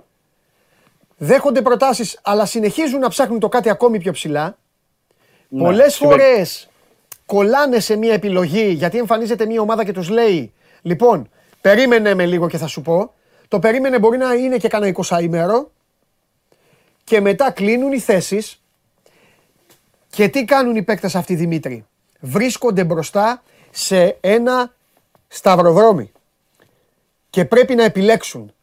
δέχονται 1.18 1.62
προτάσεις, 1.62 2.20
αλλά 2.24 2.46
συνεχίζουν 2.46 3.00
να 3.00 3.10
ψάχνουν 3.10 3.40
το 3.40 3.50
κάτι 3.50 3.70
ακόμη 3.70 4.00
πιο 4.00 4.12
ψηλά. 4.12 4.58
Ναι, 5.50 5.64
Πολλές 5.64 5.96
φορές 5.96 6.70
κολλάνε 7.26 7.80
σε 7.80 7.96
μια 7.96 8.14
επιλογή, 8.14 8.70
γιατί 8.70 8.98
εμφανίζεται 8.98 9.46
μια 9.46 9.62
ομάδα 9.62 9.84
και 9.84 9.92
τους 9.92 10.10
λέει, 10.10 10.54
λοιπόν, 10.82 11.30
περίμενε 11.62 12.14
με 12.14 12.26
λίγο 12.26 12.48
και 12.48 12.58
θα 12.58 12.68
σου 12.68 12.82
πω. 12.82 13.14
Το 13.48 13.60
περίμενε 13.60 14.00
μπορεί 14.00 14.18
να 14.18 14.34
είναι 14.34 14.58
και 14.58 14.68
κανένα 14.68 14.96
20 15.10 15.22
ημέρο 15.22 15.72
και 17.04 17.22
μετά 17.22 17.52
κλείνουν 17.52 17.92
οι 17.92 18.00
θέσεις 18.00 18.62
και 20.10 20.28
τι 20.28 20.46
κάνουν 20.46 20.76
οι 20.76 20.84
παίκτες 20.84 21.16
αυτοί 21.16 21.36
Δημήτρη; 21.36 21.86
Βρίσκονται 22.20 22.84
μπροστά 22.84 23.44
σε 23.72 24.18
ένα 24.22 24.74
σταυροδρόμι. 25.28 26.12
Και 27.30 27.46
πρέπει 27.46 27.76
να 27.76 27.84
επιλέξουν. 27.84 28.54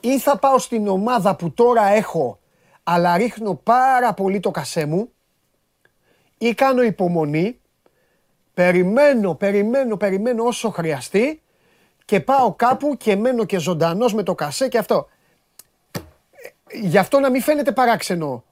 Ή 0.00 0.18
θα 0.18 0.38
πάω 0.38 0.58
στην 0.58 0.88
ομάδα 0.88 1.36
που 1.36 1.50
τώρα 1.50 1.86
έχω, 1.86 2.38
αλλά 2.82 3.16
ρίχνω 3.16 3.54
πάρα 3.54 4.14
πολύ 4.14 4.40
το 4.40 4.50
κασέ 4.50 4.84
μου. 4.86 5.10
Ή 6.38 6.54
κάνω 6.54 6.82
υπομονή, 6.82 7.60
περιμένω, 8.54 9.34
περιμένω, 9.34 9.96
περιμένω 9.96 10.44
όσο 10.44 10.70
χρειαστεί 10.70 11.42
και 12.04 12.20
πάω 12.20 12.54
κάπου 12.54 12.96
και 12.96 13.16
μένω 13.16 13.44
και 13.44 13.58
ζωντανός 13.58 14.14
με 14.14 14.22
το 14.22 14.34
κασέ 14.34 14.68
και 14.68 14.78
αυτό. 14.78 15.08
Ε, 15.92 16.78
γι' 16.78 16.98
αυτό 16.98 17.20
να 17.20 17.30
μην 17.30 17.42
φαίνεται 17.42 17.72
παράξενο 17.72 18.44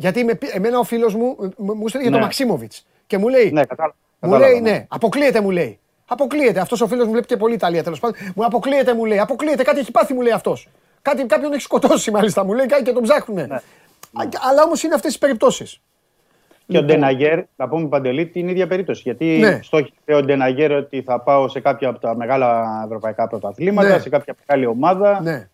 γιατί 0.00 0.24
με, 0.24 0.38
εμένα 0.52 0.78
ο 0.78 0.82
φίλος 0.82 1.14
μου 1.14 1.36
μου 1.56 1.88
στέλνει 1.88 2.06
για 2.06 2.10
τον 2.10 2.12
ναι. 2.12 2.20
Μαξίμοβιτς. 2.20 2.86
Και 3.06 3.18
μου 3.18 3.28
λέει. 3.28 3.50
Ναι, 3.50 3.64
κατάλαβα. 3.64 3.96
Μου 4.20 4.38
λέει, 4.38 4.60
ναι. 4.60 4.70
ναι, 4.70 4.86
αποκλείεται 4.88 5.40
μου 5.40 5.50
λέει. 5.50 5.78
Αποκλείεται. 6.06 6.60
Αυτός 6.60 6.80
ο 6.80 6.86
φίλος 6.86 7.04
μου 7.04 7.10
βλέπει 7.10 7.26
και 7.26 7.36
πολύ 7.36 7.54
Ιταλία 7.54 7.82
τέλος 7.82 8.00
πάντων. 8.00 8.16
Μου 8.34 8.44
αποκλείεται, 8.44 8.94
μου 8.94 9.04
λέει. 9.04 9.18
Αποκλείεται, 9.18 9.62
κάτι 9.62 9.78
έχει 9.78 9.90
πάθει, 9.90 10.14
μου 10.14 10.20
λέει 10.20 10.32
αυτός. 10.32 10.68
Κάτι, 11.02 11.26
κάποιον 11.26 11.52
έχει 11.52 11.62
σκοτώσει 11.62 12.10
μάλιστα, 12.10 12.44
μου 12.44 12.52
λέει 12.52 12.66
κάτι 12.66 12.82
και 12.82 12.92
τον 12.92 13.02
ψάχνουνε. 13.02 13.46
Ναι. 13.46 13.58
Αλλά 14.50 14.62
όμως 14.62 14.82
είναι 14.82 14.94
αυτές 14.94 15.12
τι 15.12 15.18
περιπτώσεις. 15.18 15.80
Και 16.70 16.76
ο 16.76 16.80
λοιπόν. 16.80 16.96
Ντεναγέρ, 16.96 17.42
να 17.56 17.68
πούμε 17.68 17.88
παντελή, 17.88 18.26
την 18.26 18.48
ίδια 18.48 18.66
περίπτωση. 18.66 19.02
Γιατί 19.04 19.38
ναι. 19.40 19.60
στόχισε 19.62 20.14
ο 20.14 20.22
Ντεναγέρ 20.22 20.72
ότι 20.72 21.02
θα 21.02 21.20
πάω 21.20 21.48
σε 21.48 21.60
κάποια 21.60 21.88
από 21.88 21.98
τα 21.98 22.16
μεγάλα 22.16 22.80
ευρωπαϊκά 22.84 23.26
πρωταθλήματα, 23.26 23.88
ναι. 23.88 23.98
σε 23.98 24.08
κάποια 24.08 24.34
μεγάλη 24.46 24.66
ομάδα. 24.66 25.20
Ναι. 25.22 25.48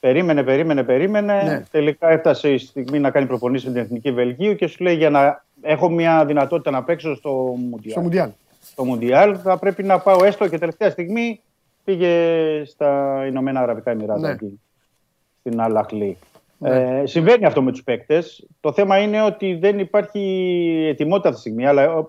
Περίμενε, 0.00 0.42
περίμενε, 0.42 0.82
περίμενε. 0.82 1.42
Ναι. 1.42 1.62
Τελικά 1.70 2.10
έφτασε 2.10 2.52
η 2.52 2.58
στιγμή 2.58 2.98
να 2.98 3.10
κάνει 3.10 3.26
προπονήσεις 3.26 3.66
με 3.66 3.72
την 3.72 3.82
Εθνική 3.82 4.12
Βελγίου 4.12 4.54
και 4.54 4.66
σου 4.66 4.82
λέει 4.82 4.94
για 4.94 5.10
να 5.10 5.44
έχω 5.62 5.90
μια 5.90 6.24
δυνατότητα 6.24 6.70
να 6.70 6.82
παίξω 6.82 7.14
στο 7.14 7.30
Μουντιάλ. 7.56 7.92
Στο 7.92 8.00
Μουντιάλ. 8.00 8.30
Στο 8.60 8.84
Μουντιάλ 8.84 9.38
θα 9.42 9.58
πρέπει 9.58 9.82
να 9.82 9.98
πάω 9.98 10.24
έστω 10.24 10.48
και 10.48 10.58
τελευταία 10.58 10.90
στιγμή 10.90 11.40
πήγε 11.84 12.12
στα 12.64 13.22
Ηνωμένα 13.26 13.60
Αραβικά 13.60 13.90
Εμμυράτα 13.90 14.20
ναι. 14.20 14.32
εκεί, 14.32 14.60
στην 15.40 15.60
Αλαχλή. 15.60 16.16
Ναι. 16.60 17.00
Ε, 17.00 17.06
συμβαίνει 17.06 17.44
αυτό 17.44 17.62
με 17.62 17.70
τους 17.70 17.82
παίκτες. 17.82 18.48
Το 18.60 18.72
θέμα 18.72 18.98
είναι 18.98 19.22
ότι 19.22 19.54
δεν 19.54 19.78
υπάρχει 19.78 20.20
ετοιμότητα 20.88 21.28
αυτή 21.28 21.42
τη 21.42 21.48
στιγμή. 21.48 21.66
Αλλά 21.66 21.82
ε, 21.82 22.02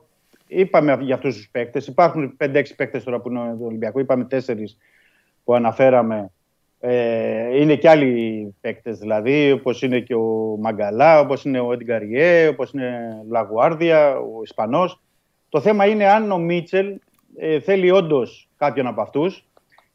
είπαμε 0.47 0.97
για 1.01 1.15
αυτούς 1.15 1.35
τους 1.35 1.49
παίκτες. 1.49 1.87
Υπάρχουν 1.87 2.37
5-6 2.39 2.63
παίκτες 2.75 3.03
τώρα 3.03 3.19
που 3.19 3.29
είναι 3.29 3.55
το 3.59 3.65
Ολυμπιακός. 3.65 4.01
Είπαμε 4.01 4.27
4 4.31 4.37
που 5.43 5.53
αναφέραμε. 5.53 6.31
Ε, 6.79 7.59
είναι 7.61 7.75
και 7.75 7.89
άλλοι 7.89 8.55
παίκτες 8.61 8.97
δηλαδή, 8.97 9.51
όπως 9.51 9.81
είναι 9.81 9.99
και 9.99 10.15
ο 10.15 10.57
Μαγκαλά, 10.59 11.19
όπως 11.19 11.43
είναι 11.45 11.59
ο 11.59 11.73
Εντγκαριέ, 11.73 12.47
όπως 12.47 12.71
είναι 12.71 13.17
ο 13.21 13.25
Λαγουάρδια, 13.31 14.17
ο 14.17 14.41
Ισπανός. 14.43 15.01
Το 15.49 15.61
θέμα 15.61 15.85
είναι 15.85 16.05
αν 16.05 16.31
ο 16.31 16.37
Μίτσελ 16.37 16.99
ε, 17.37 17.59
θέλει 17.59 17.91
όντως 17.91 18.49
κάποιον 18.57 18.87
από 18.87 19.01
αυτούς 19.01 19.45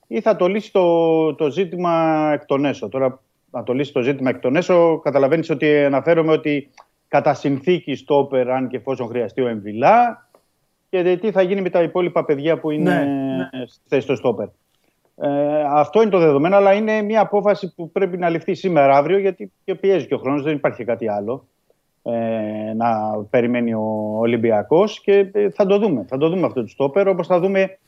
ή 0.07 0.21
θα 0.21 0.37
το 0.37 0.47
λύσει 0.47 0.73
το, 0.73 1.35
το 1.35 1.51
ζήτημα 1.51 2.31
εκ 2.33 2.45
των 2.45 2.65
έσω. 2.65 2.89
Τώρα 2.89 3.21
να 3.57 3.63
το 3.63 3.73
λύσει 3.73 3.93
το 3.93 4.01
ζήτημα 4.01 4.31
εκ 4.31 4.39
των 4.39 4.57
έσω. 4.57 4.99
Καταλαβαίνεις 4.99 5.51
ότι 5.51 5.85
αναφέρομαι 5.85 6.33
ότι 6.33 6.71
κατά 7.09 7.35
συνθήκη 7.35 7.95
στόπερ, 7.95 8.51
αν 8.51 8.69
και 8.69 8.77
εφόσον 8.77 9.09
χρειαστεί 9.09 9.41
ο 9.41 9.49
Εμβιλά, 9.49 10.29
και 10.89 11.17
τι 11.21 11.31
θα 11.31 11.43
γίνει 11.43 11.61
με 11.61 11.71
τα 11.71 11.83
υπόλοιπα 11.83 12.25
παιδιά 12.25 12.59
που 12.59 12.71
είναι 12.71 12.95
ναι, 12.95 13.59
ναι. 13.59 13.67
στη 13.67 13.81
θέση 13.89 14.07
του 14.07 14.17
στόπερ. 14.17 14.47
Ε, 15.17 15.63
αυτό 15.69 16.03
είναι 16.03 16.11
το 16.11 16.19
δεδομένο, 16.19 16.57
αλλά 16.57 16.73
είναι 16.73 17.03
μια 17.03 17.21
απόφαση 17.21 17.75
που 17.75 17.91
πρέπει 17.91 18.17
να 18.17 18.29
ληφθεί 18.29 18.55
σήμερα, 18.55 18.97
αύριο, 18.97 19.19
γιατί 19.19 19.53
και 19.65 19.75
πιέζει 19.75 20.07
και 20.07 20.15
ο 20.15 20.19
χρόνος, 20.19 20.43
δεν 20.43 20.55
υπάρχει 20.55 20.85
κάτι 20.85 21.09
άλλο 21.09 21.47
ε, 22.03 22.73
να 22.75 22.89
περιμένει 23.31 23.75
ο 23.75 24.17
Ολυμπιακός 24.19 25.01
και 25.01 25.31
ε, 25.33 25.51
θα 25.51 25.67
το 25.67 25.79
δούμε. 25.79 26.05
Θα 26.09 26.19
το 26.19 26.29
δούμε 26.29 26.47
αυτό 26.47 26.63
το 26.63 26.69
στόπερ, 26.69 27.09
όπως 27.09 27.27
θα 27.27 27.41
δούμε 27.41 27.79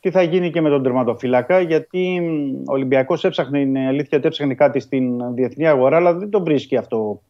τι 0.00 0.10
θα 0.10 0.22
γίνει 0.22 0.50
και 0.50 0.60
με 0.60 0.68
τον 0.68 0.82
τερματοφύλακα, 0.82 1.60
γιατί 1.60 2.20
ο 2.66 2.72
Ολυμπιακός 2.72 3.24
έψαχνε, 3.24 3.60
είναι 3.60 3.86
αλήθεια 3.86 4.18
ότι 4.18 4.26
έψαχνε 4.26 4.54
κάτι 4.54 4.80
στην 4.80 5.34
διεθνή 5.34 5.66
αγορά, 5.68 5.96
αλλά 5.96 6.14
δεν 6.14 6.30
το 6.30 6.42
βρίσκει 6.42 6.76
αυτό 6.76 7.20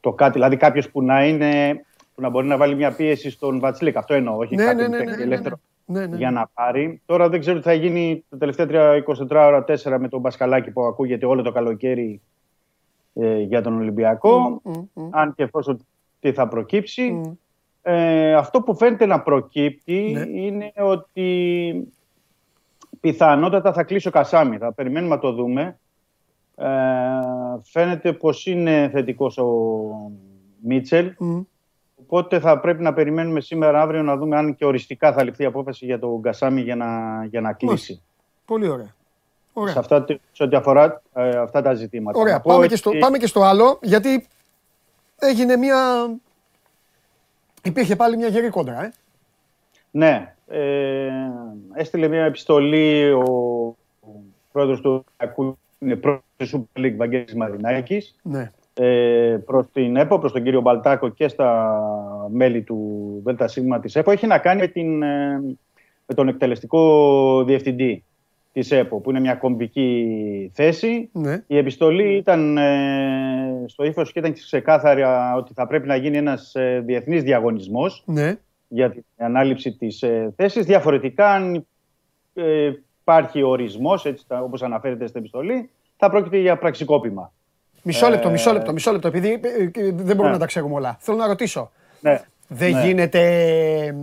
το 0.00 0.12
κάτι. 0.12 0.32
Δηλαδή, 0.32 0.56
κάποιος 0.56 0.90
που 0.90 1.02
να 1.02 1.26
είναι 1.26 1.82
που 2.14 2.20
να 2.20 2.28
μπορεί 2.28 2.46
να 2.46 2.56
βάλει 2.56 2.74
μια 2.74 2.92
πίεση 2.92 3.30
στον 3.30 3.60
Βατσλίκ. 3.60 3.96
Αυτό 3.96 4.14
εννοώ, 4.14 4.36
όχι 4.36 4.54
ναι, 4.54 4.64
κάτι 4.64 4.76
ναι, 4.76 4.88
ναι, 4.88 5.04
ναι, 5.04 5.22
ελεύθερο 5.22 5.60
ναι, 5.84 6.06
ναι, 6.06 6.16
για 6.16 6.30
να 6.30 6.50
πάρει. 6.54 7.00
Τώρα 7.06 7.28
δεν 7.28 7.40
ξέρω 7.40 7.56
τι 7.56 7.62
θα 7.62 7.72
γίνει 7.72 8.24
τα 8.28 8.36
τελευταία 8.36 9.04
24 9.06 9.26
ώρα 9.30 9.64
4 9.68 9.96
με 9.98 10.08
τον 10.08 10.20
Μπασκαλάκη 10.20 10.70
που 10.70 10.82
ακούγεται 10.82 11.26
όλο 11.26 11.42
το 11.42 11.52
καλοκαίρι 11.52 12.20
ε, 13.14 13.38
για 13.38 13.62
τον 13.62 13.76
Ολυμπιακό. 13.78 14.62
Αν 15.10 15.34
και 15.34 15.42
εφόσον 15.42 15.86
τι 16.20 16.32
θα 16.32 16.48
προκύψει. 16.48 17.36
Ε, 17.82 18.34
αυτό 18.34 18.60
που 18.62 18.76
φαίνεται 18.76 19.06
να 19.06 19.20
προκύπτει 19.20 20.12
ναι. 20.12 20.40
είναι 20.40 20.72
ότι 20.76 21.92
πιθανότατα 23.00 23.72
θα 23.72 23.82
κλείσει 23.82 24.08
ο 24.08 24.10
Κασάμι. 24.10 24.58
Θα 24.58 24.72
περιμένουμε 24.72 25.14
να 25.14 25.20
το 25.20 25.32
δούμε. 25.32 25.78
Ε, 26.56 26.68
φαίνεται 27.62 28.12
πως 28.12 28.46
είναι 28.46 28.90
θετικός 28.92 29.38
ο 29.38 29.50
Μίτσελ. 30.60 31.12
Οπότε 31.96 32.40
θα 32.40 32.60
πρέπει 32.60 32.82
να 32.82 32.92
περιμένουμε 32.92 33.40
σήμερα 33.40 33.80
αύριο 33.80 34.02
να 34.02 34.16
δούμε 34.16 34.36
αν 34.36 34.56
και 34.56 34.64
οριστικά 34.64 35.12
θα 35.12 35.24
ληφθεί 35.24 35.42
η 35.42 35.46
απόφαση 35.46 35.84
για 35.84 35.98
τον 35.98 36.22
Κασάμι 36.22 36.60
για 36.60 36.76
να, 36.76 37.24
για 37.24 37.40
να 37.40 37.52
κλείσει. 37.52 38.02
Πολύ 38.44 38.68
ωραία. 38.68 38.94
ωραία. 39.52 39.72
Σε, 39.72 39.78
αυτά, 39.78 40.04
σε 40.32 40.42
ό,τι 40.42 40.56
αφορά 40.56 41.02
ε, 41.14 41.36
αυτά 41.36 41.62
τα 41.62 41.74
ζητήματα. 41.74 42.18
Ωραία. 42.18 42.40
Πάμε, 42.40 42.66
και 42.66 42.76
στο, 42.76 42.90
πάμε 42.98 43.18
και 43.18 43.26
στο 43.26 43.42
άλλο, 43.42 43.78
γιατί 43.82 44.26
έγινε 45.18 45.56
μια 45.56 46.10
Υπήρχε 47.64 47.96
πάλι 47.96 48.16
μια 48.16 48.28
γερή 48.28 48.48
κόντρα, 48.48 48.84
ε. 48.84 48.92
Ναι. 49.90 50.34
Ε, 50.46 51.08
έστειλε 51.74 52.08
μια 52.08 52.24
επιστολή 52.24 53.10
ο, 53.10 53.22
ο 54.00 54.10
πρόεδρος 54.52 54.80
του 54.80 55.04
Ακού, 55.16 55.58
είναι 55.78 55.96
πρόεδρος 55.96 56.22
του 56.36 56.68
Super 56.74 56.80
League, 56.80 56.96
Βαγγέλης 56.96 57.34
Μαρινάκης, 57.34 58.18
ναι. 58.22 58.50
ε, 58.74 59.38
προς 59.46 59.66
την 59.72 59.96
ΕΠΟ, 59.96 60.18
προς 60.18 60.32
τον 60.32 60.42
κύριο 60.42 60.60
Μπαλτάκο 60.60 61.08
και 61.08 61.28
στα 61.28 61.80
μέλη 62.30 62.62
του 62.62 63.22
ΔΣ 63.24 63.58
της 63.80 63.96
ΕΠΟ. 63.96 64.10
Έχει 64.10 64.26
να 64.26 64.38
κάνει 64.38 64.60
με, 64.60 64.66
την, 64.66 65.02
ε, 65.02 65.40
με 66.06 66.14
τον 66.14 66.28
εκτελεστικό 66.28 67.44
διευθυντή 67.44 68.04
της 68.52 68.70
ΕΠΟ, 68.70 69.00
που 69.00 69.10
είναι 69.10 69.20
μια 69.20 69.34
κομβική 69.34 70.50
θέση. 70.54 71.08
Ναι. 71.12 71.42
Η 71.46 71.56
επιστολή 71.56 72.16
ήταν 72.16 72.56
ε, 72.58 73.64
στο 73.66 73.84
ύφος 73.84 74.12
και 74.12 74.18
ήταν 74.18 74.32
ξεκάθαρη 74.32 75.02
ότι 75.36 75.52
θα 75.54 75.66
πρέπει 75.66 75.86
να 75.86 75.96
γίνει 75.96 76.16
ένας 76.16 76.54
ε, 76.54 76.82
διεθνής 76.84 77.22
διαγωνισμός 77.22 78.02
ναι. 78.06 78.38
για 78.68 78.90
την 78.90 79.04
ανάληψη 79.16 79.72
της 79.72 80.02
ε, 80.02 80.32
θέσης. 80.36 80.64
Διαφορετικά, 80.64 81.30
αν 81.30 81.66
ε, 82.34 82.72
υπάρχει 83.00 83.42
ορισμός, 83.42 84.04
έτσι, 84.04 84.24
όπως 84.28 84.62
αναφέρεται 84.62 85.06
στην 85.06 85.20
επιστολή, 85.20 85.70
θα 85.96 86.10
πρόκειται 86.10 86.38
για 86.38 86.58
πραξικόπημα. 86.58 87.32
Μισό 87.82 88.08
λεπτό, 88.08 88.30
μισό 88.30 88.52
λεπτό, 88.52 88.72
μισό 88.72 88.92
λεπτό, 88.92 89.08
επειδή 89.08 89.40
δεν 89.72 89.94
μπορούμε 89.94 90.24
ναι. 90.24 90.30
να 90.32 90.38
τα 90.38 90.46
ξέρουμε 90.46 90.74
όλα. 90.74 90.96
Θέλω 91.00 91.16
να 91.16 91.26
ρωτήσω. 91.26 91.70
Ναι. 92.00 92.20
Δεν 92.48 92.72
ναι. 92.72 92.86
γίνεται, 92.86 93.94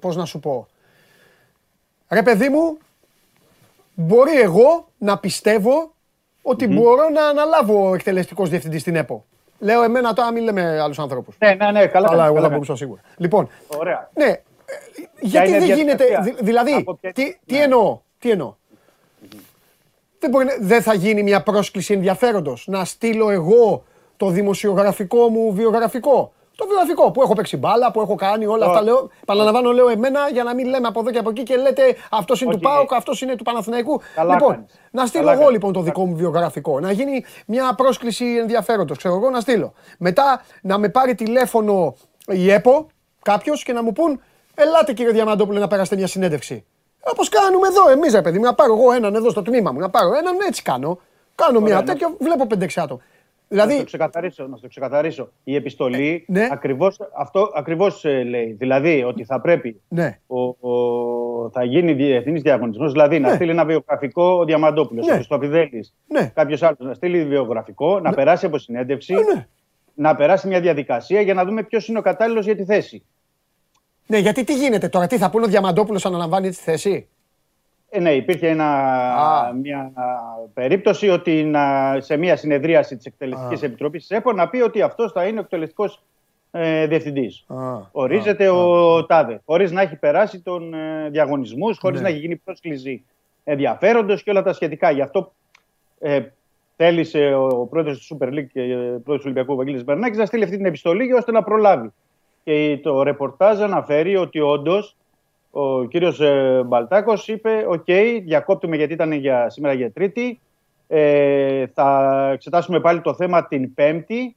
πώς 0.00 0.16
να 0.16 0.24
σου 0.24 0.40
πω. 0.40 0.66
Ρε 2.08 2.22
παιδί 2.22 2.48
μου, 2.48 2.78
μπορεί 3.94 4.40
εγώ 4.40 4.88
να 4.98 5.18
πιστεύω 5.18 5.94
ότι 6.42 6.66
μπορώ 6.66 7.08
να 7.08 7.26
αναλάβω 7.26 7.94
εκτελεστικός 7.94 8.48
διευθυντής 8.48 8.80
στην 8.80 8.96
ΕΠΟ. 8.96 9.24
Λέω 9.58 9.82
εμένα 9.82 10.12
τώρα, 10.12 10.32
μην 10.32 10.42
λέμε 10.42 10.80
άλλους 10.80 10.98
ανθρώπου. 10.98 11.32
Ναι, 11.38 11.54
ναι, 11.54 11.70
ναι, 11.70 11.86
καλά. 11.86 12.08
Αλλά 12.10 12.26
εγώ 12.26 12.40
θα 12.40 12.48
μπορούσα 12.48 12.76
σίγουρα. 12.76 13.00
Λοιπόν, 13.16 13.48
Ωραία. 13.66 14.10
ναι, 14.14 14.24
ε, 14.24 14.40
γιατί 15.20 15.50
δεν 15.50 15.74
γίνεται. 15.74 16.04
Δηλαδή, 16.40 16.84
τι, 17.00 17.12
τι 17.46 17.54
ναι. 17.54 17.58
εννοώ. 17.58 18.00
Τι 18.18 18.30
εννοώ; 18.30 18.54
Δεν, 20.18 20.30
μπορεί, 20.30 20.46
δεν 20.60 20.82
θα 20.82 20.94
γίνει 20.94 21.22
μια 21.22 21.42
πρόσκληση 21.42 21.94
ενδιαφέροντος 21.94 22.66
να 22.66 22.84
στείλω 22.84 23.30
εγώ 23.30 23.84
το 24.16 24.28
δημοσιογραφικό 24.28 25.28
μου 25.28 25.52
βιογραφικό; 25.52 26.32
Το 26.56 26.66
βιογραφικό 26.66 27.10
που 27.10 27.22
έχω 27.22 27.34
παίξει 27.34 27.56
μπάλα, 27.56 27.90
που 27.90 28.00
έχω 28.00 28.14
κάνει 28.14 28.46
όλα 28.46 28.66
αυτά. 28.66 28.82
Λέω, 28.82 29.10
παραλαμβάνω, 29.26 29.72
λέω 29.72 29.88
εμένα 29.88 30.28
για 30.32 30.42
να 30.42 30.54
μην 30.54 30.66
λέμε 30.66 30.88
από 30.88 31.00
εδώ 31.00 31.10
και 31.10 31.18
από 31.18 31.30
εκεί 31.30 31.42
και 31.42 31.56
λέτε 31.56 31.96
αυτός 32.10 32.40
είναι 32.40 32.52
του 32.52 32.58
ΠΑΟΚ, 32.58 32.94
αυτός 32.94 33.20
είναι 33.20 33.36
του 33.36 33.44
Παναθηναϊκού. 33.44 34.00
λοιπόν, 34.30 34.66
να 34.90 35.06
στείλω 35.06 35.30
εγώ 35.30 35.48
λοιπόν 35.48 35.72
το 35.72 35.80
δικό 35.80 36.06
μου 36.06 36.16
βιογραφικό. 36.16 36.80
Να 36.80 36.92
γίνει 36.92 37.24
μια 37.46 37.74
πρόσκληση 37.74 38.36
ενδιαφέροντος. 38.40 38.98
Ξέρω 38.98 39.14
εγώ 39.14 39.30
να 39.30 39.40
στείλω. 39.40 39.72
Μετά 39.98 40.42
να 40.62 40.78
με 40.78 40.88
πάρει 40.88 41.14
τηλέφωνο 41.14 41.94
η 42.26 42.50
ΕΠΟ, 42.50 42.86
κάποιος 43.22 43.62
και 43.62 43.72
να 43.72 43.82
μου 43.82 43.92
πούν, 43.92 44.20
Ελάτε 44.54 44.92
κύριε 44.92 45.12
Διαμαντόπουλε 45.12 45.60
να 45.60 45.66
περάσετε 45.66 45.96
μια 45.96 46.06
συνέντευξη. 46.06 46.64
Όπως 47.00 47.28
κάνουμε 47.28 47.66
εδώ, 47.66 47.88
εμείς 47.90 48.12
ρε 48.12 48.22
παιδί, 48.22 48.38
να 48.38 48.54
πάρω 48.54 48.72
εγώ 48.74 48.92
έναν 48.92 49.14
εδώ 49.14 49.30
στο 49.30 49.42
τμήμα 49.42 49.72
μου, 49.72 49.78
να 49.78 49.90
πάρω 49.90 50.16
έναν 50.16 50.36
έτσι 50.46 50.62
κάνω. 50.62 50.98
Κάνω 51.34 51.60
μια 51.60 51.76
ναι. 51.76 51.82
τέτοιο, 51.82 52.16
βλέπω 52.20 52.46
πέντε 52.46 52.66
άτομα. 52.76 53.00
Δηλαδή... 53.52 53.72
Να, 53.72 53.78
το 53.78 53.84
ξεκαθαρίσω, 53.84 54.46
να 54.46 54.58
το 54.58 54.68
ξεκαθαρίσω. 54.68 55.32
Η 55.44 55.54
επιστολή 55.54 56.24
ε, 56.28 56.32
ναι. 56.32 56.48
ακριβώς, 56.50 56.98
αυτό 57.16 57.50
ακριβώς 57.54 58.04
ε, 58.04 58.22
λέει. 58.22 58.56
Δηλαδή 58.58 59.02
ότι 59.02 59.24
θα 59.24 59.40
πρέπει, 59.40 59.80
ναι. 59.88 60.18
ο, 60.26 60.40
ο, 60.40 61.50
θα 61.52 61.64
γίνει 61.64 61.92
διεθνής 61.92 62.42
διαγωνισμός, 62.42 62.92
δηλαδή 62.92 63.18
ναι. 63.18 63.28
να 63.28 63.34
στείλει 63.34 63.50
ένα 63.50 63.64
βιογραφικό 63.64 64.22
ο 64.22 64.44
Διαμαντόπουλος, 64.44 65.06
ναι. 65.06 65.12
ο 65.12 65.14
Χριστοφιδέλης, 65.14 65.94
ναι. 66.06 66.32
κάποιος 66.34 66.62
άλλος 66.62 66.78
να 66.78 66.94
στείλει 66.94 67.24
βιογραφικό, 67.24 68.00
να 68.00 68.08
ναι. 68.08 68.14
περάσει 68.14 68.46
από 68.46 68.58
συνέντευξη, 68.58 69.14
ναι. 69.14 69.46
να 69.94 70.14
περάσει 70.14 70.48
μια 70.48 70.60
διαδικασία 70.60 71.20
για 71.20 71.34
να 71.34 71.44
δούμε 71.44 71.62
ποιος 71.62 71.88
είναι 71.88 71.98
ο 71.98 72.02
κατάλληλος 72.02 72.44
για 72.44 72.56
τη 72.56 72.64
θέση. 72.64 73.04
Ναι, 74.06 74.18
γιατί 74.18 74.44
τι 74.44 74.54
γίνεται 74.54 74.88
τώρα, 74.88 75.06
τι 75.06 75.18
θα 75.18 75.30
πούνε 75.30 75.44
ο 75.44 75.48
Διαμαντόπουλος 75.48 76.06
αναλαμβάνει 76.06 76.48
τη 76.48 76.56
θέση; 76.56 77.08
Ε, 77.94 78.00
ναι, 78.00 78.12
υπήρχε 78.12 78.48
ένα, 78.48 79.52
μια 79.60 79.92
περίπτωση 80.54 81.08
ότι 81.08 81.44
να, 81.44 81.96
σε 82.00 82.16
μια 82.16 82.36
συνεδρίαση 82.36 82.96
της 82.96 83.06
Εκτελεστικής 83.06 83.62
Επιτροπής 83.62 84.06
της 84.06 84.16
ΕΠΟ 84.16 84.32
να 84.32 84.48
πει 84.48 84.60
ότι 84.60 84.82
αυτός 84.82 85.12
θα 85.12 85.24
είναι 85.24 85.38
ο 85.38 85.42
εκτελεστικός 85.42 86.02
ε, 86.50 86.86
διευθυντής. 86.86 87.46
Ορίζεται 87.92 88.48
ο 88.48 89.06
Τάδε, 89.06 89.40
χωρίς 89.44 89.72
να 89.72 89.80
έχει 89.80 89.96
περάσει 89.96 90.40
τον 90.40 90.74
ε, 90.74 91.08
διαγωνισμούς, 91.10 91.78
χωρίς 91.78 92.00
ναι. 92.00 92.08
να 92.08 92.12
έχει 92.12 92.20
γίνει 92.20 92.36
πρόσκληση 92.36 93.04
ενδιαφέροντος 93.44 94.22
και 94.22 94.30
όλα 94.30 94.42
τα 94.42 94.52
σχετικά. 94.52 94.90
Γι' 94.90 95.02
αυτό 95.02 95.32
ε, 95.98 96.20
θέλησε 96.76 97.34
ο, 97.34 97.46
ο 97.46 97.66
πρόεδρος 97.66 98.06
του 98.06 98.16
Super 98.16 98.28
League 98.28 98.46
και 98.52 98.60
ο 98.60 98.76
πρόεδρος 98.76 99.02
του 99.04 99.22
Ολυμπιακού 99.24 99.56
Βαγγέλης 99.56 99.84
Μπερνάκης 99.84 100.18
να 100.18 100.26
στείλει 100.26 100.44
αυτή 100.44 100.56
την 100.56 100.66
επιστολή 100.66 101.12
ώστε 101.12 101.32
να 101.32 101.42
προλάβει. 101.42 101.92
Και 102.44 102.78
το 102.82 103.02
ρεπορτάζ 103.02 103.60
αναφέρει 103.60 104.16
ότι 104.16 104.40
όντως 104.40 104.96
ο 105.54 105.84
κύριος 105.84 106.20
ε, 106.20 106.62
Μπαλτάκος 106.66 107.28
είπε 107.28 107.64
«ΟΚ, 107.68 107.84
διακόπτουμε 108.24 108.76
γιατί 108.76 108.92
ήταν 108.92 109.12
για, 109.12 109.50
σήμερα 109.50 109.74
για 109.74 109.90
Τρίτη, 109.90 110.40
ε, 110.88 111.66
θα 111.74 112.30
εξετάσουμε 112.32 112.80
πάλι 112.80 113.00
το 113.00 113.14
θέμα 113.14 113.46
την 113.46 113.74
Πέμπτη 113.74 114.36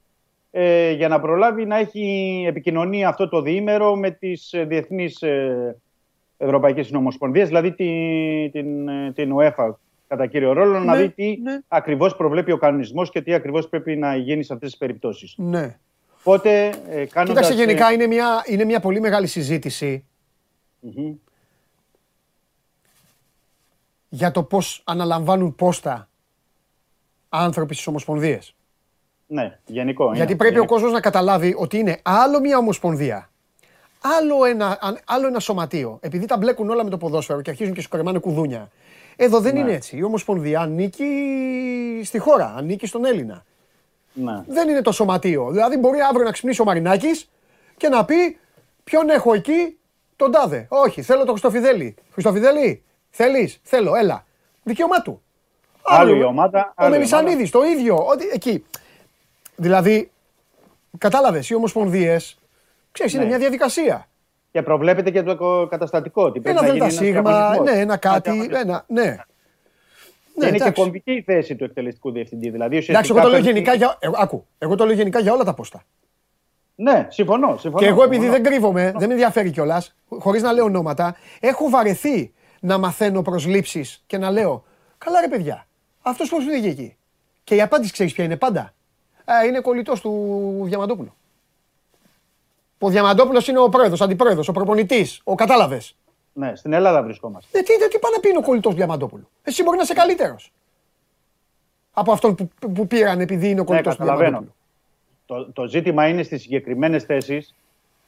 ε, 0.50 0.90
για 0.90 1.08
να 1.08 1.20
προλάβει 1.20 1.64
να 1.64 1.78
έχει 1.78 2.44
επικοινωνία 2.48 3.08
αυτό 3.08 3.28
το 3.28 3.40
διήμερο 3.40 3.96
με 3.96 4.10
τις 4.10 4.52
ε, 4.52 4.64
διεθνείς 4.64 5.22
ε, 5.22 5.76
Ευρωπαϊκές 6.36 6.86
Συνομοσπονδίες, 6.86 7.46
δηλαδή 7.46 7.72
την, 7.72 8.50
την, 8.50 8.88
την 9.14 9.34
UEFA 9.36 9.74
κατά 10.08 10.26
κύριο 10.26 10.52
ρόλο, 10.52 10.78
να 10.78 10.96
Ναι, 10.96 11.02
δει 11.02 11.10
τι 11.10 11.38
ναι. 11.42 11.58
ακριβώς 11.68 12.16
προβλέπει 12.16 12.52
ο 12.52 12.58
κανονισμός 12.58 13.10
και 13.10 13.22
τι 13.22 13.34
ακριβώς 13.34 13.68
πρέπει 13.68 13.96
να 13.96 14.16
γίνει 14.16 14.42
σε 14.42 14.52
αυτές 14.52 14.70
τις 14.70 14.78
περιπτώσεις. 14.78 15.34
Ναι. 15.36 15.76
Οπότε, 16.18 16.66
ε, 16.66 17.06
κάνοντας... 17.06 17.46
Κοίταξε, 17.48 17.54
γενικά 17.54 17.90
ε, 17.90 17.92
είναι 17.92 18.06
μια, 18.06 18.42
είναι 18.46 18.64
μια 18.64 18.80
πολύ 18.80 19.00
μεγάλη 19.00 19.26
συζήτηση 19.26 20.04
μμμ. 20.94 21.14
για 24.08 24.30
το 24.30 24.42
πώς 24.42 24.82
αναλαμβάνουν 24.84 25.54
πόστα 25.54 26.08
άνθρωποι 27.28 27.74
στις 27.74 27.86
ομοσπονδίες. 27.86 28.54
Ναι, 29.26 29.58
γενικό. 29.66 30.06
είναι. 30.06 30.16
Γιατί 30.16 30.36
πρέπει 30.36 30.52
ο 30.54 30.56
Γενικό. 30.56 30.72
κόσμος 30.74 30.92
να 30.92 31.00
καταλάβει 31.00 31.54
ότι 31.58 31.78
είναι 31.78 31.98
άλλο 32.02 32.40
μια 32.40 32.58
ομοσπονδία, 32.58 33.30
άλλο 34.00 34.44
ένα, 34.44 34.78
αν- 34.80 34.98
άλλο 35.06 35.26
ένα 35.26 35.40
σωματείο. 35.40 35.98
Επειδή 36.02 36.26
τα 36.26 36.36
μπλέκουν 36.36 36.70
όλα 36.70 36.84
με 36.84 36.90
το 36.90 36.96
ποδόσφαιρο 36.98 37.42
και 37.42 37.50
αρχίζουν 37.50 37.74
και 37.74 37.80
σου 37.80 37.88
κρεμάνε 37.88 38.18
κουδούνια. 38.18 38.70
Εδώ 39.16 39.40
δεν 39.40 39.54
Ναι. 39.54 39.60
είναι 39.60 39.72
έτσι. 39.72 39.96
Η 39.96 40.02
ομοσπονδία 40.02 40.60
ανήκει 40.60 41.04
στη 42.04 42.18
χώρα, 42.18 42.54
ανήκει 42.56 42.86
στον 42.86 43.04
Έλληνα. 43.04 43.44
Ναι. 44.12 44.42
Δεν 44.48 44.68
είναι 44.68 44.82
το 44.82 44.92
σωματείο. 44.92 45.50
Δηλαδή 45.50 45.76
μπορεί 45.76 46.00
αύριο 46.00 46.24
να 46.24 46.30
ξυπνήσει 46.30 46.60
ο 46.60 46.64
Μαρινάκης 46.64 47.30
και 47.76 47.88
να 47.88 48.04
πει 48.04 48.38
ποιον 48.84 49.08
έχω 49.08 49.34
εκεί, 49.34 49.75
τον 50.16 50.30
τάδε. 50.30 50.66
Όχι, 50.68 51.02
θέλω 51.02 51.18
τον 51.20 51.28
Χριστοφιδέλη. 51.38 51.94
Χριστοφιδέλη, 52.12 52.82
θέλεις, 53.10 53.60
θέλω, 53.62 53.94
έλα. 53.96 54.24
Δικαίωμά 54.62 55.02
του. 55.02 55.22
Άλλη 55.82 56.10
Άλλο- 56.10 56.20
η 56.20 56.24
ομάδα. 56.24 56.68
Ο 56.68 56.72
άλλη 56.76 56.94
η 56.94 56.98
Μελισανίδης, 56.98 57.50
το 57.50 57.62
ίδιο. 57.64 57.96
Ότι, 58.06 58.28
εκεί. 58.32 58.64
Δηλαδή, 59.56 60.10
κατάλαβες, 60.98 61.50
οι 61.50 61.54
ομοσπονδίες, 61.54 62.38
ξέρεις, 62.92 63.12
είναι 63.12 63.22
Ναι. 63.22 63.28
μια 63.28 63.38
διαδικασία. 63.38 64.08
Και 64.52 64.62
προβλέπεται 64.62 65.10
και 65.10 65.22
το 65.22 65.66
καταστατικό. 65.70 66.22
Ότι 66.22 66.40
πρέπει 66.40 66.58
Ένα 66.58 66.66
να 66.66 66.72
γίνει 66.72 66.78
δελτα 66.78 66.94
ένας 66.96 67.06
σίγμα, 67.06 67.30
διαγωνισμός. 67.30 67.70
ναι, 67.74 67.80
ένα 67.80 67.96
κάτι, 67.96 68.30
διαγωνισμός. 68.30 68.60
ένα, 68.62 68.84
ναι. 68.88 69.02
Και 69.02 70.42
Ναι, 70.42 70.46
είναι 70.48 70.56
και 70.56 70.62
εντάξει. 70.62 70.82
κομβική 70.82 71.12
η 71.12 71.22
θέση 71.22 71.56
του 71.56 71.64
εκτελεστικού 71.64 72.10
διευθυντή. 72.12 72.50
Δηλαδή, 72.50 72.76
Εντάξει, 72.88 73.10
εγώ 73.10 73.20
το 73.20 73.28
λέω 73.28 73.40
παίρνει- 73.40 73.46
γενικά 73.52 73.74
για, 73.74 73.96
εγώ, 74.00 74.14
άκου, 74.18 74.46
εγώ 74.58 74.74
το 74.74 74.84
λέω 74.86 74.94
γενικά 74.94 75.20
για 75.20 75.32
όλα 75.32 75.44
τα 75.44 75.54
πόστα. 75.54 75.82
Ναι, 76.78 77.06
συμφωνώ. 77.10 77.56
συμφωνώ 77.56 77.82
Και 77.82 77.86
εγώ 77.86 78.02
επειδή 78.02 78.22
συμφωνώ. 78.22 78.42
δεν 78.42 78.52
κρύβομαι, 78.52 78.92
δεν 78.96 79.08
με 79.08 79.14
ενδιαφέρει 79.14 79.50
κιόλας, 79.50 79.94
χωρίς 80.08 80.42
να 80.42 80.52
λέω 80.52 80.64
ονόματα, 80.64 81.16
έχω 81.40 81.68
βαρεθεί 81.68 82.32
να 82.60 82.78
μαθαίνω 82.78 83.22
προσλήψεις 83.22 84.02
και 84.06 84.18
να 84.18 84.30
λέω 84.30 84.64
Καλά 84.98 85.20
ρε 85.20 85.28
παιδιά, 85.28 85.66
αυτός 86.02 86.28
πώς 86.28 86.44
πήγε 86.44 86.68
εκεί. 86.68 86.96
Και 87.44 87.54
η 87.54 87.60
απάντηση 87.60 87.92
ξέρεις 87.92 88.12
ποια 88.12 88.24
είναι 88.24 88.36
πάντα. 88.36 88.74
Ε, 89.24 89.46
είναι 89.46 89.60
κολλητός 89.60 90.00
του 90.00 90.60
Διαμαντόπουλου. 90.64 91.12
Ο 92.78 92.88
Διαμαντόπουλος 92.88 93.48
είναι 93.48 93.58
ο 93.58 93.68
πρόεδρος, 93.68 94.00
αντιπρόεδρος, 94.00 94.48
ο 94.48 94.52
προπονητής, 94.52 95.20
ο 95.24 95.34
κατάλαβες. 95.34 95.96
Ναι, 96.32 96.54
στην 96.54 96.72
Ελλάδα 96.72 97.02
βρισκόμαστε. 97.02 97.58
Ε, 97.58 97.62
τι, 97.62 97.78
τι, 97.78 97.88
τι 97.88 97.98
πάει 97.98 98.12
να 98.12 98.20
πει 98.20 98.28
είναι 98.28 98.38
ο 98.38 98.42
κολλητός 98.42 98.74
Διαμαντόπουλου. 98.74 99.28
Εσύ 99.42 99.62
μπορεί 99.62 99.76
να 99.76 99.82
είσαι 99.82 99.94
καλύτερος. 99.94 100.52
Από 101.92 102.12
αυτόν 102.12 102.34
που, 102.34 102.50
που 102.74 102.86
πήραν 102.86 103.20
επειδή 103.20 103.48
είναι 103.50 103.60
ο 103.60 103.62
Ναι, 103.62 103.68
κολλητός 103.68 103.92
του 103.92 103.98
καταλαβαίνω. 103.98 104.28
Διαμαντόπουλου. 104.28 104.54
Το, 105.26 105.52
το 105.52 105.66
ζήτημα 105.66 106.08
είναι 106.08 106.22
στις 106.22 106.42
συγκεκριμένες 106.42 107.04
θέσεις. 107.04 107.54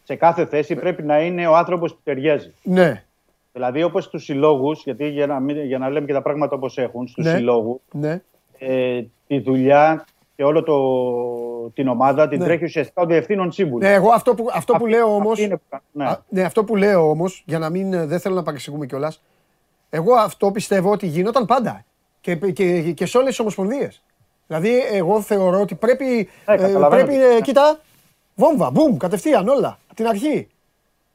Σε 0.05 0.15
κάθε 0.15 0.47
θέση 0.47 0.74
πρέπει 0.74 1.03
να 1.03 1.20
είναι 1.23 1.47
ο 1.47 1.57
άνθρωπος 1.57 1.93
που 1.95 2.01
ταιριάζει. 2.05 2.53
Ναι, 2.62 3.03
Δηλαδή, 3.53 3.82
όπως 3.82 4.05
στους 4.05 4.24
συλλόγους, 4.24 4.82
γιατί 4.85 5.09
για 5.09 5.27
να, 5.27 5.40
μην- 5.40 5.65
για 5.65 5.78
να 5.78 5.89
λέμε 5.90 6.07
και 6.07 6.12
τα 6.12 6.23
πράγματα 6.23 6.57
όπως 6.57 6.78
έχουν, 6.78 7.09
στους 7.09 7.24
Ναι. 7.24 7.31
συλλόγους, 7.35 7.81
ναι. 7.93 8.23
ε, 8.59 9.03
τη 9.27 9.39
δουλειά 9.40 10.05
και 10.36 10.45
όλο 10.45 10.62
το, 10.62 11.70
την 11.74 11.89
ομάδα 11.89 12.28
την 12.28 12.39
Ναι. 12.39 12.45
τρέχει 12.45 12.65
ουσιαστικά 12.65 13.03
ο 13.03 13.07
διευθύνων 13.07 13.53
σύμβουλος. 13.53 13.89
Ναι, 13.89 13.95
εγώ 13.95 14.11
αυτό 14.11 14.35
που, 14.35 14.47
αυτό 14.53 14.73
που 14.73 14.78
Αυτή- 14.85 14.90
λέω 14.97 15.15
όμω. 15.15 15.31
αυτή 15.31 15.43
είναι 15.45 15.57
που- 15.69 15.78
ναι. 15.93 16.07
ναι, 16.28 16.43
αυτό 16.43 16.65
που 16.65 16.77
λέω 16.77 17.11
όμως, 17.11 17.43
για 17.47 17.59
να 17.59 17.70
μην. 17.70 17.93
ε, 17.93 18.07
Δεν 18.07 18.20
θέλω 18.20 18.35
να 18.35 18.43
παρεξηγούμε 18.43 18.86
κιόλας. 18.86 19.23
Εγώ 19.90 20.15
αυτό 20.15 20.51
πιστεύω 20.51 20.90
ότι 20.90 21.07
γινόταν 21.07 21.47
πάντα. 21.47 21.85
Και, 22.20 22.36
και, 22.36 22.93
και 22.93 23.07
σε 23.07 23.16
όλες 23.16 23.28
τις 23.31 23.39
ομοσπονδίες. 23.40 24.03
Δηλαδή, 24.49 24.83
εγώ 24.93 25.20
θεωρώ 25.23 25.61
ότι 25.61 25.75
πρέπει. 25.75 26.05
Ναι, 26.05 26.55
ε, 26.55 26.57
καταλαβαίνω 26.57 26.89
πρέπει 26.89 27.09
τι- 27.19 27.25
ε, 27.25 27.35
ναι. 27.35 27.41
κοίτα, 27.41 27.81
βόμβα, 28.35 28.70
μπουμ, 28.70 28.97
κατευθείαν 28.97 29.49
όλα. 29.49 29.79
Από 29.87 29.95
την 29.95 30.07
αρχή. 30.07 30.49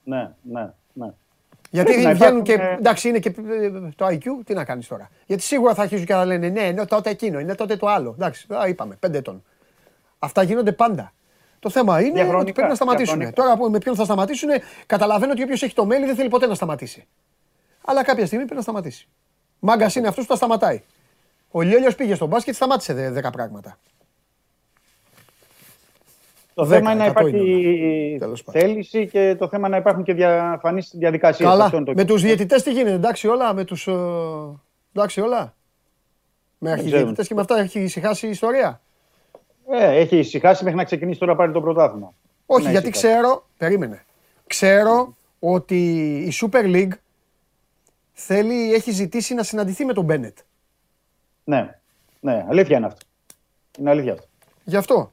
ναι, 0.03 0.31
ναι, 0.41 0.69
ναι. 0.93 1.09
Γιατί 1.69 1.91
Πρέπει 1.91 2.05
να 2.07 2.13
βγαίνουν 2.13 2.43
και. 2.43 2.51
υπάρχουν, 2.53 2.73
ε, 2.75 2.77
Εντάξει, 2.79 3.09
είναι 3.09 3.19
και 3.19 3.29
ε, 3.29 3.69
το 3.95 4.05
IQ, 4.07 4.25
τι 4.45 4.53
να 4.53 4.63
κάνεις 4.65 4.87
τώρα. 4.87 5.09
Γιατί 5.25 5.43
σίγουρα 5.43 5.73
θα 5.73 5.81
αρχίσουν 5.81 6.05
και 6.05 6.13
να 6.13 6.25
λένε 6.25 6.49
ναι, 6.49 6.61
είναι 6.61 6.85
τότε 6.85 7.09
εκείνο, 7.09 7.39
είναι 7.39 7.55
τότε 7.55 7.75
το 7.75 7.87
άλλο. 7.87 8.11
Εντάξει, 8.17 8.47
α, 8.53 8.67
είπαμε, 8.67 8.95
πέντε 8.99 9.17
ετών. 9.17 9.43
Αυτά 10.19 10.43
γίνονται 10.43 10.71
πάντα. 10.71 11.13
Το 11.59 11.69
θέμα 11.69 12.01
είναι 12.01 12.11
Διαχρονικά, 12.11 12.41
ότι 12.41 12.51
πρέπει 12.51 12.67
να 12.69 12.75
σταματήσουν. 12.75 13.17
διαχρονικά. 13.17 13.43
Τώρα 13.43 13.57
που 13.57 13.71
με 13.71 13.77
ποιον 13.77 13.95
θα 13.95 14.03
σταματήσουν, 14.03 14.49
καταλαβαίνω 14.85 15.31
ότι 15.31 15.43
όποιος 15.43 15.63
έχει 15.63 15.73
το 15.73 15.85
μέλι 15.85 16.05
δεν 16.05 16.15
θέλει 16.15 16.29
ποτέ 16.29 16.47
να 16.47 16.55
σταματήσει. 16.55 17.07
Αλλά 17.85 18.03
κάποια 18.03 18.25
στιγμή 18.25 18.43
πρέπει 18.43 18.57
να 18.57 18.63
σταματήσει. 18.63 19.07
Μάγκας 19.59 19.95
είναι 19.95 20.07
αυτός 20.07 20.23
που 20.23 20.29
τα 20.29 20.35
σταματάει. 20.35 20.81
Ο 21.55 21.61
Λιόλιος 21.61 21.95
πήγε 21.95 22.15
στο 22.15 22.25
μπάσκετ, 22.25 22.55
σταμάτησε 22.55 22.93
δε- 22.93 23.09
δέκα 23.11 23.29
πράγματα. 23.29 23.77
Το 26.53 26.63
Δέκα, 26.65 26.77
θέμα 26.79 26.91
είναι 26.91 26.99
να 27.03 27.09
εκατό 27.09 27.27
υπάρχει 27.27 28.15
Τέλος 28.19 28.43
πάντων. 28.43 28.61
θέληση 28.61 29.07
και 29.07 29.35
το 29.39 29.47
θέμα 29.47 29.67
να 29.69 29.77
υπάρχουν 29.77 30.03
και 30.03 30.13
διαφανείς 30.13 30.91
διαδικασίες. 30.93 31.49
Καλά. 31.49 31.71
Με 31.95 32.05
τους 32.05 32.21
διαιτητές 32.21 32.63
τι 32.63 32.71
γίνεται, 32.71 32.93
εντάξει 32.95 33.27
όλα. 33.27 33.53
Με 33.53 33.63
τους. 33.63 33.87
εντάξει 34.93 35.21
όλα. 35.21 35.55
Με 36.57 36.71
αρχιδιαιτητές 36.71 37.27
και 37.27 37.33
με 37.33 37.41
αυτά 37.41 37.59
έχει 37.59 37.79
ησυχάσει 37.79 38.27
η 38.27 38.29
ιστορία. 38.29 38.81
Ε, 39.71 39.97
έχει 39.97 40.17
ησυχάσει 40.17 40.63
μέχρι 40.63 40.77
να 40.79 40.83
ξεκινήσει 40.85 41.19
τώρα 41.19 41.35
πάλι 41.35 41.53
το 41.53 41.61
πρωτάθλημα. 41.61 42.13
Όχι, 42.45 42.63
Ναι, 42.65 42.71
γιατί 42.71 42.89
ησυχάσει. 42.89 43.13
ξέρω. 43.15 43.47
Περίμενε. 43.57 44.03
Ξέρω 44.47 45.15
ότι 45.39 45.77
η 46.17 46.33
Super 46.41 46.63
League 46.65 46.91
θέλει, 48.13 48.73
έχει 48.73 48.91
ζητήσει 48.91 49.33
να 49.33 49.43
συναντηθεί 49.43 49.85
με 49.85 49.93
τον 49.93 50.03
Μπένετ. 50.03 50.37
Ναι, 51.43 51.79
ναι, 52.19 52.45
αλήθεια 52.49 52.77
είναι 52.77 52.85
αυτό. 52.85 53.05
Είναι 53.79 53.89
αλήθεια 53.89 54.13
αυτό. 54.13 54.27
Γι' 54.63 54.75
αυτό. 54.75 55.11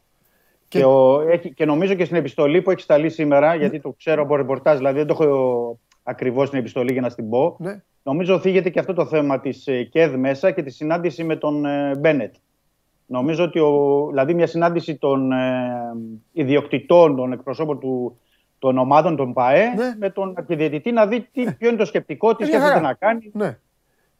Και, 0.68 0.84
ο, 0.84 1.20
έχει, 1.20 1.54
και 1.54 1.64
νομίζω 1.64 1.94
και 1.94 2.04
στην 2.04 2.16
επιστολή 2.16 2.62
που 2.62 2.70
έχει 2.70 2.80
σταλεί 2.80 3.10
σήμερα, 3.10 3.54
γιατί 3.54 3.80
το 3.80 3.94
ξέρω 3.98 4.22
από 4.22 4.36
ρεπορτάζ, 4.36 4.76
δηλαδή 4.76 4.98
δεν 4.98 5.06
το 5.06 5.16
έχω 5.20 5.78
ακριβώς 6.02 6.50
την 6.50 6.58
επιστολή 6.58 6.92
για 6.92 7.00
να 7.00 7.08
στην 7.08 7.28
πω. 7.28 7.56
Ναι. 7.58 7.82
Νομίζω 8.02 8.38
θίγεται 8.38 8.70
και 8.70 8.78
αυτό 8.78 8.92
το 8.92 9.06
θέμα 9.06 9.40
της 9.40 9.68
ΚΕΔ 9.90 10.14
μέσα 10.14 10.50
και 10.50 10.62
τη 10.62 10.70
συνάντηση 10.70 11.24
με 11.24 11.36
τον 11.36 11.64
ε, 11.64 11.96
Μπένετ. 11.98 12.34
Νομίζω 13.06 13.44
ότι 13.44 13.58
ο, 13.58 14.06
δηλαδή 14.08 14.34
μια 14.34 14.46
συνάντηση 14.46 14.96
των 14.96 15.32
ε, 15.32 15.36
ιδιοκτητών, 16.32 17.16
των 17.16 17.32
εκπροσώπων 17.32 17.78
του, 17.80 18.18
των 18.58 18.78
ομάδων, 18.78 19.16
των 19.16 19.32
ΠΑΕ, 19.32 19.68
με 19.98 20.10
τον 20.10 20.34
αρχιδιαιτητή 20.36 20.92
να 20.92 21.06
δει 21.06 21.28
τι, 21.32 21.52
ποιο 21.52 21.68
είναι 21.68 21.78
το 21.78 21.84
σκεπτικό, 21.84 22.36
τι 22.36 22.44
Ε, 22.44 22.46
μια 22.46 22.58
σκέφτεται 22.58 22.80
χαρά. 22.80 22.88
να 22.88 22.94
κάνει. 22.94 23.30
Ναι. 23.32 23.58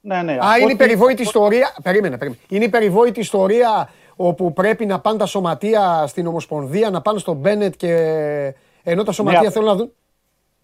Ναι, 0.01 0.23
ναι. 0.23 0.33
Α, 0.33 0.37
Από 0.39 0.55
είναι 0.55 0.61
η 0.61 0.65
ό,τι- 0.65 0.77
περιβόητη 0.77 1.23
ιστορία. 1.23 1.75
Περίμενε, 1.83 2.17
περίμενε. 2.19 2.43
Είναι 2.49 2.65
η 2.65 2.69
περιβόητη 2.69 3.21
ιστορία 3.21 3.91
όπου 4.17 4.53
πρέπει 4.53 4.87
να 4.87 5.01
πάνε 5.01 5.19
τα 5.19 5.27
σωματεία 5.27 6.05
στην 6.07 6.27
Ομοσπονδία, 6.27 6.91
να 6.91 7.01
πάνε 7.01 7.19
στον 7.19 7.37
Μπένετ 7.37 7.75
και. 7.77 7.95
ενώ 8.83 9.03
τα 9.03 9.13
σωματεία 9.13 9.39
αυτό- 9.39 9.51
θέλουν 9.53 9.69
να 9.69 9.75
δουν. 9.75 9.93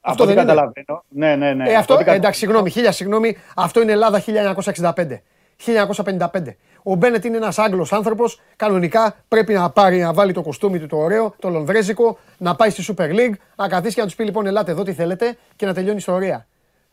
Αυτό 0.00 0.24
δεν 0.24 0.34
δεν 0.34 0.44
είναι. 0.44 0.52
καταλαβαίνω. 0.54 1.04
Ναι, 1.08 1.36
ναι, 1.36 1.52
ναι. 1.54 1.70
Ε, 1.70 1.74
αυτό, 1.74 1.94
ό,τι 1.94 2.04
κατα- 2.04 2.16
εντάξει, 2.16 2.38
συγγνώμη, 2.38 2.70
χίλια 2.70 2.92
συγγνώμη. 2.92 3.36
Αυτό 3.56 3.80
είναι 3.82 3.92
Ελλάδα 3.92 4.20
1965. 4.20 5.22
1955. 5.56 6.56
Ο 6.82 6.94
Μπένετ 6.94 7.24
είναι 7.24 7.36
ένας 7.36 7.58
Άγγλος 7.58 7.92
άνθρωπος. 7.92 8.40
Κανονικά 8.56 9.14
πρέπει 9.28 9.52
να 9.52 9.70
πάρει 9.70 9.98
να 9.98 10.12
βάλει 10.12 10.32
το 10.32 10.42
κοστούμι 10.42 10.78
του 10.78 10.86
το 10.86 10.96
ωραίο, 10.96 11.34
το 11.38 11.48
λονδρέζικο, 11.48 12.18
να 12.38 12.54
πάει 12.54 12.70
στη 12.70 12.94
Super 12.96 13.10
League, 13.10 13.34
να 13.56 13.68
καθίσει 13.68 13.94
και 13.94 14.00
να 14.00 14.06
τους 14.06 14.16
πει 14.16 14.24
λοιπόν: 14.24 14.46
Ελάτε 14.46 14.70
εδώ 14.70 14.82
τι 14.82 14.92
θέλετε 14.92 15.36
και 15.56 15.66
να 15.66 15.74
τελειώνει 15.74 15.94
η 15.94 15.98
ιστορία. 15.98 16.46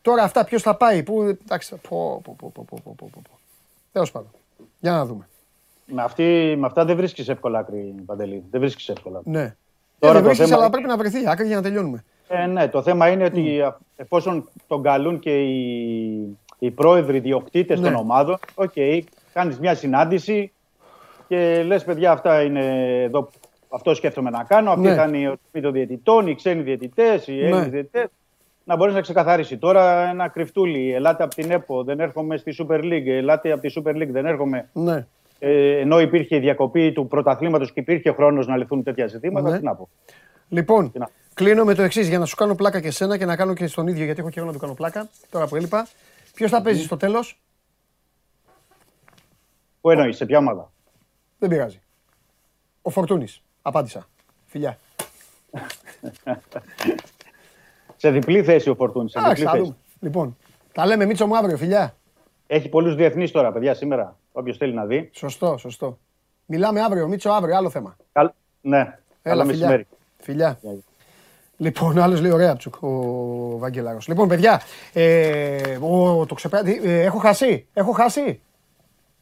Τώρα 0.03 0.23
αυτά 0.23 0.43
ποιος 0.43 0.61
θα 0.61 0.75
πάει, 0.75 1.03
πού. 1.03 1.21
Εντάξει. 1.21 1.75
Πω, 1.89 2.21
πω, 2.23 2.35
πω, 2.37 2.51
πω, 2.53 2.65
πω, 2.65 2.81
πω, 2.83 3.09
πω. 3.13 3.21
Τέλος 3.91 4.11
πάντων. 4.11 4.29
Για 4.79 4.91
να 4.91 5.05
δούμε. 5.05 5.27
Με, 5.85 6.01
αυτή, 6.01 6.55
με 6.57 6.65
αυτά 6.65 6.85
δεν 6.85 6.95
βρίσκεις 6.95 7.29
εύκολα 7.29 7.59
άκρη, 7.59 7.95
Παντελή. 8.05 8.43
Δεν 8.51 8.59
βρίσκεις 8.59 8.89
εύκολα. 8.89 9.21
Ναι. 9.23 9.41
Ε, 9.41 9.55
Τώρα 9.99 10.13
ε, 10.13 10.15
δεν 10.17 10.23
βρίσκεις, 10.23 10.47
θέμα... 10.47 10.61
αλλά 10.61 10.69
πρέπει 10.69 10.87
να 10.87 10.97
βρεθεί 10.97 11.29
άκρη 11.29 11.47
για 11.47 11.55
να 11.55 11.61
τελειώνουμε. 11.61 12.03
Ε, 12.27 12.45
ναι, 12.45 12.67
το 12.67 12.81
θέμα 12.81 13.07
είναι 13.07 13.23
ότι 13.23 13.61
mm. 13.63 13.73
εφόσον 13.95 14.49
τον 14.67 14.83
καλούν 14.83 15.19
και 15.19 15.43
οι, 15.43 16.37
οι 16.59 16.71
πρόεδροι 16.71 17.19
διοκτήτες 17.19 17.79
ναι. 17.79 17.87
των 17.89 17.95
ομάδων, 17.95 18.39
OK, 18.55 18.71
okay, 18.75 19.01
κάνεις 19.33 19.59
μια 19.59 19.75
συνάντηση 19.75 20.51
και 21.27 21.63
λες, 21.63 21.83
παιδιά, 21.83 22.11
αυτά 22.11 22.41
είναι 22.41 23.01
εδώ. 23.03 23.29
Αυτό 23.69 23.93
σκέφτομαι 23.93 24.29
να 24.29 24.43
κάνω. 24.43 24.71
Αυτή 24.71 24.81
ναι. 24.81 24.91
ήταν 24.91 25.13
η 25.13 25.27
ορμή 25.27 25.61
των 25.61 25.71
διαιτητών, 25.71 26.27
οι 26.27 26.35
ξένοι 26.35 26.61
διαιτητές, 26.61 27.27
οι 27.27 27.31
ναι. 27.31 27.39
Έλληνες 27.39 27.63
ναι. 27.63 27.69
διαιτητές. 27.69 28.07
Να 28.63 28.75
μπορείς 28.75 28.93
να 28.93 29.01
ξεκαθαρίσει. 29.01 29.57
Τώρα 29.57 30.09
ένα 30.09 30.27
κρυφτούλι, 30.27 30.93
ελάτε 30.93 31.23
από 31.23 31.35
την 31.35 31.51
ΕΠΟ, 31.51 31.83
δεν 31.83 31.99
έρχομαι 31.99 32.37
στη 32.37 32.55
Super 32.59 32.79
League, 32.79 33.07
ελάτε 33.07 33.51
από 33.51 33.61
τη 33.61 33.73
Super 33.77 33.95
League, 33.95 34.09
δεν 34.11 34.25
έρχομαι. 34.25 34.69
Ναι. 34.73 35.05
Ε, 35.39 35.79
ενώ 35.79 35.99
υπήρχε 35.99 36.35
η 36.35 36.39
διακοπή 36.39 36.91
του 36.91 37.07
πρωταθλήματος 37.07 37.73
και 37.73 37.79
υπήρχε 37.79 38.11
χρόνος 38.11 38.47
να 38.47 38.57
λυθούν 38.57 38.83
τέτοια 38.83 39.07
ζητήματα, 39.07 39.49
Ναι. 39.49 39.57
τι 39.57 39.63
να 39.63 39.75
πω. 39.75 39.89
Λοιπόν, 40.49 40.91
Κλείνω 41.33 41.63
με 41.63 41.73
το 41.73 41.81
εξής 41.81 42.07
για 42.07 42.19
να 42.19 42.25
σου 42.25 42.35
κάνω 42.35 42.55
πλάκα 42.55 42.81
και 42.81 42.87
εσένα 42.87 43.17
και 43.17 43.25
να 43.25 43.35
κάνω 43.35 43.53
και 43.53 43.67
στον 43.67 43.87
ίδιο 43.87 44.05
γιατί 44.05 44.19
έχω 44.19 44.29
καιρό 44.29 44.45
να 44.45 44.51
του 44.51 44.59
κάνω 44.59 44.73
πλάκα. 44.73 45.09
Τώρα 45.29 45.47
που 45.47 45.55
έλειπα. 45.55 45.87
Ποιος 46.35 46.51
θα 46.51 46.61
παίζει 46.61 46.83
στο 46.83 46.97
τέλος; 46.97 47.39
Πού 49.81 49.89
εννοείς, 49.89 50.15
σε 50.17 50.25
ποια 50.25 50.37
ομάδα; 50.37 50.71
Δεν 51.39 51.49
πειράζει. 51.49 51.81
Ο 52.81 52.89
Φορτούνης. 52.89 53.41
Απάντησα. 53.61 54.07
Φιλιά. 54.45 54.77
σε 58.03 58.11
διπλή 58.11 58.43
θέση 58.43 58.69
ο 58.69 58.75
Φορτούνης. 58.75 59.15
Λοιπόν, 59.99 60.37
τα 60.73 60.85
λέμε 60.85 61.05
Μίτσο 61.05 61.27
μου 61.27 61.37
αύριο, 61.37 61.57
φιλιά. 61.57 61.95
Έχει 62.47 62.69
πολλούς 62.69 62.95
διεθνείς 62.95 63.31
τώρα, 63.31 63.51
παιδιά, 63.51 63.73
σήμερα. 63.73 64.17
Όποιος 64.31 64.57
θέλει 64.57 64.73
να 64.73 64.85
δει. 64.85 65.09
Σωστό, 65.13 65.57
σωστό. 65.57 65.97
Μιλάμε 66.45 66.81
αύριο, 66.81 67.07
Μίτσο 67.07 67.29
αύριο, 67.29 67.55
άλλο 67.57 67.69
θέμα. 67.69 67.95
Καλ... 68.11 68.29
Ναι, 68.61 68.97
Έλα, 69.21 69.45
φιλιά. 69.45 69.85
φιλιά. 70.17 70.59
Λοιπόν, 71.57 71.99
άλλος 71.99 72.21
λέει 72.21 72.31
ωραία 72.31 72.55
τσουκ, 72.55 72.83
ο 72.83 73.57
Βαγγελάρος. 73.57 74.07
Λοιπόν, 74.07 74.27
παιδιά, 74.27 74.61
ε, 74.93 75.77
ο, 75.81 76.25
το 76.25 76.35
ξεπέρα... 76.35 76.69
ε, 76.83 77.01
έχω 77.01 77.17
χάσει. 77.17 77.67
Έχω 77.73 77.91
χάσει. 77.91 78.41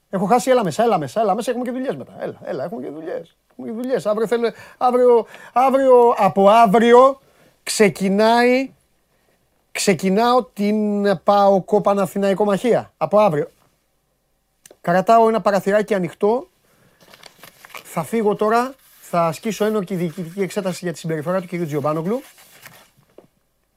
Έχω 0.10 0.26
χάσει, 0.26 0.50
έλα 0.50 0.64
μέσα, 0.64 0.84
έλα 0.84 0.98
μέσα, 0.98 1.22
έλα 1.22 1.36
μέσα, 1.36 1.52
έχουμε 1.52 1.66
και 1.66 1.72
δουλειές 1.72 1.96
μετά. 1.96 2.14
Έλα, 2.20 2.40
έλα, 2.44 2.64
έχουμε 2.64 2.82
και 2.82 2.90
δουλειές. 2.90 3.36
Έχουμε 3.52 3.68
και 3.68 3.74
δουλειές. 3.74 4.06
Αύριο, 4.06 4.28
θέλω, 4.28 4.52
αύριο, 4.78 5.26
αύριο, 5.54 6.14
από 6.18 6.50
αύριο 6.50 7.20
ξεκινάει, 7.72 8.72
ξεκινάω 9.72 10.44
την 10.44 11.04
ΠΑΟΚΟ 11.24 11.82
Παναθηναϊκό 11.82 12.46
Μαχία. 12.46 12.94
Από 12.98 13.20
αύριο. 13.20 13.50
Κρατάω 14.82 15.28
ένα 15.28 15.42
παραθυράκι 15.42 15.94
ανοιχτό. 15.94 16.50
Θα 17.84 18.04
φύγω 18.04 18.36
τώρα 18.36 18.74
θα 19.02 19.26
ασκήσω 19.26 19.66
ένορκη 19.66 19.96
διοικητική 19.96 20.42
εξέταση 20.42 20.80
για 20.84 20.94
τη 20.94 21.00
συμπεριφορά 21.00 21.42
του 21.42 21.48
κ. 21.48 21.66
Τζιομπάνογκλου. 21.66 22.22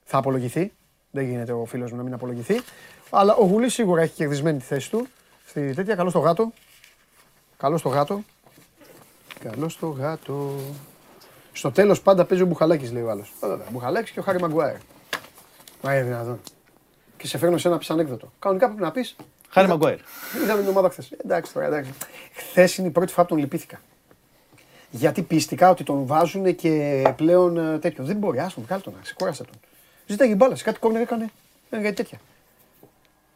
Θα 0.03 0.17
απολογηθεί. 0.17 0.71
Δεν 1.11 1.29
γίνεται 1.29 1.53
ο 1.53 1.65
φίλος 1.65 1.91
μου 1.91 1.97
να 1.97 2.03
μην 2.03 2.13
απολογηθεί. 2.13 2.61
Αλλά 3.09 3.35
ο 3.35 3.45
Γουλής 3.45 3.73
σίγουρα 3.73 4.01
έχει 4.01 4.13
κερδισμένη 4.13 4.57
τη 4.57 4.65
θέση 4.65 4.89
του. 4.89 5.07
Στη 5.45 5.73
τέτοια, 5.73 5.95
καλό 5.95 6.09
στο 6.09 6.19
γάτο. 6.19 6.51
Καλό 7.57 7.77
στο 7.77 7.89
γάτο. 7.89 8.23
Καλό 9.39 9.69
στο 9.69 9.87
γάτο. 9.87 10.59
Στο 11.55 11.71
τέλος 11.71 12.01
πάντα 12.01 12.25
παίζει 12.25 12.43
ο 12.43 12.47
Μπουχαλάκης, 12.47 12.91
λέει 12.91 13.03
ο 13.03 13.09
άλλος. 13.09 13.33
Μπουχαλάκης 13.71 14.11
και 14.11 14.19
ο 14.19 14.23
Χάρη 14.23 14.39
Μαγκουάερ. 14.39 14.75
Μα 15.81 15.95
είναι 15.95 16.03
δυνατόν. 16.03 16.39
Και 17.17 17.27
σε 17.27 17.37
φέρνω 17.37 17.57
σε 17.57 17.67
ένα 17.67 17.79
ανέκδοτο. 17.87 18.31
Κανονικά 18.39 18.67
πρέπει 18.67 18.81
να 18.81 18.91
πεις. 18.91 19.15
Χάρη 19.49 19.67
Μαγκουάερ. 19.67 19.99
Είδαμε 20.43 20.61
την 20.61 20.69
ομάδα 20.69 20.89
χθες. 20.89 21.11
Εντάξει 21.23 21.53
τώρα, 21.53 21.65
εντάξει. 21.65 21.93
Χθες 22.33 22.77
είναι 22.77 22.87
η 22.87 22.91
πρώτη 22.91 23.11
φορά 23.11 23.23
που 23.27 23.33
τον 23.33 23.39
λυπήθηκα 23.43 23.79
γιατί 24.95 25.21
πίστηκα 25.21 25.69
ότι 25.69 25.83
τον 25.83 26.05
βάζουν 26.05 26.55
και 26.55 27.03
πλέον 27.15 27.57
ε, 27.57 27.79
τέτοιο. 27.79 28.03
Δεν 28.03 28.15
μπορεί, 28.17 28.39
άστον, 28.39 28.63
βγάλει 28.63 28.81
τον, 28.81 28.93
ξεκόρασε 29.01 29.43
τον. 29.43 29.55
Ζήταγε 30.05 30.35
μπάλα, 30.35 30.55
σε 30.55 30.63
κάτι 30.63 30.79
κόρνερ 30.79 31.01
έκανε, 31.01 31.29
έκανε 31.67 31.83
κάτι 31.83 31.95
τέτοια. 31.95 32.19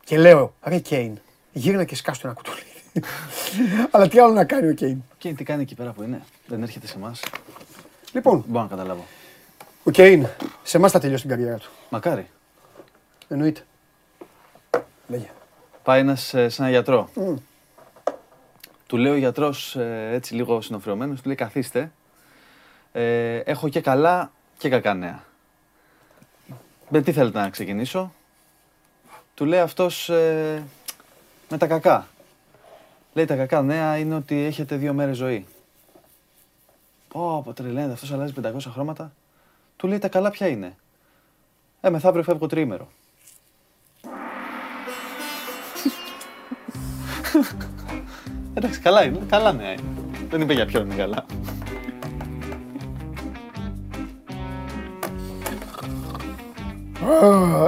Και 0.03 0.17
λέω, 0.17 0.53
ρε 0.63 0.77
Κέιν, 0.77 1.19
γύρνα 1.51 1.83
και 1.83 1.95
σκάσου 1.95 2.21
ένα 2.23 2.33
κουτούλι. 2.33 2.63
Αλλά 3.91 4.07
τι 4.07 4.19
άλλο 4.19 4.33
να 4.33 4.45
κάνει 4.45 4.69
ο 4.69 4.73
Κέιν. 4.73 4.97
Ο 5.11 5.15
Κέιν 5.17 5.35
τι 5.35 5.43
κάνει 5.43 5.61
εκεί 5.61 5.75
πέρα 5.75 5.91
που 5.91 6.03
είναι, 6.03 6.21
δεν 6.47 6.61
έρχεται 6.61 6.87
σε 6.87 6.95
εμάς. 6.97 7.21
Λοιπόν, 8.13 8.43
μπορώ 8.47 8.63
να 8.63 8.69
καταλάβω. 8.69 9.05
Ο 9.83 9.91
Κέιν, 9.91 10.27
σε 10.63 10.77
εμάς 10.77 10.91
θα 10.91 10.99
τελειώσει 10.99 11.21
την 11.21 11.31
καριέρα 11.31 11.57
του. 11.57 11.69
Μακάρι. 11.89 12.29
Εννοείται. 13.27 13.61
Λέγε. 15.07 15.29
Πάει 15.83 15.99
ένας 15.99 16.21
σε 16.21 16.55
ένα 16.57 16.69
γιατρό. 16.69 17.09
Mm. 17.15 17.33
Του 18.87 18.97
λέει 18.97 19.11
ο 19.11 19.15
γιατρός, 19.15 19.75
ε, 19.75 20.09
έτσι 20.11 20.35
λίγο 20.35 20.61
συνοφριωμένο, 20.61 21.13
του 21.13 21.21
λέει 21.25 21.35
καθίστε. 21.35 21.91
Ε, 22.91 23.37
έχω 23.37 23.69
και 23.69 23.81
καλά 23.81 24.31
και 24.57 24.69
κακά 24.69 24.93
νέα. 24.93 25.23
Με 26.89 27.01
τι 27.01 27.11
θέλετε 27.11 27.39
να 27.39 27.49
ξεκινήσω; 27.49 28.13
Του 29.33 29.45
λέει 29.45 29.59
αυτός 29.59 30.09
ε, 30.09 30.63
με 31.49 31.57
τα 31.57 31.67
κακά. 31.67 32.07
Λέει 33.13 33.25
τα 33.25 33.35
κακά 33.35 33.61
νέα 33.61 33.97
είναι 33.97 34.15
ότι 34.15 34.43
έχετε 34.43 34.75
δύο 34.75 34.93
μέρες 34.93 35.17
ζωή. 35.17 35.45
Πω, 37.09 37.41
πω 37.45 37.53
τρελαίνεται, 37.53 37.93
αυτός 37.93 38.11
αλλάζει 38.11 38.33
500 38.41 38.51
χρώματα. 38.73 39.11
Του 39.75 39.87
λέει 39.87 39.97
τα 39.97 40.07
καλά 40.07 40.29
ποια 40.29 40.47
είναι; 40.47 40.75
Ε, 41.81 41.89
μεθαύριο 41.89 42.23
φεύγω 42.23 42.47
τρίμερο. 42.47 42.87
Εντάξει, 48.53 48.79
καλά 48.79 49.03
είναι. 49.03 49.19
Καλά 49.29 49.51
νέα 49.51 49.71
είναι. 49.71 49.81
Δεν 50.29 50.41
είπε 50.41 50.53
για 50.53 50.65
ποιον 50.65 50.85
είναι 50.85 50.95
καλά. 50.95 51.25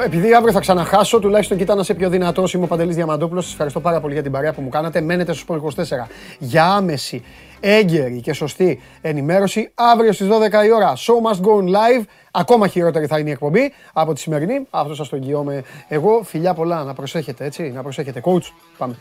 Επειδή 0.05 0.33
αύριο 0.33 0.51
θα 0.51 0.59
ξαναχάσω, 0.59 1.19
τουλάχιστον 1.19 1.57
κοίτα 1.57 1.75
να 1.75 1.81
είσαι 1.81 1.93
πιο 1.93 2.09
δυνατό. 2.09 2.43
Είμαι 2.53 2.63
ο 2.63 2.67
Παντελής 2.67 2.95
Διαμαντόπουλος. 2.95 3.43
Σας 3.43 3.51
ευχαριστώ 3.51 3.79
πάρα 3.79 3.99
πολύ 4.01 4.13
για 4.13 4.23
την 4.23 4.31
παρέα 4.31 4.53
που 4.53 4.61
μου 4.61 4.69
κάνατε. 4.69 5.01
Μένετε 5.01 5.33
στο 5.33 5.41
Σπορ 5.41 5.57
24 5.57 6.07
για 6.39 6.65
άμεση, 6.65 7.23
έγκαιρη 7.59 8.21
και 8.21 8.33
σωστή 8.33 8.81
ενημέρωση. 9.01 9.71
Αύριο 9.75 10.11
στις 10.11 10.27
12 10.27 10.65
η 10.65 10.71
ώρα, 10.71 10.93
Show 10.95 11.31
must 11.31 11.41
go 11.41 11.63
live. 11.63 12.03
Ακόμα 12.31 12.67
χειρότερη 12.67 13.05
θα 13.05 13.19
είναι 13.19 13.29
η 13.29 13.31
εκπομπή 13.31 13.73
από 13.93 14.13
τη 14.13 14.19
σημερινή. 14.19 14.67
Αυτό 14.69 14.95
σας 14.95 15.09
το 15.09 15.15
εγγυώμαι 15.15 15.63
εγώ. 15.87 16.21
Φιλιά 16.23 16.53
πολλά, 16.53 16.83
να 16.83 16.93
προσέχετε 16.93 17.45
έτσι, 17.45 17.71
να 17.75 17.81
προσέχετε. 17.81 18.21
Coach, 18.25 18.51
πάμε. 18.77 18.95